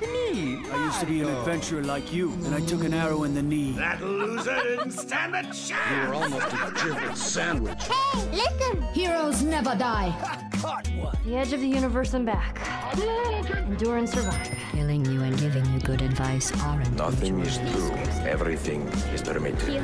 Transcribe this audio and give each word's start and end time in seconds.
Me? 0.00 0.62
I 0.72 0.84
used 0.86 1.00
to 1.00 1.06
be 1.06 1.20
an 1.20 1.28
adventurer 1.28 1.82
like 1.82 2.12
you, 2.12 2.32
and 2.44 2.54
I 2.54 2.60
took 2.60 2.84
an 2.84 2.94
arrow 2.94 3.24
in 3.24 3.34
the 3.34 3.42
knee. 3.42 3.72
That 3.72 4.02
loser 4.02 4.56
didn't 4.62 4.92
stand 4.92 5.34
a 5.34 5.42
chance. 5.42 5.70
You 5.90 6.08
were 6.08 6.14
almost 6.14 6.46
a 6.52 6.72
jibble 6.76 7.14
sandwich. 7.16 7.82
Hey, 7.84 8.30
listen! 8.32 8.82
Heroes 8.94 9.42
never 9.42 9.74
die. 9.74 10.14
Caught 10.60 10.88
one. 10.88 11.16
The 11.24 11.36
edge 11.36 11.52
of 11.52 11.60
the 11.60 11.66
universe 11.68 12.14
and 12.14 12.24
back. 12.24 12.58
Endure 13.66 13.96
and 13.96 14.08
survive. 14.08 14.50
Killing 14.70 15.04
you 15.04 15.22
and 15.22 15.36
giving 15.38 15.64
you 15.72 15.80
good 15.80 16.02
advice 16.02 16.52
aren't 16.62 16.92
Nothing 16.96 17.40
is 17.40 17.58
true. 17.58 17.90
Everything 18.26 18.82
is 19.12 19.22
permitted. 19.22 19.82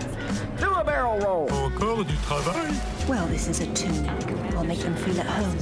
Do 0.59 0.73
a 0.73 0.85
barrel 0.85 1.19
roll. 1.21 1.51
Encore 1.53 2.05
du 2.05 2.15
travail 2.27 2.75
Well, 3.09 3.27
this 3.27 3.49
is 3.49 3.61
a 3.61 3.67
tunic. 3.75 4.11
I'll 4.55 4.65
make 4.65 4.81
them 4.81 4.95
feel 4.97 5.19
at 5.21 5.27
home. 5.27 5.57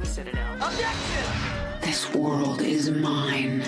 This 0.00 0.18
world 2.14 2.62
is 2.62 2.90
mine. 2.90 3.62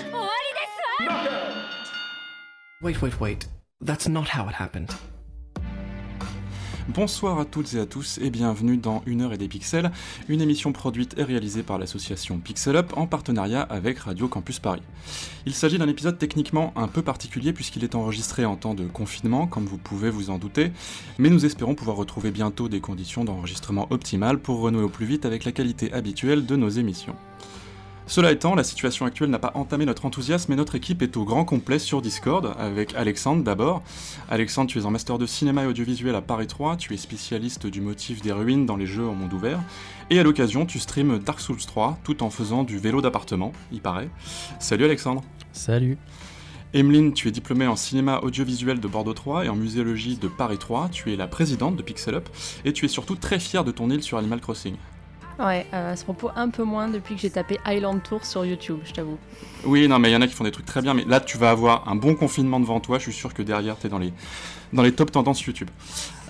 Wait, 2.81 3.01
wait, 3.01 3.19
wait. 3.19 3.47
That's 3.81 4.07
not 4.07 4.27
how 4.29 4.47
it 4.49 4.55
happened. 4.55 4.89
Bonsoir 6.87 7.39
à 7.39 7.45
toutes 7.45 7.73
et 7.73 7.79
à 7.79 7.85
tous 7.85 8.19
et 8.19 8.29
bienvenue 8.29 8.77
dans 8.77 9.01
Une 9.05 9.21
heure 9.21 9.33
et 9.33 9.37
des 9.37 9.47
pixels, 9.47 9.91
une 10.27 10.41
émission 10.41 10.71
produite 10.71 11.17
et 11.17 11.23
réalisée 11.23 11.63
par 11.63 11.77
l'association 11.77 12.37
Pixel 12.39 12.75
Up 12.75 12.93
en 12.95 13.07
partenariat 13.07 13.61
avec 13.61 13.99
Radio 13.99 14.27
Campus 14.27 14.59
Paris. 14.59 14.83
Il 15.45 15.53
s'agit 15.53 15.77
d'un 15.77 15.87
épisode 15.87 16.17
techniquement 16.17 16.73
un 16.75 16.87
peu 16.87 17.01
particulier 17.01 17.53
puisqu'il 17.53 17.83
est 17.83 17.95
enregistré 17.95 18.45
en 18.45 18.55
temps 18.55 18.75
de 18.75 18.85
confinement, 18.85 19.47
comme 19.47 19.65
vous 19.65 19.79
pouvez 19.79 20.09
vous 20.09 20.29
en 20.29 20.37
douter, 20.37 20.71
mais 21.17 21.29
nous 21.29 21.45
espérons 21.45 21.75
pouvoir 21.75 21.97
retrouver 21.97 22.31
bientôt 22.31 22.69
des 22.69 22.81
conditions 22.81 23.25
d'enregistrement 23.25 23.87
optimales 23.89 24.39
pour 24.39 24.59
renouer 24.61 24.83
au 24.83 24.89
plus 24.89 25.07
vite 25.07 25.25
avec 25.25 25.43
la 25.43 25.51
qualité 25.51 25.91
habituelle 25.91 26.45
de 26.45 26.55
nos 26.55 26.69
émissions. 26.69 27.15
Cela 28.07 28.31
étant, 28.31 28.53
la 28.53 28.63
situation 28.63 29.07
actuelle 29.07 29.31
n'a 29.31 29.39
pas 29.39 29.51
entamé 29.55 29.83
notre 29.83 30.05
enthousiasme 30.05 30.53
et 30.53 30.55
notre 30.55 30.75
équipe 30.75 31.01
est 31.01 31.17
au 31.17 31.25
grand 31.25 31.43
complet 31.43 31.79
sur 31.79 32.03
Discord, 32.03 32.53
avec 32.59 32.93
Alexandre 32.93 33.43
d'abord. 33.43 33.81
Alexandre, 34.29 34.69
tu 34.69 34.77
es 34.77 34.85
en 34.85 34.91
master 34.91 35.17
de 35.17 35.25
cinéma 35.25 35.63
et 35.63 35.65
audiovisuel 35.65 36.13
à 36.13 36.21
Paris 36.21 36.45
3, 36.45 36.77
tu 36.77 36.93
es 36.93 36.97
spécialiste 36.97 37.65
du 37.65 37.81
motif 37.81 38.21
des 38.21 38.31
ruines 38.31 38.67
dans 38.67 38.75
les 38.75 38.85
jeux 38.85 39.07
en 39.07 39.15
monde 39.15 39.33
ouvert, 39.33 39.59
et 40.11 40.19
à 40.19 40.23
l'occasion, 40.23 40.67
tu 40.67 40.77
streams 40.77 41.17
Dark 41.17 41.39
Souls 41.39 41.57
3 41.57 41.97
tout 42.03 42.21
en 42.21 42.29
faisant 42.29 42.63
du 42.63 42.77
vélo 42.77 43.01
d'appartement, 43.01 43.53
il 43.71 43.81
paraît. 43.81 44.09
Salut 44.59 44.85
Alexandre 44.85 45.23
Salut 45.51 45.97
Emeline, 46.75 47.11
tu 47.13 47.27
es 47.27 47.31
diplômée 47.31 47.65
en 47.65 47.75
cinéma 47.75 48.19
audiovisuel 48.19 48.79
de 48.79 48.87
Bordeaux 48.87 49.13
3 49.13 49.45
et 49.45 49.49
en 49.49 49.55
muséologie 49.55 50.17
de 50.17 50.27
Paris 50.27 50.59
3, 50.59 50.89
tu 50.91 51.11
es 51.11 51.15
la 51.15 51.25
présidente 51.25 51.75
de 51.75 51.81
Pixel 51.81 52.13
Up, 52.13 52.29
et 52.65 52.73
tu 52.73 52.85
es 52.85 52.89
surtout 52.89 53.15
très 53.15 53.39
fière 53.39 53.63
de 53.63 53.71
ton 53.71 53.89
île 53.89 54.03
sur 54.03 54.19
Animal 54.19 54.41
Crossing. 54.41 54.75
Ouais, 55.39 55.65
euh, 55.73 55.91
à 55.91 55.95
ce 55.95 56.03
propos, 56.05 56.29
un 56.35 56.49
peu 56.49 56.63
moins 56.63 56.87
depuis 56.87 57.15
que 57.15 57.21
j'ai 57.21 57.29
tapé 57.29 57.59
Island 57.67 58.01
Tour 58.01 58.25
sur 58.25 58.45
YouTube, 58.45 58.79
je 58.85 58.93
t'avoue. 58.93 59.17
Oui, 59.65 59.87
non, 59.87 59.99
mais 59.99 60.09
il 60.09 60.13
y 60.13 60.15
en 60.15 60.21
a 60.21 60.27
qui 60.27 60.33
font 60.33 60.45
des 60.45 60.51
trucs 60.51 60.65
très 60.65 60.81
bien, 60.81 60.93
mais 60.93 61.03
là, 61.05 61.19
tu 61.19 61.37
vas 61.37 61.49
avoir 61.49 61.87
un 61.89 61.95
bon 61.95 62.15
confinement 62.15 62.59
devant 62.59 62.79
toi. 62.79 62.99
Je 62.99 63.03
suis 63.03 63.13
sûr 63.13 63.33
que 63.33 63.41
derrière, 63.41 63.77
tu 63.77 63.87
es 63.87 63.89
dans 63.89 63.99
les, 63.99 64.13
dans 64.71 64.81
les 64.81 64.93
top 64.93 65.11
tendances 65.11 65.41
YouTube. 65.43 65.69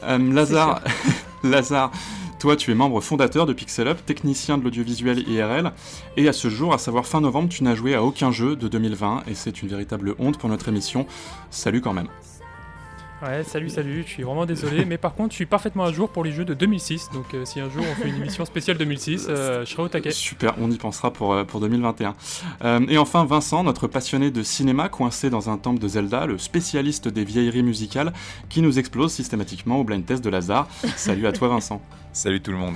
Euh, 0.03 0.17
Lazare, 0.17 0.81
Lazare, 1.43 1.91
toi, 2.39 2.55
tu 2.55 2.71
es 2.71 2.75
membre 2.75 2.99
fondateur 2.99 3.45
de 3.45 3.53
Pixel 3.53 3.87
Up, 3.87 3.99
technicien 4.05 4.57
de 4.57 4.63
l'audiovisuel 4.63 5.27
IRL, 5.29 5.71
et 6.17 6.27
à 6.27 6.33
ce 6.33 6.49
jour, 6.49 6.73
à 6.73 6.79
savoir 6.79 7.05
fin 7.05 7.21
novembre, 7.21 7.49
tu 7.49 7.63
n'as 7.63 7.75
joué 7.75 7.93
à 7.93 8.03
aucun 8.03 8.31
jeu 8.31 8.55
de 8.55 8.67
2020, 8.67 9.23
et 9.27 9.35
c'est 9.35 9.61
une 9.61 9.69
véritable 9.69 10.15
honte 10.17 10.39
pour 10.39 10.49
notre 10.49 10.67
émission. 10.67 11.05
Salut 11.51 11.81
quand 11.81 11.93
même. 11.93 12.07
Ouais, 13.21 13.43
salut, 13.45 13.69
salut, 13.69 14.03
je 14.05 14.11
suis 14.11 14.23
vraiment 14.23 14.45
désolé, 14.45 14.83
mais 14.83 14.97
par 14.97 15.15
contre, 15.15 15.31
je 15.31 15.35
suis 15.35 15.45
parfaitement 15.45 15.85
à 15.85 15.91
jour 15.93 16.09
pour 16.09 16.25
les 16.25 16.33
jeux 16.33 16.43
de 16.43 16.53
2006, 16.53 17.11
donc 17.13 17.33
euh, 17.33 17.45
si 17.45 17.61
un 17.61 17.69
jour 17.69 17.83
on 17.89 17.95
fait 17.95 18.09
une 18.09 18.17
émission 18.17 18.43
spéciale 18.43 18.77
2006, 18.77 19.27
euh, 19.29 19.63
je 19.63 19.71
serai 19.71 19.83
au 19.83 19.87
taquet. 19.87 20.11
Super, 20.11 20.53
on 20.59 20.69
y 20.69 20.75
pensera 20.77 21.13
pour, 21.13 21.33
euh, 21.33 21.45
pour 21.45 21.61
2021. 21.61 22.13
Euh, 22.65 22.85
et 22.89 22.97
enfin, 22.97 23.23
Vincent, 23.23 23.63
notre 23.63 23.87
passionné 23.87 24.31
de 24.31 24.43
cinéma 24.43 24.89
coincé 24.89 25.29
dans 25.29 25.49
un 25.49 25.57
temple 25.57 25.79
de 25.79 25.87
Zelda, 25.87 26.25
le 26.25 26.37
spécialiste 26.37 27.07
des 27.07 27.23
vieilleries 27.23 27.63
musicales, 27.63 28.11
qui 28.49 28.61
nous 28.61 28.79
explose 28.79 29.13
systématiquement 29.13 29.79
au 29.79 29.85
blind 29.85 30.05
test 30.05 30.23
de 30.23 30.29
Lazare. 30.29 30.67
Salut 30.97 31.25
à 31.25 31.31
toi, 31.31 31.47
Vincent. 31.47 31.81
Salut 32.11 32.41
tout 32.41 32.51
le 32.51 32.57
monde. 32.57 32.75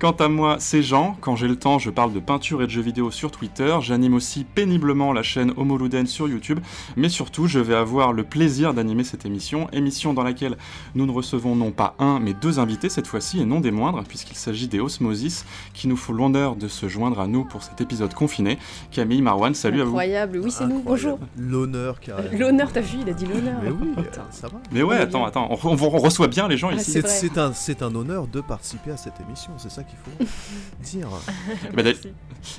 Quant 0.00 0.12
à 0.12 0.28
moi, 0.28 0.58
c'est 0.60 0.80
Jean. 0.80 1.16
Quand 1.20 1.34
j'ai 1.34 1.48
le 1.48 1.56
temps, 1.56 1.80
je 1.80 1.90
parle 1.90 2.12
de 2.12 2.20
peinture 2.20 2.62
et 2.62 2.66
de 2.66 2.70
jeux 2.70 2.82
vidéo 2.82 3.10
sur 3.10 3.32
Twitter. 3.32 3.76
J'anime 3.80 4.14
aussi 4.14 4.44
péniblement 4.44 5.12
la 5.12 5.24
chaîne 5.24 5.52
Homoluden 5.56 6.06
sur 6.06 6.28
YouTube. 6.28 6.60
Mais 6.96 7.08
surtout, 7.08 7.48
je 7.48 7.58
vais 7.58 7.74
avoir 7.74 8.12
le 8.12 8.22
plaisir 8.22 8.74
d'animer 8.74 9.02
cette 9.02 9.26
émission. 9.26 9.66
Émission 9.72 10.14
dans 10.14 10.22
laquelle 10.22 10.56
nous 10.94 11.04
ne 11.04 11.10
recevons 11.10 11.56
non 11.56 11.72
pas 11.72 11.96
un, 11.98 12.20
mais 12.20 12.32
deux 12.32 12.60
invités 12.60 12.88
cette 12.90 13.08
fois-ci, 13.08 13.40
et 13.40 13.44
non 13.44 13.58
des 13.58 13.72
moindres, 13.72 14.04
puisqu'il 14.04 14.36
s'agit 14.36 14.68
des 14.68 14.78
Osmosis, 14.78 15.44
qui 15.74 15.88
nous 15.88 15.96
font 15.96 16.12
l'honneur 16.12 16.54
de 16.54 16.68
se 16.68 16.86
joindre 16.88 17.18
à 17.18 17.26
nous 17.26 17.44
pour 17.44 17.64
cet 17.64 17.80
épisode 17.80 18.14
confiné. 18.14 18.56
Camille, 18.92 19.20
Marwan, 19.20 19.52
salut 19.52 19.82
Incroyable. 19.82 20.36
à 20.36 20.38
vous. 20.38 20.44
oui, 20.44 20.50
c'est 20.52 20.66
nous, 20.68 20.80
bonjour. 20.80 21.18
L'honneur, 21.36 21.98
carrément. 21.98 22.38
L'honneur, 22.38 22.70
t'as 22.72 22.82
vu, 22.82 22.98
il 23.02 23.08
a 23.10 23.14
dit 23.14 23.26
l'honneur. 23.26 23.58
Mais 23.64 23.70
oui, 23.70 23.88
Putain. 23.96 24.22
ça 24.30 24.46
va. 24.46 24.60
Mais 24.70 24.84
ouais, 24.84 24.98
attends, 24.98 25.24
attends, 25.24 25.48
on, 25.50 25.68
on- 25.70 25.76
on 25.76 25.98
reçoit 25.98 26.28
bien 26.28 26.46
les 26.46 26.56
gens 26.56 26.68
Ah, 26.70 26.76
ici. 26.76 27.00
c'est 27.04 27.36
un, 27.36 27.52
c'est 27.52 27.82
un 27.82 27.92
honneur 27.96 28.28
de 28.28 28.40
participer 28.40 28.92
à 28.92 28.96
cette 28.96 29.20
émission, 29.26 29.50
c'est 29.56 29.72
ça 29.72 29.82
qu'il 29.88 29.98
faut 29.98 30.32
dire. 30.82 31.08
Bah, 31.74 31.82
d'a- 31.82 31.92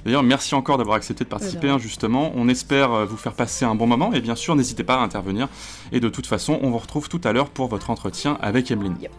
D'ailleurs, 0.05 0.23
merci 0.23 0.55
encore 0.55 0.77
d'avoir 0.77 0.97
accepté 0.97 1.23
de 1.23 1.29
participer, 1.29 1.59
Voilà. 1.67 1.75
hein, 1.75 1.79
justement. 1.79 2.31
On 2.35 2.49
espère 2.49 2.91
euh, 2.91 3.05
vous 3.05 3.15
faire 3.17 3.33
passer 3.33 3.63
un 3.65 3.75
bon 3.75 3.87
moment 3.87 4.11
et 4.13 4.19
bien 4.21 4.35
sûr, 4.35 4.55
n'hésitez 4.55 4.83
pas 4.83 4.95
à 4.95 4.99
intervenir. 4.99 5.47
Et 5.91 5.99
de 5.99 6.09
toute 6.09 6.27
façon, 6.27 6.59
on 6.61 6.69
vous 6.69 6.77
retrouve 6.77 7.07
tout 7.09 7.21
à 7.23 7.31
l'heure 7.31 7.49
pour 7.49 7.67
votre 7.69 7.89
entretien 7.89 8.37
avec 8.41 8.69
Emeline. 8.71 8.97
Yep. 9.01 9.11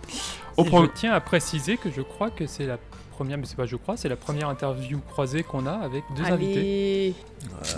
Au 0.59 0.65
Et 0.65 0.69
pro- 0.69 0.85
je 0.85 0.91
tiens 0.95 1.13
à 1.13 1.21
préciser 1.21 1.77
que 1.79 1.91
je 1.91 2.03
crois 2.03 2.31
que 2.31 2.47
c'est 2.47 2.67
la 2.67 2.77
première, 3.11 3.39
mais 3.39 3.47
c'est 3.47 3.57
pas 3.57 3.67
je 3.67 3.77
crois, 3.77 3.97
c'est 3.97 4.09
la 4.09 4.17
première 4.17 4.49
interview 4.49 4.99
croisée 5.11 5.43
qu'on 5.43 5.67
a 5.67 5.73
avec 5.73 6.05
deux 6.17 6.25
invités. 6.25 7.15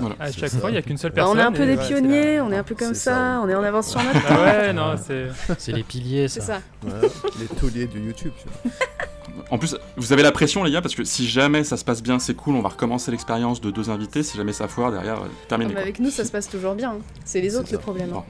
Voilà. 0.00 0.16
À 0.18 0.32
chaque 0.32 0.50
ça. 0.50 0.58
fois, 0.58 0.70
il 0.70 0.72
n'y 0.72 0.78
a 0.78 0.82
qu'une 0.82 0.98
seule 0.98 1.10
Bah, 1.12 1.22
personne. 1.22 1.36
on 1.36 1.40
est 1.40 1.44
un 1.44 1.52
peu 1.52 1.66
des 1.66 1.76
pionniers, 1.76 2.36
la- 2.36 2.44
on 2.44 2.50
est 2.52 2.56
un 2.56 2.62
peu 2.64 2.74
comme 2.74 2.94
ça, 2.94 3.12
ça. 3.12 3.40
on 3.44 3.48
est 3.48 3.54
en 3.54 3.62
avance 3.62 3.88
sur 3.90 4.02
notre 4.02 4.20
Ah 4.28 4.42
ouais, 4.42 4.72
non, 4.72 4.94
c'est. 5.04 5.28
C'est 5.58 5.72
les 5.72 5.82
piliers, 5.84 6.26
C'est 6.28 6.40
ça. 6.40 6.60
ça. 6.82 6.88
Ouais, 6.88 7.08
les 7.40 7.46
tauliers 7.46 7.86
de 7.86 7.98
YouTube. 7.98 8.32
tu 8.40 8.48
vois. 8.68 8.72
En 9.50 9.58
plus, 9.58 9.76
vous 9.96 10.12
avez 10.12 10.22
la 10.22 10.32
pression, 10.32 10.64
les 10.64 10.70
gars, 10.70 10.82
parce 10.82 10.94
que 10.94 11.04
si 11.04 11.28
jamais 11.28 11.64
ça 11.64 11.76
se 11.76 11.84
passe 11.84 12.02
bien, 12.02 12.18
c'est 12.18 12.34
cool, 12.34 12.56
on 12.56 12.62
va 12.62 12.70
recommencer 12.70 13.10
l'expérience 13.10 13.60
de 13.60 13.70
deux 13.70 13.90
invités. 13.90 14.22
Si 14.22 14.36
jamais 14.36 14.52
ça 14.52 14.68
foire, 14.68 14.90
derrière, 14.90 15.22
euh, 15.22 15.28
terminé. 15.48 15.68
Mais 15.68 15.74
quoi. 15.74 15.82
avec 15.82 16.00
nous, 16.00 16.10
ça 16.10 16.24
se 16.24 16.32
passe 16.32 16.48
toujours 16.48 16.74
bien. 16.74 16.96
C'est 17.24 17.40
les 17.40 17.56
autres 17.56 17.72
le 17.72 17.78
problème. 17.78 18.10
Bon. 18.10 18.22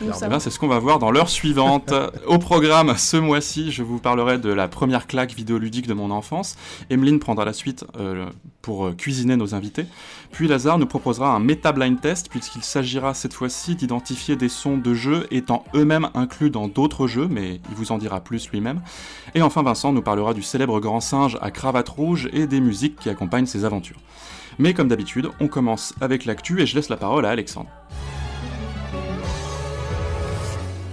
Nous, 0.00 0.12
Eh 0.12 0.40
c'est 0.40 0.50
ce 0.50 0.58
qu'on 0.58 0.68
va 0.68 0.78
voir 0.78 0.98
dans 0.98 1.10
l'heure 1.10 1.28
suivante. 1.28 1.92
Au 2.26 2.38
programme, 2.38 2.94
ce 2.96 3.16
mois-ci, 3.16 3.72
je 3.72 3.82
vous 3.82 3.98
parlerai 3.98 4.38
de 4.38 4.50
la 4.50 4.68
première 4.68 5.06
claque 5.06 5.34
vidéoludique 5.34 5.86
de 5.86 5.94
mon 5.94 6.10
enfance. 6.10 6.56
Emeline 6.90 7.18
prendra 7.18 7.44
la 7.44 7.52
suite 7.52 7.84
euh, 7.98 8.26
pour 8.62 8.86
euh, 8.86 8.92
cuisiner 8.92 9.36
nos 9.36 9.54
invités. 9.54 9.86
Puis 10.30 10.46
Lazare 10.46 10.78
nous 10.78 10.86
proposera 10.86 11.34
un 11.34 11.40
méta-blind 11.40 12.00
test, 12.00 12.28
puisqu'il 12.28 12.62
s'agira 12.62 13.14
cette 13.14 13.32
fois-ci 13.32 13.74
d'identifier 13.74 14.36
des 14.36 14.48
sons 14.48 14.76
de 14.76 14.94
jeux 14.94 15.26
étant 15.30 15.64
eux-mêmes 15.74 16.10
inclus 16.14 16.50
dans 16.50 16.68
d'autres 16.68 17.06
jeux, 17.06 17.26
mais 17.28 17.60
il 17.70 17.74
vous 17.74 17.92
en 17.92 17.98
dira 17.98 18.20
plus 18.20 18.50
lui-même. 18.50 18.80
Et 19.34 19.42
enfin, 19.42 19.62
Vincent 19.62 19.92
nous 19.92 20.02
parlera 20.02 20.34
du 20.34 20.42
célèbre 20.42 20.80
grand 20.80 21.00
singe 21.00 21.38
à 21.40 21.50
cravate 21.50 21.88
rouge 21.88 22.28
et 22.32 22.46
des 22.46 22.60
musiques 22.60 22.96
qui 22.96 23.10
accompagnent 23.10 23.46
ses 23.46 23.64
aventures. 23.64 24.00
Mais 24.58 24.74
comme 24.74 24.88
d'habitude, 24.88 25.28
on 25.40 25.48
commence 25.48 25.94
avec 26.00 26.24
l'actu 26.24 26.60
et 26.60 26.66
je 26.66 26.74
laisse 26.76 26.88
la 26.88 26.96
parole 26.96 27.24
à 27.26 27.30
Alexandre. 27.30 27.70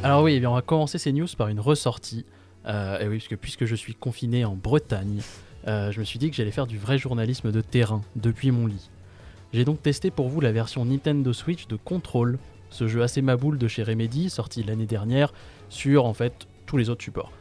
Alors 0.03 0.21
oui, 0.21 0.39
eh 0.39 0.45
on 0.45 0.53
va 0.53 0.61
commencer 0.61 0.99
ces 0.99 1.11
news 1.11 1.27
par 1.35 1.47
une 1.47 1.59
ressortie. 1.59 2.25
Euh, 2.67 2.99
et 2.99 3.07
oui, 3.07 3.17
parce 3.17 3.27
que 3.27 3.35
puisque 3.35 3.65
je 3.65 3.75
suis 3.75 3.95
confiné 3.95 4.45
en 4.45 4.55
Bretagne, 4.55 5.21
euh, 5.67 5.91
je 5.91 5.99
me 5.99 6.05
suis 6.05 6.19
dit 6.19 6.29
que 6.29 6.35
j'allais 6.35 6.51
faire 6.51 6.67
du 6.67 6.77
vrai 6.77 6.97
journalisme 6.97 7.51
de 7.51 7.61
terrain 7.61 8.03
depuis 8.15 8.51
mon 8.51 8.67
lit. 8.67 8.89
J'ai 9.55 9.63
donc 9.63 9.81
testé 9.81 10.11
pour 10.11 10.27
vous 10.27 10.41
la 10.41 10.51
version 10.51 10.83
Nintendo 10.83 11.31
Switch 11.31 11.67
de 11.67 11.77
Control, 11.77 12.39
ce 12.69 12.89
jeu 12.89 13.03
assez 13.03 13.21
maboule 13.21 13.57
de 13.57 13.69
chez 13.69 13.83
Remedy, 13.83 14.29
sorti 14.29 14.63
l'année 14.63 14.85
dernière 14.85 15.31
sur 15.69 16.03
en 16.03 16.13
fait 16.13 16.45
tous 16.65 16.75
les 16.75 16.89
autres 16.89 17.05
supports. 17.05 17.31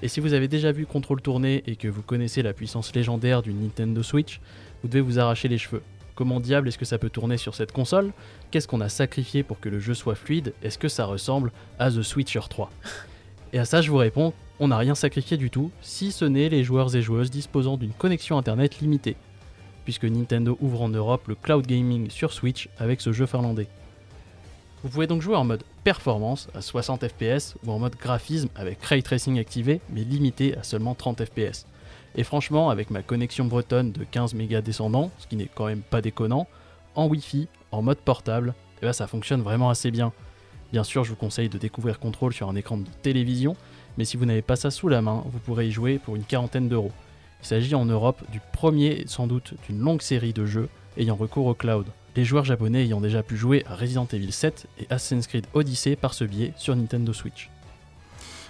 Et 0.00 0.08
si 0.08 0.20
vous 0.20 0.32
avez 0.32 0.48
déjà 0.48 0.72
vu 0.72 0.86
Control 0.86 1.20
tourner 1.20 1.62
et 1.66 1.76
que 1.76 1.86
vous 1.86 2.00
connaissez 2.00 2.40
la 2.40 2.54
puissance 2.54 2.94
légendaire 2.94 3.42
d'une 3.42 3.60
Nintendo 3.60 4.02
Switch, 4.02 4.40
vous 4.82 4.88
devez 4.88 5.02
vous 5.02 5.18
arracher 5.18 5.48
les 5.48 5.58
cheveux. 5.58 5.82
Comment 6.14 6.40
diable 6.40 6.66
est-ce 6.68 6.78
que 6.78 6.86
ça 6.86 6.96
peut 6.96 7.10
tourner 7.10 7.36
sur 7.36 7.54
cette 7.54 7.72
console? 7.72 8.14
Qu'est-ce 8.50 8.66
qu'on 8.66 8.80
a 8.80 8.88
sacrifié 8.88 9.42
pour 9.42 9.60
que 9.60 9.68
le 9.68 9.80
jeu 9.80 9.92
soit 9.92 10.14
fluide? 10.14 10.54
Est-ce 10.62 10.78
que 10.78 10.88
ça 10.88 11.04
ressemble 11.04 11.52
à 11.78 11.90
The 11.90 12.00
Switcher 12.00 12.40
3 12.48 12.70
Et 13.52 13.58
à 13.58 13.66
ça, 13.66 13.82
je 13.82 13.90
vous 13.90 13.98
réponds, 13.98 14.32
on 14.60 14.68
n'a 14.68 14.78
rien 14.78 14.94
sacrifié 14.94 15.36
du 15.36 15.50
tout, 15.50 15.70
si 15.82 16.10
ce 16.10 16.24
n'est 16.24 16.48
les 16.48 16.64
joueurs 16.64 16.96
et 16.96 17.02
joueuses 17.02 17.30
disposant 17.30 17.76
d'une 17.76 17.92
connexion 17.92 18.38
internet 18.38 18.80
limitée, 18.80 19.16
puisque 19.84 20.04
Nintendo 20.04 20.56
ouvre 20.60 20.82
en 20.82 20.88
Europe 20.88 21.28
le 21.28 21.34
cloud 21.34 21.66
gaming 21.66 22.10
sur 22.10 22.32
Switch 22.32 22.68
avec 22.78 23.00
ce 23.00 23.12
jeu 23.12 23.26
finlandais. 23.26 23.68
Vous 24.82 24.90
pouvez 24.90 25.06
donc 25.06 25.22
jouer 25.22 25.36
en 25.36 25.44
mode 25.44 25.62
performance 25.82 26.48
à 26.54 26.60
60 26.60 27.06
fps 27.08 27.56
ou 27.64 27.70
en 27.70 27.78
mode 27.78 27.96
graphisme 27.96 28.48
avec 28.54 28.82
ray 28.84 29.02
tracing 29.02 29.38
activé 29.38 29.80
mais 29.90 30.02
limité 30.02 30.56
à 30.56 30.62
seulement 30.62 30.94
30 30.94 31.24
fps. 31.24 31.66
Et 32.16 32.22
franchement, 32.22 32.70
avec 32.70 32.90
ma 32.90 33.02
connexion 33.02 33.44
bretonne 33.46 33.92
de 33.92 34.04
15 34.04 34.34
mégas 34.34 34.60
descendant, 34.60 35.10
ce 35.18 35.26
qui 35.26 35.36
n'est 35.36 35.48
quand 35.52 35.66
même 35.66 35.82
pas 35.82 36.00
déconnant, 36.00 36.46
en 36.94 37.06
Wi-Fi, 37.06 37.48
en 37.72 37.82
mode 37.82 37.98
portable, 37.98 38.54
eh 38.78 38.86
ben, 38.86 38.92
ça 38.92 39.06
fonctionne 39.06 39.42
vraiment 39.42 39.70
assez 39.70 39.90
bien. 39.90 40.12
Bien 40.72 40.84
sûr, 40.84 41.04
je 41.04 41.10
vous 41.10 41.16
conseille 41.16 41.48
de 41.48 41.58
découvrir 41.58 41.98
Control 41.98 42.32
sur 42.32 42.48
un 42.48 42.54
écran 42.54 42.76
de 42.76 42.86
télévision, 43.02 43.56
mais 43.98 44.04
si 44.04 44.16
vous 44.16 44.26
n'avez 44.26 44.42
pas 44.42 44.56
ça 44.56 44.70
sous 44.70 44.88
la 44.88 45.02
main, 45.02 45.24
vous 45.26 45.38
pourrez 45.38 45.68
y 45.68 45.72
jouer 45.72 45.98
pour 45.98 46.14
une 46.14 46.24
quarantaine 46.24 46.68
d'euros. 46.68 46.92
Il 47.44 47.46
s'agit 47.46 47.74
en 47.74 47.84
Europe 47.84 48.22
du 48.32 48.40
premier, 48.54 49.04
sans 49.06 49.26
doute, 49.26 49.52
d'une 49.68 49.78
longue 49.78 50.00
série 50.00 50.32
de 50.32 50.46
jeux 50.46 50.70
ayant 50.96 51.14
recours 51.14 51.44
au 51.44 51.52
cloud. 51.52 51.84
les 52.16 52.24
joueurs 52.24 52.46
japonais 52.46 52.84
ayant 52.84 53.02
déjà 53.02 53.22
pu 53.22 53.36
jouer 53.36 53.64
à 53.66 53.74
Resident 53.74 54.08
Evil 54.10 54.32
7 54.32 54.66
et 54.78 54.86
Assassin's 54.88 55.26
Creed 55.26 55.46
Odyssey 55.52 55.94
par 55.94 56.14
ce 56.14 56.24
biais 56.24 56.54
sur 56.56 56.74
Nintendo 56.74 57.12
Switch. 57.12 57.50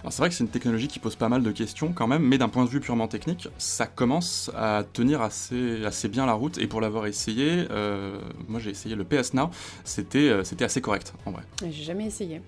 Alors 0.03 0.13
c'est 0.13 0.23
vrai 0.23 0.29
que 0.29 0.37
c'est 0.37 0.45
une 0.45 0.51
technologie 0.51 0.87
qui 0.87 1.01
pose 1.01 1.17
pas 1.17 1.29
mal 1.29 1.43
de 1.43 1.51
questions 1.51 1.93
quand 1.93 2.07
même, 2.07 2.23
mais 2.23 2.39
d'un 2.39 2.49
point 2.49 2.65
de 2.65 2.71
vue 2.71 2.79
purement 2.79 3.09
technique, 3.09 3.49
ça 3.59 3.87
commence 3.87 4.53
à 4.55 4.85
tenir 4.93 5.23
assez, 5.23 5.85
assez 5.85 6.09
bien 6.09 6.25
la 6.25 6.35
route. 6.35 6.59
Et 6.59 6.69
pour 6.69 6.81
l'avoir 6.81 7.07
essayé, 7.07 7.67
euh, 7.73 8.21
moi 8.47 8.61
j'ai 8.61 8.71
essayé 8.71 8.95
le 8.95 9.03
PS 9.03 9.35
Now, 9.35 9.51
c'était 9.83 10.29
euh, 10.29 10.45
c'était 10.45 10.67
assez 10.67 10.81
correct 10.81 11.15
en 11.27 11.33
vrai. 11.33 11.43
J'ai 11.63 11.83
jamais 11.83 12.07
essayé. 12.07 12.43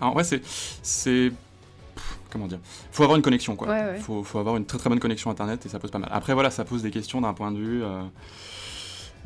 Alors 0.00 0.16
ouais, 0.16 0.24
c'est 0.24 0.40
c'est 0.82 1.30
comment 2.32 2.46
dire 2.46 2.58
Faut 2.90 3.02
avoir 3.04 3.16
une 3.16 3.22
connexion 3.22 3.54
quoi. 3.56 3.68
Ouais, 3.68 3.82
ouais. 3.84 3.98
Faut, 3.98 4.22
faut 4.24 4.38
avoir 4.38 4.56
une 4.56 4.64
très 4.64 4.78
très 4.78 4.88
bonne 4.88 5.00
connexion 5.00 5.30
internet 5.30 5.64
et 5.66 5.68
ça 5.68 5.78
pose 5.78 5.90
pas 5.90 5.98
mal. 5.98 6.08
Après 6.12 6.32
voilà, 6.34 6.50
ça 6.50 6.64
pose 6.64 6.82
des 6.82 6.90
questions 6.90 7.20
d'un 7.20 7.34
point 7.34 7.52
de 7.52 7.58
vue. 7.58 7.84
euh, 7.84 8.02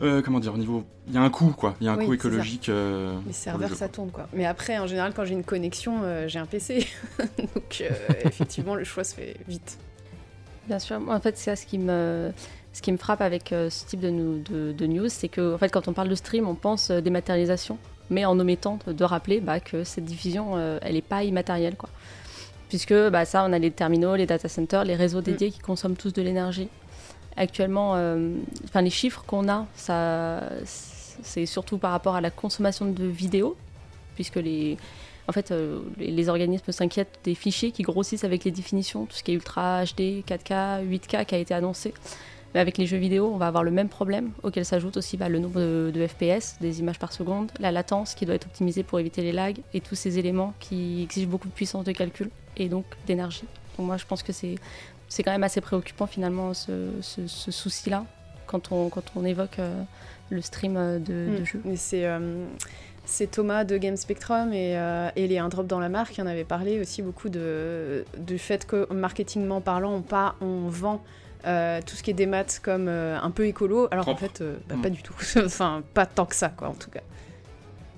euh, 0.02 0.20
comment 0.20 0.40
dire, 0.40 0.52
au 0.52 0.58
niveau. 0.58 0.84
Il 1.08 1.14
y 1.14 1.16
a 1.16 1.22
un 1.22 1.30
coût, 1.30 1.52
quoi. 1.56 1.74
Il 1.80 1.86
y 1.86 1.88
a 1.88 1.92
un 1.92 1.96
Oui, 1.96 2.04
coût 2.06 2.12
écologique. 2.12 2.68
euh, 2.68 3.16
Les 3.22 3.28
le 3.28 3.32
serveurs, 3.32 3.70
ça 3.74 3.88
tourne 3.88 4.10
quoi. 4.10 4.26
Mais 4.34 4.44
après, 4.44 4.78
en 4.78 4.86
général, 4.86 5.14
quand 5.14 5.24
j'ai 5.24 5.32
une 5.32 5.42
connexion, 5.44 6.00
euh, 6.02 6.28
j'ai 6.28 6.38
un 6.38 6.44
PC. 6.44 6.86
Donc, 7.38 7.78
euh, 7.80 7.88
effectivement, 8.24 8.74
le 8.74 8.84
choix 8.84 9.04
se 9.04 9.14
fait 9.14 9.36
vite. 9.48 9.78
Bien 10.66 10.78
sûr, 10.80 11.00
moi, 11.00 11.14
en 11.14 11.20
fait, 11.20 11.38
c'est 11.38 11.44
ça 11.50 11.56
ce 11.56 11.64
qui 11.64 11.78
me, 11.78 12.30
ce 12.74 12.82
qui 12.82 12.92
me 12.92 12.98
frappe 12.98 13.22
avec 13.22 13.52
euh, 13.54 13.70
ce 13.70 13.86
type 13.86 14.00
de, 14.00 14.10
de, 14.10 14.72
de 14.72 14.86
news, 14.86 15.08
c'est 15.08 15.28
que 15.28 15.54
en 15.54 15.58
fait, 15.58 15.70
quand 15.70 15.88
on 15.88 15.94
parle 15.94 16.08
de 16.10 16.14
stream, 16.14 16.46
on 16.46 16.54
pense 16.56 16.90
euh, 16.90 17.00
dématérialisation, 17.00 17.78
mais 18.10 18.26
en 18.26 18.38
omettant 18.38 18.78
de, 18.86 18.92
de 18.92 19.04
rappeler 19.04 19.40
bah, 19.40 19.60
que 19.60 19.82
cette 19.82 20.04
diffusion, 20.04 20.56
euh, 20.58 20.78
elle 20.82 20.92
n'est 20.92 21.00
pas 21.00 21.24
immatérielle, 21.24 21.76
quoi. 21.76 21.88
Puisque 22.68 22.94
bah, 23.10 23.24
ça, 23.24 23.44
on 23.44 23.52
a 23.52 23.58
les 23.58 23.70
terminaux, 23.70 24.16
les 24.16 24.26
data 24.26 24.48
centers, 24.48 24.84
les 24.84 24.96
réseaux 24.96 25.20
dédiés 25.20 25.50
qui 25.50 25.60
consomment 25.60 25.96
tous 25.96 26.12
de 26.12 26.22
l'énergie. 26.22 26.68
Actuellement, 27.36 27.94
euh, 27.96 28.34
les 28.74 28.90
chiffres 28.90 29.22
qu'on 29.26 29.48
a, 29.48 29.66
ça, 29.74 30.42
c'est 30.64 31.46
surtout 31.46 31.78
par 31.78 31.92
rapport 31.92 32.16
à 32.16 32.20
la 32.20 32.30
consommation 32.30 32.86
de 32.86 33.04
vidéos, 33.04 33.56
puisque 34.14 34.36
les, 34.36 34.78
en 35.28 35.32
fait, 35.32 35.50
euh, 35.50 35.80
les, 35.98 36.10
les 36.10 36.28
organismes 36.28 36.72
s'inquiètent 36.72 37.18
des 37.24 37.34
fichiers 37.34 37.72
qui 37.72 37.82
grossissent 37.82 38.24
avec 38.24 38.44
les 38.44 38.50
définitions, 38.50 39.06
tout 39.06 39.16
ce 39.16 39.22
qui 39.22 39.32
est 39.32 39.34
Ultra 39.34 39.84
HD, 39.84 40.24
4K, 40.26 40.84
8K 40.84 41.24
qui 41.24 41.34
a 41.34 41.38
été 41.38 41.54
annoncé. 41.54 41.94
Mais 42.54 42.60
avec 42.60 42.78
les 42.78 42.86
jeux 42.86 42.96
vidéo, 42.96 43.30
on 43.32 43.36
va 43.36 43.48
avoir 43.48 43.62
le 43.64 43.70
même 43.70 43.88
problème, 43.88 44.30
auquel 44.42 44.64
s'ajoute 44.64 44.96
aussi 44.96 45.16
bah, 45.16 45.28
le 45.28 45.38
nombre 45.38 45.60
de, 45.60 45.90
de 45.94 46.06
FPS, 46.06 46.56
des 46.60 46.80
images 46.80 46.98
par 46.98 47.12
seconde, 47.12 47.50
la 47.60 47.70
latence 47.70 48.14
qui 48.14 48.24
doit 48.24 48.34
être 48.34 48.46
optimisée 48.46 48.82
pour 48.82 48.98
éviter 48.98 49.20
les 49.22 49.32
lags, 49.32 49.58
et 49.74 49.80
tous 49.80 49.94
ces 49.94 50.18
éléments 50.18 50.54
qui 50.60 51.02
exigent 51.02 51.28
beaucoup 51.28 51.48
de 51.48 51.52
puissance 51.52 51.84
de 51.84 51.92
calcul 51.92 52.30
et 52.56 52.68
donc 52.68 52.84
d'énergie. 53.06 53.44
Donc 53.76 53.86
moi, 53.86 53.96
je 53.98 54.06
pense 54.06 54.22
que 54.22 54.32
c'est 54.32 54.54
c'est 55.08 55.22
quand 55.22 55.30
même 55.30 55.44
assez 55.44 55.60
préoccupant 55.60 56.06
finalement 56.06 56.52
ce, 56.52 56.88
ce- 57.00 57.26
ce 57.28 57.50
souci-là 57.52 58.04
quand 58.46 58.72
on, 58.72 58.88
quand 58.88 59.04
on 59.14 59.24
évoque 59.24 59.58
euh, 59.60 59.82
le 60.30 60.40
stream 60.40 60.76
euh, 60.76 60.98
de, 60.98 61.40
Mm. 61.42 61.60
Mais 61.64 61.76
c'est 61.76 62.06
euh, 62.06 62.44
c'est 63.04 63.30
Thomas 63.30 63.62
de 63.64 63.76
Game 63.76 63.96
Spectrum 63.96 64.52
et, 64.52 64.76
euh, 64.76 65.08
et 65.14 65.28
les 65.28 65.38
Un 65.38 65.48
Drop 65.48 65.66
dans 65.68 65.78
la 65.78 65.88
marque 65.88 66.14
qui 66.14 66.22
en 66.22 66.26
avait 66.26 66.42
parlé 66.44 66.80
aussi 66.80 67.02
beaucoup 67.02 67.28
de, 67.28 68.04
du 68.18 68.38
fait 68.38 68.66
que 68.66 68.92
marketingment 68.92 69.60
parlant, 69.60 69.92
on, 69.94 70.02
pas, 70.02 70.34
on 70.40 70.68
vend 70.68 71.00
euh, 71.44 71.80
tout 71.84 71.96
ce 71.96 72.02
qui 72.02 72.10
est 72.10 72.14
des 72.14 72.26
maths 72.26 72.60
comme 72.62 72.86
euh, 72.88 73.18
un 73.20 73.30
peu 73.30 73.46
écolo, 73.46 73.88
alors 73.90 74.04
Propre. 74.04 74.22
en 74.24 74.26
fait, 74.26 74.40
euh, 74.40 74.56
bah, 74.68 74.76
Mm. 74.76 74.82
pas 74.82 74.90
du 74.90 75.02
tout. 75.02 75.14
enfin, 75.44 75.82
pas 75.94 76.06
tant 76.06 76.26
que 76.26 76.34
ça, 76.36 76.48
quoi, 76.48 76.68
en 76.68 76.74
tout 76.74 76.90
cas. 76.90 77.00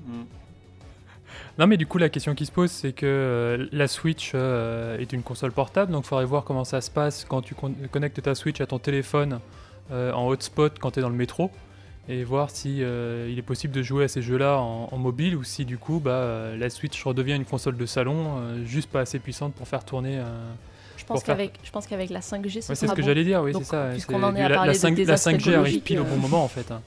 Mm. 0.07 0.23
Non, 1.59 1.67
mais 1.67 1.77
du 1.77 1.87
coup, 1.87 1.99
la 1.99 2.09
question 2.09 2.35
qui 2.35 2.47
se 2.47 2.53
pose, 2.53 2.71
c'est 2.71 2.93
que 2.93 3.05
euh, 3.07 3.67
la 3.73 3.89
Switch 3.89 4.33
euh, 4.35 4.97
est 4.99 5.13
une 5.13 5.23
console 5.23 5.53
portable, 5.53 5.91
donc 5.93 6.05
il 6.05 6.09
faudrait 6.09 6.25
voir 6.25 6.45
comment 6.45 6.65
ça 6.65 6.81
se 6.81 6.91
passe 6.91 7.25
quand 7.29 7.43
tu 7.43 7.55
con- 7.55 7.75
connectes 7.91 8.23
ta 8.23 8.35
Switch 8.35 8.61
à 8.61 8.67
ton 8.67 8.79
téléphone 8.79 9.41
euh, 9.91 10.13
en 10.13 10.29
hotspot 10.29 10.79
quand 10.79 10.93
tu 10.93 11.01
es 11.01 11.03
dans 11.03 11.09
le 11.09 11.17
métro, 11.17 11.51
et 12.09 12.23
voir 12.23 12.51
si 12.51 12.83
euh, 12.83 13.29
il 13.31 13.39
est 13.39 13.43
possible 13.43 13.75
de 13.75 13.83
jouer 13.83 14.05
à 14.05 14.09
ces 14.09 14.23
jeux-là 14.23 14.59
en, 14.59 14.89
en 14.93 14.99
mobile, 14.99 15.35
ou 15.37 15.43
si 15.43 15.65
du 15.65 15.79
coup, 15.79 15.99
bah, 15.99 16.13
euh, 16.13 16.57
la 16.57 16.71
Switch 16.71 17.03
redevient 17.05 17.35
une 17.35 17.45
console 17.45 17.77
de 17.77 17.87
salon, 17.87 18.37
euh, 18.39 18.65
juste 18.65 18.89
pas 18.91 19.01
assez 19.01 19.19
puissante 19.19 19.53
pour 19.55 19.67
faire 19.67 19.85
tourner. 19.85 20.19
euh, 20.19 20.23
Je 20.23 20.78
pense 21.09 21.23
qu'avec 21.25 21.53
je 21.65 21.71
pense 21.71 21.87
qu'avec 21.87 22.11
la 22.11 22.21
5G, 22.21 22.51
ce 22.63 22.69
Ouais, 22.69 22.75
c'est 22.75 22.87
ce 22.87 22.93
que 22.93 23.01
bon. 23.01 23.07
j'allais 23.07 23.25
dire, 23.25 23.43
oui, 23.43 23.53
c'est 23.57 23.65
ça. 23.65 23.89
Puisqu'on 23.93 24.23
en 24.23 24.35
est 24.35 24.39
du- 24.39 24.43
à 24.45 24.49
la, 24.49 24.55
parler 24.57 24.73
la 24.73 24.79
5, 24.79 24.89
de 24.89 24.93
la 24.93 24.97
désastre 24.97 25.31
5G 25.31 25.55
arrive 25.55 25.81
pile 25.81 25.99
au 26.01 26.05
euh, 26.05 26.09
bon 26.09 26.17
moment, 26.17 26.45
en 26.45 26.49
fait. 26.49 26.71
hein. 26.71 26.81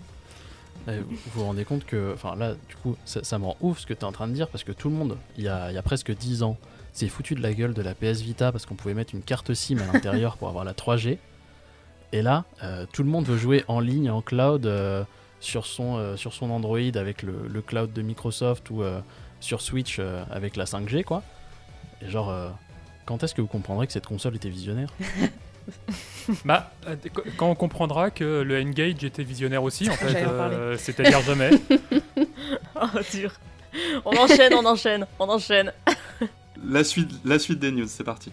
Eh, 0.87 0.97
Vous 0.99 1.15
vous 1.35 1.43
rendez 1.43 1.63
compte 1.65 1.85
que, 1.85 2.11
enfin 2.13 2.35
là, 2.35 2.53
du 2.69 2.75
coup, 2.77 2.95
ça, 3.05 3.23
ça 3.23 3.37
me 3.37 3.45
rend 3.45 3.57
ouf 3.61 3.79
ce 3.79 3.85
que 3.85 3.93
tu 3.93 3.99
es 3.99 4.03
en 4.03 4.11
train 4.11 4.27
de 4.27 4.33
dire 4.33 4.47
parce 4.47 4.63
que 4.63 4.71
tout 4.71 4.89
le 4.89 4.95
monde, 4.95 5.17
il 5.37 5.43
y 5.43 5.47
a, 5.47 5.69
il 5.71 5.75
y 5.75 5.77
a 5.77 5.81
presque 5.83 6.15
10 6.15 6.41
ans, 6.43 6.57
s'est 6.93 7.07
foutu 7.07 7.35
de 7.35 7.41
la 7.41 7.53
gueule 7.53 7.73
de 7.73 7.81
la 7.81 7.93
PS 7.93 8.21
Vita 8.21 8.51
parce 8.51 8.65
qu'on 8.65 8.75
pouvait 8.75 8.93
mettre 8.95 9.13
une 9.13 9.21
carte 9.21 9.53
SIM 9.53 9.77
à 9.79 9.85
l'intérieur 9.93 10.37
pour 10.37 10.47
avoir 10.49 10.65
la 10.65 10.73
3G. 10.73 11.17
Et 12.13 12.21
là, 12.21 12.45
euh, 12.63 12.85
tout 12.91 13.03
le 13.03 13.09
monde 13.09 13.25
veut 13.25 13.37
jouer 13.37 13.63
en 13.67 13.79
ligne, 13.79 14.09
en 14.09 14.21
cloud, 14.21 14.65
euh, 14.65 15.03
sur, 15.39 15.65
son, 15.65 15.97
euh, 15.97 16.17
sur 16.17 16.33
son 16.33 16.49
Android 16.51 16.77
avec 16.95 17.23
le, 17.23 17.47
le 17.47 17.61
cloud 17.61 17.93
de 17.93 18.01
Microsoft 18.01 18.69
ou 18.71 18.81
euh, 18.83 18.99
sur 19.39 19.61
Switch 19.61 19.97
euh, 19.99 20.23
avec 20.31 20.55
la 20.55 20.65
5G, 20.65 21.03
quoi. 21.03 21.23
Et 22.01 22.09
genre, 22.09 22.29
euh, 22.31 22.49
quand 23.11 23.21
est-ce 23.25 23.35
que 23.35 23.41
vous 23.41 23.47
comprendrez 23.47 23.87
que 23.87 23.93
cette 23.93 24.05
console 24.05 24.37
était 24.37 24.47
visionnaire 24.49 24.89
Bah, 26.45 26.71
euh, 26.87 26.95
qu- 26.95 27.31
quand 27.35 27.49
on 27.49 27.55
comprendra 27.55 28.09
que 28.09 28.41
le 28.41 28.59
N-Gage 28.59 29.03
était 29.03 29.23
visionnaire 29.23 29.63
aussi, 29.63 29.89
en 29.89 29.93
fait, 29.95 30.09
J'allais 30.09 30.25
en 30.25 30.29
parler. 30.37 30.55
euh, 30.55 30.77
c'est-à-dire 30.77 31.21
jamais. 31.21 31.49
oh, 32.81 32.87
dur. 33.11 33.33
On 34.05 34.15
enchaîne, 34.15 34.53
on 34.53 34.65
enchaîne, 34.65 35.05
on 35.19 35.27
enchaîne. 35.29 35.73
La 36.65 36.83
suite, 36.85 37.11
la 37.25 37.37
suite 37.37 37.59
des 37.59 37.71
news, 37.71 37.85
c'est 37.87 38.03
parti. 38.05 38.31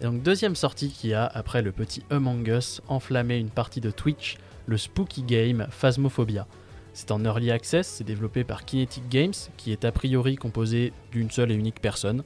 Et 0.00 0.04
donc 0.04 0.22
deuxième 0.22 0.54
sortie 0.54 0.90
qui 0.90 1.12
a, 1.12 1.26
après 1.26 1.60
le 1.60 1.72
petit 1.72 2.04
Among 2.10 2.46
Us, 2.46 2.80
enflammé 2.86 3.38
une 3.38 3.50
partie 3.50 3.80
de 3.80 3.90
Twitch, 3.90 4.36
le 4.66 4.76
spooky 4.76 5.22
game 5.22 5.66
Phasmophobia. 5.70 6.46
C'est 6.94 7.10
en 7.10 7.24
early 7.24 7.50
access, 7.50 7.86
c'est 7.88 8.04
développé 8.04 8.44
par 8.44 8.64
Kinetic 8.64 9.08
Games, 9.08 9.34
qui 9.56 9.72
est 9.72 9.84
a 9.84 9.90
priori 9.92 10.36
composé 10.36 10.92
d'une 11.12 11.30
seule 11.30 11.50
et 11.50 11.54
unique 11.54 11.80
personne. 11.80 12.22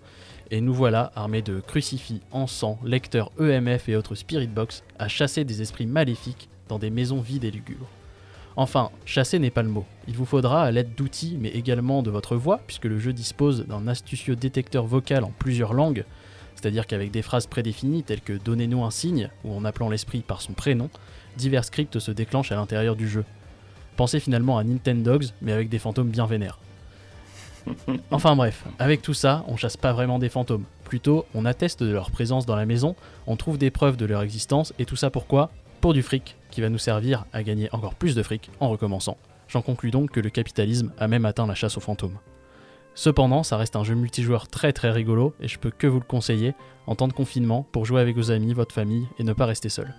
Et 0.53 0.61
nous 0.61 0.75
voilà, 0.75 1.13
armés 1.17 1.41
de 1.41 1.61
crucifix, 1.61 2.21
encens, 2.31 2.77
lecteurs 2.85 3.33
EMF 3.41 3.89
et 3.89 3.97
autres 3.97 4.15
spirit 4.15 4.49
box, 4.49 4.85
à 4.99 5.09
chasser 5.09 5.45
des 5.45 5.63
esprits 5.63 5.87
maléfiques 5.87 6.51
dans 6.69 6.79
des 6.79 6.91
maisons 6.91 7.23
vides 7.23 7.45
et 7.45 7.51
lugubres. 7.51 7.89
Enfin, 8.57 8.91
chasser 9.07 9.39
n'est 9.39 9.51
pas 9.51 9.63
le 9.63 9.71
mot. 9.71 9.87
Il 10.09 10.15
vous 10.15 10.27
faudra, 10.27 10.63
à 10.63 10.71
l'aide 10.71 10.95
d'outils, 10.95 11.39
mais 11.41 11.49
également 11.49 12.03
de 12.03 12.11
votre 12.11 12.37
voix, 12.37 12.61
puisque 12.67 12.85
le 12.85 12.99
jeu 12.99 13.15
dispose 13.15 13.65
d'un 13.67 13.89
astucieux 13.89 14.37
détecteur 14.37 14.85
vocal 14.85 15.25
en 15.25 15.33
plusieurs 15.39 15.73
langues, 15.73 16.05
c'est-à-dire 16.55 16.87
qu'avec 16.87 17.11
des 17.11 17.23
phrases 17.23 17.47
prédéfinies 17.47 18.03
telles 18.03 18.21
que 18.21 18.35
Donnez-nous 18.35 18.85
un 18.85 18.91
signe, 18.91 19.31
ou 19.45 19.55
en 19.55 19.65
appelant 19.65 19.89
l'esprit 19.89 20.21
par 20.21 20.43
son 20.43 20.53
prénom, 20.53 20.91
divers 21.39 21.65
scripts 21.65 21.99
se 21.99 22.11
déclenchent 22.11 22.53
à 22.53 22.57
l'intérieur 22.57 22.95
du 22.95 23.09
jeu. 23.09 23.25
Pensez 23.97 24.21
finalement 24.21 24.59
à 24.59 24.65
Nintendogs, 24.65 25.31
mais 25.41 25.53
avec 25.53 25.71
des 25.71 25.79
fantômes 25.79 26.11
bien 26.11 26.27
vénères. 26.27 26.59
Enfin 28.11 28.37
bref, 28.37 28.65
avec 28.79 29.03
tout 29.03 29.15
ça, 29.15 29.45
on 29.49 29.57
chasse 29.57 29.77
pas 29.77 29.93
vraiment 29.93 30.19
des 30.19 30.29
fantômes. 30.29 30.65
Plutôt, 30.85 31.27
on 31.35 31.45
atteste 31.45 31.83
de 31.83 31.93
leur 31.93 32.11
présence 32.11 32.47
dans 32.47 32.57
la 32.57 32.67
maison, 32.67 32.97
on 33.27 33.37
trouve 33.37 33.59
des 33.59 33.71
preuves 33.71 33.97
de 33.97 34.07
leur 34.07 34.23
existence, 34.23 34.75
et 34.79 34.85
tout 34.85 34.97
ça 34.97 35.11
pourquoi? 35.11 35.51
Pour 35.81 35.95
du 35.95 36.03
fric, 36.03 36.37
qui 36.51 36.61
va 36.61 36.69
nous 36.69 36.79
servir 36.79 37.25
à 37.33 37.43
gagner 37.43 37.69
encore 37.73 37.95
plus 37.95 38.15
de 38.15 38.23
fric 38.23 38.51
en 38.61 38.69
recommençant. 38.69 39.17
J'en 39.49 39.63
conclus 39.63 39.91
donc 39.91 40.11
que 40.11 40.21
le 40.21 40.31
capitalisme 40.31 40.93
a 40.99 41.09
même 41.09 41.25
atteint 41.25 41.47
la 41.47 41.55
chasse 41.55 41.77
aux 41.77 41.81
fantômes. 41.81 42.19
Cependant, 42.95 43.43
ça 43.43 43.57
reste 43.57 43.77
un 43.77 43.85
jeu 43.85 43.95
multijoueur 43.95 44.49
très 44.49 44.73
très 44.73 44.91
rigolo, 44.91 45.35
et 45.41 45.49
je 45.49 45.59
peux 45.59 45.71
que 45.71 45.87
vous 45.87 45.99
le 45.99 46.05
conseiller 46.05 46.55
en 46.87 46.95
temps 46.95 47.09
de 47.09 47.13
confinement 47.13 47.67
pour 47.73 47.87
jouer 47.87 48.01
avec 48.01 48.17
vos 48.17 48.31
amis, 48.31 48.53
votre 48.53 48.75
famille, 48.75 49.07
et 49.19 49.25
ne 49.25 49.33
pas 49.33 49.47
rester 49.47 49.71
seul. 49.71 49.95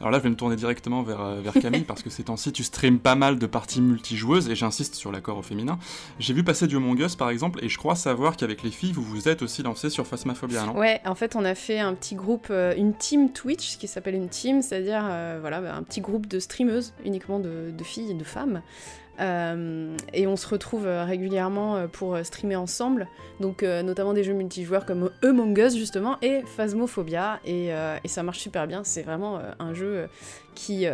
Alors 0.00 0.10
là, 0.10 0.18
je 0.18 0.24
vais 0.24 0.30
me 0.30 0.36
tourner 0.36 0.56
directement 0.56 1.02
vers, 1.02 1.20
euh, 1.20 1.42
Camille 1.60 1.82
parce 1.82 2.02
que 2.02 2.10
ces 2.10 2.24
temps-ci, 2.24 2.52
tu 2.52 2.64
streams 2.64 2.98
pas 2.98 3.14
mal 3.14 3.38
de 3.38 3.46
parties 3.46 3.80
multijoueuses 3.80 4.48
et 4.48 4.54
j'insiste 4.54 4.94
sur 4.94 5.12
l'accord 5.12 5.38
au 5.38 5.42
féminin. 5.42 5.78
J'ai 6.18 6.34
vu 6.34 6.42
passer 6.42 6.66
du 6.66 6.76
Among 6.76 6.98
Us 6.98 7.16
par 7.16 7.30
exemple 7.30 7.64
et 7.64 7.68
je 7.68 7.78
crois 7.78 7.94
savoir 7.94 8.36
qu'avec 8.36 8.62
les 8.62 8.70
filles, 8.70 8.92
vous 8.92 9.02
vous 9.02 9.28
êtes 9.28 9.42
aussi 9.42 9.62
lancé 9.62 9.90
sur 9.90 10.06
Phasmophobia, 10.06 10.64
non? 10.64 10.76
Ouais, 10.76 11.00
en 11.04 11.14
fait, 11.14 11.36
on 11.36 11.44
a 11.44 11.54
fait 11.54 11.78
un 11.78 11.94
petit 11.94 12.14
groupe, 12.14 12.48
euh, 12.50 12.74
une 12.76 12.94
team 12.94 13.32
Twitch, 13.32 13.78
qui 13.78 13.88
s'appelle 13.88 14.14
une 14.14 14.28
team, 14.28 14.62
c'est-à-dire 14.62 15.02
euh, 15.04 15.38
voilà, 15.40 15.60
bah, 15.60 15.74
un 15.74 15.82
petit 15.82 16.00
groupe 16.00 16.26
de 16.26 16.38
streameuses, 16.38 16.92
uniquement 17.04 17.38
de, 17.38 17.70
de 17.76 17.84
filles 17.84 18.10
et 18.10 18.14
de 18.14 18.24
femmes. 18.24 18.62
Euh, 19.20 19.96
et 20.12 20.26
on 20.26 20.36
se 20.36 20.46
retrouve 20.48 20.86
euh, 20.86 21.04
régulièrement 21.04 21.76
euh, 21.76 21.86
pour 21.86 22.18
streamer 22.24 22.56
ensemble, 22.56 23.06
donc 23.40 23.62
notamment 23.62 24.12
des 24.12 24.24
jeux 24.24 24.32
multijoueurs 24.32 24.84
comme 24.84 25.10
Among 25.22 25.56
Us 25.58 25.76
justement 25.76 26.16
et 26.22 26.42
Phasmophobia, 26.56 27.40
et, 27.44 27.70
ça 28.06 28.22
marche 28.22 28.38
super 28.38 28.66
bien. 28.66 28.84
C'est 28.84 29.02
vraiment 29.02 29.40
un 29.58 29.74
jeu 29.74 30.06
qui, 30.54 30.86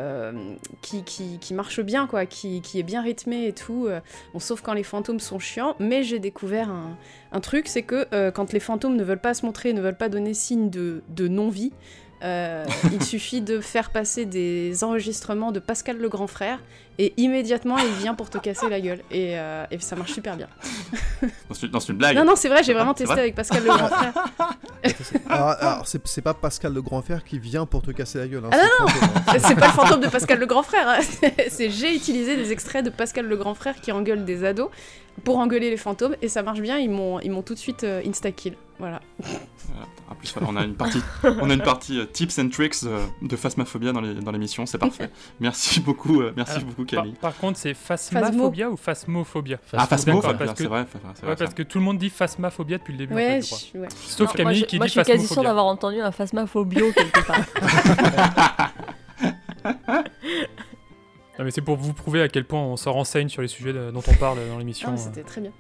qui, 0.81 1.39
qui, 1.39 1.55
marche 1.55 1.81
bien, 1.81 2.07
quoi, 2.07 2.27
qui, 2.27 2.63
qui 2.63 2.79
est 2.79 2.83
bien 2.83 3.03
rythmé 3.03 3.47
et 3.47 3.53
tout. 3.53 3.89
bon, 4.33 4.39
sauf 4.39 4.63
quand 4.63 4.73
les 4.73 4.83
fantômes 4.83 5.21
sont 5.21 5.39
chiants, 5.39 5.77
mais 5.79 6.03
j'ai 6.03 6.19
découvert 6.19 6.71
un, 7.33 7.41
truc, 7.41 7.69
c'est 7.69 7.83
que 7.83 8.31
quand 8.31 8.53
les 8.53 8.61
fantômes 8.61 8.97
ne 8.97 9.05
veulent 9.05 9.21
pas 9.21 9.35
se 9.35 9.45
montrer, 9.45 9.73
ne 9.73 9.81
veulent 9.81 9.97
pas 9.97 10.09
donner 10.09 10.35
signe 10.35 10.71
de, 10.71 11.03
de 11.09 11.29
non-vie, 11.29 11.73
il 12.23 13.03
suffit 13.03 13.43
de 13.43 13.61
faire 13.61 13.91
passer 13.91 14.25
des 14.25 14.83
enregistrements 14.85 15.53
de 15.53 15.61
Pascal 15.61 15.99
le 15.99 16.09
grand 16.09 16.27
frère 16.27 16.59
et 17.03 17.15
immédiatement 17.17 17.79
il 17.79 17.93
vient 18.03 18.15
pour 18.15 18.29
te 18.31 18.39
casser 18.39 18.69
la 18.69 18.81
gueule. 18.81 19.01
Et, 19.11 19.39
euh, 19.39 19.65
et 19.71 19.79
ça 19.81 19.97
marche 19.97 20.13
super 20.13 20.37
bien. 20.37 20.49
Non, 21.23 21.81
c'est- 21.81 21.89
une 21.93 21.99
blague. 21.99 22.17
Non, 22.17 22.25
non, 22.25 22.35
c'est 22.37 22.49
vrai, 22.49 22.63
j'ai 22.63 22.73
vraiment 22.73 22.93
Ah, 22.93 22.95
testé 22.95 23.13
vrai 23.13 23.21
avec 23.23 23.35
Pascal 23.35 23.63
le 23.63 23.69
grand 23.69 23.89
frère. 23.89 24.13
Alors, 25.29 25.49
alors, 25.61 25.87
c'est 25.87 26.23
pas 26.23 26.33
Pascal 26.35 26.73
le 26.73 26.81
grand 26.83 27.03
frère 27.03 27.25
qui 27.25 27.39
vient 27.39 27.67
pour 27.67 27.83
te 27.83 27.91
casser 27.91 28.19
la 28.19 28.29
gueule. 28.29 28.45
hein, 28.47 28.51
Ah 28.53 28.57
non, 28.57 28.87
hein. 28.89 29.23
non 29.27 29.33
C'est 29.39 29.55
pas 29.57 29.67
le 29.67 29.73
fantôme 29.73 30.01
de 30.01 30.09
Pascal 30.09 30.39
le 30.39 30.47
grand 30.47 30.63
frère. 30.63 30.89
hein. 30.89 31.01
C'est 31.51 31.71
j'ai 31.71 31.95
utilisé 31.95 32.37
des 32.37 32.53
extraits 32.53 32.85
de 32.85 32.91
Pascal 32.91 33.27
le 33.27 33.37
grand 33.37 33.55
frère 33.55 33.81
qui 33.81 33.93
engueule 33.93 34.25
des 34.25 34.45
ados 34.45 34.71
pour 35.25 35.39
engueuler 35.39 35.69
les 35.71 35.77
fantômes 35.77 36.17
et 36.23 36.29
ça 36.29 36.43
marche 36.43 36.61
bien. 36.61 36.79
Ils 36.79 36.91
m'ont 36.91 37.21
ils 37.21 37.31
m'ont 37.31 37.43
tout 37.43 37.55
de 37.55 37.59
suite 37.59 37.85
euh, 37.85 38.01
insta-kill. 38.07 38.55
Voilà. 38.79 39.01
Voilà. 39.19 39.87
En 40.11 40.15
plus, 40.15 40.35
on 40.41 40.57
a 40.57 40.65
une 40.65 40.75
partie, 40.75 41.03
on 41.25 41.51
a 41.51 41.55
une 41.55 41.63
partie 41.63 41.99
euh, 42.01 42.07
tips 42.07 42.39
and 42.39 42.49
tricks 42.49 42.77
euh, 42.85 43.05
de 43.21 43.37
Phasmaphobia 43.37 43.93
dans 43.93 44.01
les- 44.01 44.15
dans 44.15 44.33
l'émission, 44.33 44.65
c'est 44.65 44.79
parfait. 44.79 45.11
Merci 45.39 45.81
beaucoup, 45.81 46.23
euh, 46.23 46.33
merci 46.37 46.53
Alors, 46.55 46.65
beaucoup 46.65 46.85
Camille. 46.97 47.13
par 47.21 47.37
contre, 47.37 47.59
c'est 47.59 47.75
phasmaphobia 47.75 48.71
ou 48.71 48.77
phasmophobia 48.77 49.59
Ah, 49.73 49.87
phasmophobia, 49.87 50.35
parce 50.35 50.59
c'est 50.59 50.65
vrai, 50.67 50.85
vrai, 50.85 51.29
Ouais, 51.31 51.37
parce 51.37 51.55
que 51.55 51.63
tout 51.63 51.79
le 51.79 51.85
monde 51.85 51.99
dit 51.99 52.11
phasmaphobia 52.11 52.79
depuis 52.79 52.93
le 52.93 52.99
début. 52.99 53.13
en 53.15 53.17
Ouais, 53.17 53.41
fait, 53.41 53.43
je 53.43 53.47
crois. 53.47 53.59
je- 53.75 53.79
ouais. 53.81 53.89
Sauf 54.07 54.19
Non, 54.21 54.25
moi, 54.27 54.35
Camille 54.53 54.67
qui 54.67 54.77
moi, 54.77 54.87
dit 54.87 54.93
je 54.95 55.01
suis 55.01 55.05
quasi 55.07 55.23
phasmophobia. 55.25 55.49
d'avoir 55.49 55.67
entendu 55.67 56.01
un 56.01 56.11
phasmaphobio 56.13 56.93
quelque 56.93 57.27
part. 57.27 58.71
Non, 61.39 61.45
mais 61.47 61.53
c'est 61.53 61.63
pour 61.63 61.77
vous 61.77 61.95
prouver 61.95 62.21
à 62.21 62.29
quel 62.29 62.45
point 62.45 62.61
on 62.61 62.77
se 62.77 62.87
renseigne 62.91 63.31
sur 63.31 63.41
les 63.41 63.49
sujets 63.49 63.73
de- 63.73 63.91
dont 63.91 64.03
on 64.07 64.13
parle 64.15 64.39
dans 64.51 64.59
l'émission. 64.59 64.89
Ah, 64.91 64.95
euh. 64.95 65.03
c'était 65.03 65.23
très 65.23 65.41
bien. 65.41 65.53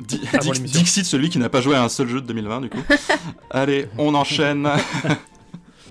L'émission. 0.42 0.64
Dixit, 0.80 1.06
celui 1.06 1.30
qui 1.30 1.38
n'a 1.38 1.48
pas 1.48 1.62
joué 1.62 1.74
à 1.74 1.82
un 1.82 1.88
seul 1.88 2.06
jeu 2.08 2.20
de 2.20 2.26
2020, 2.26 2.60
du 2.60 2.68
coup. 2.68 2.82
Allez, 3.50 3.88
on 3.96 4.14
enchaîne. 4.14 4.68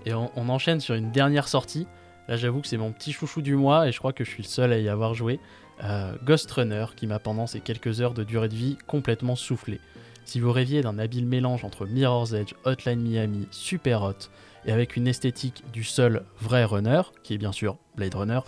Et 0.06 0.14
on, 0.14 0.30
on 0.36 0.48
enchaîne 0.50 0.80
sur 0.80 0.94
une 0.94 1.10
dernière 1.12 1.48
sortie. 1.48 1.88
Là, 2.30 2.38
j'avoue 2.38 2.62
que 2.62 2.68
c'est 2.68 2.78
mon 2.78 2.92
petit 2.92 3.12
chouchou 3.12 3.42
du 3.42 3.56
mois 3.56 3.88
et 3.88 3.92
je 3.92 3.98
crois 3.98 4.14
que 4.14 4.24
je 4.24 4.30
suis 4.30 4.44
le 4.44 4.48
seul 4.48 4.72
à 4.72 4.78
y 4.78 4.88
avoir 4.88 5.16
joué. 5.16 5.40
Euh, 5.84 6.14
Ghost 6.24 6.50
Runner, 6.52 6.86
qui 6.96 7.08
m'a 7.08 7.18
pendant 7.18 7.48
ces 7.48 7.60
quelques 7.60 8.02
heures 8.02 8.14
de 8.14 8.24
durée 8.24 8.50
de 8.50 8.56
vie 8.56 8.78
complètement 8.86 9.36
soufflé. 9.36 9.82
Si 10.26 10.40
vous 10.40 10.52
rêviez 10.52 10.82
d'un 10.82 11.00
habile 11.00 11.26
mélange 11.26 11.66
entre 11.66 11.88
Mirror's 11.88 12.34
Edge, 12.34 12.54
Hotline 12.66 13.02
Miami, 13.02 13.48
Super 13.50 14.04
Hot, 14.04 14.30
et 14.66 14.72
avec 14.72 14.96
une 14.96 15.08
esthétique 15.08 15.64
du 15.74 15.84
seul 15.84 16.24
vrai 16.40 16.66
runner, 16.66 17.02
qui 17.24 17.34
est 17.34 17.40
bien 17.40 17.52
sûr 17.52 17.78
Blade 17.96 18.14
Runner, 18.14 18.42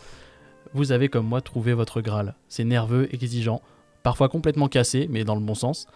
vous 0.75 0.91
avez 0.91 1.09
comme 1.09 1.25
moi 1.25 1.41
trouvé 1.41 1.73
votre 1.73 2.01
Graal. 2.01 2.35
C'est 2.49 2.63
nerveux, 2.63 3.09
exigeant, 3.11 3.63
parfois 4.03 4.29
complètement 4.29 4.67
cassé, 4.67 5.07
mais 5.09 5.23
dans 5.23 5.35
le 5.35 5.41
bon 5.41 5.55
sens. 5.55 5.87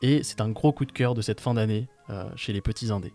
Et 0.00 0.22
c'est 0.22 0.40
un 0.40 0.48
gros 0.48 0.72
coup 0.72 0.86
de 0.86 0.92
cœur 0.92 1.12
de 1.12 1.20
cette 1.20 1.42
fin 1.42 1.52
d'année 1.52 1.86
euh, 2.08 2.24
chez 2.36 2.54
les 2.54 2.62
petits 2.62 2.90
indés. 2.90 3.12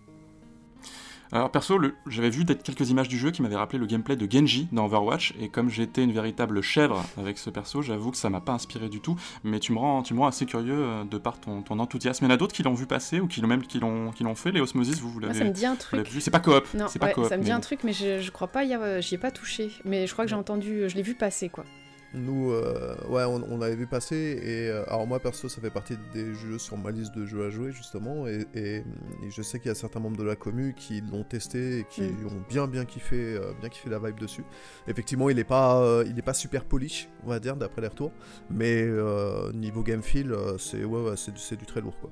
Alors 1.36 1.52
perso, 1.52 1.78
j'avais 2.08 2.30
vu 2.30 2.46
peut-être 2.46 2.64
quelques 2.64 2.90
images 2.92 3.10
du 3.10 3.18
jeu 3.18 3.30
qui 3.30 3.42
m'avaient 3.42 3.58
rappelé 3.58 3.78
le 3.78 3.86
gameplay 3.88 4.16
de 4.16 4.26
Genji 4.32 4.70
dans 4.72 4.86
Overwatch, 4.86 5.34
et 5.38 5.50
comme 5.50 5.70
j'étais 5.70 6.02
une 6.02 6.14
véritable 6.14 6.62
chèvre 6.62 7.04
avec 7.18 7.38
ce 7.38 7.50
perso, 7.50 7.82
j'avoue 7.82 8.12
que 8.12 8.16
ça 8.18 8.30
m'a 8.30 8.40
pas 8.40 8.54
inspiré 8.54 8.88
du 8.88 9.02
tout, 9.02 9.18
mais 9.44 9.60
tu 9.60 9.74
me 9.74 9.78
rends, 9.80 10.02
tu 10.02 10.14
me 10.14 10.20
rends 10.22 10.28
assez 10.28 10.46
curieux 10.46 10.74
euh, 10.78 11.04
de 11.04 11.18
par 11.18 11.38
ton, 11.42 11.62
ton 11.62 11.80
enthousiasme. 11.80 12.24
Il 12.24 12.30
y 12.30 12.32
en 12.32 12.34
a 12.36 12.38
d'autres 12.38 12.56
qui 12.56 12.64
l'ont 12.64 12.74
vu 12.74 12.86
passer, 12.86 13.20
ou 13.20 13.28
qui 13.28 13.42
l'ont 13.42 13.50
même 13.50 13.64
qui 13.64 13.80
l'ont, 13.80 14.12
qui 14.12 14.24
l'ont 14.24 14.34
fait, 14.36 14.54
les 14.54 14.62
Osmosis, 14.62 14.98
vous, 15.02 15.10
vous 15.10 15.20
l'avez 15.20 15.34
ça 15.34 15.44
me 15.44 15.50
dit 15.50 15.66
un 15.66 15.76
truc. 15.76 16.08
C'est 16.22 16.32
pas 16.32 16.40
coop, 16.40 16.74
Non, 16.74 16.88
c'est 16.88 17.00
pas 17.00 17.08
ouais, 17.08 17.28
ça 17.28 17.36
me 17.36 17.44
dit 17.44 17.50
mais- 17.50 17.56
un 17.56 17.60
truc, 17.60 17.82
mais 17.84 17.92
je, 17.92 18.22
je 18.22 18.32
crois 18.32 18.48
pas, 18.48 18.62
a- 18.62 19.02
j'y 19.02 19.16
ai 19.16 19.18
pas 19.18 19.32
touché. 19.32 19.72
Mais 19.84 20.08
je 20.08 20.14
crois 20.14 20.24
que 20.24 20.30
j'ai 20.30 20.38
entendu, 20.38 20.88
je 20.88 20.96
l'ai 20.96 21.02
vu 21.04 21.16
passer 21.16 21.50
quoi. 21.50 21.66
Nous, 22.14 22.52
euh, 22.52 22.96
ouais, 23.10 23.24
on, 23.26 23.44
on 23.52 23.58
l'avait 23.58 23.76
vu 23.76 23.88
passer. 23.88 24.16
Et 24.42 24.70
euh, 24.70 24.86
alors, 24.88 25.06
moi, 25.06 25.20
perso, 25.20 25.50
ça 25.50 25.60
fait 25.60 25.70
partie 25.70 25.98
des 26.14 26.34
jeux 26.34 26.58
sur 26.58 26.78
ma 26.78 26.92
liste 26.92 27.14
de 27.14 27.26
jeux 27.26 27.46
à 27.46 27.50
jouer, 27.50 27.74
justement. 27.74 28.26
Et, 28.26 28.46
et- 28.54 28.76
et 28.78 28.84
je 29.30 29.42
sais 29.42 29.60
qu'il 29.60 29.68
y 29.68 29.72
a 29.72 29.76
certains 29.76 30.00
membres 30.00 30.16
de 30.16 30.24
la 30.24 30.38
commu 30.38 30.74
qui 30.78 31.02
l'ont 31.02 31.26
testé 31.26 31.80
et 31.80 31.84
qui 31.84 32.04
Mm. 32.04 32.28
ont 32.28 32.42
bien, 32.48 32.68
bien 32.68 32.86
kiffé, 32.86 33.36
euh, 33.36 33.52
bien 33.60 33.68
kiffé 33.68 33.90
la 33.90 34.00
vibe 34.00 34.18
dessus. 34.18 34.46
Effectivement, 34.88 35.30
il 35.30 35.40
est 35.40 35.44
pas, 35.44 35.82
euh, 35.82 36.06
il 36.08 36.18
est 36.18 36.22
pas 36.22 36.34
super 36.34 36.64
polish, 36.64 37.10
on 37.26 37.30
va 37.30 37.40
dire, 37.42 37.58
d'après 37.58 37.82
les 37.82 37.90
retours. 37.90 38.14
Mais 38.50 38.82
euh, 38.84 39.52
niveau 39.52 39.84
game 39.84 40.02
feel, 40.02 40.32
euh, 40.32 40.58
c'est 40.58 40.86
ouais, 40.86 41.02
ouais, 41.10 41.18
c'est 41.18 41.34
du, 41.34 41.40
c'est 41.40 41.58
du 41.58 41.66
très 41.66 41.82
lourd, 41.82 41.98
quoi. 42.00 42.12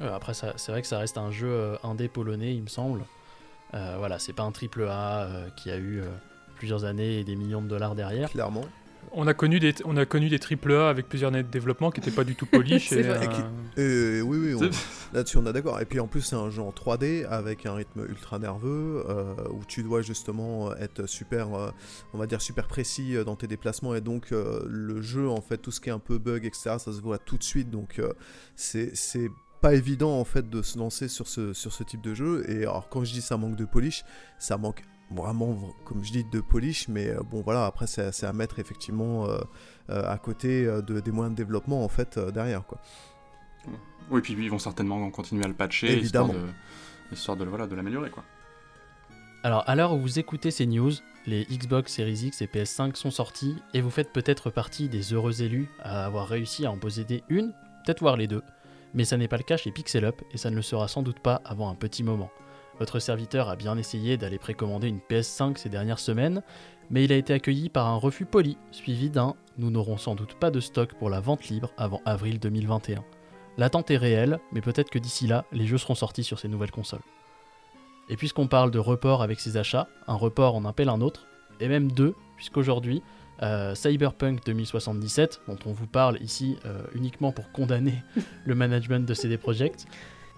Après, 0.00 0.34
ça- 0.34 0.52
c'est 0.56 0.70
vrai 0.72 0.82
que 0.82 0.88
ça 0.88 0.98
reste 0.98 1.16
un 1.16 1.30
jeu 1.30 1.78
indé 1.82 2.08
polonais, 2.08 2.54
il 2.54 2.62
me 2.62 2.68
semble. 2.68 3.06
Euh, 3.72 3.94
voilà, 3.98 4.18
c'est 4.18 4.34
pas 4.34 4.42
un 4.42 4.52
triple 4.52 4.82
A 4.84 5.22
euh, 5.24 5.48
qui 5.56 5.70
a 5.70 5.76
eu 5.78 6.00
euh, 6.02 6.08
plusieurs 6.56 6.84
années 6.84 7.20
et 7.20 7.24
des 7.24 7.36
millions 7.36 7.62
de 7.62 7.68
dollars 7.68 7.94
derrière. 7.94 8.30
Clairement. 8.30 8.64
On 9.12 9.26
a 9.28 9.34
connu 9.34 9.60
des, 9.60 9.72
on 9.84 9.96
a 9.96 10.04
connu 10.04 10.28
des 10.28 10.40
triple 10.40 10.72
A 10.72 10.88
avec 10.90 11.08
plusieurs 11.08 11.28
années 11.32 11.44
de 11.44 11.48
développement 11.48 11.90
qui 11.92 12.00
n'étaient 12.00 12.10
pas 12.10 12.24
du 12.24 12.34
tout 12.34 12.44
polish. 12.44 12.88
C'est 12.88 12.98
et, 13.00 13.02
vrai. 13.02 13.18
euh, 13.18 13.22
Et 13.22 13.28
qui- 14.22 14.22
oui, 14.28 14.38
oui, 14.38 14.54
on- 14.54 15.14
là-dessus 15.14 15.38
on 15.38 15.46
est 15.46 15.52
d'accord. 15.52 15.80
Et 15.80 15.84
puis 15.84 16.00
en 16.00 16.08
plus, 16.08 16.22
c'est 16.22 16.34
un 16.34 16.50
jeu 16.50 16.60
en 16.60 16.72
3D 16.72 17.24
avec 17.30 17.66
un 17.66 17.74
rythme 17.74 18.04
ultra 18.08 18.38
nerveux 18.40 19.04
euh, 19.08 19.34
où 19.52 19.60
tu 19.66 19.84
dois 19.84 20.02
justement 20.02 20.74
être 20.76 21.06
super, 21.06 21.54
euh, 21.54 21.70
on 22.14 22.18
va 22.18 22.26
dire 22.26 22.42
super 22.42 22.66
précis 22.66 23.16
euh, 23.16 23.22
dans 23.22 23.36
tes 23.36 23.46
déplacements. 23.46 23.94
Et 23.94 24.00
donc, 24.00 24.32
euh, 24.32 24.64
le 24.68 25.00
jeu, 25.02 25.28
en 25.28 25.40
fait, 25.40 25.58
tout 25.58 25.70
ce 25.70 25.80
qui 25.80 25.88
est 25.88 25.92
un 25.92 26.00
peu 26.00 26.18
bug, 26.18 26.44
etc., 26.44 26.62
ça 26.78 26.92
se 26.92 27.00
voit 27.00 27.18
tout 27.18 27.38
de 27.38 27.44
suite. 27.44 27.70
Donc, 27.70 28.00
euh, 28.00 28.12
c'est. 28.56 28.90
c'est 28.96 29.30
pas 29.62 29.72
évident 29.74 30.20
en 30.20 30.24
fait 30.24 30.50
de 30.50 30.60
se 30.60 30.78
lancer 30.78 31.08
sur 31.08 31.26
ce, 31.26 31.54
sur 31.54 31.72
ce 31.72 31.82
type 31.82 32.02
de 32.02 32.12
jeu 32.14 32.44
et 32.48 32.64
alors 32.64 32.90
quand 32.90 33.02
je 33.04 33.12
dis 33.14 33.22
ça 33.22 33.38
manque 33.38 33.56
de 33.56 33.64
polish 33.64 34.04
ça 34.38 34.58
manque 34.58 34.82
vraiment 35.10 35.56
comme 35.84 36.04
je 36.04 36.10
dis 36.12 36.24
de 36.24 36.40
polish 36.40 36.88
mais 36.88 37.08
euh, 37.10 37.20
bon 37.22 37.40
voilà 37.42 37.66
après 37.66 37.86
c'est 37.86 38.24
à 38.24 38.32
mettre 38.32 38.58
effectivement 38.58 39.26
euh, 39.26 39.38
euh, 39.90 40.10
à 40.10 40.18
côté 40.18 40.64
de, 40.64 41.00
des 41.00 41.12
moyens 41.12 41.32
de 41.36 41.36
développement 41.42 41.84
en 41.84 41.88
fait 41.88 42.18
euh, 42.18 42.32
derrière 42.32 42.64
quoi 42.66 42.80
Oui, 44.10 44.20
puis 44.20 44.32
ils 44.32 44.50
vont 44.50 44.58
certainement 44.58 45.08
continuer 45.10 45.44
à 45.44 45.48
le 45.48 45.54
patcher, 45.54 45.92
Évidemment. 45.92 46.28
histoire 46.28 46.46
de, 46.46 47.14
histoire 47.14 47.36
de, 47.36 47.44
voilà, 47.44 47.66
de 47.66 47.74
l'améliorer, 47.76 48.10
quoi. 48.10 48.24
Alors, 49.42 49.62
à 49.68 49.76
l'heure 49.76 49.92
où 49.92 49.98
vous 50.00 50.18
écoutez 50.18 50.50
ces 50.50 50.66
news, 50.66 50.90
les 51.26 51.44
Xbox 51.44 51.92
Series 51.92 52.26
X 52.26 52.42
et 52.42 52.46
PS5 52.46 52.96
sont 52.96 53.12
sortis 53.12 53.56
et 53.74 53.80
vous 53.80 53.90
faites 53.90 54.12
peut-être 54.12 54.50
partie 54.50 54.88
des 54.88 55.12
heureux 55.12 55.42
élus 55.42 55.68
à 55.82 56.04
avoir 56.06 56.26
réussi 56.28 56.66
à 56.66 56.70
en 56.72 56.78
posséder 56.78 57.22
une, 57.28 57.52
peut-être 57.84 58.00
voir 58.00 58.16
les 58.16 58.26
deux. 58.26 58.42
Mais 58.94 59.04
ça 59.04 59.16
n'est 59.16 59.28
pas 59.28 59.36
le 59.36 59.44
cas 59.44 59.56
chez 59.56 59.70
Pixel 59.70 60.04
Up 60.04 60.20
et 60.32 60.36
ça 60.36 60.50
ne 60.50 60.56
le 60.56 60.62
sera 60.62 60.88
sans 60.88 61.02
doute 61.02 61.20
pas 61.20 61.42
avant 61.44 61.68
un 61.70 61.74
petit 61.76 62.02
moment. 62.02 62.30
Votre 62.78 62.98
serviteur 62.98 63.48
a 63.48 63.56
bien 63.56 63.78
essayé 63.78 64.16
d'aller 64.16 64.38
précommander 64.38 64.88
une 64.88 64.98
PS5 64.98 65.56
ces 65.56 65.68
dernières 65.68 65.98
semaines, 65.98 66.42
mais 66.90 67.04
il 67.04 67.12
a 67.12 67.16
été 67.16 67.32
accueilli 67.32 67.68
par 67.68 67.86
un 67.86 67.96
refus 67.96 68.26
poli, 68.26 68.58
suivi 68.70 69.08
d'un 69.10 69.34
Nous 69.58 69.70
n'aurons 69.70 69.96
sans 69.96 70.14
doute 70.14 70.34
pas 70.34 70.50
de 70.50 70.60
stock 70.60 70.94
pour 70.94 71.08
la 71.08 71.20
vente 71.20 71.48
libre 71.48 71.72
avant 71.78 72.02
avril 72.04 72.38
2021. 72.38 73.02
L'attente 73.56 73.90
est 73.90 73.96
réelle, 73.96 74.38
mais 74.52 74.60
peut-être 74.60 74.90
que 74.90 74.98
d'ici 74.98 75.26
là, 75.26 75.46
les 75.52 75.66
jeux 75.66 75.78
seront 75.78 75.94
sortis 75.94 76.24
sur 76.24 76.38
ces 76.38 76.48
nouvelles 76.48 76.70
consoles. 76.70 77.00
Et 78.08 78.16
puisqu'on 78.16 78.46
parle 78.46 78.70
de 78.70 78.78
report 78.78 79.22
avec 79.22 79.40
ses 79.40 79.56
achats, 79.56 79.88
un 80.06 80.14
report 80.14 80.54
en 80.54 80.64
appelle 80.66 80.90
un 80.90 81.00
autre, 81.00 81.26
et 81.60 81.68
même 81.68 81.90
deux, 81.90 82.14
puisqu'aujourd'hui, 82.36 83.02
euh, 83.42 83.74
Cyberpunk 83.74 84.44
2077, 84.44 85.40
dont 85.48 85.58
on 85.64 85.72
vous 85.72 85.86
parle 85.86 86.20
ici 86.22 86.56
euh, 86.66 86.82
uniquement 86.94 87.32
pour 87.32 87.50
condamner 87.52 88.02
le 88.44 88.54
management 88.54 89.06
de 89.06 89.14
CD 89.14 89.38
Projekt, 89.38 89.86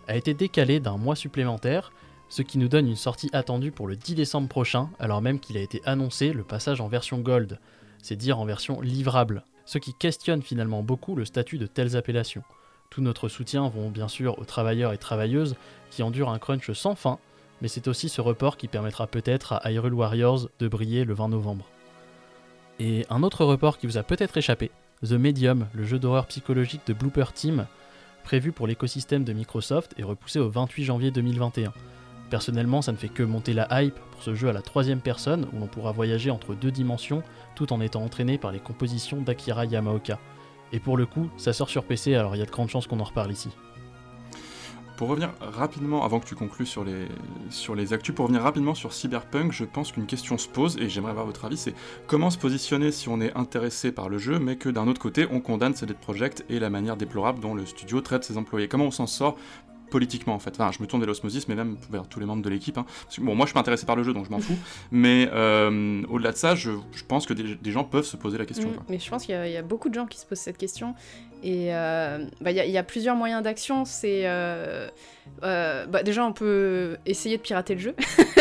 a 0.06 0.16
été 0.16 0.32
décalé 0.32 0.80
d'un 0.80 0.96
mois 0.96 1.16
supplémentaire, 1.16 1.92
ce 2.28 2.42
qui 2.42 2.58
nous 2.58 2.68
donne 2.68 2.88
une 2.88 2.96
sortie 2.96 3.30
attendue 3.32 3.72
pour 3.72 3.86
le 3.86 3.96
10 3.96 4.14
décembre 4.14 4.48
prochain, 4.48 4.90
alors 4.98 5.22
même 5.22 5.40
qu'il 5.40 5.56
a 5.56 5.62
été 5.62 5.80
annoncé 5.84 6.32
le 6.32 6.44
passage 6.44 6.80
en 6.80 6.88
version 6.88 7.18
Gold, 7.18 7.58
c'est 8.02 8.16
dire 8.16 8.38
en 8.38 8.44
version 8.44 8.80
livrable, 8.80 9.44
ce 9.64 9.78
qui 9.78 9.94
questionne 9.94 10.42
finalement 10.42 10.82
beaucoup 10.82 11.14
le 11.14 11.24
statut 11.24 11.58
de 11.58 11.66
telles 11.66 11.96
appellations. 11.96 12.42
Tout 12.90 13.02
notre 13.02 13.28
soutien 13.28 13.68
vont 13.68 13.90
bien 13.90 14.08
sûr 14.08 14.38
aux 14.38 14.44
travailleurs 14.44 14.92
et 14.92 14.98
travailleuses 14.98 15.56
qui 15.90 16.02
endurent 16.02 16.30
un 16.30 16.38
crunch 16.38 16.70
sans 16.72 16.94
fin, 16.94 17.18
mais 17.60 17.68
c'est 17.68 17.88
aussi 17.88 18.08
ce 18.08 18.20
report 18.20 18.56
qui 18.56 18.68
permettra 18.68 19.06
peut-être 19.06 19.54
à 19.54 19.70
Hyrule 19.70 19.94
Warriors 19.94 20.48
de 20.58 20.68
briller 20.68 21.04
le 21.04 21.14
20 21.14 21.28
novembre. 21.28 21.66
Et 22.78 23.04
un 23.10 23.22
autre 23.22 23.44
report 23.44 23.78
qui 23.78 23.86
vous 23.86 23.98
a 23.98 24.02
peut-être 24.02 24.36
échappé, 24.36 24.70
The 25.02 25.12
Medium, 25.12 25.66
le 25.74 25.84
jeu 25.84 25.98
d'horreur 25.98 26.26
psychologique 26.26 26.86
de 26.86 26.92
Blooper 26.92 27.32
Team, 27.34 27.66
prévu 28.22 28.52
pour 28.52 28.66
l'écosystème 28.66 29.24
de 29.24 29.32
Microsoft 29.32 29.94
et 29.98 30.02
repoussé 30.02 30.38
au 30.38 30.48
28 30.48 30.84
janvier 30.84 31.10
2021. 31.10 31.72
Personnellement, 32.30 32.82
ça 32.82 32.92
ne 32.92 32.96
fait 32.96 33.08
que 33.08 33.22
monter 33.22 33.54
la 33.54 33.82
hype 33.82 33.98
pour 34.10 34.22
ce 34.22 34.34
jeu 34.34 34.48
à 34.48 34.52
la 34.52 34.62
troisième 34.62 35.00
personne 35.00 35.46
où 35.52 35.58
l'on 35.58 35.66
pourra 35.66 35.92
voyager 35.92 36.30
entre 36.30 36.54
deux 36.54 36.70
dimensions 36.70 37.22
tout 37.54 37.72
en 37.72 37.80
étant 37.80 38.02
entraîné 38.02 38.38
par 38.38 38.52
les 38.52 38.60
compositions 38.60 39.22
d'Akira 39.22 39.64
Yamaoka. 39.64 40.18
Et 40.72 40.80
pour 40.80 40.96
le 40.96 41.06
coup, 41.06 41.28
ça 41.38 41.52
sort 41.52 41.70
sur 41.70 41.84
PC, 41.84 42.14
alors 42.14 42.36
il 42.36 42.38
y 42.38 42.42
a 42.42 42.46
de 42.46 42.50
grandes 42.50 42.68
chances 42.68 42.86
qu'on 42.86 43.00
en 43.00 43.04
reparle 43.04 43.32
ici. 43.32 43.48
Pour 44.98 45.08
revenir 45.08 45.30
rapidement, 45.40 46.04
avant 46.04 46.18
que 46.18 46.26
tu 46.26 46.34
conclues 46.34 46.66
sur 46.66 46.82
les, 46.82 47.06
sur 47.50 47.78
actus, 47.78 48.12
pour 48.12 48.24
revenir 48.24 48.42
rapidement 48.42 48.74
sur 48.74 48.92
Cyberpunk, 48.92 49.52
je 49.52 49.64
pense 49.64 49.92
qu'une 49.92 50.06
question 50.06 50.36
se 50.38 50.48
pose, 50.48 50.76
et 50.78 50.88
j'aimerais 50.88 51.12
avoir 51.12 51.24
votre 51.24 51.44
avis, 51.44 51.56
c'est 51.56 51.74
comment 52.08 52.30
se 52.30 52.36
positionner 52.36 52.90
si 52.90 53.08
on 53.08 53.20
est 53.20 53.32
intéressé 53.36 53.92
par 53.92 54.08
le 54.08 54.18
jeu, 54.18 54.40
mais 54.40 54.56
que 54.56 54.68
d'un 54.68 54.88
autre 54.88 55.00
côté, 55.00 55.28
on 55.30 55.40
condamne 55.40 55.72
CD 55.72 55.94
Projekt 55.94 56.44
et 56.48 56.58
la 56.58 56.68
manière 56.68 56.96
déplorable 56.96 57.38
dont 57.38 57.54
le 57.54 57.64
studio 57.64 58.00
traite 58.00 58.24
ses 58.24 58.36
employés. 58.38 58.66
Comment 58.66 58.86
on 58.86 58.90
s'en 58.90 59.06
sort 59.06 59.36
politiquement 59.90 60.34
en 60.34 60.38
fait. 60.38 60.50
Enfin, 60.50 60.70
je 60.72 60.82
me 60.82 60.86
tourne 60.86 61.00
vers 61.02 61.08
l'osmosis, 61.08 61.48
mais 61.48 61.54
même 61.54 61.76
vers 61.90 62.06
tous 62.08 62.20
les 62.20 62.26
membres 62.26 62.42
de 62.42 62.48
l'équipe. 62.50 62.78
hein. 62.78 62.86
Bon, 63.18 63.34
moi 63.34 63.46
je 63.46 63.48
suis 63.50 63.54
pas 63.54 63.60
intéressé 63.60 63.86
par 63.86 63.96
le 63.96 64.02
jeu, 64.02 64.12
donc 64.12 64.26
je 64.26 64.30
m'en 64.30 64.38
fous. 64.40 64.56
mais 64.90 65.28
euh, 65.32 66.02
au-delà 66.08 66.32
de 66.32 66.36
ça, 66.36 66.54
je, 66.54 66.70
je 66.92 67.04
pense 67.04 67.26
que 67.26 67.32
des, 67.34 67.54
des 67.56 67.72
gens 67.72 67.84
peuvent 67.84 68.04
se 68.04 68.16
poser 68.16 68.38
la 68.38 68.46
question. 68.46 68.68
Mm, 68.70 68.74
quoi. 68.74 68.84
mais 68.88 68.98
je 68.98 69.10
pense 69.10 69.24
qu'il 69.24 69.34
y, 69.34 69.38
a- 69.38 69.46
il 69.46 69.52
y 69.52 69.56
a 69.56 69.62
beaucoup 69.62 69.88
de 69.88 69.94
gens 69.94 70.06
qui 70.06 70.18
se 70.18 70.26
posent 70.26 70.38
cette 70.38 70.58
question. 70.58 70.94
Et 71.42 71.66
il 71.68 72.28
bah, 72.40 72.50
y, 72.50 72.54
y, 72.70 72.78
a 72.78 72.82
plusieurs 72.82 73.14
moyens 73.16 73.42
d'action. 73.42 73.84
C'est 73.84 74.24
bah, 75.42 76.02
déjà 76.02 76.24
on 76.24 76.32
peut 76.32 76.96
essayer 77.06 77.36
de 77.36 77.42
pirater 77.42 77.74
le 77.74 77.80
jeu. 77.80 77.94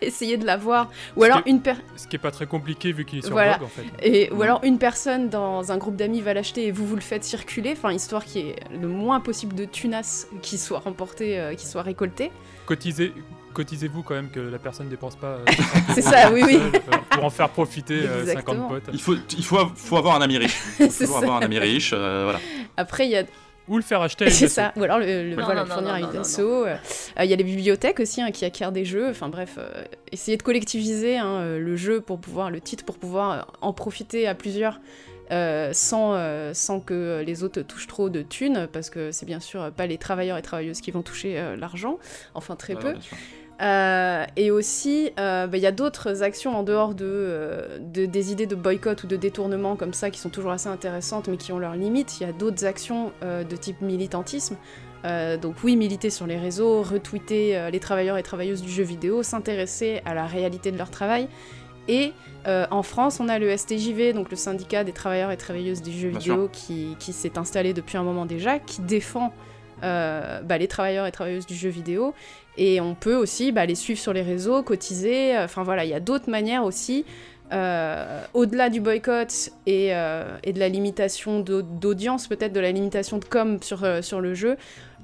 essayer 0.00 0.36
de 0.36 0.46
l'avoir. 0.46 0.90
Ou 1.16 1.24
alors 1.24 1.42
une 1.46 1.60
personne. 1.60 1.84
Ce 1.96 2.06
qui 2.06 2.16
est 2.16 2.20
pas 2.20 2.30
très 2.30 2.46
compliqué 2.46 2.92
vu 2.92 3.04
qu'il 3.04 3.20
est 3.20 3.22
sur 3.22 3.32
voilà. 3.32 3.58
blog 3.58 3.68
en 3.68 3.70
fait. 3.70 4.06
Et, 4.06 4.32
Ou 4.32 4.42
alors 4.42 4.60
une 4.64 4.78
personne 4.78 5.28
dans 5.28 5.72
un 5.72 5.76
groupe 5.76 5.96
d'amis 5.96 6.20
va 6.20 6.34
l'acheter 6.34 6.66
et 6.66 6.70
vous 6.70 6.86
vous 6.86 6.94
le 6.94 7.00
faites 7.00 7.24
circuler, 7.24 7.72
enfin 7.72 7.92
histoire 7.92 8.24
qu'il 8.24 8.46
y 8.46 8.50
ait 8.50 8.56
le 8.80 8.88
moins 8.88 9.20
possible 9.20 9.54
de 9.54 9.64
tunas 9.64 10.26
qui 10.42 10.58
soit 10.58 10.80
remporté, 10.80 11.38
euh, 11.38 11.54
qui 11.54 11.66
soit 11.66 11.82
récolté. 11.82 12.30
Cotisez, 12.66 13.12
cotisez-vous 13.54 14.02
quand 14.02 14.14
même 14.14 14.30
que 14.30 14.40
la 14.40 14.58
personne 14.58 14.88
dépense 14.88 15.16
pas. 15.16 15.26
Euh, 15.26 15.44
c'est 15.94 16.02
ça, 16.02 16.30
oui, 16.32 16.42
oui. 16.44 16.60
pour 17.10 17.24
en 17.24 17.30
faire 17.30 17.48
profiter 17.48 17.94
euh, 17.94 18.26
50 18.26 18.68
potes. 18.68 18.84
Il 18.92 19.00
faut, 19.00 19.14
il 19.36 19.44
faut, 19.44 19.58
faut 19.74 19.96
avoir 19.96 20.16
un 20.16 20.20
ami 20.20 20.38
riche. 20.38 20.56
Il 20.80 20.90
faut 20.90 21.16
avoir 21.16 21.38
un 21.38 21.42
ami 21.42 21.58
riche, 21.58 21.92
euh, 21.94 22.22
voilà. 22.24 22.40
Après, 22.76 23.06
il 23.06 23.10
y 23.10 23.16
a 23.16 23.24
ou 23.68 23.76
le 23.76 23.82
faire 23.82 24.02
acheter 24.02 24.30
C'est 24.30 24.48
ça, 24.48 24.72
ou 24.76 24.82
alors 24.82 24.98
le, 24.98 25.30
le 25.30 25.34
voilà, 25.42 25.64
fournir 25.66 25.92
à 25.92 26.00
une 26.00 26.16
asso. 26.16 26.66
Il 27.18 27.26
y 27.26 27.32
a 27.32 27.36
les 27.36 27.44
bibliothèques 27.44 28.00
aussi 28.00 28.22
hein, 28.22 28.30
qui 28.30 28.44
acquièrent 28.44 28.72
des 28.72 28.84
jeux. 28.84 29.08
Enfin 29.08 29.28
bref, 29.28 29.56
euh, 29.58 29.84
essayer 30.12 30.36
de 30.36 30.42
collectiviser 30.42 31.18
hein, 31.18 31.40
euh, 31.40 31.58
le 31.58 31.76
jeu 31.76 32.00
pour 32.00 32.18
pouvoir, 32.18 32.50
le 32.50 32.60
titre 32.60 32.84
pour 32.84 32.98
pouvoir 32.98 33.52
en 33.60 33.72
profiter 33.72 34.26
à 34.26 34.34
plusieurs. 34.34 34.80
Euh, 35.30 35.74
sans, 35.74 36.14
euh, 36.14 36.54
sans 36.54 36.80
que 36.80 37.22
les 37.26 37.42
autres 37.42 37.60
touchent 37.60 37.86
trop 37.86 38.08
de 38.08 38.22
thunes, 38.22 38.66
parce 38.72 38.88
que 38.88 39.12
c'est 39.12 39.26
bien 39.26 39.40
sûr 39.40 39.70
pas 39.72 39.86
les 39.86 39.98
travailleurs 39.98 40.38
et 40.38 40.42
travailleuses 40.42 40.80
qui 40.80 40.90
vont 40.90 41.02
toucher 41.02 41.38
euh, 41.38 41.54
l'argent, 41.54 41.98
enfin 42.34 42.56
très 42.56 42.74
peu. 42.74 42.94
Euh, 43.60 44.24
et 44.36 44.50
aussi, 44.50 45.10
bah, 45.16 45.44
il 45.46 45.50
bah, 45.50 45.58
y 45.58 45.66
a 45.66 45.72
d'autres 45.72 46.22
actions 46.22 46.56
en 46.56 46.62
dehors 46.62 46.94
de, 46.94 47.62
de, 47.80 48.06
des 48.06 48.32
idées 48.32 48.46
de 48.46 48.54
boycott 48.54 49.02
ou 49.02 49.06
de 49.06 49.16
détournement 49.16 49.74
comme 49.74 49.92
ça 49.92 50.10
qui 50.10 50.20
sont 50.20 50.28
toujours 50.28 50.52
assez 50.52 50.68
intéressantes 50.68 51.28
mais 51.28 51.36
qui 51.36 51.52
ont 51.52 51.58
leurs 51.58 51.74
limites. 51.74 52.20
Il 52.20 52.26
y 52.26 52.30
a 52.30 52.32
d'autres 52.32 52.64
actions 52.64 53.12
de 53.22 53.56
type 53.56 53.80
militantisme. 53.80 54.56
donc 55.04 55.56
oui, 55.64 55.76
militer 55.76 56.10
sur 56.10 56.26
les 56.26 56.38
réseaux, 56.38 56.82
retweeter 56.82 57.70
les 57.70 57.80
travailleurs 57.80 58.16
et 58.16 58.22
travailleuses 58.22 58.62
du 58.62 58.70
jeu 58.70 58.84
vidéo, 58.84 59.22
s'intéresser 59.22 60.02
à 60.04 60.14
la 60.14 60.26
réalité 60.26 60.70
de 60.70 60.78
leur 60.78 60.90
travail. 60.90 61.28
Et 61.88 62.12
euh, 62.46 62.66
en 62.70 62.82
France, 62.82 63.18
on 63.18 63.28
a 63.28 63.38
le 63.38 63.54
STJV, 63.56 64.12
donc 64.12 64.30
le 64.30 64.36
syndicat 64.36 64.84
des 64.84 64.92
travailleurs 64.92 65.30
et 65.30 65.36
travailleuses 65.36 65.82
du 65.82 65.90
jeu 65.90 66.08
vidéo, 66.08 66.48
qui, 66.52 66.96
qui 66.98 67.12
s'est 67.12 67.38
installé 67.38 67.72
depuis 67.72 67.96
un 67.96 68.02
moment 68.02 68.26
déjà, 68.26 68.58
qui 68.58 68.82
défend 68.82 69.32
euh, 69.82 70.40
bah, 70.42 70.58
les 70.58 70.68
travailleurs 70.68 71.06
et 71.06 71.12
travailleuses 71.12 71.46
du 71.46 71.54
jeu 71.54 71.68
vidéo. 71.68 72.14
Et 72.56 72.80
on 72.80 72.94
peut 72.94 73.14
aussi 73.14 73.52
bah, 73.52 73.66
les 73.66 73.74
suivre 73.74 74.00
sur 74.00 74.12
les 74.12 74.22
réseaux, 74.22 74.62
cotiser. 74.62 75.36
Enfin 75.38 75.62
voilà, 75.62 75.84
il 75.84 75.90
y 75.90 75.94
a 75.94 76.00
d'autres 76.00 76.30
manières 76.30 76.64
aussi. 76.64 77.04
Euh, 77.50 78.20
au-delà 78.34 78.68
du 78.68 78.80
boycott 78.80 79.50
et, 79.64 79.94
euh, 79.94 80.36
et, 80.44 80.52
de 80.52 80.58
la 80.58 80.68
limitation 80.68 81.40
d'audience, 81.40 82.26
peut-être 82.26 82.52
de 82.52 82.60
la 82.60 82.72
limitation 82.72 83.16
de 83.16 83.24
com 83.24 83.58
sur, 83.62 84.04
sur 84.04 84.20
le 84.20 84.34
jeu, 84.34 84.58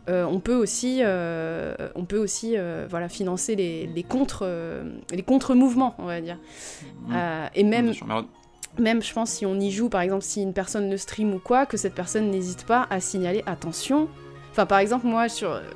euh, 0.08 0.24
on 0.24 0.38
peut 0.38 0.54
aussi, 0.54 0.98
euh, 1.00 1.74
on 1.94 2.04
peut 2.04 2.18
aussi 2.18 2.54
euh, 2.56 2.86
voilà, 2.90 3.08
financer 3.08 3.56
les, 3.56 3.86
les 3.86 4.02
contre, 4.02 4.46
les 5.10 5.22
contre-mouvements, 5.22 5.94
on 5.98 6.04
va 6.04 6.20
dire. 6.20 6.38
Mmh. 7.06 7.14
et 7.54 7.64
même, 7.64 7.92
même, 8.78 9.02
je 9.02 9.12
pense, 9.12 9.30
si 9.30 9.46
on 9.46 9.58
y 9.58 9.70
joue, 9.70 9.88
par 9.88 10.02
exemple, 10.02 10.22
si 10.22 10.42
une 10.42 10.52
personne 10.52 10.90
le 10.90 10.96
stream 10.96 11.32
ou 11.34 11.38
quoi, 11.38 11.64
que 11.64 11.76
cette 11.76 11.94
personne 11.94 12.30
n'hésite 12.30 12.66
pas 12.66 12.86
à 12.90 13.00
signaler 13.00 13.42
attention. 13.46 14.08
Enfin, 14.54 14.66
par 14.66 14.78
exemple, 14.78 15.08
moi, 15.08 15.26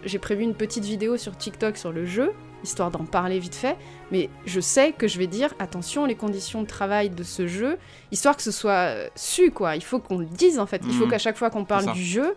j'ai 0.04 0.18
prévu 0.20 0.44
une 0.44 0.54
petite 0.54 0.84
vidéo 0.84 1.16
sur 1.16 1.36
TikTok 1.36 1.76
sur 1.76 1.90
le 1.90 2.06
jeu, 2.06 2.32
histoire 2.62 2.92
d'en 2.92 3.04
parler 3.04 3.40
vite 3.40 3.56
fait, 3.56 3.76
mais 4.12 4.30
je 4.46 4.60
sais 4.60 4.92
que 4.92 5.08
je 5.08 5.18
vais 5.18 5.26
dire 5.26 5.52
attention 5.58 6.06
les 6.06 6.14
conditions 6.14 6.62
de 6.62 6.66
travail 6.68 7.10
de 7.10 7.24
ce 7.24 7.48
jeu, 7.48 7.76
histoire 8.12 8.36
que 8.36 8.42
ce 8.44 8.52
soit 8.52 8.94
su, 9.16 9.50
quoi. 9.50 9.74
Il 9.74 9.82
faut 9.82 9.98
qu'on 9.98 10.18
le 10.18 10.26
dise, 10.26 10.60
en 10.60 10.66
fait. 10.66 10.80
Il 10.86 10.92
faut 10.92 11.06
mmh. 11.06 11.10
qu'à 11.10 11.18
chaque 11.18 11.36
fois 11.36 11.50
qu'on 11.50 11.64
parle 11.64 11.92
du 11.92 12.04
jeu, 12.04 12.36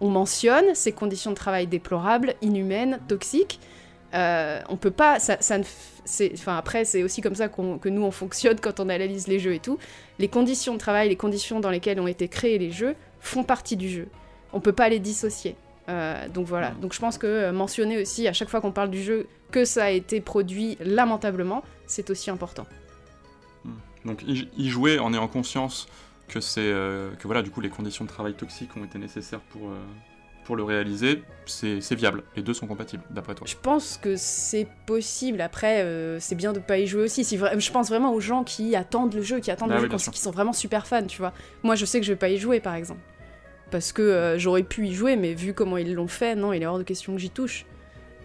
on 0.00 0.08
mentionne 0.08 0.74
ces 0.74 0.90
conditions 0.90 1.30
de 1.30 1.36
travail 1.36 1.68
déplorables, 1.68 2.34
inhumaines, 2.42 2.98
toxiques. 3.06 3.60
Euh, 4.14 4.60
on 4.68 4.76
peut 4.76 4.90
pas, 4.90 5.20
ça, 5.20 5.36
ça 5.38 5.58
enfin 6.32 6.56
après 6.56 6.86
c'est 6.86 7.02
aussi 7.02 7.20
comme 7.20 7.34
ça 7.34 7.48
que 7.48 7.88
nous 7.90 8.02
on 8.02 8.10
fonctionne 8.10 8.58
quand 8.58 8.80
on 8.80 8.88
analyse 8.88 9.28
les 9.28 9.38
jeux 9.38 9.54
et 9.54 9.60
tout. 9.60 9.78
Les 10.18 10.26
conditions 10.26 10.72
de 10.72 10.78
travail, 10.78 11.08
les 11.08 11.16
conditions 11.16 11.60
dans 11.60 11.70
lesquelles 11.70 12.00
ont 12.00 12.08
été 12.08 12.26
créés 12.26 12.58
les 12.58 12.72
jeux 12.72 12.96
font 13.20 13.44
partie 13.44 13.76
du 13.76 13.88
jeu. 13.88 14.08
On 14.52 14.58
peut 14.58 14.72
pas 14.72 14.88
les 14.88 14.98
dissocier. 14.98 15.54
Euh, 15.88 16.28
donc 16.28 16.46
voilà. 16.46 16.70
Donc 16.82 16.92
je 16.92 17.00
pense 17.00 17.18
que 17.18 17.26
euh, 17.26 17.52
mentionner 17.52 18.00
aussi 18.00 18.28
à 18.28 18.32
chaque 18.32 18.48
fois 18.48 18.60
qu'on 18.60 18.72
parle 18.72 18.90
du 18.90 19.02
jeu 19.02 19.26
que 19.50 19.64
ça 19.64 19.84
a 19.84 19.90
été 19.90 20.20
produit 20.20 20.76
lamentablement, 20.80 21.62
c'est 21.86 22.10
aussi 22.10 22.30
important. 22.30 22.66
Hmm. 23.64 23.72
Donc 24.04 24.22
y 24.26 24.68
jouer 24.68 24.98
en 24.98 25.12
ayant 25.14 25.28
conscience 25.28 25.88
que 26.28 26.40
c'est 26.40 26.60
euh, 26.60 27.10
que 27.18 27.26
voilà 27.26 27.42
du 27.42 27.50
coup 27.50 27.60
les 27.60 27.70
conditions 27.70 28.04
de 28.04 28.10
travail 28.10 28.34
toxiques 28.34 28.76
ont 28.76 28.84
été 28.84 28.98
nécessaires 28.98 29.40
pour 29.40 29.70
euh, 29.70 29.76
pour 30.44 30.56
le 30.56 30.64
réaliser, 30.64 31.22
c'est 31.44 31.94
viable. 31.94 32.22
Les 32.34 32.42
deux 32.42 32.54
sont 32.54 32.66
compatibles, 32.66 33.02
d'après 33.10 33.34
toi. 33.34 33.46
Je 33.46 33.54
pense 33.54 33.98
que 33.98 34.16
c'est 34.16 34.66
possible. 34.86 35.42
Après, 35.42 35.82
euh, 35.82 36.18
c'est 36.20 36.36
bien 36.36 36.54
de 36.54 36.58
pas 36.58 36.78
y 36.78 36.86
jouer 36.86 37.02
aussi. 37.02 37.22
Si 37.22 37.36
je 37.36 37.70
pense 37.70 37.90
vraiment 37.90 38.14
aux 38.14 38.20
gens 38.20 38.44
qui 38.44 38.74
attendent 38.74 39.12
le 39.12 39.20
jeu, 39.20 39.40
qui 39.40 39.50
attendent 39.50 39.72
ah 39.72 39.76
le 39.78 39.82
oui, 39.82 39.98
jeu, 39.98 40.10
qui 40.10 40.18
sont 40.18 40.30
vraiment 40.30 40.54
super 40.54 40.86
fans, 40.86 41.04
tu 41.04 41.18
vois. 41.18 41.34
Moi, 41.64 41.74
je 41.74 41.84
sais 41.84 42.00
que 42.00 42.06
je 42.06 42.12
vais 42.12 42.18
pas 42.18 42.30
y 42.30 42.38
jouer, 42.38 42.60
par 42.60 42.76
exemple. 42.76 43.00
Parce 43.70 43.92
que 43.92 44.02
euh, 44.02 44.38
j'aurais 44.38 44.62
pu 44.62 44.86
y 44.86 44.94
jouer, 44.94 45.16
mais 45.16 45.34
vu 45.34 45.52
comment 45.52 45.76
ils 45.76 45.94
l'ont 45.94 46.08
fait, 46.08 46.34
non, 46.34 46.52
il 46.52 46.62
est 46.62 46.66
hors 46.66 46.78
de 46.78 46.84
question 46.84 47.14
que 47.14 47.20
j'y 47.20 47.30
touche. 47.30 47.66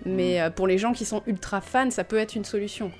Mais 0.06 0.40
mm. 0.40 0.42
euh, 0.42 0.50
pour 0.50 0.68
les 0.68 0.78
gens 0.78 0.94
qui 0.94 1.06
sont 1.06 1.24
ultra 1.28 1.62
fans, 1.62 1.92
ça 1.92 2.04
peut 2.04 2.18
être 2.18 2.36
une 2.36 2.46
solution. 2.46 2.92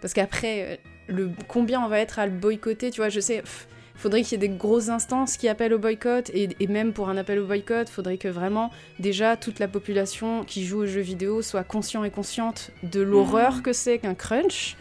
Parce 0.00 0.14
qu'après, 0.14 0.80
le 1.08 1.30
combien 1.48 1.84
on 1.84 1.88
va 1.88 1.98
être 1.98 2.18
à 2.18 2.26
le 2.26 2.32
boycotter, 2.32 2.90
tu 2.90 3.00
vois, 3.00 3.08
je 3.08 3.20
sais... 3.20 3.42
Pff, 3.42 3.66
faudrait 4.00 4.22
qu'il 4.22 4.32
y 4.32 4.44
ait 4.44 4.48
des 4.48 4.56
grosses 4.56 4.88
instances 4.88 5.36
qui 5.36 5.46
appellent 5.46 5.74
au 5.74 5.78
boycott, 5.78 6.30
et, 6.30 6.48
et, 6.58 6.66
même 6.66 6.94
pour 6.94 7.10
un 7.10 7.18
appel 7.18 7.38
au 7.38 7.46
boycott, 7.46 7.88
faudrait 7.90 8.16
que 8.16 8.28
vraiment, 8.28 8.70
déjà, 8.98 9.36
toute 9.36 9.58
la 9.58 9.68
population 9.68 10.42
qui 10.44 10.64
joue 10.64 10.80
aux 10.80 10.86
jeux 10.86 11.02
vidéo 11.02 11.42
soit 11.42 11.64
conscient 11.64 12.02
et 12.02 12.10
consciente 12.10 12.70
de 12.82 13.00
l'horreur 13.00 13.56
mmh. 13.56 13.62
que 13.62 13.72
c'est 13.74 13.98
qu'un 13.98 14.14
crunch. 14.14 14.76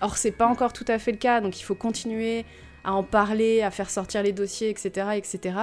Or, 0.00 0.16
c'est 0.16 0.30
pas 0.30 0.46
encore 0.46 0.72
tout 0.72 0.84
à 0.88 0.98
fait 0.98 1.12
le 1.12 1.18
cas, 1.18 1.40
donc 1.40 1.60
il 1.60 1.64
faut 1.64 1.74
continuer 1.74 2.44
à 2.84 2.92
en 2.92 3.02
parler, 3.02 3.62
à 3.62 3.70
faire 3.70 3.90
sortir 3.90 4.22
les 4.22 4.32
dossiers, 4.32 4.70
etc., 4.70 5.10
etc. 5.16 5.54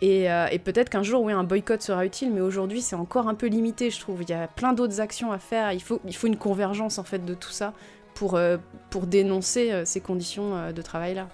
Et, 0.00 0.30
euh, 0.30 0.46
et 0.50 0.58
peut-être 0.58 0.90
qu'un 0.90 1.02
jour, 1.02 1.22
oui, 1.22 1.32
un 1.32 1.44
boycott 1.44 1.82
sera 1.82 2.06
utile, 2.06 2.32
mais 2.32 2.40
aujourd'hui, 2.40 2.82
c'est 2.82 2.96
encore 2.96 3.28
un 3.28 3.34
peu 3.34 3.46
limité, 3.46 3.90
je 3.90 3.98
trouve. 3.98 4.22
Il 4.22 4.30
y 4.30 4.34
a 4.34 4.46
plein 4.46 4.72
d'autres 4.72 5.00
actions 5.00 5.32
à 5.32 5.38
faire. 5.38 5.72
Il 5.72 5.82
faut, 5.82 6.00
il 6.04 6.14
faut 6.14 6.28
une 6.28 6.36
convergence, 6.36 6.98
en 6.98 7.04
fait, 7.04 7.24
de 7.24 7.34
tout 7.34 7.50
ça 7.50 7.72
pour, 8.14 8.36
euh, 8.36 8.58
pour 8.90 9.06
dénoncer 9.06 9.72
euh, 9.72 9.84
ces 9.84 10.00
conditions 10.00 10.72
de 10.72 10.82
travail-là. 10.82 11.28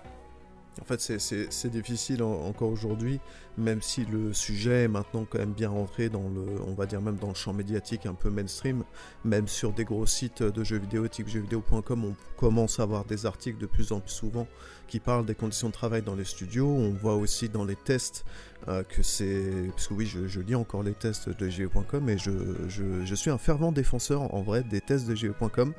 En 0.80 0.84
fait, 0.84 1.00
c'est 1.00 1.70
difficile 1.70 2.22
en, 2.22 2.32
encore 2.46 2.70
aujourd'hui, 2.70 3.20
même 3.56 3.80
si 3.80 4.04
le 4.04 4.32
sujet 4.32 4.84
est 4.84 4.88
maintenant 4.88 5.24
quand 5.28 5.38
même 5.38 5.52
bien 5.52 5.68
rentré 5.68 6.08
dans 6.08 6.28
le, 6.28 6.44
on 6.66 6.74
va 6.74 6.87
dire 6.87 7.00
même 7.00 7.16
dans 7.16 7.28
le 7.28 7.34
champ 7.34 7.52
médiatique 7.52 8.06
un 8.06 8.14
peu 8.14 8.28
mainstream, 8.28 8.82
même 9.24 9.46
sur 9.46 9.72
des 9.72 9.84
gros 9.84 10.06
sites 10.06 10.42
de 10.42 10.64
jeux 10.64 10.78
vidéo, 10.78 11.06
type 11.06 11.28
jeuxvideo.com, 11.28 12.04
on 12.04 12.16
commence 12.37 12.80
à 12.80 12.82
avoir 12.82 13.04
des 13.04 13.24
articles 13.24 13.58
de 13.58 13.66
plus 13.66 13.92
en 13.92 14.00
plus 14.00 14.10
souvent 14.10 14.48
qui 14.86 15.00
parlent 15.00 15.26
des 15.26 15.34
conditions 15.34 15.68
de 15.68 15.72
travail 15.72 16.02
dans 16.02 16.14
les 16.14 16.24
studios. 16.24 16.68
On 16.68 16.90
voit 16.90 17.14
aussi 17.14 17.48
dans 17.48 17.64
les 17.64 17.76
tests 17.76 18.24
euh, 18.68 18.82
que 18.82 19.02
c'est... 19.02 19.68
Parce 19.70 19.88
que 19.88 19.94
oui, 19.94 20.06
je, 20.06 20.40
lis 20.40 20.54
encore 20.54 20.82
les 20.82 20.94
tests 20.94 21.28
de 21.28 21.48
GE.com 21.48 22.08
et 22.08 22.16
je, 22.16 22.30
je, 22.68 23.14
suis 23.14 23.30
un 23.30 23.36
fervent 23.36 23.72
défenseur 23.72 24.34
en 24.34 24.42
vrai 24.42 24.62
des 24.62 24.80
tests 24.80 25.06
de 25.06 25.14
GE.com 25.14 25.74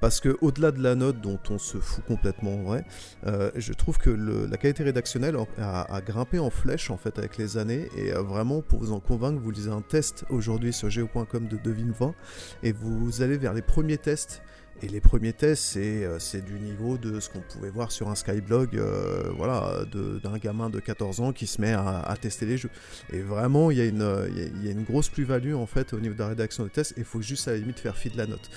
parce 0.00 0.20
que 0.20 0.38
au-delà 0.40 0.72
de 0.72 0.82
la 0.82 0.94
note 0.94 1.20
dont 1.20 1.38
on 1.50 1.58
se 1.58 1.78
fout 1.78 2.02
complètement 2.06 2.54
en 2.54 2.62
vrai, 2.62 2.84
euh, 3.26 3.50
je 3.56 3.72
trouve 3.74 3.98
que 3.98 4.10
la 4.10 4.56
qualité 4.56 4.84
rédactionnelle 4.84 5.36
a, 5.58 6.00
grimpé 6.00 6.38
en 6.38 6.50
flèche 6.50 6.90
en 6.90 6.96
fait 6.96 7.18
avec 7.18 7.36
les 7.36 7.58
années 7.58 7.88
et 7.96 8.12
euh, 8.12 8.22
vraiment 8.22 8.62
pour 8.62 8.78
vous 8.78 8.92
en 8.92 9.00
convaincre, 9.00 9.40
vous 9.40 9.50
lisez 9.50 9.70
un 9.70 9.82
test 9.82 10.24
aujourd'hui 10.30 10.72
sur 10.72 10.88
GE.com 10.88 11.46
de 11.46 11.56
2020 11.58 12.14
et 12.62 12.72
vous 12.72 13.20
allez 13.20 13.36
vers 13.36 13.52
les 13.52 13.62
premiers 13.62 13.98
tests 13.98 14.42
et 14.82 14.88
les 14.88 15.00
premiers 15.00 15.32
tests, 15.32 15.62
c'est, 15.62 16.04
euh, 16.04 16.18
c'est 16.18 16.44
du 16.44 16.54
niveau 16.54 16.96
de 16.96 17.20
ce 17.20 17.28
qu'on 17.28 17.40
pouvait 17.40 17.70
voir 17.70 17.92
sur 17.92 18.08
un 18.08 18.14
Skyblog, 18.14 18.76
euh, 18.76 19.30
voilà, 19.36 19.84
d'un 19.92 20.38
gamin 20.38 20.70
de 20.70 20.80
14 20.80 21.20
ans 21.20 21.32
qui 21.32 21.46
se 21.46 21.60
met 21.60 21.72
à, 21.72 22.14
tester 22.20 22.46
les 22.46 22.56
jeux. 22.56 22.70
Et 23.12 23.20
vraiment, 23.20 23.70
il 23.70 23.78
y, 23.78 23.80
a 23.80 23.84
une, 23.86 24.28
il 24.34 24.64
y 24.64 24.68
a 24.68 24.72
une 24.72 24.84
grosse 24.84 25.08
plus-value 25.08 25.54
en 25.54 25.66
fait 25.66 25.92
au 25.92 26.00
niveau 26.00 26.14
de 26.14 26.18
la 26.18 26.28
rédaction 26.28 26.64
des 26.64 26.70
tests, 26.70 26.94
il 26.96 27.04
faut 27.04 27.20
juste 27.22 27.48
à 27.48 27.52
la 27.52 27.58
limite 27.58 27.78
faire 27.78 27.96
fi 27.96 28.10
de 28.10 28.16
la 28.16 28.26
note. 28.26 28.50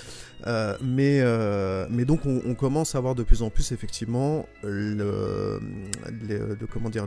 Euh, 0.46 0.76
mais, 0.82 1.20
euh, 1.20 1.86
mais 1.90 2.04
donc 2.04 2.26
on, 2.26 2.54
commence 2.54 2.94
à 2.94 3.00
voir 3.00 3.14
de 3.14 3.22
plus 3.22 3.42
en 3.42 3.50
plus 3.50 3.72
effectivement 3.72 4.46
le, 4.62 5.58
le, 6.28 6.56
le 6.60 6.66
comment 6.70 6.90
dire, 6.90 7.06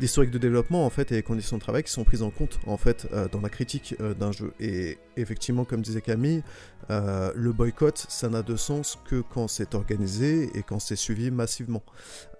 l'historique 0.00 0.30
de 0.30 0.38
développement 0.38 0.86
en 0.86 0.90
fait 0.90 1.12
et 1.12 1.16
les 1.16 1.22
conditions 1.22 1.56
de 1.56 1.62
travail 1.62 1.82
qui 1.82 1.92
sont 1.92 2.04
prises 2.04 2.22
en 2.22 2.30
compte 2.30 2.58
en 2.66 2.76
fait 2.76 3.06
dans 3.30 3.40
la 3.40 3.48
critique 3.48 3.94
d'un 4.18 4.32
jeu. 4.32 4.52
Et 4.58 4.98
effectivement, 5.16 5.64
comme 5.64 5.82
disait 5.82 6.00
Camille, 6.00 6.42
le 6.88 7.52
boycott, 7.52 8.06
ça 8.08 8.28
n'a 8.28 8.41
de 8.42 8.56
sens 8.56 8.98
que 9.04 9.20
quand 9.20 9.48
c'est 9.48 9.74
organisé 9.74 10.50
et 10.56 10.62
quand 10.62 10.78
c'est 10.78 10.96
suivi 10.96 11.30
massivement. 11.30 11.82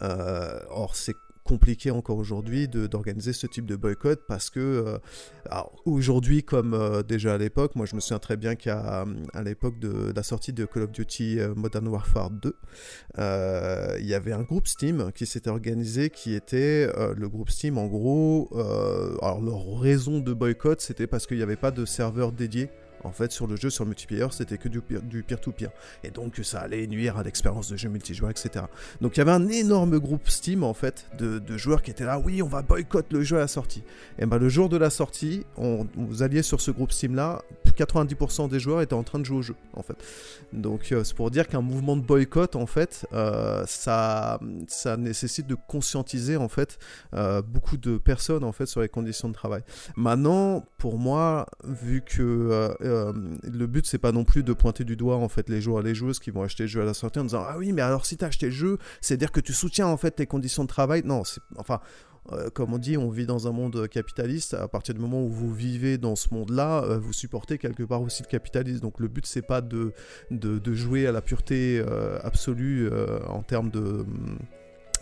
or, 0.01 0.95
c'est 0.95 1.17
compliqué 1.45 1.91
encore 1.91 2.19
aujourd'hui 2.19 2.69
d'organiser 2.69 3.33
ce 3.33 3.47
type 3.47 3.67
de 3.67 3.77
boycott 3.77 4.23
parce 4.29 4.49
que 4.51 5.01
aujourd'hui, 5.85 6.45
comme 6.45 7.03
déjà 7.07 7.35
à 7.35 7.39
l'époque, 7.39 7.75
moi 7.75 7.87
je 7.87 7.95
me 7.97 8.01
souviens 8.01 8.19
très 8.19 8.37
bien 8.37 8.55
qu'à 8.55 9.05
à, 9.33 9.43
l'époque 9.43 9.79
de, 9.79 10.13
la 10.15 10.23
sortie 10.23 10.53
de 10.53 10.65
Call 10.65 10.85
of 10.85 10.93
Duty 10.93 11.39
Modern 11.57 11.89
Warfare 11.89 12.31
2, 12.31 12.57
il 13.99 14.07
y 14.07 14.15
avait 14.15 14.33
un 14.33 14.43
groupe 14.43 14.69
Steam 14.69 15.11
qui 15.15 15.27
s'était 15.27 15.51
organisé 15.51 16.11
qui 16.11 16.35
était 16.35 16.87
le 17.17 17.29
groupe 17.29 17.51
Steam 17.51 17.77
en 17.79 17.87
gros. 17.87 18.49
alors 19.21 19.41
leur 19.41 19.81
raison 19.81 20.21
de 20.21 20.33
boycott 20.33 20.81
c'était 20.81 21.07
parce 21.07 21.27
qu'il 21.27 21.39
n'y 21.39 21.43
avait 21.43 21.57
pas 21.57 21.71
de 21.71 21.85
serveur 21.85 22.33
dédié 22.33 22.71
en 23.05 23.13
fait, 23.13 23.33
sur 23.33 23.47
le 23.47 23.57
jeu, 23.57 23.71
sur 23.71 23.85
le 23.85 23.89
multiplayer, 23.89 24.27
c'était 24.31 24.59
que 24.59 24.69
du 24.69 24.81
peer-to-peer. 24.81 25.71
Et 26.05 26.11
donc, 26.11 26.41
ça 26.43 26.61
allait 26.61 26.87
nuire 26.87 27.19
à 27.19 27.23
l'expérience 27.23 27.71
de 27.71 27.77
jeu 27.77 27.89
multijoueur, 27.89 28.31
etc. 28.31 28.67
Donc, 29.01 29.17
il 29.17 29.19
y 29.19 29.23
avait 29.23 29.33
un 29.33 29.49
énorme 29.49 29.99
groupe 29.99 30.29
Steam, 30.29 30.65
en 30.65 30.75
fait, 30.75 31.07
de, 31.19 31.41
joueurs 31.57 31.83
qui 31.83 31.91
étaient 31.91 32.05
là, 32.05 32.19
oui, 32.19 32.43
on 32.43 32.49
va 32.49 32.63
boycotter 32.63 33.15
le 33.15 33.23
jeu 33.23 33.37
à 33.37 33.41
la 33.41 33.49
sortie. 33.49 33.83
Et 34.19 34.27
ben, 34.27 34.39
le 34.39 34.49
jour 34.49 34.69
de 34.69 34.77
la 34.77 34.91
sortie, 34.91 35.45
vous 35.57 36.23
alliez 36.23 36.43
sur 36.43 36.61
ce 36.61 36.71
groupe 36.71 36.93
Steam-là, 36.93 37.43
90% 37.73 38.49
des 38.49 38.61
joueurs 38.61 38.81
étaient 38.81 38.95
en 38.95 39.03
train 39.03 39.19
de 39.19 39.25
jouer 39.25 39.39
au 39.39 39.43
jeu, 39.43 39.55
en 39.75 39.83
fait. 39.83 39.97
Donc, 40.53 40.93
euh, 40.93 41.05
c'est 41.05 41.15
pour 41.15 41.31
dire 41.31 41.49
qu'un 41.49 41.61
mouvement 41.61 41.97
de 41.97 42.03
boycott, 42.03 42.57
en 42.57 42.67
fait, 42.67 43.07
euh, 43.13 43.65
ça, 43.67 44.39
ça 44.69 44.97
nécessite 44.97 45.47
de 45.47 45.57
conscientiser, 45.67 46.37
en 46.37 46.49
fait, 46.49 46.79
euh, 47.15 47.43
beaucoup 47.43 47.77
de 47.77 47.99
personnes, 47.99 48.45
en 48.45 48.53
fait, 48.53 48.67
sur 48.67 48.81
les 48.81 48.89
conditions 48.89 49.29
de 49.29 49.35
travail. 49.35 49.63
Maintenant, 49.97 50.65
pour 50.79 50.99
moi, 50.99 51.47
vu 51.65 52.03
que 52.03 52.75
euh, 52.93 53.13
le 53.43 53.67
but 53.67 53.87
c'est 53.87 53.99
pas 53.99 54.13
non 54.13 54.25
plus 54.25 54.43
de 54.43 54.53
pointer 54.53 54.85
du 54.85 54.97
doigt 54.97 55.17
en 55.17 55.29
fait 55.29 55.49
les 55.49 55.61
joueurs 55.61 55.81
et 55.81 55.89
les 55.89 55.95
joueuses 55.95 56.19
qui 56.19 56.31
vont 56.31 56.43
acheter 56.43 56.65
le 56.65 56.69
jeu 56.69 56.83
à 56.83 56.85
la 56.85 56.95
sortie 56.95 57.19
en 57.19 57.25
disant 57.25 57.45
ah 57.47 57.57
oui 57.59 57.73
mais 57.73 57.83
alors 57.83 58.07
si 58.07 58.17
t'as 58.17 58.29
acheté 58.29 58.47
le 58.47 58.53
jeu 58.53 58.79
c'est 59.01 59.15
à 59.15 59.17
dire 59.17 59.33
que 59.33 59.41
tu 59.41 59.53
soutiens 59.53 59.87
en 59.87 59.97
fait 59.97 60.13
tes 60.13 60.27
conditions 60.27 60.63
de 60.65 60.69
travail 60.69 61.03
non 61.05 61.25
c'est 61.25 61.41
enfin 61.57 61.81
euh, 62.31 62.51
comme 62.51 62.73
on 62.73 62.79
dit, 62.79 62.97
on 62.97 63.11
vit 63.11 63.27
dans 63.27 63.49
un 63.49 63.51
monde 63.51 63.89
capitaliste. 63.89 64.55
À 64.55 64.69
partir 64.69 64.95
du 64.95 65.01
moment 65.01 65.25
où 65.25 65.29
vous 65.29 65.53
vivez 65.53 65.99
dans 65.99 66.15
ce 66.15 66.33
monde-là, 66.33 66.85
euh, 66.85 66.97
vous 66.97 67.13
supportez 67.13 67.59
quelque 67.59 67.83
part 67.83 68.01
aussi 68.01 68.23
le 68.23 68.29
capitalisme. 68.29 68.79
Donc 68.79 69.01
le 69.01 69.09
but, 69.09 69.27
c'est 69.27 69.43
pas 69.43 69.61
de, 69.61 69.93
jouer 70.73 71.09
à 71.09 71.11
la 71.11 71.21
pureté 71.21 71.85
absolue 72.23 72.89
en 73.27 73.43
termes 73.43 73.71
de 73.71 74.07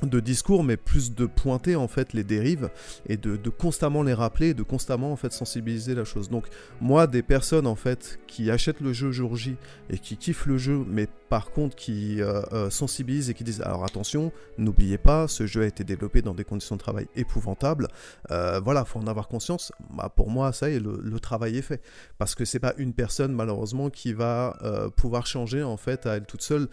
de 0.06 0.20
discours, 0.20 0.64
mais 0.64 0.76
plus 0.76 1.14
de 1.14 1.26
pointer 1.26 1.76
en 1.76 1.88
fait 1.88 2.12
les 2.12 2.24
dérives 2.24 2.70
et 3.08 3.16
de, 3.16 3.36
constamment 3.48 4.02
les 4.02 4.14
rappeler, 4.14 4.54
de 4.54 4.62
constamment 4.62 5.12
en 5.12 5.16
fait 5.16 5.32
sensibiliser 5.32 5.94
la 5.94 6.04
chose. 6.04 6.30
Donc 6.30 6.46
moi, 6.80 7.06
des 7.06 7.22
personnes 7.22 7.66
en 7.66 7.76
fait 7.76 8.18
qui 8.26 8.50
achètent 8.50 8.80
le 8.80 8.92
jeu 8.92 9.10
jour 9.10 9.36
J 9.36 9.56
et 9.90 9.98
qui 9.98 10.16
kiffent 10.16 10.46
le 10.46 10.58
jeu, 10.58 10.84
mais 10.88 11.08
par 11.28 11.50
contre 11.52 11.76
qui 11.76 12.20
euh, 12.20 12.42
euh, 12.52 12.70
sensibilisent 12.70 13.30
et 13.30 13.34
qui 13.34 13.44
disent 13.44 13.62
alors 13.62 13.84
attention, 13.84 14.32
n'oubliez 14.58 14.98
pas, 14.98 15.28
ce 15.28 15.46
jeu 15.46 15.62
a 15.62 15.66
été 15.66 15.84
développé 15.84 16.22
dans 16.22 16.34
des 16.34 16.44
conditions 16.44 16.76
de 16.76 16.80
travail 16.80 17.06
épouvantables. 17.14 17.88
Euh, 18.30 18.60
voilà, 18.60 18.84
faut 18.84 18.98
en 18.98 19.06
avoir 19.06 19.28
conscience. 19.28 19.72
Bah, 19.90 20.12
pour 20.14 20.30
moi, 20.30 20.52
ça 20.52 20.70
y 20.70 20.74
est, 20.74 20.80
le, 20.80 21.20
travail 21.20 21.58
est 21.58 21.62
fait, 21.62 21.82
parce 22.18 22.34
que 22.34 22.44
c'est 22.44 22.58
pas 22.58 22.72
une 22.78 22.94
personne 22.94 23.32
malheureusement 23.32 23.90
qui 23.90 24.12
va 24.14 24.56
euh, 24.62 24.88
pouvoir 24.88 25.26
changer 25.26 25.62
en 25.62 25.76
fait 25.76 26.06
à 26.06 26.16
elle 26.16 26.24
toute 26.24 26.42
seule 26.42 26.68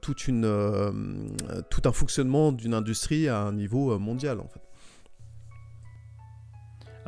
toute 0.00 0.28
une 0.28 0.46
tout 1.68 1.82
un 1.84 1.92
fonctionnement 1.92 2.52
d'une 2.52 2.67
industrie 2.74 3.28
à 3.28 3.40
un 3.40 3.52
niveau 3.52 3.92
euh, 3.92 3.98
mondial 3.98 4.40
en 4.40 4.48
fait. 4.48 4.60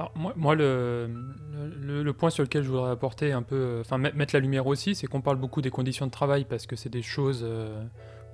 Alors 0.01 0.13
moi, 0.17 0.55
le, 0.55 1.11
le, 1.83 2.13
point 2.15 2.31
sur 2.31 2.43
lequel 2.43 2.63
je 2.63 2.71
voudrais 2.71 2.91
apporter 2.91 3.33
un 3.33 3.43
peu, 3.43 3.57
euh, 3.57 3.81
enfin 3.83 3.99
mettre 3.99 4.35
la 4.35 4.41
lumière 4.41 4.67
aussi, 4.67 4.95
c'est 4.95 5.07
qu'on 5.07 5.21
parle 5.21 5.37
beaucoup 5.37 5.61
des 5.61 5.69
conditions 5.69 6.07
de 6.07 6.11
travail 6.11 6.47
parce 6.49 6.67
que 6.67 6.75
c'est 6.75 6.89
des 6.89 7.03
choses 7.03 7.43
euh, 7.43 7.85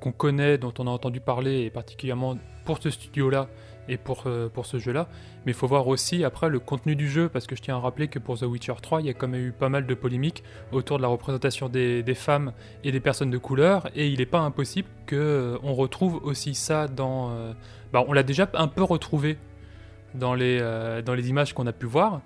qu'on 0.01 0.13
connaît, 0.13 0.59
dont 0.59 0.73
on 0.79 0.87
a 0.87 0.91
entendu 0.91 1.21
parler, 1.21 1.63
et 1.63 1.71
particulièrement 1.71 2.39
pour 2.65 2.81
ce 2.81 2.91
studio-là 2.91 3.49
et 3.89 3.97
pour, 3.97 4.25
pour 4.53 4.67
ce 4.67 4.79
jeu-là. 4.79 5.09
Mais 5.45 5.53
il 5.53 5.55
faut 5.55 5.67
voir 5.67 5.87
aussi 5.89 6.25
après 6.25 6.49
le 6.49 6.59
contenu 6.59 6.97
du 6.97 7.09
jeu, 7.09 7.29
parce 7.29 7.47
que 7.47 7.57
je 7.57 7.63
tiens 7.63 7.77
à 7.77 7.81
rappeler 7.81 8.09
que 8.09 8.19
pour 8.19 8.39
The 8.39 8.43
Witcher 8.43 8.75
3, 8.81 9.01
il 9.01 9.07
y 9.07 9.11
a 9.11 9.15
quand 9.15 9.29
même 9.29 9.47
eu 9.47 9.53
pas 9.53 9.69
mal 9.69 9.87
de 9.87 9.95
polémiques 9.95 10.43
autour 10.73 10.97
de 10.97 11.03
la 11.03 11.09
représentation 11.09 11.69
des, 11.69 12.03
des 12.03 12.15
femmes 12.15 12.53
et 12.85 12.93
des 12.93 13.01
personnes 13.01 13.31
de 13.31 13.39
couleur, 13.39 13.89
et 13.95 14.09
il 14.09 14.19
n'est 14.19 14.27
pas 14.27 14.41
impossible 14.41 14.89
qu'on 15.09 15.17
euh, 15.17 15.59
retrouve 15.63 16.21
aussi 16.25 16.55
ça 16.55 16.89
dans... 16.89 17.31
Euh, 17.31 17.53
bah, 17.93 18.05
on 18.07 18.13
l'a 18.13 18.23
déjà 18.23 18.49
un 18.55 18.69
peu 18.69 18.83
retrouvé 18.83 19.39
dans 20.15 20.35
les, 20.35 20.59
euh, 20.61 21.03
dans 21.03 21.15
les 21.15 21.29
images 21.29 21.55
qu'on 21.55 21.67
a 21.67 21.73
pu 21.73 21.87
voir. 21.87 22.21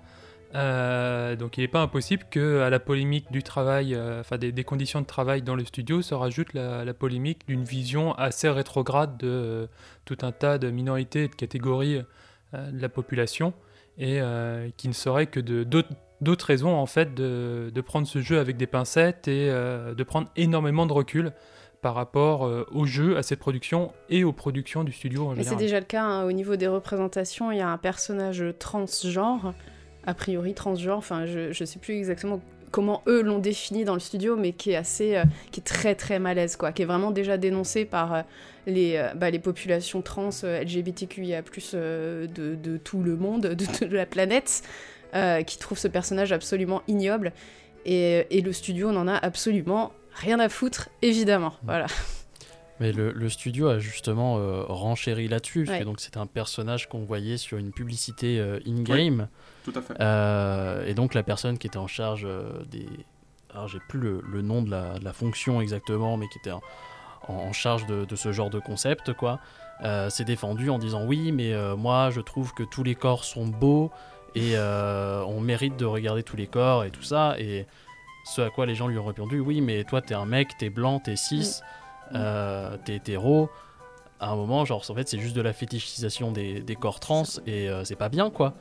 Donc 0.53 1.57
il 1.57 1.61
n'est 1.61 1.67
pas 1.67 1.81
impossible 1.81 2.23
que 2.29 2.61
à 2.61 2.69
la 2.69 2.79
polémique 2.79 3.31
du 3.31 3.43
travail, 3.43 3.97
enfin 4.19 4.37
des, 4.37 4.63
conditions 4.63 5.01
de 5.01 5.05
travail 5.05 5.41
dans 5.41 5.55
le 5.55 5.65
studio, 5.65 6.01
se 6.01 6.13
rajoute 6.13 6.53
la, 6.53 6.93
polémique 6.93 7.47
d'une 7.47 7.63
vision 7.63 8.13
assez 8.13 8.49
rétrograde 8.49 9.17
de 9.17 9.67
tout 10.05 10.17
un 10.21 10.31
tas 10.31 10.57
de 10.57 10.69
minorités 10.69 11.23
et 11.23 11.27
de 11.27 11.35
catégories 11.35 12.01
de 12.53 12.81
la 12.81 12.89
population, 12.89 13.53
et 13.97 14.19
qui 14.77 14.87
ne 14.87 14.93
serait 14.93 15.27
que 15.27 15.39
de 15.39 15.63
d'autres 16.21 16.45
raisons 16.45 16.75
en 16.75 16.85
fait 16.85 17.15
de, 17.15 17.71
de, 17.73 17.81
prendre 17.81 18.05
ce 18.05 18.19
jeu 18.21 18.39
avec 18.39 18.57
des 18.57 18.67
pincettes 18.67 19.27
et 19.27 19.47
de 19.47 20.03
prendre 20.03 20.29
énormément 20.35 20.85
de 20.85 20.93
recul 20.93 21.33
par 21.81 21.95
rapport 21.95 22.45
euh, 22.45 22.65
au 22.71 22.85
jeu, 22.85 23.17
à 23.17 23.23
cette 23.23 23.39
production 23.39 23.91
et 24.09 24.23
aux 24.23 24.33
productions 24.33 24.83
du 24.83 24.91
studio 24.91 25.27
en 25.27 25.35
général. 25.35 25.45
C'est 25.45 25.63
déjà 25.63 25.79
le 25.79 25.85
cas 25.85 26.03
hein. 26.03 26.25
au 26.25 26.31
niveau 26.31 26.55
des 26.55 26.67
représentations. 26.67 27.51
Il 27.51 27.57
y 27.57 27.61
a 27.61 27.69
un 27.69 27.77
personnage 27.77 28.43
transgenre, 28.59 29.53
a 30.05 30.13
priori 30.13 30.53
transgenre. 30.53 30.97
Enfin, 30.97 31.25
je 31.25 31.47
ne 31.59 31.65
sais 31.65 31.79
plus 31.79 31.95
exactement 31.95 32.41
comment 32.71 33.03
eux 33.07 33.21
l'ont 33.21 33.39
défini 33.39 33.83
dans 33.83 33.93
le 33.93 33.99
studio, 33.99 34.37
mais 34.37 34.53
qui 34.53 34.71
est 34.71 34.75
assez, 34.75 35.17
euh, 35.17 35.23
qui 35.51 35.59
est 35.59 35.63
très 35.63 35.93
très 35.93 36.19
malaise, 36.19 36.55
quoi, 36.55 36.71
qui 36.71 36.83
est 36.83 36.85
vraiment 36.85 37.11
déjà 37.11 37.37
dénoncé 37.37 37.83
par 37.83 38.13
euh, 38.13 38.21
les, 38.65 39.09
bah, 39.15 39.29
les 39.29 39.39
populations 39.39 40.01
trans 40.01 40.29
LGBTQIA+ 40.43 41.41
de, 41.41 42.27
de 42.55 42.77
tout 42.77 43.03
le 43.03 43.17
monde, 43.17 43.41
de, 43.41 43.85
de 43.85 43.95
la 43.95 44.05
planète, 44.05 44.63
qui 45.45 45.57
trouvent 45.57 45.77
ce 45.77 45.89
personnage 45.89 46.31
absolument 46.31 46.81
ignoble. 46.87 47.33
Et, 47.85 48.27
et, 48.29 48.41
le 48.41 48.53
studio 48.53 48.91
n'en 48.91 49.07
a 49.07 49.15
absolument 49.15 49.91
rien 50.13 50.39
à 50.39 50.47
foutre, 50.47 50.89
évidemment. 51.01 51.49
Mm. 51.49 51.65
Voilà. 51.65 51.87
Mais 52.81 52.91
le, 52.91 53.29
studio 53.29 53.67
a 53.67 53.77
justement 53.77 54.39
euh, 54.39 54.63
renchéri 54.63 55.27
là-dessus, 55.27 55.65
parce 55.65 55.77
que 55.77 55.83
donc 55.83 56.01
c'était 56.01 56.17
un 56.17 56.25
personnage 56.25 56.89
qu'on 56.89 57.03
voyait 57.05 57.37
sur 57.37 57.59
une 57.59 57.71
publicité 57.71 58.39
euh, 58.39 58.59
in-game. 58.65 59.27
Tout 59.63 59.73
à 59.75 59.81
fait. 59.81 59.95
Euh, 59.99 60.85
et 60.85 60.93
donc 60.93 61.13
la 61.13 61.23
personne 61.23 61.57
qui 61.57 61.67
était 61.67 61.77
en 61.77 61.87
charge 61.87 62.27
des... 62.69 62.87
Alors 63.53 63.67
j'ai 63.67 63.79
plus 63.89 63.99
le, 63.99 64.41
nom 64.41 64.61
de 64.61 64.71
la, 64.71 65.13
fonction 65.13 65.61
exactement, 65.61 66.17
mais 66.17 66.27
qui 66.29 66.39
était 66.39 66.53
en, 67.27 67.53
charge 67.53 67.85
de, 67.85 68.15
ce 68.15 68.31
genre 68.31 68.49
de 68.49 68.59
concept, 68.59 69.13
quoi, 69.13 69.39
s'est 70.09 70.23
défendu 70.23 70.69
en 70.69 70.79
disant 70.79 71.05
oui, 71.05 71.31
mais 71.31 71.53
moi 71.75 72.11
je 72.11 72.21
trouve 72.21 72.53
que 72.53 72.63
tous 72.63 72.83
les 72.83 72.95
corps 72.95 73.25
sont 73.25 73.47
beaux 73.47 73.91
et 74.35 74.57
on 74.57 75.41
mérite 75.41 75.75
de 75.75 75.85
regarder 75.85 76.23
tous 76.23 76.37
les 76.37 76.47
corps 76.47 76.85
et 76.85 76.91
tout 76.91 77.03
ça. 77.03 77.35
Et 77.39 77.67
ce 78.23 78.41
à 78.41 78.49
quoi 78.49 78.65
les 78.65 78.75
gens 78.75 78.87
lui 78.87 78.97
ont 78.97 79.05
répondu 79.05 79.39
oui, 79.39 79.61
mais 79.61 79.83
toi, 79.83 80.01
t'es 80.01 80.13
un 80.13 80.25
mec, 80.25 80.57
t'es 80.57 80.69
blanc, 80.69 80.99
t'es 80.99 81.15
cis, 81.15 81.61
euh, 82.13 82.77
t'es 82.85 82.95
hétéro. 82.95 83.49
À 84.19 84.29
un 84.29 84.35
moment, 84.35 84.65
genre, 84.65 84.83
en 84.87 84.93
fait, 84.93 85.07
c'est 85.07 85.19
juste 85.19 85.35
de 85.35 85.41
la 85.41 85.53
fétichisation 85.53 86.31
des, 86.31 86.77
corps 86.79 86.99
trans 86.99 87.23
et 87.47 87.69
euh, 87.69 87.83
c'est 87.83 87.95
pas 87.95 88.09
bien, 88.09 88.29
quoi. 88.29 88.53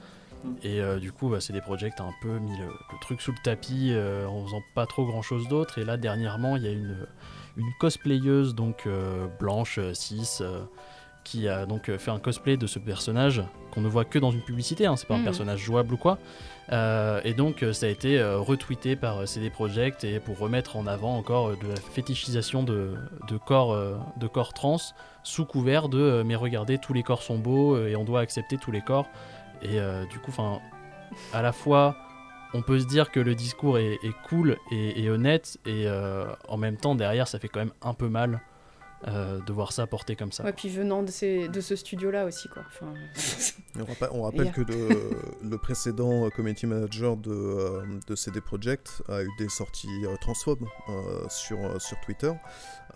Et 0.63 0.81
euh, 0.81 0.99
du 0.99 1.13
coup, 1.13 1.29
bah, 1.29 1.41
c'est 1.41 1.53
des 1.53 1.61
projets 1.61 1.91
un 1.99 2.13
peu 2.23 2.39
mis 2.39 2.57
le, 2.57 2.69
truc 3.01 3.21
sous 3.21 3.33
le 3.33 3.39
tapis 3.43 3.93
en 3.95 4.45
faisant 4.45 4.63
pas 4.75 4.87
trop 4.87 5.05
grand 5.07 5.23
chose 5.23 5.49
d'autre. 5.49 5.79
Et 5.79 5.85
là, 5.85 5.97
dernièrement, 5.97 6.57
il 6.57 6.65
y 6.65 6.69
a 6.69 6.73
une, 6.73 6.97
une 7.57 7.73
cosplayeuse, 7.79 8.55
donc 8.55 8.89
blanche, 9.39 9.79
cis, 9.93 10.43
qui 11.25 11.49
a 11.49 11.67
donc 11.67 11.95
fait 11.97 12.11
un 12.11 12.19
cosplay 12.19 12.57
de 12.57 12.67
ce 12.67 12.79
personnage 12.79 13.43
qu'on 13.71 13.81
ne 13.81 13.89
voit 13.89 14.05
que 14.05 14.19
dans 14.19 14.31
une 14.31 14.43
publicité, 14.43 14.87
hein, 14.87 14.97
c'est 14.97 15.07
pas 15.07 15.15
un 15.15 15.21
mm. 15.21 15.25
personnage 15.25 15.61
jouable 15.61 15.95
ou 15.95 15.97
quoi. 15.97 16.19
Euh, 16.73 17.21
et 17.25 17.35
donc 17.35 17.65
ça 17.73 17.87
a 17.87 17.89
été 17.89 18.19
euh, 18.19 18.39
retweeté 18.39 18.95
par 18.95 19.27
CD 19.27 19.51
Projekt 19.51 20.05
et 20.05 20.21
pour 20.21 20.39
remettre 20.39 20.77
en 20.77 20.87
avant 20.87 21.17
encore 21.17 21.49
euh, 21.49 21.57
de 21.61 21.69
la 21.69 21.77
fétichisation 21.77 22.63
de, 22.63 22.97
corps, 23.45 23.77
de 24.17 24.27
corps 24.27 24.53
trans 24.53 24.77
sous 25.23 25.45
couvert 25.45 25.89
de 25.89 26.23
mais 26.25 26.37
regardez 26.37 26.79
tous 26.79 26.93
les 26.93 27.03
corps 27.03 27.23
sont 27.23 27.39
beaux 27.39 27.79
et 27.87 27.97
on 27.97 28.05
doit 28.05 28.21
accepter 28.21 28.57
tous 28.57 28.71
les 28.71 28.81
corps. 28.81 29.07
Et 29.63 29.79
du 30.11 30.19
coup, 30.19 30.33
à 31.33 31.43
la 31.43 31.53
fois 31.53 31.97
on 32.53 32.63
peut 32.63 32.81
se 32.81 32.87
dire 32.87 33.13
que 33.13 33.21
le 33.21 33.37
discours 33.37 33.79
est, 33.79 33.99
cool 34.29 34.57
et, 34.73 35.05
et, 35.05 35.09
honnête 35.11 35.59
et 35.67 35.87
en 36.49 36.57
même 36.57 36.77
temps 36.77 36.95
derrière 36.95 37.29
ça 37.29 37.39
fait 37.39 37.49
quand 37.49 37.61
même 37.61 37.73
un 37.83 37.95
peu 37.95 38.09
mal 38.09 38.41
euh, 39.09 39.41
de 39.41 39.53
voir 39.53 39.73
ça 39.73 39.87
porté 39.87 40.15
comme 40.15 40.31
ça. 40.31 40.47
Et 40.47 40.53
puis 40.53 40.69
venant 40.69 41.03
de, 41.03 41.11
ces, 41.11 41.49
de 41.49 41.63
ce 41.63 41.75
studio-là 41.75 42.27
aussi, 42.27 42.49
quoi. 42.49 42.65
on, 44.13 44.23
rappelle, 44.25 44.53
que 44.53 44.61
le, 44.61 45.11
le, 45.43 45.59
précédent 45.59 46.29
community 46.29 46.67
manager 46.67 47.17
de, 47.17 47.31
euh, 47.31 47.83
de 48.07 48.15
CD 48.15 48.43
Projekt 48.43 49.03
a 49.09 49.23
eu 49.23 49.31
des 49.39 49.49
sorties 49.49 50.05
euh, 50.05 50.17
transphobes 50.21 50.67
sur, 51.31 51.81
sur 51.81 51.99
Twitter. 52.01 52.33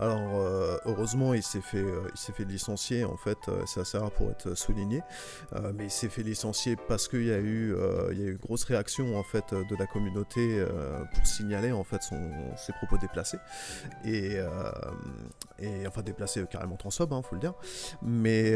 Alors 0.01 0.81
heureusement 0.87 1.35
il 1.35 1.43
s'est 1.45 1.61
fait, 1.61 1.85
il 1.85 2.19
s'est 2.19 2.33
fait 2.33 2.45
licencier 2.45 3.05
en 3.05 3.17
fait, 3.17 3.38
c'est 3.64 3.79
assez 3.79 3.97
rare 3.97 4.11
pour 4.11 4.29
être 4.29 4.57
souligné, 4.57 5.03
mais 5.73 5.85
il 5.85 5.90
s'est 5.90 6.09
fait 6.09 6.25
licencier 6.25 6.75
parce 6.88 7.07
qu'il 7.07 7.27
y 7.27 7.33
a 7.33 7.38
eu, 7.38 7.77
il 8.11 8.19
y 8.19 8.25
a 8.25 8.27
eu 8.27 8.37
grosse 8.37 8.64
réaction 8.64 9.17
en 9.17 9.23
fait 9.23 9.55
de 9.55 9.77
la 9.77 9.87
communauté 9.87 10.64
pour 11.14 11.25
signaler 11.25 11.71
en 11.71 11.85
fait 11.85 12.03
son, 12.03 12.29
ses 12.57 12.73
propos 12.73 12.99
déplacés 12.99 13.38
et, 14.05 14.40
et 15.61 15.87
enfin 15.94 16.02
déplacé 16.02 16.44
carrément 16.50 16.76
transphobe, 16.76 17.12
hein, 17.12 17.22
faut 17.22 17.37
le 17.37 17.40
dire. 17.40 17.54
Mais 18.02 18.54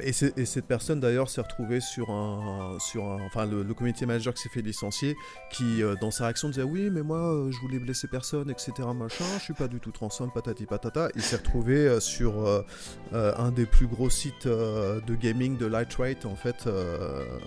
et, 0.00 0.12
cette 0.12 0.66
personne 0.66 1.00
d'ailleurs 1.00 1.28
s'est 1.28 1.40
retrouvée 1.40 1.80
sur 1.80 2.10
un, 2.10 2.78
sur 2.80 3.04
un, 3.04 3.24
enfin 3.26 3.46
le, 3.46 3.62
community 3.74 4.06
manager 4.06 4.32
qui 4.34 4.42
s'est 4.42 4.48
fait 4.48 4.62
licencier, 4.62 5.16
qui 5.50 5.82
dans 6.00 6.10
sa 6.10 6.24
réaction 6.24 6.48
disait 6.48 6.62
oui 6.62 6.88
mais 6.90 7.02
moi 7.02 7.48
je 7.50 7.58
voulais 7.58 7.78
blesser 7.78 8.08
personne, 8.08 8.50
etc. 8.50 8.72
Machin, 8.94 9.24
je 9.38 9.42
suis 9.42 9.54
pas 9.54 9.68
du 9.68 9.80
tout 9.80 9.90
transphobe, 9.90 10.32
patati 10.32 10.66
patata. 10.66 11.08
Il 11.14 11.22
s'est 11.22 11.36
retrouvé 11.36 12.00
sur 12.00 12.64
un 13.12 13.50
des 13.50 13.66
plus 13.66 13.86
gros 13.86 14.10
sites 14.10 14.46
de 14.46 15.14
gaming 15.14 15.56
de 15.58 15.66
Lightrate 15.66 16.24
en 16.24 16.36
fait. 16.36 16.68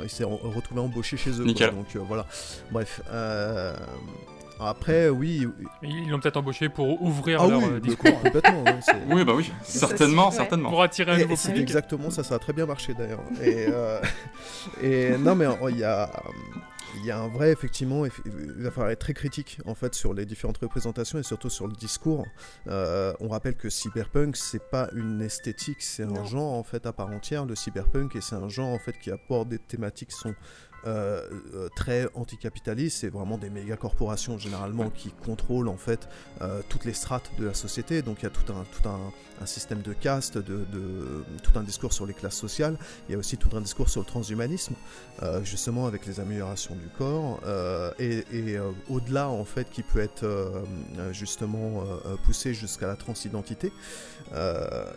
il 0.01 0.09
s'est 0.09 0.23
retrouvé 0.23 0.81
embauché 0.81 1.17
chez 1.17 1.31
eux. 1.31 1.45
donc 1.45 1.95
voilà. 1.95 2.25
Bref. 2.71 3.01
Après, 4.59 5.09
oui. 5.09 5.47
Ils 5.83 6.09
l'ont 6.09 6.19
peut-être 6.19 6.37
embauché 6.37 6.69
pour 6.69 7.01
ouvrir 7.01 7.41
ah 7.41 7.47
leur 7.47 7.63
euh, 7.63 7.79
discours. 7.79 8.21
Complètement. 8.21 8.63
oui, 9.09 9.23
bah 9.23 9.33
oui, 9.35 9.51
certainement, 9.63 10.31
certainement. 10.31 10.69
Pour 10.69 10.81
attirer 10.81 11.11
un 11.11 11.17
nouveau 11.17 11.35
public. 11.35 11.61
Exactement, 11.61 12.09
ça, 12.09 12.23
ça 12.23 12.35
a 12.35 12.39
très 12.39 12.53
bien 12.53 12.65
marché 12.65 12.93
d'ailleurs. 12.93 13.23
Et, 13.41 13.67
euh, 13.69 13.99
et 14.81 15.17
non, 15.17 15.35
mais 15.35 15.45
il 15.69 15.77
y 15.77 15.83
a 15.83 16.09
il 16.95 17.05
y 17.05 17.11
a 17.11 17.19
un 17.19 17.27
vrai, 17.27 17.51
effectivement, 17.51 18.05
il 18.05 18.11
va 18.57 18.71
falloir 18.71 18.91
être 18.91 18.99
très 18.99 19.13
critique 19.13 19.59
en 19.65 19.75
fait 19.75 19.93
sur 19.95 20.13
les 20.13 20.25
différentes 20.25 20.57
représentations 20.57 21.19
et 21.19 21.23
surtout 21.23 21.49
sur 21.49 21.67
le 21.67 21.73
discours. 21.73 22.25
Euh, 22.67 23.13
on 23.19 23.29
rappelle 23.29 23.55
que 23.55 23.69
cyberpunk, 23.69 24.35
c'est 24.35 24.69
pas 24.69 24.89
une 24.93 25.21
esthétique, 25.21 25.81
c'est 25.81 26.03
un 26.03 26.25
genre 26.25 26.53
en 26.53 26.63
fait 26.63 26.85
à 26.85 26.93
part 26.93 27.09
entière, 27.09 27.45
le 27.45 27.55
cyberpunk, 27.55 28.15
et 28.15 28.21
c'est 28.21 28.35
un 28.35 28.49
genre 28.49 28.69
en 28.69 28.79
fait 28.79 28.97
qui 28.99 29.11
apporte 29.11 29.49
des 29.49 29.59
thématiques 29.59 30.09
qui 30.09 30.17
sont 30.17 30.35
euh, 30.85 31.27
euh, 31.53 31.69
très 31.75 32.07
anticapitaliste, 32.15 32.99
c'est 32.99 33.09
vraiment 33.09 33.37
des 33.37 33.49
méga 33.49 33.75
corporations 33.75 34.37
généralement 34.37 34.89
qui 34.89 35.11
contrôlent 35.11 35.67
en 35.67 35.77
fait 35.77 36.07
euh, 36.41 36.61
toutes 36.69 36.85
les 36.85 36.93
strates 36.93 37.31
de 37.37 37.45
la 37.47 37.53
société. 37.53 38.01
Donc 38.01 38.21
il 38.21 38.23
y 38.23 38.27
a 38.27 38.29
tout 38.29 38.51
un, 38.53 38.63
tout 38.63 38.87
un, 38.87 39.45
système 39.45 39.81
de 39.81 39.93
caste, 39.93 40.37
de, 40.37 40.65
tout 41.43 41.57
un 41.57 41.63
discours 41.63 41.93
sur 41.93 42.05
les 42.05 42.13
classes 42.13 42.35
sociales. 42.35 42.77
Il 43.07 43.13
y 43.13 43.15
a 43.15 43.17
aussi 43.17 43.37
tout 43.37 43.55
un 43.55 43.61
discours 43.61 43.87
sur 43.87 44.01
le 44.01 44.05
transhumanisme, 44.05 44.73
justement 45.43 45.87
avec 45.87 46.05
les 46.05 46.19
améliorations 46.19 46.75
du 46.75 46.89
corps 46.97 47.39
et, 47.99 48.25
au-delà 48.89 49.29
en 49.29 49.45
fait 49.45 49.69
qui 49.69 49.81
peut 49.81 50.01
être 50.01 50.27
justement 51.13 51.85
poussé 52.25 52.53
jusqu'à 52.53 52.87
la 52.87 52.97
transidentité. 52.97 53.71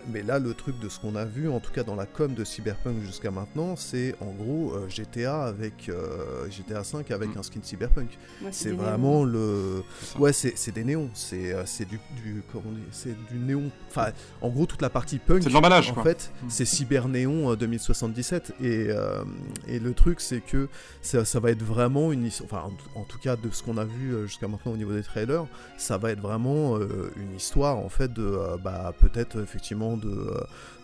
mais 0.09 0.25
là, 0.25 0.41
le 0.41 0.55
truc 0.55 0.77
de 0.81 0.89
ce 0.89 0.99
qu'on 0.99 1.15
a 1.15 1.25
vu, 1.25 1.49
en 1.49 1.61
tout 1.61 1.71
cas 1.71 1.85
dans 1.85 1.95
la 1.95 2.07
com 2.07 2.35
de 2.35 2.43
Cyberpunk 2.43 3.01
jusqu'à 3.05 3.31
maintenant, 3.31 3.77
c'est 3.77 4.17
en 4.21 4.33
gros 4.33 4.75
GTA 4.89 5.45
avec 5.45 5.72
euh, 5.89 6.51
GTA 6.51 6.85
5 6.85 7.11
avec 7.11 7.35
mm. 7.35 7.39
un 7.39 7.43
skin 7.43 7.61
cyberpunk. 7.63 8.19
c'est 8.51 8.73
vraiment 8.73 9.25
le. 9.25 9.83
Ouais, 10.19 10.33
c'est 10.33 10.73
des 10.73 10.85
néons. 10.85 11.11
C'est 11.15 11.53
euh, 11.53 11.65
du, 11.89 12.01
du, 12.23 12.43
c'est 12.91 13.17
du 13.31 13.39
néon. 13.39 13.71
Enfin, 13.89 14.13
en 14.41 14.49
gros, 14.49 14.67
toute 14.67 14.83
la 14.83 14.91
partie 14.91 15.19
punk. 15.19 15.43
C'est 15.43 15.49
de 15.49 15.55
l'emballage. 15.55 15.93
En 15.97 16.03
fait, 16.03 16.33
mm. 16.43 16.47
c'est 16.49 16.65
cyber 16.65 17.09
néon 17.09 17.55
2077. 17.55 18.55
Et, 18.61 18.87
euh, 18.89 19.25
et 19.67 19.79
le 19.79 19.95
truc, 19.95 20.21
c'est 20.21 20.41
que 20.41 20.69
ça, 21.01 21.25
ça, 21.25 21.41
va 21.41 21.51
être 21.51 21.63
vraiment 21.63 22.13
une. 22.13 22.29
Enfin, 22.45 22.71
en, 22.95 23.05
tout 23.05 23.19
cas, 23.19 23.37
de 23.37 23.51
ce 23.51 23.63
qu'on 23.63 23.79
a 23.79 23.85
vu 23.85 24.27
jusqu'à 24.27 24.49
maintenant 24.49 24.73
au 24.73 24.77
niveau 24.77 24.93
des 24.93 25.03
trailers, 25.03 25.47
ça 25.77 25.99
va 25.99 26.11
être 26.11 26.21
vraiment 26.21 26.79
une 26.79 27.37
histoire 27.37 27.79
en 27.79 27.89
fait 27.89 28.13
de. 28.13 28.39
bah, 28.63 28.95
peut-être 28.99 29.41
effectivement 29.41 29.97
de 29.97 30.33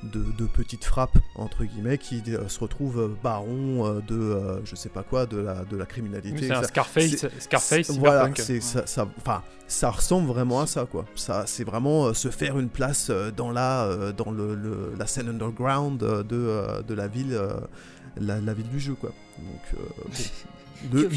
de, 0.02 0.46
petites 0.46 0.84
frappes 0.84 1.18
entre 1.34 1.64
guillemets 1.64 1.98
qui 1.98 2.22
euh, 2.28 2.48
se 2.48 2.60
retrouvent 2.60 3.00
euh, 3.00 3.16
baron 3.22 3.86
euh, 3.86 4.00
de 4.00 4.60
je 4.64 4.74
sais 4.74 4.88
pas 4.88 5.02
quoi 5.02 5.26
de 5.26 5.38
la 5.38 5.64
de 5.64 5.76
la 5.76 5.86
criminalité. 5.86 6.48
c'est 6.48 6.52
un 6.52 6.62
Scarface, 6.62 7.26
Scarface. 7.38 7.90
Voilà, 7.90 8.30
c'est 8.36 8.60
ça, 8.60 8.86
ça, 8.86 9.08
ça 9.66 9.90
ressemble 9.90 10.28
vraiment 10.28 10.60
à 10.60 10.66
ça 10.66 10.86
quoi. 10.90 11.04
Ça, 11.14 11.44
c'est 11.46 11.64
vraiment 11.64 12.14
se 12.14 12.28
faire 12.28 12.58
une 12.58 12.68
place 12.68 13.10
dans 13.36 13.50
la 13.50 14.12
dans 14.16 14.30
le, 14.30 14.94
la 14.98 15.06
scène 15.06 15.28
underground 15.28 15.98
de, 15.98 16.22
de 16.82 16.94
la 16.94 17.08
ville 17.08 17.38
la, 18.16 18.40
la, 18.40 18.54
ville 18.54 18.68
du 18.68 18.80
jeu 18.80 18.94
quoi. 18.94 19.12
Donc 19.38 19.80
de, 20.84 21.08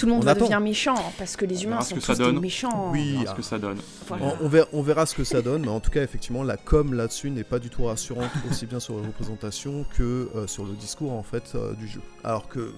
tout 0.00 0.06
le 0.06 0.12
monde 0.12 0.24
va 0.24 0.34
devenir 0.34 0.60
méchant 0.60 0.94
parce 1.18 1.36
que 1.36 1.44
les 1.44 1.64
humains 1.64 1.82
sont 1.82 1.96
tous 1.96 2.18
méchants. 2.40 2.90
Oui, 2.90 3.18
ce 3.26 3.34
que 3.34 3.42
ça 3.42 3.58
donne. 3.58 3.78
On, 4.08 4.48
verra, 4.48 4.66
on, 4.72 4.82
verra, 4.82 5.04
ce 5.04 5.14
que 5.14 5.24
ça 5.24 5.42
donne, 5.42 5.62
mais 5.62 5.68
en 5.68 5.80
tout 5.80 5.90
cas, 5.90 6.02
effectivement, 6.02 6.42
la 6.42 6.56
com 6.56 6.94
là-dessus 6.94 7.30
n'est 7.30 7.44
pas 7.44 7.58
du 7.58 7.68
tout 7.68 7.84
rassurante 7.84 8.30
aussi 8.50 8.64
bien 8.64 8.80
sur 8.80 8.96
la 8.96 9.06
représentation 9.06 9.84
que 9.96 10.30
euh, 10.34 10.46
sur 10.46 10.64
le 10.64 10.72
discours 10.72 11.12
en 11.12 11.22
fait 11.22 11.52
euh, 11.54 11.74
du 11.74 11.86
jeu. 11.86 12.00
Alors 12.24 12.48
que 12.48 12.72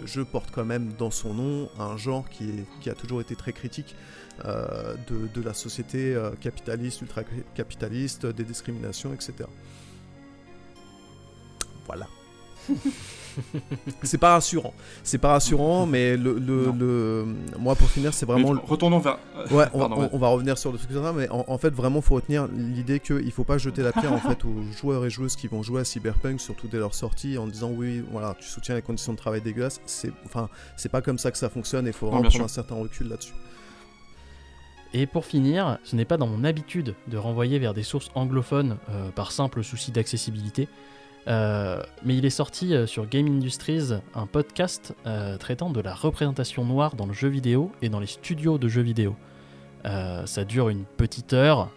le 0.00 0.06
jeu 0.06 0.24
porte 0.24 0.50
quand 0.52 0.64
même 0.64 0.92
dans 0.96 1.10
son 1.10 1.34
nom 1.34 1.68
un 1.80 1.96
genre 1.96 2.28
qui, 2.28 2.44
est, 2.44 2.64
qui 2.80 2.90
a 2.90 2.94
toujours 2.94 3.20
été 3.20 3.34
très 3.34 3.52
critique 3.52 3.96
euh, 4.44 4.94
de, 5.08 5.26
de, 5.34 5.42
la 5.42 5.54
société 5.54 6.16
capitaliste, 6.40 7.02
ultra-capitaliste, 7.02 8.26
des 8.26 8.44
discriminations, 8.44 9.12
etc. 9.12 9.48
Voilà. 11.86 12.06
c'est 14.02 14.18
pas 14.18 14.32
rassurant. 14.32 14.74
C'est 15.02 15.18
pas 15.18 15.32
rassurant, 15.32 15.86
mais 15.86 16.16
le, 16.16 16.38
le, 16.38 17.26
moi 17.58 17.74
pour 17.74 17.88
finir, 17.90 18.14
c'est 18.14 18.26
vraiment. 18.26 18.54
retournons 18.66 18.98
vers. 18.98 19.18
Ouais, 19.50 19.66
on, 19.74 20.18
va 20.18 20.28
revenir 20.28 20.58
sur 20.58 20.72
le 20.72 20.78
truc 20.78 20.90
mais 21.14 21.28
en, 21.30 21.58
fait, 21.58 21.70
vraiment, 21.70 22.00
faut 22.00 22.14
retenir 22.14 22.48
l'idée 22.48 23.00
qu'il 23.00 23.30
faut 23.32 23.44
pas 23.44 23.58
jeter 23.58 23.82
la 23.82 23.92
pierre 23.92 24.12
en 24.12 24.18
fait 24.18 24.44
aux 24.44 24.62
joueurs 24.76 25.04
et 25.04 25.10
joueuses 25.10 25.36
qui 25.36 25.48
vont 25.48 25.62
jouer 25.62 25.80
à 25.80 25.84
Cyberpunk, 25.84 26.40
surtout 26.40 26.68
dès 26.68 26.78
leur 26.78 26.94
sortie, 26.94 27.38
en 27.38 27.46
disant 27.46 27.70
oui, 27.70 28.02
voilà, 28.10 28.34
tu 28.38 28.46
soutiens 28.48 28.74
les 28.74 28.82
conditions 28.82 29.12
de 29.12 29.18
travail 29.18 29.40
dégueulasses. 29.40 29.80
C'est, 29.86 30.12
enfin, 30.24 30.48
c'est 30.76 30.90
pas 30.90 31.02
comme 31.02 31.18
ça 31.18 31.30
que 31.30 31.38
ça 31.38 31.48
fonctionne. 31.48 31.86
Et 31.86 31.90
il 31.90 31.94
faut 31.94 32.08
vraiment 32.08 32.28
prendre 32.28 32.44
un 32.44 32.48
certain 32.48 32.74
recul 32.74 33.08
là-dessus. 33.08 33.34
Et 34.94 35.06
pour 35.06 35.26
finir, 35.26 35.78
ce 35.84 35.96
n'est 35.96 36.04
pas 36.04 36.16
dans 36.16 36.26
mon 36.26 36.44
habitude 36.44 36.94
de 37.08 37.16
renvoyer 37.18 37.58
vers 37.58 37.74
des 37.74 37.82
sources 37.82 38.10
anglophones 38.14 38.78
euh, 38.90 39.10
par 39.10 39.32
simple 39.32 39.62
souci 39.62 39.92
d'accessibilité. 39.92 40.68
Euh, 41.26 41.82
mais 42.04 42.16
il 42.16 42.24
est 42.24 42.30
sorti 42.30 42.74
euh, 42.74 42.86
sur 42.86 43.06
Game 43.06 43.26
Industries 43.26 43.90
un 44.14 44.26
podcast 44.26 44.94
euh, 45.06 45.36
traitant 45.36 45.70
de 45.70 45.80
la 45.80 45.94
représentation 45.94 46.64
noire 46.64 46.94
dans 46.94 47.06
le 47.06 47.12
jeu 47.12 47.28
vidéo 47.28 47.70
et 47.82 47.88
dans 47.88 48.00
les 48.00 48.06
studios 48.06 48.56
de 48.56 48.68
jeux 48.68 48.82
vidéo. 48.82 49.16
ça 49.84 50.44
dure 50.44 50.68
une 50.68 50.84
petite 50.84 51.32
heure, 51.32 51.70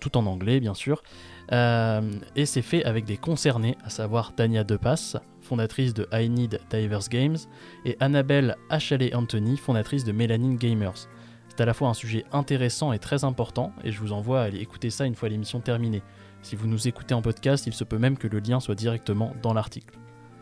tout 0.00 0.16
en 0.16 0.26
anglais 0.26 0.60
bien 0.60 0.74
sûr, 0.74 1.02
et 1.50 2.46
c'est 2.46 2.62
fait 2.62 2.84
avec 2.84 3.04
des 3.04 3.16
concernés, 3.16 3.76
à 3.84 3.90
savoir 3.90 4.34
Tania 4.34 4.64
Depass, 4.64 5.16
fondatrice 5.40 5.94
de 5.94 6.06
I 6.12 6.28
Need 6.28 6.60
Divers 6.70 7.08
Games, 7.08 7.38
et 7.84 7.96
Annabelle 8.00 8.56
Achalet 8.70 9.14
Anthony, 9.14 9.56
fondatrice 9.56 10.04
de 10.04 10.12
Melanin 10.12 10.54
Gamers. 10.54 11.08
C'est 11.48 11.60
à 11.60 11.66
la 11.66 11.74
fois 11.74 11.88
un 11.88 11.94
sujet 11.94 12.24
intéressant 12.32 12.92
et 12.92 12.98
très 12.98 13.24
important, 13.24 13.72
et 13.84 13.92
je 13.92 14.00
vous 14.00 14.12
envoie 14.12 14.40
à 14.40 14.44
aller 14.44 14.58
écouter 14.58 14.90
ça 14.90 15.06
une 15.06 15.14
fois 15.14 15.28
l'émission 15.28 15.60
terminée. 15.60 16.02
Si 16.42 16.56
vous 16.56 16.66
nous 16.66 16.88
écoutez 16.88 17.14
en 17.14 17.22
podcast, 17.22 17.66
il 17.66 17.72
se 17.72 17.84
peut 17.84 17.98
même 17.98 18.18
que 18.18 18.26
le 18.26 18.40
lien 18.40 18.58
soit 18.58 18.74
directement 18.74 19.34
dans 19.42 19.54
l'article. 19.54 19.96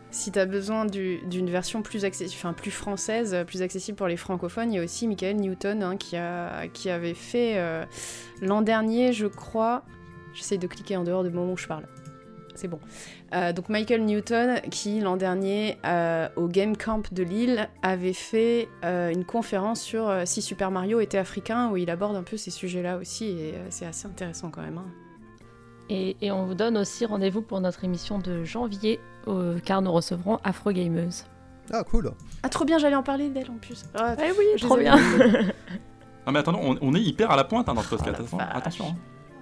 Si 0.09 0.31
tu 0.31 0.39
as 0.39 0.45
besoin 0.45 0.85
d'une 0.85 1.49
version 1.49 1.81
plus, 1.81 2.03
plus 2.57 2.71
française, 2.71 3.37
plus 3.47 3.61
accessible 3.61 3.97
pour 3.97 4.07
les 4.07 4.17
francophones, 4.17 4.73
il 4.73 4.75
y 4.75 4.79
a 4.79 4.83
aussi 4.83 5.07
Michael 5.07 5.37
Newton 5.37 5.83
hein, 5.83 5.95
qui, 5.95 6.89
avait 6.89 7.13
fait 7.13 7.53
euh, 7.55 7.85
l'an 8.41 8.61
dernier, 8.61 9.13
je 9.13 9.27
crois. 9.27 9.85
J'essaie 10.33 10.57
de 10.57 10.67
cliquer 10.67 10.97
en 10.97 11.03
dehors 11.03 11.23
du 11.23 11.29
moment 11.29 11.53
où 11.53 11.57
je 11.57 11.67
parle. 11.67 11.87
C'est 12.55 12.67
bon. 12.67 12.79
Euh, 13.33 13.53
donc 13.53 13.69
Michael 13.69 14.03
Newton, 14.03 14.59
qui 14.69 14.99
l'an 14.99 15.15
dernier 15.15 15.77
euh, 15.85 16.27
au 16.35 16.47
Game 16.47 16.75
Camp 16.75 17.13
de 17.13 17.23
Lille 17.23 17.69
avait 17.81 18.11
fait 18.11 18.67
une 18.83 19.23
conférence 19.23 19.81
sur 19.81 20.11
si 20.25 20.41
Super 20.41 20.71
Mario 20.71 20.99
était 20.99 21.19
africain, 21.19 21.69
où 21.69 21.77
il 21.77 21.89
aborde 21.89 22.17
un 22.17 22.23
peu 22.23 22.35
ces 22.35 22.51
sujets-là 22.51 22.97
aussi, 22.97 23.25
et 23.27 23.53
c'est 23.69 23.85
assez 23.85 24.07
intéressant 24.07 24.49
quand 24.49 24.61
même. 24.61 24.79
Hein. 24.79 25.10
Et, 25.89 26.31
on 26.31 26.45
vous 26.45 26.55
donne 26.55 26.77
aussi 26.77 27.05
rendez-vous 27.05 27.41
pour 27.41 27.59
notre 27.59 27.83
émission 27.83 28.19
de 28.19 28.43
janvier, 28.43 28.99
car 29.65 29.81
nous 29.81 29.91
recevrons 29.91 30.39
Afro 30.43 30.71
Gameuse. 30.71 31.25
Ah, 31.71 31.83
cool. 31.83 32.11
Ah, 32.43 32.49
trop 32.49 32.65
bien, 32.65 32.77
j'allais 32.77 32.95
en 32.95 33.03
parler 33.03 33.29
d'elle 33.29 33.49
en 33.49 33.57
plus. 33.57 33.83
Ah, 33.95 34.15
eh 34.19 34.31
oui, 34.37 34.45
trop 34.59 34.77
bien. 34.77 34.95
ah, 36.25 36.31
mais 36.31 36.39
attendons, 36.39 36.77
on, 36.81 36.95
est 36.95 37.01
hyper 37.01 37.31
à 37.31 37.35
la 37.35 37.43
pointe 37.43 37.69
hein, 37.69 37.73
dans 37.73 37.81
ce 37.81 37.89
podcast. 37.89 38.21
Oh, 38.33 38.37
attention, 38.39 38.85
hein. 38.87 38.95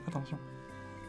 attention. 0.07 0.37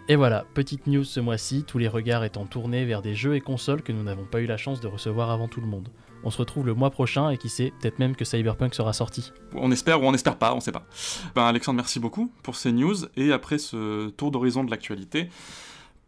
Et 0.09 0.17
voilà, 0.17 0.45
petite 0.55 0.87
news 0.87 1.05
ce 1.05 1.21
mois-ci, 1.21 1.65
tous 1.65 1.79
les 1.79 1.89
regards 1.89 2.25
étant 2.25 2.47
tournés 2.47 2.85
vers 2.85 3.03
des 3.03 3.15
jeux 3.15 3.37
et 3.37 3.41
consoles 3.41 3.83
que 3.83 3.93
nous 3.93 4.03
n'avons 4.03 4.25
pas 4.25 4.41
eu 4.41 4.47
la 4.47 4.57
chance 4.57 4.81
de 4.81 4.89
recevoir 4.89 5.31
avant 5.31 5.47
tout 5.47 5.61
le 5.61 5.67
monde. 5.67 5.89
On 6.23 6.31
se 6.31 6.39
retrouve 6.39 6.67
le 6.67 6.75
mois 6.75 6.91
prochain 6.91 7.31
et 7.31 7.39
qui 7.39 7.49
sait, 7.49 7.73
peut-être 7.81 7.99
même 7.99 8.15
que 8.15 8.25
Cyberpunk 8.25 8.75
sera 8.75 8.93
sorti. 8.93 9.33
On 9.55 9.73
espère 9.73 10.03
ou 10.03 10.07
on 10.07 10.15
espère 10.15 10.37
pas, 10.37 10.55
on 10.55 10.61
sait 10.61 10.73
pas. 10.73 10.87
Ben 11.35 11.45
Alexandre, 11.45 11.77
merci 11.77 12.01
beaucoup 12.01 12.31
pour 12.43 12.57
ces 12.57 12.73
news 12.73 12.97
et 13.17 13.33
après 13.33 13.59
ce 13.59 14.11
tour 14.11 14.31
d'horizon 14.31 14.65
de 14.65 14.71
l'actualité, 14.71 15.31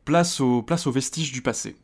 place, 0.05 0.41
au, 0.41 0.63
place 0.63 0.87
aux 0.87 0.93
vestiges 0.93 1.33
du 1.33 1.43
passé. 1.43 1.77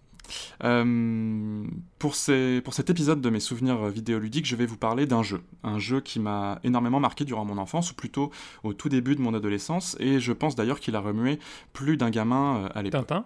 Euh, 0.65 1.65
pour, 1.99 2.15
ces, 2.15 2.61
pour 2.61 2.75
cet 2.75 2.91
épisode 2.91 3.21
de 3.21 3.31
mes 3.31 3.41
souvenirs 3.41 3.87
vidéoludiques, 3.87 4.47
je 4.47 4.57
vais 4.57 4.67
vous 4.67 4.77
parler 4.77 5.07
d'un 5.07 5.23
jeu. 5.23 5.43
Un 5.63 5.79
jeu 5.79 6.01
qui 6.01 6.21
m'a 6.21 6.59
énormément 6.65 7.01
marqué 7.01 7.25
durant 7.25 7.45
mon 7.45 7.59
enfance, 7.59 7.93
ou 7.93 7.95
plutôt 7.95 8.31
au 8.63 8.75
tout 8.75 8.89
début 8.89 9.17
de 9.17 9.21
mon 9.21 9.35
adolescence, 9.35 9.97
et 10.01 10.21
je 10.21 10.33
pense 10.33 10.55
d'ailleurs 10.55 10.81
qu'il 10.81 10.97
a 10.97 11.01
remué 11.01 11.39
plus 11.73 11.97
d'un 11.97 12.11
gamin 12.11 12.57
euh, 12.57 12.69
à 12.75 12.83
l'époque. 12.83 13.07
Tintin? 13.07 13.25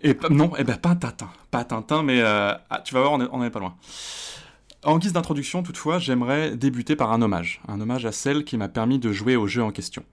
Et, 0.00 0.16
Non, 0.30 0.52
eh 0.58 0.64
ben, 0.64 0.76
pas 0.76 0.94
Tintin. 0.94 1.30
Pas 1.50 1.64
Tintin, 1.64 2.02
mais 2.02 2.20
euh, 2.20 2.52
ah, 2.70 2.80
tu 2.84 2.94
vas 2.94 3.00
voir, 3.00 3.12
on 3.12 3.38
n'est 3.40 3.50
pas 3.50 3.60
loin. 3.60 3.74
En 4.84 4.98
guise 4.98 5.12
d'introduction, 5.12 5.64
toutefois, 5.64 5.98
j'aimerais 5.98 6.56
débuter 6.56 6.94
par 6.94 7.12
un 7.12 7.20
hommage. 7.20 7.60
Un 7.66 7.80
hommage 7.80 8.06
à 8.06 8.12
celle 8.12 8.44
qui 8.44 8.56
m'a 8.56 8.68
permis 8.68 9.00
de 9.00 9.10
jouer 9.10 9.34
au 9.34 9.48
jeu 9.48 9.60
en 9.60 9.72
question. 9.72 10.04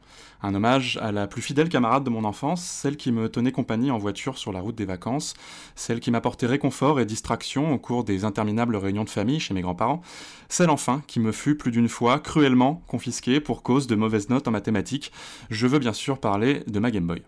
Un 0.42 0.56
hommage 0.56 0.98
à 1.04 1.12
la 1.12 1.28
plus 1.28 1.44
fidèle 1.44 1.70
camarade 1.70 2.04
de 2.04 2.10
mon 2.10 2.24
enfance, 2.24 2.64
celle 2.64 2.98
qui 2.98 3.12
me 3.12 3.30
tenait 3.30 3.52
compagnie 3.52 3.92
en 3.92 4.00
voiture 4.00 4.40
sur 4.40 4.52
la 4.52 4.62
route 4.62 4.76
des 4.76 4.86
vacances, 4.86 5.36
celle 5.76 6.00
qui 6.00 6.10
m'apportait 6.10 6.48
réconfort 6.48 7.00
et 7.00 7.06
distraction 7.06 7.74
au 7.74 7.78
cours 7.78 8.04
des 8.04 8.26
interminables 8.26 8.76
réunions 8.76 9.04
de 9.04 9.10
famille 9.10 9.40
chez 9.40 9.54
mes 9.54 9.62
grands-parents, 9.62 10.02
celle 10.50 10.72
enfin 10.72 11.04
qui 11.06 11.20
me 11.20 11.32
fut 11.32 11.56
plus 11.56 11.72
d'une 11.72 11.90
fois 11.90 12.20
cruellement 12.20 12.82
confisquée 12.88 13.40
pour 13.40 13.62
cause 13.62 13.86
de 13.86 13.96
mauvaises 13.96 14.30
notes 14.30 14.48
en 14.48 14.52
mathématiques. 14.52 15.12
Je 15.52 15.68
veux 15.68 15.80
bien 15.80 15.94
sûr 15.94 16.20
parler 16.20 16.64
de 16.66 16.80
ma 16.80 16.90
Game 16.90 17.06
Boy. 17.06 17.22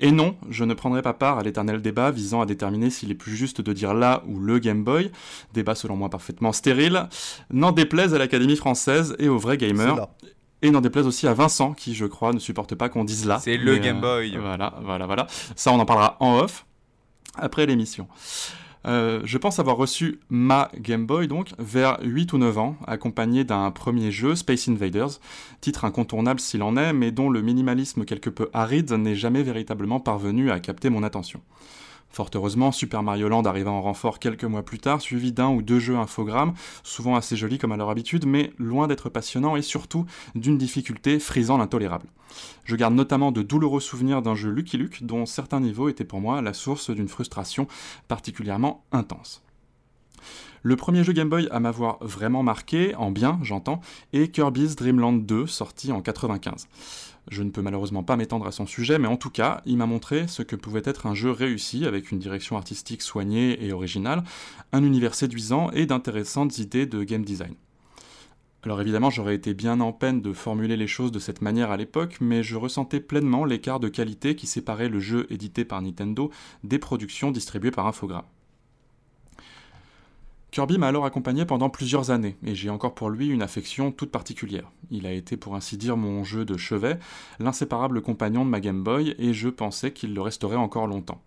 Et 0.00 0.12
non, 0.12 0.36
je 0.50 0.64
ne 0.64 0.74
prendrai 0.74 1.02
pas 1.02 1.14
part 1.14 1.38
à 1.38 1.42
l'éternel 1.42 1.82
débat 1.82 2.10
visant 2.10 2.40
à 2.40 2.46
déterminer 2.46 2.90
s'il 2.90 3.10
est 3.10 3.14
plus 3.14 3.36
juste 3.36 3.60
de 3.60 3.72
dire 3.72 3.94
là 3.94 4.22
ou 4.26 4.38
le 4.38 4.58
Game 4.58 4.84
Boy, 4.84 5.10
débat 5.54 5.74
selon 5.74 5.96
moi 5.96 6.08
parfaitement 6.10 6.52
stérile, 6.52 7.08
n'en 7.50 7.72
déplaise 7.72 8.14
à 8.14 8.18
l'Académie 8.18 8.56
française 8.56 9.16
et 9.18 9.28
aux 9.28 9.38
vrais 9.38 9.56
gamers. 9.56 10.08
Et 10.60 10.70
n'en 10.72 10.80
déplaise 10.80 11.06
aussi 11.06 11.28
à 11.28 11.34
Vincent, 11.34 11.72
qui 11.72 11.94
je 11.94 12.04
crois 12.04 12.32
ne 12.32 12.40
supporte 12.40 12.74
pas 12.74 12.88
qu'on 12.88 13.04
dise 13.04 13.26
là. 13.26 13.38
C'est 13.38 13.56
le 13.56 13.76
Game 13.76 14.00
Boy. 14.00 14.36
voilà, 14.36 14.74
voilà, 14.82 15.06
voilà. 15.06 15.26
Ça, 15.54 15.72
on 15.72 15.78
en 15.78 15.86
parlera 15.86 16.16
en 16.18 16.38
off, 16.38 16.66
après 17.36 17.64
l'émission. 17.66 18.08
Euh, 18.88 19.20
je 19.24 19.36
pense 19.36 19.58
avoir 19.58 19.76
reçu 19.76 20.18
ma 20.30 20.70
Game 20.78 21.06
Boy 21.06 21.28
donc 21.28 21.50
vers 21.58 21.98
8 22.02 22.32
ou 22.32 22.38
9 22.38 22.58
ans, 22.58 22.76
accompagné 22.86 23.44
d'un 23.44 23.70
premier 23.70 24.10
jeu, 24.10 24.34
Space 24.34 24.68
Invaders, 24.68 25.20
titre 25.60 25.84
incontournable 25.84 26.40
s'il 26.40 26.62
en 26.62 26.76
est, 26.76 26.94
mais 26.94 27.10
dont 27.10 27.28
le 27.28 27.42
minimalisme 27.42 28.04
quelque 28.04 28.30
peu 28.30 28.48
aride 28.54 28.90
n'est 28.92 29.14
jamais 29.14 29.42
véritablement 29.42 30.00
parvenu 30.00 30.50
à 30.50 30.58
capter 30.58 30.88
mon 30.88 31.02
attention. 31.02 31.40
Fort 32.10 32.30
heureusement, 32.34 32.72
Super 32.72 33.02
Mario 33.02 33.28
Land 33.28 33.44
arriva 33.44 33.70
en 33.70 33.82
renfort 33.82 34.18
quelques 34.18 34.44
mois 34.44 34.64
plus 34.64 34.78
tard, 34.78 35.00
suivi 35.00 35.32
d'un 35.32 35.48
ou 35.48 35.62
deux 35.62 35.78
jeux 35.78 35.96
infogrammes, 35.96 36.54
souvent 36.82 37.16
assez 37.16 37.36
jolis 37.36 37.58
comme 37.58 37.72
à 37.72 37.76
leur 37.76 37.90
habitude, 37.90 38.26
mais 38.26 38.52
loin 38.58 38.88
d'être 38.88 39.08
passionnants 39.08 39.56
et 39.56 39.62
surtout 39.62 40.06
d'une 40.34 40.58
difficulté 40.58 41.18
frisant 41.18 41.58
l'intolérable. 41.58 42.06
Je 42.64 42.76
garde 42.76 42.94
notamment 42.94 43.32
de 43.32 43.42
douloureux 43.42 43.80
souvenirs 43.80 44.22
d'un 44.22 44.34
jeu 44.34 44.50
Lucky 44.50 44.78
Luke, 44.78 45.04
dont 45.04 45.26
certains 45.26 45.60
niveaux 45.60 45.88
étaient 45.88 46.04
pour 46.04 46.20
moi 46.20 46.42
la 46.42 46.54
source 46.54 46.90
d'une 46.90 47.08
frustration 47.08 47.66
particulièrement 48.08 48.84
intense. 48.92 49.42
Le 50.62 50.76
premier 50.76 51.04
jeu 51.04 51.12
Game 51.12 51.28
Boy 51.28 51.48
à 51.50 51.60
m'avoir 51.60 51.98
vraiment 52.00 52.42
marqué, 52.42 52.94
en 52.96 53.10
bien 53.10 53.38
j'entends, 53.42 53.80
est 54.12 54.28
Kirby's 54.28 54.74
Dream 54.74 54.98
Land 54.98 55.12
2, 55.12 55.46
sorti 55.46 55.92
en 55.92 56.02
95. 56.02 56.66
Je 57.30 57.42
ne 57.42 57.50
peux 57.50 57.62
malheureusement 57.62 58.02
pas 58.02 58.16
m'étendre 58.16 58.46
à 58.46 58.52
son 58.52 58.66
sujet, 58.66 58.98
mais 58.98 59.08
en 59.08 59.16
tout 59.16 59.30
cas, 59.30 59.60
il 59.66 59.76
m'a 59.76 59.86
montré 59.86 60.26
ce 60.28 60.42
que 60.42 60.56
pouvait 60.56 60.82
être 60.84 61.06
un 61.06 61.14
jeu 61.14 61.30
réussi 61.30 61.84
avec 61.84 62.10
une 62.10 62.18
direction 62.18 62.56
artistique 62.56 63.02
soignée 63.02 63.64
et 63.64 63.72
originale, 63.72 64.22
un 64.72 64.82
univers 64.82 65.14
séduisant 65.14 65.70
et 65.72 65.84
d'intéressantes 65.84 66.58
idées 66.58 66.86
de 66.86 67.04
game 67.04 67.24
design. 67.24 67.54
Alors 68.62 68.80
évidemment, 68.80 69.10
j'aurais 69.10 69.34
été 69.34 69.54
bien 69.54 69.80
en 69.80 69.92
peine 69.92 70.20
de 70.20 70.32
formuler 70.32 70.76
les 70.76 70.88
choses 70.88 71.12
de 71.12 71.18
cette 71.18 71.42
manière 71.42 71.70
à 71.70 71.76
l'époque, 71.76 72.16
mais 72.20 72.42
je 72.42 72.56
ressentais 72.56 73.00
pleinement 73.00 73.44
l'écart 73.44 73.78
de 73.78 73.88
qualité 73.88 74.34
qui 74.34 74.46
séparait 74.46 74.88
le 74.88 74.98
jeu 74.98 75.26
édité 75.30 75.64
par 75.64 75.80
Nintendo 75.80 76.30
des 76.64 76.78
productions 76.78 77.30
distribuées 77.30 77.70
par 77.70 77.86
Infogrames. 77.86 78.24
Kirby 80.50 80.78
m'a 80.78 80.88
alors 80.88 81.04
accompagné 81.04 81.44
pendant 81.44 81.68
plusieurs 81.68 82.10
années, 82.10 82.36
et 82.42 82.54
j'ai 82.54 82.70
encore 82.70 82.94
pour 82.94 83.10
lui 83.10 83.28
une 83.28 83.42
affection 83.42 83.92
toute 83.92 84.10
particulière. 84.10 84.70
Il 84.90 85.06
a 85.06 85.12
été 85.12 85.36
pour 85.36 85.54
ainsi 85.54 85.76
dire 85.76 85.96
mon 85.98 86.24
jeu 86.24 86.46
de 86.46 86.56
chevet, 86.56 86.98
l'inséparable 87.38 88.00
compagnon 88.00 88.46
de 88.46 88.50
ma 88.50 88.60
Game 88.60 88.82
Boy, 88.82 89.14
et 89.18 89.34
je 89.34 89.50
pensais 89.50 89.92
qu'il 89.92 90.14
le 90.14 90.22
resterait 90.22 90.56
encore 90.56 90.86
longtemps. 90.86 91.20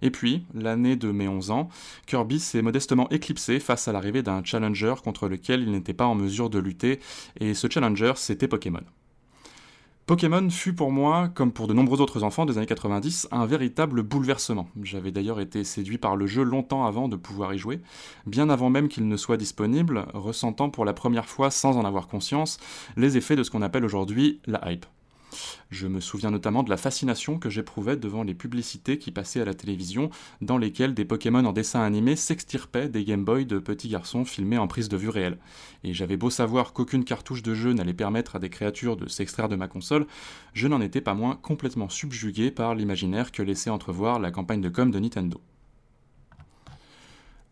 Et 0.00 0.10
puis, 0.10 0.44
l'année 0.54 0.96
de 0.96 1.12
mes 1.12 1.28
11 1.28 1.50
ans, 1.50 1.68
Kirby 2.06 2.40
s'est 2.40 2.62
modestement 2.62 3.08
éclipsé 3.10 3.60
face 3.60 3.86
à 3.86 3.92
l'arrivée 3.92 4.22
d'un 4.22 4.42
challenger 4.42 4.94
contre 5.02 5.28
lequel 5.28 5.62
il 5.62 5.70
n'était 5.70 5.94
pas 5.94 6.06
en 6.06 6.14
mesure 6.14 6.48
de 6.48 6.58
lutter, 6.58 7.00
et 7.40 7.52
ce 7.52 7.68
challenger, 7.70 8.12
c'était 8.16 8.48
Pokémon. 8.48 8.82
Pokémon 10.06 10.50
fut 10.50 10.74
pour 10.74 10.92
moi, 10.92 11.30
comme 11.34 11.50
pour 11.50 11.66
de 11.66 11.72
nombreux 11.72 12.02
autres 12.02 12.24
enfants 12.24 12.44
des 12.44 12.58
années 12.58 12.66
90, 12.66 13.28
un 13.30 13.46
véritable 13.46 14.02
bouleversement. 14.02 14.68
J'avais 14.82 15.12
d'ailleurs 15.12 15.40
été 15.40 15.64
séduit 15.64 15.96
par 15.96 16.14
le 16.14 16.26
jeu 16.26 16.42
longtemps 16.42 16.84
avant 16.84 17.08
de 17.08 17.16
pouvoir 17.16 17.54
y 17.54 17.58
jouer, 17.58 17.80
bien 18.26 18.50
avant 18.50 18.68
même 18.68 18.88
qu'il 18.88 19.08
ne 19.08 19.16
soit 19.16 19.38
disponible, 19.38 20.04
ressentant 20.12 20.68
pour 20.68 20.84
la 20.84 20.92
première 20.92 21.24
fois, 21.24 21.50
sans 21.50 21.78
en 21.78 21.86
avoir 21.86 22.06
conscience, 22.06 22.58
les 22.98 23.16
effets 23.16 23.34
de 23.34 23.42
ce 23.42 23.50
qu'on 23.50 23.62
appelle 23.62 23.86
aujourd'hui 23.86 24.42
la 24.46 24.70
hype. 24.70 24.84
Je 25.70 25.86
me 25.86 26.00
souviens 26.00 26.30
notamment 26.30 26.62
de 26.62 26.70
la 26.70 26.76
fascination 26.76 27.38
que 27.38 27.50
j'éprouvais 27.50 27.96
devant 27.96 28.22
les 28.22 28.34
publicités 28.34 28.98
qui 28.98 29.10
passaient 29.10 29.40
à 29.40 29.44
la 29.44 29.54
télévision, 29.54 30.10
dans 30.40 30.58
lesquelles 30.58 30.94
des 30.94 31.04
Pokémon 31.04 31.44
en 31.44 31.52
dessin 31.52 31.82
animé 31.82 32.16
s'extirpaient 32.16 32.88
des 32.88 33.04
Game 33.04 33.24
Boy 33.24 33.46
de 33.46 33.58
petits 33.58 33.88
garçons 33.88 34.24
filmés 34.24 34.58
en 34.58 34.66
prise 34.66 34.88
de 34.88 34.96
vue 34.96 35.08
réelle. 35.08 35.38
Et 35.82 35.92
j'avais 35.92 36.16
beau 36.16 36.30
savoir 36.30 36.72
qu'aucune 36.72 37.04
cartouche 37.04 37.42
de 37.42 37.54
jeu 37.54 37.72
n'allait 37.72 37.94
permettre 37.94 38.36
à 38.36 38.38
des 38.38 38.50
créatures 38.50 38.96
de 38.96 39.08
s'extraire 39.08 39.48
de 39.48 39.56
ma 39.56 39.68
console, 39.68 40.06
je 40.52 40.68
n'en 40.68 40.80
étais 40.80 41.00
pas 41.00 41.14
moins 41.14 41.36
complètement 41.36 41.88
subjugué 41.88 42.50
par 42.50 42.74
l'imaginaire 42.74 43.32
que 43.32 43.42
laissait 43.42 43.70
entrevoir 43.70 44.18
la 44.18 44.30
campagne 44.30 44.60
de 44.60 44.68
com 44.68 44.90
de 44.90 44.98
Nintendo. 44.98 45.40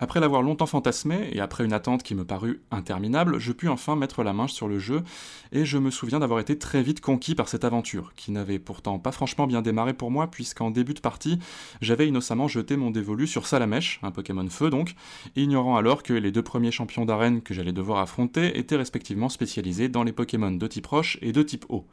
Après 0.03 0.19
l'avoir 0.19 0.43
longtemps 0.43 0.67
fantasmé, 0.67 1.29
et 1.31 1.38
après 1.38 1.65
une 1.65 1.73
attente 1.73 2.03
qui 2.03 2.17
me 2.17 2.25
parut 2.25 2.61
interminable, 2.73 3.38
je 3.38 3.53
pus 3.53 3.69
enfin 3.69 3.95
mettre 3.95 4.25
la 4.25 4.33
main 4.33 4.49
sur 4.49 4.67
le 4.67 4.81
jeu, 4.81 5.05
et 5.53 5.65
je 5.65 5.79
me 5.79 5.93
souviens 5.93 6.19
d'avoir 6.19 6.41
été 6.41 6.59
très 6.59 6.83
vite 6.83 7.01
conquis 7.01 7.37
par 7.37 7.47
cette 7.47 7.62
aventure, 7.62 8.12
qui 8.17 8.33
n'avait 8.33 8.59
pourtant 8.59 8.99
pas 8.99 9.12
franchement 9.12 9.47
bien 9.47 9.62
démarré 9.62 9.95
pour 9.95 10.11
moi, 10.11 10.27
puisqu'en 10.27 10.73
début 10.73 10.95
de 10.95 11.01
partie, 11.01 11.38
j'avais 11.81 12.09
innocemment 12.09 12.49
jeté 12.49 12.77
mon 12.77 12.91
dévolu 12.91 13.29
sur 13.29 13.47
Salamèche, 13.47 14.01
un 14.03 14.11
Pokémon 14.11 14.49
feu 14.51 14.71
donc, 14.71 14.97
ignorant 15.37 15.77
alors 15.77 16.03
que 16.03 16.15
les 16.15 16.33
deux 16.33 16.43
premiers 16.43 16.73
champions 16.73 17.05
d'arène 17.05 17.41
que 17.41 17.55
j'allais 17.55 17.73
devoir 17.73 18.01
affronter 18.01 18.59
étaient 18.59 18.75
respectivement 18.75 19.29
spécialisés 19.29 19.88
dans 19.88 20.03
les 20.03 20.12
Pokémon 20.12 20.51
de 20.51 20.67
type 20.67 20.88
roche 20.88 21.17
et 21.23 21.31
de 21.31 21.45
type 21.45 21.65
eau. 21.69 21.87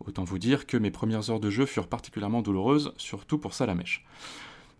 Autant 0.00 0.24
vous 0.24 0.38
dire 0.38 0.66
que 0.66 0.76
mes 0.76 0.90
premières 0.90 1.30
heures 1.30 1.40
de 1.40 1.48
jeu 1.48 1.64
furent 1.64 1.88
particulièrement 1.88 2.42
douloureuses, 2.42 2.92
surtout 2.98 3.38
pour 3.38 3.54
Salamèche. 3.54 4.04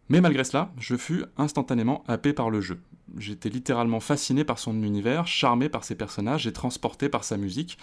Mais 0.09 0.21
malgré 0.21 0.45
cela, 0.45 0.73
je 0.79 0.97
fus 0.97 1.25
instantanément 1.37 2.05
happé 2.07 2.33
par 2.33 2.51
le 2.51 2.61
jeu. 2.61 2.79
J'étais 3.19 3.49
littéralement 3.49 4.01
fasciné 4.01 4.45
par 4.45 4.59
son 4.59 4.83
univers, 4.83 5.27
charmé 5.27 5.69
par 5.69 5.85
ses 5.85 5.95
personnages 5.95 6.47
et 6.47 6.53
transporté 6.53 7.09
par 7.09 7.25
sa 7.25 7.37
musique. 7.37 7.79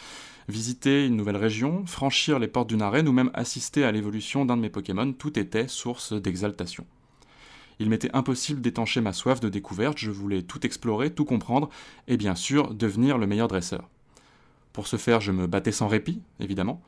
Visiter 0.48 1.06
une 1.06 1.18
nouvelle 1.18 1.38
région, 1.38 1.86
franchir 1.86 2.40
les 2.40 2.48
portes 2.48 2.70
d'une 2.70 2.82
arène 2.82 3.08
ou 3.08 3.14
même 3.14 3.32
assister 3.34 3.84
à 3.84 3.92
l'évolution 3.92 4.46
d'un 4.46 4.58
de 4.58 4.62
mes 4.62 4.70
Pokémon, 4.70 5.12
tout 5.12 5.38
était 5.38 5.68
source 5.68 6.14
d'exaltation. 6.14 6.86
Il 7.80 7.90
m'était 7.90 8.16
impossible 8.16 8.62
d'étancher 8.62 9.02
ma 9.02 9.14
soif 9.14 9.40
de 9.40 9.50
découverte, 9.50 9.98
je 9.98 10.12
voulais 10.12 10.44
tout 10.44 10.66
explorer, 10.66 11.14
tout 11.14 11.26
comprendre, 11.26 11.70
et 12.08 12.18
bien 12.18 12.36
sûr 12.36 12.74
devenir 12.74 13.18
le 13.18 13.28
meilleur 13.28 13.48
dresseur. 13.48 13.90
Pour 14.74 14.88
ce 14.88 14.98
faire, 14.98 15.22
je 15.22 15.32
me 15.32 15.46
battais 15.46 15.72
sans 15.72 15.88
répit, 15.88 16.20
évidemment, 16.40 16.82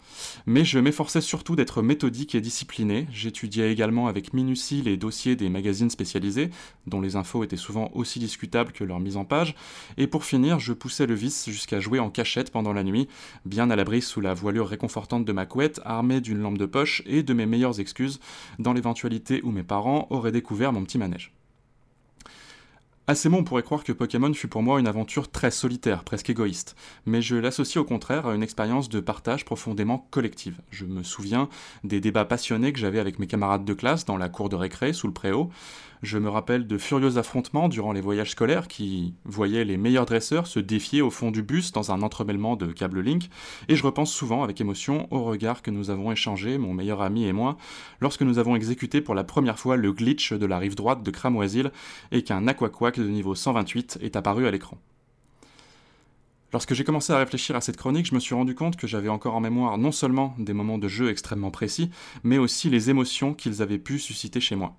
mais 0.48 0.66
je 0.66 0.80
m'efforçais 0.80 1.22
surtout 1.22 1.56
d'être 1.56 1.84
méthodique 1.84 2.34
et 2.34 2.42
discipliné. 2.42 3.08
J'étudiais 3.12 3.72
également 3.72 4.08
avec 4.08 4.34
minutie 4.34 4.82
les 4.82 4.98
dossiers 4.98 5.36
des 5.36 5.50
magazines 5.50 5.92
spécialisés, 5.92 6.50
dont 6.88 7.00
les 7.00 7.16
infos 7.16 7.44
étaient 7.44 7.58
souvent 7.58 7.92
aussi 7.94 8.18
discutables 8.18 8.72
que 8.72 8.84
leur 8.84 9.00
mise 9.00 9.18
en 9.18 9.24
page, 9.24 9.54
et 9.98 10.08
pour 10.08 10.26
finir, 10.26 10.60
je 10.60 10.74
poussais 10.74 11.06
le 11.06 11.14
vice 11.14 11.48
jusqu'à 11.48 11.80
jouer 11.80 12.00
en 12.00 12.10
cachette 12.10 12.50
pendant 12.50 12.74
la 12.74 12.84
nuit, 12.84 13.08
bien 13.46 13.70
à 13.70 13.76
l'abri 13.76 14.02
sous 14.02 14.20
la 14.20 14.34
voilure 14.34 14.68
réconfortante 14.68 15.24
de 15.24 15.32
ma 15.32 15.46
couette, 15.46 15.80
armée 15.86 16.22
d'une 16.22 16.40
lampe 16.40 16.58
de 16.58 16.66
poche 16.66 17.04
et 17.06 17.22
de 17.22 17.34
mes 17.36 17.46
meilleures 17.46 17.80
excuses, 17.80 18.20
dans 18.58 18.74
l'éventualité 18.74 19.42
où 19.44 19.52
mes 19.52 19.62
parents 19.62 20.08
auraient 20.10 20.32
découvert 20.32 20.74
mon 20.74 20.84
petit 20.84 20.98
manège. 20.98 21.35
À 23.08 23.14
ces 23.14 23.30
mots, 23.30 23.38
on 23.38 23.44
pourrait 23.44 23.62
croire 23.62 23.84
que 23.84 23.92
Pokémon 23.92 24.34
fut 24.34 24.48
pour 24.48 24.64
moi 24.64 24.80
une 24.80 24.88
aventure 24.88 25.30
très 25.30 25.52
solitaire, 25.52 26.04
presque 26.04 26.32
égoïste, 26.32 26.76
mais 27.06 27.22
je 27.22 27.36
l'associe 27.36 27.80
au 27.80 27.86
contraire 27.86 28.26
à 28.26 28.34
une 28.34 28.42
expérience 28.42 28.90
de 28.90 29.00
partage 29.00 29.46
profondément 29.46 30.08
collective. 30.10 30.60
Je 30.72 30.86
me 30.86 31.04
souviens 31.04 31.48
des 31.84 32.02
débats 32.02 32.26
passionnés 32.26 32.74
que 32.74 32.80
j'avais 32.80 33.00
avec 33.00 33.20
mes 33.20 33.28
camarades 33.28 33.64
de 33.64 33.74
classe 33.76 34.06
dans 34.06 34.18
la 34.18 34.28
cour 34.28 34.50
de 34.50 34.56
récré 34.56 34.92
sous 34.92 35.06
le 35.06 35.14
préau, 35.14 35.52
je 36.02 36.18
me 36.18 36.30
rappelle 36.30 36.68
de 36.68 36.78
furieux 36.78 37.18
affrontements 37.18 37.70
durant 37.70 37.92
les 37.92 38.02
voyages 38.02 38.32
scolaires 38.32 38.68
qui 38.68 39.16
voyaient 39.24 39.66
les 39.66 39.78
meilleurs 39.78 40.06
dresseurs 40.06 40.48
se 40.48 40.60
défier 40.60 41.02
au 41.02 41.10
fond 41.10 41.32
du 41.32 41.44
bus 41.44 41.72
dans 41.72 41.92
un 41.92 42.02
entremêlement 42.02 42.56
de 42.56 42.72
câbles 42.72 43.02
Link, 43.02 43.30
et 43.68 43.76
je 43.76 43.84
repense 43.84 44.12
souvent 44.12 44.44
avec 44.44 44.60
émotion 44.62 45.08
au 45.12 45.24
regard 45.24 45.62
que 45.62 45.72
nous 45.72 45.90
avons 45.90 46.12
échangé, 46.12 46.58
mon 46.58 46.74
meilleur 46.74 47.02
ami 47.02 47.26
et 47.26 47.34
moi, 47.34 47.58
lorsque 48.02 48.22
nous 48.22 48.40
avons 48.40 48.56
exécuté 48.56 49.02
pour 49.02 49.16
la 49.16 49.24
première 49.24 49.60
fois 49.60 49.78
le 49.78 49.92
glitch 49.92 50.34
de 50.34 50.46
la 50.46 50.58
rive 50.58 50.76
droite 50.76 51.04
de 51.04 51.12
Cramoisil 51.12 51.72
et 52.12 52.24
qu'un 52.24 52.48
Aquaquack 52.48 53.00
de 53.00 53.08
niveau 53.08 53.36
128 53.36 54.00
est 54.02 54.16
apparu 54.16 54.48
à 54.48 54.52
l'écran. 54.52 54.78
Lorsque 56.56 56.74
j'ai 56.74 56.86
commencé 56.86 57.12
à 57.12 57.18
réfléchir 57.18 57.56
à 57.58 57.62
cette 57.62 57.76
chronique, 57.76 58.06
je 58.06 58.16
me 58.16 58.20
suis 58.22 58.34
rendu 58.34 58.56
compte 58.56 58.78
que 58.78 58.88
j'avais 58.88 59.10
encore 59.10 59.36
en 59.36 59.42
mémoire 59.42 59.78
non 59.78 59.92
seulement 59.92 60.36
des 60.38 60.54
moments 60.54 60.78
de 60.78 60.88
jeu 60.88 61.10
extrêmement 61.10 61.52
précis, 61.52 61.90
mais 62.24 62.38
aussi 62.38 62.70
les 62.70 62.90
émotions 62.90 63.34
qu'ils 63.34 63.62
avaient 63.62 63.78
pu 63.78 64.00
susciter 64.00 64.40
chez 64.40 64.56
moi. 64.56 64.78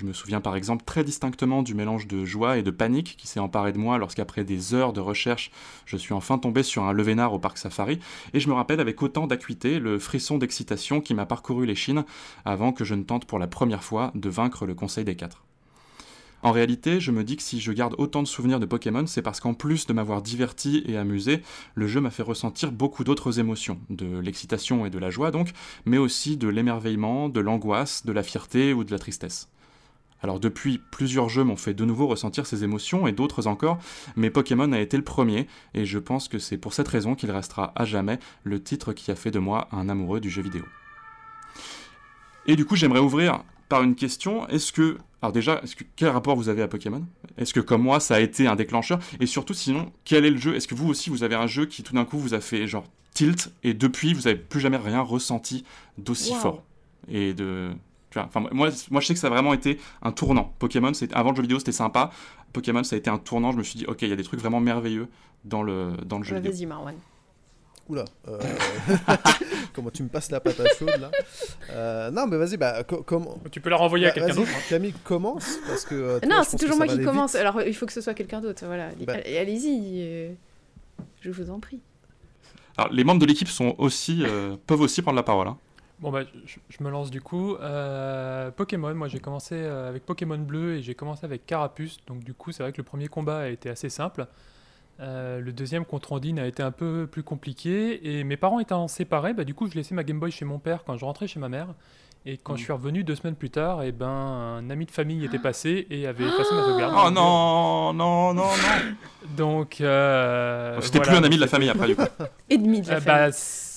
Je 0.00 0.06
me 0.06 0.14
souviens 0.14 0.40
par 0.40 0.56
exemple 0.56 0.86
très 0.86 1.04
distinctement 1.04 1.62
du 1.62 1.74
mélange 1.74 2.06
de 2.06 2.24
joie 2.24 2.56
et 2.56 2.62
de 2.62 2.70
panique 2.70 3.16
qui 3.18 3.26
s'est 3.26 3.38
emparé 3.38 3.70
de 3.70 3.76
moi 3.76 3.98
lorsqu'après 3.98 4.44
des 4.44 4.72
heures 4.72 4.94
de 4.94 5.00
recherche, 5.00 5.50
je 5.84 5.98
suis 5.98 6.14
enfin 6.14 6.38
tombé 6.38 6.62
sur 6.62 6.84
un 6.84 6.94
levénard 6.94 7.34
au 7.34 7.38
parc 7.38 7.58
safari, 7.58 7.98
et 8.32 8.40
je 8.40 8.48
me 8.48 8.54
rappelle 8.54 8.80
avec 8.80 9.02
autant 9.02 9.26
d'acuité 9.26 9.78
le 9.78 9.98
frisson 9.98 10.38
d'excitation 10.38 11.02
qui 11.02 11.12
m'a 11.12 11.26
parcouru 11.26 11.66
les 11.66 11.74
chines 11.74 12.06
avant 12.46 12.72
que 12.72 12.82
je 12.82 12.94
ne 12.94 13.02
tente 13.02 13.26
pour 13.26 13.38
la 13.38 13.46
première 13.46 13.84
fois 13.84 14.10
de 14.14 14.30
vaincre 14.30 14.64
le 14.64 14.74
Conseil 14.74 15.04
des 15.04 15.16
Quatre. 15.16 15.44
En 16.42 16.52
réalité, 16.52 16.98
je 16.98 17.10
me 17.10 17.22
dis 17.22 17.36
que 17.36 17.42
si 17.42 17.60
je 17.60 17.70
garde 17.70 17.94
autant 17.98 18.22
de 18.22 18.26
souvenirs 18.26 18.58
de 18.58 18.64
Pokémon, 18.64 19.06
c'est 19.06 19.20
parce 19.20 19.38
qu'en 19.38 19.52
plus 19.52 19.86
de 19.86 19.92
m'avoir 19.92 20.22
diverti 20.22 20.82
et 20.86 20.96
amusé, 20.96 21.42
le 21.74 21.86
jeu 21.86 22.00
m'a 22.00 22.08
fait 22.08 22.22
ressentir 22.22 22.72
beaucoup 22.72 23.04
d'autres 23.04 23.38
émotions, 23.38 23.78
de 23.90 24.18
l'excitation 24.18 24.86
et 24.86 24.90
de 24.90 24.98
la 24.98 25.10
joie 25.10 25.30
donc, 25.30 25.50
mais 25.84 25.98
aussi 25.98 26.38
de 26.38 26.48
l'émerveillement, 26.48 27.28
de 27.28 27.40
l'angoisse, 27.40 28.06
de 28.06 28.12
la 28.12 28.22
fierté 28.22 28.72
ou 28.72 28.82
de 28.82 28.92
la 28.92 28.98
tristesse. 28.98 29.50
Alors 30.22 30.38
depuis, 30.38 30.80
plusieurs 30.90 31.28
jeux 31.28 31.44
m'ont 31.44 31.56
fait 31.56 31.72
de 31.74 31.84
nouveau 31.84 32.06
ressentir 32.06 32.46
ces 32.46 32.62
émotions 32.62 33.06
et 33.06 33.12
d'autres 33.12 33.46
encore, 33.46 33.78
mais 34.16 34.30
Pokémon 34.30 34.70
a 34.72 34.80
été 34.80 34.96
le 34.96 35.04
premier, 35.04 35.46
et 35.72 35.86
je 35.86 35.98
pense 35.98 36.28
que 36.28 36.38
c'est 36.38 36.58
pour 36.58 36.74
cette 36.74 36.88
raison 36.88 37.14
qu'il 37.14 37.30
restera 37.30 37.72
à 37.74 37.84
jamais 37.84 38.18
le 38.44 38.62
titre 38.62 38.92
qui 38.92 39.10
a 39.10 39.14
fait 39.14 39.30
de 39.30 39.38
moi 39.38 39.68
un 39.72 39.88
amoureux 39.88 40.20
du 40.20 40.28
jeu 40.28 40.42
vidéo. 40.42 40.64
Et 42.46 42.56
du 42.56 42.64
coup, 42.64 42.76
j'aimerais 42.76 43.00
ouvrir 43.00 43.42
par 43.68 43.82
une 43.82 43.94
question. 43.94 44.46
Est-ce 44.48 44.72
que, 44.72 44.98
alors 45.22 45.32
déjà, 45.32 45.60
est-ce 45.62 45.76
que, 45.76 45.84
quel 45.96 46.08
rapport 46.08 46.36
vous 46.36 46.48
avez 46.48 46.62
à 46.62 46.68
Pokémon? 46.68 47.06
Est-ce 47.38 47.54
que 47.54 47.60
comme 47.60 47.82
moi, 47.82 48.00
ça 48.00 48.16
a 48.16 48.20
été 48.20 48.46
un 48.46 48.56
déclencheur? 48.56 48.98
Et 49.20 49.26
surtout, 49.26 49.54
sinon, 49.54 49.92
quel 50.04 50.24
est 50.24 50.30
le 50.30 50.38
jeu? 50.38 50.54
Est-ce 50.56 50.66
que 50.66 50.74
vous 50.74 50.88
aussi, 50.88 51.10
vous 51.10 51.22
avez 51.22 51.34
un 51.34 51.46
jeu 51.46 51.66
qui 51.66 51.82
tout 51.82 51.94
d'un 51.94 52.04
coup 52.04 52.18
vous 52.18 52.34
a 52.34 52.40
fait 52.40 52.66
genre 52.66 52.84
tilt 53.14 53.52
et 53.62 53.74
depuis, 53.74 54.14
vous 54.14 54.26
avez 54.26 54.36
plus 54.36 54.60
jamais 54.60 54.76
rien 54.76 55.00
ressenti 55.00 55.64
d'aussi 55.98 56.32
Wow. 56.32 56.38
fort? 56.38 56.62
Et 57.08 57.34
de 57.34 57.70
tu 58.10 58.18
vois, 58.18 58.26
enfin, 58.26 58.40
moi, 58.52 58.68
moi, 58.90 59.00
je 59.00 59.06
sais 59.06 59.14
que 59.14 59.20
ça 59.20 59.28
a 59.28 59.30
vraiment 59.30 59.54
été 59.54 59.78
un 60.02 60.12
tournant. 60.12 60.52
Pokémon, 60.58 60.92
c'est 60.94 61.12
avant 61.14 61.30
le 61.30 61.36
jeu 61.36 61.42
vidéo, 61.42 61.58
c'était 61.58 61.72
sympa. 61.72 62.10
Pokémon, 62.52 62.82
ça 62.84 62.96
a 62.96 62.98
été 62.98 63.08
un 63.10 63.18
tournant. 63.18 63.52
Je 63.52 63.58
me 63.58 63.62
suis 63.62 63.78
dit, 63.78 63.86
ok, 63.86 64.02
il 64.02 64.08
y 64.08 64.12
a 64.12 64.16
des 64.16 64.24
trucs 64.24 64.40
vraiment 64.40 64.60
merveilleux 64.60 65.08
dans 65.44 65.62
le, 65.62 65.92
dans 66.06 66.18
le 66.18 66.24
jeu 66.24 66.36
vidéo. 66.36 66.52
Vas-y, 66.52 66.66
Marwan. 66.66 66.94
Oula, 67.88 68.04
euh, 68.28 68.38
comment 69.74 69.90
tu 69.90 70.02
me 70.04 70.08
passes 70.08 70.30
la 70.30 70.38
patate 70.40 70.76
chaude 70.78 70.94
là 71.00 71.10
Euh, 71.70 72.10
Non, 72.10 72.26
mais 72.26 72.36
vas-y, 72.36 72.56
bah, 72.56 72.84
co- 72.84 73.02
comment 73.02 73.38
Tu 73.50 73.60
peux 73.60 73.70
la 73.70 73.76
renvoyer 73.76 74.06
à 74.06 74.08
Bah, 74.10 74.14
quelqu'un 74.14 74.34
d'autre, 74.34 74.50
hein. 74.54 74.60
Camille, 74.68 74.94
commence 75.04 75.58
parce 75.66 75.84
que. 75.84 75.94
euh, 75.94 76.20
toi, 76.20 76.28
non, 76.28 76.42
c'est 76.44 76.56
toujours 76.56 76.76
moi 76.76 76.86
qui 76.86 77.00
commence. 77.02 77.32
vite. 77.32 77.40
Alors, 77.40 77.62
il 77.62 77.74
faut 77.74 77.86
que 77.86 77.92
ce 77.92 78.00
soit 78.00 78.14
quelqu'un 78.14 78.40
d'autre. 78.40 78.64
Voilà. 78.66 78.90
Bah. 79.06 79.14
Allez- 79.14 79.38
Allez-y. 79.38 80.36
Je 81.20 81.30
vous 81.30 81.50
en 81.50 81.58
prie. 81.60 81.80
Alors, 82.76 82.92
les 82.92 83.02
membres 83.04 83.20
de 83.20 83.26
l'équipe 83.26 83.48
sont 83.48 83.74
aussi, 83.78 84.22
euh, 84.24 84.56
peuvent 84.66 84.80
aussi 84.80 85.02
prendre 85.02 85.16
la 85.16 85.22
parole. 85.24 85.48
hein. 85.48 85.58
Bon 86.00 86.10
bah 86.10 86.20
je, 86.46 86.56
je 86.68 86.82
me 86.82 86.90
lance 86.90 87.10
du 87.10 87.20
coup. 87.20 87.56
Euh, 87.56 88.50
Pokémon, 88.50 88.94
moi 88.94 89.08
j'ai 89.08 89.20
commencé 89.20 89.54
euh, 89.54 89.88
avec 89.88 90.06
Pokémon 90.06 90.38
Bleu 90.38 90.76
et 90.76 90.82
j'ai 90.82 90.94
commencé 90.94 91.24
avec 91.26 91.44
Carapuce. 91.46 91.98
Donc 92.06 92.24
du 92.24 92.32
coup 92.34 92.52
c'est 92.52 92.62
vrai 92.62 92.72
que 92.72 92.78
le 92.78 92.84
premier 92.84 93.08
combat 93.08 93.40
a 93.40 93.48
été 93.48 93.68
assez 93.68 93.90
simple. 93.90 94.26
Euh, 95.00 95.40
le 95.40 95.52
deuxième 95.52 95.84
contre 95.84 96.12
Ondine 96.12 96.38
a 96.38 96.46
été 96.46 96.62
un 96.62 96.70
peu 96.72 97.06
plus 97.10 97.22
compliqué 97.22 98.18
et 98.18 98.24
mes 98.24 98.36
parents 98.36 98.60
étant 98.60 98.86
séparés, 98.88 99.32
bah, 99.34 99.44
du 99.44 99.54
coup 99.54 99.66
je 99.68 99.74
laissais 99.74 99.94
ma 99.94 100.04
Game 100.04 100.20
Boy 100.20 100.30
chez 100.30 100.44
mon 100.44 100.58
père 100.58 100.84
quand 100.84 100.96
je 100.96 101.04
rentrais 101.04 101.26
chez 101.26 101.40
ma 101.40 101.48
mère. 101.48 101.68
Et 102.26 102.36
quand 102.36 102.54
je 102.54 102.64
suis 102.64 102.72
revenu 102.72 103.02
deux 103.02 103.14
semaines 103.14 103.34
plus 103.34 103.48
tard, 103.48 103.82
et 103.82 103.92
ben 103.92 104.06
un 104.06 104.68
ami 104.68 104.84
de 104.84 104.90
famille 104.90 105.24
était 105.24 105.38
passé 105.38 105.86
et 105.88 106.06
avait 106.06 106.24
effacé 106.24 106.54
ma 106.54 106.64
sauvegarde. 106.64 106.94
Oh 106.94 107.10
non, 107.10 107.94
non, 107.94 108.34
non, 108.34 108.42
non. 108.44 108.48
Donc 109.38 109.80
euh, 109.80 110.78
C'était 110.82 110.98
voilà, 110.98 111.12
plus 111.12 111.18
un 111.18 111.24
ami 111.24 111.36
de 111.36 111.40
la 111.40 111.46
famille 111.46 111.70
après, 111.70 111.86
du 111.86 111.96
coup. 111.96 112.02
Ennemi 112.50 112.82
de 112.82 112.88
la 112.90 112.96
Euh, 112.96 113.00
famille. 113.00 113.06
bah, 113.28 113.32
c- 113.32 113.69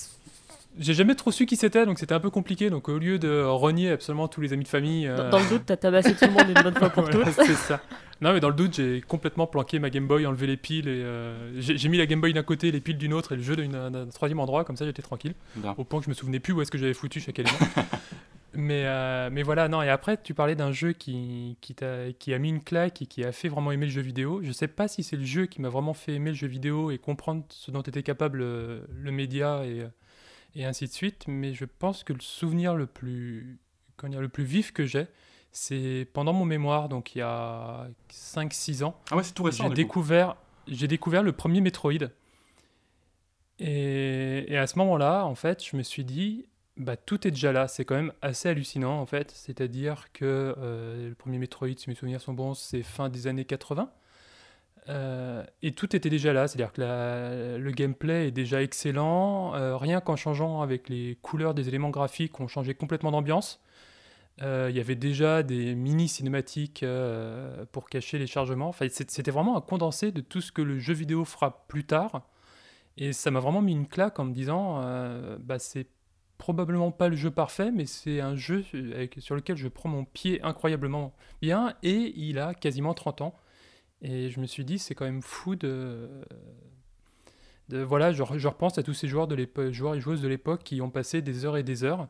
j'ai 0.78 0.94
jamais 0.94 1.14
trop 1.14 1.30
su 1.30 1.46
qui 1.46 1.56
c'était, 1.56 1.86
donc 1.86 1.98
c'était 1.98 2.14
un 2.14 2.20
peu 2.20 2.30
compliqué. 2.30 2.70
Donc 2.70 2.88
au 2.88 2.98
lieu 2.98 3.18
de 3.18 3.42
renier 3.44 3.90
absolument 3.90 4.28
tous 4.28 4.40
les 4.40 4.52
amis 4.52 4.64
de 4.64 4.68
famille. 4.68 5.06
Dans, 5.06 5.12
euh, 5.24 5.30
dans 5.30 5.38
le 5.38 5.48
doute, 5.48 5.62
t'as 5.66 5.76
tabassé 5.76 6.14
tout 6.14 6.24
le 6.24 6.30
monde 6.32 6.48
une 6.48 6.62
bonne 6.62 6.74
fois 6.74 6.90
pour 6.90 7.02
voilà, 7.10 7.24
toutes. 7.32 7.44
c'est 7.46 7.54
ça. 7.54 7.80
Non, 8.20 8.32
mais 8.32 8.40
dans 8.40 8.48
le 8.48 8.54
doute, 8.54 8.74
j'ai 8.76 9.00
complètement 9.02 9.46
planqué 9.46 9.78
ma 9.78 9.90
Game 9.90 10.06
Boy, 10.06 10.24
enlevé 10.26 10.46
les 10.46 10.56
piles 10.56 10.88
et 10.88 11.02
euh, 11.02 11.60
j'ai 11.60 11.88
mis 11.88 11.98
la 11.98 12.06
Game 12.06 12.20
Boy 12.20 12.32
d'un 12.32 12.42
côté, 12.42 12.70
les 12.70 12.80
piles 12.80 12.96
d'une 12.98 13.12
autre 13.12 13.32
et 13.32 13.36
le 13.36 13.42
jeu 13.42 13.56
d'un 13.56 14.06
troisième 14.08 14.40
endroit, 14.40 14.64
comme 14.64 14.76
ça 14.76 14.84
j'étais 14.86 15.02
tranquille. 15.02 15.34
Bien. 15.56 15.74
Au 15.76 15.84
point 15.84 15.98
que 16.00 16.04
je 16.06 16.10
me 16.10 16.14
souvenais 16.14 16.40
plus 16.40 16.52
où 16.52 16.62
est-ce 16.62 16.70
que 16.70 16.78
j'avais 16.78 16.94
foutu 16.94 17.20
chaque 17.20 17.38
élément. 17.38 17.58
mais, 18.54 18.84
euh, 18.86 19.30
mais 19.32 19.42
voilà, 19.42 19.68
non, 19.68 19.82
et 19.82 19.88
après 19.90 20.16
tu 20.22 20.32
parlais 20.32 20.54
d'un 20.54 20.70
jeu 20.72 20.92
qui, 20.92 21.56
qui, 21.60 21.74
t'a- 21.74 22.12
qui 22.18 22.32
a 22.32 22.38
mis 22.38 22.48
une 22.50 22.62
claque 22.62 23.02
et 23.02 23.06
qui 23.06 23.24
a 23.24 23.32
fait 23.32 23.48
vraiment 23.48 23.72
aimer 23.72 23.86
le 23.86 23.92
jeu 23.92 24.00
vidéo. 24.00 24.40
Je 24.44 24.52
sais 24.52 24.68
pas 24.68 24.86
si 24.86 25.02
c'est 25.02 25.16
le 25.16 25.24
jeu 25.24 25.46
qui 25.46 25.60
m'a 25.60 25.68
vraiment 25.68 25.92
fait 25.94 26.12
aimer 26.14 26.30
le 26.30 26.36
jeu 26.36 26.46
vidéo 26.46 26.90
et 26.92 26.98
comprendre 26.98 27.42
ce 27.48 27.70
dont 27.72 27.82
était 27.82 28.04
capable 28.04 28.38
le 28.38 29.10
média 29.10 29.62
et, 29.64 29.80
euh, 29.80 29.88
et 30.54 30.64
ainsi 30.64 30.86
de 30.86 30.92
suite, 30.92 31.24
mais 31.26 31.54
je 31.54 31.64
pense 31.64 32.04
que 32.04 32.12
le 32.12 32.20
souvenir 32.20 32.74
le 32.74 32.86
plus, 32.86 33.58
comment 33.96 34.10
dire, 34.10 34.20
le 34.20 34.28
plus 34.28 34.44
vif 34.44 34.72
que 34.72 34.86
j'ai, 34.86 35.06
c'est 35.52 36.08
pendant 36.12 36.32
mon 36.32 36.44
mémoire, 36.44 36.88
donc 36.88 37.14
il 37.14 37.18
y 37.18 37.22
a 37.22 37.88
5-6 38.10 38.84
ans. 38.84 39.00
Ah 39.10 39.16
ouais, 39.16 39.22
c'est 39.22 39.34
tout 39.34 39.44
récent, 39.44 39.68
J'ai 39.68 39.74
découvert, 39.74 40.36
j'ai 40.66 40.88
découvert 40.88 41.22
le 41.22 41.32
premier 41.32 41.60
Metroid. 41.60 41.92
Et, 43.60 44.52
et 44.52 44.58
à 44.58 44.66
ce 44.66 44.78
moment-là, 44.78 45.24
en 45.24 45.34
fait, 45.34 45.64
je 45.64 45.76
me 45.76 45.82
suis 45.82 46.04
dit, 46.04 46.46
bah, 46.76 46.96
tout 46.96 47.26
est 47.26 47.30
déjà 47.30 47.52
là. 47.52 47.68
C'est 47.68 47.84
quand 47.84 47.94
même 47.94 48.12
assez 48.20 48.48
hallucinant, 48.48 48.98
en 48.98 49.06
fait. 49.06 49.30
C'est-à-dire 49.30 50.12
que 50.12 50.54
euh, 50.58 51.10
le 51.10 51.14
premier 51.14 51.38
Metroid, 51.38 51.76
si 51.76 51.88
mes 51.88 51.94
souvenirs 51.94 52.20
sont 52.20 52.34
bons, 52.34 52.54
c'est 52.54 52.82
fin 52.82 53.08
des 53.08 53.26
années 53.26 53.44
80. 53.44 53.90
Euh, 54.88 55.44
et 55.62 55.72
tout 55.72 55.96
était 55.96 56.10
déjà 56.10 56.32
là, 56.32 56.46
c'est-à-dire 56.46 56.72
que 56.72 57.56
le 57.58 57.70
gameplay 57.72 58.28
est 58.28 58.30
déjà 58.30 58.62
excellent. 58.62 59.54
euh, 59.54 59.76
rien 59.76 60.00
qu'en 60.00 60.16
changeant 60.16 60.60
avec 60.60 60.88
les 60.88 61.16
couleurs 61.22 61.54
des 61.54 61.68
éléments 61.68 61.90
graphiques, 61.90 62.38
on 62.40 62.48
changeait 62.48 62.74
complètement 62.74 63.10
d'ambiance. 63.10 63.60
Euh, 64.42 64.68
Il 64.70 64.76
y 64.76 64.80
avait 64.80 64.96
déjà 64.96 65.42
des 65.42 65.74
mini 65.74 66.08
cinématiques 66.08 66.84
pour 67.72 67.88
cacher 67.88 68.18
les 68.18 68.26
chargements. 68.26 68.68
Enfin, 68.68 68.86
c'était 68.90 69.30
vraiment 69.30 69.56
un 69.56 69.60
condensé 69.60 70.12
de 70.12 70.20
tout 70.20 70.40
ce 70.40 70.52
que 70.52 70.62
le 70.62 70.78
jeu 70.78 70.94
vidéo 70.94 71.24
fera 71.24 71.66
plus 71.68 71.84
tard. 71.84 72.22
Et 72.98 73.12
ça 73.12 73.30
m'a 73.30 73.40
vraiment 73.40 73.62
mis 73.62 73.72
une 73.72 73.88
claque 73.88 74.18
en 74.20 74.24
me 74.24 74.32
disant, 74.34 74.80
bah, 75.40 75.58
c'est 75.58 75.88
probablement 76.38 76.90
pas 76.90 77.08
le 77.08 77.16
jeu 77.16 77.30
parfait, 77.30 77.70
mais 77.72 77.86
c'est 77.86 78.20
un 78.20 78.36
jeu 78.36 78.64
sur 79.18 79.34
lequel 79.36 79.56
je 79.56 79.68
prends 79.68 79.88
mon 79.88 80.04
pied 80.04 80.42
incroyablement 80.42 81.14
bien. 81.40 81.74
Et 81.82 82.12
il 82.16 82.38
a 82.38 82.54
quasiment 82.54 82.94
30 82.94 83.22
ans. 83.22 83.34
Et 84.06 84.28
je 84.30 84.38
me 84.38 84.46
suis 84.46 84.64
dit, 84.64 84.78
c'est 84.78 84.94
quand 84.94 85.06
même 85.06 85.22
fou 85.22 85.56
de. 85.56 86.08
de 87.70 87.78
voilà, 87.78 88.12
je, 88.12 88.22
je 88.36 88.48
repense 88.48 88.76
à 88.78 88.82
tous 88.82 88.92
ces 88.94 89.08
joueurs, 89.08 89.26
de 89.26 89.48
joueurs 89.72 89.94
et 89.94 90.00
joueuses 90.00 90.20
de 90.20 90.28
l'époque 90.28 90.62
qui 90.62 90.80
ont 90.82 90.90
passé 90.90 91.22
des 91.22 91.44
heures 91.46 91.56
et 91.56 91.62
des 91.62 91.82
heures. 91.84 92.06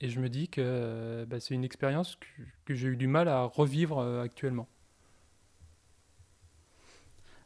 Et 0.00 0.08
je 0.10 0.20
me 0.20 0.28
dis 0.28 0.48
que 0.48 1.24
bah, 1.30 1.38
c'est 1.40 1.54
une 1.54 1.64
expérience 1.64 2.16
que, 2.16 2.26
que 2.66 2.74
j'ai 2.74 2.88
eu 2.88 2.96
du 2.96 3.06
mal 3.06 3.28
à 3.28 3.44
revivre 3.44 3.98
euh, 4.00 4.22
actuellement. 4.22 4.68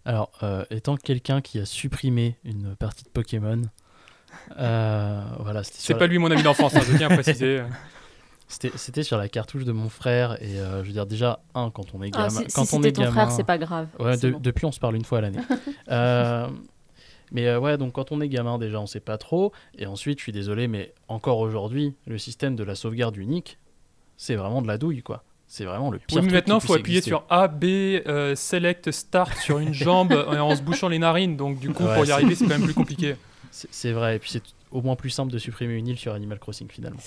Alors, 0.05 0.31
euh, 0.43 0.65
étant 0.71 0.97
quelqu'un 0.97 1.43
qui 1.43 1.59
a 1.59 1.67
supprimé 1.67 2.39
une 2.45 2.75
partie 2.75 3.05
de 3.05 3.11
Pokémon, 3.11 3.63
euh, 4.59 5.25
voilà, 5.41 5.63
C'est 5.63 5.93
pas 5.95 6.01
la- 6.01 6.07
lui 6.07 6.19
mon 6.19 6.31
ami 6.31 6.43
d'enfance, 6.43 6.75
hein, 6.75 6.81
je 6.91 6.97
tiens 6.97 7.11
à 7.11 7.15
préciser. 7.19 7.63
C'était 8.53 9.03
sur 9.05 9.17
la 9.17 9.29
cartouche 9.29 9.65
de 9.65 9.73
mon 9.73 9.89
frère 9.89 10.43
et 10.43 10.59
euh, 10.59 10.83
je 10.83 10.89
veux 10.89 10.93
dire 10.93 11.07
déjà 11.07 11.41
un 11.55 11.71
quand 11.71 11.95
on 11.95 12.03
est 12.03 12.11
Ah, 12.15 12.19
gamin. 12.27 12.31
si- 12.31 12.45
si 12.47 12.53
quand 12.53 12.63
on 12.63 12.65
c'était 12.65 12.89
est 12.89 12.93
ton 12.93 13.03
gamin, 13.03 13.13
frère, 13.13 13.31
c'est 13.31 13.45
pas 13.45 13.59
grave, 13.59 13.87
Ouais, 14.01 14.17
c'est 14.17 14.27
de- 14.27 14.33
bon. 14.33 14.41
depuis 14.41 14.65
on 14.67 14.73
se 14.73 14.81
parle 14.81 14.97
une 14.97 15.05
fois 15.05 15.19
à 15.19 15.21
l'année. 15.23 15.39
Euh, 15.91 16.49
mais 17.33 17.47
euh, 17.49 17.59
ouais, 17.61 17.77
donc 17.79 17.93
quand 17.95 18.13
on 18.13 18.21
est 18.21 18.29
gamin 18.29 18.59
déjà 18.59 18.81
on 18.81 18.87
sait 18.87 19.01
pas 19.01 19.19
trop 19.19 19.53
et 19.79 19.87
ensuite 19.87 20.19
je 20.19 20.23
suis 20.25 20.33
désolé 20.33 20.69
mais 20.69 20.93
encore 21.09 21.39
aujourd'hui 21.39 21.95
le 22.07 22.17
système 22.19 22.55
de 22.57 22.63
la 22.65 22.75
sauvegarde 22.77 23.17
unique 23.17 23.59
c'est 24.17 24.35
vraiment 24.37 24.63
de 24.63 24.67
la 24.69 24.79
douille 24.79 25.03
quoi. 25.03 25.23
C'est 25.47 25.65
vraiment 25.65 25.91
le 25.91 25.99
pire. 25.99 26.19
Oui, 26.19 26.23
mais 26.23 26.29
truc 26.29 26.33
maintenant, 26.35 26.59
il 26.59 26.61
qui 26.61 26.67
faut 26.69 26.75
appuyer 26.75 26.99
exister. 26.99 27.11
sur 27.11 27.25
A, 27.29 27.49
B, 27.49 27.65
euh, 27.65 28.37
Select, 28.37 28.93
Start 28.93 29.37
sur 29.39 29.59
une 29.59 29.75
jambe 29.75 30.13
en 30.29 30.55
se 30.55 30.63
bouchant 30.63 30.87
les 30.89 31.01
narines. 31.01 31.37
Donc, 31.37 31.59
du 31.59 31.71
coup, 31.73 31.83
Ouais, 31.83 31.97
pour 31.97 32.05
y 32.07 32.13
arriver, 32.13 32.37
c'est 32.37 32.45
quand 32.45 32.51
même 32.57 32.63
plus 32.63 32.75
compliqué. 32.85 33.17
C'est 33.51 33.67
c'est 33.73 33.91
vrai, 33.91 34.15
et 34.15 34.19
puis 34.21 34.31
c'est 34.31 34.45
au 34.71 34.81
moins 34.81 34.95
plus 34.95 35.11
simple 35.11 35.33
de 35.33 35.39
supprimer 35.39 35.75
une 35.75 35.89
île 35.89 35.99
sur 35.99 36.15
Animal 36.15 36.39
Crossing 36.39 36.69
finalement. 36.71 37.01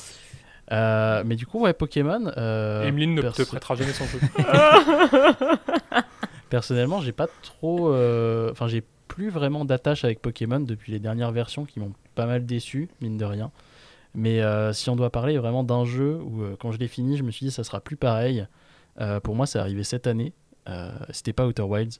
Euh, 0.71 1.23
mais 1.25 1.35
du 1.35 1.45
coup, 1.45 1.59
ouais, 1.61 1.73
Pokémon. 1.73 2.31
Euh, 2.37 2.83
Emeline 2.87 3.15
ne 3.15 3.21
te 3.21 3.43
prêtera 3.43 3.75
jamais 3.75 3.91
son 3.93 4.05
jeu. 4.05 4.19
Personnellement, 6.49 7.01
j'ai 7.01 7.11
pas 7.11 7.27
trop. 7.41 7.89
euh, 7.93 8.51
Enfin, 8.51 8.67
j'ai 8.67 8.83
plus 9.07 9.29
vraiment 9.29 9.65
d'attache 9.65 10.05
avec 10.05 10.21
Pokémon 10.21 10.59
depuis 10.59 10.91
les 10.91 10.99
dernières 10.99 11.31
versions 11.31 11.65
qui 11.65 11.79
m'ont 11.79 11.93
pas 12.15 12.25
mal 12.25 12.45
déçu, 12.45 12.89
mine 13.01 13.17
de 13.17 13.25
rien. 13.25 13.51
Mais 14.15 14.41
euh, 14.41 14.73
si 14.73 14.89
on 14.89 14.95
doit 14.95 15.09
parler 15.09 15.37
vraiment 15.37 15.63
d'un 15.63 15.85
jeu 15.85 16.19
où, 16.23 16.43
euh, 16.43 16.55
quand 16.59 16.71
je 16.71 16.77
l'ai 16.79 16.87
fini, 16.87 17.17
je 17.17 17.23
me 17.23 17.31
suis 17.31 17.45
dit 17.47 17.51
ça 17.51 17.63
sera 17.63 17.79
plus 17.81 17.95
pareil. 17.97 18.45
Euh, 19.01 19.19
pour 19.19 19.35
moi, 19.35 19.45
c'est 19.47 19.59
arrivé 19.59 19.83
cette 19.83 20.05
année. 20.07 20.33
Euh, 20.69 20.91
c'était 21.09 21.33
pas 21.33 21.45
Outer 21.47 21.63
Wilds. 21.63 21.99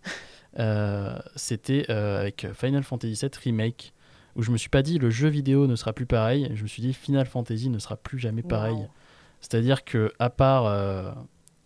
Euh, 0.59 1.18
c'était 1.36 1.86
euh, 1.89 2.20
avec 2.22 2.45
Final 2.53 2.84
Fantasy 2.84 3.14
VII 3.20 3.32
Remake 3.43 3.93
où 4.36 4.42
je 4.44 4.52
me 4.52 4.58
suis 4.58 4.70
pas 4.70 4.82
dit 4.82 4.98
le 5.00 5.10
jeu 5.10 5.28
vidéo 5.30 5.68
ne 5.68 5.76
sera 5.76 5.94
plus 5.94 6.06
pareil. 6.06 6.50
Je 6.56 6.64
me 6.64 6.68
suis 6.68 6.82
dit 6.82 6.94
Final 6.94 7.26
Fantasy 7.26 7.70
ne 7.70 7.80
sera 7.80 7.96
plus 7.98 8.20
jamais 8.20 8.42
pareil. 8.44 8.76
Wow. 8.76 8.90
C'est-à-dire 9.42 9.84
que 9.84 10.12
à 10.20 10.30
part 10.30 10.66
euh, 10.66 11.12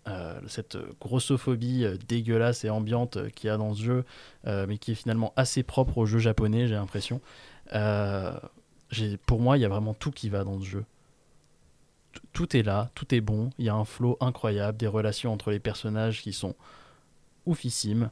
euh, 0.08 0.40
cette 0.48 0.78
grossophobie 1.00 1.84
euh, 1.86 1.98
dégueulasse 2.08 2.66
et 2.66 2.70
ambiante 2.70 3.30
qu'il 3.32 3.48
y 3.48 3.52
a 3.52 3.58
dans 3.58 3.74
ce 3.74 3.84
jeu, 3.84 4.06
mais 4.46 4.78
qui 4.78 4.92
est 4.92 4.96
finalement 4.96 5.34
assez 5.36 5.64
propre 5.64 5.98
au 5.98 6.06
jeu 6.06 6.20
japonais, 6.20 6.68
j'ai 6.68 6.76
l'impression. 6.76 7.22
pour 9.26 9.40
moi, 9.40 9.58
il 9.58 9.62
y 9.62 9.66
a 9.66 9.70
vraiment 9.70 9.94
tout 9.94 10.12
qui 10.12 10.30
va 10.30 10.44
dans 10.44 10.60
ce 10.60 10.66
jeu. 10.66 10.86
T- 12.14 12.22
Tout 12.34 12.56
est 12.58 12.64
là, 12.64 12.90
tout 12.96 13.14
est 13.14 13.22
bon, 13.22 13.50
il 13.58 13.66
y 13.66 13.70
a 13.70 13.76
un 13.76 13.86
flow 13.86 14.18
incroyable, 14.22 14.78
des 14.78 14.88
relations 14.88 15.32
entre 15.34 15.52
les 15.52 15.60
personnages 15.60 16.22
qui 16.22 16.34
sont 16.34 16.56
oufissimes. 17.46 18.10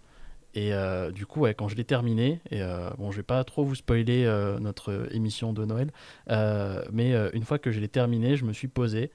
Et 0.58 0.74
euh, 0.74 1.12
du 1.12 1.26
coup, 1.26 1.42
ouais, 1.42 1.54
quand 1.54 1.68
je 1.68 1.76
l'ai 1.76 1.84
terminé, 1.84 2.40
et 2.50 2.62
euh, 2.62 2.90
bon, 2.98 3.12
je 3.12 3.18
vais 3.18 3.24
pas 3.24 3.44
trop 3.44 3.66
vous 3.66 3.76
spoiler 3.76 4.24
euh, 4.24 4.58
notre 4.58 5.10
émission 5.14 5.52
de 5.52 5.66
Noël, 5.66 5.92
euh, 6.30 6.84
mais 6.94 7.14
une 7.34 7.44
fois 7.44 7.60
que 7.60 7.72
je 7.72 7.82
l'ai 7.82 7.90
terminé, 7.90 8.38
je 8.38 8.46
me 8.46 8.54
suis 8.54 8.70
posé 8.70 9.12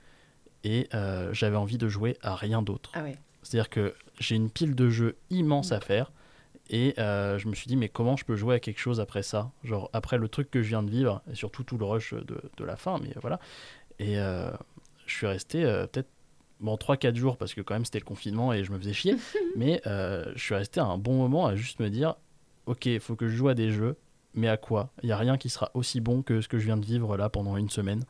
et 0.64 0.88
j'avais 1.32 1.56
envie 1.56 1.78
de 1.78 1.88
jouer 1.88 2.18
à 2.22 2.36
rien 2.36 2.60
d'autre. 2.60 2.90
Ah 2.92 3.02
ouais. 3.02 3.16
C'est-à-dire 3.42 3.70
que 3.70 3.94
j'ai 4.18 4.36
une 4.36 4.50
pile 4.50 4.74
de 4.74 4.90
jeux 4.90 5.16
immense 5.30 5.72
à 5.72 5.80
faire. 5.80 6.12
Et 6.68 6.94
je 6.98 7.48
me 7.48 7.54
suis 7.54 7.66
dit, 7.66 7.76
mais 7.76 7.88
comment 7.88 8.16
je 8.16 8.26
peux 8.26 8.36
jouer 8.36 8.56
à 8.56 8.60
quelque 8.60 8.78
chose 8.78 9.00
après 9.00 9.22
ça? 9.22 9.50
Genre, 9.64 9.88
après 9.94 10.18
le 10.18 10.28
truc 10.28 10.50
que 10.50 10.62
je 10.62 10.68
viens 10.68 10.82
de 10.82 10.90
vivre, 10.90 11.22
et 11.32 11.34
surtout 11.34 11.64
tout 11.64 11.78
le 11.78 11.86
rush 11.86 12.12
de, 12.12 12.42
de 12.54 12.64
la 12.64 12.76
fin, 12.76 12.98
mais 13.02 13.14
voilà. 13.22 13.40
Et 13.98 14.16
je 14.16 15.14
suis 15.14 15.26
resté 15.26 15.62
peut-être, 15.62 16.10
bon, 16.60 16.76
3-4 16.76 17.14
jours, 17.14 17.36
parce 17.36 17.54
que 17.54 17.60
quand 17.60 17.74
même 17.74 17.84
c'était 17.84 17.98
le 17.98 18.04
confinement 18.04 18.52
et 18.52 18.64
je 18.64 18.72
me 18.72 18.78
faisais 18.78 18.92
chier, 18.92 19.16
mais 19.56 19.80
je 19.84 20.32
suis 20.36 20.54
resté 20.54 20.80
un 20.80 20.98
bon 20.98 21.14
moment 21.14 21.46
à 21.46 21.56
juste 21.56 21.80
me 21.80 21.90
dire, 21.90 22.14
ok, 22.66 22.86
il 22.86 23.00
faut 23.00 23.16
que 23.16 23.28
je 23.28 23.36
joue 23.36 23.48
à 23.48 23.54
des 23.54 23.70
jeux, 23.70 23.96
mais 24.34 24.48
à 24.48 24.56
quoi? 24.56 24.90
Il 25.02 25.06
n'y 25.06 25.12
a 25.12 25.16
rien 25.16 25.36
qui 25.36 25.48
sera 25.48 25.70
aussi 25.74 26.00
bon 26.00 26.22
que 26.22 26.40
ce 26.40 26.48
que 26.48 26.58
je 26.58 26.66
viens 26.66 26.76
de 26.76 26.84
vivre 26.84 27.16
là 27.16 27.28
pendant 27.28 27.56
une 27.56 27.70
semaine. 27.70 28.04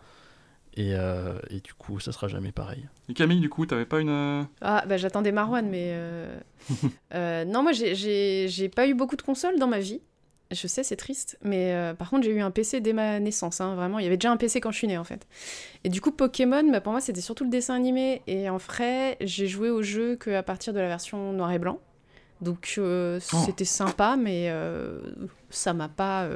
Et, 0.74 0.94
euh, 0.94 1.34
et, 1.50 1.60
du 1.60 1.74
coup, 1.74 1.98
ça 1.98 2.12
sera 2.12 2.28
jamais 2.28 2.52
pareil. 2.52 2.88
Et 3.08 3.14
Camille, 3.14 3.40
du 3.40 3.48
coup, 3.48 3.66
t'avais 3.66 3.86
pas 3.86 4.00
une. 4.00 4.08
Euh, 4.08 4.42
ah, 4.60 4.84
bah 4.86 4.98
j'attendais 4.98 5.32
Marwan, 5.32 5.68
mais. 5.68 5.90
Euh, 5.92 7.44
non, 7.44 7.62
moi, 7.62 7.72
j'ai 7.72 8.70
pas 8.74 8.86
eu 8.86 8.94
beaucoup 8.94 9.16
de 9.16 9.22
consoles 9.22 9.58
dans 9.58 9.66
ma 9.66 9.80
vie. 9.80 10.00
Je 10.50 10.66
sais, 10.66 10.82
c'est 10.82 10.96
triste. 10.96 11.38
Mais 11.42 11.94
par 11.98 12.10
contre, 12.10 12.24
j'ai 12.24 12.32
eu 12.32 12.40
un 12.40 12.50
PC 12.50 12.80
dès 12.80 12.92
ma 12.92 13.20
naissance. 13.20 13.60
Hein, 13.60 13.74
vraiment, 13.74 13.98
il 13.98 14.04
y 14.04 14.06
avait 14.06 14.16
déjà 14.16 14.32
un 14.32 14.36
PC 14.36 14.60
quand 14.60 14.72
je 14.72 14.78
suis 14.78 14.88
née, 14.88 14.98
en 14.98 15.04
fait. 15.04 15.26
Et 15.84 15.88
du 15.88 16.00
coup, 16.00 16.10
Pokémon, 16.10 16.68
bah, 16.70 16.80
pour 16.80 16.92
moi, 16.92 17.00
c'était 17.00 17.20
surtout 17.20 17.44
le 17.44 17.50
dessin 17.50 17.74
animé. 17.74 18.22
Et 18.26 18.50
en 18.50 18.56
vrai, 18.56 19.16
j'ai 19.20 19.46
joué 19.46 19.70
au 19.70 19.82
jeu 19.82 20.16
qu'à 20.16 20.42
partir 20.42 20.72
de 20.72 20.80
la 20.80 20.88
version 20.88 21.32
noir 21.32 21.52
et 21.52 21.58
blanc. 21.58 21.78
Donc, 22.40 22.74
oh. 22.78 23.18
c'était 23.20 23.64
sympa, 23.64 24.16
mais 24.16 24.52
ça 25.50 25.72
m'a 25.72 25.88
pas. 25.88 26.28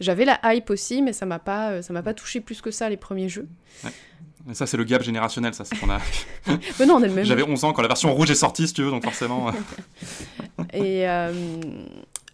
J'avais 0.00 0.24
la 0.24 0.38
hype 0.44 0.70
aussi, 0.70 1.02
mais 1.02 1.12
ça 1.12 1.26
m'a 1.26 1.38
pas, 1.38 1.70
euh, 1.70 1.82
ça 1.82 1.92
m'a 1.92 2.02
pas 2.02 2.14
touché 2.14 2.40
plus 2.40 2.60
que 2.60 2.70
ça 2.70 2.88
les 2.88 2.96
premiers 2.96 3.28
jeux. 3.28 3.48
Ouais. 3.84 4.54
ça, 4.54 4.66
c'est 4.66 4.76
le 4.76 4.84
gap 4.84 5.02
générationnel, 5.02 5.54
ça, 5.54 5.64
c'est 5.64 5.76
qu'on 5.76 5.90
a. 5.90 6.00
mais 6.78 6.86
non, 6.86 6.96
on 6.96 7.02
est 7.02 7.08
le 7.08 7.14
même. 7.14 7.24
J'avais 7.24 7.42
11 7.42 7.64
ans 7.64 7.72
quand 7.72 7.82
la 7.82 7.88
version 7.88 8.14
rouge 8.14 8.30
est 8.30 8.36
sortie, 8.36 8.68
si 8.68 8.74
tu 8.74 8.82
veux, 8.82 8.90
donc 8.90 9.02
forcément. 9.02 9.50
et, 10.72 11.08
euh, 11.08 11.32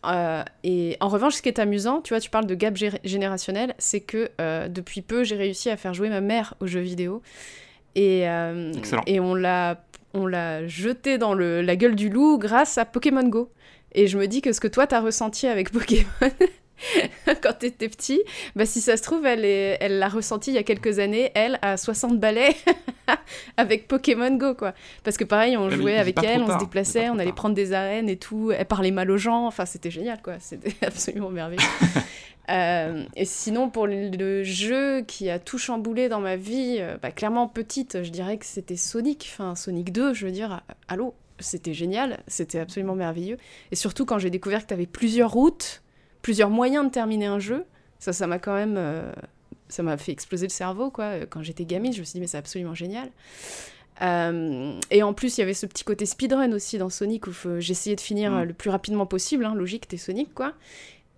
euh, 0.08 0.42
et 0.62 0.96
en 1.00 1.08
revanche, 1.08 1.34
ce 1.34 1.42
qui 1.42 1.48
est 1.48 1.58
amusant, 1.58 2.00
tu 2.00 2.14
vois, 2.14 2.20
tu 2.20 2.30
parles 2.30 2.46
de 2.46 2.54
gap 2.54 2.76
générationnel, 3.04 3.74
c'est 3.78 4.00
que 4.00 4.30
depuis 4.68 5.02
peu, 5.02 5.24
j'ai 5.24 5.36
réussi 5.36 5.70
à 5.70 5.76
faire 5.76 5.94
jouer 5.94 6.08
ma 6.08 6.20
mère 6.20 6.54
aux 6.60 6.66
jeux 6.66 6.80
vidéo. 6.80 7.22
Et, 7.94 8.26
et 9.06 9.20
on 9.20 9.34
l'a 9.34 9.84
on 10.14 10.26
l'a 10.26 10.66
jeté 10.66 11.18
dans 11.18 11.34
le, 11.34 11.60
la 11.60 11.76
gueule 11.76 11.96
du 11.96 12.08
loup 12.08 12.38
grâce 12.38 12.78
à 12.78 12.84
Pokémon 12.84 13.28
Go. 13.28 13.50
Et 13.92 14.06
je 14.06 14.16
me 14.16 14.26
dis 14.26 14.40
que 14.40 14.52
ce 14.52 14.60
que 14.60 14.68
toi 14.68 14.86
t'as 14.86 15.00
ressenti 15.00 15.46
avec 15.46 15.70
Pokémon, 15.70 16.06
quand 17.42 17.58
t'étais 17.58 17.88
petit, 17.88 18.22
bah 18.56 18.66
si 18.66 18.80
ça 18.80 18.96
se 18.96 19.02
trouve, 19.02 19.24
elle 19.26 19.42
l'a 19.42 19.76
elle 19.80 20.04
ressenti 20.04 20.50
il 20.50 20.54
y 20.54 20.58
a 20.58 20.62
quelques 20.62 20.98
années, 20.98 21.30
elle, 21.34 21.58
à 21.62 21.76
60 21.76 22.18
balais, 22.18 22.54
avec 23.56 23.88
Pokémon 23.88 24.36
Go, 24.36 24.54
quoi. 24.54 24.74
Parce 25.02 25.16
que 25.16 25.24
pareil, 25.24 25.56
on 25.56 25.70
jouait 25.70 25.98
avec 25.98 26.22
elle, 26.22 26.42
on 26.42 26.52
se 26.52 26.58
déplaçait, 26.58 27.08
on 27.10 27.18
allait 27.18 27.32
prendre 27.32 27.54
des 27.54 27.72
arènes 27.72 28.08
et 28.08 28.16
tout, 28.16 28.52
elle 28.52 28.66
parlait 28.66 28.90
mal 28.90 29.10
aux 29.10 29.16
gens, 29.16 29.46
enfin 29.46 29.66
c'était 29.66 29.90
génial, 29.90 30.20
quoi. 30.22 30.34
C'était 30.40 30.74
absolument 30.84 31.30
merveilleux. 31.30 31.62
Euh, 32.50 33.04
et 33.16 33.24
sinon, 33.24 33.70
pour 33.70 33.86
le, 33.86 34.42
jeu 34.42 35.02
qui 35.02 35.30
a 35.30 35.38
tout 35.38 35.56
chamboulé 35.56 36.10
dans 36.10 36.20
ma 36.20 36.36
vie, 36.36 36.76
euh, 36.78 36.98
bah, 37.00 37.10
clairement 37.10 37.48
petite, 37.48 38.02
je 38.02 38.10
dirais 38.10 38.36
que 38.36 38.44
c'était 38.44 38.76
Sonic, 38.76 39.30
enfin 39.32 39.54
Sonic 39.54 39.92
2, 39.92 40.12
je 40.12 40.26
veux 40.26 40.32
dire, 40.32 40.62
allô, 40.88 41.14
c'était 41.38 41.72
génial, 41.72 42.22
c'était 42.26 42.58
absolument 42.58 42.94
merveilleux. 42.94 43.38
Et 43.70 43.76
surtout 43.76 44.04
quand 44.04 44.18
j'ai 44.18 44.30
découvert 44.30 44.62
que 44.62 44.68
tu 44.68 44.74
avais 44.74 44.86
plusieurs 44.86 45.30
routes, 45.30 45.82
plusieurs 46.24 46.48
moyens 46.48 46.86
de 46.86 46.90
terminer 46.90 47.26
un 47.26 47.38
jeu. 47.38 47.64
Ça, 48.00 48.12
ça 48.12 48.26
m'a 48.26 48.40
quand 48.40 48.54
même. 48.54 48.76
Euh, 48.76 49.12
ça 49.68 49.82
m'a 49.82 49.96
fait 49.96 50.10
exploser 50.10 50.46
le 50.46 50.52
cerveau, 50.52 50.90
quoi. 50.90 51.26
Quand 51.28 51.42
j'étais 51.42 51.64
gamine, 51.64 51.92
je 51.92 52.00
me 52.00 52.04
suis 52.04 52.14
dit, 52.14 52.20
mais 52.20 52.26
c'est 52.26 52.38
absolument 52.38 52.74
génial. 52.74 53.10
Euh, 54.02 54.78
et 54.90 55.02
en 55.02 55.12
plus, 55.14 55.36
il 55.36 55.40
y 55.40 55.44
avait 55.44 55.54
ce 55.54 55.66
petit 55.66 55.84
côté 55.84 56.06
speedrun 56.06 56.52
aussi 56.52 56.78
dans 56.78 56.90
Sonic 56.90 57.26
où 57.26 57.32
j'essayais 57.58 57.94
de 57.94 58.00
finir 58.00 58.32
mm. 58.32 58.42
le 58.44 58.52
plus 58.54 58.70
rapidement 58.70 59.06
possible. 59.06 59.44
Hein, 59.44 59.54
logique, 59.54 59.86
t'es 59.86 59.96
Sonic, 59.96 60.34
quoi. 60.34 60.54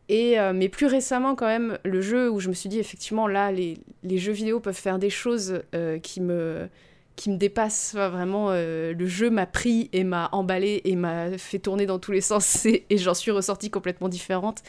Et, 0.09 0.39
euh, 0.39 0.53
mais 0.53 0.69
plus 0.69 0.87
récemment, 0.87 1.35
quand 1.35 1.47
même, 1.47 1.79
le 1.85 2.01
jeu 2.01 2.31
où 2.31 2.41
je 2.41 2.49
me 2.49 2.55
suis 2.55 2.69
dit, 2.69 2.79
effectivement, 2.79 3.29
là, 3.29 3.53
les, 3.53 3.79
les 4.03 4.19
jeux 4.19 4.33
vidéo 4.33 4.59
peuvent 4.61 4.75
faire 4.75 4.99
des 4.99 5.11
choses 5.11 5.63
qui 6.03 6.21
me 6.21 6.69
qui 7.17 7.31
me 7.31 7.37
dépassent. 7.37 7.95
vraiment, 7.95 8.51
le 8.53 9.07
jeu 9.07 9.31
m'a 9.31 9.47
pris 9.47 9.89
et 9.93 10.05
m'a 10.05 10.29
emballé 10.33 10.83
et 10.85 10.97
m'a 10.97 11.37
fait 11.39 11.59
tourner 11.59 11.87
dans 11.87 11.99
tous 11.99 12.13
les 12.13 12.21
sens 12.21 12.65
et, 12.67 12.85
et 12.91 12.99
j'en 12.99 13.15
suis 13.15 13.31
ressortie 13.31 13.71
complètement 13.71 14.09
différente. 14.09 14.63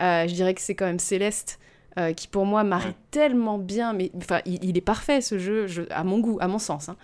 Euh, 0.00 0.26
je 0.26 0.34
dirais 0.34 0.54
que 0.54 0.60
c'est 0.60 0.74
quand 0.74 0.86
même 0.86 0.98
Céleste. 0.98 1.58
Euh, 1.98 2.12
qui 2.12 2.28
pour 2.28 2.46
moi 2.46 2.62
marie 2.62 2.94
tellement 3.10 3.58
bien, 3.58 3.92
mais 3.92 4.12
enfin 4.16 4.40
il, 4.46 4.78
est 4.78 4.80
parfait 4.80 5.20
ce 5.20 5.38
jeu, 5.40 5.66
à 5.90 6.04
mon 6.04 6.20
goût, 6.20 6.38
à 6.40 6.46
mon 6.46 6.60
sens. 6.60 6.88
Hein. 6.88 6.96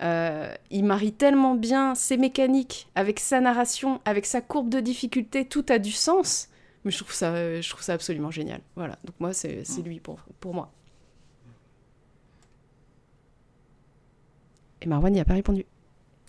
Euh, 0.00 0.54
il 0.70 0.84
marie 0.84 1.10
tellement 1.10 1.56
bien 1.56 1.96
ses 1.96 2.16
mécaniques 2.16 2.88
avec 2.94 3.18
sa 3.18 3.40
narration, 3.40 4.00
avec 4.04 4.26
sa 4.26 4.40
courbe 4.40 4.68
de 4.68 4.78
difficulté, 4.78 5.44
tout 5.44 5.66
a 5.70 5.80
du 5.80 5.90
sens. 5.90 6.50
Mais 6.84 6.92
je 6.92 6.98
trouve 6.98 7.12
ça, 7.12 7.60
je 7.60 7.68
trouve 7.68 7.82
ça 7.82 7.94
absolument 7.94 8.30
génial. 8.30 8.60
Voilà, 8.76 8.96
donc 9.04 9.16
moi 9.18 9.32
c'est 9.32 9.64
lui 9.84 9.98
pour, 9.98 10.20
pour 10.38 10.54
moi. 10.54 10.70
Et 14.82 14.86
Marwan 14.86 15.12
n'y 15.12 15.20
a 15.20 15.24
pas 15.24 15.34
répondu. 15.34 15.64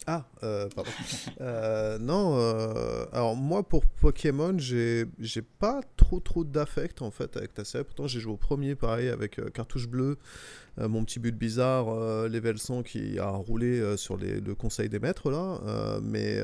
Ah, 0.08 0.26
euh, 0.44 0.68
pardon. 0.76 0.92
Euh, 1.42 1.98
non, 2.00 2.36
euh, 2.38 3.06
alors 3.14 3.36
moi 3.36 3.64
pour 3.64 3.86
Pokémon, 3.86 4.58
j'ai 4.58 5.06
pas 5.60 5.80
trop 5.96 6.20
trop 6.20 6.44
d'affect 6.44 7.02
en 7.02 7.12
fait 7.12 7.38
avec 7.38 7.54
ta 7.54 7.64
série. 7.64 7.86
Pourtant, 7.86 8.08
j'ai 8.08 8.20
joué 8.20 8.34
au 8.34 8.38
premier 8.38 8.76
pareil 8.76 9.08
avec 9.08 9.40
cartouche 9.54 9.88
bleue, 9.88 10.18
mon 10.78 11.06
petit 11.06 11.20
but 11.20 11.36
bizarre, 11.36 11.94
level 12.28 12.58
100 12.58 12.84
qui 12.84 13.20
a 13.20 13.30
roulé 13.30 13.96
sur 13.96 14.18
les, 14.18 14.42
le 14.42 14.54
conseil 14.54 14.90
des 14.90 15.00
maîtres 15.00 15.32
là. 15.32 16.00
mais, 16.04 16.40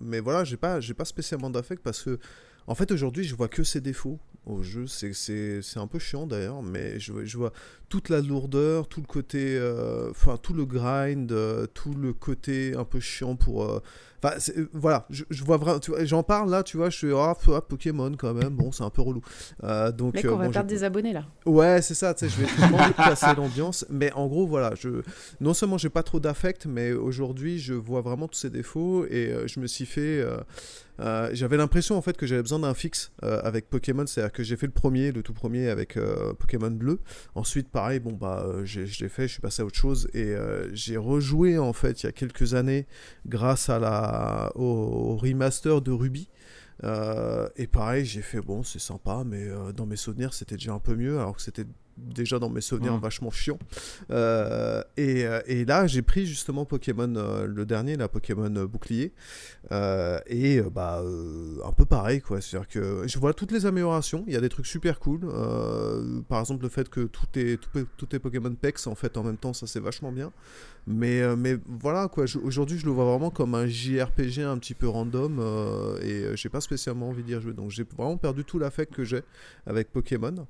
mais 0.00 0.20
voilà, 0.20 0.44
j'ai 0.44 0.56
pas, 0.56 0.78
pas 0.96 1.04
spécialement 1.04 1.50
d'affect 1.50 1.82
parce 1.82 2.02
que 2.02 2.18
en 2.66 2.74
fait 2.74 2.90
aujourd'hui, 2.90 3.24
je 3.24 3.34
vois 3.34 3.48
que 3.48 3.64
ses 3.64 3.82
défauts 3.82 4.18
au 4.46 4.62
jeu. 4.62 4.86
C'est 4.86 5.12
un 5.76 5.86
peu 5.86 5.98
chiant 5.98 6.26
d'ailleurs, 6.26 6.62
mais 6.62 6.98
je, 6.98 7.24
je, 7.24 7.36
vois 7.36 7.52
toute 7.88 8.08
la 8.08 8.20
lourdeur, 8.20 8.88
tout 8.88 9.00
le 9.00 9.06
côté, 9.06 9.56
euh, 9.56 10.10
enfin 10.10 10.36
tout 10.36 10.54
le 10.54 10.64
grind, 10.64 11.30
euh, 11.30 11.66
tout 11.66 11.94
le 11.94 12.12
côté 12.12 12.74
un 12.76 12.84
peu 12.84 13.00
chiant 13.00 13.36
pour. 13.36 13.64
Euh, 13.64 13.82
enfin, 14.22 14.36
voilà, 14.72 15.06
je, 15.10 15.24
vois 15.44 15.58
vraiment. 15.58 15.80
J'en 16.00 16.22
parle 16.22 16.50
là, 16.50 16.62
tu 16.62 16.76
vois, 16.76 16.90
je 16.90 16.96
suis 16.96 17.12
ah, 17.14 17.34
ah, 17.48 17.60
Pokémon 17.60 18.12
quand 18.18 18.34
même. 18.34 18.50
Bon, 18.56 18.72
c'est 18.72 18.84
un 18.84 18.90
peu 18.90 19.02
relou. 19.02 19.22
donc. 19.96 20.14
Mec, 20.14 20.26
on 20.28 20.36
va 20.36 20.48
perdre 20.48 20.68
des 20.68 20.84
abonnés 20.84 21.12
là. 21.12 21.24
Ouais, 21.46 21.80
c'est 21.82 21.94
ça. 21.94 22.14
Tu 22.14 22.28
sais, 22.28 22.34
je 22.34 22.40
vais 22.42 22.46
vraiment 22.46 22.92
casser 22.96 23.34
l'ambiance, 23.36 23.86
mais 23.90 24.12
en 24.12 24.26
gros, 24.26 24.46
voilà, 24.46 24.74
je 24.74 25.02
non 25.40 25.54
seulement 25.54 25.78
j'ai 25.78 25.90
pas 25.90 26.02
trop 26.02 26.18
d'affect, 26.18 26.66
mais 26.66 26.92
aujourd'hui, 26.92 27.58
je 27.58 27.74
vois 27.74 28.00
vraiment 28.00 28.26
tous 28.26 28.38
ces 28.40 28.50
défauts 28.50 29.04
et 29.04 29.34
je 29.46 29.60
me 29.60 29.66
suis 29.66 29.86
fait. 29.86 30.24
J'avais 31.32 31.56
l'impression 31.56 31.96
en 31.96 32.02
fait 32.02 32.16
que 32.16 32.26
j'avais 32.26 32.42
besoin 32.42 32.60
d'un 32.60 32.74
fixe 32.74 33.12
avec 33.20 33.68
Pokémon, 33.68 34.06
c'est-à-dire 34.06 34.32
que 34.32 34.42
j'ai 34.42 34.56
fait 34.56 34.66
le 34.66 34.72
premier, 34.72 35.12
le 35.12 35.22
tout 35.22 35.34
premier 35.34 35.68
avec 35.68 35.98
Pokémon 36.38 36.70
bleu. 36.70 37.00
Ensuite, 37.34 37.68
par 37.68 37.82
pareil, 37.82 37.98
bon 37.98 38.12
bah 38.12 38.44
euh, 38.46 38.64
j'ai 38.64 39.08
fait, 39.08 39.26
je 39.26 39.32
suis 39.32 39.40
passé 39.40 39.60
à 39.60 39.64
autre 39.64 39.76
chose 39.76 40.08
et 40.14 40.22
euh, 40.22 40.72
j'ai 40.72 40.96
rejoué 40.96 41.58
en 41.58 41.72
fait 41.72 42.02
il 42.02 42.06
y 42.06 42.08
a 42.08 42.12
quelques 42.12 42.54
années 42.54 42.86
grâce 43.26 43.68
à 43.68 43.80
la 43.80 44.52
au, 44.54 45.16
remaster 45.16 45.80
de 45.80 45.90
Ruby. 45.90 46.28
Euh, 46.84 47.48
et 47.56 47.66
pareil, 47.66 48.04
j'ai 48.04 48.22
fait 48.22 48.40
bon, 48.40 48.62
c'est 48.62 48.78
sympa, 48.78 49.24
mais 49.26 49.48
dans 49.74 49.86
mes 49.86 49.96
souvenirs, 49.96 50.32
c'était 50.32 50.54
déjà 50.54 50.72
un 50.72 50.78
peu 50.78 50.94
mieux, 50.94 51.18
alors 51.18 51.36
que 51.36 51.42
c'était 51.42 51.66
déjà 51.96 52.38
dans 52.38 52.48
mes 52.48 52.60
souvenirs 52.60 52.96
vachement 52.98 53.30
chiant. 53.30 53.58
Euh, 54.10 54.82
et, 54.96 55.24
euh, 55.26 55.40
et, 55.46 55.64
là, 55.64 55.86
j'ai 55.86 56.02
pris 56.02 56.26
justement 56.26 56.64
Pokémon, 56.64 57.14
euh, 57.16 57.46
le 57.46 57.64
dernier, 57.66 57.96
la 57.96 58.08
Pokémon 58.08 58.50
Bouclier. 58.64 59.12
et 60.26 60.60
bah, 60.72 61.02
un 61.64 61.72
peu 61.72 61.84
pareil, 61.84 62.20
quoi. 62.20 62.40
C'est-à-dire 62.40 62.68
que 62.68 63.04
je 63.06 63.18
vois 63.18 63.34
toutes 63.34 63.52
les 63.52 63.66
améliorations. 63.66 64.24
Il 64.26 64.32
y 64.32 64.36
a 64.36 64.40
des 64.40 64.48
trucs 64.48 64.66
super 64.66 64.98
cool. 64.98 65.20
par 66.28 66.40
exemple, 66.40 66.62
le 66.62 66.68
fait 66.68 66.88
que 66.88 67.00
tout 67.00 67.26
est, 67.34 67.58
tout, 67.60 67.86
tout 67.96 68.16
est 68.16 68.18
Pokémon 68.18 68.54
PEX 68.54 68.86
en 68.86 68.94
fait 68.94 69.16
en 69.16 69.22
même 69.22 69.36
temps, 69.36 69.52
ça 69.52 69.66
c'est 69.66 69.80
vachement 69.80 70.12
bien. 70.12 70.32
Mais, 70.86 71.36
mais 71.36 71.56
voilà, 71.66 72.08
quoi. 72.08 72.24
Aujourd'hui, 72.42 72.78
je 72.78 72.86
le 72.86 72.92
vois 72.92 73.04
vraiment 73.04 73.30
comme 73.30 73.54
un 73.54 73.66
JRPG 73.66 74.40
un 74.40 74.58
petit 74.58 74.74
peu 74.74 74.88
random. 74.88 75.40
et 76.02 76.36
j'ai 76.36 76.48
pas 76.48 76.60
spécialement 76.60 77.08
envie 77.08 77.22
d'y 77.22 77.40
jouer. 77.40 77.52
Donc 77.52 77.70
j'ai 77.70 77.84
vraiment 77.84 78.16
perdu 78.16 78.44
tout 78.44 78.58
l'affect 78.58 78.92
que 78.92 79.04
j'ai 79.04 79.22
avec 79.66 79.92
Pokémon. 79.92 80.46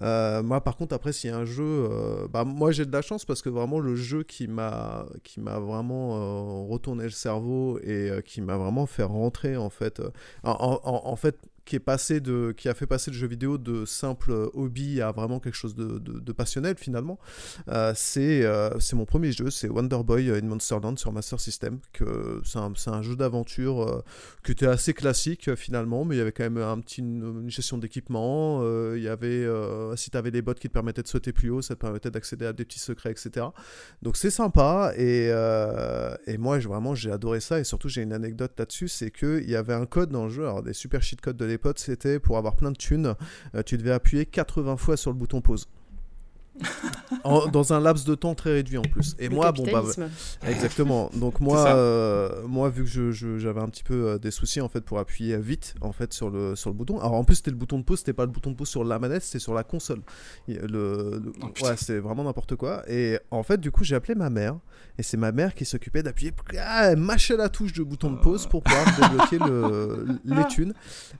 moi, 0.00 0.60
par 0.62 0.76
contre, 0.76 0.94
après, 0.94 1.12
s'il 1.12 1.30
y 1.30 1.32
a 1.32 1.36
un 1.36 1.44
jeu, 1.44 1.88
euh, 1.90 2.28
bah, 2.28 2.44
moi 2.44 2.72
j'ai 2.72 2.84
de 2.84 2.92
la 2.92 3.02
chance 3.02 3.24
parce 3.24 3.42
que 3.42 3.48
vraiment 3.48 3.78
le 3.78 3.96
jeu 3.96 4.22
qui 4.22 4.46
m'a 4.48 5.06
vraiment 5.36 6.16
euh, 6.16 6.70
retourné 6.70 7.04
le 7.04 7.10
cerveau 7.10 7.78
et 7.82 8.10
euh, 8.10 8.20
qui 8.20 8.40
m'a 8.40 8.56
vraiment 8.56 8.86
fait 8.86 9.02
rentrer 9.02 9.56
en 9.56 9.70
fait, 9.70 10.02
en, 10.42 11.16
fait 11.16 11.36
qui 11.66 11.76
est 11.76 11.80
passé 11.80 12.20
de, 12.20 12.54
qui 12.56 12.68
a 12.68 12.74
fait 12.74 12.86
passer 12.86 13.10
le 13.10 13.16
jeu 13.16 13.26
vidéo 13.26 13.58
de 13.58 13.84
simple 13.84 14.30
hobby 14.54 15.02
à 15.02 15.10
vraiment 15.10 15.40
quelque 15.40 15.56
chose 15.56 15.74
de, 15.74 16.32
passionnel 16.32 16.76
finalement. 16.78 17.18
Euh, 17.68 17.92
c'est 17.96 18.44
euh, 18.44 18.78
c'est 18.78 18.94
mon 18.94 19.04
premier 19.04 19.32
jeu, 19.32 19.50
c'est 19.50 19.68
Wonder 19.68 19.98
Boy 20.04 20.30
in 20.30 20.42
Monsterland 20.42 20.98
sur 20.98 21.12
Master 21.12 21.40
System. 21.40 21.80
Que 21.92 22.40
c'est 22.44 22.58
un, 22.58 22.72
un, 22.86 23.02
jeu 23.02 23.16
d'aventure 23.16 23.82
euh, 23.82 24.04
qui 24.44 24.52
était 24.52 24.66
assez 24.66 24.94
classique 24.94 25.54
finalement, 25.56 26.04
mais 26.04 26.14
il 26.14 26.18
y 26.18 26.20
avait 26.20 26.32
quand 26.32 26.44
même 26.44 26.58
un 26.58 26.78
petit 26.80 27.00
une, 27.00 27.50
gestion 27.50 27.78
d'équipement. 27.78 28.62
il 28.94 29.02
y 29.02 29.08
avait 29.08 29.46
si 29.96 30.10
tu 30.10 30.16
avais 30.16 30.30
des 30.30 30.42
bots 30.42 30.54
qui 30.54 30.68
te 30.68 30.72
permettaient 30.72 31.02
de 31.02 31.08
sauter 31.08 31.32
plus 31.32 31.50
haut, 31.50 31.62
ça 31.62 31.74
te 31.74 31.80
permettait 31.80 32.10
d'accéder 32.10 32.46
à 32.46 32.52
des 32.52 32.64
petits 32.64 32.78
secrets, 32.78 33.10
etc. 33.10 33.46
Donc 34.02 34.16
c'est 34.16 34.30
sympa 34.30 34.92
et, 34.96 35.30
et 36.26 36.38
moi 36.38 36.58
vraiment 36.58 36.94
j'ai 36.94 37.10
adoré 37.10 37.40
ça 37.40 37.58
et 37.58 37.64
surtout 37.64 37.88
j'ai 37.88 38.02
une 38.02 38.12
anecdote 38.12 38.52
là-dessus, 38.56 38.88
c'est 38.88 39.10
que 39.10 39.40
il 39.42 39.50
y 39.50 39.56
avait 39.56 39.74
un 39.74 39.86
code 39.86 40.10
dans 40.10 40.24
le 40.24 40.30
jeu, 40.30 40.42
alors 40.42 40.62
des 40.62 40.72
super 40.72 41.02
cheat 41.02 41.20
codes 41.20 41.36
de 41.36 41.55
c'était 41.76 42.18
pour 42.18 42.38
avoir 42.38 42.56
plein 42.56 42.70
de 42.70 42.76
thunes, 42.76 43.14
tu 43.64 43.76
devais 43.76 43.92
appuyer 43.92 44.26
80 44.26 44.76
fois 44.76 44.96
sur 44.96 45.10
le 45.10 45.16
bouton 45.16 45.40
pause 45.40 45.68
dans 47.52 47.72
un 47.72 47.80
laps 47.80 48.06
de 48.06 48.14
temps 48.14 48.34
très 48.34 48.52
réduit 48.52 48.78
en 48.78 48.82
plus. 48.82 49.16
Et 49.18 49.28
moi, 49.28 49.52
bon 49.52 49.64
bah 49.72 49.82
exactement. 50.46 51.10
Donc 51.14 51.40
moi, 51.40 51.66
euh, 51.68 52.46
moi 52.46 52.68
vu 52.68 52.84
que 52.84 53.12
j'avais 53.38 53.60
un 53.60 53.68
petit 53.68 53.84
peu 53.84 54.08
euh, 54.08 54.18
des 54.18 54.30
soucis 54.30 54.60
en 54.60 54.68
fait 54.68 54.80
pour 54.80 54.98
appuyer 54.98 55.36
vite 55.38 55.74
en 55.80 55.92
fait 55.92 56.12
sur 56.12 56.30
le 56.30 56.56
sur 56.56 56.70
le 56.70 56.76
bouton. 56.76 56.98
Alors 56.98 57.14
en 57.14 57.24
plus 57.24 57.36
c'était 57.36 57.50
le 57.50 57.56
bouton 57.56 57.78
de 57.78 57.84
pause, 57.84 57.98
c'était 57.98 58.12
pas 58.12 58.24
le 58.24 58.30
bouton 58.30 58.50
de 58.50 58.56
pause 58.56 58.68
sur 58.68 58.84
la 58.84 58.98
manette, 58.98 59.22
c'était 59.22 59.38
sur 59.38 59.54
la 59.54 59.64
console. 59.64 60.00
Le, 60.48 61.22
oh, 61.42 61.64
ouais, 61.64 61.76
c'est 61.76 61.98
vraiment 61.98 62.24
n'importe 62.24 62.56
quoi. 62.56 62.82
Et 62.88 63.18
en 63.30 63.42
fait 63.42 63.60
du 63.60 63.70
coup 63.70 63.84
j'ai 63.84 63.94
appelé 63.94 64.14
ma 64.14 64.30
mère 64.30 64.56
et 64.98 65.02
c'est 65.02 65.16
ma 65.16 65.32
mère 65.32 65.54
qui 65.54 65.64
s'occupait 65.64 66.02
d'appuyer, 66.02 66.32
ah, 66.58 66.90
elle 66.92 66.98
mâchait 66.98 67.36
la 67.36 67.48
touche 67.48 67.72
de 67.72 67.82
bouton 67.82 68.10
de 68.12 68.18
pause 68.18 68.46
pour 68.46 68.62
pouvoir 68.62 68.84
débloquer 68.98 69.38
le, 69.38 70.06
les 70.24 70.46
thunes. 70.46 70.72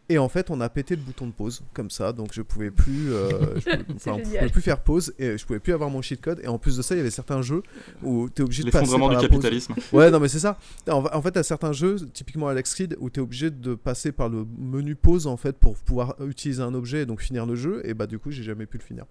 Et 0.08 0.18
en 0.18 0.28
fait 0.28 0.50
on 0.50 0.60
a 0.60 0.68
pété 0.68 0.96
le 0.96 1.02
bouton 1.02 1.26
de 1.26 1.32
pause 1.32 1.62
comme 1.74 1.90
ça, 1.90 2.12
donc 2.12 2.28
je 2.32 2.42
pouvais 2.42 2.70
plus, 2.70 3.12
euh, 3.12 3.28
je, 3.58 3.70
on 4.10 4.18
pouvait 4.18 4.48
plus 4.48 4.62
faire 4.62 4.80
pause 4.80 5.12
et 5.18 5.25
je 5.36 5.44
pouvais 5.44 5.58
plus 5.58 5.72
avoir 5.72 5.90
mon 5.90 6.02
cheat 6.02 6.20
code. 6.20 6.40
Et 6.42 6.48
en 6.48 6.58
plus 6.58 6.76
de 6.76 6.82
ça, 6.82 6.94
il 6.94 6.98
y 6.98 7.00
avait 7.00 7.10
certains 7.10 7.42
jeux 7.42 7.62
où 8.02 8.28
tu 8.28 8.42
es 8.42 8.44
obligé 8.44 8.62
de 8.62 8.70
passer 8.70 8.98
par 8.98 9.08
du 9.08 9.16
capitalisme. 9.16 9.74
Ouais, 9.92 10.10
non, 10.10 10.20
mais 10.20 10.28
c'est 10.28 10.38
ça. 10.38 10.58
En, 10.88 11.22
fait, 11.22 11.36
à 11.36 11.42
certains 11.42 11.72
jeux, 11.72 11.96
typiquement 12.12 12.48
Alex 12.48 12.74
Kidd, 12.74 12.96
où 13.00 13.10
tu 13.10 13.20
es 13.20 13.22
obligé 13.22 13.50
de 13.50 13.74
passer 13.74 14.12
par 14.12 14.28
le 14.28 14.46
menu 14.58 14.94
pause 14.94 15.26
en 15.26 15.36
fait 15.36 15.56
pour 15.56 15.76
pouvoir 15.76 16.16
utiliser 16.26 16.62
un 16.62 16.74
objet 16.74 17.02
et 17.02 17.06
donc 17.06 17.20
finir 17.20 17.46
le 17.46 17.54
jeu. 17.54 17.82
Et 17.84 17.94
bah, 17.94 18.06
du 18.06 18.18
coup, 18.18 18.30
j'ai 18.30 18.42
jamais 18.42 18.66
pu 18.66 18.78
le 18.78 18.82
finir. 18.82 19.04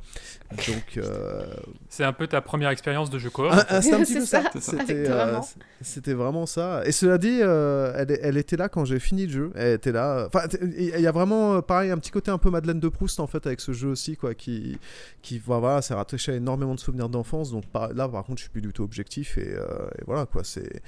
Donc, 0.52 0.98
euh, 0.98 1.46
c'est 1.90 2.04
un 2.04 2.14
peu 2.14 2.28
ta 2.28 2.42
première 2.42 2.70
expérience 2.70 3.10
de 3.10 3.20
jeu 3.20 3.30
coop. 3.30 3.48
Ah, 3.52 3.82
c'était 3.82 3.96
un 3.96 4.02
petit 4.02 4.14
peu 4.16 4.26
ça. 4.26 4.44
Euh, 4.90 5.40
c'était 5.82 6.14
vraiment 6.14 6.46
ça. 6.46 6.84
Et 6.86 6.92
cela 6.92 7.18
dit, 7.18 7.40
euh, 7.42 7.94
elle, 7.96 8.18
elle, 8.22 8.38
était 8.38 8.58
là 8.58 8.70
quand 8.70 8.86
j'ai 8.86 9.00
fini 9.00 9.26
le 9.26 9.32
jeu. 9.32 9.52
Elle 9.56 9.74
était 9.74 9.92
là. 9.92 10.28
Enfin, 10.28 10.48
il 10.78 11.00
y 11.00 11.08
a 11.08 11.12
vraiment, 11.12 11.62
pareil, 11.62 11.92
un 11.92 11.98
petit 11.98 12.12
côté 12.12 12.32
un 12.32 12.38
peu 12.38 12.50
Madeleine 12.50 12.80
de 12.80 12.90
Proust 12.90 13.20
en 13.20 13.28
fait 13.28 13.46
avec 13.48 13.62
ce 13.62 13.74
jeu 13.74 13.90
aussi, 13.90 14.16
quoi, 14.16 14.34
qui, 14.34 14.78
qui 15.22 15.40
voilà, 15.40 15.82
c'est 15.82 15.94
rattaché 16.06 16.32
à 16.32 16.36
énormément 16.36 16.76
de 16.76 16.80
souvenirs 16.80 17.10
d'enfance. 17.10 17.52
Donc 17.52 17.64
là, 17.74 18.08
par 18.08 18.24
contre, 18.24 18.38
je 18.38 18.44
suis 18.44 18.52
plus 18.52 18.62
du 18.62 18.72
tout 18.72 18.84
objectif. 18.84 19.38
Et, 19.38 19.54
euh, 19.56 19.66
voilà, 20.06 20.26
quoi. 20.26 20.44
C'est 20.44 20.82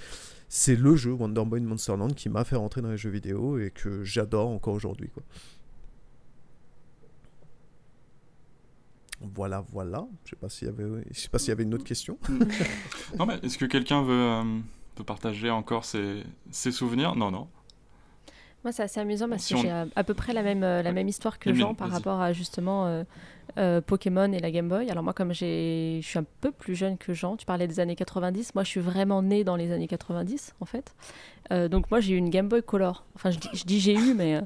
c'est 0.49 0.77
le 0.77 0.95
jeu 0.95 1.11
Wonder 1.11 1.43
Boy 1.43 1.59
Monsterland 1.59 2.13
qui 2.13 2.29
m'a 2.29 2.45
fait 2.45 2.55
rentrer 2.55 2.81
dans 2.81 2.89
les 2.89 2.97
jeux 2.97 3.09
vidéo 3.09 3.59
et 3.59 3.69
que 3.69 4.03
j'adore 4.03 4.47
encore 4.47 4.73
aujourd'hui. 4.73 5.09
Quoi. 5.09 5.23
Voilà, 9.19 9.65
voilà. 9.71 10.07
Je 10.23 10.29
sais 10.29 10.35
pas 10.35 10.47
s'il 10.47 10.67
y 10.67 10.71
avait, 10.71 11.03
je 11.11 11.19
sais 11.19 11.29
pas 11.29 11.39
s'il 11.39 11.49
y 11.49 11.51
avait 11.51 11.63
une 11.63 11.73
autre 11.73 11.83
question. 11.83 12.17
non, 13.19 13.25
mais 13.25 13.39
est-ce 13.43 13.57
que 13.57 13.65
quelqu'un 13.65 14.03
veut, 14.03 14.13
euh, 14.13 14.59
peut 14.95 15.03
partager 15.03 15.49
encore 15.49 15.85
ses, 15.85 16.23
ses 16.51 16.71
souvenirs? 16.71 17.15
Non, 17.15 17.31
non. 17.31 17.49
Moi, 18.63 18.71
c'est 18.71 18.83
assez 18.83 18.99
amusant 18.99 19.29
parce 19.29 19.47
que 19.47 19.57
j'ai 19.57 19.69
à, 19.71 20.03
peu 20.03 20.13
près 20.13 20.33
la 20.33 20.43
même, 20.43 20.63
euh, 20.63 20.81
la 20.81 20.91
même 20.91 21.07
histoire 21.07 21.39
que 21.39 21.53
Jean 21.53 21.73
par 21.73 21.89
rapport 21.89 22.19
à 22.19 22.33
justement 22.33 22.85
euh, 22.85 23.03
euh, 23.57 23.81
Pokémon 23.81 24.31
et 24.31 24.39
la 24.39 24.51
Game 24.51 24.67
Boy. 24.67 24.89
Alors 24.89 25.03
moi, 25.03 25.13
comme 25.13 25.33
je 25.33 25.99
suis 26.01 26.19
un 26.19 26.25
peu 26.41 26.51
plus 26.51 26.75
jeune 26.75 26.97
que 26.97 27.13
Jean, 27.13 27.37
tu 27.37 27.45
parlais 27.45 27.67
des 27.67 27.79
années 27.79 27.95
90, 27.95 28.55
moi 28.55 28.63
je 28.63 28.69
suis 28.69 28.79
vraiment 28.79 29.21
née 29.21 29.43
dans 29.43 29.55
les 29.55 29.71
années 29.71 29.87
90 29.87 30.55
en 30.59 30.65
fait. 30.65 30.95
donc 31.69 31.89
moi 31.89 31.99
j'ai 31.99 32.13
eu 32.13 32.17
une 32.17 32.29
Game 32.29 32.47
Boy 32.47 32.63
Color. 32.63 33.03
Enfin 33.15 33.31
je 33.31 33.63
dis, 33.63 33.79
j'ai 33.79 33.93
eu, 33.93 34.13
mais 34.13 34.41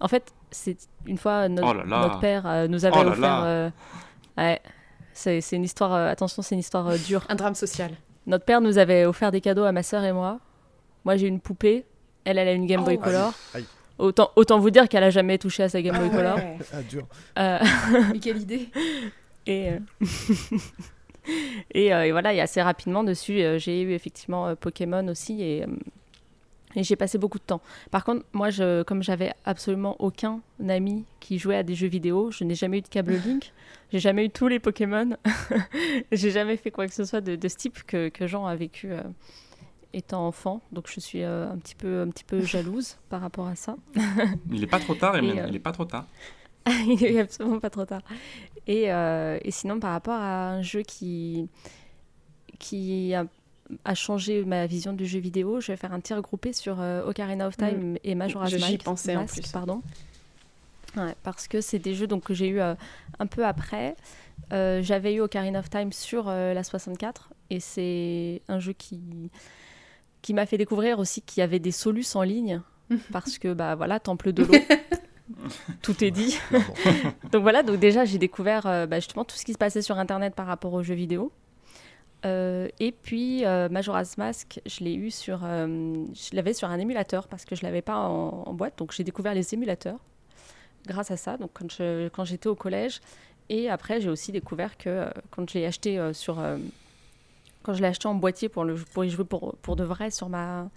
en 0.00 0.08
fait 0.08 0.32
c'est 0.50 0.76
une 1.06 1.18
fois 1.18 1.48
notre, 1.48 1.68
oh 1.68 1.86
notre 1.86 2.20
père 2.20 2.68
nous 2.68 2.84
avait 2.84 3.04
oh 3.04 3.08
offert... 3.08 3.72
ouais, 4.36 4.60
c'est 5.12 5.40
une 5.52 5.64
histoire, 5.64 5.92
attention 5.92 6.42
c'est 6.42 6.54
une 6.54 6.60
histoire 6.60 6.90
dure. 6.98 7.24
Un 7.28 7.34
drame 7.34 7.54
social. 7.54 7.92
Notre 8.26 8.44
père 8.44 8.60
nous 8.60 8.78
avait 8.78 9.04
offert 9.04 9.30
des 9.30 9.40
cadeaux 9.40 9.64
à 9.64 9.72
ma 9.72 9.82
soeur 9.82 10.04
et 10.04 10.12
moi. 10.12 10.40
Moi 11.04 11.16
j'ai 11.16 11.26
une 11.26 11.40
poupée 11.40 11.84
elle, 12.28 12.36
elle 12.36 12.48
a 12.48 12.52
une 12.52 12.66
Game 12.66 12.84
Boy 12.84 12.98
oh. 12.98 13.02
Color. 13.02 13.32
Autant, 13.98 14.30
autant 14.36 14.60
vous 14.60 14.70
dire 14.70 14.88
qu'elle 14.88 15.02
a 15.02 15.10
jamais 15.10 15.38
touché 15.38 15.64
à 15.64 15.68
sa 15.68 15.82
Game 15.82 15.96
Boy 15.96 16.08
ah 16.12 16.16
Color. 16.16 16.38
Ah, 16.72 16.82
dur. 16.82 17.06
Euh, 17.38 17.58
Mais 18.12 18.18
quelle 18.20 18.40
idée 18.40 18.68
Et, 19.46 19.70
euh, 19.70 19.78
euh, 21.76 22.02
et, 22.02 22.12
voilà, 22.12 22.32
et 22.32 22.40
assez 22.40 22.62
rapidement 22.62 23.02
dessus, 23.02 23.42
j'ai 23.58 23.82
eu 23.82 23.92
effectivement 23.92 24.54
Pokémon 24.54 25.06
aussi 25.08 25.42
et, 25.42 25.64
et 26.76 26.84
j'ai 26.84 26.94
passé 26.94 27.18
beaucoup 27.18 27.38
de 27.38 27.44
temps. 27.44 27.60
Par 27.90 28.04
contre, 28.04 28.24
moi, 28.32 28.50
je, 28.50 28.84
comme 28.84 29.02
j'avais 29.02 29.32
absolument 29.44 29.96
aucun 29.98 30.40
ami 30.68 31.04
qui 31.18 31.38
jouait 31.38 31.56
à 31.56 31.62
des 31.64 31.74
jeux 31.74 31.88
vidéo, 31.88 32.30
je 32.30 32.44
n'ai 32.44 32.54
jamais 32.54 32.78
eu 32.78 32.82
de 32.82 32.88
câble 32.88 33.14
Link, 33.14 33.52
j'ai 33.92 33.98
jamais 33.98 34.26
eu 34.26 34.30
tous 34.30 34.46
les 34.46 34.60
Pokémon, 34.60 35.16
j'ai 36.12 36.30
jamais 36.30 36.56
fait 36.56 36.70
quoi 36.70 36.86
que 36.86 36.94
ce 36.94 37.04
soit 37.04 37.20
de, 37.20 37.34
de 37.34 37.48
ce 37.48 37.56
type 37.56 37.82
que, 37.84 38.10
que 38.10 38.28
Jean 38.28 38.46
a 38.46 38.54
vécu 38.54 38.92
étant 39.98 40.26
enfant, 40.26 40.62
donc 40.72 40.88
je 40.88 41.00
suis 41.00 41.22
euh, 41.22 41.50
un 41.50 41.58
petit 41.58 41.74
peu, 41.74 42.02
un 42.02 42.08
petit 42.08 42.24
peu 42.24 42.40
jalouse 42.40 42.96
par 43.08 43.20
rapport 43.20 43.46
à 43.46 43.56
ça. 43.56 43.76
il 44.50 44.60
n'est 44.60 44.66
pas 44.66 44.80
trop 44.80 44.94
tard, 44.94 45.16
Emile. 45.16 45.38
Euh, 45.38 45.46
il 45.46 45.52
n'est 45.52 45.58
pas 45.58 45.72
trop 45.72 45.84
tard. 45.84 46.06
il 46.66 46.98
n'est 47.00 47.20
absolument 47.20 47.60
pas 47.60 47.70
trop 47.70 47.84
tard. 47.84 48.02
Et, 48.66 48.92
euh, 48.92 49.38
et, 49.42 49.50
sinon, 49.50 49.80
par 49.80 49.92
rapport 49.92 50.18
à 50.18 50.50
un 50.50 50.62
jeu 50.62 50.82
qui, 50.82 51.48
qui 52.58 53.14
a, 53.14 53.26
a, 53.84 53.94
changé 53.94 54.44
ma 54.44 54.66
vision 54.66 54.92
du 54.92 55.06
jeu 55.06 55.18
vidéo, 55.18 55.60
je 55.60 55.72
vais 55.72 55.76
faire 55.76 55.92
un 55.92 56.00
tir 56.00 56.20
groupé 56.20 56.52
sur 56.52 56.78
Ocarina 57.06 57.46
of 57.48 57.56
Time 57.56 57.92
mm. 57.92 57.98
et 58.04 58.14
Majora's 58.14 58.52
Mask. 58.52 58.84
pensais 58.84 59.16
en 59.16 59.26
plus. 59.26 59.50
Pardon. 59.50 59.82
Ouais, 60.96 61.14
parce 61.22 61.48
que 61.48 61.60
c'est 61.60 61.78
des 61.78 61.94
jeux 61.94 62.06
donc, 62.06 62.24
que 62.24 62.34
j'ai 62.34 62.48
eu 62.48 62.60
un 62.60 63.26
peu 63.30 63.46
après. 63.46 63.96
J'avais 64.50 65.14
eu 65.14 65.20
Ocarina 65.20 65.60
of 65.60 65.70
Time 65.70 65.92
sur 65.92 66.26
la 66.26 66.62
64 66.62 67.30
et 67.50 67.60
c'est 67.60 68.42
un 68.48 68.58
jeu 68.58 68.74
qui 68.74 69.30
qui 70.28 70.34
m'a 70.34 70.44
fait 70.44 70.58
découvrir 70.58 70.98
aussi 70.98 71.22
qu'il 71.22 71.40
y 71.40 71.42
avait 71.42 71.58
des 71.58 71.70
solus 71.70 72.14
en 72.14 72.22
ligne, 72.22 72.60
parce 73.12 73.38
que, 73.38 73.54
bah 73.54 73.76
voilà, 73.76 73.98
Temple 73.98 74.34
de 74.34 74.44
l'eau, 74.44 74.52
tout 75.82 76.04
est 76.04 76.10
dit. 76.10 76.36
donc 77.32 77.40
voilà, 77.40 77.62
donc 77.62 77.78
déjà 77.78 78.04
j'ai 78.04 78.18
découvert 78.18 78.66
euh, 78.66 78.84
bah, 78.84 78.96
justement 78.96 79.24
tout 79.24 79.36
ce 79.36 79.46
qui 79.46 79.54
se 79.54 79.58
passait 79.58 79.80
sur 79.80 79.96
Internet 79.96 80.34
par 80.34 80.46
rapport 80.46 80.74
aux 80.74 80.82
jeux 80.82 80.96
vidéo. 80.96 81.32
Euh, 82.26 82.68
et 82.78 82.92
puis 82.92 83.46
euh, 83.46 83.70
Majora's 83.70 84.18
Mask, 84.18 84.60
je 84.66 84.84
l'ai 84.84 84.94
eu 84.94 85.10
sur, 85.10 85.38
je 85.38 86.36
l'avais 86.36 86.52
sur 86.52 86.68
un 86.68 86.78
émulateur 86.78 87.26
parce 87.26 87.46
que 87.46 87.56
je 87.56 87.62
l'avais 87.62 87.80
pas 87.80 87.96
en, 87.96 88.52
boîte, 88.52 88.76
donc 88.76 88.92
j'ai 88.92 89.04
découvert 89.04 89.32
les 89.32 89.54
émulateurs 89.54 90.00
grâce 90.86 91.10
à 91.10 91.16
ça. 91.16 91.38
Donc 91.38 91.52
quand, 91.54 91.72
je, 91.72 92.08
quand 92.08 92.26
j'étais 92.26 92.50
au 92.50 92.54
collège, 92.54 93.00
et 93.48 93.70
après 93.70 94.02
j'ai 94.02 94.10
aussi 94.10 94.30
découvert 94.30 94.76
que 94.76 95.06
quand 95.30 95.48
je 95.48 95.56
l'ai 95.56 95.64
acheté 95.64 96.12
sur 96.12 96.38
quand 97.62 97.74
je 97.74 97.80
l'ai 97.80 97.88
acheté 97.88 98.08
en 98.08 98.14
boîtier 98.14 98.48
pour, 98.48 98.64
le, 98.64 98.74
pour 98.74 99.04
y 99.04 99.10
jouer 99.10 99.24
pour, 99.24 99.56
pour 99.62 99.76
de 99.76 99.84
vrai 99.84 100.10
sur 100.10 100.28
ma, 100.28 100.68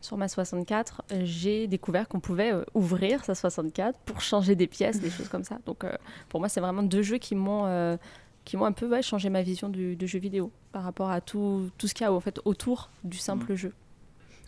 sur 0.00 0.16
ma 0.16 0.28
64, 0.28 1.02
j'ai 1.22 1.66
découvert 1.66 2.08
qu'on 2.08 2.20
pouvait 2.20 2.52
euh, 2.52 2.64
ouvrir 2.74 3.24
sa 3.24 3.34
64 3.34 3.98
pour 4.00 4.20
changer 4.20 4.54
des 4.54 4.66
pièces, 4.66 5.00
des 5.00 5.10
choses 5.16 5.28
comme 5.28 5.44
ça. 5.44 5.58
Donc 5.66 5.84
euh, 5.84 5.92
pour 6.28 6.40
moi, 6.40 6.48
c'est 6.48 6.60
vraiment 6.60 6.82
deux 6.82 7.02
jeux 7.02 7.18
qui 7.18 7.34
m'ont 7.34 7.66
euh, 7.66 7.96
qui 8.44 8.56
m'ont 8.56 8.64
un 8.64 8.72
peu 8.72 9.02
changé 9.02 9.28
ma 9.28 9.42
vision 9.42 9.68
du, 9.68 9.96
jeu 10.06 10.20
vidéo 10.20 10.52
par 10.70 10.84
rapport 10.84 11.10
à 11.10 11.20
tout, 11.20 11.68
tout 11.78 11.88
ce 11.88 11.94
qu'il 11.94 12.04
y 12.04 12.06
a 12.06 12.12
en 12.12 12.20
fait, 12.20 12.38
autour 12.44 12.90
du 13.02 13.18
simple 13.18 13.52
mmh. 13.52 13.56
jeu. 13.56 13.72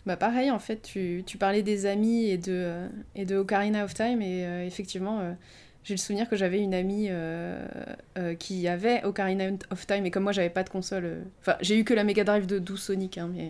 Bah 0.05 0.15
pareil, 0.15 0.49
en 0.51 0.59
fait, 0.59 0.81
tu, 0.81 1.23
tu, 1.25 1.37
parlais 1.37 1.63
des 1.63 1.85
amis 1.85 2.29
et 2.29 2.37
de, 2.37 2.87
et 3.15 3.25
de 3.25 3.35
Ocarina 3.35 3.83
of 3.83 3.93
Time, 3.93 4.21
et 4.21 4.65
effectivement, 4.65 5.35
j'ai 5.83 5.93
le 5.93 5.99
souvenir 5.99 6.29
que 6.29 6.35
j'avais 6.35 6.59
une 6.59 6.73
amie 6.73 7.07
euh, 7.09 7.65
euh, 8.17 8.35
qui 8.35 8.67
avait 8.67 9.03
Ocarina 9.03 9.45
of 9.71 9.87
Time, 9.87 10.05
et 10.05 10.11
comme 10.11 10.23
moi 10.23 10.31
j'avais 10.31 10.49
pas 10.49 10.63
de 10.63 10.69
console, 10.69 11.05
euh, 11.05 11.21
enfin 11.41 11.55
j'ai 11.61 11.77
eu 11.77 11.83
que 11.83 11.93
la 11.93 12.03
Mega 12.03 12.23
Drive 12.23 12.45
de 12.45 12.59
12 12.59 12.79
Sonic, 12.79 13.17
hein, 13.17 13.29
mais 13.33 13.49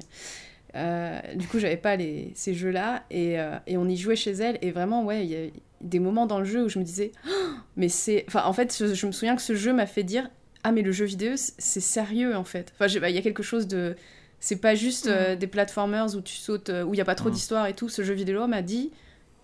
du 1.35 1.47
coup 1.47 1.59
j'avais 1.59 1.77
pas 1.77 1.95
les, 1.95 2.31
ces 2.35 2.53
jeux-là, 2.53 3.03
et, 3.09 3.37
et, 3.65 3.77
on 3.77 3.87
y 3.87 3.97
jouait 3.97 4.15
chez 4.15 4.31
elle, 4.31 4.59
et 4.61 4.71
vraiment 4.71 5.03
ouais, 5.03 5.25
il 5.25 5.31
y 5.31 5.35
a 5.35 5.49
des 5.81 5.99
moments 5.99 6.27
dans 6.27 6.39
le 6.39 6.45
jeu 6.45 6.65
où 6.65 6.69
je 6.69 6.77
me 6.77 6.83
disais, 6.83 7.11
oh, 7.27 7.31
mais 7.75 7.89
c'est, 7.89 8.25
enfin 8.27 8.43
en 8.45 8.53
fait 8.53 8.75
je, 8.77 9.05
me 9.07 9.11
souviens 9.11 9.35
que 9.35 9.41
ce 9.41 9.55
jeu 9.55 9.73
m'a 9.73 9.87
fait 9.87 10.03
dire, 10.03 10.29
ah 10.63 10.71
mais 10.71 10.83
le 10.83 10.91
jeu 10.91 11.05
vidéo 11.05 11.33
c'est 11.35 11.79
sérieux 11.79 12.35
en 12.35 12.43
fait, 12.43 12.71
enfin 12.75 12.85
il 12.87 13.15
y 13.15 13.17
a 13.17 13.21
quelque 13.21 13.43
chose 13.43 13.67
de, 13.67 13.95
c'est 14.39 14.61
pas 14.61 14.75
juste 14.75 15.09
des 15.09 15.47
platformers 15.47 16.15
où 16.15 16.21
tu 16.21 16.35
sautes, 16.35 16.69
où 16.69 16.93
il 16.93 16.97
y 16.97 17.01
a 17.01 17.05
pas 17.05 17.15
trop 17.15 17.31
d'histoire 17.31 17.65
et 17.65 17.73
tout, 17.73 17.89
ce 17.89 18.03
jeu 18.03 18.13
vidéo 18.13 18.45
m'a 18.45 18.61
dit 18.61 18.91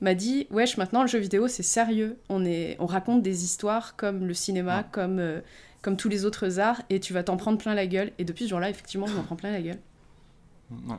m'a 0.02 0.14
dit 0.16 0.48
wesh 0.52 0.78
maintenant 0.78 1.02
le 1.02 1.08
jeu 1.08 1.20
vidéo 1.20 1.48
c'est 1.48 1.64
sérieux 1.64 2.18
on 2.30 2.46
est 2.46 2.76
on 2.80 2.86
raconte 2.86 3.22
des 3.22 3.44
histoires 3.46 3.96
comme 3.96 4.26
le 4.28 4.34
cinéma 4.34 4.84
comme 4.84 5.20
euh, 5.20 5.42
comme 5.82 5.98
tous 5.98 6.10
les 6.10 6.26
autres 6.26 6.60
arts 6.60 6.82
et 6.90 7.00
tu 7.00 7.14
vas 7.14 7.24
t'en 7.24 7.38
prendre 7.38 7.58
plein 7.58 7.76
la 7.76 7.88
gueule 7.88 8.12
et 8.18 8.26
depuis 8.26 8.46
ce 8.46 8.50
jour-là 8.50 8.70
effectivement 8.70 9.08
je 9.08 9.16
m'en 9.16 9.24
prends 9.24 9.36
plein 9.38 9.52
la 9.52 9.62
gueule 9.62 9.80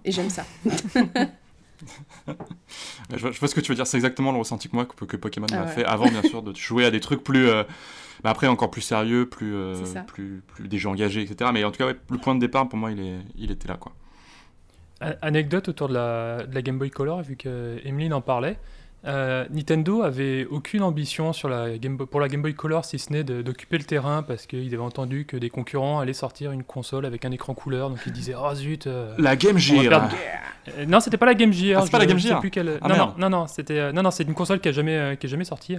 et 0.05 0.13
j'aime 0.13 0.31
ça 0.31 0.49
Je 3.11 3.17
vois, 3.21 3.33
je 3.33 3.39
vois 3.39 3.49
ce 3.49 3.55
que 3.55 3.61
tu 3.61 3.71
veux 3.71 3.77
dire, 3.77 3.87
c'est 3.87 3.97
exactement 3.97 4.33
le 4.33 4.39
ressenti 4.39 4.69
que 4.69 4.77
moi 4.77 4.87
que, 4.87 5.05
que 5.05 5.17
Pokémon 5.17 5.49
Ah 5.51 5.57
m'a 5.57 5.67
ouais. 5.67 5.67
fait 5.67 5.85
avant, 5.85 6.11
bien 6.11 6.23
sûr, 6.23 6.43
de 6.43 6.55
jouer 6.57 6.85
à 6.85 6.91
des 6.91 7.01
trucs 7.01 7.23
plus. 7.23 7.49
euh, 7.49 7.65
bah 8.25 8.31
après, 8.31 8.47
encore 8.47 8.71
plus 8.71 8.81
sérieux, 8.83 9.29
plus, 9.29 9.55
euh, 9.55 9.75
C'est 9.75 9.85
ça. 9.87 10.07
plus, 10.07 10.43
plus 10.47 10.69
des 10.69 10.79
jeux 10.79 10.89
engagés, 10.89 11.23
etc. 11.23 11.51
Mais 11.53 11.65
en 11.65 11.71
tout 11.71 11.79
cas, 11.79 11.87
ouais, 11.87 11.97
le 12.11 12.19
point 12.19 12.35
de 12.35 12.41
départ, 12.41 12.69
pour 12.69 12.79
moi, 12.79 12.91
il, 12.93 13.01
est, 13.01 13.19
il 13.37 13.51
était 13.51 13.69
là, 13.69 13.77
quoi. 13.77 13.93
A- 15.01 15.17
Anecdote 15.23 15.69
autour 15.69 15.89
de 15.89 15.95
la, 15.95 16.47
de 16.47 16.55
la 16.55 16.63
Game 16.63 16.79
Boy 16.79 16.91
Color, 16.91 17.23
vu 17.23 17.37
que 17.37 17.81
Emeline 17.85 18.15
en 18.15 18.21
parlait. 18.23 18.59
Euh, 19.07 19.45
Nintendo 19.51 20.03
avait 20.03 20.47
aucune 20.51 20.83
ambition 20.83 21.33
sur 21.33 21.49
la 21.49 21.79
Game 21.79 21.97
Boy- 21.97 22.07
pour 22.09 22.21
la 22.21 22.29
Game 22.29 22.43
Boy 22.43 22.55
Color, 22.55 22.85
si 22.85 22.99
ce 22.99 23.13
n'est 23.13 23.23
d'occuper 23.23 23.79
le 23.79 23.85
terrain, 23.85 24.23
parce 24.23 24.47
qu'ils 24.47 24.75
avaient 24.75 24.83
entendu 24.83 25.27
que 25.27 25.37
des 25.37 25.49
concurrents 25.51 26.01
allaient 26.01 26.13
sortir 26.13 26.51
une 26.51 26.65
console 26.65 27.07
avec 27.07 27.25
un 27.25 27.31
écran 27.31 27.55
couleur, 27.55 27.89
donc 27.91 27.99
ils 28.07 28.13
disaient 28.13 28.35
Oh 28.37 28.53
zut 28.55 28.87
euh, 28.87 29.15
La 29.19 29.37
Game 29.37 29.59
Gear. 29.59 29.89
perdre- 29.89 30.09
Euh, 30.79 30.85
Non, 30.87 30.99
c'était 30.99 31.17
pas 31.17 31.27
la 31.27 31.35
Game 31.35 31.53
Gear. 31.53 31.79
Ah, 31.81 31.85
c'est 31.85 31.93
pas 31.93 31.99
la 31.99 32.07
Game 32.07 32.19
Gear 32.19 32.41
plus 32.41 32.51
quelle- 32.51 32.79
Ah, 32.83 32.89
non, 32.89 32.97
non, 32.97 33.15
non, 33.19 33.31
non, 33.31 33.47
c'était 33.47 33.93
non, 33.93 34.03
non, 34.03 34.11
c'est 34.11 34.25
une 34.25 34.35
console 34.35 34.59
qui 34.59 34.69
a 34.69 34.73
jamais, 34.73 35.17
qui 35.21 35.27
est 35.27 35.31
jamais 35.31 35.45
sortie. 35.45 35.79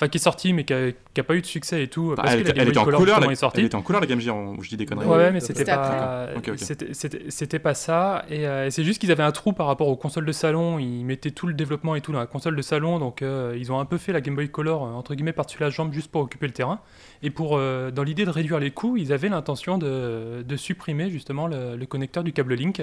Enfin, 0.00 0.06
qui 0.06 0.18
est 0.18 0.20
sortie, 0.20 0.52
mais 0.52 0.62
qui 0.62 0.72
a, 0.72 0.92
qui 0.92 1.20
a 1.20 1.24
pas 1.24 1.34
eu 1.34 1.40
de 1.40 1.46
succès 1.46 1.82
et 1.82 1.88
tout. 1.88 2.10
Bah, 2.10 2.22
parce 2.22 2.32
elle, 2.34 2.42
que 2.42 2.44
la 2.44 2.50
était, 2.50 2.58
Game 2.58 2.64
Boy 2.66 2.70
était 2.70 2.78
en 2.78 2.84
Color, 2.84 3.00
couleur, 3.00 3.18
la, 3.20 3.32
est 3.32 3.34
sortie. 3.34 3.58
elle 3.58 3.66
était 3.66 3.74
en 3.74 3.82
couleur 3.82 4.00
la 4.00 4.06
Game 4.06 4.20
Gear, 4.20 4.36
ou 4.36 4.62
je 4.62 4.68
dis 4.68 4.76
des 4.76 4.86
conneries. 4.86 5.08
Ouais, 5.08 5.16
ouais, 5.16 5.32
mais 5.32 5.40
c'était 5.40 5.64
pas, 5.64 6.28
c'était- 7.30 7.58
pas 7.58 7.74
ça. 7.74 8.24
Et 8.30 8.46
euh, 8.46 8.70
c'est 8.70 8.84
juste 8.84 9.00
qu'ils 9.00 9.10
avaient 9.10 9.24
un 9.24 9.32
trou 9.32 9.52
par 9.52 9.66
rapport 9.66 9.88
aux 9.88 9.96
consoles 9.96 10.24
de 10.24 10.30
salon. 10.30 10.78
Ils 10.78 11.04
mettaient 11.04 11.32
tout 11.32 11.48
le 11.48 11.52
développement 11.54 11.96
et 11.96 12.00
tout 12.00 12.12
dans 12.12 12.20
la 12.20 12.26
console 12.26 12.54
de 12.54 12.62
salon, 12.62 13.00
donc 13.00 13.22
euh, 13.22 13.56
ils 13.58 13.72
ont 13.72 13.80
un 13.80 13.84
peu 13.86 13.98
fait 13.98 14.12
la 14.12 14.20
Game 14.20 14.36
Boy 14.36 14.48
Color 14.48 14.84
euh, 14.84 14.90
entre 14.92 15.16
guillemets 15.16 15.32
par-dessus 15.32 15.60
la 15.60 15.70
jambe 15.70 15.92
juste 15.92 16.12
pour 16.12 16.20
occuper 16.22 16.46
le 16.46 16.52
terrain. 16.52 16.78
Et 17.24 17.30
pour, 17.30 17.56
euh, 17.56 17.90
dans 17.90 18.04
l'idée 18.04 18.24
de 18.24 18.30
réduire 18.30 18.60
les 18.60 18.70
coûts, 18.70 18.96
ils 18.96 19.12
avaient 19.12 19.28
l'intention 19.28 19.78
de, 19.78 20.44
de 20.46 20.56
supprimer 20.56 21.10
justement 21.10 21.48
le, 21.48 21.74
le 21.76 21.86
connecteur 21.86 22.22
du 22.22 22.32
câble 22.32 22.54
Link. 22.54 22.82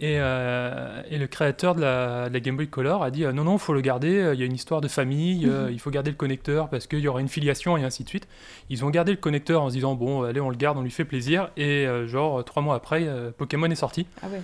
Et, 0.00 0.16
euh, 0.18 1.02
et 1.08 1.18
le 1.18 1.26
créateur 1.28 1.76
de 1.76 1.80
la, 1.80 2.28
de 2.28 2.34
la 2.34 2.40
Game 2.40 2.56
Boy 2.56 2.66
Color 2.66 3.04
a 3.04 3.12
dit 3.12 3.24
euh, 3.24 3.32
non, 3.32 3.44
non, 3.44 3.52
il 3.54 3.58
faut 3.60 3.72
le 3.74 3.80
garder, 3.80 4.18
euh, 4.18 4.34
il 4.34 4.40
y 4.40 4.42
a 4.42 4.46
une 4.46 4.54
histoire 4.54 4.80
de 4.80 4.88
famille, 4.88 5.46
euh, 5.48 5.68
il 5.70 5.78
faut 5.78 5.90
garder 5.90 6.10
le 6.10 6.16
connecteur 6.16 6.68
parce 6.68 6.88
qu'il 6.88 6.98
y 6.98 7.06
aura 7.06 7.20
une 7.20 7.28
filiation 7.28 7.76
et 7.76 7.84
ainsi 7.84 8.02
de 8.02 8.08
suite. 8.08 8.26
Ils 8.70 8.84
ont 8.84 8.90
gardé 8.90 9.12
le 9.12 9.18
connecteur 9.18 9.62
en 9.62 9.68
se 9.68 9.74
disant 9.74 9.94
bon, 9.94 10.24
allez, 10.24 10.40
on 10.40 10.50
le 10.50 10.56
garde, 10.56 10.78
on 10.78 10.82
lui 10.82 10.90
fait 10.90 11.04
plaisir. 11.04 11.50
Et 11.56 11.86
euh, 11.86 12.08
genre, 12.08 12.44
trois 12.44 12.60
mois 12.60 12.74
après, 12.74 13.04
euh, 13.06 13.30
Pokémon 13.36 13.70
est 13.70 13.76
sorti. 13.76 14.06
Ah 14.20 14.26
ouais. 14.32 14.40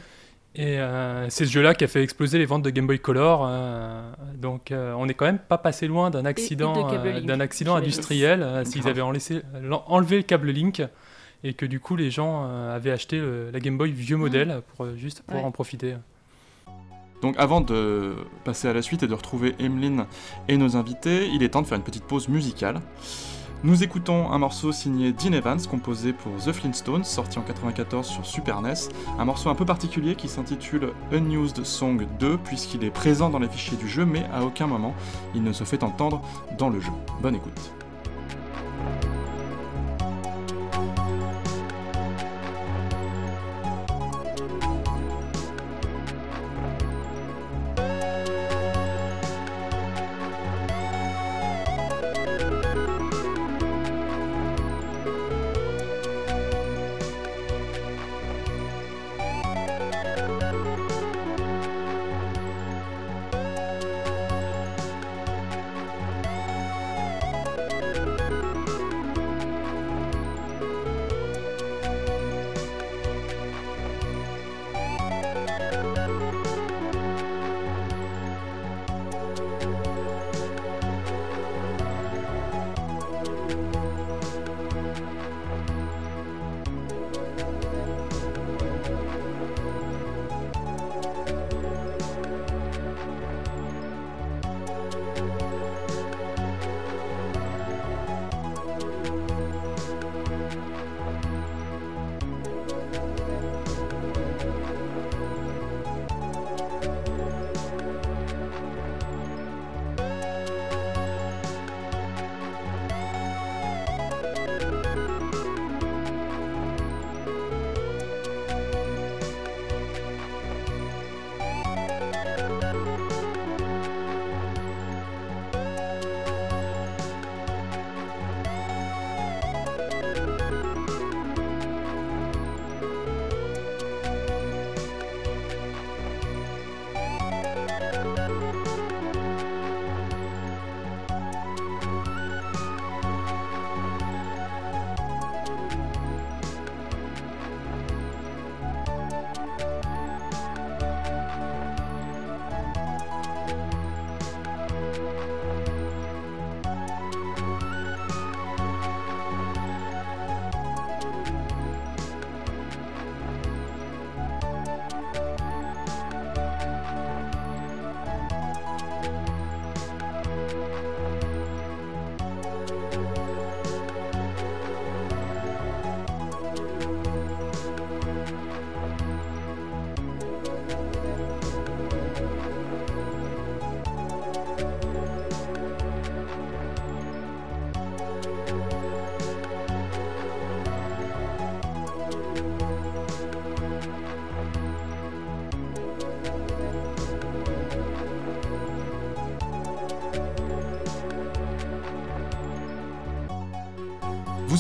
Et 0.55 0.79
euh, 0.79 1.29
c'est 1.31 1.47
ce 1.47 1.51
jeu-là 1.51 1.75
qui 1.75 1.83
a 1.85 1.89
fait 1.89 2.03
exploser 2.03 2.39
les 2.39 2.45
ventes 2.47 2.63
de 2.63 2.71
Game 2.71 2.87
Boy 2.87 3.01
Color. 3.01 3.45
euh, 3.49 4.03
donc 4.37 4.71
euh, 4.71 4.93
on 4.95 5.07
n'est 5.07 5.15
quand 5.15 5.27
même 5.27 5.39
pas 5.39 5.59
passé 5.59 5.89
loin 5.89 6.11
d'un 6.11 6.25
accident, 6.27 6.93
euh, 6.93 7.21
d'un 7.21 7.41
accident 7.41 7.75
industriel 7.77 8.63
s'ils 8.67 8.87
avaient 8.89 9.01
en 9.01 9.11
laissé- 9.11 9.43
l'en- 9.63 9.85
enlevé 9.89 10.17
le 10.19 10.23
câble 10.23 10.51
Link 10.51 10.83
et 11.45 11.55
que 11.55 11.67
du 11.67 11.81
coup 11.81 11.97
les 11.97 12.11
gens 12.11 12.45
euh, 12.49 12.75
avaient 12.77 12.91
acheté 12.91 13.19
le- 13.19 13.51
la 13.51 13.61
Game 13.61 13.77
Boy 13.79 13.91
vieux 13.93 14.17
modèle 14.17 14.63
pour 14.77 14.85
euh, 14.87 14.97
juste 14.97 15.23
pouvoir 15.23 15.43
Ouais. 15.45 15.49
en 15.49 15.53
profiter. 15.53 15.95
Donc 17.23 17.35
avant 17.39 17.61
de 17.61 18.15
passer 18.45 18.69
à 18.69 18.73
la 18.73 18.81
suite 18.83 19.03
et 19.03 19.07
de 19.07 19.15
retrouver 19.15 19.55
Emeline 19.59 20.07
et 20.49 20.57
nos 20.57 20.77
invités, 20.77 21.29
il 21.29 21.43
est 21.43 21.51
temps 21.51 21.61
de 21.63 21.67
faire 21.67 21.77
une 21.77 21.85
petite 21.85 22.05
pause 22.05 22.29
musicale. 22.29 22.81
Nous 23.63 23.83
écoutons 23.85 24.33
un 24.33 24.39
morceau 24.39 24.73
signé 24.73 25.13
Dean 25.13 25.33
Evans, 25.35 25.61
composé 25.69 26.15
pour 26.15 26.33
The 26.43 26.51
Flintstones, 26.51 27.05
sorti 27.05 27.39
en 27.39 27.43
94 27.43 28.07
sur 28.07 28.25
Super 28.25 28.63
NES. 28.63 28.73
Un 29.19 29.27
morceau 29.27 29.51
un 29.51 29.55
peu 29.55 29.67
particulier 29.67 30.15
qui 30.15 30.29
s'intitule 30.29 30.95
Unused 31.13 31.63
Song 31.67 32.07
2, 32.21 32.39
puisqu'il 32.39 32.83
est 32.85 32.91
présent 32.91 33.29
dans 33.29 33.39
les 33.39 33.49
fichiers 33.51 33.77
du 33.77 33.87
jeu, 33.87 34.07
mais 34.07 34.25
à 34.33 34.43
aucun 34.45 34.67
moment 34.67 34.95
il 35.35 35.43
ne 35.43 35.53
se 35.53 35.65
fait 35.65 35.83
entendre 35.83 36.23
dans 36.57 36.71
le 36.71 36.81
jeu. 36.81 36.93
Bonne 37.21 37.35
écoute. 37.35 37.71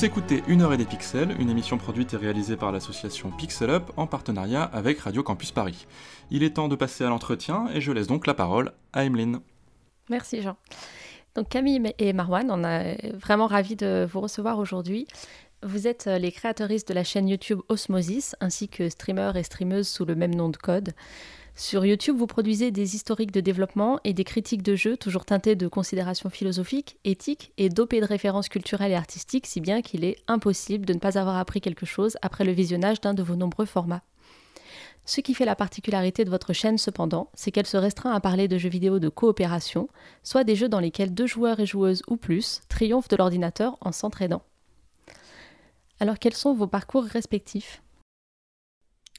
Vous 0.01 0.07
écoutez 0.07 0.42
Une 0.48 0.62
heure 0.62 0.72
et 0.72 0.78
des 0.78 0.86
pixels, 0.86 1.36
une 1.38 1.51
émission 1.51 1.76
produite 1.76 2.14
et 2.14 2.16
réalisée 2.16 2.57
par 2.57 2.72
l'association 2.72 3.30
Pixel 3.30 3.68
Up 3.68 3.90
en 3.98 4.07
partenariat 4.07 4.62
avec 4.62 4.98
Radio 5.01 5.22
Campus 5.22 5.53
Paris. 5.53 5.86
Il 6.30 6.42
est 6.42 6.55
temps 6.55 6.68
de 6.68 6.74
passer 6.74 7.05
à 7.05 7.11
l'entretien 7.11 7.68
et 7.74 7.82
je 7.82 7.92
laisse 7.92 8.07
donc 8.07 8.26
la 8.26 8.32
parole 8.32 8.72
à 8.94 9.05
Emeline. 9.05 9.40
Merci 10.09 10.40
Jean. 10.40 10.57
Donc 11.34 11.51
Camille 11.51 11.92
et 11.98 12.14
Marwan, 12.14 12.51
on 12.51 12.64
est 12.64 13.12
vraiment 13.12 13.46
ravis 13.46 13.76
de 13.76 14.09
vous 14.11 14.22
recevoir 14.22 14.59
aujourd'hui. 14.59 15.07
Vous 15.62 15.86
êtes 15.86 16.07
euh, 16.07 16.16
les 16.16 16.32
créatrices 16.32 16.86
de 16.86 16.94
la 16.94 17.05
chaîne 17.05 17.28
YouTube 17.28 17.61
Osmosis, 17.68 18.34
ainsi 18.40 18.70
que 18.70 18.88
streamers 18.88 19.36
et 19.36 19.42
streameuses 19.42 19.88
sous 19.88 20.07
le 20.07 20.14
même 20.14 20.34
nom 20.34 20.48
de 20.48 20.57
code. 20.57 20.94
Sur 21.61 21.84
YouTube, 21.84 22.16
vous 22.16 22.26
produisez 22.26 22.70
des 22.70 22.96
historiques 22.96 23.32
de 23.32 23.42
développement 23.42 24.00
et 24.02 24.14
des 24.14 24.24
critiques 24.24 24.62
de 24.62 24.74
jeux, 24.74 24.96
toujours 24.96 25.26
teintés 25.26 25.56
de 25.56 25.68
considérations 25.68 26.30
philosophiques, 26.30 26.98
éthiques 27.04 27.52
et 27.58 27.68
dopés 27.68 28.00
de 28.00 28.06
références 28.06 28.48
culturelles 28.48 28.92
et 28.92 28.96
artistiques, 28.96 29.46
si 29.46 29.61
bien 29.61 29.82
qu'il 29.82 30.02
est 30.02 30.16
impossible 30.26 30.86
de 30.86 30.94
ne 30.94 30.98
pas 30.98 31.18
avoir 31.18 31.36
appris 31.36 31.61
quelque 31.61 31.84
chose 31.84 32.16
après 32.22 32.44
le 32.44 32.52
visionnage 32.52 33.02
d'un 33.02 33.12
de 33.12 33.22
vos 33.22 33.36
nombreux 33.36 33.66
formats. 33.66 34.00
Ce 35.04 35.20
qui 35.20 35.34
fait 35.34 35.44
la 35.44 35.54
particularité 35.54 36.24
de 36.24 36.30
votre 36.30 36.54
chaîne 36.54 36.78
cependant, 36.78 37.28
c'est 37.34 37.50
qu'elle 37.50 37.66
se 37.66 37.76
restreint 37.76 38.14
à 38.14 38.20
parler 38.20 38.48
de 38.48 38.56
jeux 38.56 38.70
vidéo 38.70 38.98
de 38.98 39.11
coopération, 39.11 39.90
soit 40.22 40.44
des 40.44 40.56
jeux 40.56 40.70
dans 40.70 40.80
lesquels 40.80 41.12
deux 41.12 41.26
joueurs 41.26 41.61
et 41.61 41.66
joueuses 41.66 42.02
ou 42.08 42.16
plus 42.16 42.62
triomphent 42.70 43.08
de 43.08 43.16
l'ordinateur 43.16 43.76
en 43.82 43.92
s'entraidant. 43.92 44.42
Alors 46.00 46.18
quels 46.18 46.32
sont 46.32 46.54
vos 46.54 46.66
parcours 46.66 47.04
respectifs? 47.04 47.82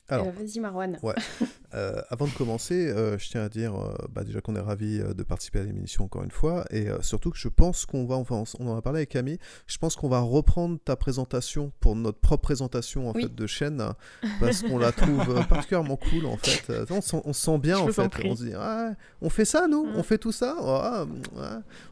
Alors, 0.10 0.26
euh, 0.26 0.32
Vas-y 0.32 0.60
Marwan. 0.60 0.98
Ouais. 1.04 1.14
Euh, 1.74 2.02
avant 2.10 2.28
de 2.28 2.32
commencer, 2.32 2.88
euh, 2.90 3.18
je 3.18 3.30
tiens 3.30 3.44
à 3.44 3.50
dire 3.50 3.74
bah, 4.14 4.24
déjà 4.24 4.42
qu'on 4.42 4.56
est 4.56 4.62
ravis 4.62 5.00
de 5.00 5.24
participer 5.24 5.60
à 5.60 5.64
l'émission 5.64 6.06
encore 6.06 6.24
une 6.24 6.32
fois, 6.32 6.66
et 6.72 6.88
surtout 7.02 7.32
que 7.32 7.38
je 7.38 7.48
pense 7.48 7.86
qu'on 7.86 8.06
va, 8.06 8.16
enfin 8.16 8.44
on 8.60 8.68
en 8.68 8.78
a 8.78 8.82
parlé 8.82 9.00
avec 9.00 9.10
Camille, 9.10 9.38
je 9.68 9.78
pense 9.78 9.96
qu'on 9.96 10.10
va 10.10 10.20
reprendre 10.20 10.80
ta 10.84 10.96
présentation 10.96 11.72
pour 11.80 11.96
notre 11.96 12.20
propre 12.20 12.42
présentation 12.42 13.10
en 13.10 13.14
fait 13.14 13.34
de 13.34 13.48
chaîne, 13.48 13.84
parce 14.40 14.64
qu'on 14.64 14.78
la 14.78 14.92
trouve 14.92 15.46
particulièrement 15.48 15.98
cool 15.98 16.26
en 16.26 16.38
fait. 16.38 16.72
On, 16.90 17.02
se 17.02 17.22
sent 17.34 17.58
bien 17.60 17.78
en 17.78 17.88
fait, 17.88 18.10
on 18.26 18.36
se 18.36 18.44
dit 18.44 18.54
ah, 18.56 18.92
on 19.22 19.30
fait 19.30 19.46
ça 19.46 19.68
nous, 19.68 19.88
on 19.96 20.04
fait 20.04 20.18
tout 20.18 20.32
ça, 20.32 21.06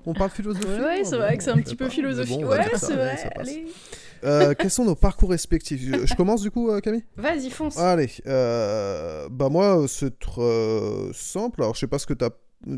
on 0.06 0.14
parle 0.14 0.30
philosophie. 0.30 0.68
Ouais, 0.68 1.04
c'est 1.04 1.18
vrai 1.18 1.38
que 1.38 1.44
c'est 1.44 1.52
un 1.52 1.62
petit 1.62 1.76
peu 1.76 1.90
philosophique. 1.90 2.46
ouais, 2.46 2.72
c'est 2.76 2.96
vrai. 2.96 3.32
Allez. 3.36 3.66
Euh, 4.24 4.54
quels 4.58 4.70
sont 4.70 4.86
nos 4.86 4.96
parcours 4.96 5.30
respectifs? 5.30 5.82
Je, 5.82 6.16
commence 6.16 6.42
du 6.42 6.52
coup, 6.52 6.70
euh, 6.70 6.80
Camille? 6.80 7.04
Vas-y, 7.16 7.50
fonce. 7.50 7.78
Allez, 7.78 8.10
euh, 8.28 9.28
bah 9.32 9.50
moi, 9.50 9.69
c'est 9.88 10.14
simple. 11.14 11.62
Alors, 11.62 11.76
je 11.76 11.80
sais 11.80 11.88
pas 11.88 12.00
ce 12.00 12.06
que 12.06 12.14
t'as 12.14 12.30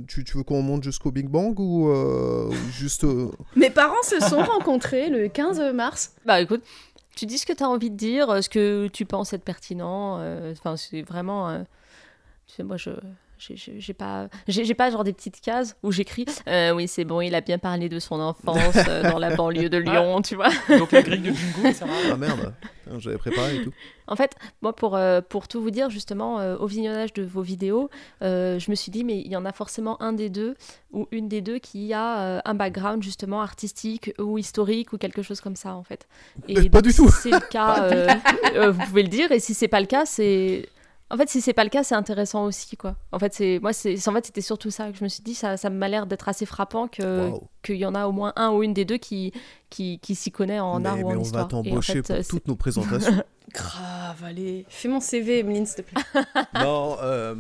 tu, 0.08 0.24
tu, 0.24 0.38
veux 0.38 0.44
qu'on 0.44 0.62
monte 0.62 0.84
jusqu'au 0.84 1.10
Big 1.10 1.28
Bang 1.28 1.60
ou 1.60 1.92
juste. 2.72 3.06
Mes 3.56 3.72
parents 3.72 4.04
se 4.04 4.20
sont 4.20 4.44
rencontrés 4.44 5.10
le 5.10 5.28
15 5.28 5.74
mars. 5.74 6.14
Bah 6.26 6.40
écoute, 6.40 6.64
tu 7.16 7.26
dis 7.26 7.40
ce 7.40 7.48
que 7.48 7.54
tu 7.54 7.64
as 7.64 7.70
envie 7.70 7.90
de 7.90 7.98
dire, 7.98 8.44
ce 8.44 8.50
que 8.50 8.88
tu 8.90 9.06
penses 9.06 9.34
être 9.34 9.44
pertinent. 9.44 10.20
Enfin, 10.52 10.78
c'est 10.78 11.02
vraiment. 11.02 11.64
tu 12.46 12.56
sais, 12.56 12.64
moi, 12.64 12.78
je, 12.78 12.92
j'ai 13.78 13.94
pas 13.94 14.28
j'ai 14.48 14.74
pas 14.74 14.92
genre 14.92 15.04
des 15.04 15.14
petites 15.14 15.42
cases 15.42 15.76
où 15.82 15.92
j'écris 15.92 16.26
euh, 16.48 16.74
oui 16.74 16.88
c'est 16.88 17.06
bon 17.06 17.22
il 17.22 17.34
a 17.34 17.42
bien 17.42 17.58
parlé 17.58 17.90
de 17.90 18.00
son 18.00 18.20
enfance 18.20 18.76
euh, 18.88 19.10
dans 19.10 19.18
la 19.18 19.36
banlieue 19.36 19.70
de 19.70 19.78
Lyon 19.78 20.22
tu 20.22 20.36
vois 20.36 20.50
donc 20.70 20.92
la 20.92 21.02
grille 21.02 21.22
de 21.22 21.32
bingo 21.32 21.74
ça 21.74 21.86
va 21.86 21.92
ah 22.12 22.18
merde 22.18 22.54
j'avais 23.00 23.18
préparé 23.18 23.58
et 23.58 23.64
tout 23.64 23.74
en 24.12 24.16
fait 24.16 24.36
moi 24.62 24.74
pour 24.74 24.96
euh, 24.96 25.22
pour 25.22 25.48
tout 25.48 25.62
vous 25.62 25.72
dire 25.72 25.90
justement 25.90 26.36
au 26.56 26.68
visionnage 26.68 27.14
de 27.14 27.24
vos 27.24 27.42
vidéos 27.42 27.90
je 28.22 28.70
me 28.70 28.76
suis 28.76 28.92
dit 28.92 29.04
mais 29.04 29.20
il 29.20 29.32
y 29.32 29.36
en 29.36 29.46
a 29.46 29.52
forcément 29.52 30.02
un 30.02 30.14
des 30.14 30.30
deux 30.30 30.56
ou 30.92 31.08
une 31.12 31.28
des 31.28 31.42
deux 31.42 31.60
qui 31.60 31.94
a 31.94 32.42
un 32.46 32.54
background 32.54 33.02
justement 33.02 33.42
artistique 33.42 34.14
ou 34.20 34.38
historique 34.38 34.94
ou 34.94 34.98
quelque 34.98 35.22
chose 35.22 35.42
comme 35.42 35.56
ça 35.56 35.76
en 35.76 35.84
fait. 35.84 36.08
Et 36.48 36.70
pas 36.70 36.82
du 36.82 36.94
tout 36.94 37.10
si 37.10 37.30
c'est 37.30 37.32
le 37.32 37.50
cas 37.50 38.72
vous 38.72 38.86
pouvez 38.86 39.04
le 39.04 39.10
dire 39.10 39.32
et 39.32 39.40
si 39.40 39.54
c'est 39.54 39.68
pas 39.68 39.80
le 39.80 39.88
cas 39.88 40.06
c'est 40.06 40.68
en 41.12 41.18
fait, 41.18 41.30
si 41.30 41.42
c'est 41.42 41.54
pas 41.54 41.64
le 41.64 41.70
cas, 41.70 41.84
c'est 41.84 41.96
intéressant 41.96 42.46
aussi, 42.46 42.78
quoi. 42.78 42.96
En 43.12 43.20
fait, 43.20 43.34
c'est 43.34 43.60
moi, 43.62 43.74
c'est 43.74 43.96
en 44.08 44.14
fait, 44.14 44.26
c'était 44.26 44.42
surtout 44.42 44.72
ça 44.72 44.90
que 44.92 44.98
je 44.98 45.04
me 45.04 45.10
suis 45.10 45.22
dit. 45.22 45.36
Ça, 45.36 45.58
ça 45.58 45.70
m'a 45.70 45.90
l'air 45.90 46.06
d'être 46.08 46.30
assez 46.30 46.46
frappant 46.46 46.88
que 46.88 47.32
qu'il 47.64 47.76
y 47.76 47.86
en 47.86 47.96
a 47.96 48.08
au 48.08 48.12
moins 48.12 48.32
un 48.38 48.52
ou 48.52 48.64
une 48.64 48.74
des 48.74 48.86
deux 48.86 48.98
qui 48.98 49.34
qui, 49.70 50.00
qui 50.00 50.16
s'y 50.16 50.32
connaît 50.32 50.60
en 50.60 50.86
art 50.86 51.00
ou 51.00 51.12
en 51.12 51.20
histoire. 51.20 51.48
Mais 51.50 51.54
on 51.54 51.58
va 51.58 51.70
t'embaucher 51.70 52.02
pour 52.02 52.28
toutes 52.28 52.48
nos 52.48 52.56
présentations. 52.56 53.24
Grave, 53.54 54.24
allez, 54.24 54.66
fais 54.70 54.88
mon 54.88 55.02
CV, 55.02 55.40
Emeline, 55.40 55.66
s'il 55.66 55.84
te 55.84 55.92
plaît. 55.92 56.24
non. 56.56 56.96
Euh... 57.02 57.36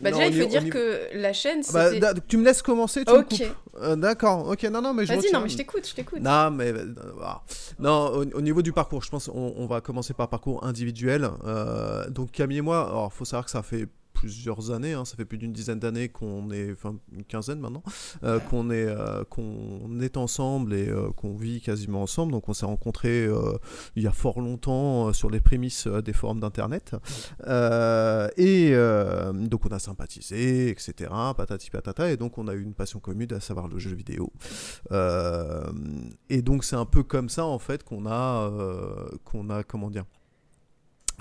Bah 0.00 0.10
déjà, 0.10 0.26
il 0.26 0.34
faut 0.34 0.48
dire 0.48 0.68
que 0.68 1.02
la 1.14 1.32
chaîne, 1.32 1.62
bah, 1.72 2.14
tu 2.26 2.36
me 2.36 2.44
laisses 2.44 2.62
commencer, 2.62 3.04
tu 3.04 3.12
Ok. 3.12 3.42
Euh, 3.80 3.96
d'accord, 3.96 4.48
ok, 4.48 4.64
non, 4.64 4.82
non, 4.82 4.92
mais 4.92 5.06
je 5.06 5.14
Vas-y, 5.14 5.32
non, 5.32 5.40
mais 5.40 5.48
je 5.48 5.56
t'écoute, 5.56 5.86
je 5.88 5.94
t'écoute. 5.94 6.20
Non, 6.20 6.50
mais... 6.50 6.72
Euh, 6.72 6.94
non, 7.78 8.06
au, 8.34 8.40
niveau 8.40 8.60
du 8.60 8.72
parcours, 8.72 9.02
je 9.02 9.10
pense 9.10 9.28
on, 9.28 9.54
on 9.56 9.66
va 9.66 9.80
commencer 9.80 10.12
par 10.12 10.28
parcours 10.28 10.64
individuel. 10.64 11.28
Euh, 11.44 12.08
donc 12.10 12.32
Camille 12.32 12.58
et 12.58 12.62
moi, 12.62 12.86
alors, 12.86 13.12
faut 13.12 13.24
savoir 13.24 13.46
que 13.46 13.50
ça 13.50 13.62
fait 13.62 13.88
plusieurs 14.12 14.70
années, 14.70 14.92
hein, 14.92 15.04
ça 15.04 15.16
fait 15.16 15.24
plus 15.24 15.38
d'une 15.38 15.52
dizaine 15.52 15.78
d'années 15.78 16.08
qu'on 16.08 16.50
est, 16.50 16.72
enfin 16.72 16.96
une 17.12 17.24
quinzaine 17.24 17.60
maintenant, 17.60 17.82
euh, 18.22 18.38
qu'on 18.38 18.70
est, 18.70 18.86
euh, 18.86 19.24
qu'on 19.24 20.00
est 20.00 20.16
ensemble 20.16 20.74
et 20.74 20.88
euh, 20.88 21.10
qu'on 21.10 21.36
vit 21.36 21.60
quasiment 21.60 22.02
ensemble. 22.02 22.32
Donc 22.32 22.48
on 22.48 22.52
s'est 22.52 22.66
rencontrés 22.66 23.28
il 23.96 24.02
y 24.02 24.06
a 24.06 24.12
fort 24.12 24.40
longtemps 24.40 25.12
sur 25.12 25.30
les 25.30 25.40
prémices 25.40 25.86
des 25.86 26.12
forums 26.12 26.40
d'internet. 26.40 26.94
et 28.36 28.72
donc 29.32 29.66
on 29.66 29.72
a 29.72 29.78
sympathisé, 29.78 30.68
etc. 30.70 31.10
Patati 31.36 31.70
patata. 31.70 32.10
Et 32.10 32.16
donc 32.16 32.38
on 32.38 32.48
a 32.48 32.54
eu 32.54 32.62
une 32.62 32.74
passion 32.74 33.00
commune, 33.00 33.32
à 33.32 33.40
savoir 33.40 33.68
le 33.68 33.78
jeu 33.78 33.94
vidéo. 33.94 34.32
et 36.30 36.42
donc 36.42 36.64
c'est 36.64 36.76
un 36.76 36.86
peu 36.86 37.02
comme 37.02 37.28
ça 37.28 37.44
en 37.44 37.58
fait 37.58 37.82
qu'on 37.82 38.06
a, 38.06 38.50
qu'on 39.24 39.50
a, 39.50 39.62
comment 39.62 39.90
dire 39.90 40.04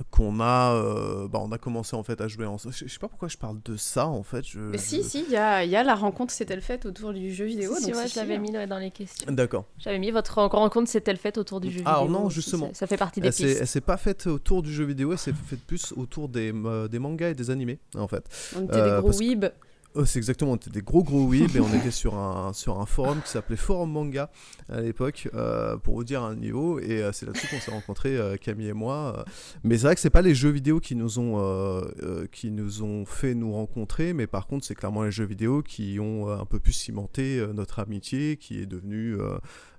qu'on 0.09 0.39
a 0.39 0.73
euh, 0.73 1.27
bah, 1.27 1.39
on 1.41 1.51
a 1.51 1.57
commencé 1.57 1.95
en 1.95 2.03
fait 2.03 2.19
à 2.21 2.27
jouer 2.27 2.45
ensemble. 2.45 2.73
Je, 2.73 2.87
sais 2.87 2.99
pas 2.99 3.07
pourquoi 3.07 3.27
je 3.27 3.37
parle 3.37 3.59
de 3.63 3.77
ça 3.77 4.07
en 4.07 4.23
fait 4.23 4.45
je, 4.45 4.59
mais 4.59 4.77
si 4.77 5.03
si 5.03 5.23
il 5.27 5.31
y 5.31 5.37
a, 5.37 5.63
y 5.63 5.75
a, 5.75 5.83
la 5.83 5.95
rencontre 5.95 6.33
s'est-elle 6.33 6.61
faite 6.61 6.85
autour 6.85 7.13
du 7.13 7.33
jeu 7.33 7.45
vidéo 7.45 7.75
si, 7.75 7.91
donc 7.91 7.95
si, 7.95 8.13
je 8.13 8.19
l'avais 8.19 8.39
mis 8.39 8.51
dans 8.51 8.77
les 8.77 8.91
questions. 8.91 9.31
D'accord. 9.31 9.65
J'avais 9.77 9.99
mis 9.99 10.11
votre 10.11 10.41
rencontre 10.41 10.89
s'est-elle 10.89 11.17
faite 11.17 11.37
autour 11.37 11.61
du 11.61 11.71
jeu 11.71 11.81
alors 11.85 12.07
vidéo. 12.07 12.19
non 12.19 12.29
justement. 12.29 12.69
ça, 12.73 12.87
fait 12.87 12.97
partie 12.97 13.21
des 13.21 13.27
elle 13.27 13.33
pistes. 13.33 13.57
elle 13.61 13.67
s'est 13.67 13.81
pas 13.81 13.97
faite 13.97 14.27
autour 14.27 14.61
du 14.61 14.73
jeu 14.73 14.85
vidéo 14.85 15.11
elle 15.11 15.17
s'est 15.17 15.33
faite 15.33 15.61
plus 15.61 15.93
autour 15.95 16.29
des, 16.29 16.51
euh, 16.53 16.87
des 16.87 16.99
mangas 16.99 17.29
et 17.29 17.35
des 17.35 17.49
animés 17.49 17.79
en 17.95 18.07
fait. 18.07 18.23
On 18.57 18.63
était 18.63 18.81
des 18.81 18.89
euh, 18.89 19.01
gros 19.01 19.11
weebs 19.11 19.51
Oh, 19.93 20.05
c'est 20.05 20.19
exactement, 20.19 20.53
on 20.53 20.55
était 20.55 20.69
des 20.69 20.81
gros 20.81 21.03
gros 21.03 21.25
weeb 21.25 21.53
et 21.53 21.59
on 21.59 21.73
était 21.73 21.91
sur 21.91 22.15
un, 22.15 22.53
sur 22.53 22.79
un 22.79 22.85
forum 22.85 23.21
qui 23.21 23.29
s'appelait 23.29 23.57
Forum 23.57 23.91
Manga 23.91 24.31
à 24.69 24.79
l'époque, 24.79 25.27
euh, 25.33 25.75
pour 25.75 25.95
vous 25.95 26.05
dire 26.05 26.23
un 26.23 26.35
niveau. 26.35 26.79
Et 26.79 27.03
euh, 27.03 27.11
c'est 27.11 27.25
là-dessus 27.25 27.47
qu'on 27.47 27.59
s'est 27.59 27.71
rencontrés, 27.71 28.15
euh, 28.15 28.37
Camille 28.37 28.69
et 28.69 28.73
moi. 28.73 29.25
Mais 29.65 29.77
c'est 29.77 29.87
vrai 29.87 29.95
que 29.95 30.01
c'est 30.01 30.09
pas 30.09 30.21
les 30.21 30.33
jeux 30.33 30.49
vidéo 30.49 30.79
qui 30.79 30.95
nous 30.95 31.19
ont, 31.19 31.83
qui 32.31 32.51
nous 32.51 32.83
ont 32.83 33.05
fait 33.05 33.35
nous 33.35 33.51
rencontrer, 33.51 34.13
mais 34.13 34.27
par 34.27 34.47
contre, 34.47 34.65
c'est 34.65 34.75
clairement 34.75 35.03
les 35.03 35.11
jeux 35.11 35.25
vidéo 35.25 35.61
qui 35.61 35.99
ont 35.99 36.29
un 36.29 36.45
peu 36.45 36.59
plus 36.59 36.73
cimenté 36.73 37.45
notre 37.53 37.79
amitié, 37.79 38.37
qui 38.37 38.59
est 38.59 38.65
devenue 38.65 39.17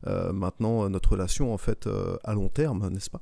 maintenant 0.07 0.89
notre 0.89 1.13
relation 1.13 1.53
en 1.53 1.59
fait 1.59 1.89
à 2.25 2.35
long 2.35 2.49
terme, 2.49 2.89
n'est-ce 2.89 3.11
pas? 3.11 3.21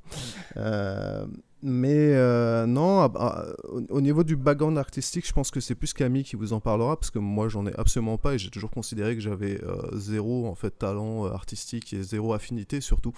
Mais 1.63 2.15
euh, 2.15 2.65
non, 2.67 3.01
ah, 3.01 3.09
bah, 3.09 3.47
au 3.91 4.01
niveau 4.01 4.25
du 4.25 4.35
background 4.35 4.79
artistique, 4.79 5.27
je 5.27 5.33
pense 5.33 5.51
que 5.51 5.61
c'est 5.61 5.75
plus 5.75 5.93
Camille 5.93 6.25
qui 6.25 6.37
vous 6.37 6.55
en 6.55 6.61
parlera 6.61 6.99
parce 6.99 7.11
que 7.11 7.19
moi 7.19 7.49
j'en 7.49 7.67
ai 7.67 7.73
absolument 7.77 8.17
pas 8.17 8.35
et 8.35 8.39
j'ai 8.39 8.49
toujours 8.49 8.71
considéré 8.71 9.15
que 9.15 9.21
j'avais 9.21 9.63
euh, 9.63 9.77
zéro 9.93 10.47
en 10.47 10.55
fait 10.55 10.71
talent 10.71 11.27
euh, 11.27 11.31
artistique 11.33 11.93
et 11.93 12.03
zéro 12.03 12.33
affinité 12.33 12.81
surtout 12.81 13.13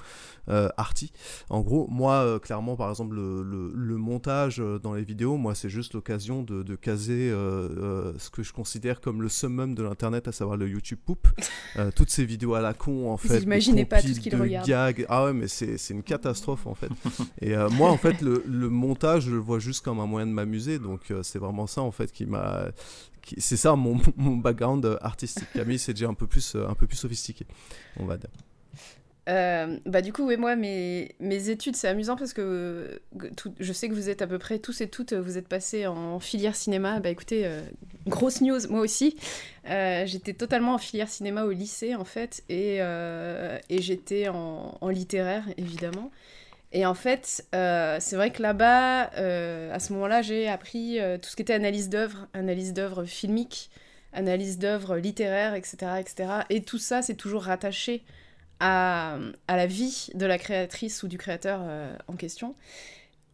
arty. 0.49 1.13
En 1.51 1.61
gros, 1.61 1.87
moi 1.89 2.41
clairement 2.41 2.75
par 2.77 2.91
exemple 2.91 3.15
le, 3.15 3.73
le, 3.75 3.97
montage 3.97 4.63
dans 4.83 4.95
les 4.95 5.05
vidéos, 5.05 5.37
moi 5.37 5.55
c'est 5.55 5.69
juste 5.69 5.95
l'occasion 5.95 6.43
de, 6.43 6.63
de, 6.63 6.75
caser 6.75 7.31
ce 7.31 8.31
que 8.31 8.43
je 8.43 8.53
considère 8.53 9.01
comme 9.01 9.23
le 9.23 9.29
summum 9.29 9.75
de 9.75 9.83
l'internet, 9.83 10.27
à 10.27 10.33
savoir 10.33 10.57
le 10.57 10.69
YouTube 10.69 10.99
poop. 11.05 11.29
toutes 11.95 12.11
ces 12.11 12.25
vidéos 12.25 12.55
à 12.55 12.61
la 12.61 12.75
con 12.75 13.11
en 13.11 13.17
fait. 13.17 13.47
Imaginez 13.55 13.85
pas 13.85 14.03
tout 14.03 14.09
ce 14.09 14.21
qu'il 14.21 14.35
regarde. 14.35 14.67
Gag. 14.67 15.07
Ah 15.09 15.27
ouais 15.27 15.33
mais 15.33 15.49
c'est 15.49 15.91
une 15.91 16.03
catastrophe 16.03 16.67
en 16.67 16.75
fait. 16.75 16.91
et 17.41 17.55
moi 17.73 17.91
en 17.91 17.97
fait 17.97 18.21
le 18.21 18.33
le, 18.47 18.69
montage, 18.69 19.25
je 19.25 19.31
le 19.31 19.39
vois 19.39 19.59
juste 19.59 19.85
comme 19.85 20.01
un 20.01 20.07
moyen 20.07 20.27
de 20.27 20.33
m'amuser. 20.33 20.79
Donc, 20.79 21.11
euh, 21.11 21.23
c'est 21.23 21.39
vraiment 21.39 21.67
ça, 21.67 21.83
en 21.83 21.91
fait, 21.91 22.13
qui 22.13 22.27
m'a. 22.27 22.67
C'est 23.39 23.57
ça 23.57 23.77
mon, 23.77 24.01
mon, 24.17 24.37
background 24.37 24.99
artistique. 25.01 25.49
Camille, 25.53 25.79
c'est 25.79 25.93
déjà 25.93 26.09
un 26.09 26.15
peu, 26.15 26.27
plus, 26.27 26.55
euh, 26.55 26.69
un 26.69 26.75
peu 26.75 26.87
plus 26.87 26.97
sophistiqué, 26.97 27.47
on 27.99 28.07
va 28.07 28.17
dire. 28.17 28.31
Euh, 29.29 29.79
bah 29.87 30.03
du 30.03 30.13
coup, 30.13 30.27
oui, 30.27 30.37
moi, 30.37 30.57
mes, 30.57 31.15
mes 31.21 31.49
études, 31.49 31.77
c'est 31.77 31.89
amusant 31.89 32.17
parce 32.17 32.33
que 32.33 33.01
je 33.61 33.73
sais 33.73 33.89
que 33.89 33.95
vous 33.95 34.09
êtes 34.09 34.21
à 34.23 34.27
peu 34.27 34.39
près 34.39 34.59
tous 34.59 34.81
et 34.81 34.89
toutes, 34.89 35.13
vous 35.13 35.39
êtes 35.39 35.49
passés 35.49 35.87
en 35.87 36.19
filière 36.19 36.57
cinéma. 36.57 37.01
Bah 37.01 37.11
écoutez, 37.11 37.49
grosse 38.07 38.41
news, 38.41 38.59
moi 38.69 38.81
aussi. 38.81 39.17
j'étais 39.65 40.33
totalement 40.33 40.75
en 40.75 40.79
filière 40.79 41.09
cinéma 41.09 41.45
au 41.45 41.53
lycée, 41.53 41.95
en 41.95 42.05
fait, 42.05 42.43
et, 42.49 42.79
et 42.79 43.83
j'étais 43.83 44.29
en, 44.29 44.89
littéraire, 44.89 45.45
évidemment. 45.57 46.11
Et 46.73 46.87
en 46.87 46.95
fait, 46.95 47.45
euh, 47.55 47.99
c'est 48.01 48.17
vrai 48.17 48.31
que 48.31 48.41
là-bas, 48.41 49.11
euh, 49.17 49.73
à 49.75 49.79
ce 49.79 49.93
moment-là, 49.93 50.23
j'ai 50.23 50.49
appris 50.49 50.99
euh, 50.99 51.19
tout 51.19 51.29
ce 51.29 51.37
qui 51.37 51.43
était 51.43 51.53
analyse 51.53 51.91
d'œuvres, 51.91 52.27
analyse 52.33 52.73
d'œuvres 52.73 53.05
filmiques, 53.05 53.71
analyse 54.15 54.59
d'œuvres 54.59 54.97
littéraires, 54.97 55.55
etc., 55.55 55.77
etc. 56.01 56.31
Et 56.49 56.63
tout 56.63 56.79
ça, 56.79 57.03
c'est 57.03 57.15
toujours 57.15 57.43
rattaché 57.45 58.03
à, 58.63 59.17
à, 59.49 59.57
la 59.57 59.67
vie 59.67 60.09
de 60.15 60.25
la 60.27 60.39
créatrice 60.39 61.03
ou 61.03 61.09
du 61.09 61.19
créateur 61.19 61.61
en 62.09 62.15
question. 62.15 62.55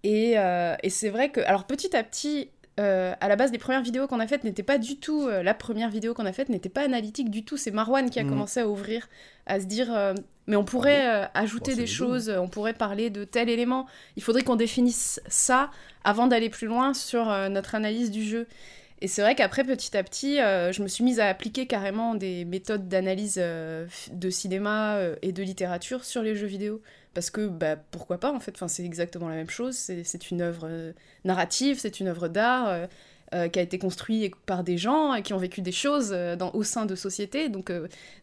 Et, 0.04 0.34
et 0.82 0.90
c'est 0.90 1.10
vrai 1.10 1.30
que, 1.30 1.40
alors 1.40 1.64
petit 1.64 1.94
à 1.96 2.02
petit, 2.02 2.50
euh, 2.78 3.12
à 3.20 3.28
la 3.28 3.34
base, 3.34 3.50
les 3.50 3.58
premières 3.58 3.82
vidéos 3.82 4.06
qu'on 4.06 4.20
a 4.20 4.26
faites 4.28 4.44
n'étaient 4.44 4.62
pas 4.62 4.78
du 4.78 5.00
tout. 5.00 5.26
euh, 5.26 5.42
la 5.42 5.54
première 5.54 5.90
vidéo 5.90 6.14
qu'on 6.14 6.26
a 6.26 6.32
faite 6.32 6.48
n'était 6.48 6.68
pas 6.68 6.82
analytique 6.82 7.28
du 7.30 7.44
tout. 7.44 7.56
C'est 7.56 7.72
Marwan 7.72 8.08
qui 8.08 8.20
a 8.20 8.22
Mhm. 8.22 8.30
commencé 8.30 8.60
à 8.60 8.68
ouvrir, 8.68 9.08
à 9.46 9.58
se 9.60 9.66
dire 9.66 9.92
euh, 9.92 10.14
mais 10.46 10.54
on 10.54 10.64
pourrait 10.64 11.08
euh, 11.08 11.26
ajouter 11.34 11.72
Bon, 11.72 11.78
des 11.78 11.86
choses, 11.88 12.28
euh, 12.28 12.38
on 12.38 12.48
pourrait 12.48 12.74
parler 12.74 13.10
de 13.10 13.24
tel 13.24 13.48
élément. 13.48 13.86
Il 14.16 14.22
faudrait 14.22 14.42
qu'on 14.44 14.54
définisse 14.56 15.20
ça 15.26 15.70
avant 16.04 16.28
d'aller 16.28 16.50
plus 16.50 16.68
loin 16.68 16.94
sur 16.94 17.28
euh, 17.28 17.48
notre 17.48 17.74
analyse 17.74 18.12
du 18.12 18.22
jeu. 18.24 18.46
Et 19.00 19.06
c'est 19.06 19.22
vrai 19.22 19.36
qu'après, 19.36 19.62
petit 19.62 19.96
à 19.96 20.02
petit, 20.02 20.40
euh, 20.40 20.72
je 20.72 20.82
me 20.82 20.88
suis 20.88 21.04
mise 21.04 21.20
à 21.20 21.28
appliquer 21.28 21.66
carrément 21.66 22.16
des 22.16 22.44
méthodes 22.44 22.88
d'analyse 22.88 23.36
euh, 23.38 23.86
de 24.12 24.28
cinéma 24.28 24.96
euh, 24.96 25.14
et 25.22 25.30
de 25.30 25.42
littérature 25.42 26.04
sur 26.04 26.22
les 26.22 26.34
jeux 26.34 26.48
vidéo. 26.48 26.82
Parce 27.14 27.30
que, 27.30 27.46
bah, 27.46 27.76
pourquoi 27.76 28.18
pas, 28.18 28.32
en 28.32 28.40
fait, 28.40 28.52
enfin, 28.56 28.66
c'est 28.66 28.84
exactement 28.84 29.28
la 29.28 29.36
même 29.36 29.50
chose. 29.50 29.76
C'est 29.76 30.30
une 30.30 30.42
œuvre 30.42 30.92
narrative, 31.24 31.78
c'est 31.78 32.00
une 32.00 32.08
œuvre 32.08 32.28
d'art 32.28 32.88
qui 33.52 33.58
a 33.58 33.62
été 33.62 33.78
construite 33.78 34.34
par 34.46 34.62
des 34.62 34.78
gens 34.78 35.20
qui 35.22 35.32
ont 35.34 35.38
vécu 35.38 35.60
des 35.60 35.72
choses 35.72 36.16
au 36.52 36.62
sein 36.62 36.86
de 36.86 36.94
sociétés. 36.94 37.48
Donc, 37.48 37.72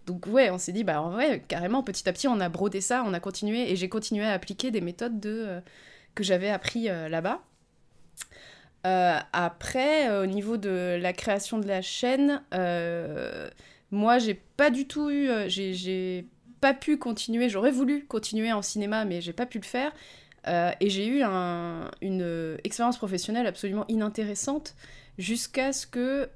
donc 0.06 0.28
ouais, 0.28 0.50
on 0.50 0.58
s'est 0.58 0.72
dit, 0.72 0.84
bah, 0.84 1.02
ouais, 1.16 1.44
carrément, 1.48 1.84
petit 1.84 2.08
à 2.08 2.14
petit, 2.14 2.28
on 2.28 2.40
a 2.40 2.48
brodé 2.48 2.80
ça, 2.80 3.04
on 3.06 3.14
a 3.14 3.20
continué, 3.20 3.70
et 3.70 3.76
j'ai 3.76 3.90
continué 3.90 4.24
à 4.24 4.32
appliquer 4.32 4.72
des 4.72 4.82
méthodes 4.82 5.20
de, 5.20 5.60
que 6.14 6.24
j'avais 6.24 6.50
appris 6.50 6.86
là-bas. 6.86 7.42
Euh, 8.86 9.18
après, 9.34 10.10
euh, 10.10 10.24
au 10.24 10.26
niveau 10.28 10.58
de 10.58 10.98
la 11.02 11.12
création 11.14 11.58
de 11.58 11.68
la 11.68 11.82
chaîne, 11.82 12.44
euh, 12.54 13.50
moi, 13.92 14.20
j'ai 14.20 14.36
pas 14.36 14.70
du 14.70 14.88
tout 14.88 15.10
eu. 15.10 15.30
j'ai- 15.48 16.28
pas 16.62 16.74
pu 16.74 16.98
continuer. 16.98 17.48
J'aurais 17.50 17.70
voulu 17.72 18.06
continuer 18.06 18.52
en 18.52 18.62
cinéma, 18.64 19.06
mais 19.06 19.22
j'ai 19.22 19.34
pas 19.34 19.46
pu 19.46 19.60
le 19.60 19.66
faire. 19.66 19.92
Et 20.80 20.90
j'ai 20.90 21.06
eu 21.06 21.22
un- 21.22 21.92
une 22.02 22.58
expérience 22.64 22.98
professionnelle 22.98 23.46
absolument 23.46 23.86
inintéressante 23.88 24.74
jusqu'à 25.20 25.74
ce 25.74 25.86
que 25.86 26.28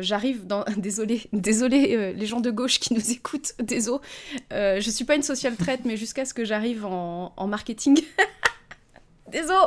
j'arrive 0.00 0.46
dans. 0.46 0.64
Désolé, 0.76 1.22
désolé 1.32 2.12
les 2.12 2.26
gens 2.26 2.40
de 2.40 2.50
gauche 2.50 2.78
qui 2.78 2.92
nous 2.94 3.10
écoutent, 3.10 3.54
désolé. 3.62 4.00
Euh, 4.52 4.80
je 4.80 4.90
suis 4.90 5.04
pas 5.04 5.14
une 5.14 5.22
social 5.22 5.56
traite, 5.56 5.80
mais 5.86 5.96
jusqu'à 5.96 6.24
ce 6.26 6.34
que 6.34 6.44
j'arrive 6.44 6.84
en, 6.84 7.32
marketing. 7.46 7.98
désolé. 9.30 9.58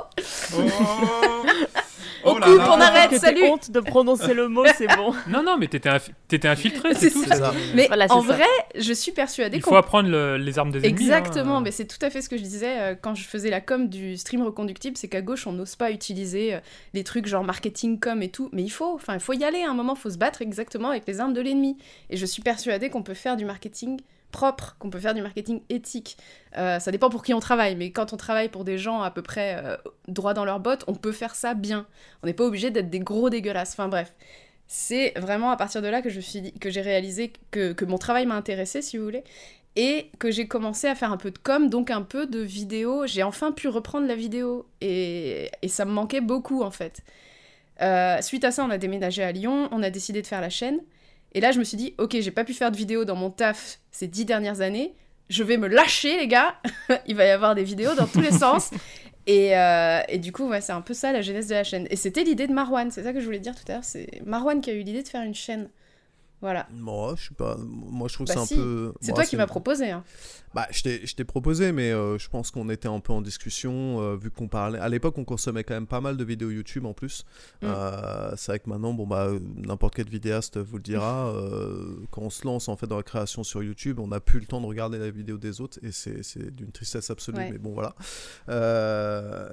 On 2.29 2.33
coupe, 2.35 2.43
on 2.45 2.81
arrête, 2.81 3.09
Que 3.11 3.19
salut. 3.19 3.43
honte 3.45 3.71
de 3.71 3.79
prononcer 3.79 4.33
le 4.33 4.47
mot, 4.47 4.65
c'est 4.77 4.87
bon. 4.95 5.13
Non, 5.27 5.43
non, 5.43 5.57
mais 5.57 5.67
t'étais 5.67 5.89
infi- 5.89 6.11
t'étais 6.27 6.47
infiltré, 6.47 6.93
c'est 6.95 7.11
tout. 7.11 7.23
ça. 7.25 7.53
Mais 7.75 7.87
Voilà, 7.87 8.05
en 8.09 8.21
ça. 8.21 8.33
vrai, 8.33 8.45
je 8.75 8.93
suis 8.93 9.11
persuadée 9.11 9.57
Il 9.57 9.63
faut 9.63 9.75
apprendre 9.75 10.09
le- 10.09 10.37
les 10.37 10.59
armes 10.59 10.71
des 10.71 10.79
ennemis. 10.79 10.89
hein. 10.89 11.17
Exactement, 11.17 11.61
mais 11.61 11.71
c'est 11.71 11.85
tout 11.85 12.03
à 12.05 12.09
fait 12.09 12.21
ce 12.21 12.29
que 12.29 12.37
je 12.37 12.43
disais 12.43 12.79
euh, 12.79 12.95
quand 12.99 13.15
je 13.15 13.23
faisais 13.23 13.49
la 13.49 13.61
com 13.61 13.87
du 13.89 14.17
stream 14.17 14.41
reconductible, 14.43 14.97
c'est 14.97 15.07
qu'à 15.07 15.21
gauche 15.21 15.47
on 15.47 15.51
n'ose 15.53 15.75
pas 15.75 15.91
utiliser 15.91 16.53
euh, 16.55 16.59
les 16.93 17.03
trucs 17.03 17.25
genre 17.27 17.43
marketing 17.43 17.99
com 17.99 18.21
et 18.21 18.29
tout, 18.29 18.49
mais 18.53 18.63
il 18.63 18.69
faut, 18.69 18.93
enfin 18.95 19.13
il 19.15 19.19
faut 19.19 19.33
y 19.33 19.43
aller, 19.43 19.63
à 19.63 19.69
un 19.69 19.73
moment 19.73 19.95
faut 19.95 20.09
se 20.09 20.17
battre 20.17 20.41
exactement 20.41 20.89
avec 20.89 21.03
les 21.07 21.19
armes 21.19 21.33
de 21.33 21.41
l'ennemi. 21.41 21.77
Et 22.09 22.17
je 22.17 22.25
suis 22.25 22.41
persuadée 22.41 22.89
qu'on 22.89 23.03
peut 23.03 23.13
faire 23.13 23.37
du 23.37 23.45
marketing 23.45 23.99
propre, 24.31 24.75
qu'on 24.79 24.89
peut 24.89 24.99
faire 24.99 25.13
du 25.13 25.21
marketing 25.21 25.61
éthique. 25.69 26.17
Euh, 26.57 26.79
ça 26.79 26.91
dépend 26.91 27.09
pour 27.09 27.23
qui 27.23 27.33
on 27.33 27.39
travaille, 27.39 27.75
mais 27.75 27.91
quand 27.91 28.13
on 28.13 28.17
travaille 28.17 28.49
pour 28.49 28.63
des 28.63 28.77
gens 28.77 29.01
à 29.01 29.11
peu 29.11 29.21
près 29.21 29.61
euh, 29.63 29.77
droits 30.07 30.33
dans 30.33 30.45
leurs 30.45 30.59
bottes, 30.59 30.83
on 30.87 30.95
peut 30.95 31.11
faire 31.11 31.35
ça 31.35 31.53
bien. 31.53 31.87
On 32.23 32.27
n'est 32.27 32.33
pas 32.33 32.45
obligé 32.45 32.71
d'être 32.71 32.89
des 32.89 32.99
gros 32.99 33.29
dégueulasses. 33.29 33.73
Enfin 33.73 33.87
bref. 33.87 34.13
C'est 34.69 35.13
vraiment 35.17 35.49
à 35.51 35.55
partir 35.55 35.81
de 35.81 35.87
là 35.87 36.01
que 36.01 36.09
je 36.09 36.19
suis 36.19 36.51
que 36.59 36.69
j'ai 36.69 36.81
réalisé 36.81 37.31
que, 37.51 37.71
que 37.71 37.85
mon 37.85 37.97
travail 37.97 38.25
m'a 38.25 38.35
intéressé, 38.35 38.81
si 38.81 38.97
vous 38.97 39.05
voulez, 39.05 39.23
et 39.77 40.09
que 40.19 40.29
j'ai 40.29 40.47
commencé 40.47 40.87
à 40.87 40.95
faire 40.95 41.13
un 41.13 41.17
peu 41.17 41.31
de 41.31 41.37
com, 41.37 41.69
donc 41.69 41.89
un 41.89 42.01
peu 42.01 42.27
de 42.27 42.39
vidéo. 42.39 43.07
J'ai 43.07 43.23
enfin 43.23 43.53
pu 43.53 43.69
reprendre 43.69 44.07
la 44.07 44.15
vidéo 44.15 44.67
et, 44.81 45.49
et 45.61 45.67
ça 45.69 45.85
me 45.85 45.91
manquait 45.91 46.19
beaucoup 46.19 46.63
en 46.63 46.71
fait. 46.71 47.01
Euh, 47.81 48.21
suite 48.21 48.43
à 48.43 48.51
ça, 48.51 48.65
on 48.65 48.69
a 48.69 48.77
déménagé 48.77 49.23
à 49.23 49.31
Lyon, 49.31 49.69
on 49.71 49.83
a 49.83 49.89
décidé 49.89 50.21
de 50.21 50.27
faire 50.27 50.41
la 50.41 50.49
chaîne. 50.49 50.79
Et 51.33 51.41
là, 51.41 51.51
je 51.51 51.59
me 51.59 51.63
suis 51.63 51.77
dit, 51.77 51.93
ok, 51.97 52.17
j'ai 52.19 52.31
pas 52.31 52.43
pu 52.43 52.53
faire 52.53 52.71
de 52.71 52.77
vidéo 52.77 53.05
dans 53.05 53.15
mon 53.15 53.29
taf 53.29 53.79
ces 53.91 54.07
dix 54.07 54.25
dernières 54.25 54.61
années. 54.61 54.95
Je 55.29 55.43
vais 55.43 55.57
me 55.57 55.67
lâcher, 55.67 56.17
les 56.17 56.27
gars. 56.27 56.55
Il 57.07 57.15
va 57.15 57.25
y 57.25 57.29
avoir 57.29 57.53
des 57.53 57.63
vidéos 57.63 57.95
dans 57.95 58.07
tous 58.07 58.21
les 58.21 58.31
sens. 58.39 58.71
Et, 59.27 59.57
euh, 59.57 59.99
et 60.07 60.19
du 60.19 60.31
coup, 60.31 60.47
ouais, 60.47 60.61
c'est 60.61 60.71
un 60.71 60.81
peu 60.81 60.93
ça 60.93 61.11
la 61.11 61.21
genèse 61.21 61.47
de 61.47 61.53
la 61.53 61.63
chaîne. 61.63 61.85
Et 61.89 61.97
c'était 61.97 62.23
l'idée 62.23 62.47
de 62.47 62.53
Marwan, 62.53 62.89
c'est 62.91 63.03
ça 63.03 63.11
que 63.11 63.19
je 63.19 63.25
voulais 63.25 63.39
dire 63.39 63.55
tout 63.55 63.69
à 63.69 63.73
l'heure. 63.73 63.83
C'est 63.83 64.21
Marwan 64.25 64.61
qui 64.61 64.69
a 64.69 64.73
eu 64.73 64.81
l'idée 64.81 65.03
de 65.03 65.07
faire 65.07 65.23
une 65.23 65.35
chaîne. 65.35 65.69
Voilà. 66.41 66.67
Moi, 66.71 67.15
je 67.17 67.29
sais 67.29 67.33
pas. 67.33 67.57
Moi, 67.57 68.07
je 68.07 68.13
trouve 68.13 68.27
Bah 68.27 68.33
c'est 68.35 68.53
un 68.55 68.57
peu. 68.57 68.93
C'est 69.01 69.13
toi 69.13 69.25
qui 69.25 69.35
m'as 69.37 69.47
proposé. 69.47 69.89
Hein. 69.89 70.03
Bah, 70.53 70.67
je 70.71 70.81
t'ai 71.13 71.23
proposé, 71.23 71.71
mais 71.71 71.91
euh, 71.91 72.17
je 72.17 72.29
pense 72.29 72.51
qu'on 72.51 72.69
était 72.69 72.87
un 72.87 72.99
peu 72.99 73.11
en 73.13 73.21
discussion, 73.21 74.01
euh, 74.01 74.15
vu 74.15 74.31
qu'on 74.31 74.47
parlait. 74.47 74.79
À 74.79 74.87
l'époque, 74.89 75.17
on 75.17 75.25
consommait 75.25 75.63
quand 75.63 75.73
même 75.73 75.87
pas 75.87 76.01
mal 76.01 76.15
de 76.15 76.23
vidéos 76.23 76.49
YouTube 76.49 76.85
en 76.85 76.93
plus. 76.93 77.25
Mm. 77.61 77.65
Euh, 77.65 78.35
c'est 78.35 78.51
vrai 78.53 78.59
que 78.59 78.69
maintenant, 78.69 78.93
bon, 78.93 79.05
bah, 79.07 79.29
n'importe 79.55 79.95
quel 79.95 80.07
vidéaste 80.09 80.57
vous 80.57 80.77
le 80.77 80.83
dira, 80.83 81.33
quand 82.11 82.21
on 82.21 82.29
se 82.29 82.45
lance 82.45 82.69
en 82.69 82.75
fait 82.75 82.87
dans 82.87 82.97
la 82.97 83.03
création 83.03 83.43
sur 83.43 83.61
YouTube, 83.61 83.99
on 83.99 84.07
n'a 84.07 84.19
plus 84.19 84.39
le 84.39 84.45
temps 84.45 84.61
de 84.61 84.65
regarder 84.65 84.97
la 84.97 85.09
vidéo 85.09 85.37
des 85.37 85.59
autres, 85.61 85.79
et 85.83 85.91
c'est 85.91 86.23
c'est 86.23 86.55
d'une 86.55 86.71
tristesse 86.71 87.09
absolue, 87.09 87.37
Ouais. 87.37 87.51
mais 87.51 87.57
bon, 87.57 87.73
voilà. 87.73 87.95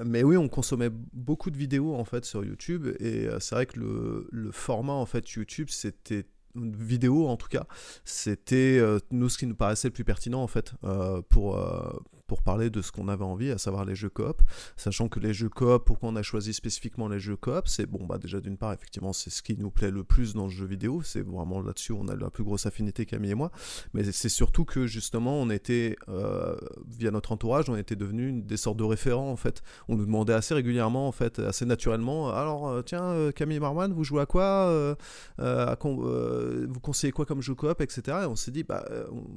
Mais 0.05 0.23
oui, 0.23 0.37
on 0.37 0.49
consommait 0.49 0.91
beaucoup 1.13 1.51
de 1.51 1.57
vidéos 1.57 1.95
en 1.95 2.05
fait 2.05 2.25
sur 2.25 2.45
YouTube, 2.45 2.89
et 3.01 3.29
c'est 3.41 3.55
vrai 3.55 3.67
que 3.67 3.79
le, 3.79 4.29
le 4.31 4.51
format 4.53 4.93
en 4.93 5.07
fait 5.07 5.29
YouTube, 5.33 5.69
c'était 5.71 6.25
vidéo 6.55 7.27
en 7.27 7.37
tout 7.37 7.49
cas, 7.49 7.67
c'était 8.05 8.79
euh, 8.79 8.99
nous 9.11 9.29
ce 9.29 9.39
qui 9.39 9.47
nous 9.47 9.55
paraissait 9.55 9.89
le 9.89 9.93
plus 9.93 10.05
pertinent 10.05 10.43
en 10.43 10.47
fait 10.47 10.73
euh, 10.85 11.23
pour, 11.29 11.57
euh, 11.59 11.93
pour 12.27 12.43
parler 12.43 12.71
de 12.71 12.81
ce 12.81 12.91
qu'on 12.91 13.09
avait 13.09 13.25
envie, 13.25 13.51
à 13.51 13.59
savoir 13.59 13.85
les 13.85 13.95
jeux 13.95 14.09
coop, 14.09 14.41
sachant 14.77 15.09
que 15.09 15.21
les 15.21 15.35
jeux 15.35 15.51
coop, 15.51 15.85
pourquoi 15.85 16.09
on 16.09 16.17
a 16.17 16.23
choisi 16.23 16.55
spécifiquement 16.55 17.09
les 17.09 17.19
jeux 17.21 17.37
coop, 17.37 17.69
c'est 17.69 17.87
bon 17.87 18.05
bah 18.05 18.17
déjà 18.19 18.41
d'une 18.41 18.57
part 18.57 18.73
effectivement 18.73 19.13
c'est 19.13 19.31
ce 19.31 19.43
qui 19.43 19.57
nous 19.59 19.71
plaît 19.71 19.91
le 19.91 20.05
plus 20.05 20.33
dans 20.35 20.45
le 20.45 20.51
jeu 20.51 20.65
vidéo, 20.65 21.03
c'est 21.03 21.21
vraiment 21.21 21.61
là-dessus 21.61 21.93
on 21.93 22.09
a 22.09 22.17
la 22.17 22.31
plus 22.31 22.43
grosse 22.45 22.65
affinité 22.67 23.05
Camille 23.05 23.33
et 23.33 23.35
moi, 23.35 23.51
mais 23.93 24.05
c'est 24.11 24.31
surtout 24.31 24.65
que 24.65 24.87
justement 24.87 25.39
on 25.41 25.51
était 25.51 25.97
euh, 26.09 26.57
via 26.89 27.11
notre 27.11 27.33
entourage 27.33 27.69
on 27.69 27.77
était 27.77 27.97
devenus 27.97 28.43
des 28.45 28.57
sortes 28.57 28.79
de 28.79 28.85
référents 28.85 29.31
en 29.31 29.37
fait, 29.37 29.63
on 29.89 29.97
nous 29.97 30.07
demandait 30.07 30.33
assez 30.33 30.55
régulièrement 30.55 31.07
en 31.07 31.13
fait, 31.13 31.39
assez 31.41 31.67
naturellement, 31.67 32.31
alors 32.31 32.69
euh, 32.69 32.83
tiens 32.83 33.05
euh, 33.05 33.33
Camille 33.33 33.61
Marwan 33.61 33.93
vous 33.93 34.05
jouez 34.05 34.23
à 34.23 34.27
quoi 34.27 34.97
à 35.39 35.77
con- 35.77 35.97
vous 35.97 36.81
conseillez 36.81 37.13
quoi 37.13 37.27
comme 37.27 37.43
jeu 37.43 37.55
coop, 37.55 37.81
etc. 37.81 38.19
Et 38.23 38.27
on 38.27 38.37
s'est 38.37 38.51
dit, 38.51 38.63
bah, 38.65 38.85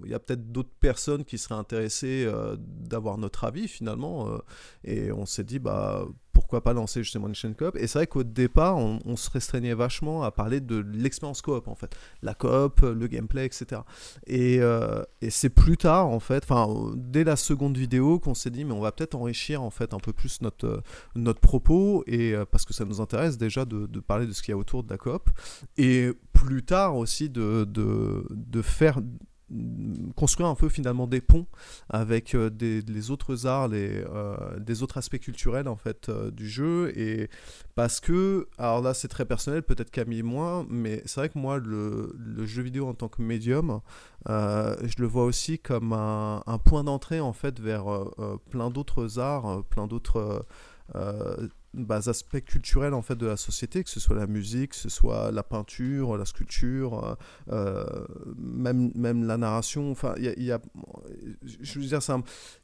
il 0.05 0.11
y 0.11 0.13
a 0.13 0.19
peut-être 0.19 0.51
d'autres 0.51 0.73
personnes 0.79 1.25
qui 1.25 1.38
seraient 1.38 1.55
intéressées 1.55 2.29
d'avoir 2.78 3.17
notre 3.17 3.43
avis 3.43 3.67
finalement. 3.67 4.30
euh, 4.30 4.38
et 4.84 5.11
on 5.11 5.25
s'est 5.25 5.43
dit, 5.43 5.59
bah, 5.59 6.05
pourquoi 6.47 6.61
pas 6.61 6.71
lancer 6.71 7.03
justement 7.03 7.28
une 7.28 7.36
chaîne 7.36 7.55
coop. 7.55 7.75
Et 7.75 7.88
c'est 7.88 7.99
vrai 7.99 8.07
qu'au 8.07 8.23
départ, 8.23 8.78
on, 8.78 9.15
se 9.17 9.30
restreignait 9.30 9.73
vachement 9.73 10.23
à 10.23 10.32
parler 10.32 10.61
de 10.61 10.78
l'expérience 10.78 11.41
coop 11.41 11.67
en 11.67 11.75
fait. 11.75 11.93
La 12.21 12.36
coop, 12.36 12.82
le 12.82 13.07
gameplay, 13.07 13.45
etc. 13.45 13.82
Et, 14.28 14.59
euh, 14.61 15.01
et 15.21 15.30
c'est 15.30 15.49
plus 15.49 15.75
tard 15.75 16.07
en 16.07 16.19
fait, 16.19 16.43
enfin, 16.49 16.93
dès 16.95 17.23
la 17.23 17.36
seconde 17.36 17.75
vidéo 17.75 18.19
qu'on 18.19 18.34
s'est 18.36 18.51
dit, 18.51 18.63
mais 18.63 18.73
on 18.73 18.80
va 18.80 18.91
peut-être 18.91 19.15
enrichir 19.15 19.61
en 19.63 19.71
fait 19.71 19.93
un 19.93 19.99
peu 19.99 20.13
plus 20.13 20.41
notre, 20.41 20.67
euh, 20.67 20.82
notre 21.15 21.41
propos. 21.41 22.03
Et 22.07 22.36
parce 22.51 22.63
que 22.63 22.73
ça 22.73 22.86
nous 22.86 23.01
intéresse 23.01 23.38
déjà 23.38 23.65
de, 23.65 23.88
de 23.88 23.99
parler 23.99 24.28
de 24.28 24.32
ce 24.32 24.41
qu'il 24.41 24.51
y 24.51 24.55
a 24.55 24.57
autour 24.57 24.84
de 24.84 24.89
la 24.89 24.97
coop. 24.97 25.30
Et 25.78 26.11
plus 26.32 26.63
tard 26.63 26.95
aussi 26.95 27.30
de, 27.30 27.65
de, 27.65 28.25
de 28.30 28.61
faire 28.61 29.01
construire 30.16 30.50
un 30.50 30.56
peu 30.56 30.68
finalement 30.68 31.08
des 31.08 31.22
ponts 31.22 31.45
avec 31.89 32.36
euh, 32.36 32.50
des, 32.50 32.82
les 32.82 33.12
autres 33.12 33.48
arts, 33.48 33.70
les, 33.70 34.04
euh, 34.04 34.36
des 34.60 34.84
autres 34.84 34.98
aspects 34.98 35.20
culturels 35.20 35.68
en 35.68 35.78
fait 35.78 36.10
euh, 36.10 36.32
du 36.32 36.50
jeu. 36.50 36.91
Et 36.98 37.30
parce 37.76 38.00
que 38.00 38.48
alors 38.58 38.82
là 38.82 38.93
c'est 38.93 39.08
très 39.08 39.26
personnel 39.26 39.64
peut-être 39.64 39.89
Camille 39.91 40.20
et 40.20 40.24
moi 40.24 40.66
mais 40.70 41.02
c'est 41.06 41.22
vrai 41.22 41.30
que 41.30 41.39
moi 41.39 41.60
le, 41.60 42.14
le 42.18 42.45
jeu 42.45 42.62
vidéo 42.62 42.88
en 42.88 42.93
tant 42.93 43.08
que 43.08 43.22
médium 43.22 43.82
je 44.28 44.95
le 45.00 45.06
vois 45.06 45.24
aussi 45.24 45.60
comme 45.60 45.93
un, 45.93 46.43
un 46.45 46.58
point 46.58 46.84
d'entrée 46.84 47.22
en 47.22 47.34
fait 47.34 47.60
vers 47.60 47.86
plein 48.50 48.70
d'autres 48.70 49.20
arts 49.20 49.64
plein 49.70 49.88
d'autres 49.88 50.45
bah, 51.78 52.01
aspects 52.07 52.41
culturels 52.43 52.93
en 52.93 53.01
fait 53.01 53.15
de 53.15 53.25
la 53.28 53.38
société, 53.38 53.84
que 53.84 53.89
ce 53.89 53.99
soit 53.99 54.15
la 54.15 54.28
musique, 54.28 54.71
que 54.71 54.75
ce 54.78 54.89
soit 54.89 55.32
la 55.32 55.43
peinture, 55.43 56.17
la 56.17 56.25
sculpture, 56.25 57.17
euh, 57.51 57.86
même, 58.38 58.91
même 58.95 59.25
la 59.25 59.38
narration. 59.38 59.91
Enfin, 59.91 60.13
il 60.17 60.23
y 60.25 60.28
a, 60.30 60.39
y 60.39 60.51
a- 60.51 60.61
je 61.45 61.80
veux 61.80 61.86
dire, 61.86 61.99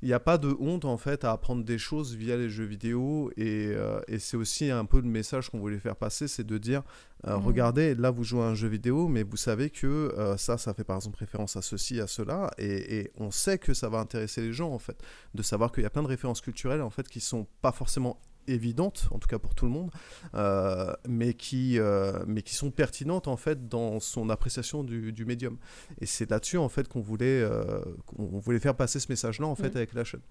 il 0.02 0.08
n'y 0.08 0.14
a 0.14 0.20
pas 0.20 0.38
de 0.38 0.56
honte 0.60 0.86
en 0.86 0.98
fait 0.98 1.24
à 1.24 1.32
apprendre 1.32 1.64
des 1.64 1.78
choses 1.78 2.16
via 2.16 2.36
les 2.38 2.50
jeux 2.50 2.66
vidéo 2.66 3.32
et, 3.38 3.72
euh, 3.76 4.00
et 4.08 4.20
c'est 4.20 4.38
aussi 4.38 4.70
un 4.72 4.86
peu 4.86 4.98
le 5.00 5.08
message 5.08 5.50
qu'on 5.50 5.60
voulait 5.60 5.80
faire 5.80 5.96
passer, 5.96 6.28
c'est 6.28 6.46
de 6.46 6.58
dire 6.58 6.84
euh, 7.28 7.38
Mhm. 7.38 7.46
regardez, 7.46 7.96
là 7.96 8.12
vous 8.12 8.24
jouez 8.26 8.42
à 8.42 8.46
un 8.48 8.56
jeu 8.56 8.68
vidéo, 8.68 9.08
mais 9.08 9.24
vous 9.24 9.38
savez 9.38 9.70
que 9.70 9.88
euh, 9.88 10.36
ça, 10.38 10.58
ça 10.58 10.74
fait 10.74 10.84
par 10.84 10.98
exemple 10.98 11.18
référence 11.20 11.56
à 11.56 11.62
ceci, 11.62 12.02
à 12.02 12.08
cela, 12.08 12.52
et, 12.58 12.98
et 13.00 13.12
on 13.18 13.32
sait 13.32 13.58
que 13.58 13.74
ça 13.74 13.88
va 13.88 14.00
intéresser 14.00 14.42
les 14.42 14.52
gens 14.52 14.72
en 14.72 14.80
fait, 14.80 14.98
de 15.34 15.42
savoir 15.42 15.72
qu'il 15.72 15.84
y 15.84 15.86
a 15.86 15.90
plein 15.90 16.04
de 16.04 16.08
références 16.08 16.42
culturelles 16.42 16.82
en 16.82 16.90
fait 16.90 17.08
qui 17.08 17.22
sont 17.22 17.48
pas 17.62 17.72
forcément 17.72 18.20
évidentes, 18.48 19.08
en 19.12 19.20
tout 19.20 19.28
cas 19.28 19.40
pour 19.40 19.56
tout 19.56 19.66
le 19.66 19.72
monde, 19.72 19.92
euh, 20.36 20.94
mais, 21.08 21.34
qui, 21.34 21.80
euh, 21.80 22.24
mais 22.28 22.42
qui 22.42 22.56
sont 22.56 22.72
pertinentes 22.72 23.28
en 23.28 23.38
fait 23.38 23.68
dans 23.70 24.00
son 24.00 24.30
appréciation 24.30 24.84
du, 24.84 25.12
du 25.12 25.26
médium. 25.26 25.58
Et 26.02 26.06
c'est 26.06 26.30
là-dessus 26.30 26.58
en 26.58 26.70
fait 26.70 26.88
qu'on 26.88 27.02
voulait, 27.02 27.42
euh, 27.42 27.82
voulait 28.18 28.60
faire 28.60 28.76
passer 28.76 29.00
ce 29.00 29.08
message-là 29.10 29.48
en 29.48 29.56
fait 29.56 29.70
Mhm. 29.70 29.78
avec 29.78 29.94
la 29.94 30.04
chaîne. 30.04 30.22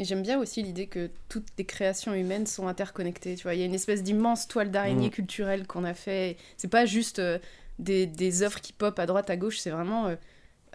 Et 0.00 0.04
j'aime 0.04 0.22
bien 0.22 0.40
aussi 0.40 0.60
l'idée 0.62 0.88
que 0.88 1.08
toutes 1.28 1.46
les 1.56 1.64
créations 1.64 2.14
humaines 2.14 2.46
sont 2.46 2.66
interconnectées. 2.66 3.36
Tu 3.36 3.44
vois, 3.44 3.54
il 3.54 3.60
y 3.60 3.62
a 3.62 3.66
une 3.66 3.74
espèce 3.74 4.02
d'immense 4.02 4.48
toile 4.48 4.70
d'araignée 4.72 5.06
Mm. 5.08 5.10
culturelle 5.12 5.66
qu'on 5.68 5.84
a 5.84 5.94
fait. 5.94 6.36
C'est 6.56 6.66
pas 6.68 6.84
juste 6.84 7.22
des, 7.78 8.06
des 8.06 8.42
œuvres 8.42 8.60
qui 8.60 8.72
pop 8.72 8.98
à 8.98 9.06
droite 9.06 9.30
à 9.30 9.36
gauche, 9.36 9.58
c'est 9.58 9.70
vraiment. 9.70 10.12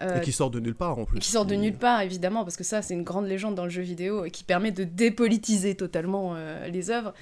Euh, 0.02 0.08
euh, 0.16 0.18
Et 0.18 0.20
qui 0.22 0.32
sort 0.32 0.50
de 0.50 0.60
nulle 0.60 0.74
part 0.74 0.98
en 0.98 1.04
plus. 1.04 1.16
et 1.18 1.20
qui 1.20 1.30
sort 1.30 1.44
de 1.44 1.54
nulle 1.54 1.76
part, 1.76 2.00
évidemment, 2.02 2.44
parce 2.44 2.56
que 2.56 2.64
ça, 2.64 2.82
c'est 2.82 2.94
une 2.94 3.02
grande 3.04 3.26
légende 3.26 3.54
dans 3.54 3.64
le 3.64 3.70
jeu 3.70 3.82
vidéo 3.82 4.24
et 4.24 4.30
qui 4.30 4.44
permet 4.44 4.70
de 4.70 4.84
dépolitiser 4.84 5.74
totalement 5.74 6.34
euh, 6.36 6.68
les 6.68 6.90
œuvres. 6.90 7.12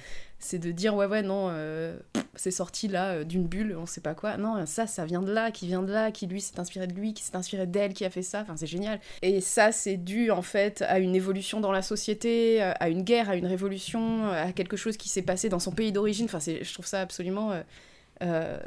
C'est 0.41 0.59
de 0.59 0.71
dire, 0.71 0.95
ouais, 0.95 1.05
ouais, 1.05 1.21
non, 1.21 1.49
euh, 1.49 1.99
c'est 2.35 2.51
sorti 2.51 2.87
là 2.87 3.25
d'une 3.25 3.45
bulle, 3.45 3.75
on 3.77 3.85
sait 3.85 3.99
pas 3.99 4.13
quoi. 4.13 4.37
Non, 4.37 4.65
ça, 4.65 4.87
ça 4.87 5.03
vient 5.03 5.21
de 5.21 5.33
là, 5.33 5.51
qui 5.51 5.67
vient 5.67 5.83
de 5.83 5.91
là, 5.91 6.11
qui 6.11 6.27
lui 6.27 6.39
s'est 6.39 6.57
inspiré 6.61 6.87
de 6.87 6.93
lui, 6.93 7.13
qui 7.13 7.23
s'est 7.23 7.35
inspiré 7.35 7.67
d'elle, 7.67 7.93
qui 7.93 8.05
a 8.05 8.09
fait 8.09 8.21
ça. 8.21 8.41
Enfin, 8.43 8.55
c'est 8.55 8.65
génial. 8.65 9.01
Et 9.21 9.41
ça, 9.41 9.73
c'est 9.73 9.97
dû, 9.97 10.31
en 10.31 10.41
fait, 10.41 10.81
à 10.87 10.99
une 10.99 11.13
évolution 11.13 11.59
dans 11.59 11.73
la 11.73 11.81
société, 11.81 12.61
à 12.61 12.87
une 12.87 13.03
guerre, 13.03 13.29
à 13.29 13.35
une 13.35 13.47
révolution, 13.47 14.31
à 14.31 14.53
quelque 14.53 14.77
chose 14.77 14.95
qui 14.95 15.09
s'est 15.09 15.23
passé 15.23 15.49
dans 15.49 15.59
son 15.59 15.71
pays 15.71 15.91
d'origine. 15.91 16.25
Enfin, 16.31 16.39
je 16.39 16.73
trouve 16.73 16.85
ça 16.85 17.01
absolument. 17.01 17.51
euh, 18.21 18.57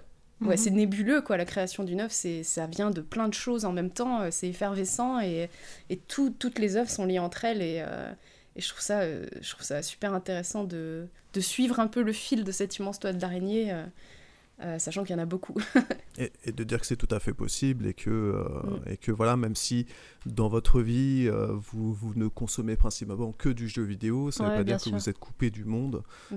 Ouais, 0.45 0.51
Mhm. 0.51 0.57
c'est 0.57 0.71
nébuleux, 0.71 1.21
quoi, 1.23 1.37
la 1.37 1.45
création 1.45 1.85
d'une 1.85 2.01
œuvre, 2.01 2.13
c'est, 2.13 2.43
ça 2.43 2.67
vient 2.67 2.91
de 2.91 3.01
plein 3.01 3.29
de 3.29 3.35
choses 3.35 3.65
en 3.65 3.73
même 3.73 3.91
temps, 3.91 4.23
euh, 4.23 4.29
c'est 4.31 4.49
effervescent, 4.49 5.21
et, 5.21 5.49
et 5.91 5.97
tout- 5.97 6.31
toutes 6.39 6.59
les 6.59 6.77
œuvres 6.77 6.91
sont 6.91 7.05
liées 7.07 7.19
entre 7.21 7.45
elles, 7.45 7.63
et, 7.63 7.83
euh, 7.87 8.11
et 8.57 8.61
je, 8.61 8.69
trouve 8.69 8.81
ça, 8.83 9.01
euh, 9.01 9.27
je 9.41 9.51
trouve 9.51 9.65
ça 9.65 9.83
super 9.83 10.15
intéressant 10.15 10.65
de, 10.65 11.07
de 11.35 11.41
suivre 11.41 11.81
un 11.81 11.87
peu 11.87 12.03
le 12.03 12.13
fil 12.13 12.45
de 12.45 12.53
cette 12.53 12.77
immense 12.79 12.99
toile 12.99 13.19
d'araignée, 13.19 13.73
euh, 13.73 13.85
euh, 14.63 14.79
sachant 14.79 15.05
qu'il 15.05 15.15
y 15.17 15.19
en 15.19 15.23
a 15.23 15.27
beaucoup. 15.27 15.55
et, 16.19 16.33
et 16.45 16.53
de 16.53 16.65
dire 16.65 16.81
que 16.81 16.87
c'est 16.87 16.97
tout 16.97 17.09
à 17.15 17.19
fait 17.21 17.35
possible 17.35 17.87
et 17.87 17.95
que, 17.95 18.11
euh, 18.11 18.43
Mm. 18.63 18.81
et 18.93 18.97
que 18.97 19.11
voilà, 19.13 19.37
même 19.37 19.55
si 19.57 19.87
dans 20.27 20.49
votre 20.49 20.81
vie 20.81 21.27
euh, 21.29 21.49
vous, 21.53 21.93
vous 21.93 22.13
ne 22.15 22.29
consommez 22.29 22.77
principalement 22.77 23.33
que 23.33 23.49
du 23.49 23.69
jeu 23.69 23.83
vidéo, 23.83 24.31
ça 24.31 24.45
ne 24.45 24.49
Ouais, 24.49 24.55
veut 24.59 24.61
pas 24.65 24.65
dire 24.65 24.83
que 24.83 24.91
vous 24.91 25.09
êtes 25.09 25.19
coupé 25.19 25.51
du 25.51 25.65
monde 25.65 26.03
Pas 26.31 26.37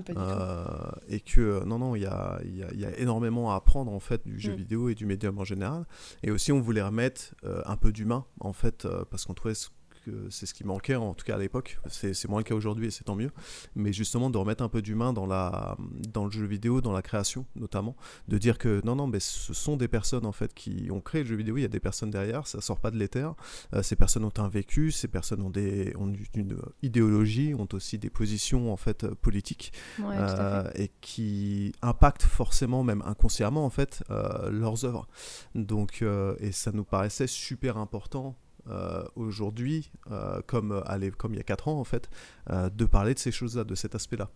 du 1.08 1.14
et 1.14 1.20
que 1.20 1.64
non, 1.64 1.78
non, 1.78 1.94
il 1.96 2.02
y 2.02 2.06
a, 2.06 2.40
y 2.44 2.62
a- 2.62 2.72
y 2.74 2.84
a 2.84 2.98
énormément 2.98 3.52
à 3.52 3.56
apprendre 3.56 3.92
en 3.92 4.00
fait 4.00 4.26
du 4.26 4.38
jeu 4.40 4.52
Mm. 4.52 4.56
vidéo 4.56 4.88
et 4.88 4.94
du 4.94 5.06
médium 5.06 5.38
en 5.38 5.44
général. 5.44 5.84
Et 6.22 6.30
aussi, 6.30 6.52
on 6.52 6.60
voulait 6.60 6.82
remettre 6.82 7.34
un 7.44 7.76
peu 7.76 7.92
d'humain 7.92 8.24
en 8.40 8.52
fait 8.52 8.86
parce 9.10 9.24
qu'on 9.24 9.34
trouvait 9.34 9.54
ce- 9.54 9.68
que 10.06 10.28
c'est 10.30 10.46
ce 10.46 10.54
qui 10.54 10.64
manquait 10.64 10.94
en 10.94 11.14
tout 11.14 11.24
cas 11.24 11.34
à 11.34 11.38
l'époque. 11.38 11.78
C'est 11.88 12.28
moins 12.28 12.40
le 12.40 12.44
cas 12.44 12.54
aujourd'hui 12.54 12.86
et 12.86 12.90
c'est 12.90 13.04
tant 13.04 13.16
mieux. 13.16 13.30
Mais 13.74 13.92
justement 13.92 14.30
de 14.30 14.38
remettre 14.38 14.62
un 14.62 14.68
peu 14.68 14.82
d'humain 14.82 15.12
dans 15.12 15.26
la 15.26 15.76
dans 16.12 16.24
le 16.24 16.30
jeu 16.30 16.46
vidéo, 16.46 16.80
dans 16.80 16.92
la 16.92 17.02
création 17.02 17.46
notamment 17.56 17.96
de 18.28 18.38
dire 18.38 18.58
que 18.58 18.80
non, 18.84 18.96
non, 18.96 19.06
mais 19.06 19.20
ce 19.20 19.52
sont 19.54 19.76
des 19.76 19.88
personnes 19.88 20.26
en 20.26 20.32
fait 20.32 20.54
qui 20.54 20.88
ont 20.90 21.00
créé 21.00 21.22
le 21.22 21.28
jeu 21.28 21.36
vidéo. 21.36 21.56
Il 21.56 21.62
y 21.62 21.64
a 21.64 21.68
des 21.68 21.80
personnes 21.80 22.10
derrière, 22.10 22.46
ça 22.46 22.60
sort 22.60 22.80
pas 22.80 22.90
de 22.90 22.98
l'éther. 22.98 23.34
Euh, 23.74 23.82
ces 23.82 23.96
personnes 23.96 24.24
ont 24.24 24.32
un 24.38 24.48
vécu, 24.48 24.90
ces 24.90 25.08
personnes 25.08 25.42
ont 25.42 25.50
des 25.50 25.94
ont 25.96 26.12
une 26.34 26.58
idéologie, 26.82 27.54
ont 27.54 27.68
aussi 27.72 27.98
des 27.98 28.10
positions 28.10 28.72
en 28.72 28.76
fait 28.76 29.06
politiques 29.14 29.72
Ouais, 29.98 30.16
euh, 30.18 30.70
et 30.74 30.90
qui 31.00 31.72
impactent 31.82 32.22
forcément, 32.22 32.84
même 32.84 33.02
inconsciemment 33.04 33.64
en 33.64 33.70
fait, 33.70 34.02
euh, 34.10 34.50
leurs 34.50 34.84
œuvres. 34.84 35.08
Donc, 35.54 36.04
et 36.40 36.52
ça 36.52 36.72
nous 36.72 36.84
paraissait 36.84 37.26
super 37.26 37.78
important. 37.78 38.36
Euh, 38.70 39.04
aujourd'hui, 39.16 39.90
euh, 40.10 40.40
comme, 40.46 40.72
euh, 40.72 40.80
allez, 40.86 41.10
comme 41.10 41.32
il 41.34 41.36
y 41.36 41.40
a 41.40 41.44
4 41.44 41.68
ans 41.68 41.78
en 41.80 41.84
fait, 41.84 42.08
de 42.50 42.84
parler 42.84 43.14
de 43.14 43.18
ces 43.18 43.32
choses-là, 43.32 43.64
de 43.64 43.74
cet 43.74 43.94
aspect-là. 43.94 44.28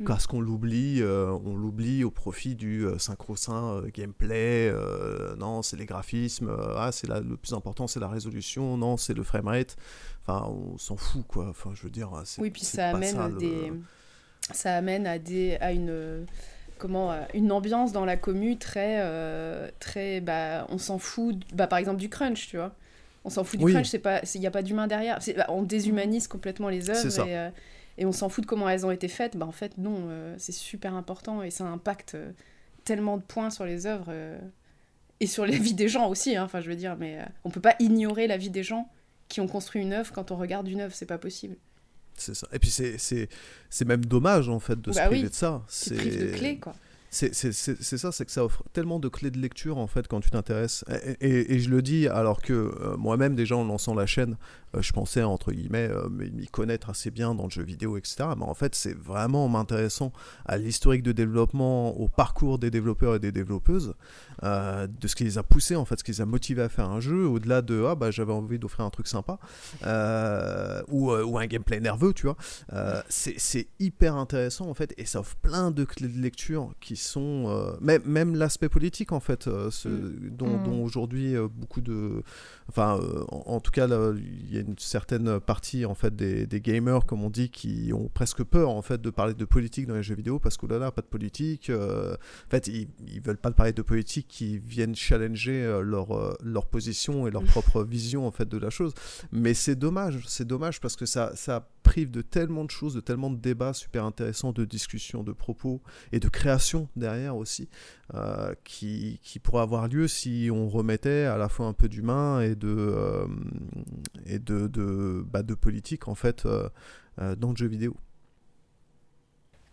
Mm. 0.00 0.04
Parce 0.04 0.26
qu'on 0.26 0.40
l'oublie, 0.40 1.02
on 1.04 1.54
l'oublie 1.56 2.02
au 2.02 2.10
profit 2.10 2.54
du 2.54 2.86
synchro-saint 2.98 3.74
euh, 3.76 3.90
gameplay. 3.92 4.72
non, 5.38 5.62
c'est 5.62 5.76
les 5.76 5.86
graphismes. 5.86 6.50
ah, 6.76 6.90
c'est 6.92 7.08
le 7.08 7.36
plus 7.36 7.52
important, 7.52 7.86
c'est 7.86 8.00
la 8.00 8.08
résolution. 8.08 8.76
Non, 8.76 8.96
c'est 8.96 9.14
le 9.14 9.22
framerate. 9.22 9.76
Enfin, 10.26 10.46
on 10.48 10.78
s'en 10.78 10.96
fout 10.96 11.26
quoi. 11.26 11.48
Enfin, 11.48 11.70
je 11.74 11.82
veux 11.82 11.90
dire. 11.90 12.10
c'est- 12.24 12.40
Oui, 12.40 12.50
puis 12.50 12.64
ça 12.64 12.90
amène 12.90 13.14
ça, 13.16 13.24
à 13.24 13.28
le- 13.28 13.36
des, 13.38 13.72
ça 14.52 14.76
amène 14.76 15.06
à 15.06 15.18
des, 15.18 15.56
à 15.60 15.72
une, 15.72 16.26
comment, 16.78 17.14
une 17.34 17.52
ambiance 17.52 17.92
dans 17.92 18.04
la 18.04 18.16
commu 18.16 18.58
très, 18.58 18.96
euh, 19.00 19.68
très, 19.78 20.20
bah, 20.20 20.66
on 20.70 20.78
s'en 20.78 20.98
fout, 20.98 21.36
bah, 21.54 21.66
par 21.66 21.78
exemple 21.78 21.98
du 22.00 22.08
crunch, 22.08 22.48
tu 22.48 22.56
vois. 22.56 22.74
On 23.24 23.30
s'en 23.30 23.44
fout 23.44 23.58
du 23.58 23.64
Oui. 23.64 23.72
crunch, 23.72 23.86
c'est 23.88 23.98
pas, 23.98 24.20
il 24.34 24.40
y 24.40 24.46
a 24.46 24.50
pas 24.50 24.62
d'humain 24.62 24.86
derrière. 24.86 25.22
C'est- 25.22 25.34
bah, 25.34 25.46
on 25.48 25.62
déshumanise 25.62 26.26
complètement 26.28 26.68
les 26.68 26.82
C'est 26.82 26.90
œuvres 27.20 27.28
et, 27.28 27.36
euh, 27.38 27.50
et 27.98 28.06
on 28.06 28.12
s'en 28.12 28.28
fout 28.28 28.42
de 28.44 28.48
comment 28.48 28.68
elles 28.68 28.84
ont 28.84 28.90
été 28.90 29.06
faites. 29.08 29.36
Bah, 29.36 29.46
en 29.46 29.52
fait, 29.52 29.78
non, 29.78 29.94
euh, 30.08 30.34
c'est 30.38 30.52
super 30.52 30.94
important 30.94 31.42
et 31.42 31.50
ça 31.50 31.64
impacte 31.64 32.14
euh, 32.16 32.32
tellement 32.84 33.16
de 33.18 33.22
points 33.22 33.50
sur 33.50 33.64
les 33.64 33.86
œuvres 33.86 34.12
et 35.20 35.26
sur 35.26 35.46
la 35.46 35.56
vie 35.56 35.74
des 35.74 35.88
gens 35.88 36.08
aussi. 36.08 36.34
hein. 36.36 36.44
Enfin, 36.44 36.60
je 36.60 36.68
veux 36.68 36.74
dire, 36.76 36.96
mais 36.98 37.18
on 37.44 37.50
peut 37.50 37.60
pas 37.60 37.76
ignorer 37.78 38.26
la 38.26 38.36
vie 38.36 38.50
des 38.50 38.64
gens 38.64 38.88
qui 39.28 39.40
ont 39.40 39.46
construit 39.46 39.80
une 39.82 39.92
œuvre 39.92 40.12
quand 40.12 40.30
on 40.32 40.36
regarde 40.36 40.66
une 40.68 40.80
œuvre, 40.80 40.94
c'est 40.94 41.06
pas 41.06 41.18
possible. 41.18 41.56
C'est 42.16 42.34
ça. 42.34 42.46
Et 42.52 42.58
puis 42.58 42.68
c'est- 42.70 42.98
c'est 42.98 43.28
c'est 43.70 43.86
même 43.86 44.04
dommage 44.04 44.48
en 44.48 44.58
fait 44.58 44.78
de 44.80 44.92
se 44.92 44.98
Bah 44.98 45.06
priver 45.06 45.22
oui, 45.22 45.28
de 45.30 45.34
ça. 45.34 45.62
prives 45.68 46.20
de 46.32 46.36
clés, 46.36 46.58
quoi. 46.58 46.74
C'est 47.14 47.34
ça, 47.34 48.10
c'est 48.10 48.24
que 48.24 48.32
ça 48.32 48.42
offre 48.42 48.64
tellement 48.72 48.98
de 48.98 49.08
clés 49.08 49.30
de 49.30 49.38
lecture 49.38 49.76
en 49.76 49.86
fait 49.86 50.08
quand 50.08 50.20
tu 50.20 50.30
t'intéresses. 50.30 50.82
Et, 51.20 51.58
je 51.58 51.68
le 51.68 51.82
dis 51.82 52.08
alors 52.08 52.40
que 52.40 52.54
euh, 52.54 52.96
moi-même 52.96 53.34
déjà 53.34 53.54
en 53.54 53.64
lançant 53.64 53.94
la 53.94 54.06
chaîne, 54.06 54.38
euh, 54.74 54.80
je 54.80 54.94
pensais 54.94 55.22
entre 55.22 55.52
guillemets 55.52 55.90
euh, 55.90 56.08
m'y 56.08 56.46
connaître 56.46 56.88
assez 56.88 57.10
bien 57.10 57.34
dans 57.34 57.44
le 57.44 57.50
jeu 57.50 57.62
vidéo, 57.62 57.98
etc. 57.98 58.30
Mais 58.38 58.44
en 58.44 58.54
fait 58.54 58.74
c'est 58.74 58.96
vraiment 58.96 59.46
m'intéressant 59.46 60.10
à 60.46 60.56
l'historique 60.56 61.02
de 61.02 61.12
développement, 61.12 61.94
au 62.00 62.08
parcours 62.08 62.58
des 62.58 62.70
développeurs 62.70 63.16
et 63.16 63.18
des 63.18 63.30
développeuses, 63.30 63.92
de 64.42 65.06
ce 65.06 65.14
qui 65.14 65.24
les 65.24 65.36
a 65.36 65.42
poussés 65.42 65.76
en 65.76 65.84
fait, 65.84 65.98
ce 65.98 66.04
qui 66.04 66.12
les 66.12 66.22
a 66.22 66.26
motivés 66.26 66.62
à 66.62 66.70
faire 66.70 66.88
un 66.88 67.00
jeu, 67.00 67.26
au-delà 67.26 67.60
de 67.60 67.84
ah 67.86 67.94
bah 67.94 68.10
j'avais 68.10 68.32
envie 68.32 68.58
d'offrir 68.58 68.86
un 68.86 68.90
truc 68.90 69.06
sympa 69.06 69.38
ou, 70.88 71.12
ou 71.12 71.38
un 71.38 71.46
gameplay 71.46 71.80
nerveux, 71.80 72.14
tu 72.14 72.26
vois. 72.26 72.36
C'est 73.10 73.34
c'est 73.36 73.68
hyper 73.80 74.16
intéressant 74.16 74.70
en 74.70 74.74
fait 74.74 74.94
et 74.96 75.04
ça 75.04 75.20
offre 75.20 75.36
plein 75.36 75.70
de 75.70 75.84
clés 75.84 76.08
de 76.08 76.18
lecture 76.18 76.72
qui 76.80 77.01
sont 77.02 77.44
euh, 77.48 77.72
même, 77.80 78.02
même 78.06 78.34
l'aspect 78.36 78.68
politique 78.68 79.12
en 79.12 79.20
fait 79.20 79.46
euh, 79.48 79.70
ce- 79.70 79.88
dont, 79.88 80.58
Mm. 80.58 80.64
dont 80.64 80.82
aujourd'hui 80.84 81.34
euh, 81.36 81.48
beaucoup 81.48 81.80
de 81.80 82.22
enfin 82.68 82.98
en, 83.30 83.42
en 83.46 83.60
tout 83.60 83.70
cas 83.70 83.86
il 84.16 84.52
y 84.54 84.56
a 84.56 84.60
une 84.60 84.78
certaine 84.78 85.38
partie 85.40 85.84
en 85.84 85.94
fait 85.94 86.14
des, 86.16 86.46
des 86.46 86.60
gamers 86.60 87.04
comme 87.06 87.22
on 87.24 87.30
dit 87.30 87.50
qui 87.50 87.90
ont 87.92 88.08
presque 88.12 88.42
peur 88.44 88.70
en 88.70 88.82
fait 88.82 89.00
de 89.00 89.10
parler 89.10 89.34
de 89.34 89.44
politique 89.44 89.86
dans 89.86 89.94
les 89.94 90.02
jeux 90.02 90.14
vidéo 90.14 90.38
parce 90.38 90.56
que 90.56 90.66
là 90.66 90.78
là 90.78 90.90
pas 90.90 91.02
de 91.02 91.06
politique 91.06 91.70
en 91.70 92.16
fait 92.50 92.68
ils, 92.68 92.88
ils 93.06 93.20
veulent 93.20 93.36
pas 93.36 93.50
parler 93.50 93.72
de 93.72 93.82
politique 93.82 94.26
qui 94.28 94.58
viennent 94.58 94.94
challenger 94.94 95.80
leur 95.82 96.36
leur 96.42 96.66
position 96.66 97.26
et 97.26 97.30
leur 97.30 97.42
propre 97.44 97.82
vision 97.82 98.26
en 98.26 98.30
fait 98.30 98.48
de 98.48 98.58
la 98.58 98.70
chose. 98.70 98.92
Mais 99.32 99.54
c'est 99.54 99.76
dommage 99.76 100.24
c'est 100.26 100.46
dommage 100.46 100.80
parce 100.80 100.96
que 100.96 101.06
ça 101.06 101.32
ça 101.34 101.68
prive 101.82 102.10
de 102.10 102.22
tellement 102.22 102.64
de 102.64 102.70
choses 102.70 102.94
de 102.94 103.00
tellement 103.00 103.30
de 103.30 103.36
débats 103.36 103.72
super 103.72 104.04
intéressants 104.04 104.52
de 104.52 104.64
discussions 104.64 105.22
de 105.24 105.32
propos 105.32 105.82
et 106.12 106.20
de 106.20 106.28
création 106.28 106.88
derrière 106.96 107.36
aussi 107.36 107.68
euh, 108.14 108.54
qui, 108.64 109.20
qui 109.22 109.38
pourrait 109.38 109.62
avoir 109.62 109.88
lieu 109.88 110.08
si 110.08 110.48
on 110.52 110.68
remettait 110.68 111.24
à 111.24 111.36
la 111.36 111.48
fois 111.48 111.66
un 111.66 111.72
peu 111.72 111.88
d'humain 111.88 112.40
et 112.40 112.54
de 112.54 112.68
euh, 112.68 113.26
et 114.26 114.38
de 114.38 114.66
de, 114.66 115.24
bah, 115.30 115.42
de 115.42 115.54
politique 115.54 116.08
en 116.08 116.14
fait 116.14 116.46
euh, 116.46 116.68
euh, 117.20 117.34
dans 117.36 117.50
le 117.50 117.56
jeu 117.56 117.66
vidéo 117.66 117.96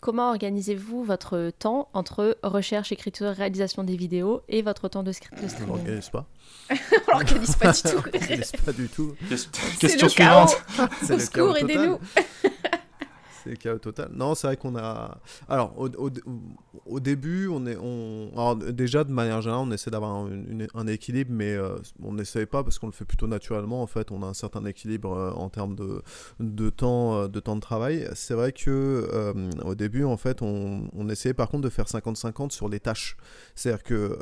Comment 0.01 0.29
organisez-vous 0.29 1.03
votre 1.03 1.51
temps 1.59 1.89
entre 1.91 2.37
recherche, 2.41 2.93
écriture, 2.93 3.31
réalisation 3.31 3.83
des 3.83 3.97
vidéos 3.97 4.43
et 4.47 4.61
votre 4.61 4.87
temps 4.87 5.03
de, 5.03 5.11
scr- 5.11 5.37
de 5.37 5.43
on 5.43 5.49
streaming? 5.49 5.75
l'organise 5.75 6.09
pas 6.09 6.25
On 7.09 7.11
l'organise 7.11 7.55
pas 7.57 7.71
du 7.73 7.81
tout. 7.81 7.97
on 7.97 8.11
l'organise 8.17 8.51
pas 8.63 8.71
du 8.71 8.87
tout 8.87 9.15
Question 9.81 10.07
suivante. 10.07 10.55
Au 11.09 11.19
secours, 11.19 11.57
aidez-nous. 11.57 11.99
C'est 13.43 13.51
le 13.51 13.55
chaos 13.55 13.77
total. 13.79 14.09
Non, 14.13 14.35
c'est 14.35 14.47
vrai 14.47 14.57
qu'on 14.57 14.75
a. 14.75 15.19
Alors, 15.47 15.73
au, 15.77 15.87
au- 15.87 16.09
au 16.85 16.99
début, 16.99 17.47
on 17.47 17.65
est. 17.65 17.77
On... 17.81 18.29
alors, 18.33 18.55
déjà, 18.55 19.03
de 19.03 19.11
manière 19.11 19.41
générale, 19.41 19.65
on 19.67 19.71
essaie 19.71 19.91
d'avoir 19.91 20.25
un, 20.75 20.87
équilibre, 20.87 21.31
mais 21.33 21.53
euh, 21.53 21.75
on 22.03 22.13
n'essaye 22.13 22.45
pas 22.45 22.63
parce 22.63 22.79
qu'on 22.79 22.87
le 22.87 22.91
fait 22.93 23.05
plutôt 23.05 23.27
naturellement. 23.27 23.81
En 23.81 23.87
fait, 23.87 24.11
on 24.11 24.23
a 24.23 24.25
un 24.25 24.33
certain 24.33 24.65
équilibre 24.65 25.13
euh, 25.15 25.31
en 25.31 25.49
termes 25.49 25.75
de, 25.75 26.01
de, 26.39 26.69
temps, 26.69 27.15
euh, 27.15 27.27
de 27.27 27.39
temps 27.39 27.55
de 27.55 27.61
travail. 27.61 28.07
C'est 28.15 28.33
vrai 28.33 28.51
que 28.51 28.69
euh, 28.69 29.33
au 29.63 29.75
début, 29.75 30.03
en 30.03 30.17
fait, 30.17 30.41
on, 30.41 30.87
on 30.93 31.09
essayait 31.09 31.33
par 31.33 31.49
contre 31.49 31.63
de 31.63 31.69
faire 31.69 31.85
50-50 31.85 32.51
sur 32.51 32.67
les 32.69 32.79
tâches. 32.79 33.17
C'est-à-dire 33.55 33.83
que, 33.83 34.17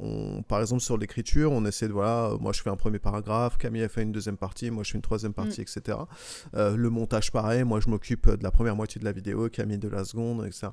on, 0.00 0.42
par 0.42 0.60
exemple, 0.60 0.82
sur 0.82 0.96
l'écriture, 0.98 1.52
on 1.52 1.64
essaie 1.64 1.88
de. 1.88 1.92
Voilà, 1.92 2.32
moi 2.40 2.52
je 2.52 2.62
fais 2.62 2.70
un 2.70 2.76
premier 2.76 2.98
paragraphe, 2.98 3.58
Camille 3.58 3.82
a 3.82 3.88
fait 3.88 4.02
une 4.02 4.12
deuxième 4.12 4.36
partie, 4.36 4.70
moi 4.70 4.82
je 4.84 4.90
fais 4.92 4.98
une 4.98 5.02
troisième 5.02 5.32
partie, 5.32 5.60
etc. 5.60 5.98
Le 6.54 6.88
montage, 6.90 7.32
pareil, 7.32 7.64
moi 7.64 7.80
je 7.80 7.88
m'occupe 7.88 8.27
de 8.36 8.42
la 8.42 8.50
première 8.50 8.76
moitié 8.76 8.98
de 8.98 9.04
la 9.04 9.12
vidéo, 9.12 9.48
Camille 9.48 9.78
de 9.78 9.88
la 9.88 10.04
seconde, 10.04 10.44
etc. 10.46 10.68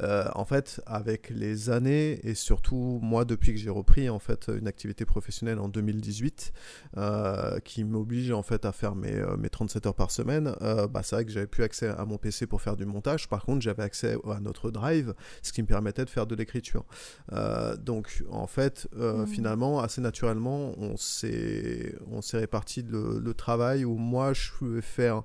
Euh, 0.00 0.24
en 0.34 0.44
fait, 0.44 0.80
avec 0.86 1.30
les 1.30 1.70
années, 1.70 2.20
et 2.22 2.34
surtout 2.34 2.98
moi 3.02 3.24
depuis 3.24 3.52
que 3.52 3.58
j'ai 3.58 3.70
repris 3.70 4.08
en 4.10 4.18
fait 4.18 4.50
une 4.56 4.68
activité 4.68 5.04
professionnelle 5.04 5.58
en 5.58 5.68
2018, 5.68 6.52
euh, 6.96 7.58
qui 7.60 7.84
m'oblige 7.84 8.30
en 8.32 8.42
fait 8.42 8.64
à 8.64 8.72
faire 8.72 8.94
mes, 8.94 9.14
euh, 9.14 9.36
mes 9.36 9.48
37 9.50 9.86
heures 9.86 9.94
par 9.94 10.10
semaine, 10.10 10.54
euh, 10.62 10.86
bah, 10.86 11.02
c'est 11.02 11.16
vrai 11.16 11.24
que 11.24 11.30
j'avais 11.32 11.46
plus 11.46 11.62
accès 11.64 11.88
à 11.88 12.04
mon 12.04 12.18
PC 12.18 12.46
pour 12.46 12.60
faire 12.60 12.76
du 12.76 12.86
montage. 12.86 13.28
Par 13.28 13.44
contre, 13.44 13.62
j'avais 13.62 13.82
accès 13.82 14.16
à 14.30 14.40
notre 14.40 14.70
drive, 14.70 15.14
ce 15.42 15.52
qui 15.52 15.62
me 15.62 15.66
permettait 15.66 16.04
de 16.04 16.10
faire 16.10 16.26
de 16.26 16.34
l'écriture. 16.34 16.84
Euh, 17.32 17.76
donc, 17.76 18.22
en 18.30 18.46
fait, 18.46 18.88
euh, 18.96 19.18
Mhm. 19.18 19.26
finalement, 19.26 19.80
assez 19.80 20.00
naturellement, 20.00 20.72
on 20.78 20.96
s'est 20.96 21.94
on 22.10 22.22
s'est 22.22 22.38
réparti 22.38 22.82
le, 22.82 23.18
le 23.18 23.34
travail 23.34 23.84
où 23.84 23.96
moi 23.96 24.32
je 24.32 24.50
pouvais 24.52 24.80
faire 24.82 25.22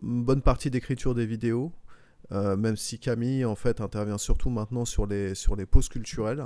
bonne 0.00 0.42
partie 0.42 0.70
d'écriture 0.70 1.14
des 1.14 1.26
vidéos. 1.26 1.72
Euh, 2.30 2.56
même 2.56 2.76
si 2.76 2.98
Camille 2.98 3.44
en 3.44 3.56
fait 3.56 3.80
intervient 3.80 4.16
surtout 4.16 4.48
maintenant 4.48 4.84
sur 4.84 5.06
les, 5.06 5.34
sur 5.34 5.56
les 5.56 5.66
pauses 5.66 5.88
culturelles. 5.88 6.44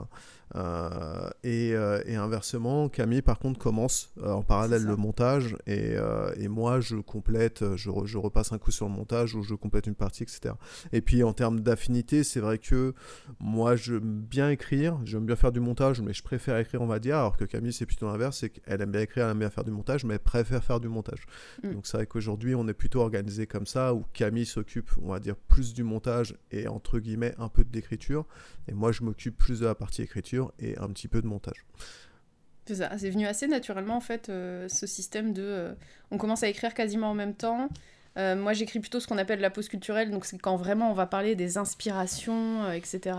Euh, 0.55 1.28
et, 1.42 1.74
euh, 1.74 2.01
et, 2.07 2.14
inversement, 2.14 2.88
Camille 2.88 3.22
par 3.22 3.38
contre 3.38 3.58
commence 3.58 4.14
en 4.22 4.42
parallèle 4.42 4.84
le 4.84 4.96
montage 4.96 5.57
et, 5.66 5.96
et, 6.37 6.49
moi 6.49 6.80
je 6.80 6.96
complète, 6.96 7.64
je, 7.76 7.91
je, 8.04 8.18
repasse 8.18 8.53
un 8.53 8.58
coup 8.58 8.70
sur 8.70 8.87
le 8.87 8.92
montage 8.92 9.34
ou 9.34 9.42
je 9.42 9.54
complète 9.54 9.87
une 9.87 9.95
partie, 9.95 10.22
etc. 10.22 10.54
Et 10.92 11.00
puis 11.00 11.22
en 11.25 11.33
termes 11.33 11.61
d'affinité, 11.61 12.22
c'est 12.22 12.41
vrai 12.41 12.58
que 12.58 12.95
moi 13.41 13.76
j'aime 13.76 14.20
bien 14.20 14.50
écrire, 14.50 14.99
j'aime 15.04 15.26
bien 15.26 15.37
faire 15.37 15.53
du 15.53 15.61
montage, 15.61 16.00
mais 16.00 16.12
je 16.12 16.22
préfère 16.22 16.57
écrire 16.58 16.80
on 16.80 16.87
va 16.87 17.00
dire, 17.00 17.16
alors 17.16 17.37
que 17.37 17.45
Camille 17.45 17.72
c'est 17.72 17.87
plutôt 17.87 18.07
l'inverse, 18.07 18.38
c'est 18.38 18.50
qu'elle 18.50 18.80
aime 18.80 18.92
bien 18.92 19.00
écrire, 19.00 19.25
elle 19.25 19.33
aime 19.33 19.41
bien 19.41 19.50
faire 19.50 19.64
du 19.64 19.72
montage, 19.72 20.04
mais 20.04 20.14
elle 20.14 20.20
préfère 20.20 20.62
faire 20.62 20.80
du 20.80 20.88
montage. 20.88 21.26
Mm. 21.64 21.72
Donc 21.72 21.87
c'est 21.87 21.96
vrai 21.96 22.07
qu'aujourd'hui 22.07 22.54
on 22.54 22.68
est 22.68 22.75
plutôt 22.75 23.00
organisé 23.00 23.46
comme 23.46 23.66
ça, 23.66 23.95
où 23.95 24.04
Camille 24.12 24.46
s'occupe, 24.46 24.91
on 25.03 25.11
va 25.11 25.18
dire, 25.18 25.37
plus 25.37 25.75
du 25.75 25.83
montage 25.83 26.37
et 26.50 26.68
entre 26.68 26.99
guillemets 26.99 27.34
un 27.38 27.49
peu 27.49 27.64
d'écriture. 27.64 28.26
Et 28.68 28.75
moi, 28.75 28.92
je 28.92 29.04
m'occupe 29.04 29.37
plus 29.37 29.61
de 29.61 29.66
la 29.66 29.75
partie 29.75 30.03
écriture 30.03 30.36
et 30.58 30.79
un 30.79 30.88
petit 30.88 31.08
peu 31.08 31.22
de 31.22 31.26
montage. 31.26 31.67
C'est 32.67 32.76
ça, 32.76 32.91
c'est 32.99 33.11
venu 33.11 33.26
assez 33.26 33.46
naturellement 33.46 33.96
en 33.96 34.00
fait, 34.00 34.29
euh, 34.29 34.68
ce 34.68 34.87
système 34.87 35.33
de. 35.33 35.42
Euh, 35.42 35.72
on 36.11 36.18
commence 36.18 36.42
à 36.42 36.49
écrire 36.49 36.75
quasiment 36.75 37.11
en 37.11 37.14
même 37.14 37.34
temps. 37.34 37.68
Euh, 38.18 38.34
moi, 38.34 38.54
j'écris 38.54 38.80
plutôt 38.80 38.99
ce 38.99 39.07
qu'on 39.07 39.18
appelle 39.18 39.41
la 39.41 39.50
pause 39.50 39.68
culturelle, 39.68 40.11
donc 40.11 40.25
c'est 40.25 40.38
quand 40.38 40.57
vraiment 40.57 40.91
on 40.91 40.95
va 40.95 41.07
parler 41.07 41.37
des 41.37 41.58
inspirations, 41.58 42.72
etc. 42.72 43.17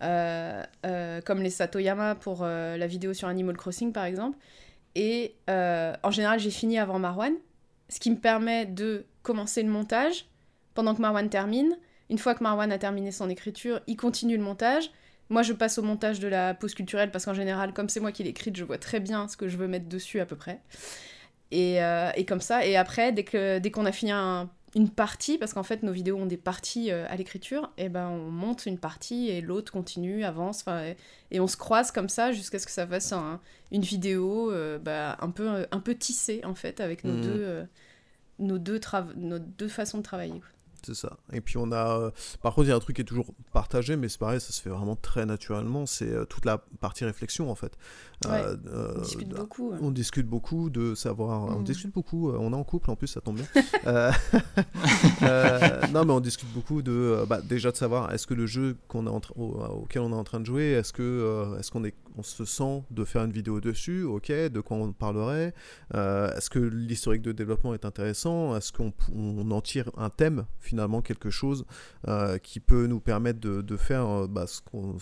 comme 0.00 1.42
les 1.42 1.50
Satoyama 1.50 2.14
pour 2.14 2.44
la 2.44 2.86
vidéo 2.86 3.14
sur 3.14 3.26
Animal 3.26 3.56
Crossing 3.56 3.92
par 3.92 4.04
exemple. 4.04 4.38
Et 4.94 5.34
en 5.48 6.10
général, 6.10 6.38
j'ai 6.38 6.50
fini 6.50 6.78
avant 6.78 6.98
Marwan, 6.98 7.32
ce 7.88 7.98
qui 7.98 8.10
me 8.10 8.16
permet 8.16 8.66
de 8.66 9.06
commencer 9.22 9.62
le 9.62 9.70
montage 9.70 10.26
pendant 10.74 10.94
que 10.94 11.00
Marwan 11.00 11.28
termine. 11.28 11.76
Une 12.10 12.18
fois 12.18 12.34
que 12.34 12.44
Marwan 12.44 12.70
a 12.70 12.78
terminé 12.78 13.10
son 13.10 13.28
écriture, 13.28 13.80
il 13.86 13.96
continue 13.96 14.36
le 14.36 14.44
montage. 14.44 14.90
Moi, 15.28 15.42
je 15.42 15.52
passe 15.52 15.78
au 15.78 15.82
montage 15.82 16.20
de 16.20 16.28
la 16.28 16.54
pause 16.54 16.74
culturelle 16.74 17.10
parce 17.10 17.24
qu'en 17.24 17.34
général, 17.34 17.72
comme 17.72 17.88
c'est 17.88 18.00
moi 18.00 18.12
qui 18.12 18.22
l'ai 18.22 18.30
écrite, 18.30 18.56
je 18.56 18.64
vois 18.64 18.78
très 18.78 19.00
bien 19.00 19.28
ce 19.28 19.36
que 19.36 19.48
je 19.48 19.56
veux 19.56 19.66
mettre 19.66 19.88
dessus 19.88 20.20
à 20.20 20.26
peu 20.26 20.36
près. 20.36 20.60
Et, 21.50 21.82
euh, 21.82 22.10
comme 22.26 22.40
ça. 22.40 22.66
Et 22.66 22.76
après, 22.76 23.12
dès 23.12 23.24
qu'on 23.24 23.60
dès 23.60 23.70
qu'on 23.70 23.86
a 23.86 23.92
fini 23.92 24.12
une 24.74 24.90
partie, 24.90 25.38
parce 25.38 25.54
qu'en 25.54 25.62
fait, 25.62 25.82
nos 25.82 25.92
vidéos 25.92 26.16
ont 26.16 26.26
des 26.26 26.36
parties 26.36 26.90
euh, 26.90 27.06
à 27.08 27.16
l'écriture, 27.16 27.72
et 27.78 27.88
ben 27.88 28.08
on 28.08 28.30
monte 28.30 28.66
une 28.66 28.78
partie 28.78 29.30
et 29.30 29.40
l'autre 29.40 29.72
continue, 29.72 30.24
avance, 30.24 30.64
et, 30.68 30.96
et, 31.30 31.40
on 31.40 31.46
se 31.46 31.56
croise 31.56 31.90
comme 31.90 32.08
ça 32.08 32.32
jusqu'à 32.32 32.58
ce 32.58 32.66
que 32.66 32.72
ça 32.72 32.86
fasse 32.86 33.14
une 33.72 33.82
vidéo 33.82 34.50
euh, 34.52 34.78
bah, 34.78 35.16
un, 35.20 35.30
peu, 35.30 35.66
un 35.70 35.80
peu 35.80 35.94
tissée 35.94 36.42
en 36.44 36.54
fait 36.54 36.80
avec 36.80 37.04
nos, 37.04 37.14
mmh. 37.14 37.20
deux, 37.20 37.66
nos, 38.38 38.58
deux, 38.58 38.80
nos 39.16 39.38
deux 39.38 39.68
façons 39.68 39.98
de 39.98 40.02
travailler. 40.02 40.42
C'est 40.86 40.94
ça. 40.94 41.16
Et 41.32 41.40
puis 41.40 41.56
on 41.56 41.72
a. 41.72 41.98
Euh, 41.98 42.12
par 42.42 42.54
contre, 42.54 42.68
il 42.68 42.70
y 42.70 42.72
a 42.72 42.76
un 42.76 42.80
truc 42.80 42.94
qui 42.94 43.02
est 43.02 43.06
toujours 43.06 43.34
partagé, 43.52 43.96
mais 43.96 44.08
c'est 44.08 44.20
pareil, 44.20 44.40
ça 44.40 44.52
se 44.52 44.62
fait 44.62 44.70
vraiment 44.70 44.94
très 44.94 45.26
naturellement. 45.26 45.84
C'est 45.84 46.08
euh, 46.08 46.24
toute 46.24 46.44
la 46.44 46.58
partie 46.78 47.04
réflexion 47.04 47.50
en 47.50 47.56
fait. 47.56 47.76
Euh, 48.24 48.56
on 48.96 49.00
discute 49.00 49.30
beaucoup. 49.30 49.74
On 49.80 49.90
discute 49.90 50.28
beaucoup 50.28 50.70
de 50.70 50.94
savoir. 50.94 51.56
On 51.56 51.58
mm. 51.58 51.64
discute 51.64 51.92
beaucoup. 51.92 52.30
on 52.30 52.52
est 52.52 52.56
en 52.56 52.62
couple 52.62 52.92
en 52.92 52.94
plus, 52.94 53.08
ça 53.08 53.20
tombe 53.20 53.34
bien. 53.34 53.46
non, 55.92 56.04
mais 56.04 56.12
on 56.12 56.20
discute 56.20 56.52
beaucoup 56.54 56.82
de. 56.82 57.24
Bah, 57.28 57.40
déjà 57.42 57.72
de 57.72 57.76
savoir 57.76 58.12
est-ce 58.12 58.28
que 58.28 58.34
le 58.34 58.46
jeu 58.46 58.76
qu'on 58.86 59.08
est 59.08 59.10
en 59.10 59.20
auquel 59.36 60.02
on 60.02 60.12
est 60.12 60.14
en 60.14 60.22
train 60.22 60.38
de 60.38 60.46
jouer, 60.46 60.70
est-ce 60.70 60.92
que 60.92 61.56
est-ce 61.58 61.72
qu'on 61.72 61.82
est 61.82 61.96
on 62.16 62.22
se 62.22 62.44
sent 62.44 62.82
de 62.90 63.04
faire 63.04 63.24
une 63.24 63.32
vidéo 63.32 63.60
dessus, 63.60 64.02
ok, 64.02 64.30
de 64.30 64.60
quoi 64.60 64.76
on 64.76 64.92
parlerait, 64.92 65.54
euh, 65.94 66.34
est-ce 66.34 66.50
que 66.50 66.58
l'historique 66.58 67.22
de 67.22 67.32
développement 67.32 67.74
est 67.74 67.84
intéressant, 67.84 68.56
est-ce 68.56 68.72
qu'on 68.72 69.50
en 69.50 69.60
tire 69.60 69.90
un 69.96 70.10
thème, 70.10 70.46
finalement 70.60 71.02
quelque 71.02 71.30
chose 71.30 71.66
euh, 72.08 72.38
qui 72.38 72.60
peut 72.60 72.86
nous 72.86 73.00
permettre 73.00 73.40
de, 73.40 73.76
faire 73.76 74.06
euh, 74.06 74.26
bah, 74.26 74.46
ce 74.46 74.60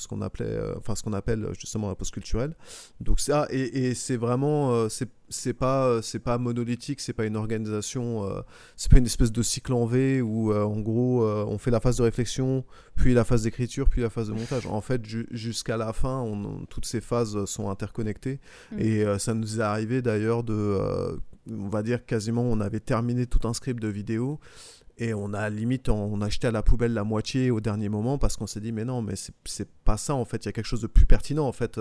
qu'on 0.09 0.23
appelait, 0.23 0.59
enfin 0.77 0.95
ce 0.95 1.03
qu'on 1.03 1.13
appelle 1.13 1.49
justement 1.59 1.89
la 1.89 1.95
post 1.95 2.13
culturelle. 2.13 2.55
Donc 3.01 3.21
ça, 3.21 3.47
et, 3.51 3.89
et 3.89 3.95
c'est 3.95 4.17
vraiment, 4.17 4.89
c'est 5.29 5.55
pas 5.55 5.87
euh, 5.87 6.03
c'est 6.03 6.19
pas 6.19 6.39
monolithique 6.39 7.01
c'est 7.01 7.13
pas 7.13 7.25
une 7.25 7.37
organisation 7.37 8.29
euh, 8.29 8.41
c'est 8.77 8.91
pas 8.91 8.99
une 8.99 9.07
espèce 9.07 9.33
de 9.33 9.43
cycle 9.43 9.73
en 9.73 9.87
V 9.87 10.21
où 10.21 10.53
euh, 10.53 10.65
en 10.65 10.81
gros 10.81 11.27
on 11.27 11.59
fait 11.59 11.71
la 11.71 11.81
phase 11.81 11.97
de 11.97 12.03
réflexion 12.03 12.65
puis 12.95 13.15
la 13.15 13.25
phase 13.25 13.43
d'écriture 13.43 13.89
puis 13.89 14.03
la 14.03 14.11
phase 14.11 14.29
de 14.29 14.35
montage. 14.35 14.67
En 14.67 14.81
fait 14.81 15.03
jusqu'à 15.31 15.77
la 15.77 15.93
fin 15.93 16.21
on, 16.21 16.65
toutes 16.67 16.87
ces 16.87 17.01
phases 17.01 17.45
sont 17.47 17.71
interconnectées. 17.71 18.41
Mm. 18.73 18.79
et 18.79 19.19
ça 19.19 19.35
nous 19.35 19.61
est 19.61 19.63
arrivé 19.63 20.03
d'ailleurs 20.03 20.43
de 20.43 20.79
on 21.51 21.69
va 21.69 21.83
dire 21.83 22.05
quasiment 22.05 22.43
on 22.43 22.61
avait 22.61 22.81
terminé 22.81 23.27
tout 23.27 23.47
un 23.47 23.55
script 23.55 23.81
de 23.81 23.89
vidéo 23.89 24.41
et 24.97 25.13
on 25.13 25.35
a 25.35 25.51
limite 25.51 25.89
on 25.89 26.21
a 26.21 26.29
jeté 26.29 26.47
à 26.47 26.51
la 26.51 26.63
poubelle 26.63 26.93
la 26.93 27.05
moitié 27.05 27.51
au 27.51 27.61
dernier 27.61 27.89
moment 27.89 28.17
parce 28.19 28.37
qu'on 28.37 28.47
s'est 28.47 28.61
dit 28.61 28.73
mais 28.73 28.85
non 28.85 29.03
mais 29.03 29.15
c'est 29.17 29.69
pas 29.85 29.97
ça 29.97 30.15
en 30.15 30.25
fait. 30.25 30.45
Il 30.45 30.47
y 30.47 30.49
a 30.49 30.53
quelque 30.53 30.67
chose 30.67 30.83
de 30.83 30.87
plus 30.87 31.07
pertinent 31.07 31.47
en 31.47 31.53
fait 31.53 31.81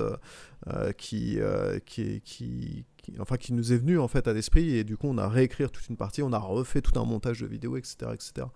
qui, 0.97 1.39
qui, 1.85 2.21
qui 2.21 2.85
qui, 3.03 3.13
enfin, 3.19 3.37
qui 3.37 3.53
nous 3.53 3.71
est 3.71 3.77
venu 3.77 3.99
en 3.99 4.07
fait 4.07 4.27
à 4.27 4.33
l'esprit 4.33 4.75
et 4.75 4.83
du 4.83 4.97
coup 4.97 5.07
on 5.07 5.17
a 5.17 5.27
réécrit 5.27 5.69
toute 5.69 5.87
une 5.89 5.97
partie, 5.97 6.23
on 6.23 6.33
a 6.33 6.39
refait 6.39 6.81
tout 6.81 6.99
un 6.99 7.05
montage 7.05 7.41
de 7.41 7.47
vidéo, 7.47 7.77
etc. 7.77 8.11
etc. 8.13 8.47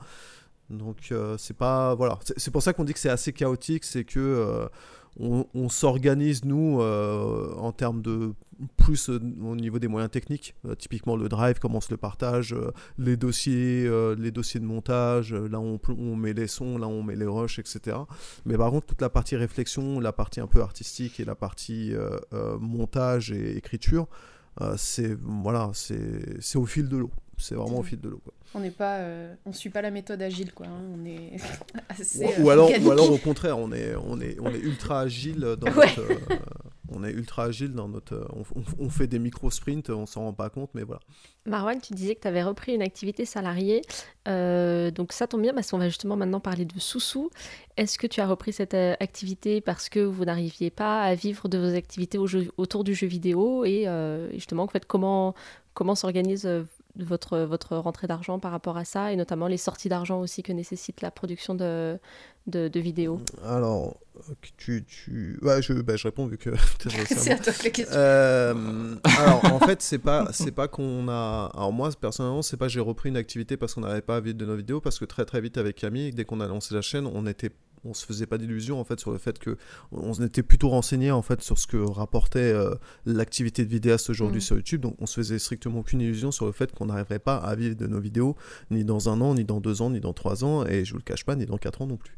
Donc 0.69 1.09
euh, 1.11 1.37
c'est 1.37 1.55
pas 1.55 1.95
voilà, 1.95 2.19
c'est 2.35 2.51
pour 2.51 2.61
ça 2.61 2.73
qu'on 2.73 2.83
dit 2.83 2.93
que 2.93 2.99
c'est 2.99 3.09
assez 3.09 3.31
chaotique, 3.31 3.83
c'est 3.85 4.03
que 4.03 4.19
euh, 4.19 4.67
on, 5.19 5.69
s'organise 5.69 6.45
nous 6.45 6.79
euh, 6.81 7.53
en 7.55 7.71
termes 7.71 8.01
de 8.01 8.33
plus 8.75 9.09
au 9.09 9.19
niveau 9.19 9.79
des 9.79 9.87
moyens 9.87 10.11
techniques, 10.11 10.55
typiquement 10.77 11.15
le 11.15 11.29
drive, 11.29 11.59
comment 11.59 11.79
se 11.79 11.91
le 11.91 11.97
partage, 11.97 12.55
les 12.97 13.15
dossiers, 13.15 13.87
les 14.17 14.31
dossiers 14.31 14.59
de 14.59 14.65
montage, 14.65 15.33
là 15.33 15.59
on, 15.59 15.79
on, 15.89 16.15
met 16.15 16.33
les 16.33 16.47
sons, 16.47 16.77
là 16.77 16.87
on 16.87 17.03
met 17.03 17.15
les 17.15 17.25
rushs, 17.25 17.59
etc. 17.59 17.97
Mais 18.45 18.57
par 18.57 18.71
contre 18.71 18.87
toute 18.87 19.01
la 19.01 19.09
partie 19.09 19.35
réflexion, 19.35 19.99
la 19.99 20.11
partie 20.11 20.39
un 20.39 20.47
peu 20.47 20.61
artistique 20.61 21.19
et 21.19 21.25
la 21.25 21.35
partie 21.35 21.93
montage 22.59 23.31
et 23.31 23.57
écriture, 23.57 24.07
c'est 24.77 25.17
voilà, 25.21 25.71
c'est 25.73 26.55
au 26.55 26.65
fil 26.65 26.87
de 26.87 26.97
l'eau. 26.97 27.11
C'est 27.37 27.55
vraiment 27.55 27.79
au 27.79 27.83
fil 27.83 27.99
de 27.99 28.09
l'eau. 28.09 28.21
On 28.55 28.59
n'est 28.59 28.71
pas, 28.71 28.97
euh, 28.97 29.33
on 29.45 29.53
suit 29.53 29.69
pas 29.69 29.81
la 29.81 29.91
méthode 29.91 30.21
agile 30.21 30.53
quoi. 30.53 30.65
Hein. 30.65 30.81
On 30.95 31.05
est 31.05 31.37
assez. 31.89 32.25
Ou, 32.39 32.49
alors, 32.49 32.69
ou 32.81 32.91
alors 32.91 33.11
au 33.11 33.17
contraire, 33.17 33.57
on 33.57 33.71
est, 33.71 33.95
on 33.95 34.19
est, 34.19 34.37
on 34.39 34.49
est 34.53 34.59
ultra 34.59 35.01
agile 35.01 35.39
dans 35.39 35.71
notre, 35.75 36.01
on 36.89 37.03
est 37.03 37.11
ultra 37.11 37.45
agile 37.45 37.73
dans 37.73 37.87
notre. 37.87 38.15
Euh, 38.15 38.43
on, 38.79 38.89
fait 38.89 39.07
des 39.07 39.19
micro-sprints, 39.19 39.89
on 39.89 40.05
s'en 40.05 40.23
rend 40.23 40.33
pas 40.33 40.49
compte, 40.49 40.69
mais 40.73 40.83
voilà. 40.83 41.01
Marwan, 41.45 41.79
tu 41.79 41.93
disais 41.93 42.15
que 42.15 42.21
tu 42.21 42.27
avais 42.27 42.43
repris 42.43 42.73
une 42.73 42.81
activité 42.81 43.25
salariée. 43.25 43.81
Euh, 44.27 44.91
donc 44.91 45.11
ça 45.13 45.27
tombe 45.27 45.41
bien 45.41 45.53
parce 45.53 45.71
qu'on 45.71 45.77
va 45.77 45.89
justement 45.89 46.15
maintenant 46.15 46.39
parler 46.39 46.65
de 46.65 46.79
Soussou. 46.79 47.29
Est-ce 47.75 47.97
que 47.97 48.07
tu 48.07 48.21
as 48.21 48.27
repris 48.27 48.53
cette 48.53 48.73
euh, 48.73 48.95
activité 48.99 49.61
parce 49.61 49.89
que 49.89 49.99
vous 49.99 50.25
n'arriviez 50.25 50.69
pas 50.69 51.01
à 51.01 51.15
vivre 51.15 51.47
de 51.49 51.57
vos 51.57 51.75
activités 51.75 52.17
autour 52.17 52.83
du 52.83 52.93
jeu 52.95 53.07
vidéo 53.07 53.65
Et 53.65 53.85
justement, 54.33 54.63
en 54.63 54.67
fait, 54.67 54.85
comment, 54.85 55.35
comment 55.73 55.95
s'organise 55.95 56.47
votre, 56.99 57.39
votre 57.39 57.77
rentrée 57.77 58.07
d'argent 58.07 58.39
par 58.39 58.51
rapport 58.51 58.77
à 58.77 58.85
ça 58.85 59.11
et 59.11 59.15
notamment 59.15 59.47
les 59.47 59.57
sorties 59.57 59.89
d'argent 59.89 60.19
aussi 60.19 60.43
que 60.43 60.51
nécessite 60.51 61.01
la 61.01 61.11
production 61.11 61.55
de, 61.55 61.99
de, 62.47 62.79
vidéos 62.79 63.19
Alors, 63.43 63.97
tu, 64.57 64.83
tu... 64.85 65.37
Ouais, 65.41 65.61
je, 65.61 65.73
bah, 65.73 65.95
je 65.95 66.07
réponds 66.07 66.27
vu 66.27 66.37
que 66.37 66.51
c'est 67.07 67.31
à 67.31 67.37
toi 67.37 67.53
la 67.63 67.69
question. 67.69 67.95
Euh, 67.97 68.95
alors, 69.03 69.53
en 69.53 69.59
fait, 69.59 69.81
c'est 69.81 69.99
pas, 69.99 70.27
c'est 70.31 70.51
pas 70.51 70.67
qu'on 70.67 71.07
a. 71.09 71.51
Alors, 71.53 71.73
moi, 71.73 71.89
personnellement, 71.99 72.41
c'est 72.41 72.57
pas 72.57 72.67
j'ai 72.67 72.79
repris 72.79 73.09
une 73.09 73.17
activité 73.17 73.57
parce 73.57 73.73
qu'on 73.73 73.81
n'arrivait 73.81 74.01
pas 74.01 74.17
à 74.17 74.19
vivre 74.19 74.37
de 74.37 74.45
nos 74.45 74.55
vidéos, 74.55 74.81
parce 74.81 74.99
que 74.99 75.05
très 75.05 75.25
très 75.25 75.41
vite 75.41 75.57
avec 75.57 75.75
Camille, 75.75 76.11
dès 76.11 76.25
qu'on 76.25 76.39
a 76.39 76.47
lancé 76.47 76.73
la 76.73 76.81
chaîne, 76.81 77.07
on 77.07 77.25
était 77.25 77.51
on 77.83 77.93
se 77.93 78.05
faisait 78.05 78.25
pas 78.25 78.37
d'illusions 78.37 78.79
en 78.79 78.83
fait 78.83 78.99
sur 78.99 79.11
le 79.11 79.17
fait 79.17 79.39
que 79.39 79.57
on 79.91 80.13
était 80.13 80.43
plutôt 80.43 80.69
renseigné 80.69 81.11
en 81.11 81.21
fait 81.21 81.41
sur 81.41 81.57
ce 81.57 81.67
que 81.67 81.77
rapportait 81.77 82.39
euh, 82.39 82.75
l'activité 83.05 83.65
de 83.65 83.69
vidéaste 83.69 84.09
aujourd'hui 84.09 84.39
mm. 84.39 84.41
sur 84.41 84.55
YouTube 84.57 84.81
donc 84.81 84.95
on 84.99 85.05
se 85.05 85.15
faisait 85.15 85.39
strictement 85.39 85.79
aucune 85.79 86.01
illusion 86.01 86.31
sur 86.31 86.45
le 86.45 86.51
fait 86.51 86.71
qu'on 86.73 86.85
n'arriverait 86.85 87.19
pas 87.19 87.37
à 87.37 87.55
vivre 87.55 87.75
de 87.75 87.87
nos 87.87 87.99
vidéos 87.99 88.35
ni 88.71 88.83
dans 88.83 89.09
un 89.09 89.21
an 89.21 89.35
ni 89.35 89.43
dans 89.43 89.59
deux 89.59 89.81
ans 89.81 89.89
ni 89.89 89.99
dans 89.99 90.13
trois 90.13 90.43
ans 90.43 90.65
et 90.65 90.85
je 90.85 90.91
vous 90.91 90.97
le 90.97 91.03
cache 91.03 91.25
pas 91.25 91.35
ni 91.35 91.45
dans 91.45 91.57
quatre 91.57 91.81
ans 91.81 91.87
non 91.87 91.97
plus 91.97 92.15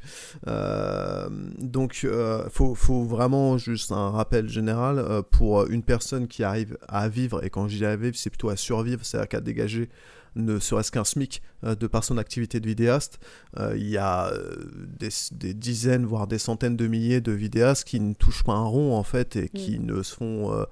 euh, 0.48 1.30
donc 1.60 2.02
euh, 2.03 2.48
faut, 2.49 2.76
faut, 2.76 3.03
vraiment 3.03 3.57
juste 3.57 3.91
un 3.91 4.10
rappel 4.10 4.49
général 4.49 5.23
pour 5.31 5.68
une 5.68 5.84
personne 5.84 6.27
qui 6.27 6.44
arrive 6.44 6.77
à 6.88 7.10
vivre 7.10 7.44
et 7.44 7.49
quand 7.49 7.68
je 7.68 7.77
dis 7.77 7.86
à 7.86 7.95
vivre 7.95 8.15
c'est 8.15 8.30
plutôt 8.30 8.49
à 8.49 8.56
survivre 8.56 9.06
c'est 9.06 9.18
à 9.18 9.27
qu'à 9.27 9.41
dégager 9.41 9.90
ne 10.35 10.60
serait-ce 10.60 10.91
qu'un 10.91 11.03
SMIC 11.03 11.41
euh, 11.65 11.76
de 11.76 11.88
par 11.88 12.06
son 12.06 12.18
activité 12.18 12.61
de 12.61 12.68
vidéaste. 12.68 13.19
Euh, 13.60 13.73
il 13.76 13.89
y 13.89 13.97
a 13.97 14.27
euh, 14.27 14.56
des, 14.97 15.53
dizaines, 15.53 16.06
voire 16.06 16.26
des 16.26 16.38
centaines 16.38 16.77
de 16.77 16.88
milliers 16.88 17.19
de 17.19 17.34
vidéastes 17.34 17.84
qui 17.84 17.99
ne 17.99 18.14
touchent 18.14 18.43
pas 18.45 18.53
un 18.53 18.64
rond 18.64 18.95
en 18.95 19.03
fait 19.03 19.35
et 19.35 19.49
qui 19.49 19.77
mm. 19.77 19.85
ne 19.85 20.01
se 20.01 20.15
font. 20.15 20.65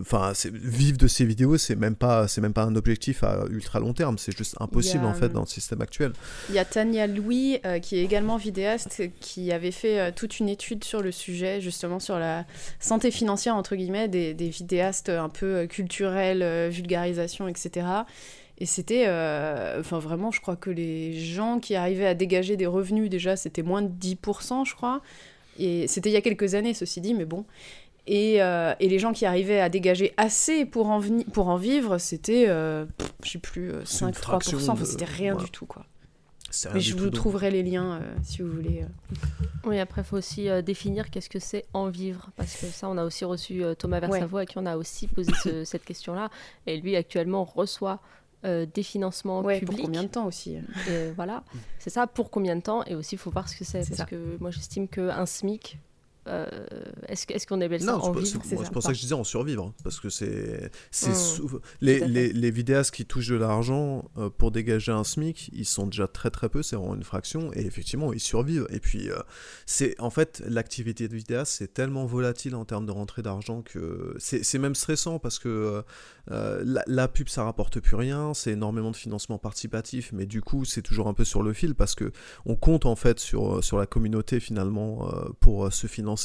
Enfin, 0.00 0.32
vivre 0.52 0.98
de 0.98 1.06
ces 1.06 1.24
vidéos, 1.24 1.56
c'est 1.56 1.76
même 1.76 1.96
pas, 1.96 2.28
c'est 2.28 2.42
même 2.42 2.52
pas 2.52 2.64
un 2.64 2.76
objectif 2.76 3.24
à 3.24 3.44
ultra 3.48 3.80
long 3.80 3.94
terme. 3.94 4.18
C'est 4.18 4.36
juste 4.36 4.56
impossible 4.60 5.06
en 5.06 5.14
fait 5.14 5.30
dans 5.30 5.40
le 5.40 5.46
système 5.46 5.80
actuel. 5.80 6.12
Il 6.50 6.54
y 6.54 6.58
a 6.58 6.64
Tania 6.64 7.06
Louis 7.06 7.58
qui 7.80 7.96
est 7.96 8.04
également 8.04 8.36
vidéaste 8.36 9.02
qui 9.20 9.52
avait 9.52 9.70
fait 9.70 10.12
toute 10.12 10.38
une 10.38 10.48
étude 10.48 10.84
sur 10.84 11.00
le 11.00 11.12
sujet, 11.12 11.60
justement 11.60 11.98
sur 11.98 12.18
la 12.18 12.44
santé 12.78 13.10
financière 13.10 13.56
entre 13.56 13.74
guillemets 13.74 14.08
des, 14.08 14.34
des 14.34 14.48
vidéastes 14.50 15.08
un 15.08 15.28
peu 15.28 15.66
culturels, 15.66 16.68
vulgarisation, 16.70 17.48
etc 17.48 17.86
Et 18.58 18.66
c'était, 18.66 19.04
euh, 19.06 19.80
enfin 19.80 19.98
vraiment, 19.98 20.30
je 20.30 20.40
crois 20.40 20.56
que 20.56 20.70
les 20.70 21.12
gens 21.18 21.58
qui 21.58 21.74
arrivaient 21.74 22.06
à 22.06 22.14
dégager 22.14 22.56
des 22.56 22.66
revenus 22.66 23.10
déjà, 23.10 23.36
c'était 23.36 23.62
moins 23.62 23.82
de 23.82 23.88
10%, 23.88 24.64
je 24.64 24.74
crois. 24.74 25.02
Et 25.58 25.86
c'était 25.88 26.10
il 26.10 26.12
y 26.12 26.16
a 26.16 26.22
quelques 26.22 26.54
années, 26.54 26.74
ceci 26.74 27.00
dit, 27.00 27.14
mais 27.14 27.24
bon. 27.24 27.44
Et, 28.06 28.40
euh, 28.40 28.72
et, 28.78 28.88
les 28.88 28.98
gens 28.98 29.12
qui 29.12 29.26
arrivaient 29.26 29.60
à 29.60 29.68
dégager 29.68 30.14
assez 30.16 30.64
pour 30.64 30.88
en, 30.88 31.00
pour 31.32 31.48
en 31.48 31.56
vivre, 31.56 31.98
c'était, 31.98 32.46
euh, 32.48 32.86
je 33.24 33.32
sais 33.32 33.38
plus, 33.38 33.72
5-3%, 33.84 34.70
enfin, 34.70 34.84
c'était 34.84 35.04
rien 35.04 35.34
du 35.34 35.50
tout, 35.50 35.66
quoi. 35.66 35.84
Mais 36.72 36.80
je 36.80 36.96
vous 36.96 37.10
trouverai 37.10 37.50
les 37.50 37.62
liens 37.62 37.96
euh, 37.96 38.14
si 38.22 38.42
vous 38.42 38.50
voulez. 38.50 38.84
Oui, 39.64 39.78
après, 39.78 40.02
il 40.02 40.04
faut 40.04 40.16
aussi 40.16 40.48
euh, 40.48 40.62
définir 40.62 41.10
qu'est-ce 41.10 41.28
que 41.28 41.38
c'est 41.38 41.64
en 41.72 41.88
vivre. 41.88 42.30
Parce 42.36 42.56
que 42.56 42.66
ça, 42.66 42.88
on 42.88 42.96
a 42.96 43.04
aussi 43.04 43.24
reçu 43.24 43.62
euh, 43.62 43.74
Thomas 43.74 44.00
Versavo, 44.00 44.38
à 44.38 44.46
qui 44.46 44.58
on 44.58 44.66
a 44.66 44.76
aussi 44.76 45.06
posé 45.08 45.32
cette 45.64 45.84
question-là. 45.84 46.30
Et 46.66 46.78
lui, 46.78 46.96
actuellement, 46.96 47.44
reçoit 47.44 48.00
des 48.44 48.82
financements 48.82 49.40
ouais, 49.40 49.58
publics. 49.58 49.78
Pour 49.78 49.86
combien 49.86 50.02
de 50.04 50.08
temps 50.08 50.26
aussi 50.26 50.56
et 50.88 51.10
Voilà, 51.16 51.42
c'est 51.78 51.90
ça, 51.90 52.06
pour 52.06 52.30
combien 52.30 52.54
de 52.56 52.60
temps. 52.60 52.84
Et 52.84 52.94
aussi, 52.94 53.16
il 53.16 53.18
faut 53.18 53.30
voir 53.30 53.48
ce 53.48 53.56
que 53.56 53.64
c'est. 53.64 53.80
Parce 53.80 53.96
ça. 53.96 54.04
que 54.04 54.36
moi, 54.38 54.50
j'estime 54.50 54.86
qu'un 54.88 55.26
SMIC, 55.26 55.78
euh, 56.28 56.46
est-ce 57.08 57.26
est 57.32 57.46
qu'on 57.46 57.60
appelle 57.60 57.80
ça 57.80 57.92
non, 57.92 57.98
en 57.98 58.12
vivre 58.12 58.40
C'est 58.44 58.72
pour 58.72 58.82
ça 58.82 58.88
que 58.88 58.94
je 58.94 59.00
disais 59.00 59.14
en 59.14 59.24
survivre, 59.24 59.72
parce 59.84 60.00
que 60.00 60.08
c'est 60.08 60.70
mmh. 61.06 61.58
les, 61.80 62.00
les, 62.00 62.32
les, 62.32 62.50
vidéastes 62.50 62.92
qui 62.92 63.06
touchent 63.06 63.28
de 63.28 63.36
l'argent 63.36 64.10
euh, 64.18 64.28
pour 64.28 64.50
dégager 64.50 64.90
un 64.90 65.04
SMIC, 65.04 65.50
ils 65.52 65.64
sont 65.64 65.86
déjà 65.86 66.08
très 66.08 66.30
très 66.30 66.48
peu, 66.48 66.62
c'est 66.62 66.74
vraiment 66.74 66.96
une 66.96 67.04
fraction, 67.04 67.52
et 67.52 67.64
effectivement 67.64 68.12
ils 68.12 68.20
survivent. 68.20 68.66
Et 68.70 68.80
puis 68.80 69.08
euh, 69.08 69.18
c'est 69.66 70.00
en 70.00 70.10
fait 70.10 70.42
l'activité 70.46 71.06
de 71.06 71.14
vidéaste 71.14 71.52
c'est 71.58 71.72
tellement 71.72 72.06
volatile 72.06 72.56
en 72.56 72.64
termes 72.64 72.86
de 72.86 72.92
rentrée 72.92 73.22
d'argent 73.22 73.62
que 73.62 74.14
c'est 74.18 74.58
même 74.58 74.74
stressant 74.74 75.18
parce 75.18 75.38
que 75.38 75.84
la, 76.28 76.82
la, 76.86 77.08
pub 77.08 77.28
ça 77.28 77.44
rapporte 77.44 77.78
plus 77.78 77.96
rien, 77.96 78.34
c'est 78.34 78.52
énormément 78.52 78.90
de 78.90 78.96
financement 78.96 79.38
participatif, 79.38 80.10
mais 80.12 80.26
du 80.26 80.42
coup 80.42 80.64
c'est 80.64 80.82
toujours 80.82 81.06
un 81.06 81.14
peu 81.14 81.24
sur 81.24 81.42
le 81.42 81.52
fil 81.52 81.74
parce 81.74 81.94
que 81.94 82.10
on 82.46 82.56
compte 82.56 82.84
en 82.84 82.96
fait 82.96 83.20
sur 83.20 83.62
sur 83.62 83.78
la 83.78 83.86
communauté 83.86 84.40
finalement 84.40 85.08
pour 85.40 85.72
se 85.72 85.86
financer 85.86 86.15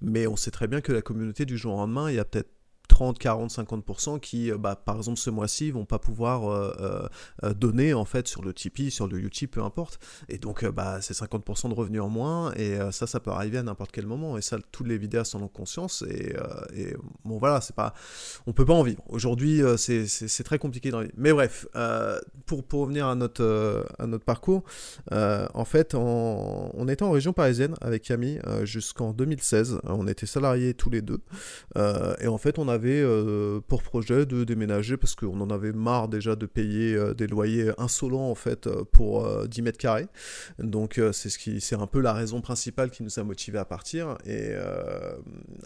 mais 0.00 0.26
on 0.26 0.36
sait 0.36 0.50
très 0.50 0.68
bien 0.68 0.80
que 0.80 0.92
la 0.92 1.02
communauté 1.02 1.44
du 1.44 1.58
jour 1.58 1.74
au 1.74 1.78
lendemain, 1.78 2.10
il 2.10 2.16
y 2.16 2.18
a 2.18 2.24
peut-être 2.24 2.50
30, 2.90 3.18
40, 3.18 3.50
50% 3.50 4.18
qui, 4.18 4.50
euh, 4.50 4.58
bah, 4.58 4.74
par 4.74 4.96
exemple, 4.96 5.18
ce 5.18 5.30
mois-ci, 5.30 5.70
vont 5.70 5.84
pas 5.84 6.00
pouvoir 6.00 6.50
euh, 6.50 7.08
euh, 7.44 7.54
donner 7.54 7.94
en 7.94 8.04
fait 8.04 8.26
sur 8.26 8.42
le 8.42 8.52
Tipeee, 8.52 8.90
sur 8.90 9.06
le 9.06 9.20
YouTube, 9.20 9.50
peu 9.52 9.62
importe. 9.62 10.00
Et 10.28 10.38
donc, 10.38 10.66
bah, 10.66 10.98
c'est 11.00 11.14
50% 11.14 11.68
de 11.70 11.74
revenus 11.74 12.02
en 12.02 12.08
moins. 12.08 12.52
Et 12.54 12.76
ça, 12.90 13.06
ça 13.06 13.20
peut 13.20 13.30
arriver 13.30 13.58
à 13.58 13.62
n'importe 13.62 13.92
quel 13.92 14.06
moment. 14.06 14.36
Et 14.36 14.42
ça, 14.42 14.58
tous 14.72 14.84
les 14.84 14.98
vidéastes 14.98 15.34
en 15.34 15.42
ont 15.42 15.48
conscience. 15.48 16.04
Et, 16.10 16.34
bon, 17.24 17.38
voilà, 17.38 17.60
c'est 17.60 17.76
pas, 17.76 17.94
on 18.46 18.52
peut 18.52 18.64
pas 18.64 18.74
en 18.74 18.82
vivre. 18.82 19.02
Aujourd'hui, 19.08 19.62
c'est 19.76 20.44
très 20.44 20.58
compliqué 20.58 20.90
dans 20.90 21.02
Mais 21.16 21.32
bref, 21.32 21.66
pour, 22.46 22.64
revenir 22.72 23.06
à 23.06 23.14
notre 23.14 24.24
parcours, 24.24 24.64
en 25.10 25.64
fait, 25.64 25.94
on 25.94 26.88
était 26.88 27.04
en 27.04 27.12
région 27.12 27.32
parisienne 27.32 27.76
avec 27.80 28.02
Camille 28.02 28.40
jusqu'en 28.64 29.12
2016. 29.12 29.80
On 29.84 30.08
était 30.08 30.26
salariés 30.26 30.74
tous 30.74 30.90
les 30.90 31.02
deux. 31.02 31.20
et 31.76 32.26
en 32.26 32.38
fait, 32.38 32.58
on 32.58 32.68
avait 32.68 32.79
euh, 32.88 33.60
pour 33.66 33.82
projet 33.82 34.26
de 34.26 34.44
déménager 34.44 34.96
parce 34.96 35.14
qu'on 35.14 35.40
en 35.40 35.50
avait 35.50 35.72
marre 35.72 36.08
déjà 36.08 36.36
de 36.36 36.46
payer 36.46 36.94
euh, 36.94 37.14
des 37.14 37.26
loyers 37.26 37.70
insolents 37.78 38.30
en 38.30 38.34
fait 38.34 38.66
euh, 38.66 38.84
pour 38.84 39.46
10 39.46 39.62
mètres 39.62 39.78
carrés. 39.78 40.06
Donc 40.58 41.00
c'est 41.12 41.30
ce 41.30 41.38
qui, 41.38 41.60
c'est 41.60 41.76
un 41.76 41.86
peu 41.86 42.00
la 42.00 42.12
raison 42.12 42.40
principale 42.40 42.90
qui 42.90 43.02
nous 43.02 43.18
a 43.18 43.24
motivé 43.24 43.58
à 43.58 43.64
partir. 43.64 44.16
Et 44.24 44.52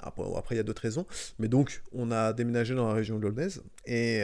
après, 0.03 0.55
il 0.55 0.59
y 0.59 0.61
a 0.61 0.63
d'autres 0.63 0.83
raisons. 0.83 1.07
Mais 1.39 1.49
donc 1.49 1.83
on 1.93 2.11
a 2.11 2.33
déménagé 2.33 2.75
dans 2.75 2.89
la 2.89 2.95
région 2.95 3.19
de 3.19 3.23
l'Aulnaise 3.23 3.63
et 3.87 4.23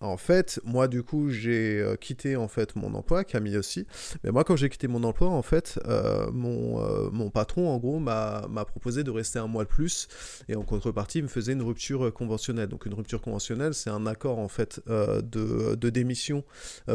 en 0.00 0.16
fait, 0.16 0.60
moi, 0.64 0.86
du 0.86 1.02
coup, 1.02 1.28
j'ai 1.30 1.80
euh, 1.80 1.96
quitté 1.96 2.36
en 2.36 2.46
fait 2.46 2.76
mon 2.76 2.94
emploi, 2.94 3.24
Camille 3.24 3.56
aussi. 3.56 3.86
Mais 4.22 4.30
moi, 4.30 4.44
quand 4.44 4.54
j'ai 4.54 4.68
quitté 4.68 4.86
mon 4.86 5.02
emploi, 5.02 5.28
en 5.28 5.42
fait, 5.42 5.80
euh, 5.86 6.30
mon, 6.30 6.80
euh, 6.80 7.10
mon, 7.10 7.30
patron, 7.30 7.68
en 7.68 7.78
gros, 7.78 7.98
m'a 7.98 8.64
proposé 8.66 9.02
de 9.02 9.10
rester 9.10 9.38
un 9.38 9.48
mois 9.48 9.64
de 9.64 9.68
plus. 9.68 10.08
Et 10.48 10.54
en 10.54 10.62
contrepartie, 10.62 11.18
il 11.18 11.24
me 11.24 11.28
faisait 11.28 11.52
une 11.52 11.62
rupture 11.62 12.12
conventionnelle. 12.12 12.68
Donc, 12.68 12.86
une 12.86 12.94
rupture 12.94 13.20
conventionnelle, 13.20 13.74
c'est 13.74 13.90
un 13.90 14.06
accord 14.06 14.38
en 14.38 14.48
fait 14.48 14.80
de, 14.86 15.74
de, 15.74 15.90
démission 15.90 16.44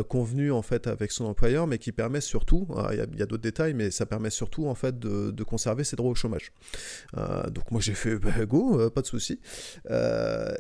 convenu 0.08 0.52
en 0.52 0.62
fait 0.62 0.88
avec 0.88 1.12
son 1.12 1.26
employeur, 1.26 1.68
mais 1.68 1.80
qui 1.80 1.92
permet 1.92 2.22
surtout, 2.22 2.68
il 2.92 2.98
y 2.98 3.22
a, 3.22 3.26
d'autres 3.26 3.42
détails, 3.42 3.74
mais 3.74 3.92
ça 3.92 4.06
permet 4.06 4.30
surtout 4.30 4.68
en 4.68 4.76
fait 4.76 5.00
de, 5.00 5.32
de 5.32 5.44
conserver 5.44 5.84
ses 5.84 5.96
droits 5.96 6.12
au 6.12 6.16
chômage. 6.16 6.52
donc, 7.16 7.72
moi, 7.72 7.82
j'ai 7.82 7.96
fait 7.96 8.16
bah, 8.18 8.46
go, 8.46 8.90
pas 8.92 9.02
de 9.02 9.08
souci. 9.08 9.40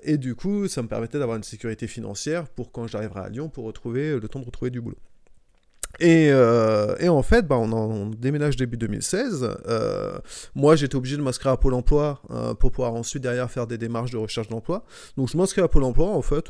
et 0.03 0.17
du 0.17 0.35
coup, 0.35 0.67
ça 0.67 0.81
me 0.81 0.87
permettait 0.87 1.19
d'avoir 1.19 1.37
une 1.37 1.43
sécurité 1.43 1.87
financière 1.87 2.32
pour 2.55 2.71
quand 2.71 2.87
j'arriverai 2.87 3.19
à 3.21 3.29
Lyon 3.29 3.49
pour 3.49 3.65
retrouver 3.65 4.19
le 4.19 4.27
temps 4.27 4.39
de 4.39 4.45
retrouver 4.45 4.71
du 4.71 4.81
boulot. 4.81 4.97
Et, 5.99 6.29
euh, 6.31 6.95
et, 6.99 7.07
en 7.07 7.21
fait, 7.21 7.47
bah, 7.47 7.57
on, 7.57 8.09
déménage 8.09 8.55
début 8.55 8.77
2016. 8.77 9.47
Euh, 9.67 10.17
moi, 10.55 10.75
j'étais 10.75 10.95
obligé 10.95 11.17
de 11.17 11.21
m'inscrire 11.21 11.51
à 11.51 11.59
Pôle 11.59 11.75
emploi 11.75 12.19
euh, 12.31 12.55
pour 12.55 12.71
pouvoir 12.71 12.95
ensuite 12.95 13.21
derrière 13.21 13.49
faire 13.51 13.67
des 13.67 13.77
démarches 13.77 14.09
de 14.09 14.17
recherche 14.17 14.47
d'emploi. 14.47 14.85
Donc, 15.17 15.29
je 15.29 15.37
m'inscris 15.37 15.61
à 15.61 15.67
Pôle 15.67 15.83
emploi, 15.83 16.07
en 16.07 16.21
fait, 16.23 16.49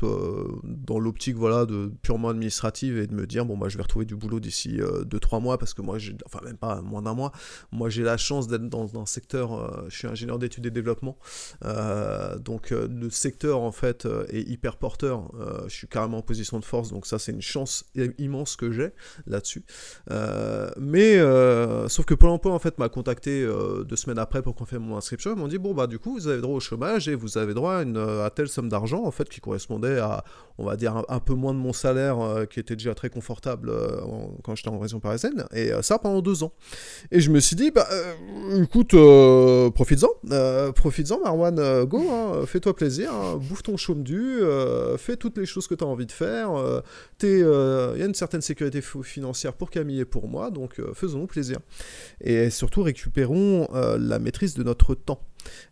dans 0.62 0.98
l'optique 0.98 1.36
voilà, 1.36 1.66
de 1.66 1.92
purement 2.00 2.30
administrative 2.30 2.96
et 2.98 3.06
de 3.06 3.14
me 3.14 3.26
dire, 3.26 3.44
bon, 3.44 3.58
bah, 3.58 3.68
je 3.68 3.76
vais 3.76 3.82
retrouver 3.82 4.06
du 4.06 4.16
boulot 4.16 4.40
d'ici 4.40 4.78
2-3 4.78 5.42
mois 5.42 5.58
parce 5.58 5.74
que 5.74 5.82
moi, 5.82 5.98
enfin, 6.24 6.40
même 6.42 6.56
pas 6.56 6.80
moins 6.80 7.02
d'un 7.02 7.14
mois. 7.14 7.32
Moi, 7.70 7.90
j'ai 7.90 8.02
la 8.02 8.16
chance 8.16 8.48
d'être 8.48 8.70
dans 8.70 8.98
un 8.98 9.04
secteur, 9.04 9.84
je 9.90 9.94
suis 9.96 10.08
ingénieur 10.08 10.38
d'études 10.38 10.64
et 10.64 10.70
développement. 10.70 11.18
donc, 12.40 12.70
le 12.70 13.10
secteur, 13.10 13.60
en 13.60 13.72
fait, 13.72 14.08
est 14.30 14.48
hyper 14.48 14.78
porteur. 14.78 15.30
je 15.68 15.74
suis 15.74 15.86
carrément 15.86 16.18
en 16.18 16.22
position 16.22 16.58
de 16.58 16.64
force, 16.64 16.90
donc 16.90 17.04
ça, 17.04 17.18
c'est 17.18 17.32
une 17.32 17.42
chance 17.42 17.84
immense 18.18 18.56
que 18.56 18.70
j'ai 18.70 18.92
là-dessus. 19.34 19.64
Euh, 20.10 20.70
mais 20.78 21.16
euh, 21.16 21.88
sauf 21.88 22.04
que 22.06 22.14
Pôle 22.14 22.30
emploi 22.30 22.52
en 22.52 22.58
fait 22.58 22.78
m'a 22.78 22.88
contacté 22.88 23.42
euh, 23.42 23.84
deux 23.84 23.96
semaines 23.96 24.18
après 24.18 24.42
pour 24.42 24.54
confirmer 24.54 24.86
mon 24.86 24.96
inscription. 24.96 25.32
Ils 25.34 25.38
m'ont 25.38 25.48
dit 25.48 25.58
bon 25.58 25.74
bah 25.74 25.86
du 25.86 25.98
coup 25.98 26.14
vous 26.14 26.28
avez 26.28 26.40
droit 26.40 26.56
au 26.56 26.60
chômage 26.60 27.08
et 27.08 27.14
vous 27.14 27.38
avez 27.38 27.54
droit 27.54 27.76
à, 27.76 27.82
une, 27.82 28.00
telle 28.34 28.48
somme 28.48 28.68
d'argent 28.68 29.04
en 29.04 29.10
fait 29.10 29.28
qui 29.28 29.40
correspondait 29.40 29.98
à 29.98 30.24
on 30.58 30.64
va 30.64 30.76
dire 30.76 31.02
un, 31.08 31.18
peu 31.18 31.34
moins 31.34 31.52
de 31.52 31.58
mon 31.58 31.72
salaire 31.72 32.46
qui 32.48 32.60
était 32.60 32.76
déjà 32.76 32.94
très 32.94 33.10
confortable 33.10 33.72
quand 34.44 34.54
j'étais 34.54 34.68
en 34.68 34.78
région 34.78 35.00
parisienne 35.00 35.44
et 35.52 35.72
ça 35.82 35.98
pendant 35.98 36.22
deux 36.22 36.44
ans. 36.44 36.52
Et 37.10 37.20
je 37.20 37.30
me 37.30 37.40
suis 37.40 37.56
dit 37.56 37.72
bah 37.72 37.88
écoute 38.56 38.94
profites-en, 39.74 40.72
profites-en 40.72 41.20
Marwan, 41.20 41.84
go, 41.84 42.02
hein, 42.10 42.46
fais-toi 42.46 42.74
plaisir, 42.76 43.12
hein, 43.12 43.36
bouffe 43.36 43.64
ton 43.64 43.76
chaume 43.76 44.04
du, 44.04 44.40
fais 44.96 45.16
toutes 45.16 45.38
les 45.38 45.46
choses 45.46 45.66
que 45.66 45.74
tu 45.74 45.82
as 45.82 45.88
envie 45.88 46.06
de 46.06 46.12
faire. 46.12 46.50
Il 47.22 47.38
y 47.40 48.02
a 48.02 48.06
une 48.06 48.14
certaine 48.14 48.42
sécurité 48.42 48.80
financière 48.80 49.23
pour 49.56 49.70
Camille 49.70 50.00
et 50.00 50.04
pour 50.04 50.28
moi, 50.28 50.50
donc 50.50 50.78
euh, 50.78 50.92
faisons-nous 50.94 51.26
plaisir. 51.26 51.58
Et 52.20 52.50
surtout 52.50 52.82
récupérons 52.82 53.68
euh, 53.74 53.98
la 53.98 54.18
maîtrise 54.18 54.54
de 54.54 54.62
notre 54.62 54.94
temps. 54.94 55.20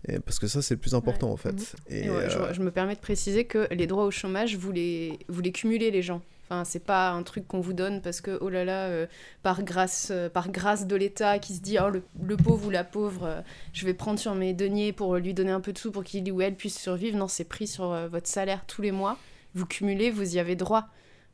Et 0.09 0.19
parce 0.19 0.39
que 0.39 0.47
ça, 0.47 0.63
c'est 0.63 0.75
le 0.75 0.81
plus 0.81 0.95
important 0.95 1.31
en 1.31 1.37
fait. 1.37 1.53
Mhm. 1.53 1.97
Et, 1.97 2.09
euh, 2.09 2.53
je, 2.53 2.61
me 2.61 2.71
permets 2.71 2.95
de 2.95 3.01
préciser 3.01 3.45
que 3.45 3.67
les 3.73 3.87
droits 3.87 4.05
au 4.05 4.11
chômage, 4.11 4.57
vous 4.57 4.73
les, 4.73 5.19
vous 5.29 5.41
les 5.41 5.53
cumulez 5.53 5.91
les 5.91 6.03
gens. 6.03 6.23
Enfin, 6.45 6.65
c'est 6.65 6.85
pas 6.85 7.11
un 7.11 7.23
truc 7.23 7.47
qu'on 7.47 7.61
vous 7.61 7.73
donne 7.73 8.03
parce 8.03 8.21
que, 8.21 8.37
oh 8.43 8.51
là 8.51 8.65
là, 8.65 9.07
par, 9.43 9.63
grâce, 9.63 10.13
par 10.35 10.51
grâce 10.51 10.87
de 10.87 10.97
l'État 10.97 11.39
qui 11.39 11.55
se 11.55 11.63
dit, 11.63 11.79
oh 11.81 11.89
le, 11.89 12.03
le 12.23 12.37
pauvre 12.37 12.67
ou 12.67 12.71
la 12.71 12.85
pauvre, 12.85 13.43
je 13.73 13.87
vais 13.87 13.95
prendre 13.95 14.19
sur 14.19 14.35
mes 14.35 14.53
deniers 14.53 14.93
pour 14.93 15.17
lui 15.17 15.33
donner 15.33 15.53
un 15.53 15.61
peu 15.61 15.73
de 15.73 15.79
sous 15.79 15.91
pour 15.91 16.05
qu'il 16.05 16.31
ou 16.31 16.43
elle 16.43 16.57
puisse 16.57 16.79
survivre. 16.79 17.17
Non, 17.17 17.29
c'est 17.29 17.45
pris 17.45 17.67
sur 17.67 17.89
votre 18.11 18.27
salaire 18.27 18.65
tous 18.67 18.83
les 18.83 18.93
mois. 18.93 19.17
Vous 19.55 19.65
cumulez, 19.65 20.11
vous 20.11 20.35
y 20.35 20.39
avez 20.39 20.57
droit. 20.57 20.89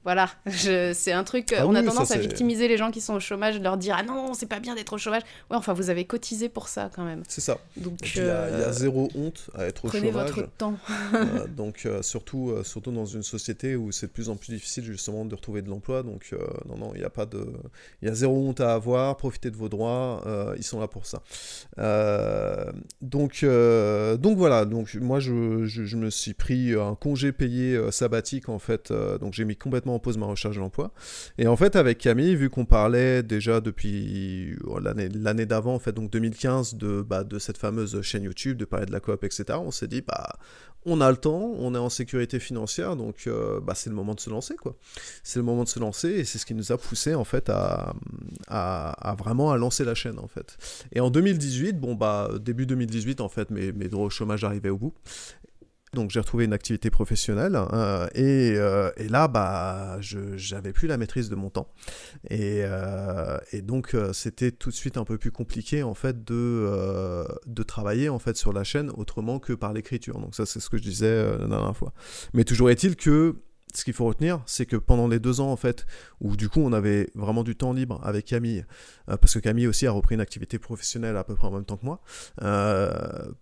Voilà, 0.05 0.31
c'est 0.95 1.13
un 1.13 1.25
truc. 1.25 1.55
Ah 1.57 1.67
on 1.67 1.75
a 1.75 1.83
tendance 1.83 2.13
à 2.13 2.19
victimiser 2.19 2.69
les 2.69 2.77
gens 2.77 2.91
qui 2.91 3.01
sont 3.01 3.15
au 3.15 3.21
chômage, 3.21 3.59
de 3.59 3.65
leur 3.65 3.77
dire 3.77 3.97
ah 3.99 4.03
non, 4.03 4.33
c'est 4.33 4.47
pas 4.47 4.61
bien 4.61 4.75
d'être 4.75 4.93
au 4.93 4.99
chômage. 4.99 5.23
Ouais, 5.51 5.57
enfin, 5.57 5.73
vous 5.73 5.91
avez 5.91 6.05
cotisé 6.05 6.49
pour 6.49 6.69
ça 6.69 6.91
quand 6.95 7.05
même. 7.05 7.23
C'est 7.29 7.41
ça. 7.41 7.59
Donc 7.77 8.15
il 8.15 8.23
y, 8.23 8.25
a 8.25 8.33
euh, 8.33 8.73
zéro 8.73 9.09
honte 9.17 9.51
à 9.55 9.65
être 9.65 9.85
au 9.85 9.89
prenez 9.89 10.13
chômage. 10.13 10.31
votre 10.31 10.49
temps. 10.53 10.77
Euh, 11.15 11.47
donc 11.47 11.83
euh, 11.85 12.03
surtout, 12.03 12.55
surtout 12.63 12.93
dans 12.93 13.07
une 13.07 13.23
société 13.23 13.77
où 13.77 13.93
c'est 13.93 14.07
de 14.07 14.13
plus 14.13 14.29
en 14.29 14.37
plus 14.37 14.53
difficile 14.53 14.85
justement 14.85 15.25
de 15.25 15.35
retrouver 15.35 15.63
de 15.63 15.69
l'emploi. 15.69 16.03
Donc 16.03 16.35
non, 16.69 16.77
non, 16.77 16.93
il 16.95 17.01
n'y 17.01 17.05
a 17.05 17.11
pas 17.11 17.27
de, 17.27 17.45
il 18.03 18.09
y 18.09 18.11
a 18.11 18.15
zéro 18.15 18.37
honte 18.37 18.61
à 18.61 18.75
avoir. 18.75 19.17
Profitez 19.17 19.51
de 19.51 19.57
vos 19.57 19.69
droits, 19.69 20.23
ils 20.57 20.63
sont 20.63 20.81
là 20.81 20.87
pour 20.87 21.07
ça. 21.07 21.23
donc 23.01 23.45
donc 23.45 24.37
voilà. 24.39 24.65
Donc 24.65 24.95
moi 24.95 25.19
je, 25.19 25.65
je, 25.65 25.85
je, 25.85 25.97
me 25.97 26.11
suis 26.11 26.35
pris 26.35 26.75
un 26.75 26.95
congé 26.95 27.33
payé 27.33 27.79
sabbatique 27.91 28.49
en 28.49 28.59
fait. 28.59 28.93
donc 29.21 29.33
j'ai 29.33 29.45
mis 29.45 29.57
complètement 29.57 29.88
pose 29.99 30.19
ma 30.19 30.27
recherche 30.27 30.59
d'emploi. 30.59 30.93
Et 31.39 31.47
en 31.47 31.57
fait, 31.57 31.77
avec 31.77 31.99
Camille, 31.99 32.37
vu 32.37 32.51
qu'on 32.51 32.67
parlait 32.67 33.23
déjà 33.23 33.61
depuis 33.61 34.57
oh, 34.65 34.79
l'année 34.81 35.47
d'avant, 35.47 35.75
en 35.75 35.79
fait, 35.79 35.93
donc 35.93 36.11
2015, 36.11 36.75
de, 36.75 37.03
bah, 37.03 37.25
de 37.25 37.39
cette 37.39 37.57
fameuse 37.57 38.01
chaîne 38.03 38.25
YouTube, 38.25 38.59
de 38.59 38.67
parler 38.67 38.87
de 38.87 38.93
la 38.93 39.01
coop, 39.01 39.25
etc., 39.25 39.59
on 39.63 39.71
s'est 39.71 39.89
dit, 39.89 40.03
bah, 40.03 40.35
on 40.85 41.01
a 41.01 41.11
le 41.11 41.17
temps, 41.17 41.55
on 41.59 41.75
est 41.75 41.79
en 41.79 41.89
sécurité 41.89 42.39
financière, 42.39 42.97
donc 42.97 43.25
euh, 43.27 43.61
bah, 43.61 43.75
c'est 43.75 43.91
le 43.91 43.97
moment 43.97 44.15
de 44.15 44.21
se 44.21 44.31
lancer, 44.31 44.55
quoi. 44.57 44.77
C'est 45.23 45.39
le 45.39 45.45
moment 45.45 45.65
de 45.65 45.69
se 45.69 45.79
lancer, 45.79 46.09
et 46.09 46.25
c'est 46.25 46.39
ce 46.39 46.47
qui 46.47 46.55
nous 46.55 46.73
a 46.73 46.79
poussé, 46.79 47.15
en 47.15 47.25
fait, 47.25 47.51
à, 47.51 47.95
à, 48.49 49.17
vraiment 49.19 49.51
à 49.51 49.57
lancer 49.57 49.85
la 49.85 49.95
chaîne, 49.95 50.19
en 50.19 50.29
fait. 50.29 50.57
Et 50.93 51.01
en 51.01 51.11
2018, 51.11 51.79
bon, 51.79 51.95
bah, 51.95 52.31
début 52.41 52.67
2018, 52.67 53.21
en 53.21 53.29
fait, 53.29 53.51
mes, 53.51 53.73
mes 53.73 53.89
droits 53.89 54.07
au 54.07 54.11
chômage 54.11 54.45
arrivaient 54.45 54.71
au 54.71 54.79
bout. 54.79 54.95
Donc 55.95 56.11
j'ai 56.11 56.21
retrouvé 56.21 56.45
une 56.45 56.53
activité 56.53 56.91
professionnelle 56.91 57.59
euh, 57.73 58.07
et, 58.15 58.55
euh, 58.57 58.91
et, 58.97 59.09
là 59.09 59.27
bah 59.27 59.99
j'avais 60.01 60.73
plus 60.73 60.87
la 60.87 60.99
maîtrise 60.99 61.31
de 61.31 61.35
mon 61.35 61.49
temps 61.49 61.73
et, 62.29 62.61
euh, 62.65 63.39
et 63.53 63.63
donc 63.63 63.97
c'était 64.13 64.51
tout 64.51 64.69
de 64.69 64.75
suite 64.75 64.99
un 64.99 65.05
peu 65.05 65.17
plus 65.17 65.31
compliqué 65.31 65.83
en 65.83 65.95
fait 65.95 66.25
de 66.25 67.25
de 67.47 67.63
travailler 67.63 68.09
en 68.09 68.19
fait 68.19 68.37
sur 68.37 68.53
la 68.53 68.65
chaîne 68.65 68.91
autrement 68.91 69.39
que 69.39 69.53
par 69.53 69.73
l'écriture. 69.73 70.21
Donc 70.21 70.35
ça 70.35 70.45
c'est 70.47 70.61
ce 70.61 70.69
que 70.69 70.77
je 70.77 70.83
disais 70.83 71.39
la 71.39 71.47
dernière 71.47 71.77
fois. 71.77 71.93
Mais 72.35 72.45
toujours 72.45 72.71
est-il 72.71 72.97
que 72.97 73.37
ce 73.75 73.85
qu'il 73.85 73.95
faut 73.95 74.07
retenir, 74.07 74.41
c'est 74.47 74.67
que 74.67 74.77
pendant 74.77 75.09
les 75.09 75.19
deux 75.19 75.41
ans, 75.41 75.51
en 75.53 75.57
fait, 75.57 75.87
où 76.21 76.37
du 76.37 76.49
coup 76.49 76.61
on 76.61 76.73
avait 76.73 77.09
vraiment 77.15 77.43
du 77.43 77.57
temps 77.57 77.73
libre 77.73 78.01
avec 78.03 78.25
Camille, 78.25 78.65
euh, 79.09 79.17
parce 79.17 79.35
que 79.35 79.39
Camille 79.39 79.67
aussi 79.67 79.87
a 79.87 79.91
repris 79.91 80.15
une 80.15 80.21
activité 80.21 80.59
professionnelle 80.59 81.17
à 81.17 81.25
peu 81.25 81.35
près 81.35 81.47
en 81.47 81.53
même 81.53 81.65
temps 81.65 81.77
que 81.77 81.85
moi, 81.85 82.01
euh, 82.43 82.91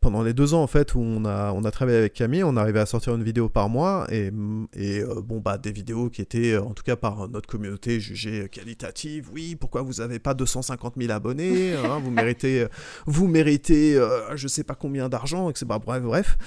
pendant 0.00 0.22
les 0.22 0.34
deux 0.34 0.54
ans, 0.54 0.62
en 0.62 0.66
fait, 0.66 0.94
où 0.94 1.00
on 1.00 1.24
a, 1.24 1.52
on 1.52 1.64
a 1.64 1.70
travaillé 1.70 1.98
avec 1.98 2.12
Camille, 2.12 2.44
on 2.44 2.56
arrivait 2.56 2.80
à 2.80 2.86
sortir 2.86 3.14
une 3.14 3.22
vidéo 3.22 3.48
par 3.48 3.68
mois, 3.68 4.06
et, 4.10 4.30
et 4.74 5.00
euh, 5.00 5.20
bon, 5.22 5.40
bah, 5.40 5.58
des 5.58 5.72
vidéos 5.72 6.10
qui 6.10 6.22
étaient, 6.22 6.56
en 6.56 6.74
tout 6.74 6.82
cas 6.82 6.96
par 6.96 7.28
notre 7.28 7.48
communauté, 7.48 8.00
jugées 8.00 8.48
qualitatives. 8.48 9.30
Oui, 9.32 9.56
pourquoi 9.56 9.82
vous 9.82 9.94
n'avez 9.94 10.18
pas 10.18 10.34
250 10.34 10.94
000 10.98 11.12
abonnés 11.12 11.74
hein, 11.74 12.00
Vous 12.02 12.10
méritez, 12.10 12.66
vous 13.06 13.28
méritez 13.28 14.00
je 14.34 14.48
sais 14.48 14.64
pas 14.64 14.74
combien 14.74 15.08
d'argent, 15.08 15.50
etc. 15.50 15.66
Bref, 15.84 16.02
bref. 16.02 16.38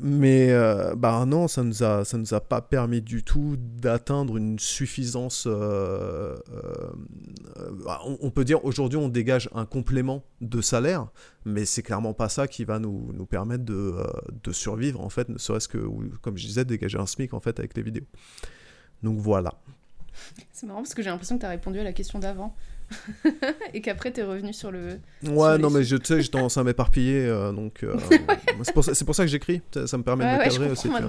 mais, 0.00 0.52
bah 0.96 1.24
non, 1.26 1.48
ça 1.48 1.62
nous 1.62 1.82
nous 2.22 2.34
a 2.34 2.40
pas 2.40 2.60
permis 2.60 2.81
du 2.88 3.22
tout 3.22 3.56
d'atteindre 3.58 4.36
une 4.36 4.58
suffisance. 4.58 5.46
Euh, 5.46 6.36
euh, 6.52 6.90
bah, 7.84 8.00
on, 8.04 8.30
peut 8.30 8.44
dire 8.44 8.64
aujourd'hui 8.64 8.98
on 8.98 9.08
dégage 9.08 9.48
un 9.54 9.66
complément 9.66 10.24
de 10.40 10.60
salaire, 10.60 11.08
mais 11.44 11.64
c'est 11.64 11.82
clairement 11.82 12.14
pas 12.14 12.28
ça 12.28 12.46
qui 12.46 12.64
va 12.64 12.78
nous, 12.78 13.10
nous 13.12 13.26
permettre 13.26 13.64
de, 13.64 13.74
euh, 13.74 14.04
de, 14.42 14.52
survivre 14.52 15.00
en 15.00 15.08
fait, 15.08 15.28
ne 15.28 15.38
serait-ce 15.38 15.68
que, 15.68 15.78
comme 16.20 16.36
je 16.36 16.46
disais, 16.46 16.64
dégager 16.64 16.98
un 16.98 17.06
SMIC 17.06 17.34
en 17.34 17.40
fait 17.40 17.58
avec 17.58 17.76
les 17.76 17.82
vidéos. 17.82 18.06
Donc 19.02 19.18
voilà. 19.18 19.54
C'est 20.52 20.66
marrant 20.66 20.82
parce 20.82 20.94
que 20.94 21.02
j'ai 21.02 21.10
l'impression 21.10 21.36
que 21.36 21.40
tu 21.40 21.46
as 21.46 21.50
répondu 21.50 21.78
à 21.78 21.84
la 21.84 21.92
question 21.92 22.18
d'avant. 22.18 22.54
et 23.72 23.80
qu'après 23.80 24.10
t'es 24.10 24.22
revenu 24.22 24.52
sur 24.52 24.70
le. 24.70 25.00
Ouais, 25.22 25.56
non, 25.56 25.70
mais 25.70 25.82
je 25.82 25.96
sais, 26.02 26.20
j'ai 26.20 26.28
tendance 26.28 26.58
à 26.58 26.64
m'éparpiller, 26.64 27.26
donc 27.54 27.86
c'est 28.62 28.74
pour, 28.74 28.84
pour, 28.84 29.14
ça 29.14 29.24
que 29.24 29.30
j'écris. 29.30 29.62
Ça, 29.86 29.96
me 29.96 30.02
permet 30.02 30.24
de 30.24 30.38
me 30.38 30.44
cadrer 30.44 30.70
aussi. 30.70 30.90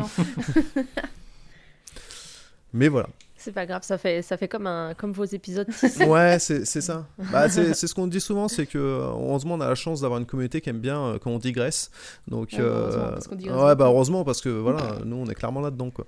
Mais 2.74 2.88
voilà. 2.88 3.08
C'est 3.36 3.52
pas 3.52 3.66
grave, 3.66 3.84
ça 3.84 3.98
fait, 3.98 4.22
ça 4.22 4.38
fait 4.38 4.48
comme, 4.48 4.68
un, 4.68 4.94
comme 4.94 5.12
vos 5.12 5.26
épisodes. 5.26 5.68
ouais, 6.08 6.40
c'est 6.40 6.66
ça. 6.66 7.06
Bah, 7.32 7.50
c'est 7.50 7.74
ce 7.74 7.94
qu'on 7.94 8.08
dit 8.08 8.22
souvent, 8.22 8.48
c'est 8.48 8.66
que 8.66 8.78
heureusement 8.78 9.56
on 9.56 9.62
a 9.62 9.68
la 9.68 9.76
chance 9.76 10.02
d'avoir 10.02 10.20
une 10.20 10.26
communauté 10.26 10.62
qui 10.62 10.70
aime 10.70 10.80
bien 10.80 11.00
euh, 11.02 11.20
quand 11.20 11.30
on 11.30 11.40
digresse. 11.40 11.92
Donc, 12.28 12.54
ouais, 12.54 12.60
euh, 12.62 13.18
ouais 13.20 13.76
bah 13.76 13.86
heureusement 13.86 14.24
parce 14.24 14.42
que 14.42 14.50
voilà, 14.50 15.00
nous 15.04 15.18
on 15.18 15.26
est 15.26 15.36
clairement 15.36 15.60
là-dedans 15.60 15.90
quoi. 15.90 16.06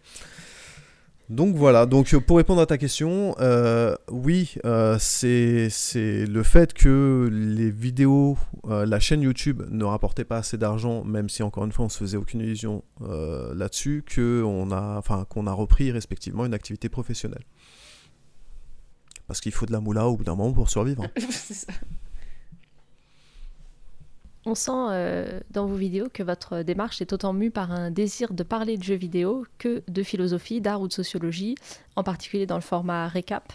Donc 1.30 1.56
voilà, 1.56 1.88
donc 1.88 2.14
euh, 2.14 2.20
pour 2.20 2.38
répondre 2.38 2.62
à 2.62 2.68
ta 2.68 2.78
question, 2.78 3.36
euh, 3.40 3.96
oui, 4.12 4.56
euh, 4.64 4.98
c'est 5.00 5.70
le 6.26 6.44
fait 6.44 6.74
que 6.74 7.28
les 7.32 7.72
vidéos, 7.72 8.38
la 8.68 9.00
chaîne 9.00 9.22
YouTube 9.22 9.64
ne 9.72 9.84
rapportait 9.86 10.24
pas 10.24 10.38
assez 10.38 10.58
d'argent, 10.58 11.04
même 11.04 11.30
si 11.30 11.42
encore 11.42 11.66
une 11.66 11.72
fois 11.72 11.86
on 11.86 11.90
se 11.90 11.98
faisait 11.98 12.18
aucune 12.18 12.42
illusion 12.42 12.84
là-dessus, 13.02 14.04
qu'on 14.14 14.72
a, 14.72 14.98
enfin, 14.98 15.26
qu'on 15.28 15.48
a 15.48 15.52
repris 15.52 15.92
respectivement 15.92 16.46
une 16.46 16.54
activité 16.54 16.90
professionnelle. 16.90 17.44
Parce 19.28 19.42
qu'il 19.42 19.52
faut 19.52 19.66
de 19.66 19.72
la 19.72 19.80
moula 19.80 20.08
au 20.08 20.18
bout 20.18 20.24
d'un 20.24 20.36
moment 20.36 20.54
pour 20.54 20.70
survivre. 20.70 21.08
ça. 21.30 21.74
On 24.48 24.54
sent 24.54 24.72
euh, 24.72 25.40
dans 25.50 25.66
vos 25.66 25.76
vidéos 25.76 26.08
que 26.14 26.22
votre 26.22 26.62
démarche 26.62 27.02
est 27.02 27.14
autant 27.14 27.34
mue 27.34 27.50
par 27.50 27.72
un 27.72 27.90
désir 27.90 28.32
de 28.32 28.44
parler 28.44 28.78
de 28.78 28.84
jeux 28.84 28.96
vidéo 28.96 29.46
que 29.58 29.82
de 29.88 30.04
philosophie, 30.04 30.62
d'art 30.62 30.82
ou 30.82 30.88
de 30.88 30.94
sociologie, 30.94 31.56
en 31.96 32.04
particulier 32.04 32.46
dans 32.46 32.56
le 32.56 32.62
format 32.62 33.08
récap. 33.08 33.54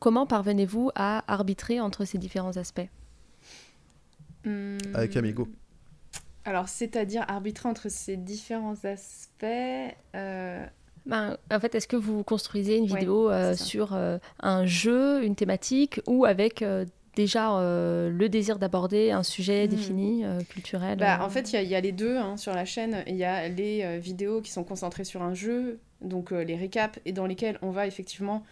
Comment 0.00 0.26
parvenez-vous 0.26 0.90
à 0.96 1.22
arbitrer 1.32 1.78
entre 1.78 2.04
ces 2.04 2.18
différents 2.18 2.56
aspects? 2.56 2.88
Hmm. 4.44 4.78
Avec 4.94 5.16
Amigo. 5.16 5.48
Alors, 6.44 6.68
c'est-à-dire 6.68 7.24
arbitrer 7.28 7.68
entre 7.68 7.88
ces 7.88 8.16
différents 8.16 8.84
aspects 8.84 9.44
euh, 10.16 10.66
ben, 11.06 11.36
en 11.52 11.60
fait, 11.60 11.74
est-ce 11.74 11.88
que 11.88 11.96
vous 11.96 12.22
construisez 12.22 12.76
une 12.76 12.86
vidéo 12.86 13.28
euh, 13.28 13.56
sur 13.56 13.96
un 14.40 14.66
jeu, 14.66 15.24
une 15.24 15.34
thématique, 15.34 16.00
ou 16.06 16.24
avec 16.24 16.64
déjà 17.14 17.58
euh, 17.58 18.10
le 18.10 18.28
désir 18.28 18.58
d'aborder 18.58 19.10
un 19.10 19.22
sujet 19.22 19.66
hmm. 19.66 19.70
défini, 19.70 20.24
euh, 20.24 20.40
culturel 20.42 20.98
bah, 20.98 21.18
En 21.22 21.30
fait, 21.30 21.52
il 21.52 21.62
y, 21.62 21.74
a 21.74 21.80
les 21.80 21.92
deux 21.92 22.16
hein, 22.16 22.36
sur 22.36 22.54
la 22.54 22.64
chaîne. 22.64 23.04
Il 23.06 23.16
y 23.16 23.24
a 23.24 23.48
les 23.48 23.82
euh, 23.82 23.98
vidéos 23.98 24.40
qui 24.40 24.50
sont 24.50 24.64
concentrées 24.64 25.04
sur 25.04 25.22
un 25.22 25.34
jeu, 25.34 25.80
donc 26.00 26.30
les 26.32 26.56
récaps, 26.56 26.98
et 27.04 27.12
dans 27.12 27.26
lesquelles 27.26 27.58
on 27.62 27.70
va 27.70 27.86
effectivement 27.86 28.42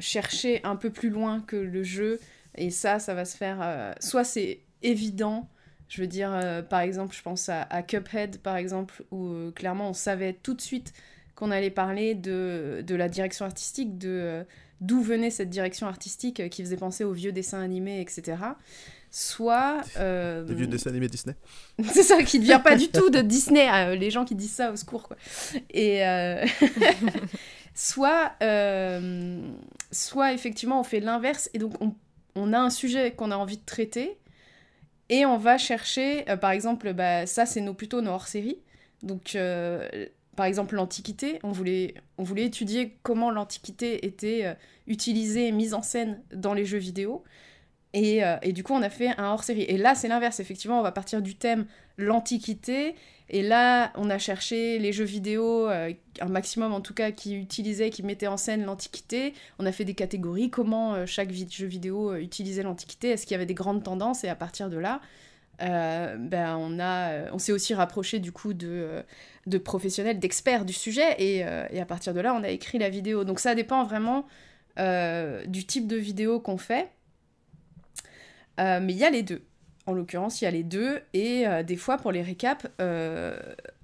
chercher 0.00 0.60
un 0.64 0.74
peu 0.74 0.90
plus 0.90 1.08
loin 1.08 1.40
que 1.40 1.54
le 1.54 1.84
jeu. 1.84 2.18
Et 2.56 2.70
ça, 2.70 2.98
ça 2.98 3.14
va 3.14 3.24
se 3.24 3.36
faire... 3.36 3.94
soit 4.00 4.24
c'est 4.24 4.58
évident, 4.82 5.48
je 5.88 6.00
veux 6.00 6.08
dire, 6.08 6.64
par 6.68 6.80
exemple, 6.80 7.14
je 7.14 7.22
pense 7.22 7.48
à, 7.48 7.62
à, 7.62 7.84
Cuphead, 7.84 8.38
par 8.38 8.56
exemple, 8.56 9.04
où 9.12 9.52
clairement 9.54 9.90
on 9.90 9.92
savait 9.92 10.32
tout 10.32 10.54
de 10.54 10.60
suite 10.60 10.92
qu'on 11.36 11.52
allait 11.52 11.70
parler 11.70 12.16
de, 12.16 12.82
de 12.84 12.94
la 12.96 13.08
direction 13.08 13.44
artistique, 13.44 13.98
de 13.98 14.44
d'où 14.80 15.00
venait 15.00 15.30
cette 15.30 15.50
direction 15.50 15.86
artistique 15.86 16.40
euh, 16.40 16.48
qui 16.48 16.62
faisait 16.62 16.76
penser 16.76 17.04
aux 17.04 17.12
vieux 17.12 17.32
dessins 17.32 17.60
animés, 17.60 18.00
etc. 18.00 18.36
Soit. 19.10 19.82
Euh... 19.98 20.44
Des 20.44 20.54
vieux 20.54 20.66
dessins 20.66 20.90
animés 20.90 21.08
Disney. 21.08 21.34
c'est 21.84 22.02
ça, 22.02 22.22
qui 22.22 22.38
ne 22.38 22.44
vient 22.44 22.60
pas 22.60 22.76
du 22.76 22.88
tout 22.88 23.10
de 23.10 23.20
Disney, 23.22 23.68
euh, 23.70 23.94
les 23.94 24.10
gens 24.10 24.24
qui 24.24 24.34
disent 24.34 24.52
ça 24.52 24.72
au 24.72 24.76
secours, 24.76 25.04
quoi. 25.04 25.16
Et. 25.70 26.06
Euh, 26.06 26.44
soit, 27.74 28.32
soit, 29.90 30.32
effectivement, 30.32 30.80
on 30.80 30.84
fait 30.84 31.00
l'inverse, 31.00 31.48
et 31.54 31.58
donc 31.58 31.74
on, 31.80 31.94
on, 32.34 32.52
a 32.52 32.58
un 32.58 32.70
sujet 32.70 33.12
qu'on 33.12 33.30
a 33.30 33.36
envie 33.36 33.58
de 33.58 33.64
traiter, 33.64 34.18
et 35.08 35.24
on 35.24 35.38
va 35.38 35.56
chercher, 35.56 36.24
par 36.40 36.50
exemple, 36.50 36.92
bah, 36.92 37.26
ça, 37.26 37.46
c'est 37.46 37.60
nos, 37.60 37.74
plutôt 37.74 38.00
nos 38.02 38.10
hors-séries. 38.10 38.58
Donc, 39.02 39.36
par 40.36 40.46
exemple 40.46 40.74
l'Antiquité, 40.74 41.38
on 41.42 41.50
voulait, 41.50 41.94
étudier 42.36 42.98
comment 43.02 43.30
l'Antiquité 43.30 44.06
était 44.06 44.44
euh, 44.44 44.54
utilisée 44.86 45.48
et 45.48 45.52
mise 45.52 45.74
en 45.74 45.82
scène 45.82 46.22
dans 46.32 46.54
les 46.54 46.64
jeux 46.64 46.78
vidéo. 46.78 47.24
Et, 47.94 48.22
euh, 48.22 48.36
et 48.42 48.52
du 48.52 48.62
coup, 48.62 48.74
on 48.74 48.82
a 48.82 48.90
fait 48.90 49.08
un 49.18 49.32
hors-série. 49.32 49.62
Et 49.62 49.78
là, 49.78 49.94
c'est 49.94 50.08
l'inverse. 50.08 50.38
Effectivement, 50.38 50.78
on 50.78 50.82
va 50.82 50.92
partir 50.92 51.22
du 51.22 51.34
thème 51.34 51.66
l'Antiquité. 51.96 52.94
Et 53.30 53.42
là, 53.42 53.90
on 53.96 54.10
a 54.10 54.18
cherché 54.18 54.78
les 54.78 54.92
jeux 54.92 55.04
vidéo, 55.04 55.68
euh, 55.68 55.92
un 56.20 56.28
maximum 56.28 56.74
en 56.74 56.82
tout 56.82 56.94
cas, 56.94 57.10
qui 57.10 57.34
utilisaient, 57.34 57.88
qui 57.88 58.02
mettaient 58.02 58.26
en 58.26 58.36
scène 58.36 58.64
l'Antiquité. 58.64 59.32
On 59.58 59.64
a 59.64 59.72
fait 59.72 59.84
des 59.84 59.94
catégories, 59.94 60.50
comment 60.50 61.06
chaque 61.06 61.32
jeu 61.32 61.66
vidéo 61.66 62.14
utilisait 62.14 62.62
l'Antiquité, 62.62 63.08
est-ce 63.08 63.26
qu'il 63.26 63.32
y 63.32 63.34
avait 63.34 63.46
des 63.46 63.54
grandes 63.54 63.82
tendances, 63.82 64.22
et 64.22 64.28
à 64.28 64.36
partir 64.36 64.70
de 64.70 64.76
là, 64.76 65.00
ben, 65.58 66.56
on, 66.58 66.78
a, 66.78 67.32
on 67.32 67.38
s'est 67.38 67.52
aussi 67.52 67.74
rapproché 67.74 68.18
du 68.18 68.32
coup 68.32 68.54
de 68.54 69.04
de 69.46 69.58
professionnels, 69.58 70.18
d'experts 70.18 70.64
du 70.64 70.72
sujet, 70.72 71.16
euh, 71.20 71.66
et, 71.70 71.80
à 71.80 71.86
partir 71.86 72.12
de 72.14 72.20
là, 72.20 72.34
on 72.34 72.42
a 72.42 72.48
écrit 72.48 72.78
la 72.78 72.90
vidéo. 72.90 73.24
Donc 73.24 73.40
ça 73.40 73.54
dépend 73.54 73.84
vraiment 73.84 74.26
euh, 74.78 75.44
du 75.46 75.64
type 75.64 75.86
de 75.86 75.96
vidéo 75.96 76.40
qu'on 76.40 76.58
fait. 76.58 76.90
Euh, 78.58 78.80
mais 78.82 78.92
il 78.92 78.98
y 78.98 79.04
a 79.04 79.10
les 79.10 79.22
deux. 79.22 79.42
En 79.86 79.92
l'occurrence, 79.92 80.40
il 80.40 80.44
y 80.44 80.48
a 80.48 80.50
les 80.50 80.64
deux, 80.64 81.00
et 81.14 81.44
des 81.64 81.76
fois, 81.76 81.96
pour 81.96 82.10
les 82.10 82.22
récaps, 82.22 82.66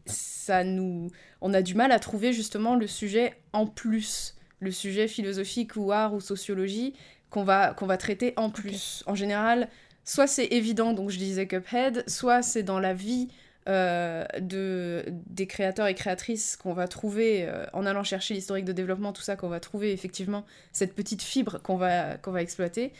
ça 0.06 0.64
nous... 0.64 1.10
on 1.40 1.54
a 1.54 1.62
du 1.62 1.76
mal 1.76 1.92
à 1.92 2.00
trouver 2.00 2.32
justement 2.32 2.74
le 2.74 2.88
sujet 2.88 3.34
en 3.52 3.68
plus, 3.68 4.34
le 4.58 4.72
sujet 4.72 5.06
philosophique 5.06 5.76
ou 5.76 5.92
art 5.92 6.12
ou 6.12 6.20
sociologie 6.20 6.94
qu'on 7.30 7.44
va, 7.44 7.72
qu'on 7.72 7.86
va 7.86 7.98
traiter 7.98 8.32
en 8.36 8.50
plus. 8.50 9.04
En 9.06 9.14
général, 9.14 9.68
soit 10.04 10.26
c'est 10.26 10.46
évident, 10.46 10.92
donc 10.92 11.10
je 11.10 11.18
disais 11.18 11.46
Cuphead, 11.46 12.08
soit 12.08 12.42
c'est 12.42 12.62
dans 12.62 12.78
la 12.80 12.94
vie 12.94 13.28
euh, 13.68 14.24
de, 14.40 15.04
des 15.26 15.46
créateurs 15.46 15.86
et 15.86 15.94
créatrices 15.94 16.56
qu'on 16.56 16.72
va 16.72 16.88
trouver 16.88 17.44
euh, 17.46 17.64
en 17.72 17.86
allant 17.86 18.02
chercher 18.02 18.34
l'historique 18.34 18.64
de 18.64 18.72
développement, 18.72 19.12
tout 19.12 19.22
ça, 19.22 19.36
qu'on 19.36 19.48
va 19.48 19.60
trouver 19.60 19.92
effectivement 19.92 20.44
cette 20.72 20.94
petite 20.94 21.22
fibre 21.22 21.60
qu'on 21.62 21.76
va, 21.76 22.16
qu'on 22.16 22.32
va 22.32 22.42
exploiter. 22.42 22.92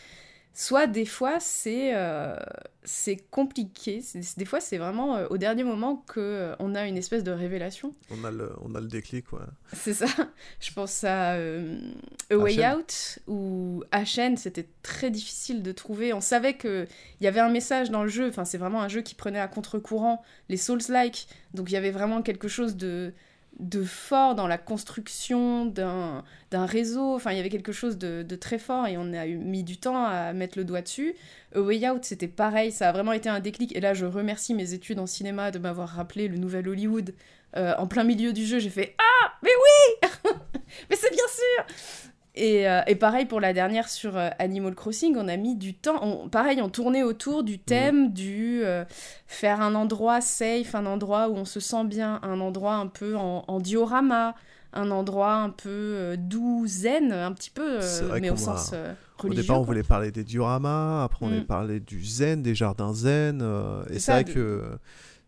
Soit 0.55 0.85
des 0.85 1.05
fois 1.05 1.39
c'est 1.39 1.95
euh, 1.95 2.35
c'est 2.83 3.17
compliqué, 3.31 4.03
des 4.37 4.45
fois 4.45 4.59
c'est 4.59 4.77
vraiment 4.77 5.21
au 5.31 5.37
dernier 5.37 5.63
moment 5.63 6.03
que 6.07 6.53
on 6.59 6.75
a 6.75 6.85
une 6.85 6.97
espèce 6.97 7.23
de 7.23 7.31
révélation. 7.31 7.95
On 8.11 8.23
a 8.23 8.29
le, 8.29 8.51
on 8.61 8.75
a 8.75 8.79
le 8.79 8.87
déclic, 8.87 9.33
ouais. 9.33 9.39
C'est 9.73 9.95
ça. 9.95 10.05
Je 10.59 10.71
pense 10.73 11.03
à 11.03 11.33
A 11.33 12.37
Way 12.37 12.67
Out 12.67 13.19
ou 13.27 13.83
HN, 13.91 14.37
c'était 14.37 14.67
très 14.83 15.09
difficile 15.09 15.63
de 15.63 15.71
trouver. 15.71 16.13
On 16.13 16.21
savait 16.21 16.55
qu'il 16.55 16.87
y 17.21 17.27
avait 17.27 17.39
un 17.39 17.49
message 17.49 17.89
dans 17.89 18.03
le 18.03 18.09
jeu, 18.09 18.29
enfin 18.29 18.45
c'est 18.45 18.59
vraiment 18.59 18.83
un 18.83 18.89
jeu 18.89 19.01
qui 19.01 19.15
prenait 19.15 19.39
à 19.39 19.47
contre-courant 19.47 20.21
les 20.49 20.57
Souls-like, 20.57 21.27
donc 21.55 21.71
il 21.71 21.73
y 21.73 21.77
avait 21.77 21.91
vraiment 21.91 22.21
quelque 22.21 22.47
chose 22.47 22.75
de 22.75 23.13
de 23.59 23.83
fort 23.83 24.35
dans 24.35 24.47
la 24.47 24.57
construction 24.57 25.65
d'un 25.65 26.23
réseau. 26.51 27.15
Enfin, 27.15 27.31
il 27.31 27.37
y 27.37 27.39
avait 27.39 27.49
quelque 27.49 27.71
chose 27.71 27.97
de, 27.97 28.23
de 28.23 28.35
très 28.35 28.57
fort 28.57 28.87
et 28.87 28.97
on 28.97 29.13
a 29.13 29.25
mis 29.25 29.63
du 29.63 29.77
temps 29.77 30.05
à 30.05 30.33
mettre 30.33 30.57
le 30.57 30.63
doigt 30.63 30.81
dessus. 30.81 31.15
A 31.55 31.61
Way 31.61 31.89
Out, 31.89 32.03
c'était 32.03 32.27
pareil, 32.27 32.71
ça 32.71 32.89
a 32.89 32.91
vraiment 32.91 33.11
été 33.13 33.29
un 33.29 33.39
déclic. 33.39 33.75
Et 33.75 33.79
là, 33.79 33.93
je 33.93 34.05
remercie 34.05 34.53
mes 34.53 34.73
études 34.73 34.99
en 34.99 35.05
cinéma 35.05 35.51
de 35.51 35.59
m'avoir 35.59 35.89
rappelé 35.89 36.27
le 36.27 36.37
nouvel 36.37 36.67
Hollywood. 36.67 37.13
Euh, 37.55 37.73
en 37.77 37.85
plein 37.85 38.03
milieu 38.03 38.33
du 38.33 38.45
jeu, 38.45 38.59
j'ai 38.59 38.71
fait 38.71 38.95
Ah, 38.97 39.33
mais 39.43 39.51
oui 39.51 40.09
Mais 40.89 40.95
c'est 40.95 41.11
bien 41.11 41.25
sûr 41.27 42.12
et, 42.35 42.67
euh, 42.67 42.81
et, 42.87 42.95
pareil 42.95 43.25
pour 43.25 43.39
la 43.39 43.53
dernière 43.53 43.87
sur 43.89 44.17
euh, 44.17 44.29
Animal 44.39 44.73
Crossing, 44.73 45.15
on 45.17 45.27
a 45.27 45.37
mis 45.37 45.55
du 45.55 45.75
temps. 45.75 45.99
On, 46.01 46.29
pareil, 46.29 46.61
on 46.61 46.69
tournait 46.69 47.03
autour 47.03 47.43
du 47.43 47.59
thème 47.59 48.11
du 48.11 48.61
euh, 48.63 48.85
faire 49.27 49.61
un 49.61 49.75
endroit 49.75 50.19
safe, 50.19 50.73
un 50.73 50.85
endroit 50.87 51.29
où 51.29 51.35
on 51.35 51.45
se 51.45 51.59
sent 51.59 51.83
bien, 51.85 52.19
un 52.23 52.39
endroit 52.39 52.75
un 52.75 52.87
peu 52.87 53.15
en, 53.15 53.43
en 53.47 53.59
diorama, 53.59 54.33
un 54.73 54.89
endroit 54.89 55.33
un 55.35 55.51
peu 55.51 56.15
doux, 56.17 56.65
zen, 56.65 57.11
un 57.11 57.31
petit 57.33 57.51
peu, 57.51 57.79
mais 58.19 58.31
au 58.31 58.35
sens 58.35 58.71
religieux. 59.19 59.39
Au 59.39 59.43
départ, 59.43 59.59
on 59.59 59.63
voulait 59.63 59.83
parler 59.83 60.11
des 60.11 60.23
dioramas, 60.23 61.03
après 61.03 61.25
on 61.25 61.29
Mm. 61.29 61.39
a 61.39 61.41
parlé 61.41 61.79
du 61.79 62.03
zen, 62.03 62.41
des 62.41 62.55
jardins 62.55 62.93
zen. 62.93 63.43
et 63.91 63.99
c'est 63.99 64.11
vrai 64.11 64.23
que. 64.23 64.63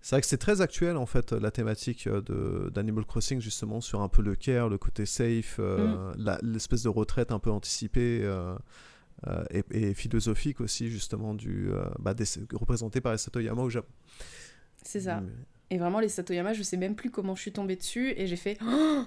C'est 0.05 0.15
vrai 0.17 0.21
que 0.21 0.27
c'est 0.27 0.37
très 0.37 0.61
actuel 0.61 0.97
en 0.97 1.07
fait 1.07 1.31
la 1.31 1.49
thématique 1.49 2.05
euh, 2.05 2.21
de 2.21 2.69
d'Animal 2.69 3.05
Crossing 3.05 3.41
justement 3.41 3.81
sur 3.81 4.01
un 4.03 4.07
peu 4.07 4.21
le 4.21 4.35
care, 4.35 4.69
le 4.69 4.77
côté 4.77 5.07
safe, 5.07 5.55
euh, 5.57 6.13
la- 6.15 6.37
l'espèce 6.43 6.83
de 6.83 6.89
retraite 6.89 7.31
un 7.31 7.39
peu 7.39 7.49
anticipée 7.49 8.19
euh, 8.21 8.55
euh, 9.25 9.43
et, 9.49 9.63
et 9.71 9.93
philosophique 9.95 10.61
aussi 10.61 10.91
justement 10.91 11.33
du 11.33 11.71
bah, 11.97 12.13
des- 12.13 12.23
représenté 12.53 13.01
par 13.01 13.13
les 13.13 13.17
Satoyama 13.17 13.63
au 13.63 13.69
Japon. 13.71 13.91
C'est 14.83 14.99
ça. 14.99 15.21
Mm. 15.21 15.29
Et 15.71 15.79
vraiment, 15.79 15.99
les 15.99 16.09
Satoyama, 16.09 16.53
je 16.53 16.61
sais 16.61 16.77
même 16.77 16.95
plus 16.95 17.09
comment 17.09 17.33
je 17.33 17.41
suis 17.41 17.51
tombée 17.51 17.75
dessus. 17.75 18.13
Et 18.15 18.27
j'ai 18.27 18.35
fait. 18.35 18.59
Oh 18.67 19.05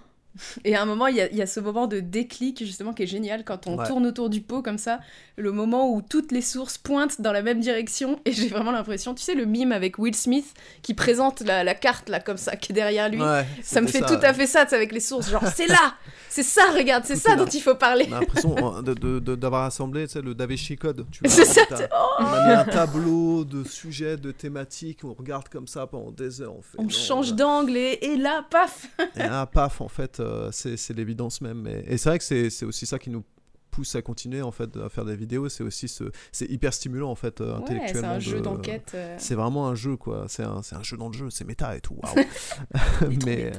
et 0.64 0.76
à 0.76 0.82
un 0.82 0.84
moment, 0.84 1.06
il 1.09 1.16
y, 1.16 1.20
a- 1.20 1.30
il 1.30 1.36
y 1.36 1.42
a 1.42 1.46
ce 1.46 1.60
moment 1.60 1.86
de 1.86 2.00
déclic, 2.00 2.64
justement, 2.64 2.92
qui 2.92 3.02
est 3.02 3.06
génial 3.06 3.44
quand 3.44 3.66
on 3.66 3.76
Ouais. 3.76 3.86
tourne 3.86 4.06
autour 4.06 4.30
du 4.30 4.40
pot 4.40 4.62
comme 4.62 4.78
ça. 4.78 5.00
Le 5.36 5.52
moment 5.52 5.92
où 5.92 6.02
toutes 6.02 6.32
les 6.32 6.42
sources 6.42 6.78
pointent 6.78 7.20
dans 7.20 7.32
la 7.32 7.42
même 7.42 7.60
direction. 7.60 8.20
Et 8.24 8.32
j'ai 8.32 8.48
vraiment 8.48 8.70
l'impression, 8.72 9.14
tu 9.14 9.22
sais, 9.22 9.34
le 9.34 9.44
mime 9.46 9.72
avec 9.72 9.98
Will 9.98 10.14
Smith 10.14 10.52
qui 10.82 10.94
présente 10.94 11.40
la, 11.40 11.64
la 11.64 11.74
carte, 11.74 12.09
là, 12.09 12.20
comme 12.20 12.36
ça, 12.36 12.56
qui 12.56 12.72
est 12.72 12.74
derrière 12.74 13.09
lui. 13.09 13.20
Ouais, 13.22 13.46
ça 13.62 13.80
me 13.80 13.86
fait 13.86 14.00
tout 14.00 14.18
à 14.22 14.32
fait 14.34 14.46
ça, 14.46 14.62
avec 14.70 14.92
les 14.92 15.00
sources. 15.00 15.30
Genre, 15.30 15.44
c'est 15.55 15.66
là 15.68 15.94
C'est 16.28 16.42
ça, 16.42 16.62
regarde, 16.76 17.05
c'est 17.06 17.16
ça 17.16 17.30
là. 17.30 17.36
dont 17.36 17.46
il 17.46 17.60
faut 17.60 17.74
parler. 17.74 18.06
On 18.10 18.14
a 18.16 18.20
l'impression 18.20 18.56
euh, 18.86 19.20
d'avoir 19.36 19.64
assemblé 19.64 20.06
tu 20.06 20.12
sais, 20.14 20.22
le 20.22 20.34
Da 20.34 20.46
Vinci 20.46 20.76
Code. 20.76 21.06
Tu 21.10 21.20
vois, 21.24 21.30
C'est 21.30 21.44
ça, 21.44 21.62
oh 21.92 22.06
on 22.20 22.24
a 22.26 22.46
mis 22.46 22.52
un 22.55 22.64
tableau 22.64 23.44
de 23.44 23.64
sujets, 23.64 24.16
de 24.16 24.30
thématiques, 24.32 25.00
on 25.05 25.14
regarde 25.14 25.48
comme 25.48 25.66
ça 25.66 25.86
pendant 25.86 26.10
des 26.10 26.42
heures. 26.42 26.55
On, 26.56 26.62
fait, 26.62 26.78
On 26.78 26.82
non, 26.84 26.88
change 26.90 27.34
d'angle 27.34 27.76
et, 27.76 27.98
et 28.02 28.16
là, 28.16 28.44
paf 28.50 28.88
Et 29.16 29.20
là, 29.20 29.46
paf, 29.46 29.80
en 29.80 29.88
fait, 29.88 30.20
euh, 30.20 30.27
c'est 30.52 30.76
c'est 30.76 30.94
l'évidence 30.94 31.40
même. 31.40 31.66
Et, 31.66 31.84
et 31.94 31.98
c'est 31.98 32.09
vrai 32.09 32.18
que 32.18 32.24
c'est 32.50 32.64
aussi 32.64 32.86
ça 32.86 32.98
qui 32.98 33.10
nous 33.10 33.24
pousse 33.70 33.94
à 33.94 34.02
continuer 34.02 34.40
en 34.42 34.50
fait 34.50 34.76
à 34.78 34.88
faire 34.88 35.05
des 35.05 35.14
vidéos. 35.16 35.48
C'est 35.48 35.62
aussi 35.62 35.88
ce 35.88 36.05
c'est 36.32 36.46
hyper 36.50 36.72
stimulant 36.72 37.10
en 37.10 37.14
fait 37.14 37.40
euh, 37.40 37.52
Ouais, 37.56 37.62
intellectuellement 37.62 38.09
c'est 38.10 38.16
un 38.16 38.18
jeu 38.18 38.38
de- 38.38 38.42
d'enquête, 38.42 38.92
euh. 38.94 39.14
c'est 39.18 39.34
vraiment 39.34 39.68
un 39.68 39.74
jeu 39.74 39.96
quoi. 39.96 40.24
C'est 40.28 40.42
un, 40.42 40.60
un 40.72 40.82
jeu 40.82 40.96
dans 40.96 41.09
le 41.09 41.14
jeu. 41.14 41.30
C'est 41.30 41.44
méta 41.44 41.76
et 41.76 41.80
tout. 41.80 41.98
Mais 43.26 43.52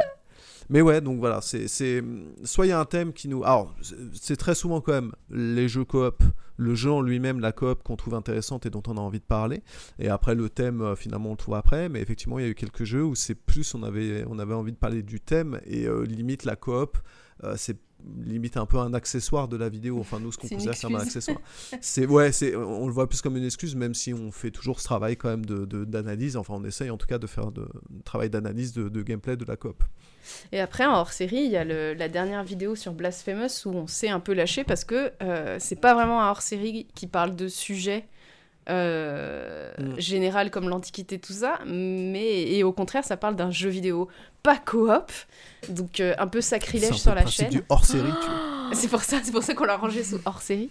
mais 0.70 0.82
ouais 0.82 1.02
donc 1.02 1.20
voilà 1.20 1.42
c'est 1.42 1.68
soit 2.44 2.66
il 2.66 2.70
y 2.70 2.72
a 2.72 2.80
un 2.80 2.86
thème 2.86 3.14
qui 3.14 3.28
nous 3.28 3.44
alors 3.44 3.74
c'est- 3.82 3.96
c'est 4.14 4.36
très 4.36 4.56
souvent 4.56 4.82
quand 4.82 4.94
même 4.94 5.12
les 5.30 5.68
jeux 5.68 5.86
coop 5.86 6.24
le 6.58 6.76
jeu 6.76 6.92
en 6.92 7.02
lui-même 7.02 7.40
la 7.40 7.52
coop 7.54 7.84
qu'on 7.84 7.96
trouve 7.96 8.16
intéressante 8.16 8.66
et 8.66 8.70
dont 8.70 8.84
on 8.88 8.98
a 8.98 9.00
envie 9.00 9.20
de 9.22 9.24
parler. 9.24 9.64
Et 9.98 10.10
après 10.10 10.36
le 10.36 10.50
thème 10.50 10.82
euh, 10.82 10.94
finalement 10.98 11.30
on 11.30 11.32
le 11.32 11.38
trouve 11.38 11.56
après. 11.56 11.88
Mais 11.88 12.02
effectivement 12.02 12.38
il 12.38 12.42
y 12.44 12.46
a 12.46 12.50
eu 12.50 12.54
quelques 12.54 12.84
jeux 12.84 13.06
où 13.06 13.16
c'est 13.16 13.34
plus 13.34 13.74
on 13.76 13.82
avait 13.84 14.26
on 14.28 14.40
avait 14.40 14.54
envie 14.54 14.74
de 14.74 14.78
parler 14.78 15.02
du 15.02 15.22
thème 15.22 15.62
et 15.66 15.86
euh, 15.88 16.04
limite 16.04 16.44
la 16.44 16.58
coop 16.58 16.98
euh, 17.46 17.54
c'est 17.58 17.78
limite 18.26 18.58
un 18.58 18.66
peu 18.66 18.78
un 18.78 18.94
accessoire 18.94 19.48
de 19.48 19.58
la 19.58 19.70
vidéo. 19.70 20.00
Enfin 20.00 20.20
nous 20.20 20.32
ce 20.32 20.38
qu'on 20.38 20.48
considère 20.48 20.80
comme 20.80 20.96
un 20.96 21.00
accessoire. 21.00 21.38
C'est 21.82 22.06
ouais 22.06 22.32
c'est 22.32 22.56
on 22.56 22.88
le 22.88 22.94
voit 22.94 23.08
plus 23.10 23.22
comme 23.22 23.38
une 23.38 23.46
excuse 23.46 23.76
même 23.76 23.94
si 23.94 24.14
on 24.14 24.32
fait 24.32 24.52
toujours 24.52 24.80
ce 24.80 24.86
travail 24.86 25.18
quand 25.18 25.30
même 25.30 25.46
de 25.46 25.66
d'analyse. 25.86 26.38
Enfin 26.38 26.54
on 26.58 26.64
essaye 26.64 26.90
en 26.90 26.98
tout 26.98 27.08
cas 27.08 27.18
de 27.18 27.28
faire 27.28 27.52
de, 27.52 27.62
un 27.64 28.02
travail 28.06 28.30
d'analyse 28.30 28.74
de, 28.74 28.90
de 28.90 29.02
gameplay 29.02 29.36
de 29.38 29.46
la 29.46 29.56
coop. 29.56 29.84
Et 30.52 30.60
après, 30.60 30.86
en 30.86 30.94
hors 30.94 31.12
série, 31.12 31.38
il 31.38 31.50
y 31.52 31.58
a 31.58 31.64
le- 31.64 31.94
la 31.94 32.08
dernière 32.10 32.44
vidéo 32.44 32.76
sur 32.76 32.94
Blasphemous 32.94 33.66
où 33.66 33.70
on 33.70 33.88
s'est 33.88 34.10
un 34.10 34.20
peu 34.20 34.34
lâché 34.34 34.64
parce 34.64 34.84
que 34.84 35.12
euh, 35.24 35.58
c'est 35.60 35.76
pas 35.80 35.94
vraiment 35.96 36.22
un 36.22 36.30
hors 36.30 36.42
série 36.42 36.88
qui 36.94 37.08
parle 37.08 37.36
de 37.36 37.48
sujets 37.48 38.06
euh, 38.70 39.72
Mm. 39.80 40.00
général 40.00 40.52
comme 40.52 40.68
l'Antiquité, 40.70 41.20
tout 41.20 41.34
ça, 41.34 41.60
mais 41.66 42.44
et 42.52 42.64
au 42.64 42.72
contraire, 42.72 43.04
ça 43.04 43.18
parle 43.18 43.36
d'un 43.36 43.52
jeu 43.52 43.70
vidéo 43.70 44.08
pas 44.44 44.58
coop, 44.58 45.12
donc 45.70 46.00
euh, 46.00 46.14
un 46.18 46.28
peu 46.28 46.42
C'est 46.42 46.56
un 46.56 46.60
sacrilège 46.60 46.90
peu 46.90 46.96
sur 46.96 47.16
la 47.16 47.26
chaîne. 47.26 47.50
du 47.50 47.64
hors-série, 47.70 48.12
tu 48.22 48.28
vois. 48.28 48.70
C'est 48.74 48.88
pour 48.88 49.02
ça, 49.02 49.18
c'est 49.24 49.32
pour 49.32 49.42
ça 49.42 49.56
qu'on 49.56 49.64
l'a 49.64 49.78
rangé 49.78 50.04
sous 50.04 50.20
hors 50.26 50.42
série. 50.42 50.70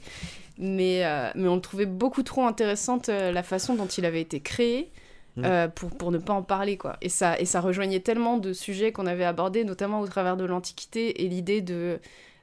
Mais, 0.57 1.05
euh, 1.05 1.31
mais 1.35 1.49
on 1.49 1.57
le 1.57 1.61
trouvait 1.61 1.87
beaucoup 1.87 2.23
trop 2.23 2.47
intéressante 2.47 3.09
la 3.09 3.43
façon 3.43 3.75
dont 3.75 3.87
il 3.87 4.05
avait 4.05 4.21
été 4.21 4.41
créé. 4.41 4.91
Mm. 5.37 5.69
pour, 5.75 5.91
pour 5.91 6.11
ne 6.11 6.19
pas 6.19 6.33
en 6.33 6.43
parler 6.43 6.77
quoi 6.77 6.97
et 7.01 7.09
ça 7.09 7.39
et 7.39 7.45
ça 7.45 7.61
rejoignait 7.61 8.01
tellement 8.01 8.39
de 8.39 8.53
sujets 8.53 8.91
qu'on 8.91 9.07
avait 9.07 9.25
abordés 9.25 9.63
notamment 9.63 10.01
au 10.01 10.07
travers 10.09 10.37
de 10.37 10.45
l'antiquité 10.45 11.23
et 11.23 11.29
l'idée 11.29 11.61
de 11.61 12.01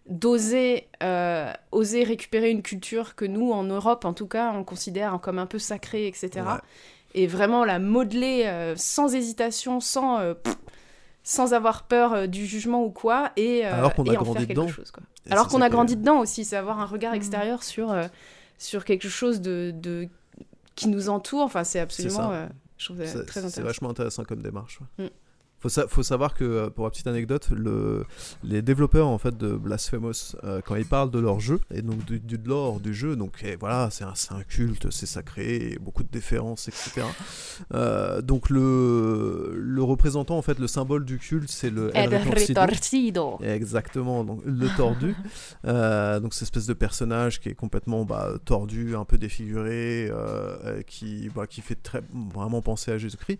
d'oser 0.08 0.88
euh, 1.02 1.52
oser 1.72 2.04
récupérer 2.04 2.52
une 2.52 2.62
culture 2.62 3.16
que 3.16 3.26
nous 3.26 3.52
en 3.52 3.64
Europe 3.64 4.06
en 4.06 4.14
tout 4.14 4.28
cas 4.28 4.52
on 4.54 4.64
considère 4.64 5.20
comme 5.22 5.40
un 5.40 5.48
peu 5.48 5.58
sacrée 5.60 6.08
etc 6.08 6.30
Ouais. 6.46 6.60
et 7.16 7.26
vraiment 7.28 7.66
la 7.66 7.80
modeler 7.80 8.44
euh, 8.46 8.76
sans 8.78 9.16
hésitation 9.16 9.80
sans 9.80 10.20
euh, 10.20 10.34
pff, 10.36 10.56
sans 11.24 11.54
avoir 11.56 11.84
peur 11.84 12.28
du 12.28 12.46
jugement 12.46 12.84
ou 12.84 12.92
quoi 12.92 13.32
et, 13.36 13.66
Alors 13.66 13.96
qu'on 13.96 14.06
a 14.08 14.14
et 14.14 14.18
en 14.18 14.22
grandi 14.22 14.40
faire 14.46 14.48
dedans. 14.50 14.68
chose 14.68 14.92
quoi. 14.92 15.02
Et 15.28 15.32
alors 15.32 15.46
c'est 15.46 15.52
qu'on 15.58 15.62
a 15.64 15.70
grandi 15.70 15.96
dedans 15.96 16.20
aussi 16.20 16.46
c'est 16.46 16.56
avoir 16.56 16.80
un 16.80 16.86
regard 16.86 17.16
extérieur 17.16 17.64
sur 17.64 17.96
sur 18.60 18.86
quelque 18.86 19.10
chose 19.10 19.42
de, 19.42 19.72
de 19.74 20.08
qui 20.76 20.88
nous 20.88 21.10
entoure 21.10 21.42
enfin 21.42 21.64
c'est 21.64 21.80
absolument 21.80 22.32
je 22.78 22.86
trouve 22.86 22.98
ça 23.04 23.06
C'est- 23.08 23.26
très 23.26 23.40
C'est 23.42 23.46
intéressant 23.48 23.64
vachement 23.64 23.90
intéressant 23.90 24.24
comme 24.24 24.42
démarche. 24.44 24.80
ouais. 25.00 25.06
Mm. 25.06 25.10
Faut, 25.60 25.70
sa- 25.70 25.88
faut 25.88 26.04
savoir 26.04 26.36
que, 26.36 26.44
euh, 26.44 26.70
pour 26.70 26.84
la 26.86 26.92
petite 26.92 27.08
anecdote, 27.08 27.50
le, 27.50 28.06
les 28.44 28.62
développeurs 28.62 29.08
en 29.08 29.18
fait 29.18 29.36
de 29.36 29.54
Blasphemous, 29.54 30.36
euh, 30.44 30.62
quand 30.64 30.76
ils 30.76 30.86
parlent 30.86 31.10
de 31.10 31.18
leur 31.18 31.40
jeu 31.40 31.60
et 31.74 31.82
donc 31.82 32.06
du, 32.06 32.20
du 32.20 32.38
de 32.38 32.48
lore 32.48 32.80
du 32.80 32.94
jeu, 32.94 33.16
donc 33.16 33.40
eh, 33.44 33.56
voilà, 33.56 33.90
c'est 33.90 34.04
un, 34.04 34.44
culte, 34.44 34.92
c'est 34.92 35.08
sacré, 35.08 35.56
et 35.72 35.80
beaucoup 35.80 36.04
de 36.04 36.10
déférence, 36.12 36.68
etc. 36.68 37.02
Euh, 37.74 38.22
donc 38.22 38.50
le, 38.52 39.56
le 39.58 39.82
représentant 39.84 40.38
en 40.38 40.42
fait, 40.44 40.60
le 40.60 40.68
symbole 40.68 41.04
du 41.04 41.18
culte, 41.18 41.50
c'est 41.50 41.72
le 41.72 41.90
El 41.98 42.10
Retorcido. 42.28 42.62
Retorcido. 42.62 43.40
Exactement, 43.42 44.24
donc 44.24 44.42
le 44.46 44.68
tordu. 44.76 45.16
Euh, 45.66 46.20
donc 46.20 46.34
cette 46.34 46.44
espèce 46.44 46.68
de 46.68 46.74
personnage 46.74 47.40
qui 47.40 47.50
est 47.50 47.56
complètement 47.56 48.06
bah, 48.06 48.34
tordu, 48.46 48.96
un 48.96 49.04
peu 49.06 49.18
défiguré, 49.18 50.12
qui, 50.86 51.30
bah, 51.36 51.48
qui 51.48 51.62
fait 51.62 51.76
très, 51.76 52.02
vraiment 52.34 52.62
penser 52.62 52.92
à 52.92 52.98
Jésus-Christ. 53.00 53.40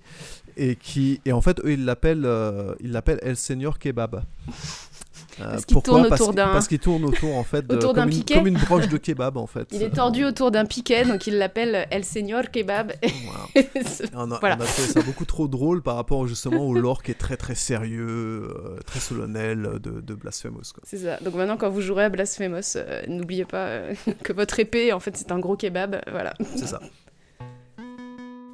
Et, 0.58 0.76
qui, 0.76 1.20
et 1.26 1.32
en 1.34 1.42
fait, 1.42 1.60
eux, 1.66 1.74
ils 1.74 1.84
l'appellent 1.86 2.26
euh, 2.26 2.74
ils 2.80 2.92
l'appellent 2.92 3.20
El 3.22 3.36
Señor 3.36 3.78
Kebab. 3.80 4.24
Euh, 5.42 5.52
Parce 5.52 5.66
qu'il 5.66 5.82
tourne 5.82 6.06
autour 6.06 6.34
d'un- 6.34 6.48
Parce 6.48 6.68
qu'il 6.70 6.80
tourne 6.80 7.04
autour, 7.04 7.36
en 7.36 7.44
fait, 7.44 7.66
Autour 7.70 7.94
comme, 7.94 8.06
une, 8.06 8.10
piquet. 8.10 8.36
comme 8.36 8.48
une 8.48 8.58
broche 8.58 8.88
de 8.88 8.98
kebab, 8.98 9.36
en 9.36 9.48
fait. 9.48 9.68
Il 9.74 9.84
est 9.84 9.90
tordu 9.90 10.24
autour 10.24 10.50
d'un 10.50 10.64
piquet, 10.66 11.04
donc 11.04 11.28
il 11.28 11.38
l'appelle 11.38 11.88
El 11.92 12.06
Señor 12.06 12.52
Kebab. 12.52 12.94
On 14.14 14.32
a, 14.32 14.40
voilà. 14.40 14.58
on 14.58 14.62
a 14.62 14.66
trouvé 14.66 14.88
ça 14.88 15.02
beaucoup 15.02 15.26
trop 15.26 15.48
drôle 15.50 15.82
par 15.82 15.96
rapport 15.96 16.26
justement 16.28 16.66
au 16.66 16.74
lore 16.74 17.04
qui 17.04 17.12
est 17.12 17.16
très 17.16 17.36
très 17.38 17.56
sérieux, 17.56 18.48
euh, 18.50 18.78
très 18.86 19.00
solennel 19.02 19.80
de, 19.82 20.00
de 20.02 20.14
Blasphemous. 20.14 20.62
C'est 20.84 20.98
ça. 21.00 21.18
Donc 21.22 21.36
maintenant, 21.36 21.58
quand 21.58 21.70
vous 21.70 21.82
jouerez 21.82 22.06
à 22.06 22.10
Blasphemous, 22.10 22.78
n'oubliez 23.10 23.46
pas 23.46 23.80
que 24.24 24.32
votre 24.34 24.60
épée, 24.60 24.94
en 24.94 25.00
fait, 25.02 25.18
c'est 25.18 25.32
un 25.34 25.40
gros 25.40 25.58
kebab. 25.58 26.02
Voilà. 26.12 26.34
C'est 26.56 26.68
ça. 26.68 26.80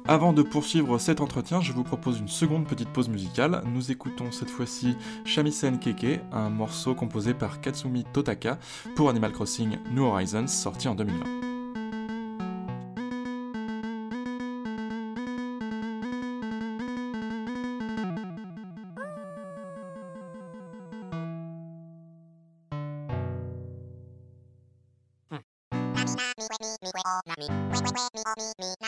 Avant 0.08 0.32
de 0.32 0.42
poursuivre 0.42 0.98
cet 0.98 1.20
entretien, 1.20 1.60
je 1.60 1.72
vous 1.72 1.84
propose 1.84 2.18
une 2.18 2.28
seconde 2.28 2.66
petite 2.66 2.88
pause 2.88 3.08
musicale. 3.08 3.62
Nous 3.72 3.92
écoutons 3.92 4.32
cette 4.32 4.50
fois-ci 4.50 4.96
Shamisen 5.24 5.78
Keke, 5.78 6.20
un 6.32 6.50
morceau 6.50 6.94
composé 6.94 7.34
par 7.34 7.60
Katsumi 7.60 8.04
Totaka 8.12 8.58
pour 8.96 9.08
Animal 9.10 9.32
Crossing 9.32 9.78
New 9.92 10.02
Horizons, 10.02 10.48
sorti 10.48 10.88
en 10.88 10.96
2020. 10.96 11.52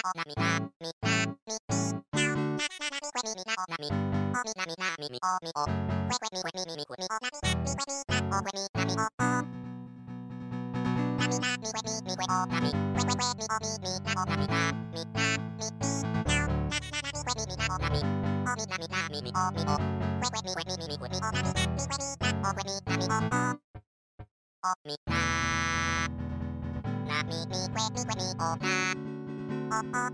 Oh, 0.07 0.11
me, 0.27 0.35
na. 0.37 0.61
Na, 27.07 27.23
me, 27.23 27.47
me, 27.47 27.69
que, 27.69 27.91
me, 27.95 28.05
que, 28.05 28.17
me, 28.17 28.35
oh, 28.41 28.57
na. 28.61 29.14
Bye. 29.83 30.11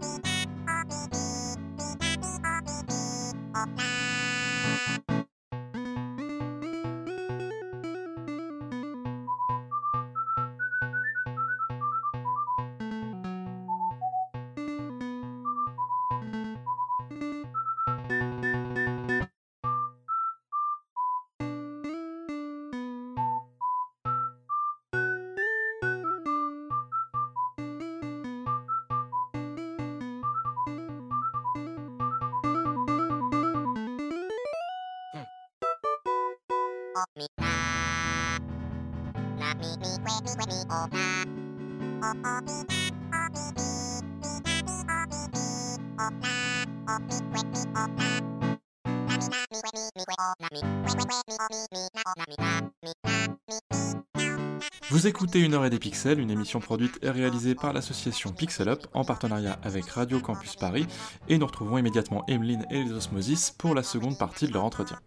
Vous 55.01 55.06
écoutez 55.06 55.40
Une 55.40 55.55
heure 55.55 55.64
et 55.64 55.70
des 55.70 55.78
pixels, 55.78 56.20
une 56.20 56.31
émission 56.31 56.60
produite 56.60 56.98
et 57.02 57.09
réalisée 57.09 57.55
par 57.55 57.72
l'association 57.72 58.32
Pixel 58.32 58.68
Up 58.68 58.86
en 58.93 59.02
partenariat 59.02 59.59
avec 59.62 59.89
Radio 59.89 60.20
Campus 60.20 60.56
Paris 60.56 60.86
et 61.27 61.39
nous 61.39 61.47
retrouvons 61.47 61.78
immédiatement 61.78 62.22
Emeline 62.28 62.66
et 62.70 62.85
les 62.85 62.93
Osmosis 62.93 63.51
pour 63.51 63.74
la 63.74 63.82
seconde 63.82 64.18
partie 64.18 64.47
de 64.47 64.52
leur 64.52 64.62
entretien. 64.62 64.98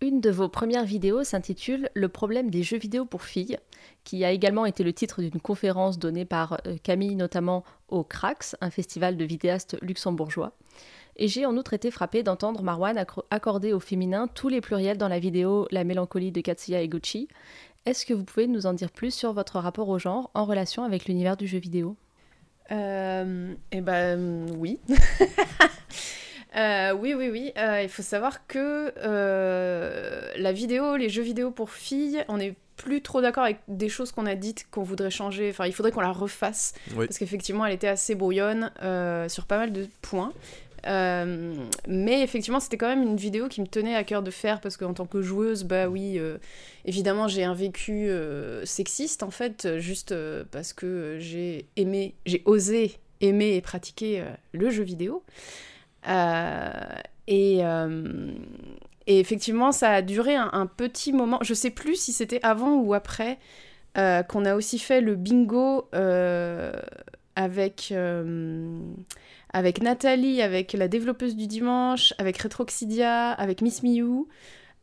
Une 0.00 0.22
de 0.22 0.30
vos 0.30 0.48
premières 0.48 0.86
vidéos 0.86 1.24
s'intitule 1.24 1.90
Le 1.92 2.08
problème 2.08 2.48
des 2.48 2.62
jeux 2.62 2.78
vidéo 2.78 3.04
pour 3.04 3.22
filles, 3.22 3.58
qui 4.02 4.24
a 4.24 4.30
également 4.30 4.64
été 4.64 4.82
le 4.82 4.94
titre 4.94 5.20
d'une 5.20 5.42
conférence 5.42 5.98
donnée 5.98 6.24
par 6.24 6.54
euh, 6.66 6.78
Camille 6.82 7.16
notamment 7.16 7.64
au 7.90 8.02
Crax, 8.02 8.56
un 8.62 8.70
festival 8.70 9.18
de 9.18 9.26
vidéastes 9.26 9.76
luxembourgeois. 9.82 10.54
Et 11.16 11.28
j'ai 11.28 11.44
en 11.44 11.54
outre 11.58 11.74
été 11.74 11.90
frappée 11.90 12.22
d'entendre 12.22 12.62
Marwan 12.62 13.04
accorder 13.30 13.74
au 13.74 13.80
féminin 13.80 14.26
tous 14.26 14.48
les 14.48 14.62
pluriels 14.62 14.96
dans 14.96 15.08
la 15.08 15.18
vidéo 15.18 15.68
La 15.70 15.84
mélancolie 15.84 16.32
de 16.32 16.40
Katsuya 16.40 16.80
Eguchi. 16.80 17.28
Est-ce 17.86 18.04
que 18.04 18.12
vous 18.12 18.24
pouvez 18.24 18.46
nous 18.46 18.66
en 18.66 18.72
dire 18.74 18.90
plus 18.90 19.12
sur 19.12 19.32
votre 19.32 19.58
rapport 19.58 19.88
au 19.88 19.98
genre 19.98 20.30
en 20.34 20.44
relation 20.44 20.84
avec 20.84 21.06
l'univers 21.06 21.36
du 21.36 21.46
jeu 21.46 21.58
vidéo? 21.58 21.96
Euh, 22.70 23.54
Eh 23.72 23.80
ben 23.80 24.46
oui. 24.56 24.78
Euh, 26.56 26.92
oui, 26.92 27.14
oui, 27.14 27.28
oui. 27.30 27.52
Euh, 27.56 27.80
il 27.80 27.88
faut 27.88 28.02
savoir 28.02 28.44
que 28.48 28.92
euh, 28.96 30.32
la 30.36 30.50
vidéo, 30.52 30.96
les 30.96 31.08
jeux 31.08 31.22
vidéo 31.22 31.52
pour 31.52 31.70
filles, 31.70 32.24
on 32.26 32.38
n'est 32.38 32.56
plus 32.76 33.02
trop 33.02 33.20
d'accord 33.20 33.44
avec 33.44 33.58
des 33.68 33.88
choses 33.88 34.10
qu'on 34.10 34.26
a 34.26 34.34
dites 34.34 34.66
qu'on 34.68 34.82
voudrait 34.82 35.12
changer. 35.12 35.50
Enfin, 35.50 35.66
il 35.66 35.72
faudrait 35.72 35.92
qu'on 35.92 36.00
la 36.00 36.10
refasse. 36.10 36.74
Oui. 36.96 37.06
Parce 37.06 37.18
qu'effectivement, 37.18 37.64
elle 37.64 37.74
était 37.74 37.86
assez 37.86 38.16
brouillonne 38.16 38.72
sur 39.28 39.46
pas 39.46 39.58
mal 39.58 39.72
de 39.72 39.86
points. 40.02 40.32
Mais 40.86 42.22
effectivement, 42.22 42.60
c'était 42.60 42.76
quand 42.76 42.88
même 42.88 43.02
une 43.02 43.16
vidéo 43.16 43.48
qui 43.48 43.60
me 43.60 43.66
tenait 43.66 43.94
à 43.94 44.04
cœur 44.04 44.22
de 44.22 44.30
faire 44.30 44.60
parce 44.60 44.76
qu'en 44.76 44.94
tant 44.94 45.06
que 45.06 45.22
joueuse, 45.22 45.64
bah 45.64 45.88
oui, 45.88 46.20
évidemment, 46.84 47.28
j'ai 47.28 47.44
un 47.44 47.54
vécu 47.54 48.10
sexiste 48.64 49.22
en 49.22 49.30
fait, 49.30 49.78
juste 49.78 50.14
parce 50.50 50.72
que 50.72 51.16
j'ai 51.18 51.66
aimé, 51.76 52.14
j'ai 52.26 52.42
osé 52.44 52.98
aimer 53.20 53.56
et 53.56 53.60
pratiquer 53.60 54.24
le 54.52 54.70
jeu 54.70 54.82
vidéo. 54.82 55.22
Euh, 56.08 56.70
et, 57.26 57.58
euh, 57.64 58.32
effectivement, 59.06 59.72
ça 59.72 59.90
a 59.90 60.02
duré 60.02 60.34
un, 60.34 60.50
un, 60.52 60.66
petit 60.66 61.12
moment. 61.12 61.38
Je 61.42 61.54
sais 61.54 61.70
plus 61.70 61.96
si 61.96 62.12
c'était 62.12 62.40
avant 62.42 62.76
ou 62.76 62.94
après 62.94 63.38
euh, 63.98 64.22
qu'on 64.22 64.44
a 64.44 64.54
aussi 64.54 64.78
fait 64.78 65.00
le 65.00 65.16
bingo 65.16 65.88
avec 67.36 67.92
avec 69.52 69.82
Nathalie, 69.82 70.42
avec 70.42 70.72
la 70.72 70.88
développeuse 70.88 71.36
du 71.36 71.46
dimanche, 71.46 72.14
avec 72.18 72.38
Retroxidia, 72.38 73.30
avec 73.32 73.62
Miss 73.62 73.82
Miu. 73.82 74.26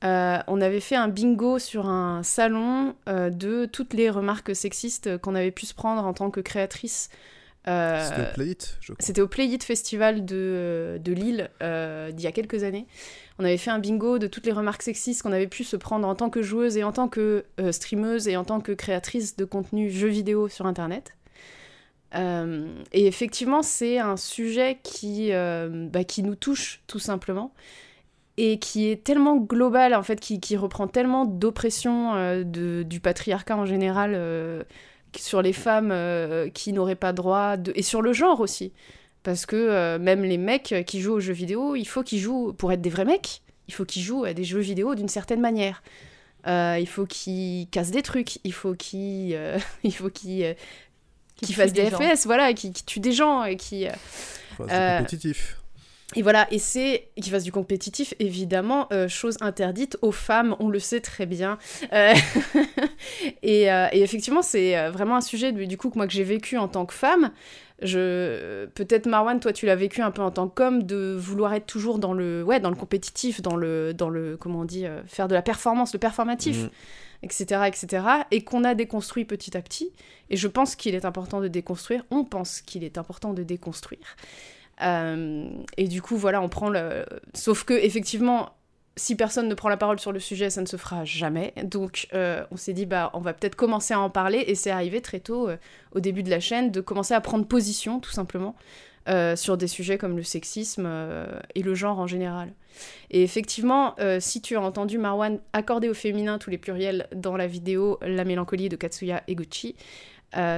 Euh, 0.03 0.37
on 0.47 0.61
avait 0.61 0.79
fait 0.79 0.95
un 0.95 1.07
bingo 1.07 1.57
sur 1.57 1.87
un 1.87 2.21
salon 2.21 2.95
euh, 3.09 3.31
de 3.31 3.65
toutes 3.65 3.93
les 3.93 4.09
remarques 4.09 4.55
sexistes 4.55 5.17
qu'on 5.17 5.33
avait 5.33 5.51
pu 5.51 5.65
se 5.65 5.73
prendre 5.73 6.05
en 6.05 6.13
tant 6.13 6.29
que 6.29 6.39
créatrice 6.39 7.09
euh, 7.67 8.01
c'était 8.07 8.21
au 8.21 8.33
Play 8.33 8.47
It, 8.47 8.77
je 8.79 8.93
crois. 8.93 9.05
C'était 9.05 9.21
au 9.21 9.27
Play 9.27 9.47
It 9.47 9.61
Festival 9.61 10.23
de, 10.23 11.01
de 11.03 11.11
Lille 11.11 11.49
d'il 11.59 12.23
y 12.23 12.27
a 12.27 12.31
quelques 12.31 12.63
années. 12.63 12.87
On 13.39 13.43
avait 13.43 13.57
fait 13.57 13.71
un 13.71 13.79
bingo 13.79 14.19
de 14.19 14.27
toutes 14.27 14.45
les 14.45 14.53
remarques 14.53 14.83
sexistes 14.83 15.21
qu'on 15.21 15.33
avait 15.33 15.47
pu 15.47 15.65
se 15.65 15.75
prendre 15.75 16.07
en 16.07 16.15
tant 16.15 16.29
que 16.29 16.41
joueuse 16.41 16.77
et 16.77 16.85
en 16.85 16.93
tant 16.93 17.09
que 17.09 17.43
streameuse 17.71 18.29
et 18.29 18.37
en 18.37 18.45
tant 18.45 18.61
que 18.61 18.71
créatrice 18.71 19.35
de 19.35 19.43
contenu 19.43 19.89
jeux 19.89 20.07
vidéo 20.07 20.47
sur 20.47 20.65
Internet. 20.65 21.16
Euh, 22.15 22.67
et 22.93 23.05
effectivement, 23.07 23.61
c'est 23.61 23.99
un 23.99 24.17
sujet 24.17 24.79
qui, 24.81 25.33
euh, 25.33 25.87
bah, 25.89 26.03
qui 26.03 26.23
nous 26.23 26.35
touche 26.35 26.81
tout 26.87 26.99
simplement 26.99 27.53
et 28.37 28.59
qui 28.59 28.87
est 28.89 29.03
tellement 29.03 29.35
global, 29.35 29.95
en 29.95 30.03
fait, 30.03 30.19
qui, 30.19 30.39
qui 30.39 30.55
reprend 30.57 30.87
tellement 30.87 31.25
d'oppression 31.25 32.13
euh, 32.15 32.43
du 32.43 32.99
patriarcat 32.99 33.57
en 33.57 33.65
général 33.65 34.13
sur 35.19 35.41
les 35.41 35.53
femmes 35.53 35.91
euh, 35.91 36.49
qui 36.49 36.73
n'auraient 36.73 36.95
pas 36.95 37.13
droit, 37.13 37.55
et 37.75 37.81
sur 37.81 38.01
le 38.01 38.13
genre 38.13 38.39
aussi. 38.39 38.73
Parce 39.23 39.45
que 39.45 39.55
euh, 39.55 39.99
même 39.99 40.23
les 40.23 40.37
mecs 40.37 40.75
qui 40.85 41.01
jouent 41.01 41.15
aux 41.15 41.19
jeux 41.19 41.33
vidéo, 41.33 41.75
il 41.75 41.85
faut 41.85 42.03
qu'ils 42.03 42.19
jouent, 42.19 42.53
pour 42.53 42.71
être 42.71 42.81
des 42.81 42.89
vrais 42.89 43.05
mecs, 43.05 43.41
il 43.67 43.73
faut 43.73 43.85
qu'ils 43.85 44.03
jouent 44.03 44.23
à 44.23 44.33
des 44.33 44.43
jeux 44.43 44.59
vidéo 44.59 44.95
d'une 44.95 45.09
certaine 45.09 45.41
manière. 45.41 45.83
Euh, 46.47 46.77
il 46.79 46.87
faut 46.87 47.05
qu'ils 47.05 47.67
cassent 47.69 47.91
des 47.91 48.03
trucs, 48.03 48.39
il 48.45 48.53
faut 48.53 48.73
qu'ils 48.73 49.37
il 49.83 49.93
faut 49.93 50.09
qu'ils 51.41 51.55
qu 51.55 51.61
fassent 51.61 51.73
des, 51.73 51.89
des 51.89 51.91
FPS, 51.91 52.25
voilà, 52.25 52.53
qui, 52.53 52.71
tuent 52.71 52.99
des 52.99 53.11
gens 53.11 53.43
et 53.43 53.55
qui... 53.55 53.87
c'est 54.57 54.97
compétitif. 54.97 55.57
Et 56.15 56.21
voilà, 56.21 56.47
et 56.51 56.59
c'est 56.59 57.09
qu'il 57.15 57.31
fasse 57.31 57.43
du 57.43 57.51
compétitif, 57.51 58.13
évidemment, 58.19 58.87
euh, 58.93 59.09
chose 59.09 59.35
interdite 59.41 59.97
aux 60.01 60.13
femmes, 60.13 60.55
on 60.59 60.69
le 60.69 60.79
sait 60.79 61.01
très 61.01 61.25
bien. 61.25 61.57
Euh... 61.91 62.13
et, 63.43 63.71
euh, 63.71 63.87
et, 63.91 64.01
effectivement, 64.01 64.41
c'est 64.41 64.77
euh, 64.77 64.89
vraiment 64.89 65.17
un 65.17 65.21
sujet 65.21 65.51
du 65.51 65.77
coup 65.77 65.89
que 65.89 65.97
moi 65.97 66.07
que 66.07 66.13
j'ai 66.13 66.23
vécu 66.23 66.57
en 66.57 66.69
tant 66.69 66.85
que 66.85 66.93
femme. 66.93 67.31
Je 67.81 68.65
peut-être 68.73 69.05
Marwan, 69.05 69.39
toi 69.39 69.53
tu 69.53 69.67
l'as 69.67 69.75
vécu 69.75 70.01
un 70.01 70.09
peu 70.09 70.23
en 70.23 70.31
tant 70.31 70.47
qu'homme 70.47 70.81
de 70.81 71.15
vouloir 71.15 71.53
être 71.53 71.67
toujours 71.67 71.99
dans 71.99 72.13
le 72.13 72.43
ouais 72.43 72.59
dans 72.59 72.71
le 72.71 72.75
compétitif, 72.75 73.39
dans 73.43 73.55
le 73.55 73.93
dans 73.93 74.09
le 74.09 74.35
comment 74.35 74.61
on 74.61 74.65
dit 74.65 74.85
faire 75.05 75.27
de 75.27 75.35
la 75.35 75.43
performance, 75.43 75.93
le 75.93 75.99
performatif. 75.99 76.63
Mmh 76.63 76.69
etc., 77.23 77.61
etc., 77.67 78.05
et 78.31 78.43
qu'on 78.43 78.63
a 78.63 78.75
déconstruit 78.75 79.25
petit 79.25 79.55
à 79.57 79.61
petit. 79.61 79.91
Et 80.29 80.37
je 80.37 80.47
pense 80.47 80.75
qu'il 80.75 80.95
est 80.95 81.05
important 81.05 81.41
de 81.41 81.47
déconstruire, 81.47 82.05
on 82.11 82.23
pense 82.23 82.61
qu'il 82.61 82.83
est 82.83 82.97
important 82.97 83.33
de 83.33 83.43
déconstruire. 83.43 84.15
Euh, 84.81 85.49
et 85.77 85.87
du 85.87 86.01
coup, 86.01 86.17
voilà, 86.17 86.41
on 86.41 86.49
prend 86.49 86.69
le. 86.69 87.05
Sauf 87.33 87.63
que, 87.63 87.73
effectivement, 87.73 88.51
si 88.95 89.15
personne 89.15 89.47
ne 89.47 89.53
prend 89.53 89.69
la 89.69 89.77
parole 89.77 89.99
sur 89.99 90.11
le 90.11 90.19
sujet, 90.19 90.49
ça 90.49 90.61
ne 90.61 90.65
se 90.65 90.75
fera 90.75 91.05
jamais. 91.05 91.53
Donc, 91.63 92.07
euh, 92.13 92.43
on 92.51 92.57
s'est 92.57 92.73
dit, 92.73 92.85
bah, 92.85 93.11
on 93.13 93.19
va 93.19 93.33
peut-être 93.33 93.55
commencer 93.55 93.93
à 93.93 93.99
en 93.99 94.09
parler. 94.09 94.43
Et 94.47 94.55
c'est 94.55 94.71
arrivé 94.71 95.01
très 95.01 95.19
tôt, 95.19 95.49
euh, 95.49 95.57
au 95.93 95.99
début 95.99 96.23
de 96.23 96.29
la 96.29 96.39
chaîne, 96.39 96.71
de 96.71 96.81
commencer 96.81 97.13
à 97.13 97.21
prendre 97.21 97.45
position, 97.45 97.99
tout 97.99 98.11
simplement, 98.11 98.55
euh, 99.07 99.35
sur 99.35 99.57
des 99.57 99.67
sujets 99.67 99.97
comme 99.97 100.17
le 100.17 100.23
sexisme 100.23 100.85
euh, 100.85 101.39
et 101.55 101.63
le 101.63 101.75
genre 101.75 101.99
en 101.99 102.07
général. 102.07 102.53
Et 103.09 103.23
effectivement, 103.23 103.95
euh, 103.99 104.19
si 104.19 104.41
tu 104.41 104.55
as 104.55 104.61
entendu 104.61 104.97
Marwan 104.97 105.39
accorder 105.53 105.89
au 105.89 105.93
féminin 105.93 106.37
tous 106.37 106.49
les 106.49 106.57
pluriels 106.57 107.07
dans 107.15 107.37
la 107.37 107.47
vidéo 107.47 107.97
La 108.01 108.25
mélancolie 108.25 108.69
de 108.69 108.75
Katsuya 108.75 109.23
Eguchi, 109.27 109.75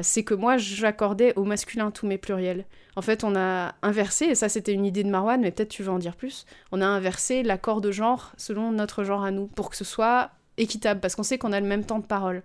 c'est 0.02 0.24
que 0.24 0.34
moi 0.34 0.58
j'accordais 0.58 1.34
au 1.36 1.44
masculin 1.44 1.92
tous 1.92 2.08
mes 2.08 2.18
pluriels. 2.18 2.66
En 2.96 3.02
fait, 3.02 3.24
on 3.24 3.36
a 3.36 3.76
inversé, 3.82 4.26
et 4.26 4.36
ça 4.36 4.50
c'était 4.50 4.74
une 4.74 4.86
idée 4.86 5.04
de 5.04 5.10
Marwan, 5.10 5.40
mais 5.40 5.52
peut-être 5.52 5.70
tu 5.70 5.84
veux 5.84 5.92
en 5.92 6.00
dire 6.00 6.16
plus, 6.16 6.46
on 6.72 6.82
a 6.82 6.88
inversé 6.88 7.44
l'accord 7.44 7.80
de 7.80 7.92
genre 7.92 8.34
selon 8.36 8.72
notre 8.72 9.04
genre 9.04 9.24
à 9.24 9.32
nous, 9.32 9.48
pour 9.48 9.70
que 9.70 9.78
ce 9.78 9.86
soit 9.86 10.32
équitable, 10.58 11.00
parce 11.00 11.16
qu'on 11.16 11.24
sait 11.24 11.38
qu'on 11.38 11.54
a 11.54 11.60
le 11.60 11.68
même 11.68 11.86
temps 11.86 12.00
de 12.00 12.06
parole. 12.06 12.44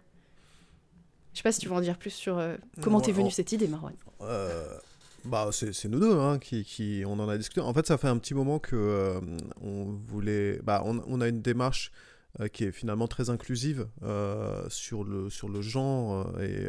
Je 1.34 1.38
sais 1.38 1.42
pas 1.42 1.52
si 1.52 1.60
tu 1.60 1.68
veux 1.68 1.74
en 1.74 1.80
dire 1.80 1.98
plus 1.98 2.12
sur 2.12 2.38
euh, 2.38 2.56
comment 2.80 3.00
t'es 3.00 3.10
venue 3.10 3.32
cette 3.32 3.50
idée, 3.50 3.66
Marwan. 3.66 3.94
Euh, 4.20 4.78
bah, 5.24 5.48
c'est 5.52 5.88
nous 5.88 6.00
deux 6.00 6.18
hein, 6.18 6.38
qui, 6.38 6.64
qui, 6.64 7.02
on 7.06 7.18
en 7.18 7.28
a 7.28 7.38
discuté. 7.38 7.60
En 7.60 7.72
fait, 7.72 7.86
ça 7.86 7.96
fait 7.96 8.08
un 8.08 8.18
petit 8.18 8.34
moment 8.34 8.58
que 8.58 8.76
euh, 8.76 9.20
on 9.60 9.84
voulait. 10.06 10.60
Bah, 10.62 10.82
on, 10.84 11.02
on, 11.06 11.20
a 11.20 11.28
une 11.28 11.40
démarche 11.40 11.92
euh, 12.40 12.48
qui 12.48 12.64
est 12.64 12.72
finalement 12.72 13.08
très 13.08 13.30
inclusive 13.30 13.86
euh, 14.02 14.64
sur, 14.68 15.04
le, 15.04 15.30
sur 15.30 15.48
le 15.48 15.62
genre 15.62 16.30
et 16.40 16.66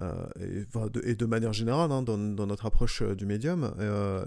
de, 0.00 1.00
et, 1.04 1.14
de, 1.14 1.26
manière 1.26 1.52
générale 1.52 1.92
hein, 1.92 2.02
dans, 2.02 2.18
dans, 2.18 2.46
notre 2.46 2.66
approche 2.66 3.02
du 3.02 3.26
médium, 3.26 3.74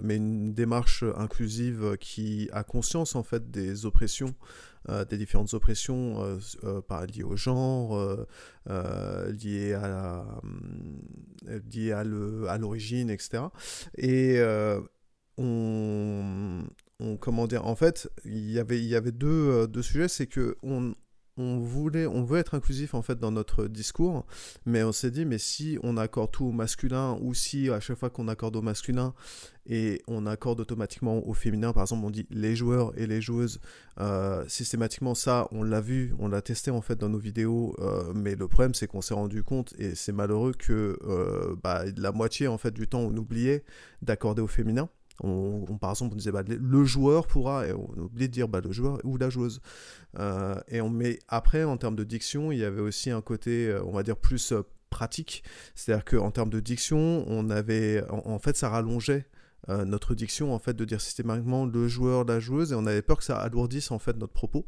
mais 0.02 0.16
une 0.16 0.52
démarche 0.52 1.04
inclusive 1.16 1.96
qui 1.98 2.48
a 2.52 2.62
conscience 2.62 3.14
en 3.14 3.22
fait 3.22 3.50
des 3.50 3.86
oppressions 3.86 4.34
des 5.08 5.16
différentes 5.16 5.54
oppressions 5.54 6.38
par, 6.88 7.06
liées 7.06 7.22
au 7.22 7.36
genre, 7.36 8.16
liées 8.66 9.74
à 9.74 10.24
liées 11.72 11.92
à 11.92 12.58
l'origine, 12.58 13.10
etc. 13.10 13.44
Et 13.96 14.40
on, 15.38 16.64
comment 17.20 17.46
dire, 17.46 17.66
en 17.66 17.74
fait, 17.74 18.10
il 18.24 18.50
y 18.50 18.58
avait, 18.58 18.78
il 18.78 18.86
y 18.86 18.94
avait 18.94 19.12
deux, 19.12 19.28
euh, 19.28 19.66
deux 19.66 19.82
sujets, 19.82 20.08
c'est 20.08 20.26
que 20.26 20.56
on, 20.62 20.94
on 21.38 21.58
voulait, 21.58 22.06
on 22.06 22.24
veut 22.24 22.38
être 22.38 22.54
inclusif 22.54 22.94
en 22.94 23.02
fait 23.02 23.18
dans 23.18 23.30
notre 23.30 23.66
discours, 23.66 24.26
mais 24.66 24.82
on 24.82 24.92
s'est 24.92 25.10
dit, 25.10 25.24
mais 25.24 25.38
si 25.38 25.78
on 25.82 25.96
accorde 25.96 26.30
tout 26.30 26.44
au 26.44 26.52
masculin, 26.52 27.18
ou 27.22 27.32
si 27.34 27.70
à 27.70 27.80
chaque 27.80 27.98
fois 27.98 28.10
qu'on 28.10 28.28
accorde 28.28 28.56
au 28.56 28.62
masculin 28.62 29.14
et 29.66 30.02
on 30.08 30.26
accorde 30.26 30.60
automatiquement 30.60 31.26
au 31.26 31.32
féminin, 31.32 31.72
par 31.72 31.84
exemple, 31.84 32.04
on 32.04 32.10
dit 32.10 32.26
les 32.30 32.54
joueurs 32.54 32.92
et 32.98 33.06
les 33.06 33.22
joueuses, 33.22 33.60
euh, 34.00 34.44
systématiquement 34.48 35.14
ça, 35.14 35.48
on 35.52 35.62
l'a 35.62 35.80
vu, 35.80 36.14
on 36.18 36.28
l'a 36.28 36.42
testé 36.42 36.70
en 36.70 36.82
fait 36.82 36.96
dans 36.96 37.08
nos 37.08 37.18
vidéos, 37.18 37.74
euh, 37.78 38.12
mais 38.14 38.34
le 38.34 38.48
problème 38.48 38.74
c'est 38.74 38.86
qu'on 38.86 39.00
s'est 39.00 39.14
rendu 39.14 39.42
compte 39.42 39.72
et 39.78 39.94
c'est 39.94 40.12
malheureux 40.12 40.52
que 40.52 40.98
bah, 41.62 41.84
la 41.96 42.12
moitié 42.12 42.48
en 42.48 42.58
fait 42.58 42.72
du 42.72 42.86
temps 42.88 43.00
on 43.00 43.16
oubliait 43.16 43.64
d'accorder 44.02 44.42
au 44.42 44.46
féminin. 44.46 44.88
On, 45.20 45.78
par 45.78 45.90
exemple, 45.90 46.14
on 46.14 46.16
disait 46.16 46.32
bah, 46.32 46.42
le 46.46 46.84
joueur 46.84 47.26
pourra, 47.26 47.66
et 47.66 47.72
on 47.72 47.90
oubliait 47.96 48.28
de 48.28 48.32
dire 48.32 48.48
bah, 48.48 48.60
le 48.60 48.72
joueur 48.72 48.98
ou 49.04 49.16
la 49.16 49.30
joueuse. 49.30 49.60
Euh, 50.18 50.54
et 50.68 50.80
on 50.80 50.90
met 50.90 51.18
après, 51.28 51.64
en 51.64 51.76
termes 51.76 51.96
de 51.96 52.04
diction, 52.04 52.52
il 52.52 52.58
y 52.58 52.64
avait 52.64 52.80
aussi 52.80 53.10
un 53.10 53.22
côté, 53.22 53.68
euh, 53.68 53.82
on 53.84 53.92
va 53.92 54.02
dire, 54.02 54.16
plus 54.16 54.52
euh, 54.52 54.62
pratique. 54.90 55.42
C'est-à-dire 55.74 56.04
qu'en 56.04 56.30
termes 56.30 56.50
de 56.50 56.60
diction, 56.60 57.24
on 57.26 57.50
avait, 57.50 58.04
en 58.10 58.38
fait, 58.38 58.56
ça 58.56 58.68
rallongeait 58.68 59.26
euh, 59.68 59.84
notre 59.84 60.16
diction 60.16 60.52
en 60.52 60.58
fait 60.58 60.74
de 60.74 60.84
dire 60.84 61.00
systématiquement 61.00 61.66
le 61.66 61.86
joueur, 61.86 62.24
la 62.24 62.40
joueuse 62.40 62.72
et 62.72 62.74
on 62.74 62.84
avait 62.84 63.00
peur 63.00 63.18
que 63.18 63.24
ça 63.24 63.36
alourdisse 63.38 63.92
en 63.92 64.00
fait 64.00 64.16
notre 64.16 64.32
propos. 64.32 64.66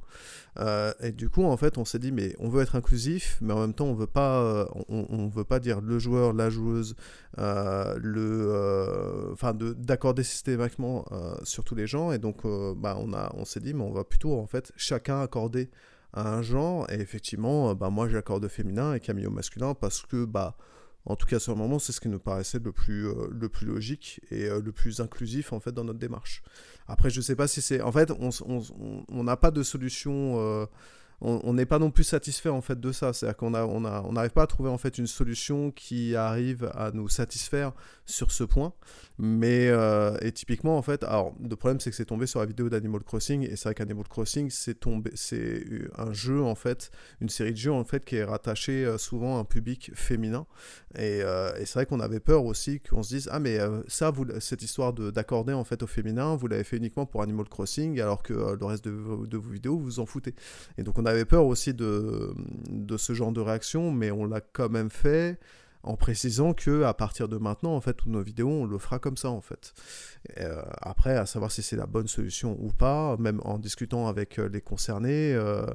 Euh, 0.61 0.93
et 1.01 1.11
du 1.11 1.29
coup 1.29 1.43
en 1.45 1.57
fait 1.57 1.79
on 1.79 1.85
s'est 1.85 1.99
dit 1.99 2.13
mais 2.13 2.37
on 2.39 2.49
veut 2.49 2.63
être 2.63 2.77
inclusif 2.77 3.39
mais 3.41 3.53
en 3.53 3.59
même 3.59 3.75
temps 3.75 3.87
on 3.87 3.95
veut 3.95 4.07
pas 4.07 4.41
euh, 4.41 4.65
on, 4.89 5.27
veut 5.27 5.43
pas 5.43 5.59
dire 5.59 5.81
le 5.81 5.99
joueur, 5.99 6.33
la 6.33 6.49
joueuse 6.49 6.95
le 7.37 9.31
enfin 9.33 9.53
d'accorder 9.53 10.23
systématiquement 10.23 11.05
sur 11.43 11.65
tous 11.65 11.75
les 11.75 11.89
gens. 11.89 12.13
Et 12.13 12.19
donc 12.19 12.43
bah, 12.77 12.97
on 13.01 13.13
a 13.13 13.33
on 13.37 13.45
s'est 13.45 13.61
dit 13.61 13.75
mais 13.75 13.83
on 13.83 13.93
va 13.93 14.05
plutôt 14.05 14.39
en 14.39 14.47
fait 14.47 14.71
chacun 14.77 15.21
accorder 15.21 15.71
à 16.13 16.33
un 16.35 16.43
genre. 16.43 16.89
Et 16.93 17.01
effectivement 17.01 17.75
bah 17.75 17.91
moi 17.91 18.09
j'accorde 18.09 18.47
féminin 18.47 18.95
et 18.95 19.01
Camille 19.01 19.27
au 19.27 19.31
masculin 19.31 19.75
parce 19.75 20.03
que 20.03 20.25
bah 20.25 20.57
en 21.07 21.17
tout 21.17 21.27
cas, 21.27 21.39
sur 21.39 21.53
le 21.53 21.59
moment, 21.59 21.79
c'est 21.79 21.93
ce 21.93 22.01
qui 22.01 22.09
nous 22.09 22.19
paraissait 22.19 22.59
le 22.59 22.73
plus, 22.73 23.07
euh, 23.09 23.29
logique 23.63 24.21
et 24.31 24.47
euh, 24.47 24.61
le 24.63 24.73
plus 24.73 25.01
inclusif 25.01 25.53
en 25.53 25.61
fait 25.61 25.73
dans 25.73 25.85
notre 25.85 25.99
démarche. 25.99 26.43
Après, 26.89 27.11
je 27.11 27.19
ne 27.19 27.23
sais 27.23 27.37
pas 27.37 27.47
si 27.47 27.61
c'est. 27.61 27.81
En 27.83 27.93
fait, 27.93 28.11
on 28.11 29.25
n'a 29.25 29.37
pas 29.37 29.51
de 29.51 29.63
solution. 29.63 30.67
On 31.27 31.55
n'est 31.55 31.65
pas 31.65 31.79
non 31.79 31.91
plus 31.91 32.05
satisfait 32.05 32.51
en 32.51 32.61
fait 32.61 32.79
de 32.79 32.93
ça. 32.93 33.15
C'est-à-dire 33.15 33.37
qu'on 33.39 33.55
a, 33.55 33.65
on 33.65 33.85
a, 33.87 34.03
on 34.03 34.13
n'arrive 34.13 34.33
pas 34.33 34.43
à 34.43 34.47
trouver 34.47 34.69
en 34.69 34.77
fait 34.77 34.99
une 34.99 35.07
solution 35.07 35.71
qui 35.71 36.15
arrive 36.17 36.71
à 36.75 36.91
nous 36.93 37.09
satisfaire 37.09 37.73
sur 38.07 38.31
ce 38.31 38.45
point. 38.45 38.75
Mais 39.17 39.69
euh, 39.69 40.17
et 40.23 40.33
typiquement 40.33 40.77
en 40.77 40.83
fait, 40.83 41.05
alors 41.05 41.35
le 41.41 41.55
problème 41.55 41.79
c'est 41.79 41.91
que 41.91 41.97
c'est 41.97 42.05
tombé 42.05 42.27
sur 42.27 42.41
la 42.41 42.47
vidéo 42.47 42.69
d'Animal 42.69 43.03
Crossing 43.05 43.43
et 43.49 43.55
c'est 43.55 43.69
vrai 43.69 43.75
qu'Animal 43.75 44.09
Crossing 44.09 44.51
c'est 44.51 44.75
tombé, 44.75 45.13
c'est 45.15 45.65
un 45.97 46.13
jeu 46.13 46.43
en 46.43 46.57
fait, 46.57 46.91
une 47.21 47.29
série 47.29 47.53
de 47.53 47.57
jeux 47.57 47.73
en 47.73 47.85
fait 47.85 48.05
qui 48.05 48.17
est 48.17 48.25
rattachée 48.25 48.85
euh, 48.85 48.99
souvent 48.99 49.37
à 49.37 49.41
un 49.41 49.45
public 49.45 49.93
féminin. 49.95 50.47
Et, 50.97 51.23
euh, 51.23 51.55
et 51.57 51.65
c'est 51.65 51.75
vrai 51.75 51.87
qu'on 51.87 52.01
avait 52.01 52.19
peur 52.21 52.45
aussi 52.45 52.81
qu'on 52.81 53.05
se 53.05 53.15
dise 53.15 53.29
ah 53.33 53.39
mais 53.39 53.59
ça 53.87 54.11
vous, 54.11 54.27
cette 54.41 54.63
histoire 54.63 54.93
de, 54.93 55.11
d'accorder 55.11 55.53
en 55.53 55.65
fait 55.65 55.83
au 55.83 55.87
féminin, 55.87 56.35
vous 56.35 56.49
l'avez 56.49 56.65
fait 56.65 56.77
uniquement 56.77 57.07
pour 57.07 57.23
Animal 57.23 57.49
Crossing 57.49 58.01
alors 58.01 58.23
que 58.23 58.33
le 58.33 58.65
reste 58.67 58.85
de, 58.85 59.27
de, 59.27 59.37
vos 59.37 59.51
vidéos 59.51 59.79
vous 59.79 59.85
vous 59.85 60.01
en 60.01 60.07
foutez. 60.07 60.35
Et 60.77 60.83
donc 60.83 60.99
on 60.99 61.07
avait 61.15 61.25
peur 61.25 61.47
aussi 61.47 61.75
de, 61.75 62.35
de 62.69 62.97
ce 62.97 63.13
genre 63.13 63.33
de 63.33 63.41
réaction, 63.41 63.91
mais 63.91 64.11
on 64.11 64.27
l'a 64.27 64.41
quand 64.41 64.69
même 64.69 64.91
fait 64.91 65.39
en 65.85 65.97
précisant 65.97 66.55
que 66.55 66.83
à 66.83 66.95
partir 66.95 67.29
de 67.29 67.37
maintenant, 67.37 67.75
en 67.75 67.81
fait, 67.81 67.95
toutes 67.95 68.09
nos 68.09 68.23
vidéos, 68.23 68.49
on 68.49 68.65
le 68.65 68.79
fera 68.79 68.99
comme 68.99 69.17
ça, 69.17 69.31
en 69.31 69.41
fait. 69.41 69.75
Euh, 70.41 70.63
après, 70.81 71.17
à 71.17 71.27
savoir 71.27 71.53
si 71.53 71.63
c'est 71.63 71.77
la 71.77 71.87
bonne 71.87 72.09
solution 72.09 72.57
ou 72.61 72.73
pas, 72.73 73.17
même 73.19 73.41
en 73.45 73.59
discutant 73.59 74.09
avec 74.09 74.39
euh, 74.39 74.49
les 74.49 74.63
concernés, 74.63 75.35
euh, 75.35 75.67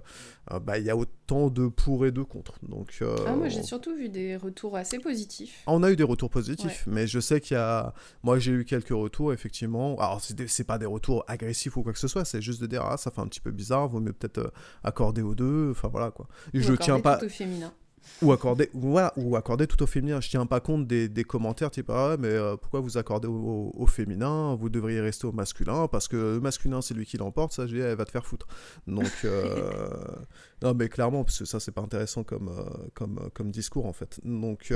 bah, 0.61 0.80
il 0.80 0.86
y 0.86 0.90
a 0.90 0.98
autant 0.98 1.49
de 1.49 1.68
pour 1.68 2.07
et 2.07 2.11
de 2.11 2.23
contre. 2.23 2.53
Donc, 2.68 3.03
ah, 3.27 3.36
moi, 3.36 3.49
j'ai 3.49 3.61
surtout 3.61 3.95
vu 3.95 4.10
des 4.10 4.36
retours 4.36 4.76
assez 4.76 4.98
positifs. 4.98 5.64
On 5.68 5.84
a 5.84 5.91
eu 5.91 5.95
des 5.95 6.03
retours 6.03 6.31
positifs, 6.31 6.86
mais 6.88 7.06
je 7.06 7.19
sais 7.19 7.40
qu'il 7.40 7.56
y 7.56 7.60
a... 7.60 7.94
Moi, 8.23 8.40
j'ai 8.40 8.52
eu 8.52 8.65
quelques 8.65 8.90
retours, 8.90 9.31
effectivement. 9.31 9.95
Alors, 9.99 10.22
c'est 10.22 10.64
pas 10.64 10.80
des 10.80 10.88
retours 10.88 11.23
agressifs 11.27 11.77
ou 11.77 11.84
quoi 11.84 11.94
que 11.94 11.99
ce 11.99 12.07
soit, 12.07 12.26
c'est 12.26 12.41
juste 12.41 12.61
de 12.61 12.68
dire, 12.68 12.84
ah, 12.84 12.98
ça 12.98 13.11
fait 13.11 13.22
un 13.22 13.27
petit 13.27 13.41
peu 13.41 13.52
bizarre, 13.52 13.88
vaut 13.88 13.99
mieux 13.99 14.14
peut-être 14.14 14.52
accorder 14.84 15.22
aux 15.22 15.36
deux, 15.36 15.69
enfin 15.72 15.88
voilà, 15.88 16.10
quoi. 16.10 16.27
Et 16.53 16.61
je 16.61 16.73
tiens 16.73 16.99
pas... 16.99 17.23
au 17.23 17.30
féminin. 17.30 17.72
Ou 18.21 18.31
accorder, 18.31 18.69
voilà, 18.73 19.13
ou 19.17 19.35
accorder 19.35 19.67
tout 19.67 19.81
au 19.84 19.88
féminin. 19.88 20.21
Je 20.21 20.30
tiens 20.30 20.45
pas 20.45 20.59
compte 20.59 20.88
des, 20.88 21.09
des 21.09 21.23
commentaires 21.23 21.71
type 21.71 21.89
ah 21.89 22.17
mais 22.19 22.27
euh, 22.27 22.55
pourquoi 22.57 22.80
vous 22.80 22.97
accordez 22.97 23.27
au, 23.27 23.85
féminin? 23.88 24.55
Vous 24.55 24.69
devriez 24.69 25.01
rester 25.01 25.27
au 25.27 25.31
masculin 25.31 25.88
parce 25.88 26.07
que 26.07 26.15
le 26.15 26.39
masculin 26.39 26.81
c'est 26.81 26.93
lui 26.93 27.05
qui 27.05 27.17
l'emporte. 27.17 27.53
Ça, 27.53 27.67
je 27.67 27.76
dis, 27.76 27.81
elle 27.81 27.95
va 27.95 28.05
te 28.05 28.11
faire 28.11 28.26
foutre. 28.26 28.47
Donc 28.88 29.11
euh, 29.26 29.89
non 30.61 30.73
mais 30.73 30.89
clairement 30.89 31.23
parce 31.23 31.39
que 31.39 31.45
ça 31.45 31.59
c'est 31.59 31.71
pas 31.71 31.81
intéressant 31.81 32.23
comme 32.23 32.49
euh, 32.49 32.88
comme 32.93 33.30
comme 33.34 33.51
discours 33.51 33.85
en 33.85 33.93
fait. 33.93 34.19
Donc 34.23 34.73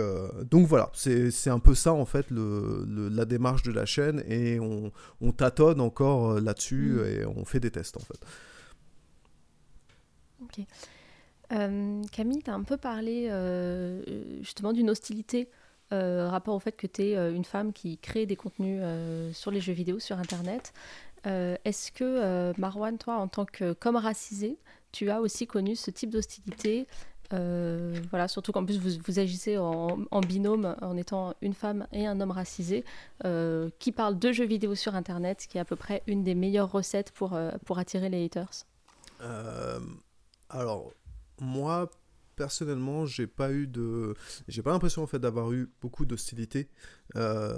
donc 0.50 0.68
voilà, 0.68 0.92
c'est 0.94 1.50
un 1.50 1.60
peu 1.60 1.76
ça 1.76 1.94
en 1.94 2.06
fait 2.06 2.30
le, 2.30 2.86
la 3.10 3.26
démarche 3.26 3.64
de 3.64 3.72
la 3.72 3.86
chaîne 3.86 4.24
et 4.28 4.60
on, 4.60 4.92
on 5.22 5.32
tâtonne 5.32 5.82
encore 5.82 6.40
là-dessus 6.40 7.00
mm. 7.00 7.06
et 7.06 7.26
on 7.26 7.46
fait 7.46 7.60
des 7.60 7.72
tests 7.72 7.98
en 7.98 8.02
fait. 8.02 8.20
Ok. 10.44 10.66
Euh, 11.52 12.02
Camille, 12.12 12.42
tu 12.42 12.50
as 12.50 12.54
un 12.54 12.64
peu 12.64 12.78
parlé 12.78 13.28
euh, 13.30 14.02
justement 14.42 14.74
d'une 14.74 14.90
hostilité 14.90 15.50
euh, 15.92 16.28
rapport 16.30 16.56
au 16.56 16.60
fait 16.60 16.72
que 16.72 16.88
tu 16.88 17.04
es 17.04 17.32
une 17.32 17.46
femme 17.46 17.74
qui 17.74 17.98
crée 17.98 18.26
des 18.26 18.36
contenus 18.36 18.82
sur 19.34 19.52
les 19.52 19.60
jeux 19.60 19.74
vidéo, 19.74 20.00
sur 20.00 20.18
Internet. 20.18 20.74
Est-ce 21.26 21.92
que, 21.92 22.60
Marwan, 22.60 22.98
toi, 22.98 23.18
en 23.18 23.28
tant 23.28 23.46
que 23.46 23.74
comme 23.74 23.96
racisé, 23.96 24.58
tu 24.92 25.10
as 25.10 25.22
aussi 25.22 25.48
connu 25.48 25.76
ce 25.76 25.92
type 25.92 26.10
d'hostilité 26.10 26.88
voilà, 28.12 28.28
surtout 28.28 28.52
qu'en 28.52 28.64
plus 28.64 28.78
vous, 28.78 29.20
agissez 29.20 29.58
en, 29.58 30.22
binôme 30.22 30.76
en 30.82 30.96
étant 30.98 31.34
une 31.42 31.56
femme 31.56 31.88
et 31.92 32.06
un 32.06 32.22
homme 32.22 32.32
racisé 32.32 32.84
qui 33.80 33.92
parle 33.92 34.18
de 34.18 34.32
jeux 34.32 34.46
vidéo 34.46 34.76
sur 34.76 34.96
Internet, 34.96 35.46
qui 35.48 35.58
est 35.58 35.62
à 35.62 35.66
peu 35.66 35.76
près 35.76 36.02
une 36.08 36.24
des 36.24 36.36
meilleures 36.36 36.72
recettes 36.72 37.12
pour, 37.12 37.38
pour 37.66 37.78
attirer 37.78 38.10
les 38.10 38.26
haters? 38.26 38.66
alors, 40.50 40.92
moi, 41.44 41.90
personnellement, 42.36 43.06
j'ai 43.06 43.28
pas 43.28 43.52
eu 43.52 43.68
de, 43.68 44.16
j'ai 44.48 44.62
pas 44.62 44.72
l'impression 44.72 45.08
d'avoir 45.14 45.52
eu 45.52 45.72
beaucoup 45.82 46.06
d'hostilité 46.06 46.70
euh, 47.16 47.56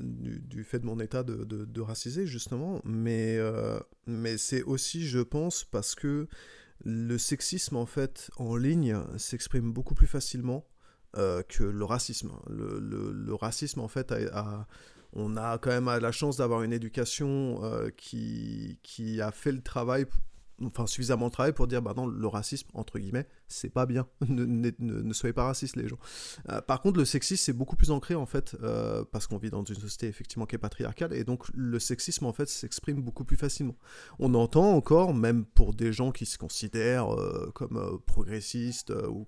du, 0.00 0.64
fait 0.64 0.78
de 0.78 0.86
mon 0.86 0.98
état 1.00 1.22
de, 1.22 1.44
de, 1.44 1.80
racisé 1.80 2.26
justement, 2.26 2.80
mais 2.84 3.36
euh, 3.36 3.78
mais 4.06 4.38
c'est 4.38 4.62
aussi, 4.62 5.06
je 5.06 5.20
pense, 5.20 5.64
parce 5.64 5.94
que 5.94 6.26
le 6.84 7.18
sexisme 7.18 7.76
en 7.76 7.86
fait 7.86 8.30
en 8.36 8.56
ligne 8.56 8.96
s'exprime 9.16 9.72
beaucoup 9.72 9.94
plus 9.94 10.06
facilement 10.06 10.64
euh, 11.16 11.42
que 11.42 11.64
le 11.64 11.84
racisme. 11.84 12.32
Le, 12.48 12.78
le, 12.80 13.34
racisme 13.34 13.80
en 13.80 13.88
fait 13.88 14.14
on 15.14 15.36
a 15.36 15.58
quand 15.58 15.70
même 15.70 15.86
la 16.00 16.12
chance 16.12 16.36
d'avoir 16.36 16.62
une 16.62 16.72
éducation 16.72 17.60
qui, 17.96 18.78
qui 18.82 19.20
a 19.20 19.32
fait 19.32 19.52
le 19.52 19.62
travail 19.62 20.06
enfin 20.64 20.86
suffisamment 20.86 21.26
de 21.26 21.32
travail 21.32 21.52
pour 21.52 21.66
dire 21.66 21.82
bah 21.82 21.94
non 21.96 22.06
le 22.06 22.26
racisme 22.26 22.68
entre 22.74 22.98
guillemets 22.98 23.26
c'est 23.48 23.70
pas 23.70 23.86
bien. 23.86 24.06
Ne, 24.28 25.12
soyez 25.12 25.32
pas 25.32 25.44
racistes 25.44 25.76
les 25.76 25.88
gens. 25.88 25.98
Euh, 26.48 26.60
par 26.60 26.80
contre 26.80 26.98
le 26.98 27.04
sexisme 27.04 27.42
c'est 27.44 27.52
beaucoup 27.52 27.76
plus 27.76 27.90
ancré 27.90 28.14
en 28.14 28.26
fait 28.26 28.56
euh, 28.62 29.04
parce 29.10 29.26
qu'on 29.26 29.38
vit 29.38 29.50
dans 29.50 29.64
une 29.64 29.74
société 29.74 30.06
effectivement 30.06 30.46
qui 30.46 30.54
est 30.54 30.58
patriarcale 30.58 31.12
et 31.12 31.24
donc 31.24 31.46
le 31.54 31.78
sexisme 31.78 32.26
en 32.26 32.32
fait 32.32 32.48
s'exprime 32.48 33.02
beaucoup 33.02 33.24
plus 33.24 33.36
facilement. 33.36 33.76
On 34.18 34.34
entend 34.34 34.72
encore 34.72 35.14
même 35.14 35.44
pour 35.44 35.74
des 35.74 35.92
gens 35.92 36.12
qui 36.12 36.26
se 36.26 36.38
considèrent 36.38 37.12
euh, 37.14 37.50
comme 37.54 38.00
progressistes 38.06 38.92
ou 39.08 39.26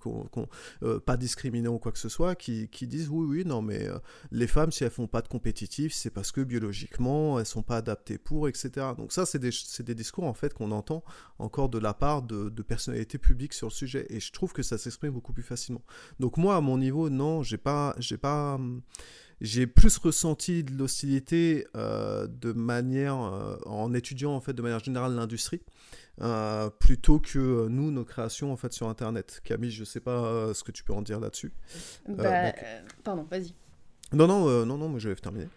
pas 1.07 1.17
discriminés 1.17 1.69
ou 1.69 1.79
quoi 1.79 1.93
que 1.93 1.99
ce 1.99 2.09
soit 2.09 2.35
qui, 2.35 2.69
disent 2.83 3.09
oui 3.09 3.27
oui 3.27 3.45
non 3.45 3.63
mais 3.63 3.89
les 4.31 4.47
femmes 4.47 4.73
si 4.73 4.85
elles 4.85 4.91
font 4.91 5.07
pas 5.07 5.23
de 5.23 5.29
compétitif 5.29 5.93
c'est 5.93 6.11
parce 6.11 6.33
que 6.33 6.41
biologiquement 6.41 7.39
elles 7.39 7.47
sont 7.47 7.63
pas 7.63 7.79
adaptées 7.79 8.19
pour 8.19 8.49
etc 8.49 8.89
donc 8.97 9.13
ça 9.13 9.27
c'est 9.27 9.39
des, 9.39 9.51
des 9.81 9.95
discours 9.95 10.25
en 10.25 10.35
fait 10.35 10.55
qu'on 10.55 10.71
entend 10.71 11.03
encore 11.39 11.69
de 11.69 11.79
la 11.79 11.95
part 11.95 12.23
de, 12.23 12.63
personnalités 12.63 13.19
publiques 13.19 13.55
sur 13.55 13.69
le 13.69 13.73
sujet. 13.73 14.07
Et 14.11 14.21
je 14.21 14.33
trouve 14.33 14.53
que 14.53 14.63
ça 14.63 14.79
s'exprime 14.79 15.13
beaucoup 15.13 15.33
plus 15.33 15.43
facilement. 15.43 15.83
Donc 16.19 16.37
moi, 16.37 16.57
à 16.57 16.61
mon 16.61 16.79
niveau, 16.79 17.09
non, 17.11 17.43
j'ai 17.43 17.59
pas, 17.59 17.95
j'ai 17.99 18.19
pas, 18.19 18.59
j'ai 19.41 19.67
plus 19.67 19.97
ressenti 19.99 20.63
de 20.65 20.73
l'hostilité 20.73 21.67
euh, 21.77 22.27
de 22.27 22.53
manière, 22.53 23.21
euh, 23.21 23.57
en 23.67 23.95
étudiant 23.95 24.33
en 24.33 24.41
fait 24.41 24.53
de 24.53 24.63
manière 24.63 24.81
générale 24.81 25.15
l'industrie, 25.15 25.63
euh, 26.21 26.69
plutôt 26.69 27.19
que 27.19 27.67
nous, 27.69 27.91
nos 27.91 28.05
créations 28.05 28.53
en 28.53 28.57
fait 28.57 28.73
sur 28.73 28.89
Internet. 28.89 29.41
Camille, 29.45 29.71
je 29.71 29.85
sais 29.85 30.01
pas 30.01 30.53
ce 30.53 30.63
que 30.63 30.73
tu 30.73 30.85
peux 30.85 30.93
en 30.93 31.03
dire 31.03 31.21
là-dessus. 31.21 31.53
Bah, 32.09 32.53
pardon, 33.03 33.27
vas-y. 33.31 33.55
Non, 34.13 34.27
non, 34.27 34.67
non, 34.67 34.77
non, 34.77 34.89
mais 34.89 35.01
je 35.01 35.09
vais 35.09 35.15
terminer. 35.15 35.49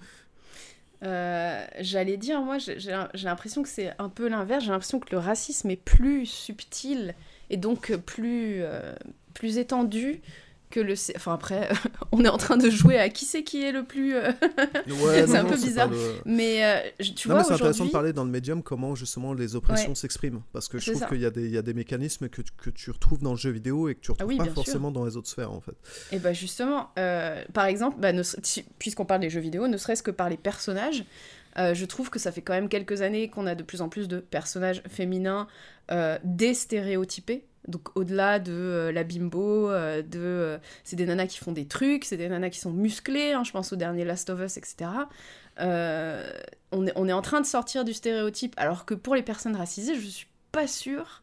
J'allais 1.01 2.15
dire, 2.15 2.41
moi, 2.41 2.59
j'ai 2.59 3.25
l'impression 3.25 3.63
que 3.63 3.69
c'est 3.69 3.93
un 3.99 4.09
peu 4.09 4.29
l'inverse. 4.29 4.63
J'ai 4.63 4.71
l'impression 4.71 4.99
que 4.99 5.09
le 5.11 5.17
racisme 5.17 5.69
est 5.71 5.75
plus 5.75 6.25
subtil 6.25 7.15
et 7.49 7.57
donc 7.57 7.95
plus, 7.95 8.63
plus 9.33 9.57
étendu 9.57 10.21
que 10.73 10.79
le. 10.79 10.95
Enfin, 11.15 11.33
après, 11.33 11.69
on 12.11 12.25
est 12.25 12.29
en 12.29 12.37
train 12.37 12.57
de 12.57 12.69
jouer 12.69 12.97
à 12.97 13.09
qui 13.09 13.25
c'est 13.25 13.43
qui 13.43 13.63
est 13.63 13.71
le 13.71 13.83
plus. 13.83 14.15
Euh, 14.15 14.31
c'est 15.27 15.37
un 15.37 15.45
peu 15.45 15.55
bizarre. 15.55 15.89
Mais 16.25 16.65
euh, 16.65 17.03
tu 17.15 17.29
non, 17.29 17.35
vois, 17.35 17.43
c'est 17.43 17.53
intéressant 17.53 17.85
de 17.85 17.91
parler 17.91 18.11
dans 18.11 18.25
le 18.25 18.31
médium 18.31 18.63
comment 18.63 18.95
justement 18.95 19.33
les 19.33 19.55
oppressions 19.55 19.95
s'expriment. 19.95 20.41
Parce 20.51 20.67
que 20.67 20.79
je 20.79 20.91
trouve 20.91 21.07
qu'il 21.07 21.19
y, 21.19 21.51
y, 21.51 21.57
a 21.57 21.61
des 21.61 21.73
mécanismes 21.73 22.27
que, 22.27 22.41
que, 22.57 22.71
tu 22.71 22.89
retrouves 22.91 23.19
dans 23.19 23.31
le 23.31 23.37
jeu 23.37 23.51
vidéo 23.51 23.87
et 23.87 23.95
que 23.95 24.01
tu 24.01 24.11
retrouves 24.11 24.35
ah 24.39 24.45
pas 24.45 24.49
forcément 24.49 24.91
dans 24.91 25.05
les 25.05 25.15
autres 25.15 25.29
sphères 25.29 25.51
en 25.51 25.61
fait. 25.61 25.75
Et 26.11 26.19
bah 26.19 26.33
justement, 26.33 26.89
euh, 26.97 27.43
par 27.53 27.65
exemple, 27.65 27.97
bah, 27.99 28.11
puisqu'on 28.79 29.05
parle 29.05 29.21
des 29.21 29.29
jeux 29.29 29.41
vidéo, 29.41 29.67
ne 29.67 29.77
serait-ce 29.77 30.03
que 30.03 30.11
par 30.11 30.29
les 30.29 30.37
personnages. 30.37 31.05
Je 31.55 31.85
trouve 31.85 32.09
que 32.09 32.19
ça 32.19 32.31
fait 32.31 32.41
quand 32.41 32.53
même 32.53 32.69
quelques 32.69 33.01
années 33.01 33.29
qu'on 33.29 33.45
a 33.45 33.55
de 33.55 33.63
plus 33.63 33.81
en 33.81 33.89
plus 33.89 34.07
de 34.07 34.19
personnages 34.19 34.81
féminins 34.87 35.47
déstéréotypés 36.23 37.45
donc 37.67 37.95
au-delà 37.95 38.39
de 38.39 38.51
euh, 38.51 38.91
la 38.91 39.03
bimbo, 39.03 39.69
euh, 39.69 40.01
de 40.01 40.19
euh, 40.19 40.57
c'est 40.83 40.95
des 40.95 41.05
nanas 41.05 41.27
qui 41.27 41.37
font 41.37 41.53
des 41.53 41.65
trucs, 41.65 42.03
c'est 42.03 42.17
des 42.17 42.27
nanas 42.27 42.49
qui 42.49 42.59
sont 42.59 42.71
musclées, 42.71 43.33
hein, 43.33 43.43
je 43.43 43.51
pense 43.51 43.71
au 43.71 43.75
dernier 43.75 44.03
Last 44.03 44.29
of 44.29 44.41
Us, 44.41 44.57
etc. 44.57 44.89
On 46.71 46.87
est, 46.87 47.13
en 47.13 47.21
train 47.21 47.41
de 47.41 47.45
sortir 47.45 47.85
du 47.85 47.93
stéréotype, 47.93 48.53
alors 48.57 48.85
que 48.85 48.93
pour 48.93 49.15
les 49.15 49.23
personnes 49.23 49.55
racisées, 49.55 49.95
je 49.95 50.07
suis 50.07 50.27
pas 50.51 50.67
sûre 50.67 51.21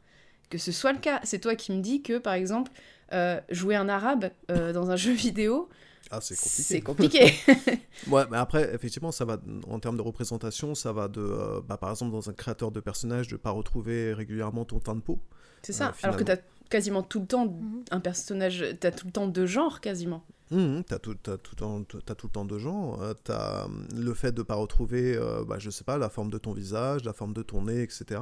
que 0.48 0.58
ce 0.58 0.72
soit 0.72 0.92
le 0.92 0.98
cas. 0.98 1.20
C'est 1.24 1.40
toi 1.40 1.54
qui 1.54 1.72
me 1.72 1.80
dis 1.80 2.02
que, 2.02 2.18
par 2.18 2.34
exemple, 2.34 2.70
jouer 3.50 3.74
un 3.74 3.88
arabe 3.88 4.30
dans 4.48 4.90
un 4.90 4.96
jeu 4.96 5.12
vidéo, 5.12 5.68
ah, 6.10 6.20
c'est 6.20 6.34
compliqué. 6.36 6.62
C'est 6.62 6.80
compliqué. 6.80 7.34
ouais, 8.08 8.24
mais 8.30 8.36
après, 8.36 8.74
effectivement, 8.74 9.12
ça 9.12 9.24
va, 9.24 9.38
en 9.68 9.78
termes 9.78 9.96
de 9.96 10.02
représentation, 10.02 10.74
ça 10.74 10.92
va 10.92 11.08
de, 11.08 11.60
bah, 11.68 11.76
par 11.76 11.90
exemple, 11.90 12.12
dans 12.12 12.28
un 12.28 12.32
créateur 12.32 12.72
de 12.72 12.80
personnage, 12.80 13.28
de 13.28 13.36
pas 13.36 13.50
retrouver 13.50 14.12
régulièrement 14.12 14.64
ton 14.64 14.80
teint 14.80 14.96
de 14.96 15.00
peau. 15.00 15.20
C'est 15.62 15.72
ça, 15.72 15.94
alors 16.02 16.16
que 16.16 16.24
tu 16.24 16.32
as 16.32 16.38
quasiment 16.70 17.02
tout 17.02 17.20
le 17.20 17.26
temps 17.26 17.46
mhm. 17.46 17.84
un 17.90 18.00
personnage, 18.00 18.64
tu 18.80 18.86
as 18.86 18.92
tout 18.92 19.06
le 19.06 19.12
temps 19.12 19.26
deux 19.26 19.46
genres 19.46 19.80
quasiment. 19.80 20.24
Mmh, 20.50 20.80
tu 20.88 20.94
as, 20.94 20.98
tout, 20.98 21.16
as, 21.28 21.36
tout, 21.38 21.64
as 21.64 22.14
tout 22.16 22.26
le 22.26 22.32
temps 22.32 22.44
de 22.44 22.58
genres. 22.58 23.00
Euh, 23.02 23.14
tu 23.24 23.30
as 23.30 23.66
hum, 23.66 23.86
le 23.96 24.14
fait 24.14 24.32
de 24.32 24.38
ne 24.38 24.42
pas 24.42 24.56
retrouver, 24.56 25.16
euh, 25.16 25.44
bah, 25.44 25.56
je 25.60 25.70
sais 25.70 25.84
pas, 25.84 25.96
la 25.96 26.08
forme 26.08 26.30
de 26.30 26.38
ton 26.38 26.52
visage, 26.52 27.04
la 27.04 27.12
forme 27.12 27.34
de 27.34 27.42
ton 27.42 27.62
nez, 27.62 27.82
etc. 27.82 28.20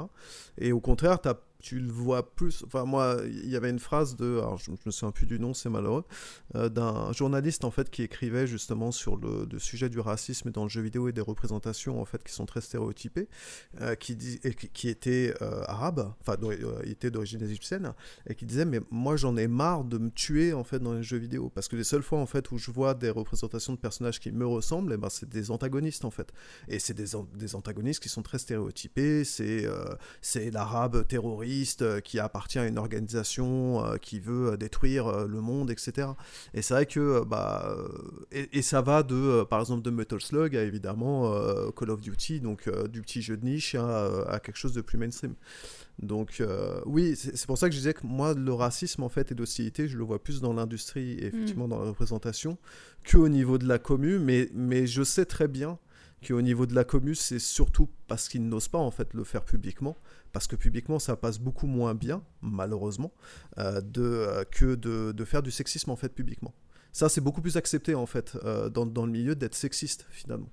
Et 0.58 0.72
au 0.72 0.80
contraire, 0.80 1.22
tu 1.22 1.28
as 1.28 1.40
tu 1.60 1.80
le 1.80 1.90
vois 1.90 2.34
plus. 2.34 2.62
Enfin, 2.66 2.84
moi, 2.84 3.16
il 3.26 3.48
y 3.48 3.56
avait 3.56 3.70
une 3.70 3.78
phrase 3.78 4.16
de. 4.16 4.38
Alors, 4.38 4.58
je, 4.58 4.70
ne 4.70 4.76
me 4.86 4.90
souviens 4.90 5.10
plus 5.10 5.26
du 5.26 5.40
nom, 5.40 5.54
c'est 5.54 5.68
malheureux. 5.68 6.04
Euh, 6.54 6.68
d'un 6.68 7.12
journaliste, 7.12 7.64
en 7.64 7.70
fait, 7.70 7.90
qui 7.90 8.02
écrivait 8.02 8.46
justement 8.46 8.92
sur 8.92 9.16
le, 9.16 9.46
sujet 9.58 9.88
du 9.88 9.98
racisme 9.98 10.50
dans 10.50 10.62
le 10.62 10.68
jeu 10.68 10.80
vidéo 10.80 11.08
et 11.08 11.12
des 11.12 11.20
représentations, 11.20 12.00
en 12.00 12.04
fait, 12.04 12.22
qui 12.22 12.32
sont 12.32 12.46
très 12.46 12.60
stéréotypées, 12.60 13.28
euh, 13.80 13.94
qui, 13.96 14.14
dit, 14.14 14.38
et 14.44 14.54
qui, 14.54 14.88
était 14.88 15.34
euh, 15.42 15.62
arabe, 15.66 16.12
enfin, 16.20 16.36
il 16.84 16.90
était 16.92 17.10
d'origine 17.10 17.42
égyptienne, 17.42 17.92
et 18.26 18.34
qui 18.39 18.47
disait 18.47 18.65
Mais 18.65 18.81
moi, 18.90 19.16
j'en 19.16 19.36
ai 19.36 19.48
marre 19.48 19.85
de 19.85 19.98
me 19.98 20.10
tuer, 20.10 20.52
en 20.52 20.65
fait, 20.65 20.78
dans 20.78 20.94
les 20.94 21.02
jeux 21.02 21.19
vidéo. 21.19 21.51
Parce 21.55 21.69
que 21.69 21.77
les 21.77 21.85
seules 21.85 22.02
fois, 22.02 22.19
en 22.20 22.27
fait, 22.27 22.51
où 22.51 22.59
je 22.59 22.70
vois 22.70 22.94
des 22.94 23.10
représentations 23.10 23.73
de 23.73 23.78
personnages 23.78 24.20
qui 24.20 24.32
me 24.32 24.47
ressemblent, 24.47 24.93
eh 24.93 24.97
ben, 24.97 25.09
c'est 25.10 25.28
des 25.28 25.51
antagonistes, 25.51 26.05
en 26.05 26.10
fait. 26.10 26.32
Et 26.69 26.78
c'est 26.78 26.94
des, 26.94 27.09
des 27.35 27.55
antagonistes 27.55 28.02
qui 28.02 28.09
sont 28.09 28.23
très 28.23 28.39
stéréotypés. 28.39 29.24
C'est 29.24 29.69
c'est 30.20 30.51
l'arabe 30.51 31.06
terroriste 31.06 31.82
euh, 31.82 32.01
qui 32.01 32.19
appartient 32.19 32.59
à 32.59 32.66
une 32.66 32.78
organisation 32.78 33.85
euh, 33.85 33.97
qui 33.97 34.20
veut 34.20 34.52
euh, 34.52 34.56
détruire 34.56 35.27
le 35.27 35.40
monde, 35.40 35.70
etc. 35.70 36.09
Et 36.55 36.62
c'est 36.62 36.74
vrai 36.74 36.86
que, 36.86 37.24
bah, 37.24 37.77
et, 38.32 38.62
ça 38.62 38.82
va 38.82 39.02
de, 39.02 39.44
par 39.44 39.60
exemple, 39.60 39.82
de 39.82 39.90
Metal 39.90 40.20
Slug 40.20 40.56
à 40.56 40.62
évidemment 40.62 41.32
Call 41.77 41.90
of 41.90 42.01
Duty, 42.01 42.40
donc 42.40 42.69
du 42.89 43.01
petit 43.02 43.23
jeu 43.23 43.36
de 43.36 43.44
niche 43.44 43.74
à, 43.74 44.40
quelque 44.43 44.56
chose 44.56 44.73
de 44.73 44.81
plus 44.81 44.98
mainstream. 44.98 45.35
Donc 46.00 46.42
oui, 46.86 47.16
c'est 47.16 47.46
pour 47.46 47.58
ça 47.58 47.68
que 47.68 47.74
je 47.74 47.78
disais 47.78 47.94
que 47.94 48.06
moi, 48.06 48.34
le 48.34 48.52
racisme 48.52 49.02
en 49.02 49.08
fait 49.08 49.32
et 49.32 49.34
l'hostilité, 49.34 49.88
je 49.88 49.98
le 49.98 50.04
vois 50.04 50.22
plus 50.22 50.40
dans 50.40 50.52
l'industrie 50.52 51.12
et 51.12 51.26
effectivement 51.26 51.66
mm. 51.66 51.70
dans 51.70 51.78
la 51.80 51.88
représentation 51.88 52.56
qu'au 53.10 53.28
niveau 53.28 53.58
de 53.58 53.66
la 53.66 53.78
commu, 53.78 54.18
mais, 54.18 54.48
mais 54.54 54.86
je 54.86 55.02
sais 55.02 55.24
très 55.24 55.48
bien 55.48 55.78
qu'au 56.26 56.42
niveau 56.42 56.66
de 56.66 56.74
la 56.74 56.84
commu, 56.84 57.14
c'est 57.14 57.38
surtout 57.38 57.88
parce 58.06 58.28
qu'ils 58.28 58.46
n'osent 58.46 58.68
pas 58.68 58.78
en 58.78 58.90
fait 58.90 59.14
le 59.14 59.24
faire 59.24 59.44
publiquement 59.44 59.96
parce 60.32 60.46
que 60.46 60.56
publiquement 60.56 60.98
ça 60.98 61.16
passe 61.16 61.38
beaucoup 61.38 61.66
moins 61.66 61.94
bien, 61.94 62.22
malheureusement, 62.42 63.12
euh, 63.58 63.80
de, 63.80 64.02
euh, 64.02 64.44
que 64.44 64.74
de, 64.74 65.12
de, 65.12 65.24
faire 65.24 65.42
du 65.42 65.50
sexisme 65.50 65.90
en 65.90 65.96
fait 65.96 66.10
publiquement. 66.10 66.54
Ça, 66.98 67.08
c'est 67.08 67.20
beaucoup 67.20 67.40
plus 67.40 67.56
accepté 67.56 67.94
en 67.94 68.06
fait 68.06 68.36
euh, 68.44 68.68
dans, 68.68 68.84
dans, 68.84 69.06
le 69.06 69.12
milieu 69.12 69.34
d'être 69.34 69.54
sexiste 69.54 70.06
finalement, 70.10 70.50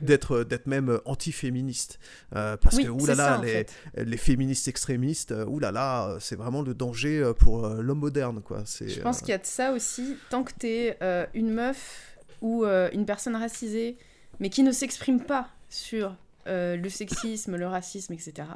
d'être 0.00 0.42
d'être 0.44 0.66
même 0.66 1.00
anti-féministe, 1.04 1.98
parce 2.30 2.78
que 2.78 2.88
oulala 2.88 3.40
les, 3.42 3.66
les 4.02 4.16
féministes 4.16 4.68
extrémistes, 4.68 5.34
oulala 5.46 6.16
c'est 6.20 6.36
vraiment 6.36 6.62
le 6.62 6.74
danger 6.74 7.32
pour 7.38 7.68
l'homme 7.68 7.98
moderne 7.98 8.40
quoi. 8.42 8.64
Je 8.80 9.00
pense 9.00 9.20
qu'il 9.20 9.30
y 9.30 9.32
a 9.32 9.38
de 9.38 9.44
ça 9.46 9.72
aussi. 9.72 10.16
Tant 10.30 10.44
que 10.44 10.52
tu 10.58 10.66
es 10.66 10.98
une 11.34 11.50
meuf 11.50 12.16
ou 12.40 12.64
une 12.64 13.04
personne 13.04 13.36
racisée, 13.36 13.98
mais 14.40 14.48
qui 14.48 14.62
ne 14.62 14.72
s'exprime 14.72 15.22
pas 15.22 15.48
sur 15.68 16.14
euh, 16.48 16.76
le 16.76 16.88
sexisme, 16.88 17.56
le 17.56 17.66
racisme, 17.66 18.14
etc. 18.14 18.48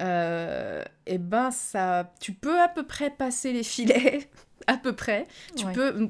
Euh, 0.00 0.82
et 1.06 1.14
eh 1.14 1.18
ben 1.18 1.50
ça, 1.50 2.12
tu 2.20 2.32
peux 2.32 2.60
à 2.60 2.68
peu 2.68 2.84
près 2.84 3.10
passer 3.10 3.52
les 3.52 3.62
filets, 3.62 4.28
à 4.66 4.76
peu 4.76 4.94
près. 4.94 5.26
Tu 5.56 5.66
peux 5.66 6.08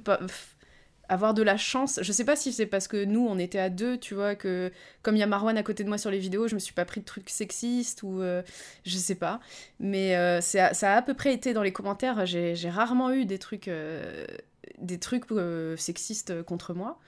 avoir 1.09 1.35
de 1.35 1.43
la 1.43 1.57
chance. 1.57 2.01
Je 2.03 2.11
sais 2.11 2.25
pas 2.25 2.37
si 2.37 2.53
c'est 2.53 2.67
parce 2.67 2.89
que 2.89 3.05
nous 3.05 3.27
on 3.27 3.39
était 3.39 3.59
à 3.59 3.71
deux, 3.71 3.97
tu 3.97 4.15
vois, 4.15 4.35
que 4.35 4.73
comme 5.03 5.17
il 5.17 5.21
y 5.21 5.23
a 5.23 5.27
Marwan 5.27 5.57
à 5.57 5.63
côté 5.63 5.85
de 5.85 5.89
moi 5.89 5.99
sur 5.99 6.11
les 6.11 6.19
vidéos, 6.19 6.49
je 6.49 6.55
me 6.55 6.61
suis 6.61 6.75
pas 6.75 6.85
pris 6.85 7.01
de 7.01 7.07
trucs 7.07 7.31
sexistes 7.31 8.03
ou 8.03 8.21
euh, 8.21 8.43
je 8.85 8.97
sais 8.97 9.15
pas. 9.15 9.41
Mais 9.79 10.17
euh, 10.17 10.41
ça 10.41 10.71
a 10.71 10.97
à 10.97 11.03
peu 11.03 11.15
près 11.15 11.33
été 11.33 11.53
dans 11.53 11.63
les 11.63 11.73
commentaires. 11.73 12.27
J'ai 12.27 12.71
rarement 12.71 13.13
eu 13.13 13.25
des 13.25 13.39
trucs, 13.39 13.71
des 14.79 14.99
trucs 14.99 15.27
sexistes 15.77 16.43
contre 16.43 16.75
moi. 16.75 16.99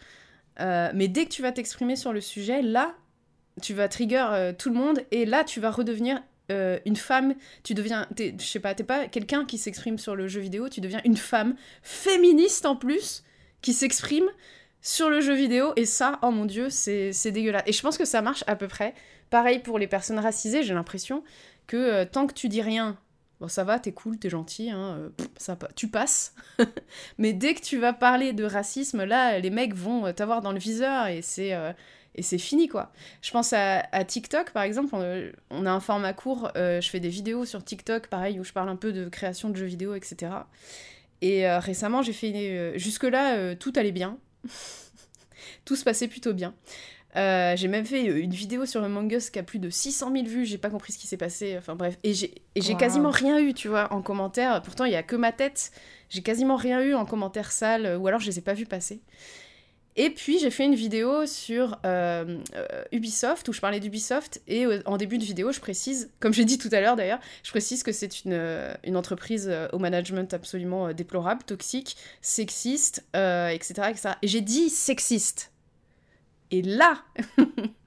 mais 0.58 1.08
dès 1.08 1.24
que 1.24 1.30
tu 1.30 1.42
vas 1.42 1.52
t'exprimer 1.52 1.96
sur 1.96 2.12
le 2.12 2.20
sujet, 2.20 2.62
là, 2.62 2.94
tu 3.60 3.74
vas 3.74 3.88
trigger 3.88 4.26
euh, 4.30 4.52
tout 4.52 4.70
le 4.70 4.76
monde 4.76 5.00
et 5.10 5.24
là 5.24 5.44
tu 5.44 5.60
vas 5.60 5.70
redevenir 5.70 6.20
euh, 6.50 6.78
une 6.86 6.96
femme, 6.96 7.34
tu 7.62 7.74
deviens, 7.74 8.08
je 8.18 8.42
sais 8.42 8.60
pas, 8.60 8.74
t'es 8.74 8.84
pas 8.84 9.06
quelqu'un 9.06 9.44
qui 9.44 9.58
s'exprime 9.58 9.98
sur 9.98 10.16
le 10.16 10.28
jeu 10.28 10.40
vidéo, 10.40 10.68
tu 10.68 10.80
deviens 10.80 11.00
une 11.04 11.16
femme 11.16 11.54
féministe 11.82 12.64
en 12.64 12.74
plus 12.74 13.22
qui 13.60 13.72
s'exprime 13.72 14.28
sur 14.80 15.10
le 15.10 15.20
jeu 15.20 15.34
vidéo 15.34 15.72
et 15.76 15.84
ça, 15.84 16.18
oh 16.22 16.30
mon 16.30 16.46
dieu, 16.46 16.70
c'est 16.70 17.30
dégueulasse. 17.30 17.64
Et 17.66 17.72
je 17.72 17.82
pense 17.82 17.98
que 17.98 18.04
ça 18.04 18.22
marche 18.22 18.44
à 18.46 18.56
peu 18.56 18.68
près. 18.68 18.94
Pareil 19.28 19.58
pour 19.58 19.78
les 19.78 19.86
personnes 19.86 20.18
racisées, 20.18 20.62
j'ai 20.62 20.72
l'impression 20.72 21.22
que 21.66 21.76
euh, 21.76 22.04
tant 22.10 22.26
que 22.26 22.32
tu 22.32 22.48
dis 22.48 22.62
rien, 22.62 22.96
bon 23.40 23.48
ça 23.48 23.64
va, 23.64 23.78
t'es 23.78 23.92
cool, 23.92 24.18
t'es 24.18 24.30
gentil, 24.30 24.70
hein, 24.70 25.10
ça, 25.36 25.58
tu 25.76 25.88
passes. 25.88 26.34
Mais 27.18 27.34
dès 27.34 27.52
que 27.52 27.60
tu 27.60 27.76
vas 27.76 27.92
parler 27.92 28.32
de 28.32 28.44
racisme, 28.44 29.04
là, 29.04 29.38
les 29.38 29.50
mecs 29.50 29.74
vont 29.74 30.10
t'avoir 30.14 30.40
dans 30.40 30.52
le 30.52 30.58
viseur 30.58 31.08
et 31.08 31.20
c'est 31.20 31.52
et 32.14 32.22
c'est 32.22 32.38
fini 32.38 32.68
quoi. 32.68 32.90
Je 33.22 33.30
pense 33.30 33.52
à, 33.52 33.82
TikTok 34.04 34.50
par 34.50 34.64
exemple, 34.64 34.94
on, 35.50 35.66
a 35.66 35.70
un 35.70 35.80
format 35.80 36.12
court, 36.12 36.50
euh, 36.56 36.80
je 36.80 36.90
fais 36.90 37.00
des 37.00 37.08
vidéos 37.08 37.44
sur 37.44 37.64
TikTok 37.64 38.08
pareil 38.08 38.40
où 38.40 38.44
je 38.44 38.52
parle 38.52 38.68
un 38.68 38.76
peu 38.76 38.92
de 38.92 39.08
création 39.08 39.50
de 39.50 39.56
jeux 39.56 39.66
vidéo, 39.66 39.94
etc. 39.94 40.32
Et 41.20 41.46
euh, 41.46 41.58
récemment 41.58 42.02
j'ai 42.02 42.12
fait, 42.12 42.32
euh, 42.34 42.76
jusque-là 42.76 43.54
tout 43.54 43.72
allait 43.76 43.92
bien, 43.92 44.18
tout 45.64 45.76
se 45.76 45.84
passait 45.84 46.08
plutôt 46.08 46.34
bien. 46.34 46.54
j'ai 47.14 47.68
même 47.68 47.86
fait 47.86 48.04
une 48.04 48.32
vidéo 48.32 48.66
sur 48.66 48.82
Among 48.82 49.12
Us 49.12 49.30
qui 49.30 49.38
a 49.38 49.44
plus 49.44 49.60
de 49.60 49.70
600 49.70 50.12
000 50.12 50.26
vues, 50.26 50.44
j'ai 50.44 50.58
pas 50.58 50.70
compris 50.70 50.92
ce 50.92 50.98
qui 50.98 51.06
s'est 51.06 51.16
passé, 51.16 51.56
enfin 51.56 51.76
bref, 51.76 51.98
et 52.02 52.14
j'ai 52.14 52.74
quasiment 52.76 53.10
rien 53.10 53.38
eu, 53.38 53.54
tu 53.54 53.68
vois, 53.68 53.92
en 53.92 54.02
commentaire, 54.02 54.60
pourtant 54.62 54.84
il 54.84 54.92
y 54.92 54.96
a 54.96 55.02
que 55.02 55.16
ma 55.16 55.30
tête, 55.30 55.70
j'ai 56.10 56.22
quasiment 56.22 56.56
rien 56.56 56.80
eu 56.80 56.94
en 56.94 57.06
commentaire 57.06 57.52
sale, 57.52 57.96
ou 57.96 58.08
alors 58.08 58.20
je 58.20 58.26
les 58.26 58.38
ai 58.38 58.42
pas 58.42 58.54
vus 58.54 58.66
passer. 58.66 59.02
Et 60.00 60.10
puis 60.10 60.38
j'ai 60.38 60.50
fait 60.50 60.64
une 60.64 60.76
vidéo 60.76 61.26
sur 61.26 61.76
euh, 61.84 62.38
euh, 62.54 62.84
Ubisoft 62.92 63.48
où 63.48 63.52
je 63.52 63.60
parlais 63.60 63.80
d'Ubisoft 63.80 64.40
et 64.46 64.64
euh, 64.64 64.80
en 64.86 64.96
début 64.96 65.18
de 65.18 65.24
vidéo 65.24 65.50
je 65.50 65.58
précise, 65.58 66.08
comme 66.20 66.32
j'ai 66.32 66.44
dit 66.44 66.56
tout 66.56 66.68
à 66.70 66.80
l'heure 66.80 66.94
d'ailleurs, 66.94 67.18
je 67.42 67.50
précise 67.50 67.82
que 67.82 67.90
c'est 67.90 68.24
une, 68.24 68.40
une, 68.84 68.96
entreprise 68.96 69.52
au 69.72 69.78
management 69.78 70.32
absolument 70.32 70.92
déplorable, 70.92 71.42
toxique, 71.42 71.96
sexiste, 72.20 73.04
etc.. 73.14 73.92
Et 74.22 74.28
j'ai 74.28 74.40
dit 74.40 74.70
sexiste. 74.70 75.52
Et 76.50 76.62
là, 76.62 77.02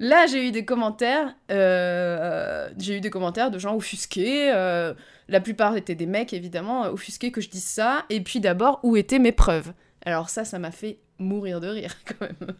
Là, 0.00 0.26
j'ai 0.26 0.48
eu 0.48 0.50
des 0.50 0.64
commentaires, 0.64 1.34
euh, 1.52 2.68
j'ai 2.78 2.96
eu 2.96 3.00
des 3.00 3.10
commentaires 3.10 3.50
de 3.50 3.58
gens 3.58 3.76
offusqués. 3.76 4.50
euh, 4.52 4.92
la 5.28 5.40
plupart 5.40 5.76
étaient 5.76 5.94
des 5.94 6.06
mecs, 6.06 6.32
évidemment, 6.32 6.88
offusqués 6.88 7.30
que 7.30 7.40
je 7.40 7.48
dise 7.48 7.64
ça. 7.64 8.04
Et 8.10 8.20
puis 8.20 8.40
d'abord, 8.40 8.80
où 8.82 8.96
étaient 8.96 9.20
mes 9.20 9.32
preuves? 9.32 9.72
Alors 10.04 10.28
ça, 10.28 10.44
ça 10.44 10.58
m'a 10.58 10.70
fait 10.70 10.98
mourir 11.18 11.60
de 11.60 11.68
rire 11.68 11.94
quand 12.06 12.20
même. 12.26 12.54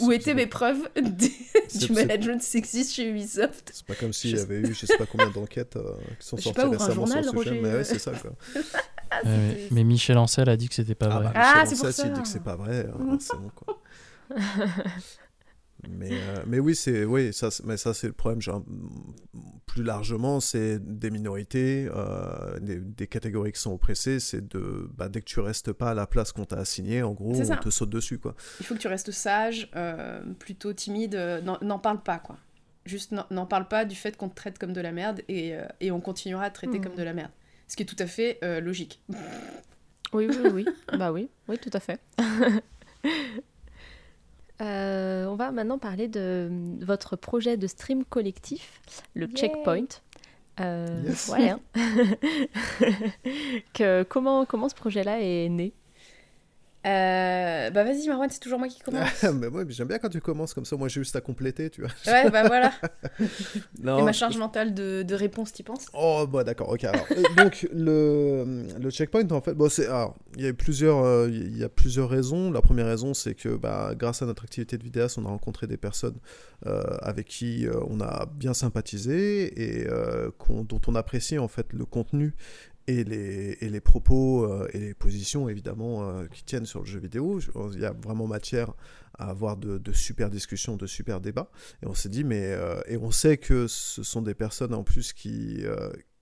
Où 0.00 0.12
étaient 0.12 0.34
mes 0.34 0.46
preuves 0.46 0.88
du 0.96 1.92
management 1.92 2.42
sexiste 2.42 2.92
chez 2.92 3.08
Ubisoft? 3.08 3.70
C'est 3.72 3.86
pas 3.86 3.94
comme 3.94 4.12
s'il 4.12 4.36
y 4.36 4.38
avait 4.38 4.58
eu 4.60 4.74
je 4.74 4.84
sais 4.84 4.98
pas 4.98 5.06
combien 5.06 5.30
d'enquêtes 5.30 5.76
euh, 5.76 5.94
qui 6.20 6.26
sont 6.26 6.36
Je 6.36 6.42
sorties 6.42 6.60
pas, 6.60 6.68
ouvre 6.68 6.82
un 6.82 6.86
récemment 6.86 7.06
sur 7.06 7.16
le 7.16 7.22
journal, 7.22 7.38
sujet. 7.44 7.50
Roger, 7.50 7.60
Mais 7.62 7.72
ouais, 7.78 7.84
c'est 7.84 7.98
ça 7.98 8.12
quoi. 8.12 8.32
Ouais, 9.24 9.30
mais- 9.30 9.68
mais 9.70 9.84
Michel 9.84 10.18
Ancel 10.18 10.48
a 10.48 10.56
dit 10.56 10.68
que 10.68 10.74
c'était 10.74 10.94
pas 10.96 11.08
vrai. 11.08 11.24
bah, 11.24 11.32
Ah, 11.36 11.62
Michel 11.62 11.68
c'est 11.68 11.76
pour 11.82 11.92
s'il 11.94 12.04
ça. 12.04 12.08
dit 12.10 12.22
que 12.22 12.28
c'est 12.28 12.42
pas 12.42 12.56
vrai, 12.56 12.86
euh, 12.86 13.16
c'est 13.20 13.36
bon 13.36 13.50
quoi. 13.54 13.78
Mais, 15.90 16.10
euh, 16.12 16.42
mais 16.46 16.58
oui, 16.58 16.74
c'est 16.74 17.04
oui, 17.04 17.32
ça, 17.32 17.50
c'est- 17.50 17.64
mais 17.64 17.76
ça 17.76 17.94
c'est 17.94 18.06
le 18.08 18.12
problème. 18.12 18.40
genre, 18.40 18.64
plus 19.66 19.82
largement, 19.82 20.40
c'est 20.40 20.78
des 20.78 21.10
minorités, 21.10 21.88
euh, 21.94 22.58
des, 22.60 22.76
des 22.76 23.06
catégories 23.06 23.52
qui 23.52 23.60
sont 23.60 23.72
oppressées. 23.72 24.20
C'est 24.20 24.46
de 24.48 24.88
bah, 24.96 25.08
dès 25.08 25.20
que 25.20 25.26
tu 25.26 25.40
restes 25.40 25.72
pas 25.72 25.90
à 25.90 25.94
la 25.94 26.06
place 26.06 26.32
qu'on 26.32 26.44
t'a 26.44 26.56
assignée, 26.56 27.02
en 27.02 27.12
gros, 27.12 27.32
on 27.40 27.56
te 27.56 27.70
saute 27.70 27.90
dessus 27.90 28.18
quoi. 28.18 28.34
Il 28.60 28.66
faut 28.66 28.74
que 28.74 28.80
tu 28.80 28.88
restes 28.88 29.10
sage, 29.10 29.70
euh, 29.76 30.20
plutôt 30.38 30.72
timide, 30.72 31.14
euh, 31.14 31.40
n'en- 31.40 31.58
n'en 31.62 31.78
parle 31.78 32.02
pas, 32.02 32.18
quoi. 32.18 32.36
Juste 32.86 33.12
n'en- 33.12 33.26
n'en 33.30 33.46
parle 33.46 33.66
pas 33.66 33.84
du 33.84 33.96
fait 33.96 34.16
qu'on 34.16 34.28
te 34.28 34.34
traite 34.34 34.58
comme 34.58 34.72
de 34.74 34.80
la 34.80 34.92
merde 34.92 35.22
et, 35.28 35.54
euh, 35.56 35.64
et 35.80 35.90
on 35.90 36.00
continuera 36.00 36.44
à 36.44 36.50
te 36.50 36.54
traiter 36.56 36.78
Mhm. 36.78 36.84
comme 36.84 36.94
de 36.96 37.02
la 37.02 37.14
merde. 37.14 37.30
Ce 37.66 37.76
qui 37.76 37.82
est 37.82 37.86
tout 37.86 37.96
à 37.98 38.06
fait 38.06 38.38
euh, 38.44 38.60
logique. 38.60 39.00
Oui, 40.12 40.28
oui, 40.28 40.50
oui. 40.52 40.64
bah 40.98 41.10
oui, 41.10 41.28
oui, 41.48 41.58
tout 41.58 41.70
à 41.72 41.80
fait. 41.80 41.98
Euh, 44.62 45.26
on 45.26 45.34
va 45.34 45.50
maintenant 45.50 45.78
parler 45.78 46.08
de 46.08 46.48
votre 46.84 47.16
projet 47.16 47.56
de 47.56 47.66
stream 47.66 48.04
collectif, 48.04 48.80
le. 49.14 49.26
Checkpoint. 49.26 49.86
Euh, 50.60 51.02
Yes. 51.04 51.26
Voilà. 51.26 51.58
que, 53.74 54.04
comment, 54.04 54.44
comment 54.44 54.68
ce 54.68 54.74
projet-là 54.76 55.20
est 55.20 55.48
né? 55.48 55.72
Euh, 56.86 57.70
bah 57.70 57.82
vas-y 57.82 58.06
Marwan, 58.08 58.28
c'est 58.30 58.40
toujours 58.40 58.58
moi 58.58 58.68
qui 58.68 58.80
commence. 58.80 59.22
mais 59.34 59.46
ouais, 59.46 59.64
j'aime 59.68 59.88
bien 59.88 59.98
quand 59.98 60.10
tu 60.10 60.20
commences 60.20 60.52
comme 60.52 60.66
ça. 60.66 60.76
Moi, 60.76 60.88
j'ai 60.88 61.00
juste 61.00 61.16
à 61.16 61.20
compléter, 61.22 61.70
tu 61.70 61.80
vois. 61.80 61.90
ouais, 62.06 62.30
bah 62.30 62.46
voilà. 62.46 62.72
Non, 63.82 63.98
et 63.98 64.02
ma 64.02 64.12
charge 64.12 64.36
mentale 64.38 64.74
de, 64.74 65.02
de 65.02 65.14
réponse, 65.14 65.52
t'y 65.52 65.62
penses? 65.62 65.86
Oh, 65.94 66.26
bah 66.26 66.44
d'accord, 66.44 66.68
ok. 66.70 66.84
alors, 66.84 67.06
euh, 67.16 67.24
donc, 67.36 67.66
le, 67.72 68.66
le 68.80 68.90
checkpoint, 68.90 69.28
en 69.30 69.40
fait, 69.40 69.54
bon, 69.54 69.68
c'est, 69.68 69.86
alors, 69.86 70.16
il 70.36 70.44
y 70.44 70.48
a 70.48 70.52
plusieurs, 70.52 70.98
euh, 71.04 71.28
y 71.30 71.64
a 71.64 71.68
plusieurs 71.68 72.08
raisons. 72.08 72.50
La 72.50 72.60
première 72.62 72.86
raison, 72.86 73.14
c'est 73.14 73.34
que 73.34 73.56
bah, 73.56 73.92
grâce 73.96 74.22
à 74.22 74.26
notre 74.26 74.44
activité 74.44 74.76
de 74.78 74.82
vidéaste, 74.84 75.18
on 75.18 75.24
a 75.26 75.28
rencontré 75.28 75.66
des 75.66 75.76
personnes 75.76 76.16
euh, 76.66 76.82
avec 77.02 77.26
qui 77.26 77.66
on 77.88 78.00
a 78.00 78.26
bien 78.26 78.54
sympathisé 78.54 79.80
et 79.82 79.86
qu'on- 80.38 80.64
dont 80.64 80.80
on 80.86 80.94
apprécie 80.94 81.38
en 81.38 81.48
fait 81.48 81.72
le 81.72 81.84
contenu 81.84 82.34
et 82.86 83.04
les, 83.04 83.56
et 83.60 83.68
les 83.68 83.80
propos 83.80 84.44
euh, 84.44 84.68
et 84.72 84.78
les 84.78 84.94
positions 84.94 85.48
évidemment 85.48 86.08
euh, 86.08 86.26
qui 86.26 86.44
tiennent 86.44 86.66
sur 86.66 86.80
le 86.80 86.86
jeu 86.86 87.00
vidéo. 87.00 87.40
Il 87.72 87.80
y 87.80 87.84
a 87.84 87.92
vraiment 87.92 88.26
matière 88.26 88.72
à 89.18 89.30
avoir 89.30 89.56
de, 89.56 89.78
de 89.78 89.92
super 89.92 90.28
discussions, 90.30 90.76
de 90.76 90.86
super 90.86 91.20
débats. 91.20 91.50
Et 91.82 91.86
on 91.86 91.94
s'est 91.94 92.08
dit, 92.08 92.24
mais. 92.24 92.52
euh, 92.52 92.80
et 92.86 92.96
on 92.96 93.10
sait 93.10 93.36
que 93.38 93.66
ce 93.68 94.02
sont 94.02 94.22
des 94.22 94.34
personnes 94.34 94.74
en 94.74 94.84
plus 94.84 95.12
qui. 95.12 95.64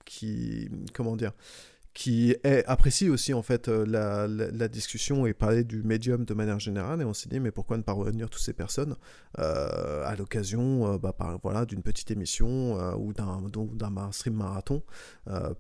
qui 0.05 0.68
comment 0.93 1.16
dire 1.16 1.32
qui 1.94 2.35
apprécient 2.66 3.10
aussi 3.12 3.35
en 3.35 3.43
fait 3.43 3.69
euh, 3.69 3.85
la, 3.86 4.27
la- 4.27 4.69
discussion 4.69 5.27
et 5.27 5.35
parler 5.35 5.64
du 5.64 5.82
médium 5.82 6.24
de 6.24 6.35
manière 6.35 6.59
générale 6.59 7.02
et 7.02 7.05
on 7.05 7.12
s'est 7.12 7.28
dit 7.28 7.39
mais 7.39 7.51
pourquoi 7.51 7.77
ne 7.77 7.82
pas 7.82 7.94
réunir 7.94 8.31
toutes 8.31 8.43
ces 8.43 8.55
personnes 8.55 8.97
euh, 9.39 10.02
à 10.06 10.16
l'occasion 10.16 10.94
euh, 10.94 10.98
bah, 10.98 11.14
voilà, 11.43 11.66
d'une 11.66 11.82
petite 11.82 12.10
émission 12.10 12.74
ou 12.97 13.12
d'un 13.12 13.43
d'un 13.74 14.12
stream 14.12 14.35
marathon 14.35 14.82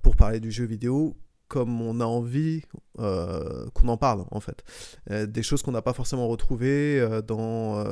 pour 0.00 0.16
parler 0.16 0.40
du 0.40 0.50
jeu 0.50 0.64
vidéo 0.64 1.16
comme 1.52 1.82
on 1.82 2.00
a 2.00 2.06
envie 2.06 2.62
euh, 2.98 3.66
qu'on 3.74 3.88
en 3.88 3.98
parle 3.98 4.24
en 4.30 4.40
fait. 4.40 4.64
Euh, 5.10 5.26
des 5.26 5.42
choses 5.42 5.62
qu'on 5.62 5.72
n'a 5.72 5.82
pas 5.82 5.92
forcément 5.92 6.28
retrouvées 6.28 6.98
euh, 6.98 7.20
dans, 7.20 7.84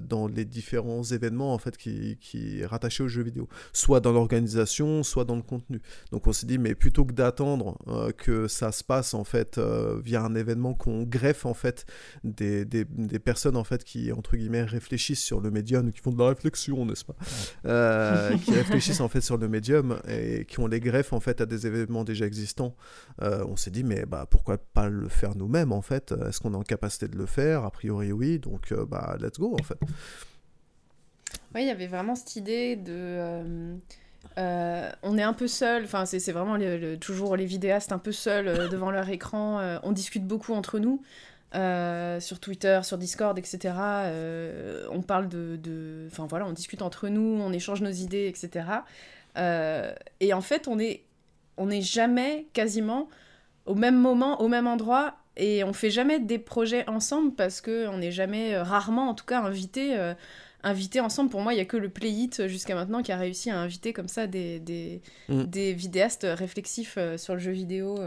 dans 0.00 0.26
les 0.26 0.44
différents 0.44 1.02
événements 1.02 1.54
en 1.54 1.58
fait 1.58 1.78
qui, 1.78 2.18
qui 2.20 2.62
rattachés 2.66 3.02
aux 3.02 3.08
jeux 3.08 3.22
vidéo, 3.22 3.48
soit 3.72 4.00
dans 4.00 4.12
l'organisation, 4.12 5.02
soit 5.02 5.24
dans 5.24 5.36
le 5.36 5.42
contenu. 5.42 5.80
Donc 6.12 6.26
on 6.26 6.34
s'est 6.34 6.44
dit 6.44 6.58
mais 6.58 6.74
plutôt 6.74 7.06
que 7.06 7.12
d'attendre 7.12 7.78
que 8.18 8.46
ça 8.46 8.72
se 8.72 8.84
passe 8.84 9.14
en 9.14 9.24
fait 9.24 9.58
via 10.04 10.22
un 10.22 10.34
événement 10.34 10.74
qu'on 10.74 11.04
greffe 11.04 11.46
en 11.46 11.54
fait 11.54 11.86
des, 12.24 12.66
des, 12.66 12.84
des 12.84 13.18
personnes 13.18 13.56
en 13.56 13.64
fait 13.64 13.84
qui 13.84 14.12
entre 14.12 14.36
guillemets 14.36 14.64
réfléchissent 14.64 15.24
sur 15.24 15.40
le 15.40 15.50
médium, 15.50 15.92
qui 15.92 16.00
font 16.00 16.12
de 16.12 16.18
la 16.18 16.28
réflexion 16.28 16.84
n'est-ce 16.84 17.06
pas, 17.06 18.36
qui 18.44 18.52
réfléchissent 18.52 19.00
en 19.00 19.08
fait 19.08 19.22
sur 19.22 19.38
le 19.38 19.48
médium 19.48 19.98
et 20.08 20.44
qui 20.44 20.60
ont 20.60 20.66
les 20.66 20.80
greffes 20.80 21.14
en 21.14 21.20
fait 21.20 21.40
à 21.40 21.46
des 21.46 21.66
événements 21.66 22.04
déjà 22.04 22.26
existants. 22.26 22.76
Euh, 23.22 23.44
on 23.48 23.56
s'est 23.56 23.70
dit 23.70 23.82
mais 23.82 24.04
bah 24.06 24.26
pourquoi 24.30 24.58
pas 24.58 24.88
le 24.88 25.08
faire 25.08 25.34
nous-mêmes 25.34 25.72
en 25.72 25.82
fait? 25.82 26.12
Est-ce 26.12 26.40
qu'on 26.40 26.54
est 26.54 26.56
en 26.56 26.62
capacité 26.62 27.08
de 27.08 27.16
le 27.16 27.26
faire? 27.26 27.64
A 27.64 27.70
priori 27.70 28.12
oui, 28.12 28.38
donc 28.38 28.72
euh, 28.72 28.84
bah 28.86 29.16
let's 29.20 29.38
go 29.38 29.56
en 29.58 29.62
fait. 29.62 29.78
Oui, 31.54 31.62
il 31.62 31.66
y 31.66 31.70
avait 31.70 31.86
vraiment 31.86 32.14
cette 32.14 32.36
idée 32.36 32.76
de. 32.76 33.76
euh, 34.38 34.90
on 35.02 35.18
est 35.18 35.22
un 35.22 35.32
peu 35.32 35.48
seul, 35.48 35.84
enfin, 35.84 36.06
c'est 36.06 36.32
vraiment 36.32 36.58
toujours 37.00 37.36
les 37.36 37.46
vidéastes 37.46 37.92
un 37.92 37.98
peu 37.98 38.12
seuls 38.12 38.68
devant 38.68 38.90
leur 38.90 39.08
écran. 39.08 39.78
on 39.82 39.92
discute 39.92 40.26
beaucoup 40.26 40.54
entre 40.54 40.78
nous, 40.78 41.02
sur 42.20 42.38
Twitter, 42.40 42.80
sur 42.82 42.98
Discord, 42.98 43.36
etc. 43.38 43.74
on 44.92 45.02
parle 45.02 45.28
de. 45.28 46.06
Enfin 46.10 46.26
voilà, 46.28 46.46
on 46.46 46.52
discute 46.52 46.82
entre 46.82 47.08
nous, 47.08 47.40
on 47.42 47.52
échange 47.52 47.80
nos 47.82 47.90
idées, 47.90 48.26
etc. 48.28 48.66
Et 50.20 50.32
en 50.32 50.40
fait, 50.40 50.68
on 50.68 50.78
est, 50.78 51.02
on 51.58 51.66
n'est 51.66 51.82
jamais 51.82 52.46
quasiment 52.54 53.08
au 53.66 53.74
même 53.74 53.98
moment, 54.00 54.40
au 54.40 54.48
même 54.48 54.66
endroit. 54.66 55.14
Et 55.36 55.62
on 55.62 55.72
fait 55.72 55.90
jamais 55.90 56.18
des 56.18 56.38
projets 56.38 56.88
ensemble 56.88 57.34
parce 57.34 57.60
que 57.60 57.86
on 57.88 57.98
n'est 57.98 58.10
jamais, 58.10 58.54
euh, 58.54 58.62
rarement 58.64 59.08
en 59.10 59.14
tout 59.14 59.24
cas, 59.26 59.40
invité 59.42 59.96
euh, 59.96 60.14
inviter 60.64 60.98
ensemble. 61.00 61.30
Pour 61.30 61.40
moi, 61.42 61.54
il 61.54 61.58
y 61.58 61.60
a 61.60 61.64
que 61.64 61.76
le 61.76 61.88
Play 61.88 62.10
It 62.10 62.40
euh, 62.40 62.48
jusqu'à 62.48 62.74
maintenant 62.74 63.02
qui 63.02 63.12
a 63.12 63.16
réussi 63.16 63.48
à 63.50 63.58
inviter 63.60 63.92
comme 63.92 64.08
ça 64.08 64.26
des, 64.26 64.58
des, 64.58 65.00
Mm. 65.28 65.44
des 65.44 65.74
vidéastes 65.74 66.26
réflexifs 66.28 66.96
euh, 66.98 67.16
sur 67.18 67.34
le 67.34 67.40
jeu 67.40 67.52
vidéo. 67.52 67.98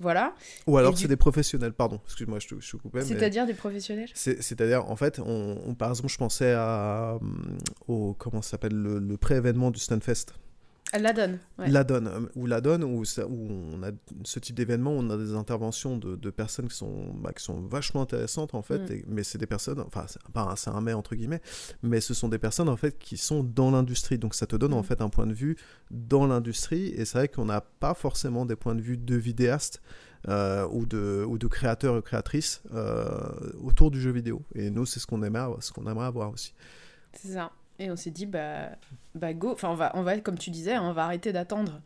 voilà. 0.00 0.32
Ou 0.68 0.78
alors 0.78 0.94
du- 0.94 1.02
c'est 1.02 1.08
des 1.08 1.16
professionnels, 1.16 1.72
pardon, 1.72 2.00
excuse-moi, 2.06 2.38
je 2.38 2.46
te, 2.48 2.54
je 2.60 2.70
te 2.70 2.76
coupais. 2.76 3.00
mais- 3.00 3.04
C'est-à-dire 3.04 3.44
des 3.46 3.52
professionnels? 3.54 4.08
C'est- 4.14 4.40
C'est-à-dire, 4.40 4.88
en 4.88 4.94
fait, 4.96 5.18
on, 5.18 5.58
on- 5.66 5.74
par 5.74 5.90
exemple, 5.90 6.08
je 6.08 6.16
pensais 6.18 6.52
à, 6.52 7.18
hum, 7.20 7.58
au, 7.88 8.14
comment 8.16 8.40
s'appelle, 8.40 8.72
le, 8.74 9.00
le 9.00 9.16
pré-événement 9.16 9.70
du 9.72 9.80
Stunfest. 9.80 10.26
Elle 10.92 11.02
la 11.02 11.12
donne. 11.12 11.38
ouais. 11.58 11.68
La 11.68 11.84
donne, 11.84 12.06
euh, 12.06 12.20
ou 12.34 12.46
la 12.46 12.60
donne, 12.62 12.82
où, 12.82 13.04
ça- 13.04 13.26
où 13.26 13.48
on 13.74 13.82
a 13.82 13.90
ce 14.24 14.38
type 14.38 14.56
d'événement, 14.56 14.92
où 14.92 15.00
on 15.00 15.10
a 15.10 15.18
des 15.18 15.34
interventions 15.34 15.98
de, 15.98 16.16
de 16.16 16.30
personnes 16.30 16.68
qui 16.68 16.76
sont, 16.76 17.12
bah, 17.14 17.32
qui 17.34 17.44
sont 17.44 17.60
vachement 17.60 18.00
intéressantes 18.02 18.54
en 18.54 18.62
fait, 18.62 18.78
Mm. 18.78 18.92
et- 18.92 19.04
mais 19.06 19.22
c'est 19.22 19.36
des 19.36 19.46
personnes, 19.46 19.80
enfin 19.80 20.06
c'est 20.08 20.22
pas 20.32 20.42
un- 20.44 20.56
c'est 20.56 20.70
un 20.70 20.80
mais 20.80 20.94
entre 20.94 21.14
guillemets, 21.14 21.42
mais 21.82 22.00
ce 22.00 22.14
sont 22.14 22.28
des 22.28 22.38
personnes 22.38 22.70
en 22.70 22.76
fait 22.78 22.98
qui 22.98 23.18
sont 23.18 23.42
dans 23.44 23.70
l'industrie, 23.70 24.16
donc 24.18 24.34
ça 24.34 24.46
te 24.46 24.56
donne 24.56 24.72
en 24.72 24.80
Mm. 24.80 24.84
fait 24.84 25.02
un 25.02 25.10
point 25.10 25.26
de 25.26 25.34
vue 25.34 25.56
dans 25.90 26.26
l'industrie, 26.26 26.86
et 26.96 27.04
c'est 27.04 27.18
vrai 27.18 27.28
qu'on 27.28 27.44
n'a 27.44 27.60
pas 27.60 27.92
forcément 27.92 28.46
des 28.46 28.56
points 28.56 28.74
de 28.74 28.80
vue 28.82 28.96
de 28.96 29.14
vidéastes 29.16 29.82
euh, 30.28 30.66
ou, 30.72 30.84
de, 30.84 31.24
ou 31.28 31.38
de 31.38 31.46
créateurs 31.46 31.96
et 31.96 32.02
créatrices 32.02 32.60
euh, 32.74 33.06
autour 33.62 33.90
du 33.92 34.00
jeu 34.00 34.10
vidéo, 34.10 34.42
et 34.54 34.70
nous 34.70 34.84
c'est 34.86 34.98
ce 35.00 35.06
qu'on 35.06 35.22
aimerait, 35.22 35.54
ce 35.60 35.70
qu'on 35.70 35.86
aimerait 35.88 36.06
avoir 36.06 36.30
aussi. 36.32 36.54
C'est 37.12 37.32
ça. 37.34 37.50
Et 37.78 37.90
on 37.90 37.96
s'est 37.96 38.10
dit, 38.10 38.26
bah, 38.26 38.70
bah 39.14 39.32
go. 39.32 39.52
Enfin, 39.52 39.68
on 39.70 39.74
va, 39.74 39.92
on 39.94 40.02
va, 40.02 40.18
comme 40.18 40.38
tu 40.38 40.50
disais, 40.50 40.76
on 40.78 40.92
va 40.92 41.04
arrêter 41.04 41.32
d'attendre 41.32 41.80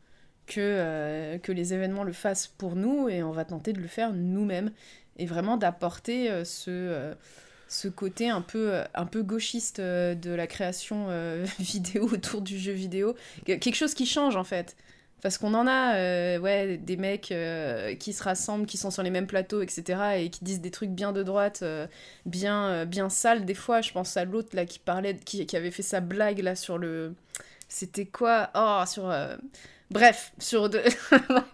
que, 0.47 0.60
euh, 0.60 1.39
que 1.39 1.52
les 1.52 1.74
événements 1.74 2.05
le 2.05 2.12
fassent 2.12 2.47
pour 2.47 2.77
nous 2.77 3.09
et 3.09 3.23
on 3.23 3.32
va 3.32 3.44
tenter 3.44 3.73
de 3.73 3.81
le 3.81 3.89
faire 3.89 4.12
nous-mêmes. 4.12 4.70
Et 5.19 5.27
vraiment 5.27 5.56
d'apporter 5.59 6.31
euh, 6.31 6.44
ce, 6.44 6.70
euh, 6.70 7.14
ce 7.69 7.89
côté 7.89 8.31
un 8.31 8.40
peu, 8.40 8.81
un 8.94 9.05
peu 9.06 9.23
gauchiste 9.23 9.81
de 9.81 10.31
la 10.35 10.47
création 10.47 11.09
vidéo 11.59 12.05
autour 12.10 12.40
du 12.40 12.59
jeu 12.59 12.73
vidéo. 12.73 13.14
Que- 13.47 13.56
Quelque 13.56 13.77
chose 13.77 13.94
qui 13.94 14.06
change 14.06 14.36
en 14.36 14.44
fait. 14.44 14.77
Parce 15.23 15.39
qu'on 15.39 15.55
en 15.55 15.69
a, 15.69 15.94
euh, 15.94 16.39
ouais, 16.39 16.78
des 16.78 16.97
mecs 16.97 17.31
euh, 17.31 17.94
qui 17.94 18.12
se 18.12 18.24
rassemblent, 18.24 18.66
qui 18.66 18.77
sont 18.77 18.90
sur 18.90 19.05
les 19.05 19.11
mêmes 19.11 19.28
plateaux, 19.28 19.62
etc., 19.62 20.01
et 20.16 20.31
qui 20.31 20.43
disent 20.43 20.61
des 20.61 20.73
trucs 20.73 20.90
bien 20.90 21.12
de 21.12 21.23
droite, 21.23 21.61
euh, 21.62 21.86
bien, 22.27 22.85
bien 22.86 23.09
sales. 23.09 23.44
Des 23.44 23.55
fois, 23.55 23.82
je 23.82 23.93
pense 23.93 24.16
à 24.16 24.24
l'autre 24.24 24.57
là 24.57 24.66
qui 24.66 24.81
parlait, 24.81 25.15
qui, 25.15 25.57
avait 25.57 25.70
fait 25.70 25.82
sa 25.82 26.01
blague 26.01 26.40
là 26.40 26.57
sur 26.57 26.77
le, 26.77 27.15
c'était 27.69 28.05
quoi? 28.05 28.51
Oh, 28.57 28.82
sur, 28.85 29.15
bref, 29.93 30.32
sur 30.40 30.69
de. 30.69 30.82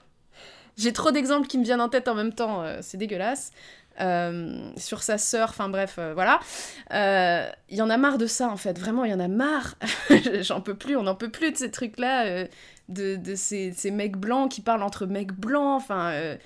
J'ai 0.79 0.95
trop 0.95 1.11
d'exemples 1.11 1.47
qui 1.47 1.59
me 1.59 1.65
viennent 1.65 1.83
en 1.83 1.91
tête 1.91 2.09
en 2.09 2.15
même 2.15 2.33
temps. 2.33 2.65
c'est 2.81 2.97
dégueulasse. 2.97 3.51
Sur 3.99 5.03
sa 5.03 5.19
sœur, 5.19 5.51
enfin 5.51 5.69
bref, 5.69 5.99
voilà. 6.15 6.41
Il 7.69 7.77
y 7.77 7.83
en 7.83 7.91
a 7.91 7.99
marre 7.99 8.17
de 8.17 8.27
ça 8.27 8.49
en 8.49 8.57
fait, 8.57 8.79
vraiment, 8.79 9.05
il 9.05 9.11
y 9.11 9.15
en 9.15 9.21
a 9.21 9.29
marre. 9.29 9.75
J'en 10.41 10.63
peux 10.63 10.75
plus, 10.75 10.97
on 10.97 11.03
n'en 11.03 11.17
peut 11.17 11.31
plus 11.31 11.53
de 11.53 11.57
ces 11.59 11.71
trucs-là, 11.71 12.47
de, 12.89 13.17
de 13.17 13.35
ces, 13.35 13.73
ces 13.73 13.91
mecs 13.91 14.17
blancs 14.17 14.51
qui 14.51 14.61
parlent 14.63 14.83
entre 14.83 15.07
mecs 15.07 15.33
blancs, 15.33 15.77
enfin. 15.83 16.11
euh, 16.13 16.37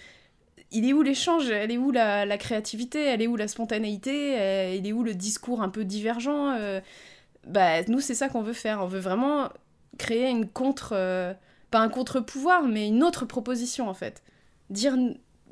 il 0.70 0.88
est 0.88 0.92
où 0.94 1.02
l'échange? 1.02 1.50
Elle 1.50 1.70
est 1.70 1.78
où 1.78 1.90
la, 1.90 2.24
la 2.26 2.38
créativité? 2.38 3.04
Elle 3.04 3.22
est 3.22 3.26
où 3.26 3.36
la 3.36 3.48
spontanéité? 3.48 4.32
Elle 4.32 4.86
est 4.86 4.92
où 4.92 5.02
le 5.02 5.14
discours 5.14 5.62
un 5.62 5.68
peu 5.68 5.84
divergent 5.84 6.52
Euh, 6.58 6.80
bah, 7.46 7.82
nous, 7.88 8.00
c'est 8.00 8.14
ça 8.14 8.28
qu'on 8.28 8.42
veut 8.42 8.52
faire. 8.54 8.80
On 8.82 8.86
veut 8.86 9.00
vraiment 9.00 9.48
créer 9.98 10.30
une 10.30 10.48
contre. 10.48 10.92
euh, 10.94 11.34
pas 11.70 11.80
un 11.80 11.88
contre-pouvoir, 11.88 12.64
mais 12.64 12.88
une 12.88 13.02
autre 13.02 13.26
proposition, 13.26 13.88
en 13.88 13.94
fait. 13.94 14.22
Dire. 14.70 14.96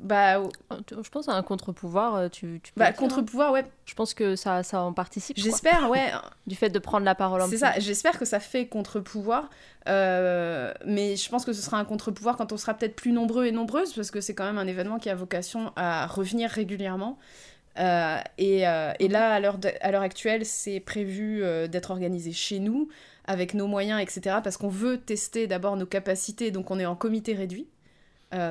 Bah, 0.01 0.41
Je 0.89 1.09
pense 1.09 1.29
à 1.29 1.33
un 1.33 1.43
contre-pouvoir, 1.43 2.15
euh, 2.15 2.27
tu, 2.29 2.59
tu 2.63 2.73
peux 2.73 2.79
Bah, 2.79 2.87
hein. 2.87 2.93
contre-pouvoir, 2.93 3.51
ouais. 3.51 3.65
Je 3.85 3.93
pense 3.93 4.13
que 4.13 4.35
ça, 4.35 4.63
ça 4.63 4.81
en 4.81 4.93
participe. 4.93 5.37
J'espère, 5.37 5.89
ouais. 5.89 6.11
Du 6.47 6.55
fait 6.55 6.69
de 6.69 6.79
prendre 6.79 7.05
la 7.05 7.13
parole 7.15 7.41
en 7.41 7.47
C'est 7.47 7.57
ça, 7.57 7.73
j'espère 7.79 8.17
que 8.17 8.25
ça 8.25 8.39
fait 8.39 8.65
contre-pouvoir. 8.67 9.49
euh, 9.87 10.73
mais 10.85 11.15
je 11.15 11.29
pense 11.29 11.45
que 11.45 11.53
ce 11.53 11.61
sera 11.61 11.77
un 11.77 11.85
contre-pouvoir 11.85 12.35
quand 12.35 12.51
on 12.51 12.57
sera 12.57 12.73
peut-être 12.73 12.95
plus 12.95 13.11
nombreux 13.11 13.45
et 13.45 13.51
nombreuses, 13.51 13.93
parce 13.93 14.11
que 14.11 14.21
c'est 14.21 14.33
quand 14.35 14.45
même 14.45 14.57
un 14.57 14.67
événement 14.67 14.97
qui 14.99 15.09
a 15.09 15.15
vocation 15.15 15.71
à 15.75 16.07
revenir 16.07 16.49
régulièrement. 16.49 17.17
Euh, 17.79 18.17
et, 18.37 18.67
euh, 18.67 18.91
et 18.99 19.07
là, 19.07 19.33
à 19.33 19.39
l'heure 19.39 19.57
de- 19.57 19.69
à 19.81 19.91
l'heure 19.91 20.01
actuelle, 20.01 20.45
c'est 20.45 20.79
prévu 20.81 21.43
euh, 21.43 21.67
d'être 21.67 21.91
organisé 21.91 22.31
chez 22.33 22.59
nous, 22.59 22.89
avec 23.25 23.53
nos 23.53 23.67
moyens, 23.67 24.01
etc. 24.01 24.37
Parce 24.43 24.57
qu'on 24.57 24.67
veut 24.67 24.97
tester 24.97 25.47
d'abord 25.47 25.77
nos 25.77 25.85
capacités, 25.85 26.51
donc 26.51 26.69
on 26.71 26.79
est 26.79 26.85
en 26.85 26.95
comité 26.95 27.33
réduit 27.33 27.67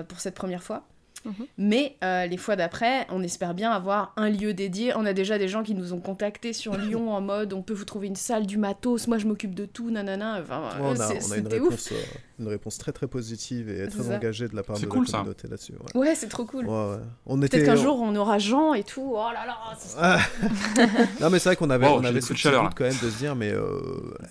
pour 0.09 0.21
cette 0.21 0.35
première 0.35 0.63
fois. 0.63 0.87
Mhm. 1.25 1.47
Mais 1.59 1.97
euh, 2.03 2.27
les 2.27 2.37
fois 2.37 2.57
d'après, 2.57 3.07
on 3.11 3.23
espère 3.23 3.53
bien 3.55 3.71
avoir 3.73 4.13
un 4.17 4.31
lieu 4.31 4.55
dédié. 4.55 4.93
On 4.97 5.05
a 5.05 5.13
déjà 5.13 5.39
des 5.39 5.49
gens 5.49 5.63
qui 5.63 5.75
nous 5.75 5.93
ont 5.93 6.01
contactés 6.01 6.53
sur 6.53 6.77
Lyon 6.79 7.13
en 7.13 7.21
mode 7.21 7.53
on 7.53 7.63
peut 7.63 7.75
vous 7.75 7.85
trouver 7.85 8.07
une 8.07 8.17
salle 8.17 8.47
du 8.47 8.57
matos, 8.59 9.07
moi 9.07 9.19
je 9.19 9.27
m'occupe 9.27 9.55
de 9.55 9.67
tout, 9.67 9.91
nanana. 9.91 10.39
Enfin, 10.41 10.61
Ouais, 10.61 10.75
on, 10.83 10.91
a, 10.93 10.97
c'est- 10.97 11.29
on 11.29 11.33
a 11.33 11.37
une 11.37 11.45
c'était 11.45 11.61
ouf. 11.61 11.93
euh, 11.93 11.97
une 12.41 12.49
réponse 12.49 12.79
très 12.79 12.93
très 12.93 13.07
positive 13.07 13.69
et 13.71 13.89
très 13.89 14.03
ça. 14.03 14.17
engagée 14.17 14.49
de 14.49 14.57
la 14.57 14.63
part 14.63 14.79
de 14.81 14.87
cool, 14.87 15.05
la 15.07 15.13
communauté 15.13 15.47
là-dessus. 15.49 15.73
ouais. 15.95 16.01
Ouais, 16.01 16.15
c'est 16.15 16.29
trop 16.29 16.45
cool. 16.45 16.67
Ouais, 16.67 16.73
ouais. 16.73 16.97
On 17.27 17.39
Peut-être 17.39 17.55
était, 17.55 17.67
qu'un 17.67 17.75
on- 17.75 17.83
jour 17.83 18.01
on 18.01 18.17
aura 18.17 18.39
Jean 18.39 18.75
et 18.75 18.83
tout. 18.83 19.13
Oh 19.15 19.29
là 19.33 19.47
là, 19.47 19.57
ce 19.79 19.95
Ah. 19.99 20.19
non 21.21 21.31
mais 21.31 21.39
c'est 21.39 21.51
vrai 21.51 21.57
qu'on 21.57 21.71
avait, 21.71 21.87
Wow, 21.87 22.01
on 22.01 22.05
avait 22.05 22.21
ce 22.21 22.33
petit 22.33 22.43
chaleur, 22.43 22.65
doute 22.65 22.73
quand 22.77 22.85
même 22.85 22.93
de 23.03 23.11
se 23.11 23.19
dire 23.19 23.35
mais 23.37 23.51
euh, 23.53 23.79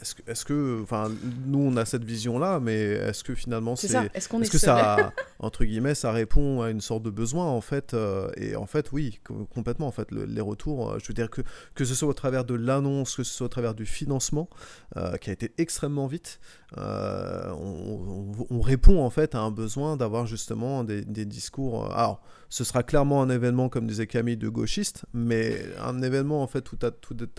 est-ce 0.01 0.15
que, 0.15 0.21
est-ce 0.31 0.45
que, 0.45 0.79
enfin 0.83 1.09
nous 1.45 1.59
on 1.59 1.77
a 1.77 1.85
cette 1.85 2.03
vision 2.03 2.39
là 2.39 2.59
mais 2.59 2.77
est-ce 2.79 3.23
que 3.23 3.35
finalement 3.35 3.75
C'est 3.75 3.93
est-ce 4.13 4.27
qu'on 4.29 4.41
est 4.41 4.49
que 4.49 4.57
seul? 4.57 4.69
ça, 4.69 5.13
entre 5.39 5.63
guillemets, 5.65 5.95
ça 5.95 6.11
répond 6.11 6.61
à 6.61 6.69
une 6.69 6.81
sorte 6.81 7.03
de 7.03 7.09
besoin 7.09 7.45
en 7.45 7.61
fait 7.61 7.93
euh, 7.93 8.29
et 8.37 8.55
en 8.55 8.65
fait 8.65 8.91
oui 8.91 9.19
co- 9.23 9.47
complètement 9.53 9.87
en 9.87 9.91
fait 9.91 10.11
le- 10.11 10.25
les 10.25 10.41
retours, 10.41 10.91
euh, 10.91 10.97
je 11.01 11.07
veux 11.07 11.13
dire 11.13 11.29
que 11.29 11.41
que 11.75 11.85
ce 11.85 11.95
soit 11.95 12.07
au 12.09 12.13
travers 12.13 12.43
de 12.45 12.55
l'annonce, 12.55 13.15
que 13.15 13.23
ce 13.23 13.33
soit 13.33 13.45
au 13.45 13.49
travers 13.49 13.73
du 13.75 13.85
financement 13.85 14.49
euh, 14.97 15.17
qui 15.17 15.29
a 15.29 15.33
été 15.33 15.53
extrêmement 15.57 16.07
vite, 16.07 16.39
euh, 16.77 17.51
on, 17.51 17.98
on- 18.07 18.47
on 18.49 18.61
répond 18.61 19.03
en 19.03 19.09
fait 19.09 19.35
à 19.35 19.39
un 19.39 19.51
besoin 19.51 19.97
d'avoir 19.97 20.25
justement 20.25 20.83
des, 20.83 21.03
des 21.05 21.25
discours. 21.25 21.85
euh, 21.85 21.89
alors, 21.93 22.21
ce 22.51 22.63
sera 22.63 22.81
clairement 22.81 23.21
un 23.21 23.29
événement, 23.29 23.69
comme 23.69 23.85
disait 23.85 24.07
Camille, 24.07 24.35
de 24.37 24.49
gauchistes, 24.49 25.05
mais 25.13 25.55
un 25.79 26.01
événement 26.01 26.41
en 26.41 26.47
fait 26.47 26.71
où 26.71 26.75
tu 26.77 26.85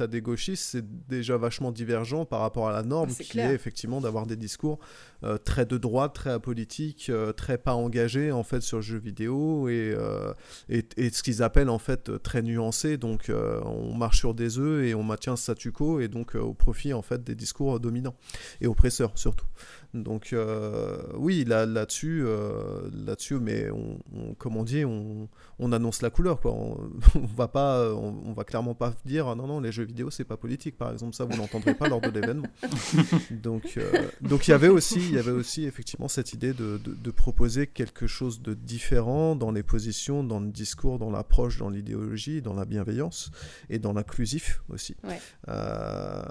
as, 0.03 0.07
des 0.07 0.21
gauchistes, 0.21 0.63
c'est 0.71 1.09
déjà 1.09 1.37
vachement 1.37 1.73
divergent 1.73 2.25
par 2.25 2.41
rapport 2.41 2.69
à 2.69 2.73
la 2.73 2.83
norme 2.85 3.11
Ah, 3.19 3.23
qui 3.23 3.29
clair. 3.31 3.51
est 3.51 3.55
effectivement 3.55 4.01
d'avoir 4.01 4.27
des 4.27 4.37
discours 4.37 4.79
euh, 5.25 5.37
très 5.37 5.67
de 5.67 5.79
droite, 5.79 6.15
très 6.15 6.31
apolitiques, 6.31 7.09
euh, 7.11 7.33
très 7.33 7.59
pas 7.59 7.75
engagés 7.75 8.31
en 8.31 8.45
fait 8.45 8.61
sur 8.61 8.77
le 8.79 8.83
jeu 8.83 8.99
vidéo 8.99 9.69
et, 9.69 9.93
euh, 9.97 10.33
et, 10.69 10.85
et 10.97 11.11
ce 11.11 11.23
qu'ils 11.25 11.43
appellent 11.43 11.69
en 11.71 11.79
fait 11.81 12.23
très 12.23 12.43
nuancés. 12.43 12.97
Donc, 12.97 13.33
on 13.65 13.95
marche 13.95 14.19
sur 14.19 14.33
des 14.35 14.59
œufs 14.59 14.85
et 14.87 14.95
on 14.95 15.03
maintient 15.03 15.33
le 15.33 15.37
statu 15.39 15.73
quo 15.73 15.99
et 16.01 16.07
donc 16.09 16.37
au 16.37 16.55
profit 16.55 16.93
en 16.93 17.03
fait 17.03 17.25
des 17.25 17.35
discours 17.35 17.81
dominants 17.81 18.15
et 18.61 18.67
oppresseurs 18.69 19.13
surtout. 19.17 19.47
Donc 19.93 20.33
euh, 20.33 20.99
oui, 21.17 21.45
là, 21.45 21.67
là-dessus, 21.67 22.23
euh, 22.25 22.89
là-dessus, 22.93 23.35
mais 23.41 23.71
on, 23.71 23.99
on- 24.15 24.35
comme 24.35 24.57
on 24.57 24.63
dit, 24.63 24.85
on, 24.85 25.29
on 25.59 25.73
annonce 25.73 26.01
la 26.03 26.11
couleur, 26.11 26.41
quoi. 26.41 26.53
On, 26.53 26.79
on 27.17 27.27
va 27.37 27.49
pas, 27.49 27.93
on, 27.93 28.15
on 28.25 28.33
va 28.33 28.45
clairement 28.45 28.75
pas 28.75 28.95
dire 29.05 29.27
ah 29.29 29.35
non 29.35 29.47
non, 29.49 29.61
les 29.61 29.73
jeux 29.73 29.83
vidéo 29.85 30.09
c'est 30.11 30.25
pas 30.25 30.37
politique, 30.37 30.79
par 30.79 30.93
exemple, 30.93 31.15
ça 31.17 31.25
vous 31.25 31.37
n'entendrez 31.37 31.75
pas 31.75 31.89
lors 31.89 32.01
de 32.01 32.09
l'événement. 32.11 32.47
donc 33.31 33.75
euh, 33.79 34.07
donc 34.21 34.47
il 34.47 34.53
y 34.53 34.55
avait 34.55 34.69
aussi, 34.69 35.01
il 35.01 35.15
y 35.15 35.19
avait 35.19 35.31
aussi 35.33 35.65
effectivement 35.65 36.09
cette 36.09 36.33
idée 36.33 36.53
de, 36.53 36.79
de, 36.85 36.95
de 36.95 37.11
proposer 37.11 37.67
quelque 37.67 38.07
chose 38.07 38.43
de 38.43 38.55
différent 38.55 39.35
dans 39.35 39.51
les 39.51 39.63
positions, 39.65 40.23
dans 40.23 40.39
le 40.41 40.51
discours, 40.51 40.99
dans 41.01 41.11
l'approche, 41.11 41.59
dans 41.59 41.69
l'idéologie, 41.71 42.43
dans 42.43 42.55
la 42.55 42.65
bienveillance 42.65 43.33
et 43.71 43.79
dans 43.81 43.93
l'inclusif 43.93 44.63
aussi. 44.69 44.95
Ouais. 45.03 45.19
Euh, 45.49 46.23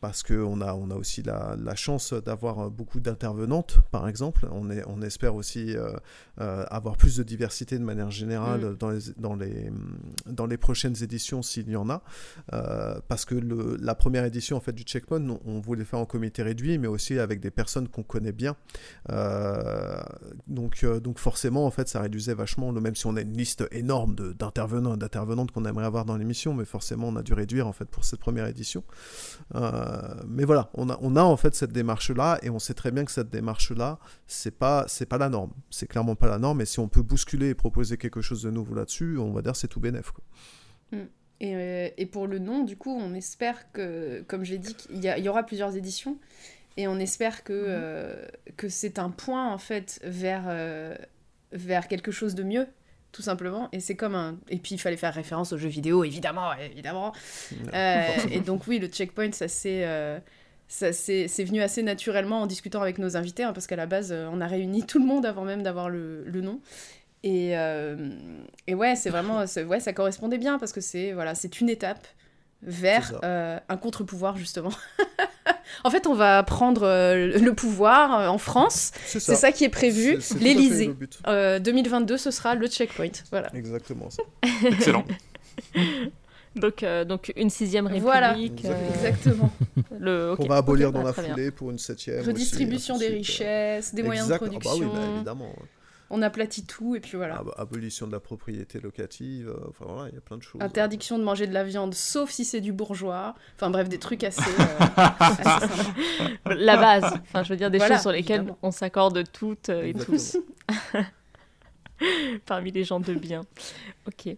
parce 0.00 0.22
qu'on 0.22 0.60
a, 0.60 0.74
on 0.74 0.90
a 0.90 0.94
aussi 0.94 1.22
la, 1.22 1.56
la 1.58 1.74
chance 1.74 2.12
d'avoir 2.12 2.58
euh, 2.66 2.70
beaucoup 2.82 2.98
d'intervenantes, 2.98 3.78
par 3.92 4.08
exemple. 4.08 4.48
On, 4.50 4.68
est, 4.68 4.82
on 4.88 5.02
espère 5.02 5.36
aussi 5.36 5.76
euh, 5.76 5.92
euh, 6.40 6.64
avoir 6.68 6.96
plus 6.96 7.16
de 7.16 7.22
diversité 7.22 7.78
de 7.78 7.84
manière 7.84 8.10
générale 8.10 8.62
Mm. 8.72 8.76
dans, 8.76 8.90
les, 8.90 9.00
dans, 9.18 9.36
les, 9.36 9.70
dans 10.26 10.46
les 10.46 10.56
prochaines 10.56 10.96
éditions, 11.00 11.42
s'il 11.42 11.68
y 11.70 11.76
en 11.76 11.88
a. 11.90 12.02
Euh, 12.52 12.98
parce 13.06 13.24
que 13.24 13.36
le, 13.36 13.76
la 13.80 13.94
première 13.94 14.24
édition 14.24 14.56
en 14.56 14.60
fait, 14.60 14.72
du 14.72 14.82
Checkpoint, 14.82 15.28
on, 15.28 15.40
on 15.44 15.60
voulait 15.60 15.84
faire 15.84 16.00
en 16.00 16.06
comité 16.06 16.42
réduit, 16.42 16.76
mais 16.78 16.88
aussi 16.88 17.18
avec 17.20 17.38
des 17.40 17.52
personnes 17.52 17.86
qu'on 17.88 18.02
connaît 18.02 18.32
bien. 18.32 18.56
Donc, 20.48 20.84
donc 20.84 21.18
forcément, 21.18 21.64
en 21.66 21.70
fait, 21.70 21.88
ça 21.88 22.00
réduisait 22.00 22.34
vachement, 22.34 22.72
le, 22.72 22.80
même 22.80 22.96
si 22.96 23.06
on 23.06 23.16
a 23.16 23.20
une 23.20 23.36
liste 23.36 23.64
énorme 23.70 24.14
d'intervenants 24.14 24.94
et 24.94 24.98
d'intervenantes 24.98 25.52
qu'on 25.52 25.64
aimerait 25.64 25.86
avoir 25.86 26.04
dans 26.04 26.16
l'émission, 26.16 26.52
mais 26.52 26.64
forcément, 26.64 27.08
on 27.08 27.16
a 27.16 27.22
dû 27.22 27.32
réduire 27.32 27.66
en 27.68 27.72
fait 27.72 27.84
pour 27.84 28.04
cette 28.04 28.20
première 28.20 28.46
édition. 28.46 28.82
Mais 30.26 30.44
voilà, 30.44 30.70
on 30.74 30.90
a, 30.90 30.98
on 31.00 31.14
a 31.16 31.22
en 31.22 31.36
fait 31.36 31.54
cette 31.54 31.72
démarche-là, 31.72 32.38
et 32.42 32.50
on 32.50 32.58
sait 32.72 32.74
très 32.74 32.90
bien 32.90 33.04
que 33.04 33.12
cette 33.12 33.28
démarche-là, 33.30 33.98
c'est 34.26 34.56
pas, 34.58 34.84
c'est 34.88 35.06
pas 35.06 35.18
la 35.18 35.28
norme. 35.28 35.52
C'est 35.70 35.86
clairement 35.86 36.14
pas 36.14 36.28
la 36.28 36.38
norme, 36.38 36.62
et 36.62 36.66
si 36.66 36.80
on 36.80 36.88
peut 36.88 37.02
bousculer 37.02 37.50
et 37.50 37.54
proposer 37.54 37.98
quelque 37.98 38.22
chose 38.22 38.42
de 38.42 38.50
nouveau 38.50 38.74
là-dessus, 38.74 39.18
on 39.18 39.32
va 39.32 39.42
dire 39.42 39.54
c'est 39.56 39.68
tout 39.68 39.80
bénef. 39.80 40.10
Quoi. 40.10 40.24
Mm. 40.92 41.06
Et, 41.40 41.56
euh, 41.56 41.88
et 41.96 42.06
pour 42.06 42.26
le 42.28 42.38
nom, 42.38 42.62
du 42.62 42.76
coup, 42.76 42.96
on 42.96 43.14
espère 43.14 43.72
que, 43.72 44.22
comme 44.28 44.44
j'ai 44.44 44.58
dit, 44.58 44.74
qu'il 44.74 45.02
y, 45.02 45.08
a- 45.08 45.18
il 45.18 45.24
y 45.24 45.28
aura 45.28 45.42
plusieurs 45.42 45.76
éditions. 45.76 46.16
Et 46.76 46.86
on 46.88 46.98
espère 46.98 47.44
que, 47.44 47.52
euh, 47.52 48.26
que 48.56 48.68
c'est 48.68 48.98
un 48.98 49.10
point, 49.10 49.52
en 49.52 49.58
fait, 49.58 50.00
vers, 50.04 50.44
euh, 50.46 50.94
vers 51.50 51.88
quelque 51.88 52.12
chose 52.12 52.34
de 52.36 52.44
mieux, 52.44 52.66
tout 53.10 53.22
simplement. 53.22 53.68
Et 53.72 53.80
c'est 53.80 53.96
comme 53.96 54.14
un... 54.14 54.38
Et 54.48 54.58
puis, 54.58 54.76
il 54.76 54.78
fallait 54.78 54.96
faire 54.96 55.12
référence 55.12 55.52
aux 55.52 55.58
jeux 55.58 55.68
vidéo, 55.68 56.04
évidemment, 56.04 56.52
évidemment. 56.54 57.12
Euh, 57.74 58.06
et 58.30 58.40
donc, 58.40 58.66
oui, 58.68 58.78
le 58.78 58.86
checkpoint, 58.86 59.32
ça 59.32 59.46
euh, 59.66 60.20
ça 60.74 60.90
c'est 60.94 61.28
c'est 61.28 61.44
venu 61.44 61.60
assez 61.60 61.82
naturellement 61.82 62.40
en 62.40 62.46
discutant 62.46 62.80
avec 62.80 62.96
nos 62.96 63.14
invités, 63.18 63.42
hein, 63.42 63.52
parce 63.52 63.66
qu'à 63.66 63.76
la 63.76 63.84
base, 63.86 64.10
euh, 64.10 64.26
on 64.32 64.40
a 64.40 64.46
réuni 64.46 64.84
tout 64.86 64.98
le 64.98 65.04
monde 65.04 65.26
avant 65.26 65.44
même 65.44 65.62
d'avoir 65.62 65.90
le, 65.90 66.24
le 66.24 66.40
nom. 66.40 66.60
Et, 67.24 67.56
euh, 67.58 68.08
et 68.66 68.74
ouais, 68.74 68.96
c'est 68.96 69.10
vraiment, 69.10 69.44
ouais, 69.68 69.80
ça 69.80 69.92
correspondait 69.92 70.38
bien 70.38 70.58
parce 70.58 70.72
que 70.72 70.80
c'est 70.80 71.12
voilà, 71.12 71.34
c'est 71.34 71.60
une 71.60 71.68
étape 71.68 72.06
vers 72.62 73.20
euh, 73.22 73.58
un 73.68 73.76
contre-pouvoir 73.76 74.36
justement. 74.38 74.70
en 75.84 75.90
fait, 75.90 76.06
on 76.06 76.14
va 76.14 76.42
prendre 76.42 76.84
euh, 76.84 77.38
le 77.38 77.54
pouvoir 77.54 78.32
en 78.32 78.38
France. 78.38 78.92
C'est 79.04 79.20
ça. 79.20 79.34
ça. 79.34 79.52
qui 79.52 79.64
est 79.64 79.68
prévu. 79.68 80.14
C'est- 80.14 80.20
c'est 80.20 80.34
tout 80.34 80.36
à 80.36 80.38
fait 80.38 80.44
L'Élysée. 80.44 80.86
le 80.86 80.92
but. 80.94 81.18
Euh, 81.26 81.58
2022, 81.58 82.16
ce 82.16 82.30
sera 82.30 82.54
le 82.54 82.66
checkpoint. 82.66 83.10
Voilà. 83.30 83.54
Exactement 83.54 84.08
ça. 84.10 84.22
Excellent. 84.66 85.04
Donc, 86.54 86.82
euh, 86.82 87.04
donc 87.04 87.32
une 87.36 87.50
sixième 87.50 87.86
république. 87.86 88.02
Voilà. 88.04 88.34
euh, 88.36 88.88
Exactement. 88.94 89.50
le, 89.98 90.32
ok, 90.32 90.40
On 90.40 90.46
va 90.46 90.56
abolir 90.56 90.92
dans 90.92 91.02
bah, 91.02 91.12
la 91.16 91.22
bien. 91.22 91.32
foulée 91.34 91.50
pour 91.50 91.70
une 91.70 91.78
septième. 91.78 92.24
Redistribution 92.24 92.94
aussi, 92.96 93.04
des 93.08 93.22
suite. 93.22 93.38
richesses, 93.38 93.94
des 93.94 94.02
moyens 94.02 94.28
de. 94.28 94.34
Ah 94.34 94.38
bah 94.38 94.46
oui, 94.50 94.58
production. 94.58 94.92
bah, 94.92 95.00
évidemment. 95.16 95.48
ouais. 95.50 95.66
On 96.14 96.20
aplatit 96.20 96.66
tout 96.66 96.94
et 96.94 97.00
puis 97.00 97.16
voilà. 97.16 97.36
Ab- 97.38 97.54
abolition 97.56 98.06
de 98.06 98.12
la 98.12 98.20
propriété 98.20 98.80
locative, 98.80 99.48
euh, 99.48 99.66
enfin 99.70 99.86
voilà, 99.88 100.10
il 100.10 100.14
y 100.14 100.18
a 100.18 100.20
plein 100.20 100.36
de 100.36 100.42
choses. 100.42 100.60
Interdiction 100.60 101.18
de 101.18 101.24
manger 101.24 101.46
de 101.46 101.54
la 101.54 101.64
viande, 101.64 101.94
sauf 101.94 102.28
si 102.30 102.44
c'est 102.44 102.60
du 102.60 102.70
bourgeois. 102.74 103.34
Enfin 103.56 103.70
bref, 103.70 103.88
des 103.88 103.98
trucs 103.98 104.22
assez. 104.22 104.42
euh. 104.42 106.26
La 106.54 106.76
base. 106.76 107.14
Enfin, 107.22 107.42
je 107.44 107.48
veux 107.48 107.56
dire 107.56 107.70
des 107.70 107.78
Voilà, 107.78 107.94
choses 107.94 108.02
sur 108.02 108.12
lesquelles 108.12 108.40
évidemment. 108.40 108.58
on 108.62 108.70
s'accorde 108.70 109.24
toutes 109.32 109.70
euh, 109.70 109.84
et 109.84 109.88
Exactement. 109.90 110.18
tous. 110.18 110.36
Parmi 112.46 112.70
les 112.70 112.84
gens 112.84 113.00
de 113.00 113.14
bien. 113.14 113.42
Ok. 114.06 114.36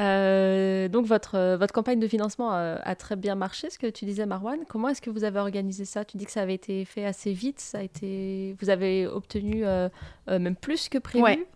Euh, 0.00 0.88
donc 0.88 1.06
votre, 1.06 1.34
euh, 1.36 1.56
votre 1.56 1.74
campagne 1.74 2.00
de 2.00 2.08
financement 2.08 2.50
a, 2.52 2.76
a 2.82 2.94
très 2.94 3.16
bien 3.16 3.34
marché, 3.34 3.70
ce 3.70 3.78
que 3.78 3.88
tu 3.88 4.04
disais 4.04 4.26
Marwan. 4.26 4.60
Comment 4.68 4.88
est-ce 4.88 5.02
que 5.02 5.10
vous 5.10 5.24
avez 5.24 5.38
organisé 5.38 5.84
ça? 5.84 6.04
Tu 6.04 6.16
dis 6.16 6.24
que 6.24 6.32
ça 6.32 6.42
avait 6.42 6.54
été 6.54 6.84
fait 6.84 7.04
assez 7.04 7.32
vite, 7.32 7.60
ça 7.60 7.78
a 7.78 7.82
été... 7.82 8.56
vous 8.60 8.70
avez 8.70 9.06
obtenu 9.06 9.66
euh, 9.66 9.88
euh, 10.28 10.38
même 10.38 10.56
plus 10.56 10.88
que 10.88 10.98
prévu? 10.98 11.22
Ouais. 11.22 11.46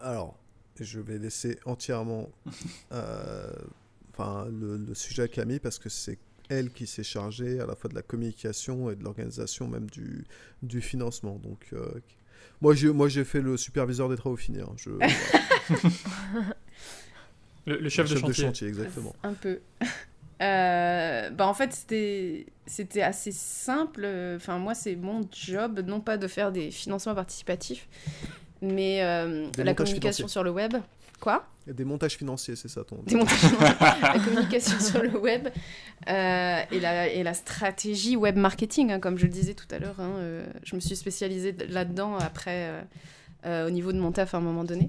Alors, 0.00 0.38
je 0.78 1.00
vais 1.00 1.18
laisser 1.18 1.58
entièrement 1.64 2.28
euh, 2.92 3.50
enfin, 4.12 4.46
le, 4.50 4.76
le 4.76 4.94
sujet 4.94 5.24
à 5.24 5.28
Camille 5.28 5.60
parce 5.60 5.78
que 5.78 5.88
c'est 5.88 6.18
elle 6.48 6.70
qui 6.70 6.86
s'est 6.86 7.02
chargée 7.04 7.60
à 7.60 7.66
la 7.66 7.74
fois 7.74 7.90
de 7.90 7.94
la 7.94 8.02
communication 8.02 8.90
et 8.90 8.96
de 8.96 9.04
l'organisation 9.04 9.68
même 9.68 9.90
du, 9.90 10.24
du 10.62 10.80
financement. 10.80 11.36
Donc, 11.36 11.66
euh, 11.72 12.00
moi, 12.60 12.74
j'ai, 12.74 12.88
moi, 12.92 13.08
j'ai 13.08 13.24
fait 13.24 13.40
le 13.40 13.56
superviseur 13.56 14.08
des 14.08 14.16
travaux 14.16 14.36
finis. 14.36 14.60
hein. 14.60 14.72
Je, 14.76 14.90
voilà. 14.90 15.12
Le, 17.66 17.76
le 17.78 17.88
chef, 17.90 18.08
Le 18.10 18.20
de 18.22 18.32
chantier. 18.32 18.68
exactement. 18.68 19.14
Un 19.22 19.34
peu. 19.34 19.60
Euh, 20.40 21.30
bah 21.30 21.48
en 21.48 21.52
fait, 21.52 21.72
c'était 21.72 22.46
c'était 22.64 23.02
assez 23.02 23.32
simple. 23.32 24.06
Enfin, 24.36 24.58
moi, 24.58 24.72
c'est 24.72 24.94
mon 24.94 25.28
job, 25.32 25.80
non 25.84 26.00
pas 26.00 26.16
de 26.16 26.28
faire 26.28 26.52
des 26.52 26.70
financements 26.70 27.16
participatifs, 27.16 27.88
Mais 28.62 29.02
euh, 29.02 29.48
la 29.56 29.74
communication 29.74 30.28
financiers. 30.28 30.28
sur 30.28 30.44
le 30.44 30.50
web. 30.52 30.74
Quoi 31.20 31.44
Des 31.66 31.84
montages 31.84 32.16
financiers, 32.16 32.54
c'est 32.56 32.68
ça 32.68 32.84
ton. 32.84 32.96
Des 33.02 33.16
montages 33.16 33.38
financiers. 33.38 33.76
La 34.02 34.18
communication 34.24 34.78
sur 34.80 35.02
le 35.02 35.18
web 35.18 35.48
euh, 36.08 36.60
et, 36.70 36.78
la, 36.80 37.08
et 37.08 37.22
la 37.24 37.34
stratégie 37.34 38.14
web 38.16 38.36
marketing, 38.36 38.92
hein, 38.92 39.00
comme 39.00 39.18
je 39.18 39.24
le 39.24 39.32
disais 39.32 39.54
tout 39.54 39.66
à 39.72 39.78
l'heure. 39.78 39.98
hein, 40.00 40.12
euh, 40.18 40.46
je 40.62 40.76
me 40.76 40.80
suis 40.80 40.94
spécialisée 40.96 41.52
là-dedans 41.68 42.16
après, 42.18 42.82
euh, 43.46 43.66
au 43.66 43.70
niveau 43.70 43.92
de 43.92 43.98
mon 43.98 44.12
taf 44.12 44.34
à 44.34 44.38
un 44.38 44.40
moment 44.40 44.64
donné. 44.64 44.88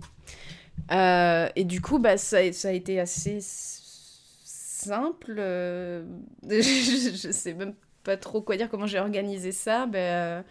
Et 1.56 1.64
du 1.65 1.81
coup, 1.81 1.97
bah, 1.99 2.18
ça, 2.18 2.38
a- 2.38 2.51
ça 2.53 2.69
a 2.69 2.72
été 2.73 2.99
assez 2.99 3.39
simple. 3.41 5.34
je, 6.47 7.11
je 7.22 7.31
sais 7.31 7.53
même 7.53 7.73
pas 8.03 8.18
trop 8.18 8.41
quoi 8.41 8.56
dire, 8.56 8.69
comment 8.69 8.88
j'ai 8.88 8.99
organisé 8.99 9.51
ça. 9.51 9.88
Euh, 9.93 10.41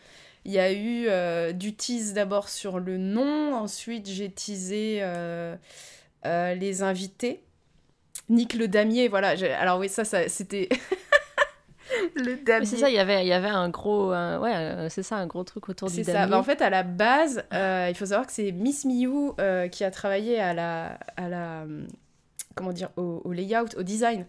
il 0.49 0.55
y 0.55 0.59
a 0.59 0.73
eu 0.73 1.09
euh, 1.09 1.53
du 1.53 1.75
tease 1.77 2.15
d'abord 2.15 2.49
sur 2.49 2.81
le 2.81 2.97
nom, 2.97 3.55
ensuite 3.55 4.09
j'ai 4.09 4.31
teasé 4.31 5.01
euh, 5.03 5.55
euh, 6.25 6.55
les 6.55 6.83
invités. 6.83 7.43
Nick 8.31 8.55
le 8.55 8.66
damier, 8.66 9.09
voilà. 9.09 9.35
Alors 9.61 9.79
oui, 9.79 9.91
ça, 9.91 10.07
ça 10.07 10.27
c'était... 10.31 10.70
le 12.16 12.37
damier. 12.43 12.65
C'est 12.65 12.79
ça, 12.79 12.89
il 12.89 12.95
y 12.95 12.99
avait, 12.99 13.23
il 13.27 13.29
y 13.29 13.33
avait 13.35 13.49
un 13.49 13.69
gros, 13.69 14.11
un- 14.12 14.41
ouais, 14.41 14.89
c'est 14.89 15.03
ça, 15.03 15.16
un 15.16 15.27
gros 15.27 15.45
truc 15.45 15.69
autour 15.69 15.91
du 15.91 16.03
ça. 16.03 16.12
damier. 16.15 16.31
Bah, 16.31 16.39
en 16.39 16.43
fait, 16.43 16.62
à 16.62 16.70
la 16.70 16.83
base, 16.83 17.45
il 17.53 17.95
faut 17.95 18.07
savoir 18.07 18.27
que 18.27 18.33
c'est 18.33 18.51
Miss 18.51 18.87
Miyu 18.87 19.33
qui 19.70 19.85
a 19.85 19.91
travaillé 19.91 20.41
à 20.41 20.55
la, 20.55 20.99
à 21.19 21.29
la, 21.29 21.62
hum, 21.65 21.87
comment 22.55 22.73
dire, 22.73 22.89
au, 22.97 23.20
au 23.23 23.33
layout, 23.35 23.77
au 23.77 23.83
design 23.83 24.25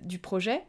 du 0.00 0.20
projet. 0.20 0.62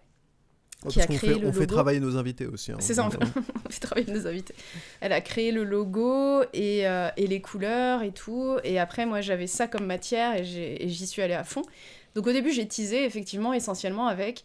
Qui 0.89 0.99
a 0.99 1.05
parce 1.05 1.07
qu'on 1.07 1.17
créé 1.17 1.33
fait, 1.35 1.39
le 1.39 1.47
on 1.47 1.53
fait 1.53 1.67
travailler 1.67 1.99
nos 1.99 2.17
invités 2.17 2.47
aussi. 2.47 2.71
hein. 2.71 2.77
C'est 2.79 2.95
ça, 2.95 3.05
on 3.05 3.11
fait, 3.11 3.19
on 3.65 3.69
fait 3.69 3.79
travailler 3.79 4.11
nos 4.11 4.25
invités. 4.25 4.55
Elle 4.99 5.13
a 5.13 5.21
créé 5.21 5.51
le 5.51 5.63
logo 5.63 6.41
et, 6.53 6.87
euh, 6.87 7.09
et 7.17 7.27
les 7.27 7.39
couleurs 7.41 8.01
et 8.01 8.11
tout. 8.11 8.57
Et 8.63 8.79
après, 8.79 9.05
moi, 9.05 9.21
j'avais 9.21 9.47
ça 9.47 9.67
comme 9.67 9.85
matière 9.85 10.35
et 10.35 10.43
j'y 10.43 11.07
suis 11.07 11.21
allée 11.21 11.35
à 11.35 11.43
fond. 11.43 11.61
Donc 12.15 12.27
au 12.27 12.31
début, 12.31 12.51
j'ai 12.51 12.67
teasé 12.67 13.05
effectivement 13.05 13.53
essentiellement 13.53 14.07
avec 14.07 14.43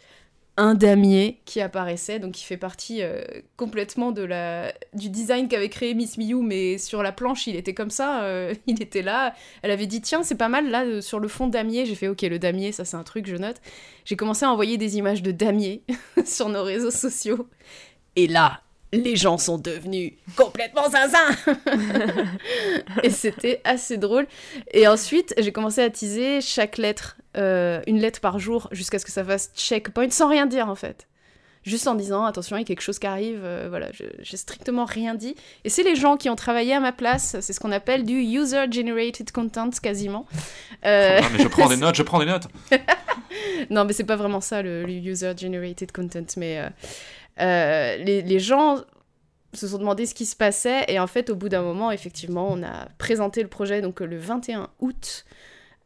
un 0.57 0.75
damier 0.75 1.41
qui 1.45 1.61
apparaissait, 1.61 2.19
donc 2.19 2.33
qui 2.33 2.45
fait 2.45 2.57
partie 2.57 3.03
euh, 3.03 3.23
complètement 3.57 4.11
de 4.11 4.23
la, 4.23 4.73
du 4.95 5.11
design 5.11 5.49
qu'avait 5.49 5.69
créé 5.69 5.95
Miss 5.95 6.17
Miyu, 6.17 6.43
mais 6.43 6.79
sur 6.79 7.03
la 7.03 7.13
planche, 7.13 7.47
il 7.47 7.57
était 7.57 7.75
comme 7.75 7.91
ça, 7.91 8.23
euh, 8.25 8.55
il 8.67 8.83
était 8.83 9.03
là. 9.03 9.35
Elle 9.63 9.71
avait 9.71 9.87
dit, 9.87 10.01
tiens, 10.01 10.23
c'est 10.23 10.37
pas 10.37 10.49
mal, 10.49 10.71
là, 10.71 10.85
euh, 10.85 11.01
sur 11.01 11.21
le 11.21 11.29
fond 11.29 11.47
damier. 11.47 11.85
J'ai 11.85 11.95
fait, 11.95 12.09
ok, 12.09 12.23
le 12.23 12.39
damier, 12.39 12.73
ça 12.73 12.85
c'est 12.85 12.97
un 12.97 13.05
truc, 13.05 13.27
je 13.27 13.37
note. 13.37 13.61
J'ai 14.05 14.17
commencé 14.17 14.45
à 14.45 14.51
envoyer 14.51 14.79
des 14.79 14.97
images 14.97 15.23
de 15.23 15.31
damier 15.31 15.83
sur 16.25 16.49
nos 16.49 16.63
réseaux 16.63 16.91
sociaux. 16.91 17.49
Et 18.17 18.27
là, 18.27 18.63
les 18.93 19.17
gens 19.17 19.39
sont 19.39 19.59
devenus 19.59 20.13
complètement 20.37 20.89
zinzin 20.89 21.57
Et 23.03 23.11
c'était 23.11 23.61
assez 23.65 23.97
drôle. 23.97 24.27
Et 24.73 24.87
ensuite, 24.89 25.35
j'ai 25.39 25.53
commencé 25.53 25.83
à 25.83 25.91
teaser 25.91 26.41
chaque 26.41 26.79
lettre, 26.79 27.17
euh, 27.37 27.81
une 27.87 27.99
lettre 28.01 28.21
par 28.21 28.39
jour, 28.39 28.69
jusqu'à 28.73 28.99
ce 28.99 29.05
que 29.05 29.13
ça 29.13 29.25
fasse 29.25 29.51
checkpoint, 29.57 30.11
sans 30.11 30.29
rien 30.29 30.47
dire 30.47 30.69
en 30.69 30.75
fait. 30.77 31.07
Juste 31.65 31.89
en 31.89 31.97
disant, 31.97 32.25
attention, 32.25 32.57
il 32.57 32.61
y 32.61 32.63
a 32.63 32.65
quelque 32.65 32.81
chose 32.81 33.01
qui 33.01 33.09
arrive, 33.09 33.41
euh, 33.43 33.67
voilà, 33.69 33.89
j'ai 34.21 34.37
strictement 34.37 34.85
rien 34.85 35.17
dit. 35.17 35.35
Et 35.65 35.69
c'est 35.69 35.83
les 35.83 35.97
gens 35.97 36.17
qui 36.17 36.31
ont 36.31 36.37
travaillé 36.37 36.73
à 36.73 36.79
ma 36.79 36.93
place, 36.93 37.35
c'est 37.41 37.53
ce 37.53 37.59
qu'on 37.59 37.73
appelle 37.73 38.05
du 38.05 38.21
user-generated 38.21 39.33
content 39.33 39.71
quasiment. 39.83 40.27
Euh, 40.85 41.19
Ah, 41.21 41.27
mais 41.33 41.43
je 41.43 41.49
prends 41.49 41.69
des 41.69 41.77
notes, 41.79 41.97
je 41.97 42.05
prends 42.05 42.21
des 42.21 42.27
notes. 42.27 42.47
non, 43.71 43.85
mais 43.85 43.93
c'est 43.95 44.05
pas 44.05 44.15
vraiment 44.15 44.41
ça 44.41 44.63
le, 44.63 44.85
le 44.85 44.93
user-generated 44.93 45.91
content, 45.91 46.25
mais 46.37 46.63
euh, 47.41 47.97
les, 47.99 48.39
gens 48.39 48.79
se 49.53 49.69
sont 49.69 49.79
demandé 49.79 50.07
ce 50.07 50.15
qui 50.15 50.27
se 50.27 50.37
passait, 50.37 50.85
et 50.89 50.99
en 50.99 51.07
fait, 51.07 51.31
au 51.31 51.37
bout 51.37 51.49
d'un 51.49 51.63
moment, 51.63 51.91
effectivement, 51.91 52.49
on 52.51 52.63
a 52.63 52.89
présenté 52.99 53.43
le 53.43 53.49
projet, 53.49 53.81
donc 53.81 54.01
le 54.01 54.17
21 54.17 54.71
août. 54.81 55.25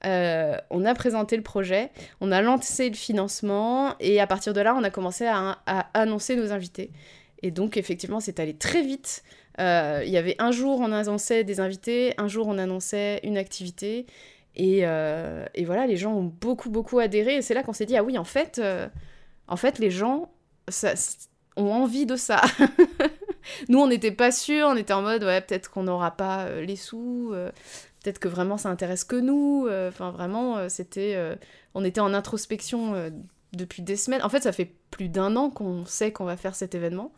euh, 0.07 0.57
on 0.71 0.85
a 0.85 0.95
présenté 0.95 1.37
le 1.37 1.43
projet, 1.43 1.91
on 2.21 2.33
a 2.33 2.41
lancé 2.41 2.89
le 2.89 2.97
financement, 2.97 3.95
et 4.01 4.21
à 4.21 4.27
partir 4.27 4.53
de 4.55 4.61
là, 4.61 4.75
on 4.75 4.85
a 4.85 4.91
commencé 4.91 5.27
à, 5.27 5.59
annoncer 5.95 6.37
nos 6.37 6.53
invités. 6.53 6.91
Et 7.43 7.51
donc, 7.51 7.77
effectivement, 7.77 8.21
c'est 8.21 8.41
allé 8.41 8.55
très 8.55 8.83
vite. 8.83 9.23
Euh, 9.61 10.03
Il 10.05 10.11
y 10.11 10.17
avait 10.17 10.37
un 10.39 10.53
jour, 10.53 10.81
on 10.81 10.93
annonçait 10.93 11.45
des 11.45 11.61
invités, 11.61 12.15
un 12.19 12.29
jour, 12.29 12.47
on 12.49 12.59
annonçait 12.59 13.21
une 13.25 13.37
activité. 13.39 14.07
Et, 14.57 14.81
et 14.81 15.65
voilà, 15.65 15.87
les 15.87 15.97
gens 15.97 16.13
ont 16.13 16.25
beaucoup, 16.25 16.71
beaucoup 16.71 16.99
adhéré. 16.99 17.37
Et 17.37 17.43
c'est 17.43 17.55
là 17.55 17.63
qu'on 17.63 17.73
s'est 17.73 17.87
dit, 17.87 17.97
ah 17.97 18.03
oui, 18.05 18.19
en 18.19 18.25
fait, 18.25 18.61
en 19.49 19.57
fait 19.57 19.79
les 19.79 19.91
gens 19.91 20.31
ça, 20.71 20.95
ont 21.61 21.73
envie 21.73 22.07
de 22.07 22.17
ça. 22.17 22.43
Nous, 23.69 23.79
on 23.79 23.87
n'était 23.87 24.13
pas 24.13 24.33
sûrs, 24.33 24.69
on 24.69 24.77
était 24.77 24.93
en 24.93 25.03
mode, 25.03 25.25
ouais, 25.25 25.41
peut-être 25.41 25.71
qu'on 25.71 25.85
n'aura 25.85 26.11
pas 26.13 26.45
euh, 26.45 26.63
les 26.63 26.77
sous, 26.77 27.31
euh, 27.33 27.51
peut-être 28.03 28.19
que 28.19 28.29
vraiment 28.29 28.57
ça 28.59 28.69
intéresse 28.69 29.05
que 29.05 29.17
nous. 29.17 29.67
euh, 29.69 29.89
Enfin, 29.89 30.11
vraiment, 30.11 30.69
c'était. 30.69 31.19
on 31.75 31.85
était 31.85 32.01
en 32.01 32.15
introspection 32.15 33.11
depuis 33.53 33.83
des 33.83 33.97
semaines. 33.97 34.23
En 34.23 34.29
fait, 34.29 34.43
ça 34.43 34.53
fait 34.53 34.73
plus 34.91 35.09
d'un 35.09 35.37
an 35.37 35.51
qu'on 35.51 35.85
sait 35.87 36.13
qu'on 36.13 36.25
va 36.25 36.37
faire 36.37 36.55
cet 36.55 36.75
événement. 36.75 37.13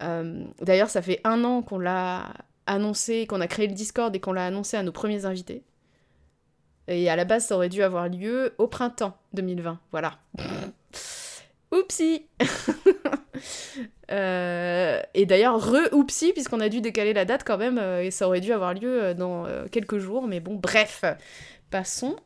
D'ailleurs, 0.00 0.90
ça 0.90 1.02
fait 1.02 1.20
un 1.24 1.44
an 1.44 1.62
qu'on 1.62 1.78
l'a 1.78 2.32
annoncé, 2.66 3.26
qu'on 3.26 3.40
a 3.40 3.46
créé 3.46 3.66
le 3.66 3.74
Discord 3.74 4.14
et 4.14 4.20
qu'on 4.20 4.32
l'a 4.32 4.46
annoncé 4.46 4.76
à 4.76 4.82
nos 4.82 4.92
premiers 4.92 5.24
invités. 5.24 5.64
Et 6.88 7.08
à 7.10 7.16
la 7.16 7.24
base, 7.24 7.46
ça 7.46 7.54
aurait 7.56 7.68
dû 7.68 7.82
avoir 7.82 8.08
lieu 8.08 8.54
au 8.58 8.66
printemps 8.66 9.16
2020. 9.34 9.78
Voilà. 9.92 10.18
Oupsie 11.72 12.26
Euh, 14.10 15.00
Et 15.14 15.24
d'ailleurs, 15.26 15.60
re-oupsie, 15.60 16.32
puisqu'on 16.32 16.60
a 16.60 16.68
dû 16.68 16.80
décaler 16.80 17.12
la 17.12 17.24
date 17.24 17.44
quand 17.44 17.58
même, 17.58 17.78
euh, 17.78 18.02
et 18.02 18.10
ça 18.10 18.26
aurait 18.26 18.40
dû 18.40 18.52
avoir 18.52 18.74
lieu 18.74 19.02
euh, 19.02 19.14
dans 19.14 19.46
quelques 19.70 19.98
jours. 19.98 20.26
Mais 20.26 20.40
bon, 20.40 20.56
bref, 20.56 21.04
passons. 21.70 22.16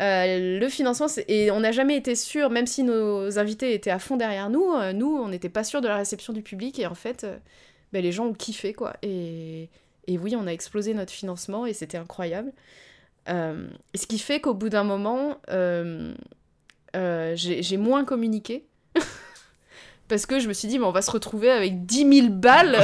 Le 0.00 0.68
financement, 0.68 1.06
et 1.28 1.50
on 1.52 1.60
n'a 1.60 1.70
jamais 1.70 1.96
été 1.96 2.16
sûr, 2.16 2.50
même 2.50 2.66
si 2.66 2.82
nos 2.82 3.38
invités 3.38 3.72
étaient 3.72 3.90
à 3.90 4.00
fond 4.00 4.16
derrière 4.16 4.50
nous, 4.50 4.74
nous, 4.94 5.16
on 5.16 5.28
n'était 5.28 5.48
pas 5.48 5.62
sûr 5.62 5.80
de 5.80 5.86
la 5.86 5.96
réception 5.96 6.32
du 6.32 6.42
public, 6.42 6.80
et 6.80 6.86
en 6.86 6.94
fait, 6.94 7.24
ben, 7.92 8.02
les 8.02 8.10
gens 8.10 8.26
ont 8.26 8.34
kiffé, 8.34 8.72
quoi. 8.72 8.94
Et, 9.02 9.68
et 10.08 10.18
oui, 10.18 10.34
on 10.36 10.48
a 10.48 10.50
explosé 10.52 10.92
notre 10.92 11.12
financement, 11.12 11.66
et 11.66 11.72
c'était 11.72 11.98
incroyable. 11.98 12.52
Ce 13.28 14.06
qui 14.08 14.18
fait 14.18 14.40
qu'au 14.40 14.54
bout 14.54 14.70
d'un 14.70 14.82
moment, 14.82 15.38
j'ai 16.94 17.76
moins 17.76 18.04
communiqué. 18.04 18.66
Parce 20.08 20.26
que 20.26 20.40
je 20.40 20.48
me 20.48 20.52
suis 20.52 20.68
dit, 20.68 20.78
mais 20.78 20.84
on 20.84 20.92
va 20.92 21.00
se 21.00 21.10
retrouver 21.10 21.50
avec 21.50 21.86
10 21.86 22.20
000 22.20 22.28
balles. 22.28 22.76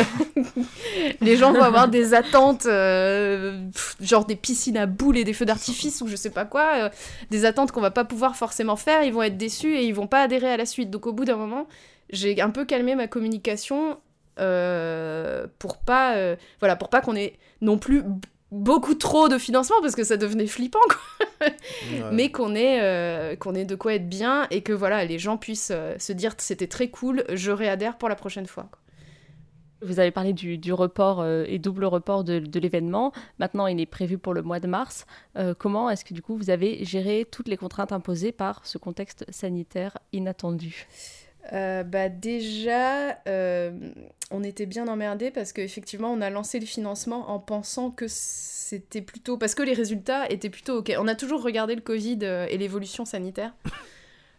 Les 1.20 1.36
gens 1.36 1.52
vont 1.52 1.62
avoir 1.62 1.88
des 1.88 2.14
attentes, 2.14 2.64
euh, 2.64 3.68
genre 4.00 4.24
des 4.24 4.36
piscines 4.36 4.78
à 4.78 4.86
boules 4.86 5.18
et 5.18 5.24
des 5.24 5.34
feux 5.34 5.44
d'artifice 5.44 6.00
ou 6.00 6.06
je 6.06 6.16
sais 6.16 6.30
pas 6.30 6.46
quoi. 6.46 6.72
euh, 6.76 6.88
des 7.30 7.44
attentes 7.44 7.70
qu'on 7.70 7.82
va 7.82 7.90
pas 7.90 8.04
pouvoir 8.04 8.34
forcément 8.36 8.76
faire. 8.76 9.02
Ils 9.02 9.12
vont 9.12 9.22
être 9.22 9.36
déçus 9.36 9.76
et 9.76 9.84
ils 9.84 9.92
vont 9.94 10.06
pas 10.06 10.22
adhérer 10.22 10.50
à 10.50 10.56
la 10.56 10.64
suite. 10.64 10.88
Donc 10.90 11.06
au 11.06 11.12
bout 11.12 11.26
d'un 11.26 11.36
moment, 11.36 11.66
j'ai 12.08 12.40
un 12.40 12.50
peu 12.50 12.64
calmé 12.64 12.94
ma 12.94 13.08
communication 13.08 13.98
euh, 14.40 15.46
pour 15.58 15.76
pas, 15.78 16.14
voilà, 16.60 16.76
pour 16.76 16.88
pas 16.88 17.02
qu'on 17.02 17.16
ait 17.16 17.34
non 17.60 17.76
plus 17.76 18.04
beaucoup 18.50 18.94
trop 18.94 19.28
de 19.28 19.38
financement 19.38 19.76
parce 19.82 19.94
que 19.94 20.04
ça 20.04 20.16
devenait 20.16 20.46
flippant 20.46 20.78
quoi. 20.88 21.48
mais 22.12 22.30
qu'on 22.30 22.54
ait 22.54 22.80
euh, 22.80 23.36
qu'on 23.36 23.54
ait 23.54 23.64
de 23.64 23.74
quoi 23.74 23.94
être 23.94 24.08
bien 24.08 24.46
et 24.50 24.62
que 24.62 24.72
voilà 24.72 25.04
les 25.04 25.18
gens 25.18 25.36
puissent 25.36 25.72
euh, 25.74 25.94
se 25.98 26.12
dire 26.12 26.34
c'était 26.38 26.66
très 26.66 26.88
cool 26.88 27.24
je 27.32 27.50
réadhère 27.50 27.98
pour 27.98 28.08
la 28.08 28.14
prochaine 28.16 28.46
fois 28.46 28.68
quoi. 28.70 28.80
Vous 29.80 30.00
avez 30.00 30.10
parlé 30.10 30.32
du, 30.32 30.58
du 30.58 30.72
report 30.72 31.20
euh, 31.20 31.44
et 31.46 31.60
double 31.60 31.84
report 31.84 32.24
de, 32.24 32.40
de 32.40 32.58
l'événement. 32.60 33.12
Maintenant, 33.38 33.68
il 33.68 33.80
est 33.80 33.86
prévu 33.86 34.18
pour 34.18 34.34
le 34.34 34.42
mois 34.42 34.58
de 34.58 34.66
mars. 34.66 35.06
Euh, 35.36 35.54
comment 35.56 35.88
est-ce 35.88 36.04
que 36.04 36.14
du 36.14 36.20
coup 36.20 36.36
vous 36.36 36.50
avez 36.50 36.84
géré 36.84 37.24
toutes 37.30 37.46
les 37.46 37.56
contraintes 37.56 37.92
imposées 37.92 38.32
par 38.32 38.66
ce 38.66 38.76
contexte 38.76 39.24
sanitaire 39.30 39.96
inattendu? 40.12 40.88
Euh, 41.52 41.82
bah 41.82 42.08
déjà, 42.08 43.18
euh, 43.26 43.70
on 44.30 44.42
était 44.42 44.66
bien 44.66 44.86
emmerdés 44.88 45.30
parce 45.30 45.52
qu'effectivement, 45.52 46.12
on 46.12 46.20
a 46.20 46.28
lancé 46.30 46.60
le 46.60 46.66
financement 46.66 47.30
en 47.30 47.38
pensant 47.38 47.90
que 47.90 48.04
c'était 48.08 49.00
plutôt... 49.00 49.38
Parce 49.38 49.54
que 49.54 49.62
les 49.62 49.72
résultats 49.72 50.28
étaient 50.30 50.50
plutôt 50.50 50.78
OK. 50.78 50.92
On 50.98 51.08
a 51.08 51.14
toujours 51.14 51.42
regardé 51.42 51.74
le 51.74 51.80
Covid 51.80 52.18
euh, 52.22 52.46
et 52.50 52.58
l'évolution 52.58 53.04
sanitaire. 53.06 53.54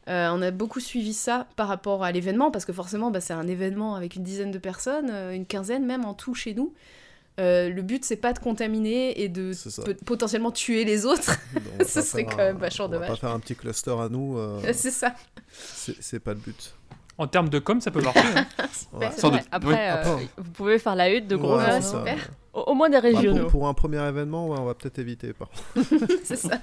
Euh, 0.08 0.30
on 0.32 0.42
a 0.42 0.52
beaucoup 0.52 0.80
suivi 0.80 1.14
ça 1.14 1.48
par 1.56 1.68
rapport 1.68 2.04
à 2.04 2.12
l'événement, 2.12 2.52
parce 2.52 2.66
que 2.66 2.74
forcément, 2.74 3.12
bah, 3.12 3.22
c'est 3.22 3.34
un 3.34 3.48
événement 3.48 3.96
avec 3.96 4.16
une 4.16 4.24
dizaine 4.24 4.52
de 4.52 4.58
personnes, 4.60 5.10
une 5.34 5.46
quinzaine 5.46 5.86
même 5.86 6.06
en 6.06 6.14
tout 6.14 6.34
chez 6.36 6.54
nous. 6.54 6.74
Le 7.38 7.82
but, 7.82 8.04
c'est 8.04 8.18
pas 8.18 8.34
de 8.34 8.40
contaminer 8.40 9.22
et 9.22 9.30
de 9.30 9.52
potentiellement 10.06 10.52
tuer 10.52 10.84
les 10.84 11.06
autres. 11.06 11.38
On 11.76 11.78
va 11.78 11.86
Ce 11.86 12.02
serait 12.02 12.26
quand 12.26 12.36
même 12.38 12.58
un- 12.58 12.60
vachement 12.60 12.86
on 12.86 12.90
va 12.90 12.94
dommage. 12.96 13.10
pas 13.10 13.16
faire 13.16 13.30
un 13.32 13.40
petit 13.40 13.56
cluster 13.56 13.92
à 14.00 14.10
nous. 14.10 14.38
C'est 14.74 14.92
ça. 14.92 15.16
C'est 15.48 16.20
pas 16.20 16.34
le 16.34 16.40
but. 16.40 16.74
En 17.20 17.28
termes 17.28 17.50
de 17.50 17.60
com, 17.60 17.80
ça 17.82 17.92
peut 17.92 18.02
marcher. 18.02 18.20
hein. 18.36 18.46
Ouais. 18.94 19.08
Après, 19.52 19.92
euh, 19.92 20.16
vous 20.38 20.52
pouvez 20.52 20.80
faire 20.80 20.96
la 20.96 21.14
hutte 21.14 21.28
de 21.28 21.36
gros 21.36 21.58
Ouais, 21.58 21.68
noms. 21.70 21.82
c'est 21.82 21.82
ça. 21.92 22.04
Au, 22.54 22.62
au 22.62 22.74
moins 22.74 22.90
des 22.90 22.98
Enfin, 22.98 23.08
régionaux. 23.10 23.42
pour, 23.44 23.52
pour 23.52 23.68
un 23.68 23.74
premier 23.76 24.02
événement, 24.08 24.48
ouais, 24.48 24.58
on 24.60 24.66
va 24.66 24.74
peut-être 24.74 24.98
éviter. 24.98 25.34
Par 25.34 25.50
contre. 25.50 25.84
c'est 26.24 26.36
ça. 26.38 26.60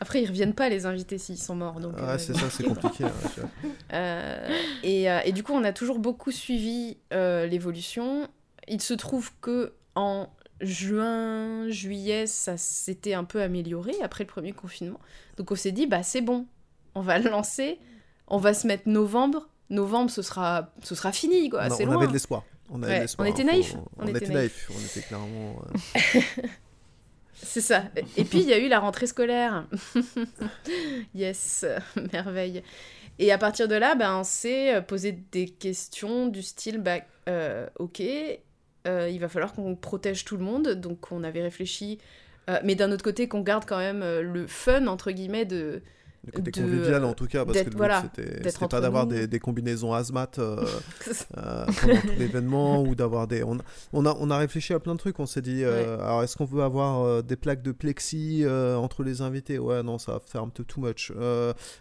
Après, 0.00 0.22
ils 0.22 0.26
reviennent 0.28 0.54
pas, 0.54 0.68
les 0.68 0.86
invités, 0.86 1.18
s'ils 1.18 1.38
sont 1.38 1.56
morts. 1.56 1.80
Donc, 1.80 1.94
Ah, 1.98 2.10
euh, 2.12 2.18
c'est 2.18 2.34
ça, 2.36 2.48
c'est 2.50 2.62
compliqué, 2.64 3.04
je- 3.36 3.42
Euh, 3.94 4.48
et, 4.84 5.10
euh, 5.10 5.18
et 5.24 5.32
du 5.32 5.42
coup, 5.42 5.52
on 5.54 5.64
a 5.64 5.72
toujours 5.72 5.98
beaucoup 5.98 6.30
suivi 6.30 6.98
euh, 7.12 7.46
l'évolution. 7.46 8.28
Il 8.68 8.80
se 8.80 8.94
trouve 8.94 9.30
que 9.40 9.72
en 9.96 10.28
juin, 10.60 11.68
juillet, 11.68 12.26
ça 12.26 12.56
s'était 12.56 13.14
un 13.14 13.24
peu 13.24 13.42
amélioré 13.42 13.92
après 14.02 14.24
le 14.24 14.28
premier 14.28 14.52
confinement. 14.52 15.00
Donc 15.36 15.50
on 15.50 15.56
s'est 15.56 15.72
dit, 15.72 15.86
bah 15.86 16.02
c'est 16.02 16.20
bon, 16.20 16.46
on 16.94 17.00
va 17.00 17.18
le 17.18 17.28
lancer, 17.30 17.78
on 18.28 18.38
va 18.38 18.54
se 18.54 18.66
mettre 18.66 18.84
novembre. 18.88 19.48
Novembre, 19.72 20.10
ce 20.10 20.22
sera, 20.22 20.72
ce 20.82 20.94
sera 20.94 21.10
fini, 21.12 21.48
quoi. 21.50 21.68
Non, 21.68 21.74
C'est 21.76 21.82
on 21.84 21.86
loin. 21.86 21.96
avait 21.98 22.06
de 22.06 22.12
l'espoir. 22.12 22.44
On, 22.70 22.82
avait 22.82 22.92
Ouais, 22.92 22.96
de 22.98 23.02
l'espoir, 23.02 23.26
on 23.28 23.30
était 23.30 23.44
naïfs. 23.44 23.72
faut- 23.72 23.88
On, 23.98 24.06
était, 24.06 24.26
naïfs. 24.28 24.30
naïfs. 24.32 24.70
On 24.74 24.80
était 24.84 25.00
clairement. 25.06 25.62
euh, 26.14 26.20
C'est 27.34 27.60
ça. 27.60 27.84
Et 28.16 28.24
puis 28.24 28.38
il 28.40 28.48
y 28.48 28.52
a 28.52 28.58
eu 28.58 28.68
la 28.68 28.78
rentrée 28.78 29.06
scolaire. 29.08 29.66
yes, 31.14 31.64
merveille. 32.12 32.62
Et 33.18 33.32
à 33.32 33.38
partir 33.38 33.68
de 33.68 33.74
là, 33.74 33.94
ben, 33.94 34.18
on 34.18 34.24
s'est 34.24 34.80
posé 34.86 35.12
des 35.32 35.46
questions 35.48 36.28
du 36.28 36.42
style, 36.42 36.78
bah, 36.78 36.98
euh, 37.28 37.66
ok, 37.78 38.00
euh, 38.86 39.08
il 39.10 39.18
va 39.18 39.28
falloir 39.28 39.52
qu'on 39.52 39.74
protège 39.76 40.24
tout 40.24 40.36
le 40.36 40.44
monde. 40.44 40.68
Donc 40.68 41.10
on 41.12 41.24
avait 41.24 41.42
réfléchi, 41.42 41.98
euh, 42.48 42.58
mais 42.64 42.74
d'un 42.74 42.90
autre 42.92 43.04
côté 43.04 43.28
qu'on 43.28 43.40
garde 43.40 43.64
quand 43.66 43.78
même 43.78 44.02
euh, 44.02 44.22
le 44.22 44.46
fun, 44.46 44.86
entre 44.86 45.10
guillemets, 45.10 45.44
de... 45.44 45.82
Le 46.24 46.30
côté 46.32 46.50
de- 46.52 46.60
convivial 46.60 47.04
en 47.04 47.14
tout 47.14 47.26
cas, 47.26 47.44
parce 47.44 47.62
que 47.62 47.70
le 47.70 47.76
voilà, 47.76 48.00
c'était 48.16 48.66
pas 48.68 48.80
d'avoir 48.80 49.06
des, 49.08 49.26
des 49.26 49.40
combinaisons 49.40 49.92
hazmat 49.92 50.28
euh, 50.38 50.64
euh, 51.38 51.66
pendant 51.80 52.00
tout 52.00 52.06
l'événement 52.16 52.82
ou 52.84 52.94
d'avoir 52.94 53.26
des. 53.26 53.42
On, 53.42 53.58
on, 53.92 54.06
a, 54.06 54.16
on 54.20 54.30
a 54.30 54.38
réfléchi 54.38 54.72
à 54.72 54.78
plein 54.78 54.92
de 54.94 54.98
trucs. 54.98 55.18
On 55.18 55.26
s'est 55.26 55.42
dit, 55.42 55.64
euh, 55.64 55.98
alors 56.00 56.22
est-ce 56.22 56.36
qu'on 56.36 56.44
veut 56.44 56.62
avoir 56.62 57.02
euh, 57.02 57.22
des 57.22 57.34
plaques 57.36 57.62
de 57.62 57.72
plexi 57.72 58.44
entre 58.76 59.02
les 59.02 59.20
invités? 59.20 59.58
Ouais, 59.58 59.82
non, 59.82 59.98
ça 59.98 60.12
va 60.12 60.20
faire 60.20 60.42
un 60.42 60.48
peu 60.48 60.62
too 60.64 60.80
much. 60.80 61.12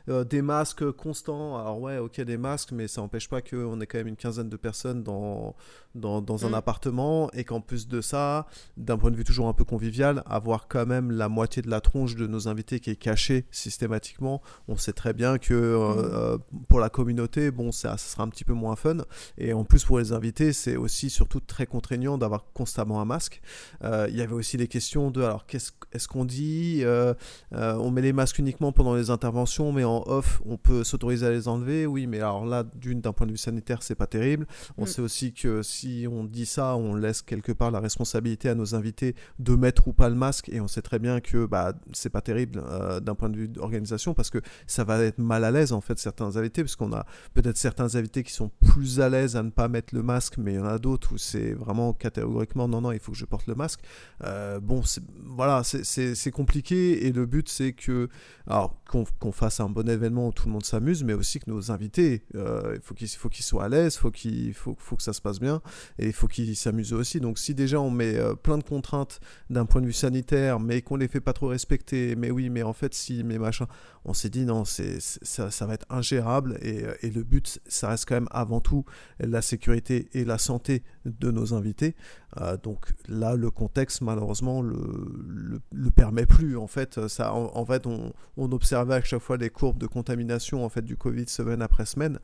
Des 0.07 0.41
masques 0.41 0.89
constants. 0.91 1.57
Alors 1.59 1.79
ouais, 1.79 1.97
ok, 1.99 2.19
des 2.21 2.37
masques, 2.37 2.71
mais 2.71 2.87
ça 2.87 3.01
n'empêche 3.01 3.29
pas 3.29 3.41
qu'on 3.41 3.79
ait 3.81 3.85
quand 3.85 3.97
même 3.99 4.07
une 4.07 4.15
quinzaine 4.15 4.49
de 4.49 4.57
personnes 4.57 5.03
dans, 5.03 5.55
dans, 5.95 6.21
dans 6.21 6.45
un 6.45 6.49
Mm. 6.49 6.53
appartement 6.55 7.29
et 7.33 7.43
qu'en 7.43 7.61
plus 7.61 7.87
de 7.87 8.01
ça, 8.01 8.47
d'un 8.77 8.97
point 8.97 9.11
de 9.11 9.15
vue 9.15 9.23
toujours 9.23 9.47
un 9.47 9.53
peu 9.53 9.65
convivial, 9.65 10.23
avoir 10.25 10.67
quand 10.67 10.85
même 10.87 11.11
la 11.11 11.29
moitié 11.29 11.61
de 11.61 11.69
la 11.69 11.79
tronche 11.81 12.15
de 12.15 12.25
nos 12.27 12.47
invités 12.47 12.79
qui 12.79 12.89
est 12.89 12.95
cachée 12.95 13.45
systématiquement. 13.51 14.30
On 14.67 14.77
sait 14.77 14.93
très 14.93 15.13
bien 15.13 15.37
que 15.37 15.53
euh, 15.53 15.77
euh, 15.79 16.37
pour 16.69 16.79
la 16.79 16.89
communauté, 16.89 17.51
bon, 17.51 17.71
ça, 17.71 17.97
ça 17.97 18.07
sera 18.13 18.23
un 18.23 18.29
petit 18.29 18.45
peu 18.45 18.53
moins 18.53 18.75
fun. 18.75 18.97
Et 19.37 19.53
en 19.53 19.63
plus, 19.63 19.83
pour 19.83 19.99
les 19.99 20.13
invités, 20.13 20.53
c'est 20.53 20.75
aussi 20.77 21.09
surtout 21.09 21.39
très 21.39 21.65
contraignant 21.65 22.17
d'avoir 22.17 22.45
constamment 22.53 23.01
un 23.01 23.05
masque. 23.05 23.41
Euh, 23.83 24.07
Il 24.09 24.15
y 24.17 24.21
avait 24.21 24.33
aussi 24.33 24.57
les 24.57 24.67
questions 24.67 25.11
de 25.11 25.21
alors, 25.23 25.45
qu'est-ce 25.45 25.71
est-ce 25.93 26.07
qu'on 26.07 26.23
dit 26.23 26.81
euh, 26.83 27.13
On 27.51 27.91
met 27.91 28.01
les 28.01 28.13
masques 28.13 28.39
uniquement 28.39 28.71
pendant 28.71 28.95
les 28.95 29.09
interventions, 29.09 29.73
mais 29.73 29.83
en 29.83 30.03
off, 30.07 30.41
on 30.45 30.55
peut 30.57 30.83
s'autoriser 30.85 31.25
à 31.25 31.31
les 31.31 31.47
enlever? 31.49 31.85
Oui, 31.85 32.07
mais 32.07 32.17
alors 32.19 32.45
là, 32.45 32.63
d'une, 32.75 33.01
d'un 33.01 33.11
point 33.11 33.27
de 33.27 33.31
vue 33.31 33.37
sanitaire, 33.37 33.83
c'est 33.83 33.95
pas 33.95 34.07
terrible. 34.07 34.47
On 34.77 34.83
Mm. 34.83 34.87
sait 34.87 35.01
aussi 35.01 35.33
que 35.33 35.61
si 35.63 36.07
on 36.09 36.23
dit 36.23 36.45
ça, 36.45 36.77
on 36.77 36.95
laisse 36.95 37.21
quelque 37.21 37.51
part 37.51 37.71
la 37.71 37.79
responsabilité 37.81 38.47
à 38.49 38.55
nos 38.55 38.73
invités 38.75 39.15
de 39.39 39.55
mettre 39.55 39.87
ou 39.89 39.93
pas 39.93 40.07
le 40.09 40.15
masque. 40.15 40.47
Et 40.49 40.61
on 40.61 40.67
sait 40.69 40.81
très 40.81 40.99
bien 40.99 41.19
que 41.19 41.45
bah, 41.45 41.73
c'est 41.91 42.09
pas 42.09 42.21
terrible 42.21 42.61
d'un 43.01 43.15
point 43.15 43.29
de 43.29 43.35
vue 43.37 43.47
d'organisation 43.49 44.13
parce 44.21 44.29
que 44.29 44.39
ça 44.67 44.83
va 44.83 44.99
être 45.03 45.17
mal 45.17 45.43
à 45.43 45.51
l'aise 45.51 45.73
en 45.73 45.81
fait 45.81 45.97
certains 45.99 46.37
invités 46.37 46.63
parce 46.63 46.75
qu'on 46.75 46.93
a 46.93 47.05
peut-être 47.33 47.57
certains 47.57 47.95
invités 47.95 48.23
qui 48.23 48.31
sont 48.33 48.49
plus 48.61 48.99
à 48.99 49.09
l'aise 49.09 49.35
à 49.35 49.43
ne 49.43 49.49
pas 49.49 49.67
mettre 49.67 49.95
le 49.95 50.03
masque 50.03 50.37
mais 50.37 50.53
il 50.53 50.57
y 50.57 50.59
en 50.59 50.65
a 50.65 50.77
d'autres 50.77 51.13
où 51.13 51.17
c'est 51.17 51.53
vraiment 51.53 51.93
catégoriquement 51.93 52.67
non 52.67 52.81
non 52.81 52.91
il 52.91 52.99
faut 52.99 53.11
que 53.11 53.17
je 53.17 53.25
porte 53.25 53.47
le 53.47 53.55
masque. 53.55 53.81
Euh, 54.23 54.59
bon 54.59 54.81
voilà 55.25 55.63
c'est- 55.63 56.31
compliqué 56.31 57.05
et 57.07 57.11
le 57.11 57.25
but 57.25 57.49
c'est 57.49 57.73
que 57.73 58.07
alors 58.47 58.81
qu'on 58.89 59.03
qu'on 59.19 59.31
fasse 59.31 59.59
un 59.59 59.69
bon 59.69 59.89
événement 59.89 60.27
où 60.27 60.31
tout 60.31 60.45
le 60.47 60.53
monde 60.53 60.65
s'amuse 60.65 61.03
mais 61.03 61.13
aussi 61.13 61.39
que 61.39 61.49
nos 61.49 61.71
invités 61.71 62.23
euh, 62.35 62.73
il 62.75 62.81
faut 62.81 62.93
qu'ils 62.93 63.09
faut 63.09 63.29
qu'ils 63.29 63.43
soient 63.43 63.65
à 63.65 63.69
l'aise 63.69 63.97
faut 63.97 64.11
qu'il 64.11 64.53
faut, 64.53 64.75
faut 64.77 64.95
que 64.95 65.03
ça 65.03 65.13
se 65.13 65.21
passe 65.21 65.39
bien 65.39 65.61
et 65.99 66.07
il 66.07 66.13
faut 66.13 66.27
qu'ils 66.27 66.55
s'amusent 66.55 66.93
aussi. 66.93 67.19
Donc 67.19 67.37
si 67.39 67.53
déjà 67.55 67.79
on 67.81 67.89
met 67.89 68.15
euh, 68.17 68.35
plein 68.35 68.57
de 68.57 68.63
contraintes 68.63 69.19
d'un 69.49 69.65
point 69.65 69.81
de 69.81 69.87
vue 69.87 69.93
sanitaire 69.93 70.59
mais 70.59 70.81
qu'on 70.81 70.95
les 70.95 71.07
fait 71.07 71.21
pas 71.21 71.33
trop 71.33 71.47
respecter 71.47 72.15
mais 72.15 72.31
oui 72.31 72.49
mais 72.49 72.63
en 72.63 72.73
fait 72.73 72.93
si 72.93 73.23
mais 73.23 73.37
machin 73.39 73.67
s'est 74.13 74.29
dit 74.29 74.45
non, 74.45 74.65
c'est, 74.65 74.99
ça, 74.99 75.65
va 75.65 75.73
être 75.73 75.85
ingérable 75.89 76.57
et, 76.61 76.83
euh, 76.83 76.93
et 77.01 77.09
le 77.09 77.23
but, 77.23 77.59
ça 77.67 77.89
reste 77.89 78.05
quand 78.07 78.15
même 78.15 78.29
avant 78.31 78.61
tout 78.61 78.85
la 79.19 79.41
sécurité 79.41 80.09
et 80.13 80.25
la 80.25 80.37
santé 80.37 80.83
de 81.05 81.31
nos 81.31 81.53
invités. 81.53 81.95
Euh, 82.39 82.57
donc 82.57 82.93
là, 83.07 83.35
le 83.35 83.51
contexte, 83.51 84.01
malheureusement, 84.01 84.61
le, 84.61 85.61
le, 85.71 85.91
permet 85.91 86.25
plus. 86.25 86.57
En 86.57 86.67
fait, 86.67 87.07
ça, 87.07 87.33
en, 87.33 87.65
fait 87.65 87.85
on, 87.85 88.13
on 88.37 88.51
observait 88.51 88.95
à 88.95 89.03
chaque 89.03 89.21
fois 89.21 89.37
les 89.37 89.49
courbes 89.49 89.77
de 89.77 89.87
contamination 89.87 90.63
en 90.63 90.69
fait, 90.69 90.81
du 90.81 90.95
Covid 90.95 91.27
semaine 91.27 91.61
après 91.61 91.85
semaine 91.85 92.19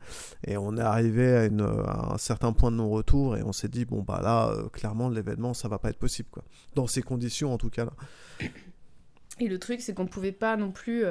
et 0.46 0.56
on 0.56 0.76
est 0.76 0.82
arrivé 0.82 1.36
à, 1.36 2.12
un 2.14 2.18
certain 2.18 2.52
point 2.52 2.70
de 2.70 2.76
non-retour 2.76 3.36
et 3.36 3.42
on 3.42 3.52
s'est 3.52 3.68
dit, 3.68 3.84
bon, 3.84 4.02
bah 4.02 4.20
là, 4.22 4.50
euh, 4.50 4.68
clairement, 4.68 5.08
l'événement, 5.08 5.54
ça 5.54 5.68
va 5.68 5.78
pas 5.78 5.90
être 5.90 5.98
possible. 5.98 6.28
Quoi. 6.30 6.44
Dans 6.74 6.86
ces 6.86 7.02
conditions, 7.02 7.52
en 7.52 7.58
tout 7.58 7.70
cas. 7.70 7.86
Et 9.40 9.48
le 9.48 9.58
truc, 9.58 9.80
c'est 9.80 9.94
qu'on 9.94 10.04
ne 10.04 10.08
pouvait 10.08 10.32
pas 10.32 10.56
non 10.56 10.72
plus 10.72 11.04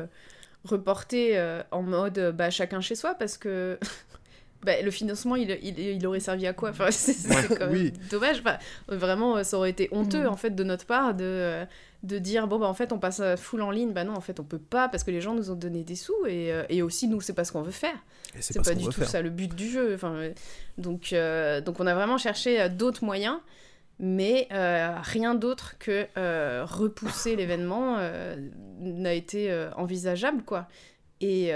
reporter 0.70 1.32
euh, 1.38 1.62
en 1.72 1.82
mode 1.82 2.18
euh, 2.18 2.32
bah, 2.32 2.50
chacun 2.50 2.82
chez 2.82 2.96
soi 2.96 3.16
parce 3.16 3.38
que 3.38 3.78
bah, 4.64 4.82
le 4.82 4.92
financement, 4.92 5.36
il, 5.36 5.52
il, 5.64 5.80
il 5.80 6.06
aurait 6.08 6.20
servi 6.20 6.46
à 6.48 6.54
quoi? 6.54 6.70
Enfin, 6.70 6.88
C'est 6.92 7.28
Ouais, 7.30 7.68
oui. 7.72 7.94
dommage. 8.10 8.40
Enfin, 8.42 8.58
vraiment, 8.88 9.38
euh, 9.38 9.44
ça 9.44 9.58
aurait 9.58 9.70
été 9.70 9.90
honteux 9.92 10.24
Mm. 10.24 10.28
en 10.30 10.36
fait 10.38 10.52
de 10.52 10.64
notre 10.64 10.86
part 10.86 11.14
de, 11.14 11.66
de 12.04 12.18
dire 12.20 12.48
bon, 12.48 12.60
bah 12.60 12.68
en 12.68 12.74
fait, 12.74 12.92
on 12.92 13.00
passe 13.00 13.22
full 13.38 13.62
en 13.62 13.72
ligne. 13.72 13.92
Bah 13.94 14.04
non, 14.04 14.14
en 14.16 14.22
fait, 14.22 14.40
on 14.40 14.44
peut 14.44 14.60
pas 14.60 14.88
parce 14.90 15.04
que 15.04 15.12
les 15.12 15.22
gens 15.22 15.34
nous 15.34 15.52
ont 15.52 15.56
donné 15.56 15.84
des 15.84 15.96
sous 15.96 16.26
et, 16.28 16.52
et 16.70 16.82
aussi, 16.82 17.08
nous, 17.08 17.22
c'est 17.22 17.34
pas 17.34 17.44
ce 17.44 17.52
qu'on 17.52 17.62
veut 17.64 17.72
faire. 17.72 17.96
C'est 18.40 18.56
pas 18.56 18.64
pas, 18.64 18.76
du 18.76 18.86
tout 18.86 18.92
faire. 18.92 19.08
ça 19.10 19.22
le 19.22 19.30
but 19.32 19.54
du 19.56 19.68
jeu. 19.70 19.96
Enfin, 19.96 20.16
donc, 20.78 21.12
euh, 21.14 21.60
donc, 21.62 21.80
on 21.80 21.88
a 21.88 21.96
vraiment 21.96 22.18
cherché 22.20 22.70
d'autres 22.70 23.04
moyens 23.04 23.38
mais 24.00 24.48
euh, 24.52 24.96
rien 25.02 25.36
d'autre 25.36 25.76
que 25.80 26.08
euh, 26.18 26.66
repousser 26.66 27.36
l'événement 27.38 27.96
euh, 28.00 28.36
n'a 28.80 29.14
été 29.14 29.52
envisageable, 29.76 30.44
quoi. 30.44 30.68
Et, 31.22 31.52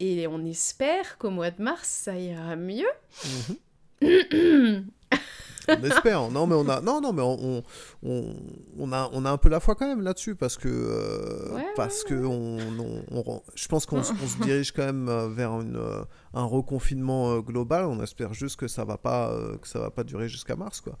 et 0.00 0.26
on 0.28 0.44
espère 0.44 1.18
qu'au 1.18 1.30
mois 1.30 1.50
de 1.50 1.60
mars, 1.62 1.88
ça 1.88 2.16
ira 2.16 2.54
mieux. 2.54 2.86
on 4.00 5.82
espère. 5.84 6.30
Non, 6.30 6.46
mais 6.46 6.54
on 6.54 6.68
a, 6.68 6.80
non, 6.80 7.00
non, 7.00 7.12
mais 7.12 7.22
on, 7.22 7.62
on, 8.04 8.34
on 8.78 8.92
a, 8.92 9.10
on 9.12 9.24
a 9.24 9.30
un 9.30 9.36
peu 9.36 9.48
la 9.48 9.60
foi 9.60 9.74
quand 9.74 9.86
même 9.88 10.00
là-dessus 10.00 10.34
parce 10.34 10.56
que, 10.56 10.68
euh, 10.68 11.54
Ouais, 11.54 11.66
parce 11.76 12.04
que 12.04 12.14
on, 12.14 12.58
on- 12.78 13.04
on- 13.26 13.42
je 13.54 13.68
pense 13.68 13.84
qu'on 13.86 14.02
se 14.02 14.12
dirige 14.42 14.72
quand 14.72 14.84
même 14.86 15.10
vers 15.34 15.60
une, 15.60 15.80
un 16.34 16.44
reconfinement 16.44 17.38
global. 17.40 17.84
On 17.86 18.00
espère 18.02 18.32
juste 18.32 18.58
que 18.60 18.68
ça 18.68 18.84
va 18.84 18.96
pas, 18.96 19.34
que 19.60 19.68
ça 19.68 19.80
va 19.80 19.90
pas 19.90 20.04
durer 20.04 20.28
jusqu'à 20.28 20.56
mars, 20.56 20.80
quoi. 20.80 20.96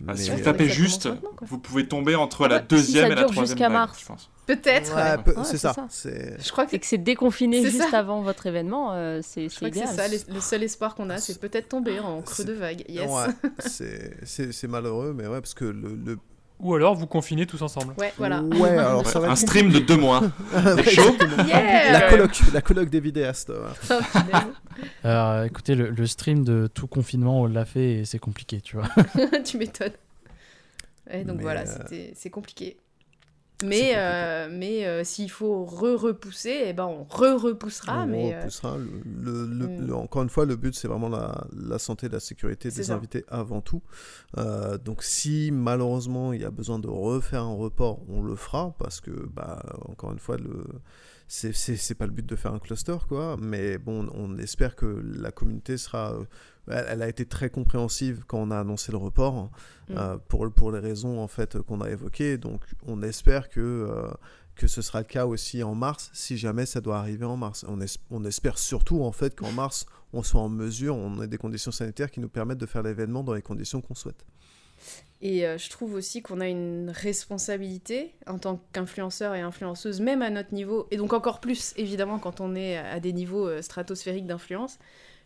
Bah, 0.00 0.16
si 0.16 0.30
vous 0.30 0.40
tapez 0.40 0.66
ça 0.68 0.72
juste, 0.74 1.08
vous 1.42 1.58
pouvez 1.58 1.86
tomber 1.86 2.14
entre 2.14 2.46
Ah 2.46 2.48
la 2.48 2.58
bah, 2.60 2.64
si 2.70 2.74
deuxième 2.76 3.06
et 3.06 3.08
la 3.10 3.14
dure 3.16 3.30
troisième 3.32 3.46
jusqu'à 3.46 3.68
vague, 3.68 3.72
mars. 3.78 4.00
je 4.00 4.06
pense. 4.06 4.30
Peut-être. 4.46 4.94
Ouais, 4.96 5.02
ouais. 5.02 5.18
peu- 5.22 5.34
Ouais, 5.36 5.44
c'est 5.44 5.58
ça. 5.58 5.74
Je 6.04 6.50
crois 6.50 6.64
que 6.66 6.76
c'est 6.82 6.98
déconfiné 6.98 7.62
juste 7.62 7.82
ça. 7.90 7.98
avant 7.98 8.22
votre 8.22 8.46
événement, 8.46 8.92
euh, 8.94 9.20
c'est 9.22 9.44
Je 9.44 9.48
c'est 9.50 9.56
crois 9.56 9.68
que 9.70 9.76
c'est 9.76 9.82
idéal. 9.82 9.96
ça, 9.96 10.08
les- 10.08 10.34
le 10.34 10.40
seul 10.40 10.62
espoir 10.62 10.94
qu'on 10.94 11.10
a, 11.10 11.18
c'est 11.18 11.38
peut-être 11.38 11.68
tomber 11.68 12.00
en 12.00 12.22
creux 12.22 12.44
de 12.44 12.52
vague. 12.54 12.82
Yes. 12.88 13.08
ouais, 13.10 13.26
c'est- 13.58 14.26
malheureux, 14.68 15.12
mais 15.16 15.26
ouais, 15.26 15.40
parce 15.40 15.54
que 15.54 15.66
le, 15.66 15.94
le... 16.04 16.18
Ou 16.60 16.74
alors 16.74 16.94
vous 16.94 17.06
confinez 17.06 17.46
tous 17.46 17.62
ensemble. 17.62 17.94
Ouais, 17.98 18.12
voilà. 18.18 18.42
ouais, 18.42 18.70
alors 18.76 19.06
ça 19.06 19.18
va 19.18 19.28
Un 19.28 19.32
être 19.32 19.38
stream 19.38 19.70
de 19.70 19.78
deux 19.78 19.96
mois. 19.96 20.20
C'est 20.76 20.90
chaud. 20.90 21.16
Yeah 21.48 21.92
La 21.92 22.10
coloc, 22.10 22.40
la 22.52 22.60
coloc 22.60 22.90
des 22.90 23.00
vidéastes. 23.00 23.48
ouais. 23.50 23.56
Oh, 23.90 23.98
punaise. 24.12 24.46
Alors, 25.04 25.44
écoutez, 25.44 25.74
le, 25.74 25.90
le 25.90 26.06
stream 26.06 26.44
de 26.44 26.68
tout 26.72 26.86
confinement, 26.86 27.40
on 27.42 27.46
l'a 27.46 27.64
fait 27.64 28.00
et 28.00 28.04
c'est 28.04 28.18
compliqué, 28.18 28.60
tu 28.60 28.76
vois. 28.76 28.88
tu 29.44 29.58
m'étonnes. 29.58 29.92
Ouais, 31.10 31.24
donc 31.24 31.38
Mais, 31.38 31.42
voilà, 31.42 31.62
euh, 31.62 31.64
c'était- 31.66 32.12
c'est 32.14 32.30
compliqué. 32.30 32.76
Mais, 33.64 33.92
euh, 33.96 34.48
mais 34.50 34.86
euh, 34.86 35.04
s'il 35.04 35.30
faut 35.30 35.64
re-repousser, 35.64 36.62
eh 36.66 36.72
ben 36.72 36.86
on 36.86 37.04
re-repoussera. 37.04 38.02
On 38.02 38.06
mais, 38.06 38.34
euh, 38.34 38.38
repoussera. 38.40 38.76
Le, 38.78 38.86
le- 39.04 39.46
le- 39.46 39.68
mm. 39.68 39.86
le- 39.86 39.94
encore 39.94 40.22
une 40.22 40.28
fois, 40.30 40.46
le 40.46 40.56
but, 40.56 40.74
c'est 40.74 40.88
vraiment 40.88 41.08
la, 41.08 41.46
la 41.52 41.78
santé 41.78 42.08
la 42.08 42.20
sécurité 42.20 42.70
des 42.70 42.84
ça. 42.84 42.94
invités 42.94 43.24
avant 43.28 43.60
tout. 43.60 43.82
Donc, 44.84 45.02
si 45.02 45.50
malheureusement 45.52 46.32
il 46.32 46.40
y 46.40 46.44
a 46.44 46.50
besoin 46.50 46.78
de 46.78 46.88
refaire 46.88 47.42
un 47.42 47.54
report, 47.54 48.00
on 48.08 48.22
le 48.22 48.36
fera 48.36 48.74
parce 48.78 49.00
que, 49.00 49.10
bah, 49.10 49.62
encore 49.88 50.12
une 50.12 50.18
fois, 50.18 50.36
le 50.36 50.64
c'est 51.32 51.94
pas 51.94 52.06
le 52.06 52.12
but 52.12 52.26
de 52.26 52.34
faire 52.34 52.52
un 52.52 52.58
cluster, 52.58 52.96
quoi. 53.08 53.36
Mais 53.40 53.78
bon, 53.78 54.08
on 54.14 54.36
espère 54.38 54.74
que 54.74 54.86
la 54.86 55.30
communauté 55.30 55.76
sera. 55.76 56.14
Elle, 56.70 56.86
elle 56.88 57.02
a 57.02 57.08
été 57.08 57.24
très 57.26 57.50
compréhensive 57.50 58.22
quand 58.26 58.38
on 58.38 58.50
a 58.50 58.58
annoncé 58.60 58.92
le 58.92 58.98
report, 58.98 59.50
Mm. 59.88 59.94
euh, 59.98 60.16
pour, 60.28 60.50
pour 60.52 60.70
les 60.72 60.78
raisons 60.78 61.18
en 61.20 61.26
fait 61.28 61.58
qu'on 61.62 61.80
a 61.80 61.90
évoquées. 61.90 62.38
Donc, 62.38 62.62
on 62.86 63.02
espère 63.02 63.48
que 63.48 63.60
euh, 63.60 64.08
que 64.54 64.66
ce 64.68 64.82
sera 64.82 64.98
le 65.00 65.06
cas 65.06 65.24
aussi 65.26 65.62
en 65.62 65.74
mars, 65.74 66.10
si 66.12 66.36
jamais 66.36 66.66
ça 66.66 66.80
doit 66.82 66.98
arriver 66.98 67.24
en 67.24 67.36
mars. 67.36 67.64
On, 67.66 67.80
es- 67.80 67.98
on 68.10 68.24
espère 68.24 68.58
surtout 68.58 69.02
en 69.02 69.10
fait 69.12 69.34
qu'en 69.34 69.52
mars, 69.52 69.86
on 70.12 70.22
soit 70.22 70.40
en 70.42 70.48
mesure, 70.50 70.94
on 70.96 71.22
ait 71.22 71.26
des 71.28 71.38
conditions 71.38 71.70
sanitaires 71.72 72.10
qui 72.10 72.20
nous 72.20 72.28
permettent 72.28 72.58
de 72.58 72.66
faire 72.66 72.82
l'événement 72.82 73.22
dans 73.24 73.32
les 73.34 73.40
conditions 73.42 73.80
qu'on 73.80 73.94
souhaite. 73.94 74.24
Et 75.22 75.46
euh, 75.46 75.58
je 75.58 75.68
trouve 75.70 75.94
aussi 75.94 76.20
qu'on 76.22 76.40
a 76.40 76.48
une 76.48 76.90
responsabilité 76.90 78.14
en 78.26 78.38
tant 78.38 78.60
qu'influenceur 78.72 79.34
et 79.34 79.40
influenceuse, 79.40 80.00
même 80.00 80.22
à 80.22 80.30
notre 80.30 80.52
niveau, 80.54 80.86
et 80.90 80.96
donc 80.96 81.12
encore 81.12 81.40
plus 81.40 81.72
évidemment 81.76 82.18
quand 82.18 82.40
on 82.40 82.54
est 82.54 82.76
à 82.76 83.00
des 83.00 83.12
niveaux 83.12 83.60
stratosphériques 83.62 84.26
d'influence. 84.26 84.78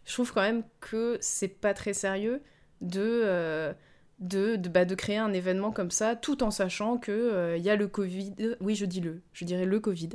Je 0.04 0.12
trouve 0.12 0.32
quand 0.32 0.42
même 0.42 0.64
que 0.80 1.18
c'est 1.20 1.48
pas 1.48 1.74
très 1.74 1.94
sérieux 1.94 2.42
de, 2.80 3.00
euh, 3.00 3.72
de, 4.18 4.56
de, 4.56 4.68
bah, 4.68 4.84
de 4.84 4.94
créer 4.94 5.18
un 5.18 5.32
événement 5.32 5.70
comme 5.70 5.90
ça, 5.90 6.16
tout 6.16 6.42
en 6.42 6.50
sachant 6.50 6.98
qu'il 6.98 7.54
il 7.56 7.62
y 7.62 7.70
a 7.70 7.76
le 7.76 7.88
Covid. 7.88 8.56
Oui, 8.60 8.74
je 8.74 8.84
dis 8.84 9.00
le, 9.00 9.22
je 9.32 9.44
dirais 9.44 9.66
le 9.66 9.80
Covid. 9.80 10.10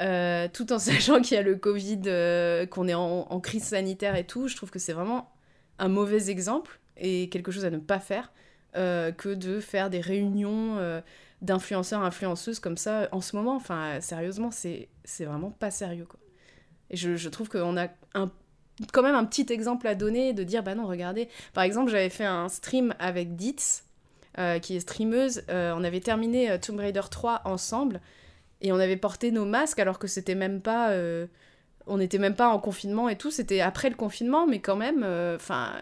Euh, 0.00 0.48
tout 0.52 0.72
en 0.72 0.78
sachant 0.78 1.20
qu'il 1.20 1.36
y 1.36 1.38
a 1.38 1.42
le 1.42 1.56
Covid, 1.56 2.02
euh, 2.06 2.66
qu'on 2.66 2.88
est 2.88 2.94
en, 2.94 3.40
crise 3.40 3.64
sanitaire 3.64 4.16
et 4.16 4.26
tout. 4.26 4.48
Je 4.48 4.56
trouve 4.56 4.70
que 4.70 4.78
c'est 4.78 4.92
vraiment 4.92 5.32
un 5.78 5.88
mauvais 5.88 6.30
exemple 6.30 6.80
et 6.96 7.28
quelque 7.28 7.50
chose 7.50 7.64
à 7.64 7.70
ne 7.70 7.78
pas 7.78 7.98
faire 7.98 8.32
euh, 8.76 9.12
que 9.12 9.30
de 9.30 9.60
faire 9.60 9.90
des 9.90 10.00
réunions 10.00 11.02
d'influenceurs, 11.42 12.02
influenceuses 12.02 12.60
comme 12.60 12.76
ça 12.76 13.08
en 13.12 13.20
ce 13.20 13.36
moment. 13.36 13.56
Enfin, 13.56 14.00
sérieusement, 14.00 14.50
c'est 14.50 14.88
vraiment 15.20 15.50
pas 15.50 15.70
sérieux. 15.70 16.06
Quoi. 16.06 16.20
Et 16.90 16.96
je, 16.96 17.16
je 17.16 17.28
trouve 17.28 17.48
qu'on 17.48 17.76
a 17.76 17.88
un 18.14 18.30
quand 18.92 19.02
même 19.02 19.14
un 19.14 19.24
petit 19.24 19.46
exemple 19.52 19.86
à 19.86 19.94
donner 19.94 20.32
de 20.32 20.42
dire 20.42 20.62
bah 20.62 20.74
non 20.74 20.86
regardez. 20.86 21.28
Par 21.54 21.64
exemple 21.64 21.90
j'avais 21.90 22.10
fait 22.10 22.24
un 22.24 22.48
stream 22.48 22.94
avec 22.98 23.36
Ditz 23.36 23.84
euh, 24.38 24.58
qui 24.58 24.76
est 24.76 24.80
streameuse. 24.80 25.42
Euh, 25.50 25.74
on 25.76 25.84
avait 25.84 26.00
terminé 26.00 26.50
euh, 26.50 26.58
Tomb 26.58 26.78
Raider 26.78 27.02
3 27.10 27.42
ensemble 27.44 28.00
et 28.60 28.72
on 28.72 28.76
avait 28.76 28.96
porté 28.96 29.30
nos 29.30 29.44
masques 29.44 29.78
alors 29.78 29.98
que 29.98 30.06
c'était 30.06 30.34
même 30.34 30.60
pas 30.60 30.90
on 31.88 31.98
n'était 31.98 32.18
même 32.18 32.36
pas 32.36 32.48
en 32.48 32.58
confinement 32.58 33.08
et 33.08 33.16
tout. 33.16 33.30
C'était 33.30 33.60
après 33.60 33.90
le 33.90 33.96
confinement 33.96 34.46
mais 34.46 34.60
quand 34.60 34.76
même 34.76 35.04
enfin 35.34 35.72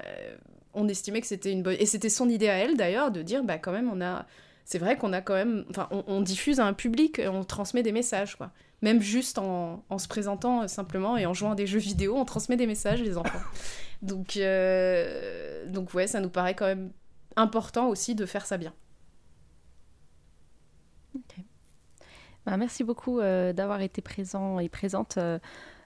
on 0.72 0.88
estimait 0.88 1.20
que 1.20 1.26
c'était 1.26 1.52
une 1.52 1.62
bonne 1.62 1.76
et 1.78 1.86
c'était 1.86 2.08
son 2.08 2.28
idée 2.28 2.48
à 2.48 2.56
elle 2.56 2.76
d'ailleurs 2.76 3.10
de 3.10 3.22
dire 3.22 3.44
bah 3.44 3.58
quand 3.58 3.72
même 3.72 3.90
on 3.92 4.00
a 4.00 4.26
c'est 4.64 4.78
vrai 4.78 4.96
qu'on 4.96 5.12
a 5.12 5.20
quand 5.20 5.34
même 5.34 5.64
enfin 5.68 5.88
on, 5.90 6.04
on, 6.06 6.20
diffuse 6.20 6.60
à 6.60 6.64
un 6.64 6.72
public 6.72 7.20
on 7.26 7.44
transmet 7.44 7.82
des 7.82 7.92
messages 7.92 8.36
quoi 8.36 8.50
même 8.82 9.00
juste 9.00 9.38
en, 9.38 9.84
en, 9.88 9.98
se 9.98 10.08
présentant 10.08 10.66
simplement 10.68 11.16
et 11.16 11.26
en 11.26 11.34
jouant 11.34 11.52
à 11.52 11.54
des 11.54 11.66
jeux 11.66 11.78
vidéo, 11.78 12.16
on 12.16 12.24
transmet 12.24 12.56
des 12.56 12.66
messages, 12.66 13.02
les 13.02 13.16
enfants. 13.16 13.40
donc, 14.02 14.36
euh, 14.36 15.66
donc 15.66 15.94
ouais, 15.94 16.06
ça 16.06 16.20
nous 16.20 16.30
paraît 16.30 16.54
quand 16.54 16.66
même 16.66 16.92
important 17.36 17.88
aussi 17.88 18.14
de 18.14 18.26
faire 18.26 18.46
ça 18.46 18.56
bien. 18.58 18.72
Okay. 21.14 21.44
Bah, 22.46 22.56
merci 22.56 22.84
beaucoup 22.84 23.20
euh, 23.20 23.52
d'avoir 23.52 23.80
été 23.82 24.00
présent 24.00 24.58
et 24.58 24.68
présente 24.68 25.18
euh, 25.18 25.38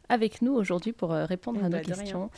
avec 0.09 0.43
nous 0.43 0.53
aujourd'hui 0.53 0.93
pour 0.93 1.11
répondre 1.11 1.61
mmh, 1.61 1.65
à 1.65 1.69
nos 1.69 1.79
bah, 1.79 1.83
questions. 1.83 2.31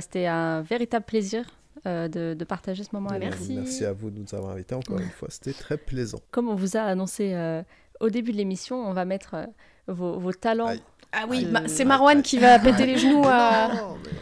C'était 0.00 0.26
un 0.26 0.62
véritable 0.62 1.04
plaisir 1.04 1.46
euh, 1.86 2.06
de, 2.06 2.34
de, 2.38 2.44
partager 2.44 2.84
ce 2.84 2.90
moment 2.92 3.08
avec 3.08 3.30
Merci. 3.30 3.54
Merci 3.54 3.84
à 3.84 3.92
vous 3.92 4.10
de 4.10 4.18
nous 4.18 4.34
avoir 4.34 4.52
invités 4.52 4.74
encore 4.74 4.98
une 5.00 5.08
fois. 5.08 5.28
C'était 5.30 5.54
très 5.54 5.78
plaisant. 5.78 6.20
Comme 6.30 6.48
on 6.48 6.54
vous 6.54 6.76
a 6.76 6.82
annoncé 6.82 7.32
euh, 7.34 7.62
au 7.98 8.10
début 8.10 8.30
de 8.30 8.36
l'émission, 8.36 8.76
on 8.76 8.92
va 8.92 9.04
mettre 9.04 9.34
euh, 9.34 9.46
vos, 9.88 10.18
vos, 10.18 10.32
talents. 10.32 10.66
Aïe. 10.66 10.82
Ah 11.14 11.24
oui, 11.28 11.44
ma 11.44 11.68
c'est 11.68 11.84
Marwan 11.84 12.22
qui 12.22 12.38
va 12.38 12.58
péter 12.58 12.86
les 12.86 12.96
genoux 12.96 13.24
à, 13.26 13.70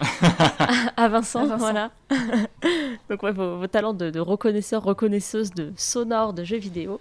à, 0.97 1.09
Vincent, 1.09 1.43
à, 1.43 1.47
Vincent, 1.47 1.57
Voilà. 1.59 1.91
Donc 3.09 3.23
ouais, 3.23 3.31
vos, 3.31 3.59
vos, 3.59 3.67
talents 3.69 3.95
de, 3.95 4.11
de 4.11 4.19
reconnaisseurs, 4.19 4.83
reconnaisseuses 4.83 5.53
de 5.53 5.73
sonores, 5.77 6.33
de 6.33 6.43
jeux 6.43 6.59
vidéo 6.59 7.01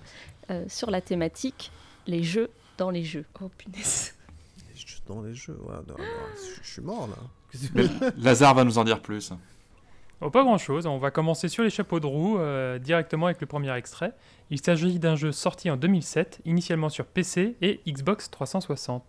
sur 0.67 0.89
la 0.89 0.99
thématique 1.01 1.71
les 2.09 2.23
jeux 2.23 2.49
dans 2.77 2.89
les 2.89 3.03
jeux. 3.03 3.25
Oh 3.41 3.49
punaise. 3.57 4.13
Les 4.69 4.79
jeux 4.79 4.97
dans 5.07 5.21
les 5.21 5.33
jeux, 5.33 5.57
ouais, 5.63 5.75
non, 5.87 5.95
non, 5.97 6.03
je, 6.35 6.63
je 6.63 6.69
suis 6.69 6.81
mort 6.81 7.07
là. 7.07 8.11
Lazare 8.17 8.55
va 8.55 8.63
nous 8.63 8.77
en 8.77 8.83
dire 8.83 9.01
plus. 9.01 9.31
Oh, 10.21 10.29
pas 10.29 10.43
grand 10.43 10.57
chose, 10.57 10.85
on 10.85 10.97
va 10.97 11.11
commencer 11.11 11.47
sur 11.47 11.63
les 11.63 11.69
chapeaux 11.69 12.01
de 12.01 12.05
roue 12.05 12.39
euh, 12.39 12.77
directement 12.77 13.27
avec 13.27 13.39
le 13.39 13.47
premier 13.47 13.73
extrait. 13.73 14.11
Il 14.49 14.59
s'agit 14.59 14.99
d'un 14.99 15.15
jeu 15.15 15.31
sorti 15.31 15.69
en 15.69 15.77
2007, 15.77 16.41
initialement 16.43 16.89
sur 16.89 17.05
PC 17.05 17.55
et 17.61 17.79
Xbox 17.87 18.29
360. 18.29 19.01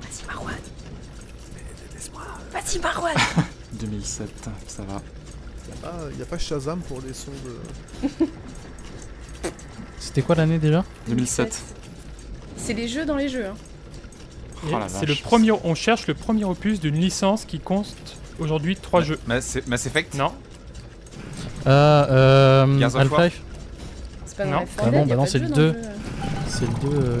Vas-y 0.00 0.26
Marwan 0.26 0.56
Vas-y 2.50 2.78
Marwan 2.80 3.14
2007, 3.74 4.50
ça 4.66 4.82
va. 4.82 5.00
Il 6.10 6.16
n'y 6.16 6.22
a, 6.22 6.24
a, 6.24 6.26
pas 6.26 6.38
Shazam 6.38 6.80
pour 6.80 7.00
les 7.00 7.14
sons 7.14 7.30
de. 7.44 8.08
C'était 10.00 10.22
quoi 10.22 10.34
l'année 10.34 10.58
déjà 10.58 10.84
2007. 11.06 11.62
C'est 12.56 12.74
les 12.74 12.88
jeux 12.88 13.04
dans 13.04 13.16
les 13.16 13.28
jeux. 13.28 13.46
Hein. 13.46 13.54
Oh 14.66 14.76
c'est 14.88 15.06
le 15.06 15.14
premier, 15.14 15.52
on 15.52 15.76
cherche 15.76 16.08
le 16.08 16.14
premier 16.14 16.44
opus 16.44 16.80
d'une 16.80 16.96
licence 16.96 17.44
qui 17.44 17.60
compte 17.60 18.19
aujourd'hui 18.40 18.76
3 18.76 19.02
jeux. 19.02 19.18
Mass, 19.26 19.58
Mass 19.66 19.86
Effect 19.86 20.14
Non. 20.14 20.32
Euh, 21.66 22.06
euh 22.66 22.82
Half-Life 22.82 23.42
C'est 24.24 24.36
pas 24.36 24.44
non. 24.46 24.64
Ah 24.78 24.90
bon, 24.90 25.06
bah 25.06 25.16
non, 25.16 25.26
c'est 25.26 25.38
le 25.38 25.48
2. 25.48 25.76
C'est 26.46 26.66
le 26.66 26.90
2. 26.90 26.96
Euh, 26.96 27.18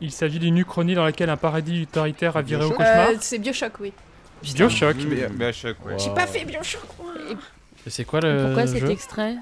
Il 0.00 0.12
s'agit 0.12 0.38
d'une 0.38 0.58
uchronie 0.58 0.94
dans 0.94 1.04
laquelle 1.04 1.30
un 1.30 1.36
paradis 1.36 1.82
autoritaire 1.82 2.36
a 2.36 2.42
viré 2.42 2.64
au 2.64 2.70
cauchemar. 2.70 3.08
Euh, 3.10 3.16
c'est 3.20 3.38
Bioshock, 3.38 3.80
oui. 3.80 3.92
Bioshock. 4.42 4.96
Oui, 4.98 5.22
Bioshock, 5.30 5.86
ouais. 5.86 5.98
J'ai 5.98 6.10
pas 6.10 6.26
fait 6.26 6.44
Bioshock, 6.44 6.88
moi. 7.02 7.12
Et 7.86 7.90
c'est 7.90 8.04
quoi 8.04 8.20
le. 8.20 8.46
Pourquoi 8.46 8.66
jeu 8.66 8.80
cet 8.80 8.90
extrait 8.90 9.36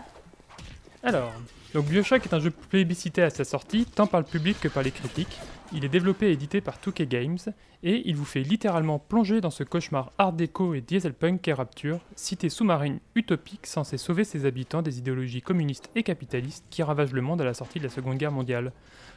Alors, 1.02 1.32
donc 1.72 1.86
Bioshock 1.86 2.24
est 2.24 2.34
un 2.34 2.40
jeu 2.40 2.50
plébiscité 2.50 3.22
à 3.22 3.30
sa 3.30 3.44
sortie, 3.44 3.86
tant 3.86 4.06
par 4.06 4.20
le 4.20 4.26
public 4.26 4.60
que 4.60 4.68
par 4.68 4.82
les 4.82 4.90
critiques. 4.90 5.40
Il 5.76 5.84
est 5.84 5.88
développé 5.88 6.28
et 6.28 6.32
édité 6.32 6.60
par 6.60 6.78
2K 6.78 7.08
Games, 7.08 7.38
et 7.82 8.08
il 8.08 8.14
vous 8.14 8.24
fait 8.24 8.44
littéralement 8.44 9.00
plonger 9.00 9.40
dans 9.40 9.50
ce 9.50 9.64
cauchemar 9.64 10.12
art 10.18 10.32
déco 10.32 10.72
et 10.72 10.80
dieselpunk 10.80 11.40
qu'est 11.40 11.52
Rapture, 11.52 11.98
cité 12.14 12.48
sous-marine 12.48 13.00
utopique 13.16 13.66
censée 13.66 13.98
sauver 13.98 14.22
ses 14.22 14.46
habitants 14.46 14.82
des 14.82 15.00
idéologies 15.00 15.42
communistes 15.42 15.90
et 15.96 16.04
capitalistes 16.04 16.64
qui 16.70 16.84
ravagent 16.84 17.12
le 17.12 17.22
monde 17.22 17.40
à 17.40 17.44
la 17.44 17.54
sortie 17.54 17.80
de 17.80 17.84
la 17.84 17.90
Seconde 17.90 18.18
Guerre 18.18 18.30
mondiale. 18.30 18.70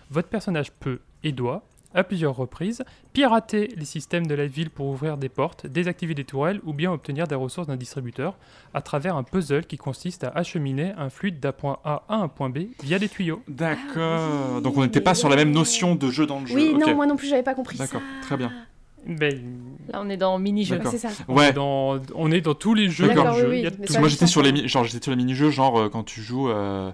Votre 0.10 0.30
personnage 0.30 0.72
peut, 0.72 1.00
et 1.24 1.32
doit, 1.32 1.64
à 1.98 2.04
plusieurs 2.04 2.36
reprises, 2.36 2.84
pirater 3.12 3.74
les 3.76 3.86
systèmes 3.86 4.28
de 4.28 4.36
la 4.36 4.48
ville 4.48 4.70
pour 4.70 4.88
ouvrir 4.88 5.18
des 5.18 5.30
portes, 5.30 5.66
désactiver 5.68 6.14
des 6.14 6.24
tourelles 6.24 6.62
ou 6.64 6.72
bien 6.74 6.92
obtenir 6.92 7.28
des 7.28 7.36
ressources 7.36 7.68
d'un 7.68 7.76
distributeur 7.76 8.38
à 8.74 8.82
travers 8.82 9.16
un 9.18 9.24
puzzle 9.24 9.66
qui 9.66 9.78
consiste 9.78 10.24
à 10.24 10.30
acheminer 10.30 10.94
un 10.98 11.10
fluide 11.10 11.40
d'un 11.40 11.52
point 11.52 11.80
A 11.84 12.04
à 12.08 12.16
un 12.16 12.28
point 12.28 12.50
B 12.50 12.60
via 12.84 13.00
des 13.00 13.10
tuyaux. 13.10 13.42
D'accord. 13.48 14.62
Donc 14.62 14.78
on 14.78 14.82
n'était 14.84 15.02
pas 15.02 15.16
sur 15.16 15.28
la 15.30 15.36
même 15.36 15.52
notion 15.52 15.96
de 15.96 16.10
jeu 16.10 16.26
dans 16.26 16.40
le 16.40 16.46
jeu. 16.46 16.56
Oui, 16.56 16.72
okay. 16.76 16.90
non, 16.92 16.96
moi 16.96 17.06
non 17.08 17.16
plus, 17.16 17.28
j'avais 17.28 17.44
pas 17.44 17.56
compris 17.56 17.78
ça. 17.78 17.86
D'accord, 17.86 18.02
très 18.22 18.38
bien. 18.38 18.52
Ben, 19.08 19.40
Là, 19.90 20.02
on 20.04 20.10
est 20.10 20.18
dans 20.18 20.38
mini-jeu. 20.38 20.80
c'est 20.92 20.98
ça. 20.98 21.10
On, 21.30 21.36
Ouais. 21.36 21.50
est 21.50 21.54
dans, 21.54 22.00
on 22.14 22.30
est 22.32 22.42
dans 22.42 22.56
tous 22.56 22.74
les 22.74 22.90
jeux. 22.90 23.08
D'accord, 23.08 23.36
oui, 23.48 23.66
oui, 23.66 23.98
Moi 24.00 24.10
j'étais 24.10 24.28
sur 24.28 24.42
les 24.42 24.52
mi- 24.52 24.68
genre 24.68 24.84
j'étais 24.84 25.02
sur 25.02 25.12
les 25.12 25.18
mini-jeux 25.18 25.50
genre 25.50 25.80
euh, 25.80 25.90
quand 25.90 26.04
tu 26.04 26.22
joues 26.22 26.50
euh, 26.50 26.92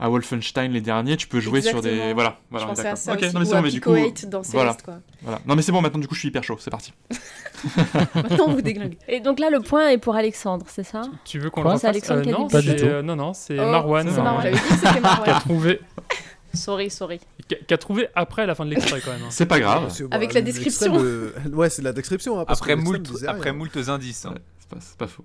à 0.00 0.08
Wolfenstein 0.08 0.72
les 0.72 0.80
derniers, 0.80 1.16
tu 1.16 1.28
peux 1.28 1.40
jouer 1.40 1.60
sur 1.60 1.82
des 1.82 1.90
Exactement. 1.90 2.14
voilà, 2.14 2.30
Je 2.40 2.50
voilà, 2.50 2.66
pensais 2.66 2.80
à 2.80 2.84
d'accord. 2.84 2.98
ça 2.98 3.12
OK, 3.12 3.22
aussi, 3.22 3.34
non 3.34 3.40
mais 3.40 3.44
c'est 3.46 3.54
bon 3.54 3.62
mais 3.62 3.70
du 3.70 3.80
coup 3.80 3.92
8 3.94 4.28
dans 4.30 4.40
voilà. 4.40 4.70
Celeste, 4.72 4.82
quoi. 4.84 4.94
Voilà. 5.22 5.40
Non 5.46 5.54
mais 5.54 5.62
c'est 5.62 5.72
bon 5.72 5.82
maintenant 5.82 6.00
du 6.00 6.08
coup 6.08 6.14
je 6.14 6.20
suis 6.20 6.28
hyper 6.28 6.42
chaud, 6.42 6.56
c'est 6.58 6.70
parti. 6.70 6.92
Maintenant, 8.14 8.44
on 8.48 8.52
vous 8.54 8.62
déglingue. 8.62 8.96
Et 9.08 9.20
donc 9.20 9.38
là, 9.38 9.50
le 9.50 9.60
point 9.60 9.88
est 9.90 9.98
pour 9.98 10.14
Alexandre, 10.16 10.64
c'est 10.68 10.82
ça? 10.82 11.02
Tu 11.24 11.38
veux 11.38 11.50
qu'on 11.50 11.62
le 11.62 11.68
refasse? 11.68 11.84
Alexandre 11.84 12.26
a 12.26 12.32
non, 12.32 12.48
Pas 12.48 12.62
du 12.62 12.74
tout. 12.74 12.84
euh, 12.86 13.02
non, 13.02 13.16
non, 13.16 13.34
c'est 13.34 13.58
Oh, 13.60 13.70
Marwan. 13.70 14.08
c'est 14.08 14.22
Marwan. 14.22 14.42
j'avais 14.42 14.56
dit 14.56 14.62
que 14.62 14.74
c'était 14.74 14.90
qui 14.92 14.96
a 14.98 15.00
Marwan. 15.00 15.40
trouvé, 15.40 15.80
Sorry, 16.54 16.90
sorry. 16.90 17.20
qui 17.48 17.54
a- 17.54 17.58
qui 17.58 17.74
a 17.74 17.78
trouvé 17.78 18.08
après 18.14 18.46
la 18.46 18.54
fin 18.54 18.64
de 18.64 18.70
l'extrait 18.70 19.00
quand 19.04 19.12
même. 19.12 19.20
hein. 19.22 19.28
C'est 19.30 19.46
pas 19.46 19.60
grave. 19.60 19.92
Avec 20.10 20.30
bah, 20.30 20.34
la 20.36 20.40
description. 20.40 20.94
euh, 20.98 21.32
Ouais, 21.52 21.68
c'est 21.70 21.82
la 21.82 21.92
description. 21.92 22.40
Hein, 22.40 22.44
parce 22.46 22.60
Après 22.60 22.74
moult, 22.76 23.06
après 23.28 23.52
moultes 23.52 23.76
indices. 23.88 24.24
hein. 24.24 24.30
Ouais, 24.30 24.40
c'est 24.58 24.68
pas, 24.70 24.76
c'est 24.80 24.96
pas 24.96 25.06
faux. 25.06 25.24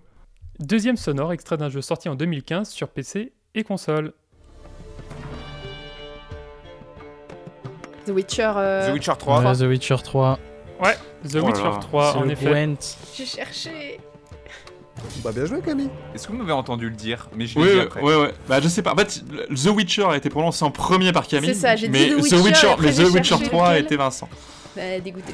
Deuxième 0.59 0.97
sonore, 0.97 1.31
extrait 1.33 1.57
d'un 1.57 1.69
jeu 1.69 1.81
sorti 1.81 2.09
en 2.09 2.15
2015 2.15 2.69
sur 2.69 2.89
PC 2.89 3.33
et 3.55 3.63
console. 3.63 4.13
The 8.05 8.09
Witcher. 8.09 8.53
euh, 8.57 8.89
The 8.89 8.93
Witcher 8.93 9.13
3. 9.17 9.39
Ouais, 9.41 9.53
The 9.57 9.61
Witcher 9.61 9.95
3. 10.03 10.39
Ouais, 10.83 10.93
The 11.27 11.37
Oh 11.41 11.45
Witcher 11.47 11.63
là, 11.63 11.77
3, 11.81 12.11
C'est 12.11 12.17
en 12.19 12.29
effet. 12.29 12.75
J'ai 13.15 13.25
cherché. 13.25 13.99
Bah, 15.23 15.31
bien 15.33 15.45
joué, 15.45 15.59
Camille. 15.61 15.89
Est-ce 16.13 16.27
que 16.27 16.31
vous 16.31 16.37
m'avez 16.39 16.51
entendu 16.53 16.89
le 16.89 16.95
dire? 16.95 17.27
Mais 17.35 17.45
je 17.47 17.59
l'ai 17.59 17.65
Oui, 17.65 17.71
dit 17.71 17.75
ouais, 17.77 17.83
après. 17.83 18.01
ouais, 18.01 18.15
ouais. 18.15 18.31
Bah, 18.47 18.59
je 18.61 18.67
sais 18.67 18.81
pas. 18.81 18.93
En 18.93 18.95
fait, 18.95 19.21
The 19.53 19.67
Witcher 19.67 20.05
a 20.05 20.17
été 20.17 20.29
prononcé 20.29 20.63
en 20.65 20.71
premier 20.71 21.11
par 21.11 21.27
Camille. 21.27 21.53
C'est 21.53 21.61
ça, 21.61 21.75
j'ai 21.75 21.87
dit 21.87 21.93
mais 21.93 22.09
The 22.21 22.33
Witcher, 22.43 22.75
mais 22.79 22.91
The 22.93 22.99
Witcher 22.99 23.23
cherché 23.23 23.45
3 23.49 23.67
a 23.69 23.77
été 23.79 23.95
Vincent. 23.97 24.29
Bah, 24.75 24.81
dégoûté. 25.03 25.33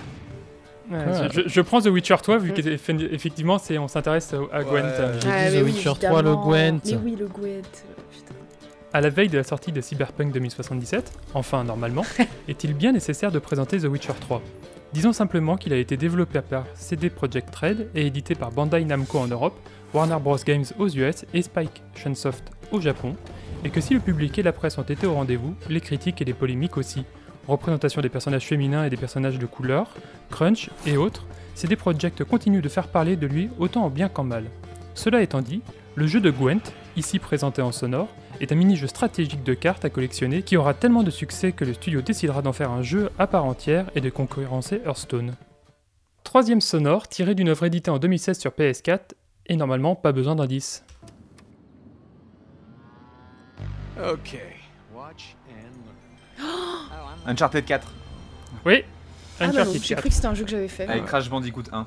Ouais, 0.91 0.98
Ah. 1.07 1.27
je, 1.31 1.41
je 1.45 1.61
prends 1.61 1.80
The 1.80 1.85
Witcher 1.85 2.18
3 2.22 2.38
vu 2.38 2.52
Mm. 2.52 2.53
qu'effectivement 2.53 3.57
c'est 3.60 3.77
on 3.77 3.88
s'intéresse 3.88 4.34
à, 4.52 4.61
Gwent. 4.64 4.84
euh, 4.84 5.19
J'ai 5.22 5.30
Ah, 5.30 5.49
dit 5.49 5.56
mais 5.56 5.61
The 5.61 5.64
oui, 5.64 5.72
Witcher 5.72 5.93
3, 6.02 6.22
le. 6.22 6.35
Gwent. 6.35 6.81
Mais 6.85 6.95
oui, 7.06 7.15
le 7.18 7.27
Gwent. 7.27 7.61
À 8.94 9.00
la 9.00 9.10
veille 9.10 9.30
de 9.30 9.38
la 9.38 9.46
sortie 9.46 9.72
de 9.72 9.80
Cyberpunk 9.80 10.34
2077, 10.34 11.18
enfin 11.34 11.64
normalement, 11.64 12.04
est-il 12.50 12.74
bien 12.74 12.92
nécessaire 12.92 13.32
de 13.32 13.40
présenter 13.40 13.80
The 13.80 13.86
Witcher 13.86 14.12
3 14.20 14.42
Disons 14.92 15.14
simplement 15.14 15.56
qu'il 15.56 15.72
a 15.72 15.78
été 15.78 15.96
développé 15.96 16.42
par 16.42 16.66
CD 16.76 17.10
Projekt 17.10 17.56
Red 17.56 17.88
et 17.96 18.06
édité 18.06 18.36
par 18.36 18.52
Bandai 18.52 18.84
Namco 18.84 19.18
en 19.18 19.28
Europe, 19.28 19.58
Warner 19.94 20.18
Bros 20.22 20.36
Games 20.46 20.66
aux 20.78 20.90
US 20.90 21.24
et 21.34 21.42
Spike 21.42 21.82
Chunsoft 21.96 22.52
au 22.74 22.82
Japon, 22.82 23.16
et 23.64 23.70
que 23.70 23.80
si 23.80 23.94
le 23.94 24.02
public 24.02 24.38
et 24.38 24.44
la 24.44 24.52
presse 24.52 24.78
ont 24.78 24.84
été 24.84 25.08
au 25.08 25.14
rendez-vous, 25.14 25.56
les 25.70 25.80
critiques 25.80 26.22
et 26.22 26.26
les 26.26 26.34
polémiques 26.34 26.76
aussi. 26.76 27.06
Représentation 27.48 28.02
des 28.02 28.10
personnages 28.10 28.46
féminins 28.46 28.84
et 28.84 28.90
des 28.90 28.98
personnages 28.98 29.40
de 29.40 29.46
couleur, 29.46 29.88
crunch 30.30 30.70
et 30.86 30.98
autres, 30.98 31.26
CD 31.56 31.78
Projekt 31.78 32.26
continue 32.26 32.62
de 32.62 32.68
faire 32.68 32.90
parler 32.90 33.16
de 33.16 33.26
lui 33.26 33.50
autant 33.58 33.86
en 33.86 33.90
bien 33.90 34.10
qu'en 34.10 34.26
mal. 34.26 34.44
Cela 34.96 35.22
étant 35.22 35.42
dit, 35.42 35.62
le 35.96 36.08
jeu 36.08 36.20
de 36.20 36.30
Gwent, 36.30 36.74
ici 36.98 37.20
présenté 37.20 37.62
en 37.62 37.72
sonore, 37.72 38.10
est 38.42 38.52
un 38.52 38.56
mini-jeu 38.56 38.88
stratégique 38.88 39.44
de 39.44 39.54
cartes 39.54 39.86
à 39.86 39.90
collectionner 39.90 40.42
qui 40.44 40.58
aura 40.58 40.74
tellement 40.74 41.04
de 41.04 41.12
succès 41.12 41.52
que 41.52 41.64
le 41.66 41.74
studio 41.74 42.02
décidera 42.02 42.42
d'en 42.42 42.54
faire 42.54 42.72
un 42.72 42.82
jeu 42.82 43.10
à 43.20 43.28
part 43.28 43.46
entière 43.46 43.90
et 43.96 44.02
de 44.02 44.10
concurrencer 44.10 44.82
Hearthstone. 44.86 45.36
Troisième 46.24 46.62
sonore, 46.62 47.08
tiré 47.08 47.36
d'une 47.36 47.50
œuvre 47.50 47.66
éditée 47.66 47.92
en 47.92 47.98
2016 48.00 48.40
sur 48.40 48.52
PS4 48.52 49.00
Et 49.48 49.56
normalement, 49.56 49.96
pas 49.96 50.12
besoin 50.12 50.36
d'indice. 50.36 50.84
Ok. 54.02 54.38
Watch 54.96 55.36
and 55.50 56.42
Uncharted 57.28 57.66
4. 57.66 57.88
Oui, 58.66 58.84
Ah 59.40 59.46
bah 59.46 59.46
non, 59.48 59.60
Uncharted 59.62 59.82
j'ai 59.84 59.90
4. 59.96 60.00
cru 60.02 60.10
que 60.10 60.16
c'était 60.16 60.28
un 60.28 60.34
jeu 60.34 60.44
que 60.46 60.52
j'avais 60.52 60.68
fait. 60.68 60.88
Avec 60.88 61.06
Crash 61.06 61.30
Bandicoot 61.30 61.64
1. 61.72 61.86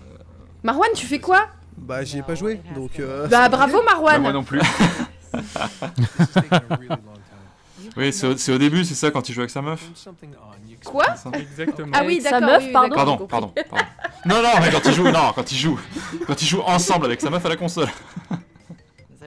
Marwan, 0.62 0.88
tu 0.94 1.06
fais 1.06 1.18
quoi? 1.18 1.46
Bah, 1.76 2.04
j'y 2.04 2.18
ai 2.18 2.22
pas 2.22 2.34
joué, 2.36 2.60
donc. 2.74 3.00
euh, 3.00 3.26
Bah 3.28 3.48
bravo 3.48 3.82
Marwan 3.82 4.14
Bah, 4.14 4.20
moi 4.20 4.32
non 4.32 4.44
plus. 4.44 4.60
Oui, 7.96 8.12
c'est 8.12 8.52
au, 8.52 8.58
début, 8.58 8.84
c'est 8.84 8.94
ça, 8.94 9.10
quand 9.10 9.28
il 9.28 9.34
joue 9.34 9.40
avec 9.42 9.50
sa 9.50 9.62
meuf 9.62 9.82
Quoi 10.84 11.06
Exactement. 11.34 11.92
Ah 11.94 12.02
oui, 12.04 12.20
sa 12.20 12.40
d'accord. 12.40 12.48
meuf, 12.48 12.64
oui, 12.64 12.72
pardon 12.72 12.94
Pardon, 12.94 13.26
pardon, 13.26 13.52
pardon. 13.70 13.86
Non, 14.26 14.42
non, 14.42 14.50
mais 14.60 14.70
quand 14.70 14.84
il 14.84 14.92
joue, 14.92 15.10
non, 15.10 15.32
quand 15.34 15.52
il 15.52 15.56
joue, 15.56 15.78
quand 16.26 16.42
il 16.42 16.46
joue 16.46 16.60
ensemble 16.62 17.06
avec 17.06 17.20
sa 17.20 17.30
meuf 17.30 17.44
à 17.44 17.48
la 17.48 17.56
console. 17.56 17.88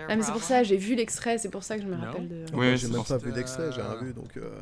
Ah 0.10 0.16
mais 0.16 0.22
c'est 0.24 0.32
pour 0.32 0.44
ça, 0.44 0.64
j'ai 0.64 0.78
vu 0.78 0.96
l'extrait, 0.96 1.38
c'est 1.38 1.50
pour 1.50 1.64
ça 1.64 1.76
que 1.76 1.84
je 1.84 1.88
me 1.88 1.96
rappelle 1.98 2.28
de... 2.30 2.46
Oui, 2.54 2.78
j'ai 2.78 2.88
même 2.88 3.04
pas 3.04 3.18
vu 3.18 3.32
d'extrait, 3.32 3.72
j'ai 3.76 3.82
rien 3.82 3.96
vu, 4.02 4.14
donc. 4.14 4.38
euh, 4.38 4.62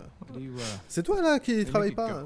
C'est 0.88 1.03
toi 1.03 1.22
là 1.22 1.39
qui 1.39 1.63
travaille 1.65 1.91
pas 1.91 2.09
hein 2.11 2.26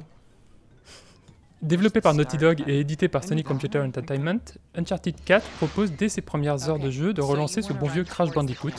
Développé 1.61 1.99
par 1.99 2.13
Naughty 2.13 2.37
Dog 2.37 2.63
et 2.67 2.79
édité 2.79 3.09
par 3.09 3.25
Sony 3.25 3.43
Computer 3.43 3.79
Entertainment, 3.79 4.39
Uncharted 4.75 5.15
4 5.25 5.45
propose 5.57 5.91
dès 5.91 6.07
ses 6.07 6.21
premières 6.21 6.69
heures 6.69 6.79
de 6.79 6.89
jeu 6.89 7.13
de 7.13 7.21
relancer 7.21 7.61
ce 7.61 7.73
bon 7.73 7.87
vieux 7.87 8.05
Crash 8.05 8.29
Bandicoot, 8.31 8.71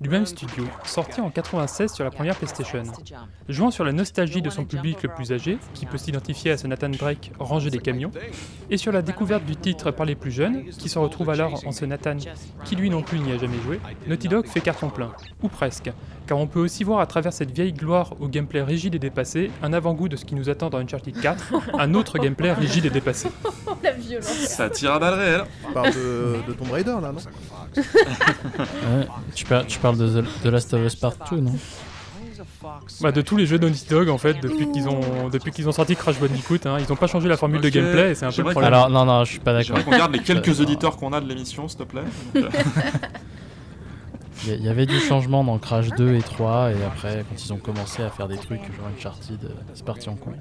du 0.00 0.08
même 0.10 0.26
studio, 0.26 0.64
sorti 0.84 1.20
en 1.20 1.30
96 1.30 1.92
sur 1.92 2.04
la 2.04 2.10
première 2.10 2.36
PlayStation. 2.36 2.82
Jouant 3.48 3.70
sur 3.70 3.84
la 3.84 3.92
nostalgie 3.92 4.42
de 4.42 4.50
son 4.50 4.64
public 4.64 5.02
le 5.02 5.08
plus 5.08 5.32
âgé, 5.32 5.58
qui 5.74 5.86
peut 5.86 5.96
s'identifier 5.96 6.50
à 6.50 6.58
ce 6.58 6.66
Nathan 6.66 6.90
Drake 6.90 7.32
rangé 7.38 7.70
des 7.70 7.78
camions, 7.78 8.10
et 8.70 8.76
sur 8.76 8.92
la 8.92 9.02
découverte 9.02 9.44
du 9.44 9.56
titre 9.56 9.90
par 9.90 10.04
les 10.04 10.14
plus 10.14 10.30
jeunes, 10.30 10.64
qui 10.66 10.88
se 10.88 10.98
retrouvent 10.98 11.30
alors 11.30 11.66
en 11.66 11.72
ce 11.72 11.84
Nathan 11.84 12.16
qui 12.64 12.76
lui 12.76 12.90
non 12.90 13.02
plus 13.02 13.18
n'y 13.18 13.32
a 13.32 13.38
jamais 13.38 13.58
joué, 13.64 13.80
Naughty 14.06 14.28
Dog 14.28 14.46
fait 14.46 14.60
carton 14.60 14.90
plein, 14.90 15.12
ou 15.42 15.48
presque, 15.48 15.90
car 16.26 16.38
on 16.38 16.46
peut 16.46 16.60
aussi 16.60 16.82
voir 16.84 17.00
à 17.00 17.06
travers 17.06 17.32
cette 17.32 17.50
vieille 17.52 17.72
gloire 17.72 18.14
au 18.20 18.28
gameplay 18.28 18.62
rigide 18.62 18.94
et 18.94 18.98
dépassé 18.98 19.50
un 19.62 19.72
avant-goût 19.72 20.08
de 20.08 20.16
ce 20.16 20.24
qui 20.24 20.34
nous 20.34 20.48
attend 20.50 20.70
dans 20.70 20.78
Uncharted 20.78 21.18
4, 21.20 21.52
un 21.78 21.94
autre 21.94 22.18
gameplay 22.18 22.52
rigide 22.52 22.86
et 22.86 22.90
dépassé. 22.90 23.28
La 23.82 23.92
violence. 23.92 24.26
Ça 24.26 24.68
tire 24.70 24.92
à 24.94 24.98
balles 24.98 25.14
réelles. 25.14 25.44
Tu 25.66 25.72
parles 25.72 25.92
de, 25.94 26.36
de 26.48 26.52
Tomb 26.52 26.70
Raider 26.72 26.94
là, 27.00 27.12
non? 27.12 27.20
Ouais, 28.56 29.06
tu, 29.34 29.44
par- 29.44 29.66
tu 29.66 29.78
parles 29.78 29.98
de 29.98 30.22
The, 30.42 30.46
Last 30.46 30.72
of 30.74 30.84
Us 30.84 30.96
Part 30.96 31.14
2, 31.30 31.36
non? 31.40 31.52
Bah, 33.00 33.12
de 33.12 33.20
tous 33.22 33.36
les 33.36 33.46
jeux 33.46 33.58
Naughty 33.58 33.86
Dog 33.88 34.08
en 34.08 34.18
fait 34.18 34.34
depuis 34.42 34.70
qu'ils 34.72 34.88
ont 34.88 35.28
depuis 35.32 35.52
qu'ils 35.52 35.68
ont 35.68 35.72
sorti 35.72 35.94
Crash 35.96 36.18
Bandicoot, 36.18 36.58
hein, 36.66 36.76
ils 36.80 36.92
ont 36.92 36.96
pas 36.96 37.06
changé 37.06 37.28
la 37.28 37.36
formule 37.36 37.60
de 37.60 37.68
gameplay 37.68 38.10
et 38.10 38.14
c'est 38.14 38.26
un 38.26 38.32
peu 38.32 38.42
le 38.42 38.50
problème. 38.50 38.72
Alors, 38.72 38.90
non, 38.90 39.04
non, 39.04 39.24
je 39.24 39.30
suis 39.30 39.38
pas 39.40 39.52
d'accord. 39.52 39.76
J'aimerais 39.76 39.84
qu'on 39.84 39.96
garde 39.96 40.12
les 40.12 40.18
quelques 40.20 40.48
Euh, 40.60 40.62
auditeurs 40.62 40.96
qu'on 40.96 41.12
a 41.12 41.20
de 41.20 41.28
l'émission, 41.28 41.68
s'il 41.68 41.78
te 41.78 41.84
plaît. 41.84 42.02
Il 44.44 44.62
y, 44.64 44.68
avait 44.68 44.86
du 44.86 44.98
changement 45.00 45.42
dans 45.42 45.58
Crash 45.58 45.88
2 45.96 46.14
et 46.14 46.20
3, 46.22 46.72
et 46.72 46.84
après, 46.84 47.24
quand 47.28 47.42
ils 47.44 47.52
ont 47.52 47.56
commencé 47.58 48.02
à 48.02 48.10
faire 48.10 48.28
des 48.28 48.36
trucs 48.36 48.60
genre 48.60 48.86
Uncharted, 48.96 49.44
euh, 49.44 49.48
c'est 49.74 49.84
parti 49.84 50.08
en 50.08 50.14
couille. 50.14 50.34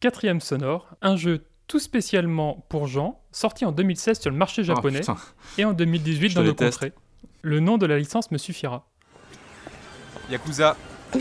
Quatrième 0.00 0.40
sonore, 0.40 0.88
un 1.02 1.16
jeu 1.16 1.44
tout 1.68 1.78
spécialement 1.78 2.64
pour 2.68 2.86
Jean, 2.88 3.20
sorti 3.30 3.64
en 3.64 3.72
2016 3.72 4.20
sur 4.20 4.30
le 4.30 4.36
marché 4.36 4.64
japonais 4.64 5.00
putain. 5.00 5.16
et 5.56 5.64
en 5.64 5.72
2018 5.72 6.30
Je 6.30 6.34
dans 6.34 6.42
nos 6.42 6.50
déteste. 6.52 6.80
contrées. 6.80 6.92
Le 7.42 7.60
nom 7.60 7.78
de 7.78 7.86
la 7.86 7.98
licence 7.98 8.30
me 8.30 8.38
suffira. 8.38 8.86
Yakuza. 10.30 10.76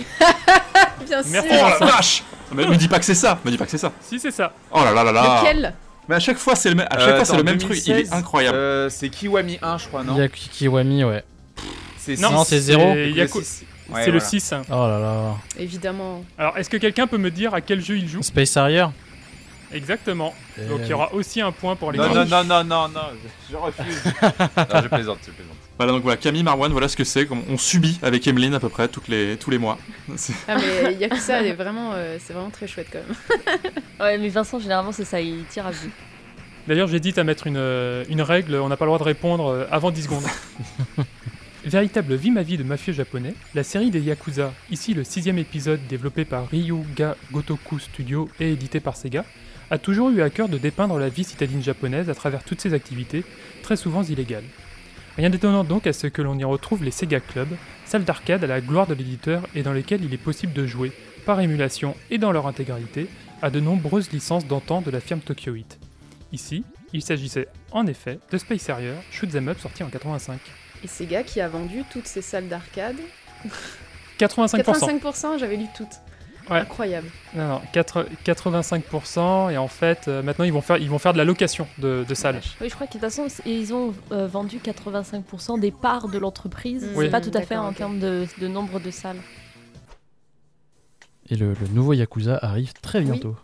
Bien 1.05 1.23
sûr 1.23 1.31
Merci. 1.31 1.49
Oh 1.51 1.67
la 1.79 1.85
vache 1.85 2.23
Mais 2.53 2.67
me 2.67 2.75
dis 2.75 2.87
pas 2.87 2.99
que 2.99 3.05
c'est 3.05 3.15
ça, 3.15 3.39
me 3.45 3.51
dis 3.51 3.57
pas 3.57 3.65
que 3.65 3.71
c'est 3.71 3.77
ça. 3.77 3.91
Si 4.01 4.19
c'est 4.19 4.31
ça. 4.31 4.53
Oh 4.71 4.79
là 4.83 4.91
là 4.91 5.03
là 5.03 5.11
là. 5.11 5.41
Lequel 5.43 5.73
Mais 6.09 6.15
à 6.15 6.19
chaque 6.19 6.37
fois 6.37 6.55
c'est 6.55 6.69
le 6.69 6.75
même, 6.75 6.87
à 6.89 6.97
chaque 6.97 7.09
Euh, 7.09 7.15
fois 7.17 7.25
c'est 7.25 7.31
attends, 7.33 7.37
le 7.37 7.43
même 7.43 7.57
truc, 7.57 7.77
il 7.85 7.91
est 7.91 7.95
2016, 7.95 8.13
incroyable. 8.13 8.57
euh, 8.57 8.89
c'est 8.89 9.09
Kiwami 9.09 9.59
1, 9.61 9.77
je 9.77 9.87
crois, 9.87 10.03
non? 10.03 10.13
Il 10.15 10.19
y 10.19 10.21
a 10.23 10.27
Kiwami, 10.29 11.03
ouais. 11.03 11.23
C'est 12.15 12.21
Non, 12.21 12.43
c'est 12.43 12.59
zéro. 12.59 12.93
c'est 12.93 13.09
Yaku- 13.11 13.37
Le 13.39 13.43
six. 13.43 13.43
c'est 13.87 13.93
Ouais, 13.93 14.05
le 14.05 14.11
voilà. 14.13 14.25
6. 14.25 14.53
hein. 14.53 14.61
Oh 14.69 14.73
là 14.73 14.99
là. 14.99 15.35
Évidemment. 15.59 16.23
Alors, 16.37 16.57
est-ce 16.57 16.69
que 16.69 16.77
quelqu'un 16.77 17.07
peut 17.07 17.17
me 17.17 17.31
dire 17.31 17.53
à 17.53 17.61
quel 17.61 17.81
jeu 17.81 17.97
il 17.97 18.07
joue? 18.07 18.21
Space 18.23 18.55
Harrier 18.57 18.85
Exactement. 19.73 20.33
Et- 20.57 20.65
Donc 20.65 20.79
il 20.83 20.87
y 20.89 20.93
aura 20.93 21.13
aussi 21.13 21.41
un 21.41 21.51
point 21.51 21.75
pour 21.75 21.91
les 21.91 21.97
Non, 21.97 22.07
non, 22.13 22.25
non, 22.25 22.43
non, 22.45 22.63
non, 22.63 22.87
non, 22.87 23.01
je, 23.49 23.51
je 23.51 23.57
refuse. 23.57 24.03
non, 24.23 24.81
je 24.81 24.87
plaisante, 24.87 25.17
je 25.25 25.31
plaisante. 25.31 25.55
Voilà 25.77 25.91
donc 25.91 26.03
voilà, 26.03 26.15
Camille 26.17 26.41
Marwan, 26.43 26.71
voilà 26.71 26.87
ce 26.87 26.95
que 26.97 27.03
c'est, 27.03 27.25
comme 27.25 27.43
on 27.49 27.57
subit 27.57 27.99
avec 28.01 28.25
Emeline 28.27 28.53
à 28.55 28.59
peu 28.61 28.69
près 28.69 28.87
toutes 28.87 29.09
les, 29.09 29.35
tous 29.37 29.49
les 29.51 29.57
mois. 29.57 29.77
C'est- 30.15 30.33
Ah 30.47 30.55
mais 30.57 30.93
il 30.93 30.97
y 30.99 31.03
a 31.03 31.09
que 31.09 31.19
ça, 31.19 31.39
elle 31.41 31.47
est 31.47 31.53
vraiment, 31.53 31.91
euh, 31.93 32.17
c'est 32.25 32.31
vraiment 32.33 32.49
très 32.49 32.65
chouette 32.67 32.87
quand 32.91 32.99
même. 32.99 33.15
Ouais, 33.99 34.17
mais 34.17 34.29
Vincent, 34.29 34.57
généralement, 34.59 34.91
c'est 34.93 35.05
ça, 35.05 35.19
il 35.19 35.43
tire 35.49 35.67
à 35.67 35.71
vue. 35.71 35.91
D'ailleurs, 36.67 36.87
j'hésite 36.87 37.17
à 37.17 37.23
mettre 37.25 37.47
une, 37.47 37.57
euh, 37.57 38.03
une 38.09 38.21
règle, 38.21 38.55
on 38.55 38.69
n'a 38.69 38.77
pas 38.77 38.85
le 38.85 38.89
droit 38.89 38.99
de 38.99 39.03
répondre 39.03 39.47
euh, 39.47 39.65
avant 39.71 39.91
10 39.91 40.03
secondes. 40.03 40.23
Véritable 41.67 42.15
vie 42.15 42.31
ma 42.31 42.43
vie 42.43 42.55
de 42.55 42.63
mafieux 42.63 42.93
japonais, 42.93 43.33
la 43.53 43.61
série 43.61 43.91
des 43.91 43.99
Yakuza, 43.99 44.53
ici 44.71 44.93
le 44.93 45.03
sixième 45.03 45.37
épisode 45.37 45.81
développé 45.89 46.23
par 46.23 46.47
Ryuga 46.47 47.17
Gotoku 47.33 47.77
Studio 47.77 48.29
et 48.39 48.53
édité 48.53 48.79
par 48.79 48.95
Sega, 48.95 49.25
a 49.69 49.77
toujours 49.77 50.09
eu 50.09 50.21
à 50.21 50.29
cœur 50.29 50.47
de 50.47 50.57
dépeindre 50.57 50.97
la 50.97 51.09
vie 51.09 51.25
citadine 51.25 51.61
japonaise 51.61 52.09
à 52.09 52.15
travers 52.15 52.45
toutes 52.45 52.61
ses 52.61 52.73
activités, 52.73 53.25
très 53.63 53.75
souvent 53.75 54.01
illégales. 54.01 54.45
Rien 55.17 55.29
d'étonnant 55.29 55.65
donc 55.65 55.87
à 55.87 55.91
ce 55.91 56.07
que 56.07 56.21
l'on 56.21 56.37
y 56.37 56.45
retrouve 56.45 56.85
les 56.85 56.91
Sega 56.91 57.19
Club, 57.19 57.49
salles 57.83 58.05
d'arcade 58.05 58.45
à 58.45 58.47
la 58.47 58.61
gloire 58.61 58.87
de 58.87 58.93
l'éditeur 58.93 59.43
et 59.53 59.61
dans 59.61 59.73
lesquelles 59.73 60.05
il 60.05 60.13
est 60.13 60.17
possible 60.17 60.53
de 60.53 60.65
jouer, 60.65 60.93
par 61.25 61.41
émulation 61.41 61.97
et 62.09 62.17
dans 62.17 62.31
leur 62.31 62.47
intégralité, 62.47 63.09
à 63.41 63.49
de 63.49 63.59
nombreuses 63.59 64.13
licences 64.13 64.47
d'antan 64.47 64.79
de 64.79 64.89
la 64.89 65.01
firme 65.01 65.19
Tokyo 65.19 65.51
8. 65.51 65.79
Ici, 66.31 66.63
il 66.93 67.01
s'agissait 67.01 67.49
en 67.73 67.87
effet 67.87 68.19
de 68.31 68.37
Space 68.37 68.69
Harrier, 68.69 68.93
Shoot 69.11 69.35
'em 69.35 69.49
Up 69.49 69.59
sorti 69.59 69.83
en 69.83 69.89
85. 69.89 70.39
Et 70.83 70.87
Sega 70.87 71.23
qui 71.23 71.41
a 71.41 71.47
vendu 71.49 71.83
toutes 71.91 72.07
ces 72.07 72.21
salles 72.21 72.47
d'arcade. 72.47 72.95
85%. 74.19 74.61
85%, 74.99 75.39
j'avais 75.39 75.57
lu 75.57 75.65
toutes. 75.75 75.87
Ouais. 76.49 76.59
Incroyable. 76.59 77.07
Non, 77.35 77.47
non, 77.47 77.61
4 77.73 78.05
85% 78.25 79.51
et 79.51 79.57
en 79.57 79.67
fait 79.67 80.07
euh, 80.07 80.23
maintenant 80.23 80.45
ils 80.45 80.53
vont 80.53 80.61
faire 80.61 80.77
ils 80.77 80.89
vont 80.89 80.97
faire 80.97 81.11
de 81.11 81.17
la 81.17 81.25
location 81.25 81.67
de, 81.77 82.05
de 82.07 82.13
salles. 82.15 82.39
Oui, 82.61 82.69
je 82.69 82.73
crois 82.73 82.87
que 82.87 82.93
de 82.93 82.99
toute 82.99 83.01
façon, 83.01 83.25
c'est- 83.27 83.43
ils 83.45 83.73
ont 83.73 83.93
euh, 84.13 84.27
vendu 84.27 84.59
85% 84.59 85.59
des 85.59 85.71
parts 85.71 86.07
de 86.07 86.17
l'entreprise. 86.17 86.85
Mm. 86.85 86.89
C'est 86.93 86.97
Oui. 86.97 87.09
pas 87.09 87.19
tout 87.19 87.31
à 87.33 87.41
fait 87.41 87.57
en 87.57 87.73
termes 87.73 87.99
de, 87.99 88.25
de 88.39 88.47
nombre 88.47 88.79
de 88.79 88.91
salles. 88.91 89.17
Et 91.29 91.35
le, 91.35 91.49
le 91.53 91.67
nouveau 91.73 91.91
Yakuza 91.91 92.39
arrive 92.41 92.71
très 92.81 93.01
bientôt. 93.01 93.35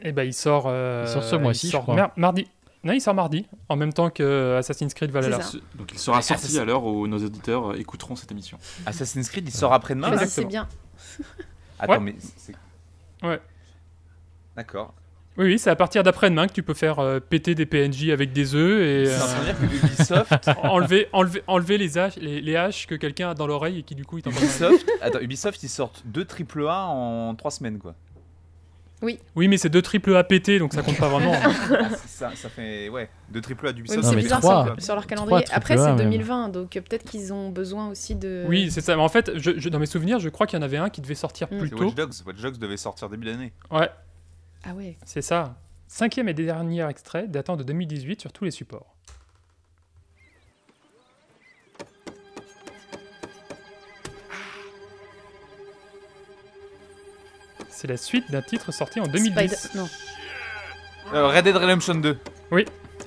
Et 0.00 0.12
ben 0.12 0.22
il 0.22 0.32
sort 0.34 0.66
euh, 0.68 1.02
Il 1.04 1.12
sort 1.12 1.24
ce 1.24 1.34
mois-ci, 1.34 1.66
il 1.66 1.70
je 1.70 1.72
sort 1.72 1.82
crois. 1.82 1.96
mar- 1.96 2.12
mardi. 2.16 2.46
Non, 2.84 2.92
il 2.92 3.00
sort 3.00 3.14
mardi 3.14 3.44
en 3.68 3.76
même 3.76 3.92
temps 3.92 4.08
que 4.10 4.56
Assassin's 4.58 4.94
Creed 4.94 5.10
Valhalla. 5.10 5.40
C'est 5.42 5.58
ça. 5.58 5.64
Donc 5.74 5.90
il 5.92 5.98
sera 5.98 6.22
sorti 6.22 6.44
Assassin- 6.44 6.62
à 6.62 6.64
l'heure 6.64 6.84
où 6.84 7.06
nos 7.08 7.18
auditeurs 7.18 7.72
euh, 7.72 7.74
écouteront 7.78 8.14
cette 8.16 8.30
émission. 8.30 8.58
Assassin's 8.86 9.28
Creed, 9.28 9.46
il 9.48 9.52
sort 9.52 9.72
après-demain 9.72 10.08
Choisissez 10.16 10.44
bien. 10.44 10.68
Attends, 11.78 11.92
Ouais. 11.94 12.00
mais 12.00 12.14
c'est. 12.36 12.54
Ouais. 13.22 13.40
D'accord. 14.56 14.94
Oui, 15.36 15.44
oui, 15.46 15.58
c'est 15.60 15.70
à 15.70 15.76
partir 15.76 16.02
d'après-demain 16.02 16.48
que 16.48 16.52
tu 16.52 16.64
peux 16.64 16.74
faire 16.74 16.98
euh, 16.98 17.20
péter 17.20 17.54
des 17.54 17.64
PNJ 17.64 18.08
avec 18.10 18.32
des 18.32 18.56
œufs 18.56 18.80
et 18.82 19.06
C'est 19.06 19.22
en 19.22 19.26
train 19.26 19.36
de 19.36 19.40
euh, 19.40 19.44
dire 19.44 19.58
que 19.58 19.86
Ubisoft. 19.86 20.50
enlever, 20.64 21.06
enlever, 21.12 21.42
enlever 21.46 21.78
les, 21.78 21.96
haches, 21.96 22.16
les, 22.16 22.40
les 22.40 22.56
haches 22.56 22.88
que 22.88 22.96
quelqu'un 22.96 23.30
a 23.30 23.34
dans 23.34 23.46
l'oreille 23.46 23.78
et 23.78 23.82
qui 23.84 23.94
du 23.94 24.04
coup 24.04 24.18
il. 24.18 24.26
Ubisoft, 24.28 24.84
attends, 25.00 25.20
Ubisoft, 25.20 25.62
ils 25.62 25.68
sortent 25.68 26.02
deux 26.06 26.26
AAA 26.26 26.86
en 26.86 27.34
3 27.36 27.50
semaines 27.52 27.78
quoi. 27.78 27.94
Oui, 29.36 29.46
mais 29.48 29.56
c'est 29.58 29.68
deux 29.68 29.82
triple 29.82 30.16
A 30.16 30.24
donc 30.58 30.72
ça 30.72 30.82
compte 30.82 30.96
pas 30.98 31.08
vraiment. 31.08 31.32
Ah, 31.70 31.90
ça, 32.06 32.30
ça 32.34 32.48
fait 32.48 32.88
ouais, 32.88 33.08
deux 33.30 33.40
mais 33.40 33.72
d'Ubisoft. 33.72 34.02
Non, 34.02 34.10
c'est 34.10 34.16
bizarre 34.16 34.40
trois. 34.40 34.64
sur, 34.64 34.82
sur 34.82 34.94
leur 34.94 35.06
calendrier. 35.06 35.44
Après, 35.52 35.74
triple 35.76 35.80
A 35.80 35.84
c'est 35.96 36.02
même. 36.02 36.10
2020, 36.10 36.48
donc 36.48 36.76
euh, 36.76 36.80
peut-être 36.80 37.04
qu'ils 37.08 37.32
ont 37.32 37.50
besoin 37.50 37.88
aussi 37.88 38.14
de. 38.16 38.44
Oui, 38.48 38.70
c'est 38.72 38.80
ça. 38.80 38.96
Mais 38.96 39.02
en 39.02 39.08
fait, 39.08 39.30
je, 39.36 39.52
je- 39.58 39.68
dans 39.68 39.78
mes 39.78 39.86
souvenirs, 39.86 40.18
je 40.18 40.28
crois 40.28 40.46
qu'il 40.48 40.58
y 40.58 40.60
en 40.60 40.64
avait 40.64 40.78
un 40.78 40.90
qui 40.90 41.00
devait 41.00 41.14
sortir 41.14 41.46
Mm. 41.50 41.58
plus 41.58 41.70
tôt. 41.70 41.84
Watch 41.84 41.94
Dogs. 41.94 42.12
Watch 42.26 42.40
Dogs 42.40 42.58
devait 42.58 42.76
sortir 42.76 43.08
début 43.08 43.26
d'année. 43.26 43.52
Ouais, 43.70 43.88
Ah 44.64 44.74
ouais. 44.74 44.96
c'est 45.04 45.22
ça. 45.22 45.56
Cinquième 45.86 46.28
et 46.28 46.34
dernier 46.34 46.86
extrait 46.88 47.28
datant 47.28 47.56
de 47.56 47.62
2018 47.62 48.20
sur 48.20 48.32
tous 48.32 48.44
les 48.44 48.50
supports. 48.50 48.96
C'est 57.80 57.86
la 57.86 57.96
suite 57.96 58.28
d'un 58.28 58.42
titre 58.42 58.72
sorti 58.72 58.98
en 58.98 59.06
2010. 59.06 59.30
Spider- 59.54 59.78
Non. 59.78 59.88
Euh, 61.14 61.28
Red 61.28 61.44
Dead 61.44 61.54
Redemption 61.56 61.94
2. 61.94 62.18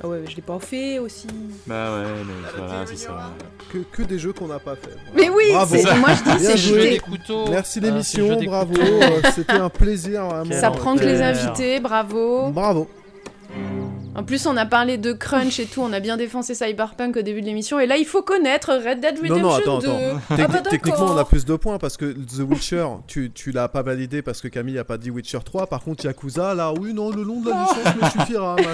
Ah 0.01 0.07
ouais, 0.07 0.23
je 0.29 0.33
l'ai 0.37 0.41
pas 0.41 0.57
fait 0.59 0.97
aussi. 0.97 1.27
Bah 1.67 1.91
ouais, 1.93 2.05
mais 2.25 2.33
voilà, 2.57 2.85
c'est 2.87 2.95
ça. 2.95 3.31
Que, 3.69 3.79
que 3.79 4.01
des 4.03 4.17
jeux 4.17 4.31
qu'on 4.31 4.47
n'a 4.47 4.59
pas 4.59 4.77
fait. 4.77 4.95
Mais 5.13 5.29
oui, 5.29 5.51
Bravo. 5.51 5.75
c'est- 5.75 5.95
moi 5.97 6.09
je 6.13 6.23
dis, 6.23 6.37
Bien 6.39 6.49
c'est 6.51 6.57
joué. 6.57 6.97
couteaux. 6.99 7.49
Merci 7.49 7.57
Ah, 7.57 7.63
c'est 7.73 7.79
le 7.81 7.87
l'émission, 7.87 8.27
jeu 8.29 8.35
des 8.37 8.45
bravo. 8.47 8.73
couteaux. 8.73 8.83
euh, 9.03 9.21
C'était 9.35 9.51
un 9.51 9.69
plaisir. 9.69 10.23
vraiment. 10.25 10.57
Ça 10.59 10.71
prend 10.71 10.95
que 10.95 11.03
les 11.03 11.21
invités, 11.21 11.81
bravo. 11.81 12.49
Bravo. 12.51 12.89
En 14.13 14.23
plus, 14.23 14.45
on 14.45 14.57
a 14.57 14.65
parlé 14.65 14.97
de 14.97 15.13
crunch 15.13 15.59
et 15.59 15.65
tout, 15.65 15.81
on 15.81 15.93
a 15.93 15.99
bien 15.99 16.17
défoncé 16.17 16.53
Cyberpunk 16.53 17.15
au 17.17 17.21
début 17.21 17.41
de 17.41 17.45
l'émission, 17.45 17.79
et 17.79 17.87
là, 17.87 17.97
il 17.97 18.05
faut 18.05 18.21
connaître 18.21 18.73
Red 18.73 18.99
Dead 18.99 19.15
Non, 19.23 19.35
Redemption 19.35 19.45
non, 19.45 19.55
attends, 19.55 19.79
2. 19.79 19.87
attends. 19.87 20.19
Ah 20.31 20.47
bah 20.47 20.61
techniquement, 20.69 21.05
on 21.13 21.17
a 21.17 21.23
plus 21.25 21.45
de 21.45 21.55
points 21.55 21.77
parce 21.77 21.95
que 21.97 22.05
The 22.11 22.39
Witcher, 22.47 22.85
tu, 23.07 23.31
tu 23.31 23.51
l'as 23.51 23.69
pas 23.69 23.83
validé 23.83 24.21
parce 24.21 24.41
que 24.41 24.47
Camille 24.49 24.77
a 24.79 24.83
pas 24.83 24.97
dit 24.97 25.11
Witcher 25.11 25.39
3. 25.43 25.67
Par 25.67 25.81
contre, 25.81 26.05
Yakuza, 26.05 26.53
là, 26.55 26.73
oui, 26.79 26.93
non, 26.93 27.09
le 27.09 27.23
nom 27.23 27.39
de 27.41 27.49
la 27.49 27.61
licence 27.63 27.95
me 27.95 28.19
suffira. 28.19 28.55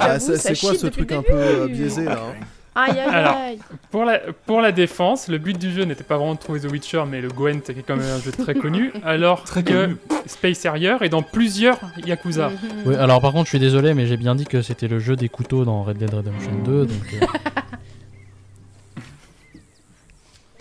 Ah, 0.00 0.18
c'est 0.18 0.58
quoi 0.58 0.74
ce 0.74 0.86
truc 0.86 1.12
un 1.12 1.22
peu 1.22 1.32
euh, 1.32 1.66
biaisé 1.68 2.04
là 2.04 2.20
hein 2.30 2.44
Aïe, 2.76 2.90
aïe, 2.98 3.08
Alors, 3.08 3.36
aïe. 3.36 3.58
pour 3.92 4.04
la, 4.04 4.18
pour 4.46 4.60
la 4.60 4.72
défense, 4.72 5.28
le 5.28 5.38
but 5.38 5.56
du 5.56 5.70
jeu 5.70 5.84
n'était 5.84 6.02
pas 6.02 6.16
vraiment 6.16 6.34
de 6.34 6.40
trouver 6.40 6.58
The 6.60 6.70
Witcher, 6.70 7.04
mais 7.08 7.20
le 7.20 7.28
Gwent 7.28 7.60
qui 7.60 7.70
est 7.70 7.82
quand 7.86 7.96
même 7.96 8.10
un 8.10 8.18
jeu 8.20 8.32
très 8.32 8.54
connu, 8.54 8.92
alors 9.04 9.44
Très 9.44 9.62
que 9.62 9.84
connu. 9.86 9.96
Space 10.26 10.66
Harrier 10.66 10.96
est 11.00 11.08
dans 11.08 11.22
plusieurs 11.22 11.78
Yakuza. 12.04 12.48
Mhm. 12.50 12.56
Oui, 12.86 12.94
alors 12.96 13.20
par 13.20 13.30
contre, 13.32 13.44
je 13.44 13.50
suis 13.50 13.58
désolé, 13.60 13.94
mais 13.94 14.06
j'ai 14.06 14.16
bien 14.16 14.34
dit 14.34 14.44
que 14.44 14.60
c'était 14.60 14.88
le 14.88 14.98
jeu 14.98 15.14
des 15.14 15.28
couteaux 15.28 15.64
dans 15.64 15.84
Red 15.84 15.98
Dead 15.98 16.12
Redemption 16.12 16.52
2. 16.64 16.86
Donc, 16.86 16.96
euh, 17.22 17.26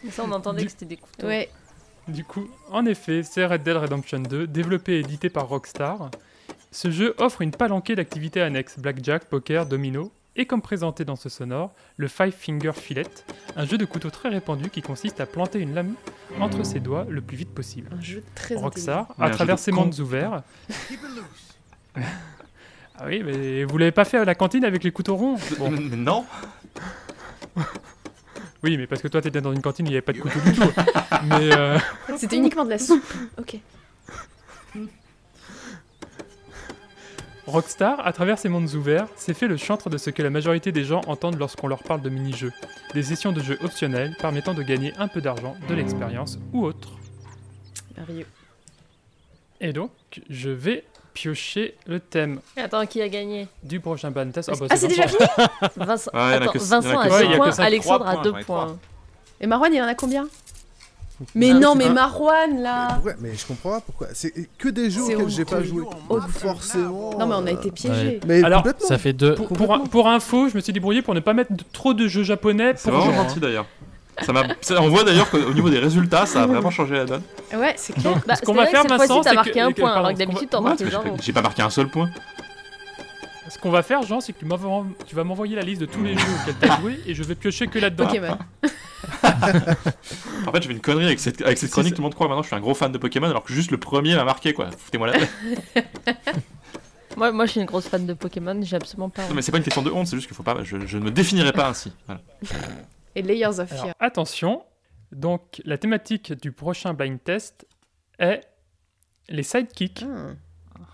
Mais 0.03 0.11
ça, 0.11 0.23
on 0.27 0.31
entendait 0.31 0.60
Du- 0.61 0.65
que 0.65 0.72
c'était 0.72 0.85
des 0.85 0.98
couteaux. 0.98 1.27
Ouais. 1.27 1.49
Du 2.07 2.23
coup, 2.26 2.48
en 2.72 2.85
effet, 2.85 3.23
c'est 3.23 3.45
Red 3.45 3.64
Dead 3.64 3.77
Redemption 3.77 4.19
2, 4.19 4.45
développé 4.48 4.94
et 4.95 4.99
édité 4.99 5.30
par 5.30 5.48
Rockstar. 5.48 6.11
Ce 6.72 6.91
jeu 6.91 7.15
offre 7.18 7.41
une 7.41 7.52
palanquée 7.52 7.95
d'activités 7.95 8.41
annexes, 8.41 8.77
blackjack, 8.77 9.26
poker, 9.26 9.65
domino, 9.65 10.11
et 10.35 10.45
comme 10.45 10.61
présenté 10.61 11.05
dans 11.05 11.15
ce 11.15 11.30
sonore, 11.30 11.73
le 11.97 12.07
Five 12.07 12.34
Finger 12.34 12.73
Fillet, 12.73 13.05
un 13.55 13.65
jeu 13.65 13.77
de 13.77 13.85
couteau 13.85 14.10
très 14.10 14.30
répandu 14.30 14.69
qui 14.69 14.81
consiste 14.81 15.22
à 15.22 15.26
planter 15.26 15.60
une 15.60 15.73
lame 15.73 15.93
entre 16.39 16.65
ses 16.65 16.80
doigts 16.80 17.05
le 17.10 17.22
plus 17.22 17.38
vite 17.38 17.53
possible. 17.53 17.89
Un 17.97 18.01
jeu 18.01 18.23
très 18.34 18.55
un 18.57 19.07
à 19.19 19.30
travers 19.30 19.60
ses 19.60 19.72
mondes 19.72 19.97
ouverts. 19.99 20.41
ah 21.95 23.05
oui, 23.05 23.22
mais 23.23 23.64
vous 23.64 23.77
l'avez 23.77 23.91
pas 23.91 24.05
fait 24.05 24.18
à 24.18 24.26
la 24.26 24.35
cantine 24.35 24.65
avec 24.65 24.84
les 24.84 24.91
couteaux 24.91 25.15
ronds? 25.15 25.38
Bon. 25.60 25.72
Non 25.72 26.26
Oui, 28.64 28.77
mais 28.77 28.88
parce 28.88 29.01
que 29.01 29.10
toi 29.10 29.22
t'étais 29.22 29.41
dans 29.41 29.53
une 29.53 29.61
cantine, 29.61 29.85
il 29.85 29.89
n'y 29.89 29.95
avait 29.95 30.01
pas 30.01 30.14
de 30.14 30.19
couteau 30.19 30.39
du 30.39 30.53
tout. 30.53 30.61
mais 31.26 31.53
euh, 31.53 31.77
C'était 32.18 32.38
uniquement 32.38 32.65
de 32.65 32.72
la 32.72 32.80
soupe. 32.80 33.03
Ok. 33.38 33.57
Rockstar, 37.45 38.06
à 38.06 38.14
travers 38.14 38.38
ses 38.40 38.48
mondes 38.49 38.74
ouverts, 38.74 39.07
s'est 39.15 39.34
fait 39.34 39.48
le 39.48 39.57
chantre 39.57 39.90
de 39.90 39.98
ce 39.98 40.10
que 40.10 40.22
la 40.22 40.30
majorité 40.30 40.72
des 40.72 40.86
gens 40.86 41.02
entendent 41.07 41.38
lorsqu'on 41.38 41.68
leur 41.68 41.84
parle 41.84 42.02
de 42.02 42.10
mini-jeux. 42.10 42.53
Des 42.94 43.03
sessions 43.03 43.32
de 43.34 43.41
jeux 43.41 43.57
optionnelles 43.61 44.15
permettant 44.20 44.53
de 44.53 44.64
gagner 44.64 44.94
un 44.98 45.07
peu 45.10 45.20
d'argent, 45.20 45.56
de 45.68 45.74
l'expérience 45.74 46.40
ou 46.53 46.64
autre. 46.65 46.90
Merveilleux. 47.98 48.28
Et 49.60 49.74
donc, 49.74 49.91
je 50.30 50.49
vais 50.49 50.86
piocher 51.14 51.76
le 51.86 51.99
thème 51.99 52.40
Attends, 52.57 52.86
qui 52.86 53.02
a 53.02 53.07
gagné? 53.10 53.48
Du 53.61 53.80
prochain 53.80 54.10
ban 54.10 54.30
test. 54.32 54.49
Ah, 54.52 54.56
bah, 54.60 54.76
c'est 54.76 54.88
déjà 54.88 55.07
fini? 55.07 55.20
Vincent, 55.76 56.11
Ouais, 56.14 56.20
attends, 56.34 56.52
Vincent 56.53 56.98
a 56.98 57.02
a 57.02 57.07
que 57.07 57.14
2 57.14 57.20
cinq. 57.20 57.30
Ouais, 57.30 57.38
points. 57.38 57.60
Alexandre 57.60 58.07
a 58.07 58.18
2 58.18 58.32
points, 58.32 58.40
ouais, 58.40 58.44
points. 58.45 58.80
Et 59.41 59.48
Marwan, 59.48 59.74
il 59.74 59.82
en 59.82 59.86
a 59.88 59.95
combien? 59.95 60.28
Mais 61.36 61.52
Ah, 61.52 61.54
non, 61.56 61.72
c'est 61.74 61.78
mais 61.88 61.90
Marwan, 61.94 62.62
là 62.62 62.88
Pourquoi 62.95 63.14
Mais 63.20 63.30
je 63.36 63.45
comprends 63.45 63.70
pas 63.72 63.80
pourquoi. 63.82 64.08
C'est 64.14 64.34
que 64.58 64.70
des 64.70 64.90
jeux 64.90 65.04
auxquels 65.04 65.30
j'ai 65.30 65.45
pas 65.45 65.64
joué. 65.64 65.84
Honteux. 66.10 66.22
Forcément. 66.30 67.18
Non, 67.18 67.28
mais 67.28 67.36
on 67.38 67.45
a 67.48 67.52
été 67.52 67.72
piégés. 67.72 68.20
Mais 68.28 68.44
Alors, 68.44 68.64
ça 68.80 68.98
fait 68.98 69.14
deux. 69.14 69.36
Pour, 69.36 69.48
pour, 69.50 69.84
pour 69.90 70.08
info, 70.10 70.50
je 70.50 70.56
me 70.56 70.62
suis 70.62 70.74
débrouillé 70.74 71.02
pour 71.02 71.14
ne 71.16 71.20
pas 71.20 71.34
mettre 71.34 71.54
de- 71.54 71.64
trop 71.74 71.94
de 71.94 72.08
jeux 72.08 72.24
japonais 72.24 72.74
C'est 72.76 72.91
pour 72.91 73.00
vraiment 73.02 73.24
gentil 73.24 73.40
d'ailleurs. 73.40 73.66
Ça 74.22 74.32
On 74.80 74.90
voit 74.90 75.04
d'ailleurs 75.04 75.30
qu'au 75.32 75.54
niveau 75.54 75.70
des 75.72 75.80
résultats, 75.80 76.26
ça 76.28 76.44
a 76.44 76.45
vraiment 76.48 76.70
changé 76.70 76.94
la 76.95 77.06
donne. 77.06 77.24
Ouais, 77.56 77.74
c'est 77.78 77.94
clair. 77.94 78.22
Bah, 78.28 78.36
Ce 78.36 78.41
qu'on 78.41 78.54
va 78.54 78.68
faire, 78.68 78.84
Vincent, 78.86 79.24
c'est 79.24 79.34
marqué 79.34 79.52
que- 79.54 79.60
un 79.60 79.72
que- 79.72 79.82
point, 79.82 79.91
alors 79.94 80.14
que 80.14 80.18
d'habitude, 80.20 80.50
t'en 80.50 80.62
marques 80.62 80.80
j'ai- 80.80 80.90
j'ai 81.22 81.34
pas 81.34 81.41
marqué 81.41 81.62
un 81.64 81.70
seul 81.72 81.88
point. 81.90 82.10
Ce 83.53 83.59
qu'on 83.59 83.69
va 83.69 83.84
faire, 83.84 84.01
Jean, 84.01 84.19
c'est 84.19 84.34
que 84.34 84.39
tu, 85.05 85.15
vas 85.15 85.23
m'envoyer 85.23 85.55
la 85.55 85.61
liste 85.61 85.80
de 85.80 85.85
tous 85.85 86.01
les 86.01 86.17
jeux 86.17 86.25
auxquels 86.41 86.55
t'as 86.59 86.80
joué 86.80 86.99
et 87.05 87.13
je 87.13 87.21
vais 87.21 87.35
piocher 87.35 87.67
que 87.67 87.77
là-dedans. 87.77 88.07
Pokémon. 88.07 88.38
En 90.47 90.51
fait, 90.51 90.61
j'ai 90.61 90.69
fait 90.69 90.73
une 90.73 90.81
connerie 90.81 91.05
avec 91.05 91.19
cette, 91.19 91.41
avec 91.41 91.57
cette 91.57 91.69
Si, 91.69 91.73
chronique. 91.73 91.93
Tout 91.93 92.01
le 92.01 92.03
monde 92.03 92.15
croit 92.15 92.27
maintenant 92.27 92.41
que 92.41 92.45
je 92.45 92.49
suis 92.49 92.55
un 92.55 92.61
gros 92.61 92.73
fan 92.73 92.91
de 92.91 92.97
Pokémon, 92.97 93.27
alors 93.27 93.43
que 93.43 93.53
juste 93.53 93.69
le 93.69 93.77
premier 93.77 94.15
m'a 94.15 94.23
marqué 94.23 94.53
quoi. 94.53 94.71
Foutez-moi 94.71 95.07
la 95.07 95.19
paix. 95.19 95.30
Moi, 97.15 97.31
moi, 97.31 97.45
je 97.45 97.51
suis 97.51 97.59
une 97.59 97.67
grosse 97.67 97.88
fan 97.88 98.07
de 98.07 98.13
Pokémon, 98.13 98.59
j'ai 98.63 98.75
absolument 98.75 99.09
pas. 99.09 99.27
Non, 99.27 99.35
mais 99.35 99.43
c'est 99.43 99.51
pas 99.51 99.59
une 99.59 99.63
question 99.63 99.84
de 99.84 99.91
honte, 99.91 100.07
c'est 100.07 100.15
juste 100.15 100.25
qu'il 100.25 100.35
faut 100.35 100.41
pas. 100.41 100.63
Je, 100.63 100.88
je 100.88 100.97
ne 100.97 101.03
me 101.03 101.11
définirai 101.11 101.51
pas 101.51 101.69
ainsi. 101.69 101.91
Voilà. 102.07 102.21
Et 103.13 103.21
Layers 103.21 103.59
of 103.59 103.71
Alors, 103.71 103.84
Fear. 103.84 103.95
attention, 103.99 104.63
donc 105.11 105.61
la 105.63 105.77
thématique 105.77 106.34
du 106.34 106.51
prochain 106.51 106.95
blind 106.95 107.23
test 107.23 107.67
est 108.17 108.41
les 109.30 109.43
sidekicks. 109.43 110.05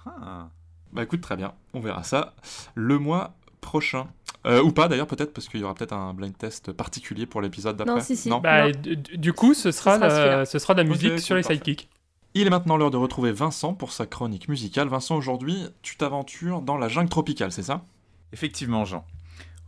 Ah. 0.06 0.50
Bah 0.94 1.04
écoute, 1.04 1.22
très 1.22 1.36
bien. 1.38 1.54
On 1.74 1.80
verra 1.80 2.04
ça 2.04 2.34
le 2.76 2.98
mois 3.00 3.34
prochain. 3.62 4.08
Euh, 4.46 4.64
ou 4.64 4.72
pas 4.72 4.88
d'ailleurs, 4.88 5.08
peut-être, 5.08 5.34
parce 5.34 5.50
qu'il 5.50 5.60
y 5.60 5.64
aura 5.64 5.74
peut-être 5.76 5.92
un 5.94 6.14
blind 6.14 6.36
test 6.38 6.72
particulier 6.72 7.26
pour 7.26 7.42
l'épisode 7.42 7.76
d'après. 7.76 7.96
Non, 7.96 8.00
si, 8.00 8.16
si. 8.16 8.30
Bah, 8.30 8.68
Non. 8.68 8.72
du, 8.82 8.96
du 9.18 9.34
coup, 9.34 9.54
ce 9.54 9.72
sera, 9.72 9.96
sera 9.96 10.08
la- 10.08 10.16
celui-là. 10.16 10.46
ce 10.46 10.60
sera 10.60 10.74
de 10.76 10.82
la 10.82 10.88
musique 10.88 11.20
sur 11.20 11.36
les 11.36 11.44
sidekicks. 11.44 11.90
Il 12.36 12.48
est 12.48 12.50
maintenant 12.50 12.78
l'heure 12.78 12.92
de 12.92 12.98
retrouver 12.98 13.32
Vincent 13.32 13.74
pour 13.74 13.92
sa 13.92 14.06
chronique 14.06 14.48
musicale. 14.48 14.88
Vincent, 14.88 15.16
aujourd'hui, 15.18 15.66
tu 15.82 15.98
t'aventures 15.98 16.62
dans 16.62 16.78
la 16.78 16.88
jungle 16.88 17.10
tropicale, 17.10 17.52
c'est 17.52 17.64
ça? 17.64 17.84
Effectivement, 18.32 18.86
Jean. 18.86 19.04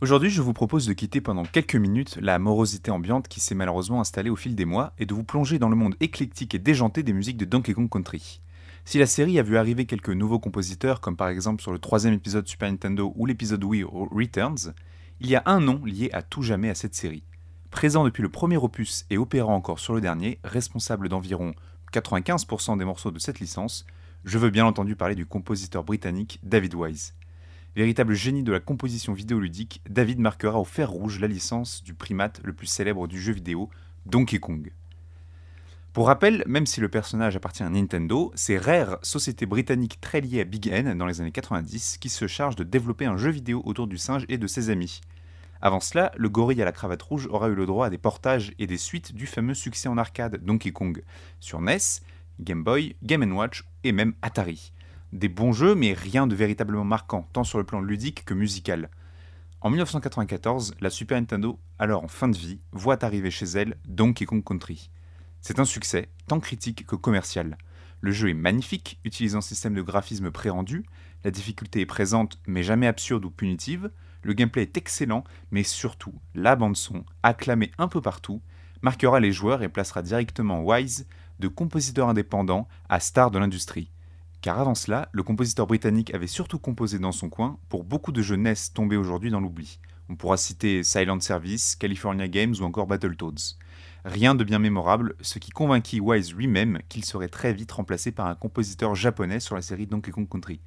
Aujourd'hui, 0.00 0.30
je 0.30 0.42
vous 0.42 0.52
propose 0.52 0.86
de 0.86 0.92
quitter 0.94 1.20
pendant 1.20 1.44
quelques 1.44 1.76
minutes 1.76 2.18
la 2.20 2.38
morosité 2.38 2.90
ambiante 2.90 3.28
qui 3.28 3.40
s'est 3.40 3.54
malheureusement 3.54 4.00
installée 4.00 4.30
au 4.30 4.36
fil 4.36 4.54
des 4.56 4.64
mois 4.64 4.92
et 4.98 5.06
de 5.06 5.14
vous 5.14 5.22
plonger 5.24 5.58
dans 5.58 5.68
le 5.68 5.76
monde 5.76 5.94
éclectique 6.00 6.54
et 6.54 6.58
déjanté 6.58 7.02
des 7.02 7.12
musiques 7.12 7.36
de 7.36 7.44
Donkey 7.44 7.72
Kong 7.74 7.88
Country. 7.90 8.40
Si 8.84 8.98
la 8.98 9.06
série 9.06 9.38
a 9.38 9.42
vu 9.42 9.56
arriver 9.56 9.86
quelques 9.86 10.10
nouveaux 10.10 10.40
compositeurs, 10.40 11.00
comme 11.00 11.16
par 11.16 11.28
exemple 11.28 11.62
sur 11.62 11.72
le 11.72 11.78
troisième 11.78 12.14
épisode 12.14 12.48
Super 12.48 12.70
Nintendo 12.70 13.12
ou 13.16 13.26
l'épisode 13.26 13.62
Wii 13.62 13.84
Returns, 13.84 14.74
il 15.20 15.30
y 15.30 15.36
a 15.36 15.42
un 15.46 15.60
nom 15.60 15.84
lié 15.84 16.10
à 16.12 16.22
tout 16.22 16.42
jamais 16.42 16.68
à 16.68 16.74
cette 16.74 16.94
série. 16.94 17.22
Présent 17.70 18.04
depuis 18.04 18.22
le 18.22 18.28
premier 18.28 18.56
opus 18.56 19.06
et 19.08 19.18
opérant 19.18 19.54
encore 19.54 19.78
sur 19.78 19.94
le 19.94 20.00
dernier, 20.00 20.40
responsable 20.42 21.08
d'environ 21.08 21.54
95% 21.92 22.76
des 22.76 22.84
morceaux 22.84 23.12
de 23.12 23.20
cette 23.20 23.38
licence, 23.38 23.86
je 24.24 24.38
veux 24.38 24.50
bien 24.50 24.66
entendu 24.66 24.96
parler 24.96 25.14
du 25.14 25.26
compositeur 25.26 25.84
britannique 25.84 26.40
David 26.42 26.74
Wise. 26.74 27.14
Véritable 27.76 28.14
génie 28.14 28.42
de 28.42 28.52
la 28.52 28.60
composition 28.60 29.14
vidéoludique, 29.14 29.80
David 29.88 30.18
marquera 30.18 30.58
au 30.58 30.64
fer 30.64 30.90
rouge 30.90 31.20
la 31.20 31.28
licence 31.28 31.82
du 31.84 31.94
primate 31.94 32.40
le 32.44 32.52
plus 32.52 32.66
célèbre 32.66 33.06
du 33.06 33.20
jeu 33.20 33.32
vidéo, 33.32 33.70
Donkey 34.06 34.38
Kong. 34.38 34.72
Pour 35.92 36.06
rappel, 36.06 36.42
même 36.46 36.64
si 36.64 36.80
le 36.80 36.88
personnage 36.88 37.36
appartient 37.36 37.62
à 37.62 37.68
Nintendo, 37.68 38.32
c'est 38.34 38.56
Rare, 38.56 38.96
société 39.02 39.44
britannique 39.44 40.00
très 40.00 40.22
liée 40.22 40.40
à 40.40 40.44
Big 40.44 40.68
N 40.68 40.96
dans 40.96 41.04
les 41.04 41.20
années 41.20 41.32
90, 41.32 41.98
qui 41.98 42.08
se 42.08 42.26
charge 42.26 42.56
de 42.56 42.64
développer 42.64 43.04
un 43.04 43.18
jeu 43.18 43.28
vidéo 43.28 43.60
autour 43.66 43.86
du 43.86 43.98
singe 43.98 44.24
et 44.30 44.38
de 44.38 44.46
ses 44.46 44.70
amis. 44.70 45.02
Avant 45.60 45.80
cela, 45.80 46.10
le 46.16 46.30
gorille 46.30 46.62
à 46.62 46.64
la 46.64 46.72
cravate 46.72 47.02
rouge 47.02 47.28
aura 47.30 47.48
eu 47.48 47.54
le 47.54 47.66
droit 47.66 47.88
à 47.88 47.90
des 47.90 47.98
portages 47.98 48.54
et 48.58 48.66
des 48.66 48.78
suites 48.78 49.14
du 49.14 49.26
fameux 49.26 49.52
succès 49.52 49.86
en 49.86 49.98
arcade 49.98 50.42
Donkey 50.42 50.72
Kong 50.72 51.04
sur 51.40 51.60
NES, 51.60 52.00
Game 52.40 52.64
Boy, 52.64 52.96
Game 53.02 53.30
Watch 53.30 53.62
et 53.84 53.92
même 53.92 54.14
Atari. 54.22 54.72
Des 55.12 55.28
bons 55.28 55.52
jeux, 55.52 55.74
mais 55.74 55.92
rien 55.92 56.26
de 56.26 56.34
véritablement 56.34 56.84
marquant, 56.84 57.28
tant 57.34 57.44
sur 57.44 57.58
le 57.58 57.64
plan 57.64 57.82
ludique 57.82 58.24
que 58.24 58.32
musical. 58.32 58.88
En 59.60 59.68
1994, 59.68 60.72
la 60.80 60.88
Super 60.88 61.20
Nintendo, 61.20 61.58
alors 61.78 62.02
en 62.02 62.08
fin 62.08 62.28
de 62.28 62.36
vie, 62.38 62.60
voit 62.72 63.04
arriver 63.04 63.30
chez 63.30 63.44
elle 63.44 63.76
Donkey 63.86 64.24
Kong 64.24 64.42
Country. 64.42 64.90
C'est 65.42 65.58
un 65.58 65.64
succès, 65.64 66.08
tant 66.28 66.38
critique 66.38 66.86
que 66.86 66.94
commercial. 66.94 67.58
Le 68.00 68.12
jeu 68.12 68.30
est 68.30 68.34
magnifique, 68.34 69.00
utilisant 69.04 69.38
un 69.38 69.42
système 69.42 69.74
de 69.74 69.82
graphisme 69.82 70.30
pré-rendu, 70.30 70.84
la 71.24 71.32
difficulté 71.32 71.80
est 71.80 71.86
présente 71.86 72.38
mais 72.46 72.62
jamais 72.62 72.86
absurde 72.86 73.24
ou 73.24 73.30
punitive, 73.30 73.90
le 74.22 74.34
gameplay 74.34 74.62
est 74.62 74.76
excellent, 74.76 75.24
mais 75.50 75.64
surtout, 75.64 76.14
la 76.36 76.54
bande-son, 76.54 77.04
acclamée 77.24 77.72
un 77.78 77.88
peu 77.88 78.00
partout, 78.00 78.40
marquera 78.82 79.18
les 79.18 79.32
joueurs 79.32 79.64
et 79.64 79.68
placera 79.68 80.02
directement 80.02 80.62
Wise 80.62 81.08
de 81.40 81.48
compositeur 81.48 82.08
indépendant 82.08 82.68
à 82.88 83.00
star 83.00 83.32
de 83.32 83.40
l'industrie. 83.40 83.90
Car 84.42 84.60
avant 84.60 84.76
cela, 84.76 85.08
le 85.10 85.24
compositeur 85.24 85.66
britannique 85.66 86.14
avait 86.14 86.28
surtout 86.28 86.60
composé 86.60 87.00
dans 87.00 87.10
son 87.10 87.28
coin 87.28 87.58
pour 87.68 87.82
beaucoup 87.82 88.12
de 88.12 88.22
jeux 88.22 88.36
NES 88.36 88.54
tombés 88.74 88.96
aujourd'hui 88.96 89.30
dans 89.30 89.40
l'oubli. 89.40 89.80
On 90.08 90.14
pourra 90.14 90.36
citer 90.36 90.84
Silent 90.84 91.18
Service, 91.20 91.74
California 91.74 92.28
Games 92.28 92.54
ou 92.60 92.62
encore 92.62 92.86
Battletoads. 92.86 93.56
Rien 94.04 94.34
de 94.34 94.42
bien 94.42 94.58
mémorable, 94.58 95.14
ce 95.20 95.38
qui 95.38 95.50
convainquit 95.50 96.00
Wise 96.00 96.34
lui-même 96.34 96.80
qu'il 96.88 97.04
serait 97.04 97.28
très 97.28 97.52
vite 97.52 97.70
remplacé 97.70 98.10
par 98.10 98.26
un 98.26 98.34
compositeur 98.34 98.96
japonais 98.96 99.38
sur 99.38 99.54
la 99.54 99.62
série 99.62 99.86
Donkey 99.86 100.10
Kong 100.10 100.28
Country. 100.28 100.60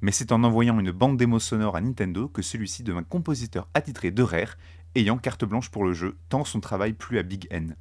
Mais 0.00 0.12
c'est 0.12 0.32
en 0.32 0.42
envoyant 0.44 0.80
une 0.80 0.90
bande 0.90 1.18
démo 1.18 1.38
sonore 1.38 1.76
à 1.76 1.82
Nintendo 1.82 2.26
que 2.26 2.40
celui-ci 2.40 2.82
devint 2.82 3.02
compositeur 3.02 3.68
attitré 3.74 4.10
de 4.10 4.22
Rare, 4.22 4.56
ayant 4.94 5.18
carte 5.18 5.44
blanche 5.44 5.68
pour 5.68 5.84
le 5.84 5.92
jeu, 5.92 6.16
tant 6.30 6.44
son 6.44 6.60
travail 6.60 6.94
plut 6.94 7.18
à 7.18 7.22
Big 7.22 7.46
N. 7.50 7.76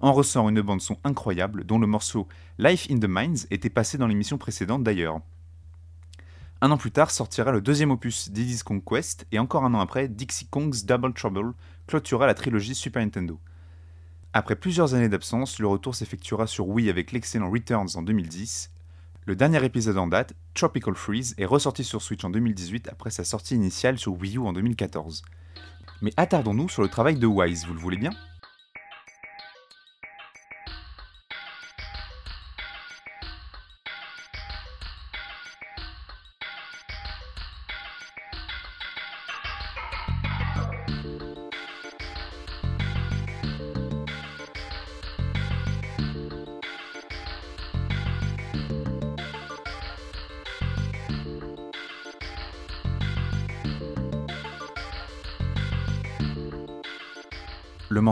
En 0.00 0.12
ressort 0.12 0.48
une 0.48 0.62
bande 0.62 0.80
son 0.80 0.98
incroyable 1.04 1.64
dont 1.64 1.78
le 1.78 1.86
morceau 1.86 2.26
Life 2.58 2.88
in 2.90 2.98
the 2.98 3.08
Mines 3.08 3.46
était 3.52 3.70
passé 3.70 3.98
dans 3.98 4.08
l'émission 4.08 4.36
précédente 4.36 4.82
d'ailleurs. 4.82 5.20
Un 6.60 6.72
an 6.72 6.76
plus 6.76 6.90
tard 6.90 7.12
sortira 7.12 7.52
le 7.52 7.60
deuxième 7.60 7.92
opus 7.92 8.32
Diddy's 8.32 8.64
Kong 8.64 8.82
Quest 8.84 9.28
et 9.30 9.38
encore 9.38 9.64
un 9.64 9.74
an 9.74 9.80
après 9.80 10.08
Dixie 10.08 10.48
Kong's 10.48 10.84
Double 10.84 11.14
Trouble 11.14 11.54
clôturera 11.86 12.26
la 12.26 12.34
trilogie 12.34 12.74
Super 12.74 13.00
Nintendo. 13.00 13.38
Après 14.34 14.56
plusieurs 14.56 14.92
années 14.92 15.08
d'absence, 15.08 15.58
le 15.58 15.66
retour 15.66 15.94
s'effectuera 15.94 16.46
sur 16.46 16.68
Wii 16.68 16.90
avec 16.90 17.12
l'excellent 17.12 17.50
Returns 17.50 17.88
en 17.94 18.02
2010. 18.02 18.70
Le 19.24 19.34
dernier 19.34 19.64
épisode 19.64 19.96
en 19.96 20.06
date, 20.06 20.34
Tropical 20.52 20.94
Freeze, 20.94 21.34
est 21.38 21.46
ressorti 21.46 21.82
sur 21.82 22.02
Switch 22.02 22.24
en 22.24 22.30
2018 22.30 22.88
après 22.88 23.10
sa 23.10 23.24
sortie 23.24 23.54
initiale 23.54 23.98
sur 23.98 24.12
Wii 24.12 24.36
U 24.36 24.40
en 24.40 24.52
2014. 24.52 25.22
Mais 26.02 26.12
attardons-nous 26.18 26.68
sur 26.68 26.82
le 26.82 26.88
travail 26.88 27.18
de 27.18 27.26
Wise, 27.26 27.64
vous 27.66 27.72
le 27.72 27.80
voulez 27.80 27.96
bien? 27.96 28.10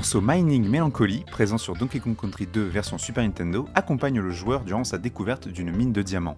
Morceau 0.06 0.20
Mining 0.20 0.68
Melancholy, 0.68 1.24
présent 1.28 1.58
sur 1.58 1.74
Donkey 1.74 1.98
Kong 1.98 2.14
Country 2.14 2.46
2 2.46 2.62
version 2.62 2.96
Super 2.96 3.24
Nintendo, 3.24 3.66
accompagne 3.74 4.20
le 4.20 4.30
joueur 4.30 4.62
durant 4.62 4.84
sa 4.84 4.98
découverte 4.98 5.48
d'une 5.48 5.72
mine 5.72 5.92
de 5.92 6.00
diamants. 6.00 6.36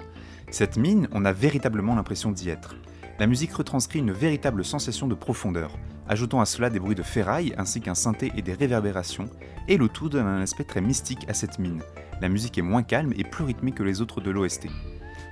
Cette 0.51 0.79
mine, 0.79 1.07
on 1.13 1.27
a 1.27 1.35
véritablement 1.35 1.95
l'impression 1.95 2.33
d'y 2.33 2.49
être. 2.49 2.77
La 3.19 3.27
musique 3.27 3.53
retranscrit 3.53 3.99
une 3.99 4.11
véritable 4.11 4.65
sensation 4.65 5.07
de 5.07 5.15
profondeur, 5.15 5.77
ajoutant 6.09 6.41
à 6.41 6.47
cela 6.47 6.71
des 6.71 6.81
bruits 6.81 6.95
de 6.95 7.03
ferraille 7.03 7.53
ainsi 7.59 7.83
qu'un 7.83 7.95
synthé 7.95 8.33
et 8.35 8.41
des 8.41 8.55
réverbérations, 8.55 9.29
et 9.69 9.77
le 9.77 9.91
tout 9.91 10.09
donne 10.09 10.27
un 10.27 10.41
aspect 10.41 10.65
très 10.65 10.81
mystique 10.81 11.29
à 11.29 11.35
cette 11.35 11.59
mine. 11.59 11.83
La 12.23 12.31
musique 12.31 12.57
est 12.57 12.63
moins 12.63 12.83
calme 12.83 13.13
et 13.19 13.25
plus 13.25 13.45
rythmée 13.45 13.73
que 13.73 13.83
les 13.83 14.01
autres 14.01 14.23
de 14.23 14.31
l'OST. 14.31 14.69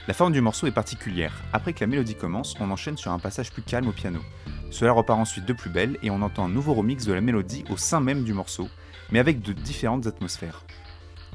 La 0.09 0.13
forme 0.13 0.35
du 0.35 0.43
morceau 0.43 0.67
est 0.67 0.73
particulière. 0.73 1.33
Après 1.55 1.73
que 1.73 1.81
la 1.81 1.87
mélodie 1.87 2.15
commence, 2.15 2.55
on 2.61 2.71
enchaîne 2.71 2.99
sur 2.99 3.13
un 3.13 3.19
passage 3.19 3.51
plus 3.51 3.63
calme 3.63 3.89
au 3.89 3.93
piano. 3.93 4.21
Cela 4.71 4.93
repart 4.93 5.19
ensuite 5.19 5.47
de 5.47 5.53
plus 5.53 5.71
belle 5.71 5.99
et 6.03 6.11
on 6.11 6.23
entend 6.23 6.45
un 6.45 6.49
nouveau 6.49 6.75
remix 6.75 7.05
de 7.05 7.13
la 7.13 7.21
mélodie 7.21 7.65
au 7.71 7.77
sein 7.77 8.01
même 8.01 8.25
du 8.25 8.33
morceau, 8.33 8.69
mais 9.11 9.19
avec 9.19 9.41
de 9.41 9.53
différentes 9.53 10.07
atmosphères. 10.07 10.65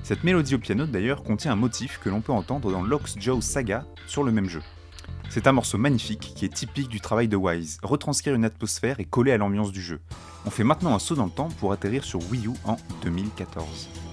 Cette 0.03 0.23
mélodie 0.23 0.55
au 0.55 0.59
piano 0.59 0.85
d'ailleurs 0.85 1.23
contient 1.23 1.51
un 1.51 1.55
motif 1.55 1.99
que 2.03 2.09
l'on 2.09 2.21
peut 2.21 2.31
entendre 2.31 2.71
dans 2.71 2.81
Locks 2.81 3.19
Joe 3.19 3.43
Saga 3.43 3.85
sur 4.07 4.23
le 4.23 4.31
même 4.31 4.49
jeu. 4.49 4.61
C'est 5.29 5.47
un 5.47 5.53
morceau 5.53 5.77
magnifique 5.77 6.33
qui 6.35 6.45
est 6.45 6.53
typique 6.53 6.89
du 6.89 6.99
travail 6.99 7.27
de 7.27 7.37
Wise, 7.37 7.77
retranscrire 7.83 8.35
une 8.35 8.45
atmosphère 8.45 8.99
et 8.99 9.05
coller 9.05 9.31
à 9.31 9.37
l'ambiance 9.37 9.71
du 9.71 9.81
jeu. 9.81 10.01
On 10.45 10.49
fait 10.49 10.63
maintenant 10.63 10.93
un 10.93 10.99
saut 10.99 11.15
dans 11.15 11.25
le 11.25 11.31
temps 11.31 11.49
pour 11.59 11.71
atterrir 11.71 12.03
sur 12.03 12.19
Wii 12.29 12.47
U 12.47 12.51
en 12.65 12.75
2014. 13.03 14.10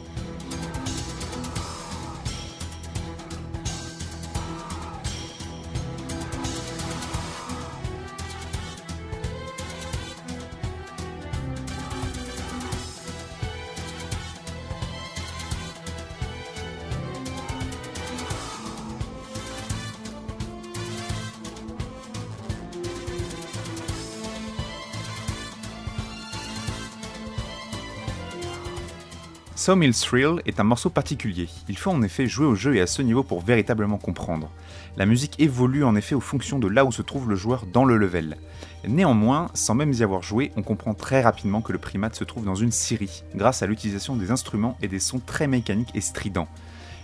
Sawmill's 29.69 30.01
Thrill 30.01 30.41
est 30.47 30.61
un 30.61 30.65
morceau 30.65 30.89
particulier. 30.89 31.47
Il 31.69 31.77
faut 31.77 31.91
en 31.91 32.01
effet 32.01 32.27
jouer 32.27 32.47
au 32.47 32.55
jeu 32.55 32.75
et 32.77 32.81
à 32.81 32.87
ce 32.87 33.03
niveau 33.03 33.23
pour 33.23 33.43
véritablement 33.43 33.99
comprendre. 33.99 34.51
La 34.97 35.05
musique 35.05 35.39
évolue 35.39 35.85
en 35.85 35.95
effet 35.95 36.15
aux 36.15 36.23
fonctions 36.23 36.59
de 36.59 36.69
là 36.69 36.87
où 36.87 36.91
se 36.91 37.03
trouve 37.03 37.29
le 37.29 37.37
joueur 37.37 37.67
dans 37.67 37.85
le 37.85 37.99
level. 37.99 38.39
Néanmoins, 38.87 39.51
sans 39.53 39.75
même 39.75 39.93
y 39.93 40.03
avoir 40.03 40.23
joué, 40.23 40.53
on 40.57 40.63
comprend 40.63 40.95
très 40.95 41.21
rapidement 41.21 41.61
que 41.61 41.73
le 41.73 41.79
primate 41.79 42.15
se 42.15 42.25
trouve 42.25 42.47
dans 42.47 42.55
une 42.55 42.73
série, 42.73 43.25
grâce 43.35 43.63
à 43.63 43.67
l'utilisation 43.67 44.17
des 44.17 44.31
instruments 44.31 44.79
et 44.81 44.89
des 44.89 45.01
sons 45.01 45.21
très 45.21 45.47
mécaniques 45.47 45.95
et 45.95 46.01
stridents. 46.01 46.49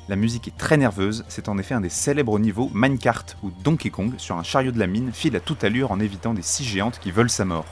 La 0.09 0.17
musique 0.17 0.49
est 0.49 0.57
très 0.57 0.79
nerveuse, 0.79 1.27
c'est 1.29 1.51
en 1.51 1.59
effet 1.59 1.75
un 1.75 1.83
des 1.83 1.91
célèbres 1.91 2.39
niveaux 2.39 2.71
Minecart 2.73 3.27
où 3.43 3.51
Donkey 3.63 3.91
Kong, 3.91 4.15
sur 4.17 4.39
un 4.39 4.43
chariot 4.43 4.73
de 4.73 4.79
la 4.79 4.87
mine, 4.87 5.11
file 5.13 5.37
à 5.37 5.41
toute 5.41 5.65
allure 5.65 5.93
en 5.93 6.01
évitant 6.01 6.33
des 6.33 6.41
scies 6.41 6.65
géantes 6.65 6.99
qui 6.99 7.11
veulent 7.11 7.29
sa 7.29 7.45
mort. 7.45 7.67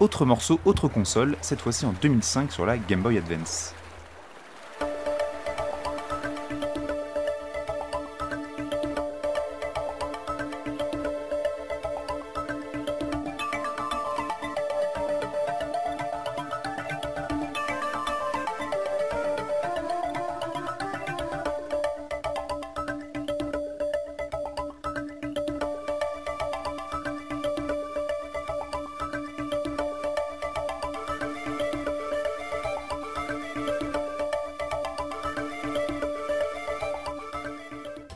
Autre 0.00 0.24
morceau, 0.24 0.58
autre 0.64 0.88
console, 0.88 1.36
cette 1.40 1.60
fois-ci 1.60 1.86
en 1.86 1.94
2005 2.02 2.50
sur 2.50 2.66
la 2.66 2.78
Game 2.78 3.00
Boy 3.00 3.16
Advance. 3.16 3.74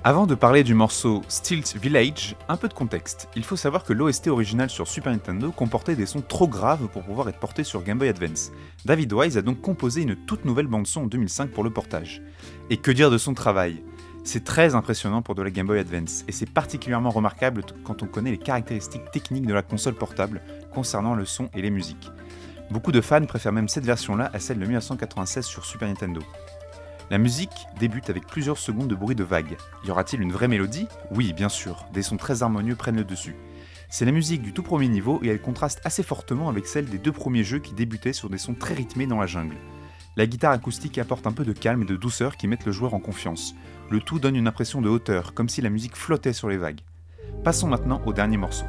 Avant 0.09 0.27
de 0.27 0.35
parler 0.35 0.65
du 0.65 0.73
morceau 0.73 1.21
Stilt 1.29 1.77
Village, 1.77 2.35
un 2.49 2.57
peu 2.57 2.67
de 2.67 2.73
contexte. 2.73 3.29
Il 3.37 3.45
faut 3.45 3.57
savoir 3.57 3.85
que 3.85 3.93
l'OST 3.93 4.29
original 4.29 4.71
sur 4.71 4.89
Super 4.89 5.13
Nintendo 5.13 5.53
comportait 5.53 5.97
des 5.97 6.07
sons 6.07 6.23
trop 6.27 6.49
graves 6.49 6.89
pour 6.89 7.03
pouvoir 7.03 7.29
être 7.29 7.39
portés 7.39 7.63
sur 7.63 7.83
Game 7.83 7.99
Boy 7.99 8.09
Advance. 8.09 8.51
David 8.87 9.13
Wise 9.13 9.37
a 9.37 9.43
donc 9.43 9.61
composé 9.61 10.01
une 10.01 10.17
toute 10.17 10.47
nouvelle 10.47 10.67
bande-son 10.67 11.03
en 11.03 11.07
2005 11.09 11.51
pour 11.51 11.63
le 11.63 11.69
portage. 11.69 12.23
Et 12.71 12.79
que 12.79 12.91
dire 12.91 13.11
de 13.11 13.19
son 13.19 13.35
travail? 13.35 13.83
C'est 14.25 14.45
très 14.45 14.75
impressionnant 14.75 15.21
pour 15.21 15.35
de 15.35 15.43
la 15.43 15.51
Game 15.51 15.67
Boy 15.67 15.79
Advance, 15.79 16.25
et 16.27 16.33
c'est 16.33 16.51
particulièrement 16.51 17.11
remarquable 17.11 17.61
quand 17.85 18.03
on 18.03 18.07
connaît 18.07 18.31
les 18.31 18.39
caractéristiques 18.39 19.11
techniques 19.11 19.47
de 19.47 19.53
la 19.53 19.61
console 19.61 19.95
portable 19.95 20.41
concernant 20.73 21.15
le 21.15 21.27
son 21.27 21.51
et 21.53 21.61
les 21.61 21.71
musiques. 21.71 22.11
Beaucoup 22.71 22.93
de 22.93 23.03
fans 23.03 23.27
préfèrent 23.27 23.53
même 23.53 23.69
cette 23.69 23.85
version-là 23.85 24.31
à 24.33 24.39
celle 24.39 24.59
de 24.59 24.65
1996 24.65 25.45
sur 25.45 25.67
Super 25.67 25.87
Nintendo. 25.87 26.23
La 27.11 27.17
musique 27.17 27.67
débute 27.81 28.11
avec 28.11 28.27
plusieurs 28.27 28.59
secondes 28.59 28.89
de 28.89 28.95
bruit 28.95 29.17
de 29.17 29.25
vagues. 29.25 29.57
Y 29.83 29.91
aura-t-il 29.91 30.21
une 30.21 30.31
vraie 30.31 30.47
mélodie? 30.47 30.87
Oui, 31.11 31.33
bien 31.33 31.49
sûr, 31.49 31.87
des 31.95 32.03
sons 32.03 32.19
très 32.19 32.43
harmonieux 32.43 32.77
prennent 32.77 32.97
le 32.97 33.05
dessus. 33.05 33.35
C'est 33.89 34.05
la 34.05 34.13
musique 34.13 34.43
du 34.43 34.53
tout 34.53 34.63
premier 34.63 34.89
niveau 34.89 35.19
et 35.23 35.29
elle 35.29 35.41
contraste 35.41 35.81
assez 35.85 36.03
fortement 36.03 36.51
avec 36.51 36.67
celle 36.67 36.85
des 36.85 36.99
deux 36.99 37.13
premiers 37.13 37.45
jeux 37.45 37.61
qui 37.61 37.73
débutaient 37.73 38.13
sur 38.13 38.29
des 38.29 38.37
sons 38.37 38.53
très 38.53 38.75
rythmés 38.75 39.07
dans 39.07 39.21
la 39.21 39.27
jungle. 39.27 39.57
La 40.17 40.27
guitare 40.27 40.53
acoustique 40.53 40.99
apporte 40.99 41.27
un 41.27 41.33
peu 41.33 41.47
de 41.47 41.55
calme 41.55 41.81
et 41.81 41.87
de 41.87 41.97
douceur 41.97 42.37
qui 42.37 42.47
mettent 42.47 42.67
le 42.67 42.73
joueur 42.73 42.93
en 42.93 43.01
confiance. 43.01 43.55
Le 43.89 44.01
tout 44.01 44.19
donne 44.19 44.37
une 44.37 44.49
impression 44.49 44.83
de 44.83 44.91
hauteur, 44.91 45.33
comme 45.33 45.49
si 45.49 45.63
la 45.63 45.71
musique 45.71 45.97
flottait 45.97 46.35
sur 46.35 46.51
les 46.51 46.59
vagues. 46.59 46.81
Passons 47.43 47.69
maintenant 47.69 48.03
au 48.05 48.13
dernier 48.13 48.37
morceau. 48.37 48.67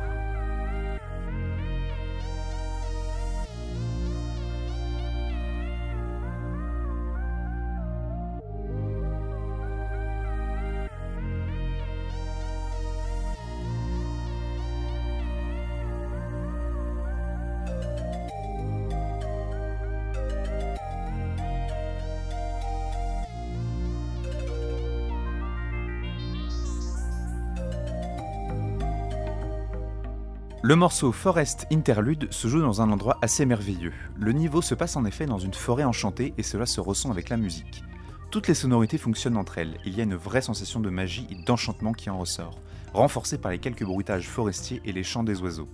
Le 30.70 30.76
morceau 30.76 31.12
Forest 31.12 31.66
Interlude 31.72 32.32
se 32.32 32.48
joue 32.48 32.62
dans 32.62 32.80
un 32.80 32.92
endroit 32.92 33.18
assez 33.24 33.44
merveilleux. 33.44 33.92
Le 34.20 34.34
niveau 34.34 34.62
se 34.62 34.76
passe 34.76 34.98
en 34.98 35.04
effet 35.04 35.26
dans 35.26 35.40
une 35.40 35.56
forêt 35.56 35.84
enchantée 35.84 36.36
et 36.38 36.44
cela 36.44 36.68
se 36.68 36.80
ressent 36.80 37.10
avec 37.10 37.30
la 37.30 37.38
musique. 37.38 37.84
Toutes 38.30 38.48
les 38.48 38.54
sonorités 38.54 39.00
fonctionnent 39.00 39.38
entre 39.38 39.58
elles, 39.58 39.80
il 39.84 39.98
y 39.98 40.00
a 40.00 40.04
une 40.04 40.14
vraie 40.14 40.44
sensation 40.44 40.80
de 40.80 40.92
magie 40.92 41.26
et 41.32 41.44
d'enchantement 41.44 41.92
qui 41.92 42.12
en 42.12 42.20
ressort, 42.20 42.62
renforcée 42.94 43.40
par 43.40 43.50
les 43.50 43.58
quelques 43.58 43.84
bruitages 43.84 44.30
forestiers 44.30 44.80
et 44.86 44.92
les 44.92 45.02
chants 45.02 45.24
des 45.24 45.42
oiseaux. 45.42 45.70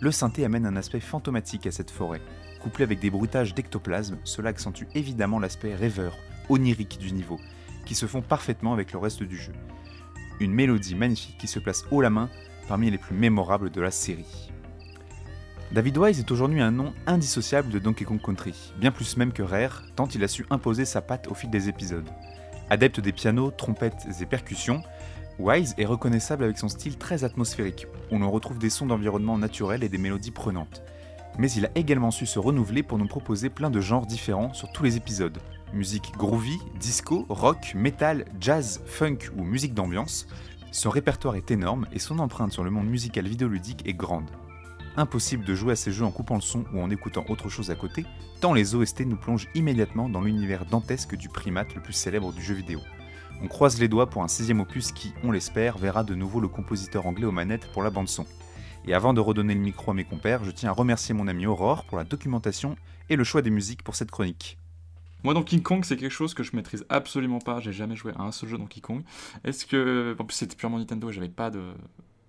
Le 0.00 0.10
synthé 0.10 0.44
amène 0.44 0.66
un 0.66 0.76
aspect 0.76 1.00
fantomatique 1.00 1.66
à 1.66 1.72
cette 1.72 1.90
forêt. 1.90 2.20
Couplé 2.60 2.84
avec 2.84 3.00
des 3.00 3.08
bruitages 3.08 3.54
d'ectoplasme, 3.54 4.18
cela 4.24 4.50
accentue 4.50 4.84
évidemment 4.94 5.38
l'aspect 5.38 5.74
rêveur, 5.74 6.14
onirique 6.50 6.98
du 6.98 7.12
niveau, 7.12 7.40
qui 7.86 7.94
se 7.94 8.04
font 8.04 8.20
parfaitement 8.20 8.74
avec 8.74 8.92
le 8.92 8.98
reste 8.98 9.22
du 9.22 9.38
jeu. 9.38 9.54
Une 10.40 10.52
mélodie 10.52 10.94
magnifique 10.94 11.38
qui 11.38 11.48
se 11.48 11.58
place 11.58 11.86
haut 11.90 12.02
la 12.02 12.10
main 12.10 12.28
parmi 12.68 12.90
les 12.90 12.98
plus 12.98 13.14
mémorables 13.14 13.70
de 13.70 13.80
la 13.80 13.90
série. 13.90 14.52
David 15.72 15.98
Wise 15.98 16.20
est 16.20 16.30
aujourd'hui 16.30 16.60
un 16.60 16.70
nom 16.70 16.92
indissociable 17.06 17.70
de 17.70 17.78
Donkey 17.78 18.04
Kong 18.04 18.20
Country, 18.20 18.54
bien 18.78 18.92
plus 18.92 19.16
même 19.16 19.32
que 19.32 19.42
Rare, 19.42 19.82
tant 19.96 20.06
il 20.06 20.22
a 20.22 20.28
su 20.28 20.46
imposer 20.50 20.84
sa 20.84 21.00
patte 21.00 21.26
au 21.28 21.34
fil 21.34 21.50
des 21.50 21.68
épisodes. 21.68 22.08
Adepte 22.70 23.00
des 23.00 23.12
pianos, 23.12 23.50
trompettes 23.50 24.06
et 24.20 24.26
percussions, 24.26 24.82
Wise 25.38 25.74
est 25.76 25.84
reconnaissable 25.84 26.44
avec 26.44 26.56
son 26.56 26.68
style 26.68 26.96
très 26.96 27.24
atmosphérique, 27.24 27.86
où 28.10 28.18
l'on 28.18 28.30
retrouve 28.30 28.58
des 28.58 28.70
sons 28.70 28.86
d'environnement 28.86 29.36
naturels 29.36 29.84
et 29.84 29.88
des 29.88 29.98
mélodies 29.98 30.30
prenantes. 30.30 30.82
Mais 31.38 31.50
il 31.50 31.66
a 31.66 31.70
également 31.74 32.10
su 32.10 32.24
se 32.24 32.38
renouveler 32.38 32.82
pour 32.82 32.96
nous 32.96 33.06
proposer 33.06 33.50
plein 33.50 33.68
de 33.68 33.80
genres 33.80 34.06
différents 34.06 34.54
sur 34.54 34.72
tous 34.72 34.82
les 34.82 34.96
épisodes. 34.96 35.38
Musique 35.74 36.12
groovy, 36.16 36.56
disco, 36.80 37.26
rock, 37.28 37.74
metal, 37.74 38.24
jazz, 38.40 38.80
funk 38.86 39.18
ou 39.36 39.42
musique 39.42 39.74
d'ambiance, 39.74 40.26
son 40.76 40.90
répertoire 40.90 41.36
est 41.36 41.50
énorme 41.50 41.86
et 41.90 41.98
son 41.98 42.18
empreinte 42.18 42.52
sur 42.52 42.62
le 42.62 42.70
monde 42.70 42.86
musical 42.86 43.26
vidéoludique 43.26 43.88
est 43.88 43.94
grande. 43.94 44.28
Impossible 44.98 45.42
de 45.42 45.54
jouer 45.54 45.72
à 45.72 45.76
ces 45.76 45.90
jeux 45.90 46.04
en 46.04 46.10
coupant 46.10 46.34
le 46.34 46.42
son 46.42 46.64
ou 46.74 46.82
en 46.82 46.90
écoutant 46.90 47.24
autre 47.30 47.48
chose 47.48 47.70
à 47.70 47.74
côté, 47.74 48.04
tant 48.42 48.52
les 48.52 48.74
OST 48.74 49.06
nous 49.06 49.16
plongent 49.16 49.48
immédiatement 49.54 50.10
dans 50.10 50.20
l'univers 50.20 50.66
dantesque 50.66 51.16
du 51.16 51.30
primate 51.30 51.74
le 51.74 51.82
plus 51.82 51.94
célèbre 51.94 52.30
du 52.30 52.42
jeu 52.42 52.52
vidéo. 52.52 52.80
On 53.42 53.48
croise 53.48 53.80
les 53.80 53.88
doigts 53.88 54.10
pour 54.10 54.22
un 54.22 54.28
sixième 54.28 54.60
opus 54.60 54.92
qui, 54.92 55.14
on 55.24 55.30
l'espère, 55.30 55.78
verra 55.78 56.04
de 56.04 56.14
nouveau 56.14 56.40
le 56.40 56.48
compositeur 56.48 57.06
anglais 57.06 57.24
aux 57.24 57.32
manettes 57.32 57.72
pour 57.72 57.82
la 57.82 57.90
bande 57.90 58.08
son. 58.08 58.26
Et 58.86 58.92
avant 58.92 59.14
de 59.14 59.20
redonner 59.20 59.54
le 59.54 59.60
micro 59.60 59.92
à 59.92 59.94
mes 59.94 60.04
compères, 60.04 60.44
je 60.44 60.50
tiens 60.50 60.70
à 60.70 60.74
remercier 60.74 61.14
mon 61.14 61.26
ami 61.26 61.46
Aurore 61.46 61.84
pour 61.84 61.96
la 61.96 62.04
documentation 62.04 62.76
et 63.08 63.16
le 63.16 63.24
choix 63.24 63.40
des 63.40 63.50
musiques 63.50 63.82
pour 63.82 63.96
cette 63.96 64.10
chronique. 64.10 64.58
Moi, 65.24 65.34
Donkey 65.34 65.60
Kong, 65.60 65.84
c'est 65.84 65.96
quelque 65.96 66.12
chose 66.12 66.34
que 66.34 66.42
je 66.42 66.54
maîtrise 66.54 66.84
absolument 66.88 67.38
pas. 67.40 67.60
J'ai 67.60 67.72
jamais 67.72 67.96
joué 67.96 68.12
à 68.16 68.22
un 68.22 68.32
seul 68.32 68.48
jeu 68.48 68.58
Donkey 68.58 68.80
Kong. 68.80 69.02
Est-ce 69.44 69.66
que. 69.66 70.14
En 70.18 70.24
plus, 70.24 70.36
c'était 70.36 70.56
purement 70.56 70.78
Nintendo, 70.78 71.10
j'avais 71.10 71.28
pas 71.28 71.50
de. 71.50 71.60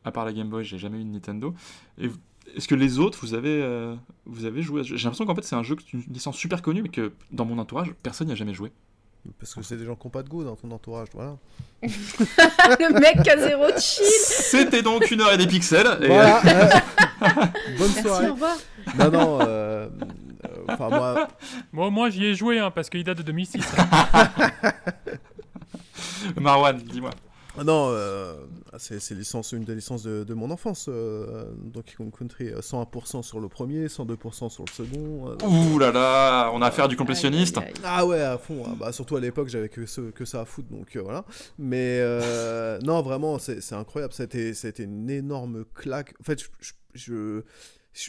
À 0.03 0.11
part 0.11 0.25
la 0.25 0.33
Game 0.33 0.49
Boy, 0.49 0.63
j'ai 0.63 0.77
jamais 0.77 0.99
eu 0.99 1.03
de 1.03 1.09
Nintendo. 1.09 1.53
Et 1.99 2.09
est-ce 2.55 2.67
que 2.67 2.75
les 2.75 2.97
autres, 2.97 3.19
vous 3.21 3.33
avez, 3.33 3.61
euh, 3.61 3.93
vous 4.25 4.45
avez 4.45 4.61
joué 4.61 4.83
J'ai 4.83 4.95
l'impression 4.95 5.25
qu'en 5.25 5.35
fait, 5.35 5.43
c'est 5.43 5.55
un 5.55 5.63
jeu, 5.63 5.75
une 5.93 6.01
licence 6.09 6.37
super 6.37 6.61
connue, 6.61 6.81
mais 6.81 6.89
que 6.89 7.11
dans 7.31 7.43
mon 7.45 7.57
entourage, 7.59 7.93
personne 8.03 8.27
n'y 8.27 8.33
a 8.33 8.37
jamais 8.37 8.53
joué. 8.53 8.71
Parce 9.39 9.53
que 9.53 9.61
c'est 9.61 9.75
des 9.75 9.85
gens 9.85 9.95
qui 9.95 10.07
n'ont 10.07 10.11
pas 10.11 10.23
de 10.23 10.29
goût 10.29 10.43
dans 10.45 10.55
ton 10.55 10.71
entourage, 10.71 11.09
voilà. 11.13 11.35
le 11.83 12.99
mec 12.99 13.27
a 13.27 13.37
zéro 13.37 13.65
chill. 13.77 14.05
C'était 14.05 14.81
donc 14.81 15.11
une 15.11 15.19
heure 15.21 15.33
et 15.33 15.37
des 15.37 15.47
pixels. 15.47 15.85
Et... 16.01 16.07
Voilà. 16.07 16.41
Bonne 17.77 17.91
Merci, 17.95 18.01
soirée. 18.01 18.29
au 18.29 18.33
revoir. 18.33 18.55
Non, 18.97 19.11
non. 19.11 19.41
euh, 19.41 19.45
euh, 19.45 19.89
Enfin, 20.67 20.89
moi. 20.89 21.27
Moi, 21.71 21.89
moi 21.89 22.09
j'y 22.09 22.25
ai 22.25 22.33
joué 22.35 22.59
hein, 22.59 22.71
parce 22.71 22.89
qu'il 22.89 23.03
date 23.03 23.17
de 23.19 23.23
2006. 23.23 23.63
Marwan, 26.39 26.77
dis-moi. 26.77 27.11
Ah 27.59 27.63
Non, 27.63 27.87
euh, 27.89 28.35
c'est 28.77 28.99
c'est 28.99 29.15
licence, 29.15 29.51
une 29.51 29.63
des 29.63 29.73
licences 29.73 30.03
de, 30.03 30.23
de 30.23 30.33
mon 30.35 30.51
enfance. 30.51 30.85
Euh, 30.89 31.45
Donkey 31.57 31.95
Kong 31.95 32.11
Country, 32.15 32.49
euh, 32.49 32.59
101% 32.61 33.23
sur 33.23 33.39
le 33.39 33.47
premier, 33.47 33.87
102% 33.87 34.49
sur 34.49 34.63
le 34.63 34.71
second. 34.71 35.29
euh, 35.31 35.37
Ouh 35.47 35.79
là 35.79 35.91
là, 35.91 36.51
on 36.53 36.61
a 36.61 36.67
affaire 36.67 36.85
à 36.85 36.87
du 36.87 36.95
complétionniste. 36.95 37.59
Ah 37.83 38.05
ouais, 38.05 38.21
à 38.21 38.37
fond. 38.37 38.63
hein. 38.67 38.75
Bah, 38.79 38.91
surtout 38.91 39.15
à 39.15 39.19
l'époque, 39.19 39.47
j'avais 39.49 39.69
que, 39.69 39.87
ce- 39.87 40.11
que 40.11 40.23
ça 40.23 40.41
à 40.41 40.45
foutre, 40.45 40.69
donc 40.69 40.95
euh, 40.95 41.01
voilà. 41.01 41.25
Mais 41.57 41.97
euh, 41.99 42.77
non, 42.83 43.01
vraiment, 43.01 43.39
c'est 43.39 43.59
c'est 43.61 43.75
incroyable. 43.75 44.13
C'était 44.13 44.53
c'était 44.53 44.83
une 44.83 45.09
énorme 45.09 45.65
claque. 45.73 46.13
En 46.21 46.23
fait, 46.23 46.39
je, 46.39 46.45
je, 46.59 46.73
je, 46.93 47.41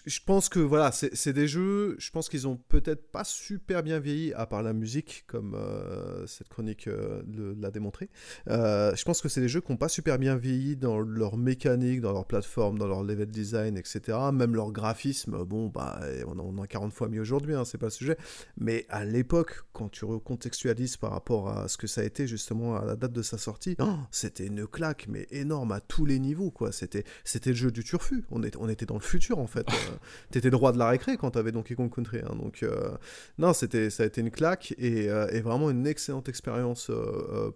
je- 0.06 0.20
pense 0.26 0.48
que 0.48 0.58
voilà, 0.60 0.92
c'est 0.92 1.32
des 1.32 1.48
jeux. 1.48 1.96
Je 1.98 2.10
pense 2.10 2.28
qu'ils 2.28 2.46
ont 2.46 2.56
peut-être 2.56 3.10
pas 3.10 3.24
super 3.24 3.82
bien 3.82 3.98
vieilli, 3.98 4.32
à 4.34 4.46
part 4.46 4.62
la 4.62 4.72
musique, 4.74 5.24
comme 5.26 5.54
euh, 5.54 6.26
cette 6.26 6.48
chronique 6.48 6.86
euh, 6.88 7.22
l'a 7.58 7.70
démontré. 7.70 8.10
Euh, 8.48 8.94
je 8.94 9.04
pense 9.04 9.22
que 9.22 9.28
c'est 9.28 9.40
des 9.40 9.48
jeux 9.48 9.60
qui 9.62 9.72
n'ont 9.72 9.78
pas 9.78 9.88
super 9.88 10.18
bien 10.18 10.36
vieilli 10.36 10.76
dans 10.76 10.98
leur 10.98 11.36
mécanique, 11.36 12.00
dans 12.00 12.12
leur 12.12 12.26
plateforme, 12.26 12.78
dans 12.78 12.86
leur 12.86 13.02
level 13.02 13.28
design, 13.30 13.78
etc. 13.78 14.18
Même 14.32 14.54
leur 14.54 14.72
graphisme, 14.72 15.44
bon, 15.44 15.68
bah, 15.68 16.00
on 16.26 16.38
a, 16.38 16.42
on 16.42 16.62
a 16.62 16.66
40 16.66 16.92
fois 16.92 17.08
mis 17.08 17.18
aujourd'hui, 17.18 17.54
hein, 17.54 17.64
c'est 17.64 17.78
pas 17.78 17.86
le 17.86 17.90
sujet. 17.90 18.18
Mais 18.58 18.84
à 18.90 19.04
l'époque, 19.04 19.62
quand 19.72 19.88
tu 19.88 20.04
recontextualises 20.04 20.96
par 20.98 21.12
rapport 21.12 21.48
à 21.48 21.68
ce 21.68 21.78
que 21.78 21.86
ça 21.86 22.02
a 22.02 22.04
été 22.04 22.26
justement 22.26 22.76
à 22.76 22.84
la 22.84 22.96
date 22.96 23.12
de 23.12 23.22
sa 23.22 23.38
sortie, 23.38 23.76
oh, 23.80 23.86
c'était 24.10 24.46
une 24.46 24.66
claque, 24.66 25.06
mais 25.08 25.26
énorme 25.30 25.72
à 25.72 25.80
tous 25.80 26.04
les 26.04 26.18
niveaux, 26.18 26.50
quoi. 26.50 26.72
C'était 26.72 27.04
le 27.46 27.52
jeu 27.54 27.70
du 27.70 27.84
turfu. 27.84 28.24
On, 28.30 28.42
est, 28.42 28.56
on 28.56 28.68
était 28.68 28.84
dans 28.86 28.94
le 28.96 29.00
futur, 29.00 29.38
en 29.38 29.46
fait. 29.46 29.66
Euh, 29.78 29.96
T'étais 30.30 30.50
roi 30.56 30.72
de 30.72 30.78
la 30.78 30.88
récré 30.88 31.16
quand 31.16 31.30
t'avais 31.32 31.52
Donkey 31.52 31.74
Kong 31.74 31.92
Country. 31.94 32.18
hein. 32.18 32.34
donc, 32.36 32.62
euh, 32.62 32.90
non, 33.38 33.52
c'était, 33.52 33.90
ça 33.90 34.02
a 34.02 34.06
été 34.06 34.20
une 34.20 34.30
claque 34.30 34.74
et, 34.78 35.08
euh, 35.10 35.26
vraiment 35.40 35.70
une 35.70 35.86
excellente 35.86 36.28
expérience 36.28 36.90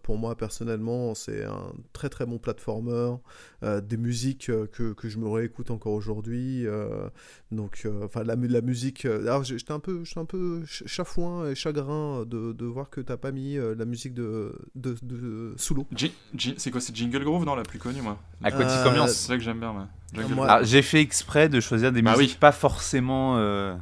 pour 0.02 0.16
moi 0.16 0.36
personnellement. 0.36 1.14
C'est 1.14 1.44
un 1.44 1.72
très 1.92 2.08
très 2.08 2.26
bon 2.26 2.38
platformer, 2.38 3.16
des 3.62 3.96
musiques 3.96 4.46
que, 4.72 4.92
que 4.92 5.08
je 5.08 5.18
me 5.18 5.28
réécoute 5.28 5.70
encore 5.70 5.92
aujourd'hui. 5.92 6.66
donc, 7.50 7.86
enfin, 8.02 8.22
la, 8.24 8.36
la 8.36 8.60
musique. 8.60 9.04
alors, 9.04 9.44
j'étais 9.44 9.72
un 9.72 9.80
peu, 9.80 10.02
un 10.16 10.24
peu 10.24 10.60
ch- 10.60 10.84
chafouin 10.86 11.50
et 11.50 11.54
chagrin 11.54 12.24
de, 12.24 12.52
de 12.52 12.64
voir 12.66 12.88
que 12.90 13.00
t'as 13.00 13.16
pas 13.16 13.32
mis 13.32 13.56
la 13.56 13.84
musique 13.84 14.14
de, 14.14 14.54
de, 14.74 14.94
c'est 16.56 16.70
quoi, 16.70 16.80
c'est 16.80 16.94
Jingle 16.94 17.24
Groove, 17.24 17.44
non, 17.44 17.54
la 17.54 17.62
plus 17.62 17.78
connue, 17.78 18.02
moi? 18.02 18.18
Aquatic 18.44 18.66
Euh, 18.70 18.88
Ambiance. 18.88 19.12
C'est 19.12 19.28
ça 19.28 19.36
que 19.36 19.42
j'aime 19.42 19.58
bien, 19.60 19.72
moi. 19.72 19.88
Jungle 20.14 20.34
moi-. 20.34 20.50
Alors, 20.50 20.64
j'ai 20.66 20.82
fait 20.82 21.00
exprès 21.00 21.48
de 21.48 21.60
choisir 21.60 21.92
des 21.92 22.02
Bah 22.02 22.12
musiques 22.16 22.32
oui. 22.32 22.36
pas 22.38 22.52
forcément 22.52 23.36
euh, 23.38 23.74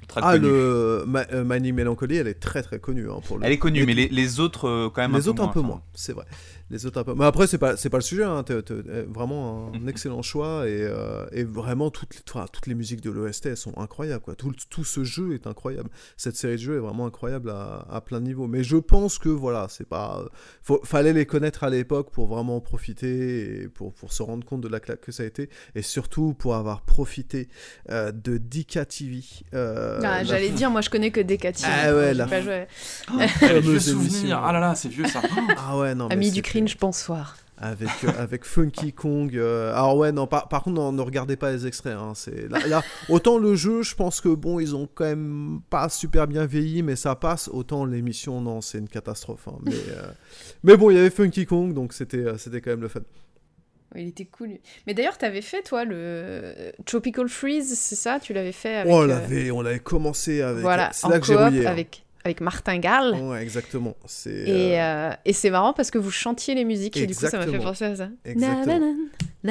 ultra 0.00 0.20
Ah, 0.24 0.32
connues. 0.34 0.48
le 0.48 1.04
Ma- 1.06 1.26
euh, 1.32 1.44
Mining 1.44 1.74
Melancholy, 1.74 2.16
elle 2.16 2.28
est 2.28 2.40
très 2.40 2.62
très 2.62 2.78
connue. 2.78 3.08
hein, 3.10 3.20
pour 3.26 3.38
le 3.38 3.44
Elle 3.44 3.52
est 3.52 3.58
connue, 3.58 3.84
mais 3.86 3.94
les, 3.94 4.08
les 4.08 4.40
autres 4.40 4.68
euh, 4.68 4.90
quand 4.92 5.02
même 5.02 5.12
les 5.12 5.18
un 5.18 5.22
peu 5.22 5.30
autres 5.30 5.42
un 5.42 5.44
moins, 5.44 5.52
peu 5.52 5.60
enfin. 5.60 5.68
moins, 5.68 5.82
c'est 5.94 6.12
vrai. 6.12 6.24
Les 6.70 6.84
autres 6.84 7.00
un 7.00 7.04
peu. 7.04 7.14
Mais 7.14 7.24
après, 7.24 7.46
c'est 7.46 7.56
pas, 7.56 7.76
c'est 7.78 7.88
pas 7.88 7.96
le 7.96 8.02
sujet. 8.02 8.24
Hein. 8.24 8.42
t'es- 8.42 8.60
t'es- 8.62 8.74
euh, 8.74 9.06
vraiment 9.08 9.72
un 9.74 9.86
excellent 9.88 10.20
choix 10.22 10.68
et, 10.68 10.82
euh, 10.82 11.24
et 11.32 11.44
vraiment 11.44 11.90
toutes 11.90 12.14
les, 12.14 12.20
enfin, 12.28 12.44
toutes 12.52 12.66
les 12.66 12.74
musiques 12.74 13.00
de 13.00 13.10
l'OST 13.10 13.46
elles 13.46 13.56
sont 13.56 13.76
incroyables. 13.78 14.22
Quoi. 14.22 14.34
Tout, 14.34 14.52
tout 14.68 14.84
ce 14.84 15.02
jeu 15.02 15.32
est 15.32 15.46
incroyable. 15.46 15.88
Cette 16.18 16.36
série 16.36 16.56
de 16.56 16.60
jeux 16.60 16.76
est 16.76 16.80
vraiment 16.80 17.06
incroyable 17.06 17.50
à, 17.50 17.86
à 17.90 18.00
plein 18.02 18.20
de 18.20 18.26
niveaux. 18.26 18.46
Mais 18.48 18.62
je 18.64 18.76
pense 18.76 19.18
que 19.18 19.30
voilà, 19.30 19.66
c'est 19.70 19.88
pas. 19.88 20.24
Faut, 20.62 20.80
fallait 20.84 21.12
les 21.14 21.24
connaître 21.24 21.64
à 21.64 21.70
l'époque 21.70 22.10
pour 22.12 22.26
vraiment 22.26 22.56
en 22.56 22.60
profiter 22.60 23.62
et 23.62 23.68
pour, 23.68 23.94
pour 23.94 24.12
se 24.12 24.22
rendre 24.22 24.44
compte 24.44 24.60
de 24.60 24.68
la 24.68 24.80
claque 24.80 25.00
que 25.00 25.12
ça 25.12 25.22
a 25.22 25.26
été 25.26 25.48
et 25.74 25.80
surtout 25.82 26.34
pour 26.34 26.54
avoir 26.54 26.82
profité 26.82 27.48
euh, 27.90 28.12
de 28.12 28.36
Dika 28.36 28.84
TV. 28.84 29.22
euh, 29.54 29.96
Ah, 30.02 30.18
la- 30.18 30.24
J'allais 30.24 30.50
dire, 30.50 30.70
moi 30.70 30.82
je 30.82 30.90
connais 30.90 31.10
que 31.10 31.20
Decati. 31.20 31.64
Ah 31.66 31.94
ouais, 31.94 32.12
la- 32.12 32.26
pas 32.26 32.42
joué. 32.42 32.66
Eh, 33.20 33.28
souvenirs. 33.80 33.90
émission. 33.92 34.38
Ah 34.42 34.52
là 34.52 34.60
là, 34.60 34.74
c'est 34.74 34.88
vieux 34.88 35.06
ça. 35.06 35.22
Ah 35.56 35.78
ouais, 35.78 35.94
non. 35.94 36.08
mais 36.08 36.14
Ami 36.14 36.30
du 36.30 36.36
c'était- 36.36 36.50
cringe, 36.58 36.76
bonsoir. 36.78 37.36
avec, 37.56 37.88
euh, 38.04 38.08
avec 38.18 38.44
Funky 38.44 38.92
Kong. 38.92 39.36
euh, 39.36 39.72
Alors 39.74 39.96
ouais, 39.96 40.12
non, 40.12 40.26
par, 40.26 40.48
par 40.48 40.62
contre, 40.62 40.76
non, 40.76 40.92
ne 40.92 41.02
regardez 41.02 41.36
pas 41.36 41.50
les 41.52 41.66
extraits. 41.66 41.94
hein, 41.96 42.12
c'est 42.14 42.48
là, 42.48 42.66
là, 42.66 42.82
autant 43.08 43.38
le 43.38 43.54
jeu, 43.54 43.82
je 43.82 43.94
pense 43.94 44.20
que 44.20 44.28
bon, 44.28 44.60
ils 44.60 44.76
ont 44.76 44.88
quand 44.94 45.04
même 45.04 45.60
pas 45.70 45.88
super 45.88 46.26
bien 46.26 46.46
vieilli, 46.46 46.82
mais 46.82 46.96
ça 46.96 47.14
passe. 47.16 47.48
Autant 47.52 47.84
l'émission, 47.84 48.40
non, 48.40 48.60
c'est 48.60 48.78
une 48.78 48.88
catastrophe. 48.88 49.48
hein, 49.48 49.58
mais, 49.64 49.72
euh, 49.74 50.10
mais 50.62 50.76
bon, 50.76 50.90
il 50.90 50.96
y 50.96 51.00
avait 51.00 51.10
Funky 51.10 51.46
Kong, 51.46 51.74
donc 51.74 51.92
c'était, 51.92 52.18
euh, 52.18 52.38
c'était 52.38 52.60
quand 52.60 52.70
même 52.70 52.82
le 52.82 52.88
fun. 52.88 53.00
Ouais, 53.94 54.02
Il 54.02 54.08
était 54.08 54.26
cool. 54.26 54.50
Mais 54.86 54.92
d'ailleurs, 54.92 55.16
t'avais 55.16 55.40
fait, 55.40 55.62
toi, 55.62 55.84
le 55.86 56.72
Tropical 56.84 57.26
Freeze, 57.28 57.72
c'est 57.78 57.96
ça? 57.96 58.20
Tu 58.20 58.34
l'avais 58.34 58.52
fait 58.52 58.76
avec. 58.76 58.92
Oh, 58.92 58.98
on 58.98 59.02
euh, 59.02 59.06
l'avait, 59.06 59.50
on 59.50 59.62
l'avait 59.62 59.78
commencé 59.80 60.42
avec. 60.42 60.60
Voilà, 60.60 60.90
c'est 60.92 61.06
en 61.06 61.08
là 61.10 61.18
que 61.20 61.24
j'ai 61.26 61.34
coop 61.34 61.44
rouillé. 61.44 61.66
hein. 61.66 61.70
avec, 61.70 62.04
avec 62.24 62.40
Martin 62.40 62.78
Gall. 62.78 63.14
Ouais, 63.14 63.42
exactement. 63.42 63.96
Et, 64.30 64.80
euh, 64.80 65.10
euh, 65.10 65.12
et 65.24 65.32
c'est 65.32 65.50
marrant 65.50 65.72
parce 65.72 65.90
que 65.90 65.98
vous 65.98 66.10
chantiez 66.10 66.54
les 66.54 66.64
musiques 66.64 66.96
et 66.96 67.06
du 67.06 67.14
coup 67.14 67.20
ça 67.30 67.38
m'a 67.38 67.44
fait 67.52 67.58
penser 67.64 67.84
à 67.84 67.96
ça. 67.96 68.08
Exactement. 68.24 68.78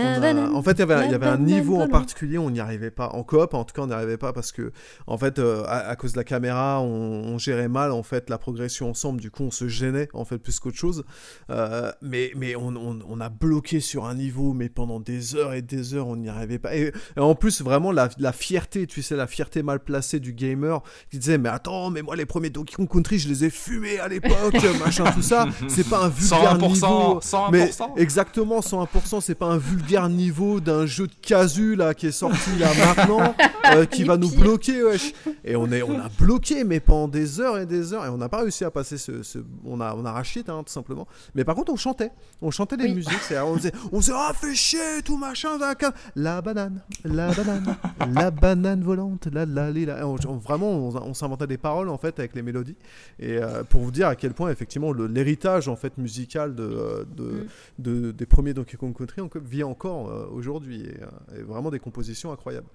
A- 0.04 0.52
En 0.54 0.62
fait, 0.62 0.72
il 0.74 0.80
y 0.80 0.82
avait, 0.82 0.96
il 1.06 1.12
y 1.12 1.16
avait 1.16 1.26
un 1.28 1.38
niveau 1.46 1.76
en 1.78 1.88
particulier, 1.92 2.38
on 2.38 2.50
n'y 2.50 2.60
arrivait 2.60 2.92
pas. 2.92 3.08
En 3.14 3.24
coop, 3.24 3.54
en 3.54 3.64
tout 3.64 3.74
cas, 3.74 3.82
on 3.84 3.88
n'y 3.88 3.94
arrivait 3.94 4.18
pas 4.18 4.34
parce 4.34 4.52
que, 4.52 4.74
en 5.08 5.18
fait, 5.18 5.40
euh, 5.40 5.64
à, 5.66 5.88
à 5.88 5.96
cause 5.96 6.12
de 6.12 6.18
la 6.18 6.26
caméra, 6.26 6.82
on, 6.82 6.86
on 6.88 7.38
gérait 7.38 7.70
mal 7.70 7.92
en 7.94 8.04
fait 8.04 8.30
la 8.30 8.38
progression 8.38 8.90
ensemble. 8.90 9.22
Du 9.22 9.32
coup, 9.32 9.44
on 9.44 9.52
se 9.52 9.68
gênait 9.70 10.10
en 10.14 10.26
fait 10.26 10.38
plus 10.40 10.60
qu'autre 10.60 10.78
chose. 10.78 11.06
Euh, 11.50 11.92
mais 12.02 12.32
mais 12.36 12.56
on, 12.58 12.76
on- 12.76 13.00
on 13.08 13.22
a 13.22 13.30
bloqué 13.30 13.80
sur 13.80 14.06
un 14.06 14.16
niveau, 14.16 14.52
mais 14.54 14.68
pendant 14.68 15.00
des 15.00 15.36
heures 15.36 15.54
et 15.54 15.62
des 15.62 15.94
heures, 15.94 16.08
on 16.08 16.18
n'y 16.18 16.28
arrivait 16.30 16.60
pas. 16.60 16.76
Et, 16.76 16.92
et 17.16 17.20
en 17.20 17.34
plus, 17.36 17.62
vraiment, 17.62 17.94
la, 17.94 18.10
la 18.20 18.34
fierté, 18.34 18.88
tu 18.88 19.02
sais, 19.02 19.16
la 19.16 19.26
fierté 19.28 19.64
mal 19.64 19.80
placée 19.80 20.20
du 20.20 20.34
gamer 20.34 20.82
qui 21.10 21.18
disait, 21.18 21.38
mais 21.38 21.50
attends, 21.50 21.90
mais 21.92 22.02
moi, 22.02 22.16
les 22.18 22.26
premiers 22.26 22.50
Donkey 22.58 22.76
Kong 22.76 22.90
Country, 22.90 23.19
je 23.19 23.30
les 23.30 23.45
ai 23.45 23.50
fumés 23.52 24.00
à 24.00 24.08
l'époque, 24.08 24.56
machin, 24.84 25.03
tout 25.11 25.22
ça. 25.22 25.45
C'est 25.68 25.88
pas 25.88 26.03
un 26.06 26.10
vulgaire 26.10 26.58
101%, 26.58 26.68
niveau. 26.74 27.19
101%. 27.22 27.52
Mais 27.52 27.69
exactement 28.02 28.60
101%, 28.61 29.22
c'est 29.22 29.36
pas 29.36 29.45
un 29.45 29.58
vulgaire 29.60 30.10
niveau 30.10 30.60
d'un 30.60 30.86
jeu 30.88 31.06
de 31.08 31.14
casu 31.22 31.76
là 31.76 31.94
qui 31.94 32.08
est 32.08 32.11
sorti 32.11 32.50
là 32.60 32.69
maintenant 32.74 33.36
euh, 33.76 33.86
qui 33.86 34.03
va 34.03 34.18
nous 34.18 34.32
bloquer 34.32 34.84
wesh. 34.84 35.14
Et 35.45 35.56
on 35.56 35.72
est 35.72 35.84
on 35.84 36.00
a 36.00 36.10
bloqué 36.19 36.64
mais 36.64 36.80
pendant 36.80 37.08
des 37.08 37.40
heures 37.40 37.58
et 37.60 37.66
des 37.66 37.94
heures 37.94 38.06
et 38.06 38.10
on 38.10 38.18
n'a 38.18 38.30
pas 38.30 38.40
réussi 38.40 38.64
à 38.66 38.72
passer 38.72 38.98
ce, 38.98 39.22
ce- 39.24 39.40
on 39.66 39.80
a 39.82 39.94
on 39.95 40.03
a 40.06 40.11
racheté 40.11 40.42
hein, 40.48 40.64
tout 40.66 40.74
simplement. 40.74 41.08
Mais 41.36 41.44
par 41.44 41.53
contre 41.56 41.72
on 41.72 41.76
chantait, 41.77 42.11
on 42.42 42.50
chantait 42.50 42.77
des 42.77 42.88
musiques, 42.94 43.34
on 43.45 43.56
disait 43.58 43.72
on 43.92 44.00
disait 44.00 44.14
ah 44.16 44.32
fais 44.34 44.56
chier 44.56 45.02
tout 45.06 45.18
machin 45.18 45.60
la 46.16 46.42
banane, 46.42 46.82
la 47.06 47.32
banane, 47.32 47.76
la 48.14 48.32
banane 48.32 48.84
volante, 48.84 49.27
la 49.32 49.45
la 49.45 49.69
la, 49.72 49.86
la. 49.86 50.08
On- 50.08 50.16
on- 50.27 50.38
vraiment 50.38 50.69
on, 50.72 50.95
on 50.95 51.14
s'inventait 51.14 51.48
des 51.48 51.58
paroles 51.58 51.90
en 51.90 51.98
fait 51.98 52.18
avec 52.19 52.34
les 52.36 52.42
mélodies 52.48 52.76
et 53.19 53.38
euh, 53.38 53.64
pour 53.64 53.82
vous 53.82 53.92
dire 53.92 54.08
à 54.08 54.16
quel 54.16 54.34
point 54.34 54.50
effectivement 54.50 54.92
le- 54.92 55.06
l'héritage 55.08 55.67
en 55.67 55.76
fait 55.76 55.98
musical 55.98 56.56
de, 56.56 57.06
de, 57.16 57.45
de- 57.77 58.11
des 58.11 58.26
premiers 58.26 58.53
Donkey 58.56 58.77
Kong 58.77 58.95
Country 58.98 59.22
en- 59.22 59.30
vit 59.43 59.64
encore 59.64 60.09
euh, 60.09 60.26
aujourd'hui 60.32 60.82
et, 60.82 60.95
euh, 61.03 61.40
et 61.40 61.43
vraiment 61.43 61.69
des 61.69 61.80
compositions 61.80 62.32
incroyables. 62.32 62.67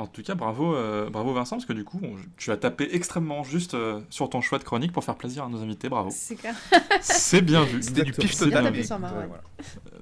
En 0.00 0.06
tout 0.06 0.22
cas, 0.22 0.36
bravo, 0.36 0.76
euh, 0.76 1.10
bravo 1.10 1.32
Vincent, 1.34 1.56
parce 1.56 1.66
que 1.66 1.72
du 1.72 1.82
coup, 1.82 1.98
on- 2.04 2.14
tu 2.36 2.52
as 2.52 2.56
tapé 2.56 2.88
extrêmement 2.92 3.42
juste 3.42 3.74
euh, 3.74 3.98
sur 4.10 4.30
ton 4.30 4.40
choix 4.40 4.60
de 4.60 4.62
chronique 4.62 4.92
pour 4.92 5.02
faire 5.02 5.16
plaisir 5.16 5.42
à 5.42 5.48
nos 5.48 5.60
invités. 5.60 5.88
Bravo. 5.88 6.10
C'est 7.00 7.42
bien 7.42 7.64
vu. 7.64 7.82
C'était 7.82 8.04
du 8.04 8.12
pif 8.12 8.32
C'est 8.32 8.46
bien 8.46 8.62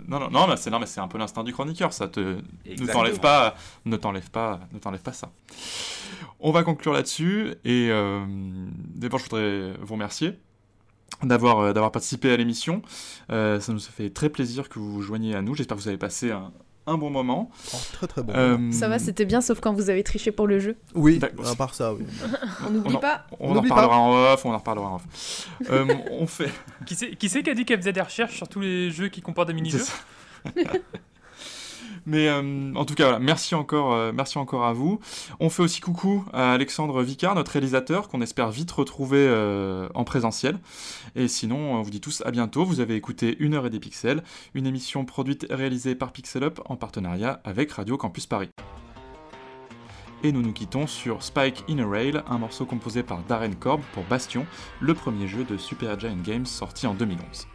Non, 0.06 0.20
non, 0.20 0.28
non, 0.30 0.46
mais 0.48 0.58
c'est 0.58 0.68
non, 0.68 0.78
mais 0.80 0.84
c'est 0.84 1.00
un 1.00 1.08
peu 1.08 1.16
l'instinct 1.16 1.44
du 1.44 1.54
chroniqueur. 1.54 1.94
Ça 1.94 2.08
te 2.08 2.20
ne 2.20 2.86
t'enlève 2.92 3.20
pas, 3.20 3.54
ne 3.86 3.96
t'enlève 3.96 4.30
pas, 4.30 4.60
ne 4.70 4.78
t'enlève 4.78 5.00
pas 5.00 5.14
ça. 5.14 5.30
On 6.40 6.50
va 6.50 6.62
conclure 6.62 6.92
là-dessus 6.92 7.54
et 7.64 7.88
euh, 7.90 8.24
d'abord, 8.94 9.18
je 9.18 9.24
voudrais 9.24 9.72
vous 9.80 9.94
remercier 9.94 10.38
d'avoir 11.22 11.58
euh, 11.60 11.72
d'avoir 11.72 11.92
participé 11.92 12.30
à 12.32 12.36
l'émission. 12.36 12.82
Euh, 13.30 13.58
ça 13.60 13.72
nous 13.72 13.78
fait 13.80 14.10
très 14.10 14.28
plaisir 14.28 14.68
que 14.68 14.78
vous 14.78 14.92
vous 14.92 15.02
joigniez 15.02 15.34
à 15.34 15.42
nous. 15.42 15.54
J'espère 15.54 15.76
que 15.76 15.82
vous 15.82 15.88
avez 15.88 15.96
passé 15.96 16.30
un, 16.32 16.52
un 16.86 16.98
bon 16.98 17.08
moment. 17.10 17.50
Oh, 17.72 17.76
très 17.92 18.06
très 18.06 18.22
bon. 18.22 18.32
Euh, 18.36 18.70
Ça 18.70 18.88
va, 18.88 18.98
c'était 18.98 19.24
bien, 19.24 19.40
sauf 19.40 19.60
quand 19.60 19.72
vous 19.72 19.88
avez 19.88 20.02
triché 20.04 20.30
pour 20.30 20.46
le 20.46 20.58
jeu. 20.58 20.76
Oui, 20.94 21.18
à 21.44 21.54
part 21.54 21.74
ça, 21.74 21.94
oui. 21.94 22.04
On 22.66 22.70
n'oublie 22.70 22.98
pas. 22.98 23.26
On, 23.40 23.52
On 23.52 23.56
en 23.56 23.60
reparlera 23.62 23.98
en 23.98 24.32
off, 24.32 24.44
on 24.44 24.52
en 24.52 24.58
reparlera 24.58 24.88
en 24.88 24.94
off. 24.96 25.48
Euh, 25.70 25.86
on 26.10 26.26
fait. 26.26 26.50
Qui 26.84 26.94
c'est 26.94 27.16
qui, 27.16 27.28
qui 27.28 27.50
a 27.50 27.54
dit 27.54 27.64
qu'elle 27.64 27.78
faisait 27.80 27.92
des 27.92 28.00
recherches 28.02 28.36
sur 28.36 28.48
tous 28.48 28.60
les 28.60 28.90
jeux 28.90 29.08
qui 29.08 29.22
comportent 29.22 29.48
des 29.48 29.54
mini-jeux? 29.54 29.84
Mais 32.06 32.28
euh, 32.28 32.72
en 32.74 32.84
tout 32.84 32.94
cas, 32.94 33.04
voilà, 33.04 33.18
merci 33.18 33.54
encore, 33.56 33.92
euh, 33.92 34.12
merci 34.14 34.38
encore 34.38 34.64
à 34.64 34.72
vous. 34.72 35.00
On 35.40 35.50
fait 35.50 35.62
aussi 35.62 35.80
coucou 35.80 36.24
à 36.32 36.52
Alexandre 36.52 37.02
Vicard, 37.02 37.34
notre 37.34 37.50
réalisateur, 37.50 38.08
qu'on 38.08 38.20
espère 38.20 38.50
vite 38.50 38.70
retrouver 38.70 39.26
euh, 39.28 39.88
en 39.94 40.04
présentiel. 40.04 40.58
Et 41.16 41.26
sinon, 41.26 41.74
on 41.74 41.82
vous 41.82 41.90
dit 41.90 42.00
tous 42.00 42.22
à 42.24 42.30
bientôt. 42.30 42.64
Vous 42.64 42.78
avez 42.78 42.94
écouté 42.94 43.36
Une 43.40 43.54
heure 43.54 43.66
et 43.66 43.70
des 43.70 43.80
pixels, 43.80 44.22
une 44.54 44.66
émission 44.66 45.04
produite 45.04 45.46
et 45.50 45.54
réalisée 45.54 45.96
par 45.96 46.12
Pixel 46.12 46.44
Up 46.44 46.60
en 46.66 46.76
partenariat 46.76 47.40
avec 47.44 47.72
Radio 47.72 47.96
Campus 47.96 48.26
Paris. 48.26 48.50
Et 50.22 50.32
nous 50.32 50.42
nous 50.42 50.52
quittons 50.52 50.86
sur 50.86 51.22
Spike 51.22 51.64
in 51.68 51.78
a 51.78 51.86
Rail, 51.86 52.22
un 52.28 52.38
morceau 52.38 52.64
composé 52.66 53.02
par 53.02 53.22
Darren 53.24 53.54
Korb 53.58 53.82
pour 53.92 54.04
Bastion, 54.04 54.46
le 54.80 54.94
premier 54.94 55.26
jeu 55.26 55.44
de 55.44 55.56
Super 55.56 55.98
Giant 55.98 56.16
Games 56.24 56.46
sorti 56.46 56.86
en 56.86 56.94
2011. 56.94 57.46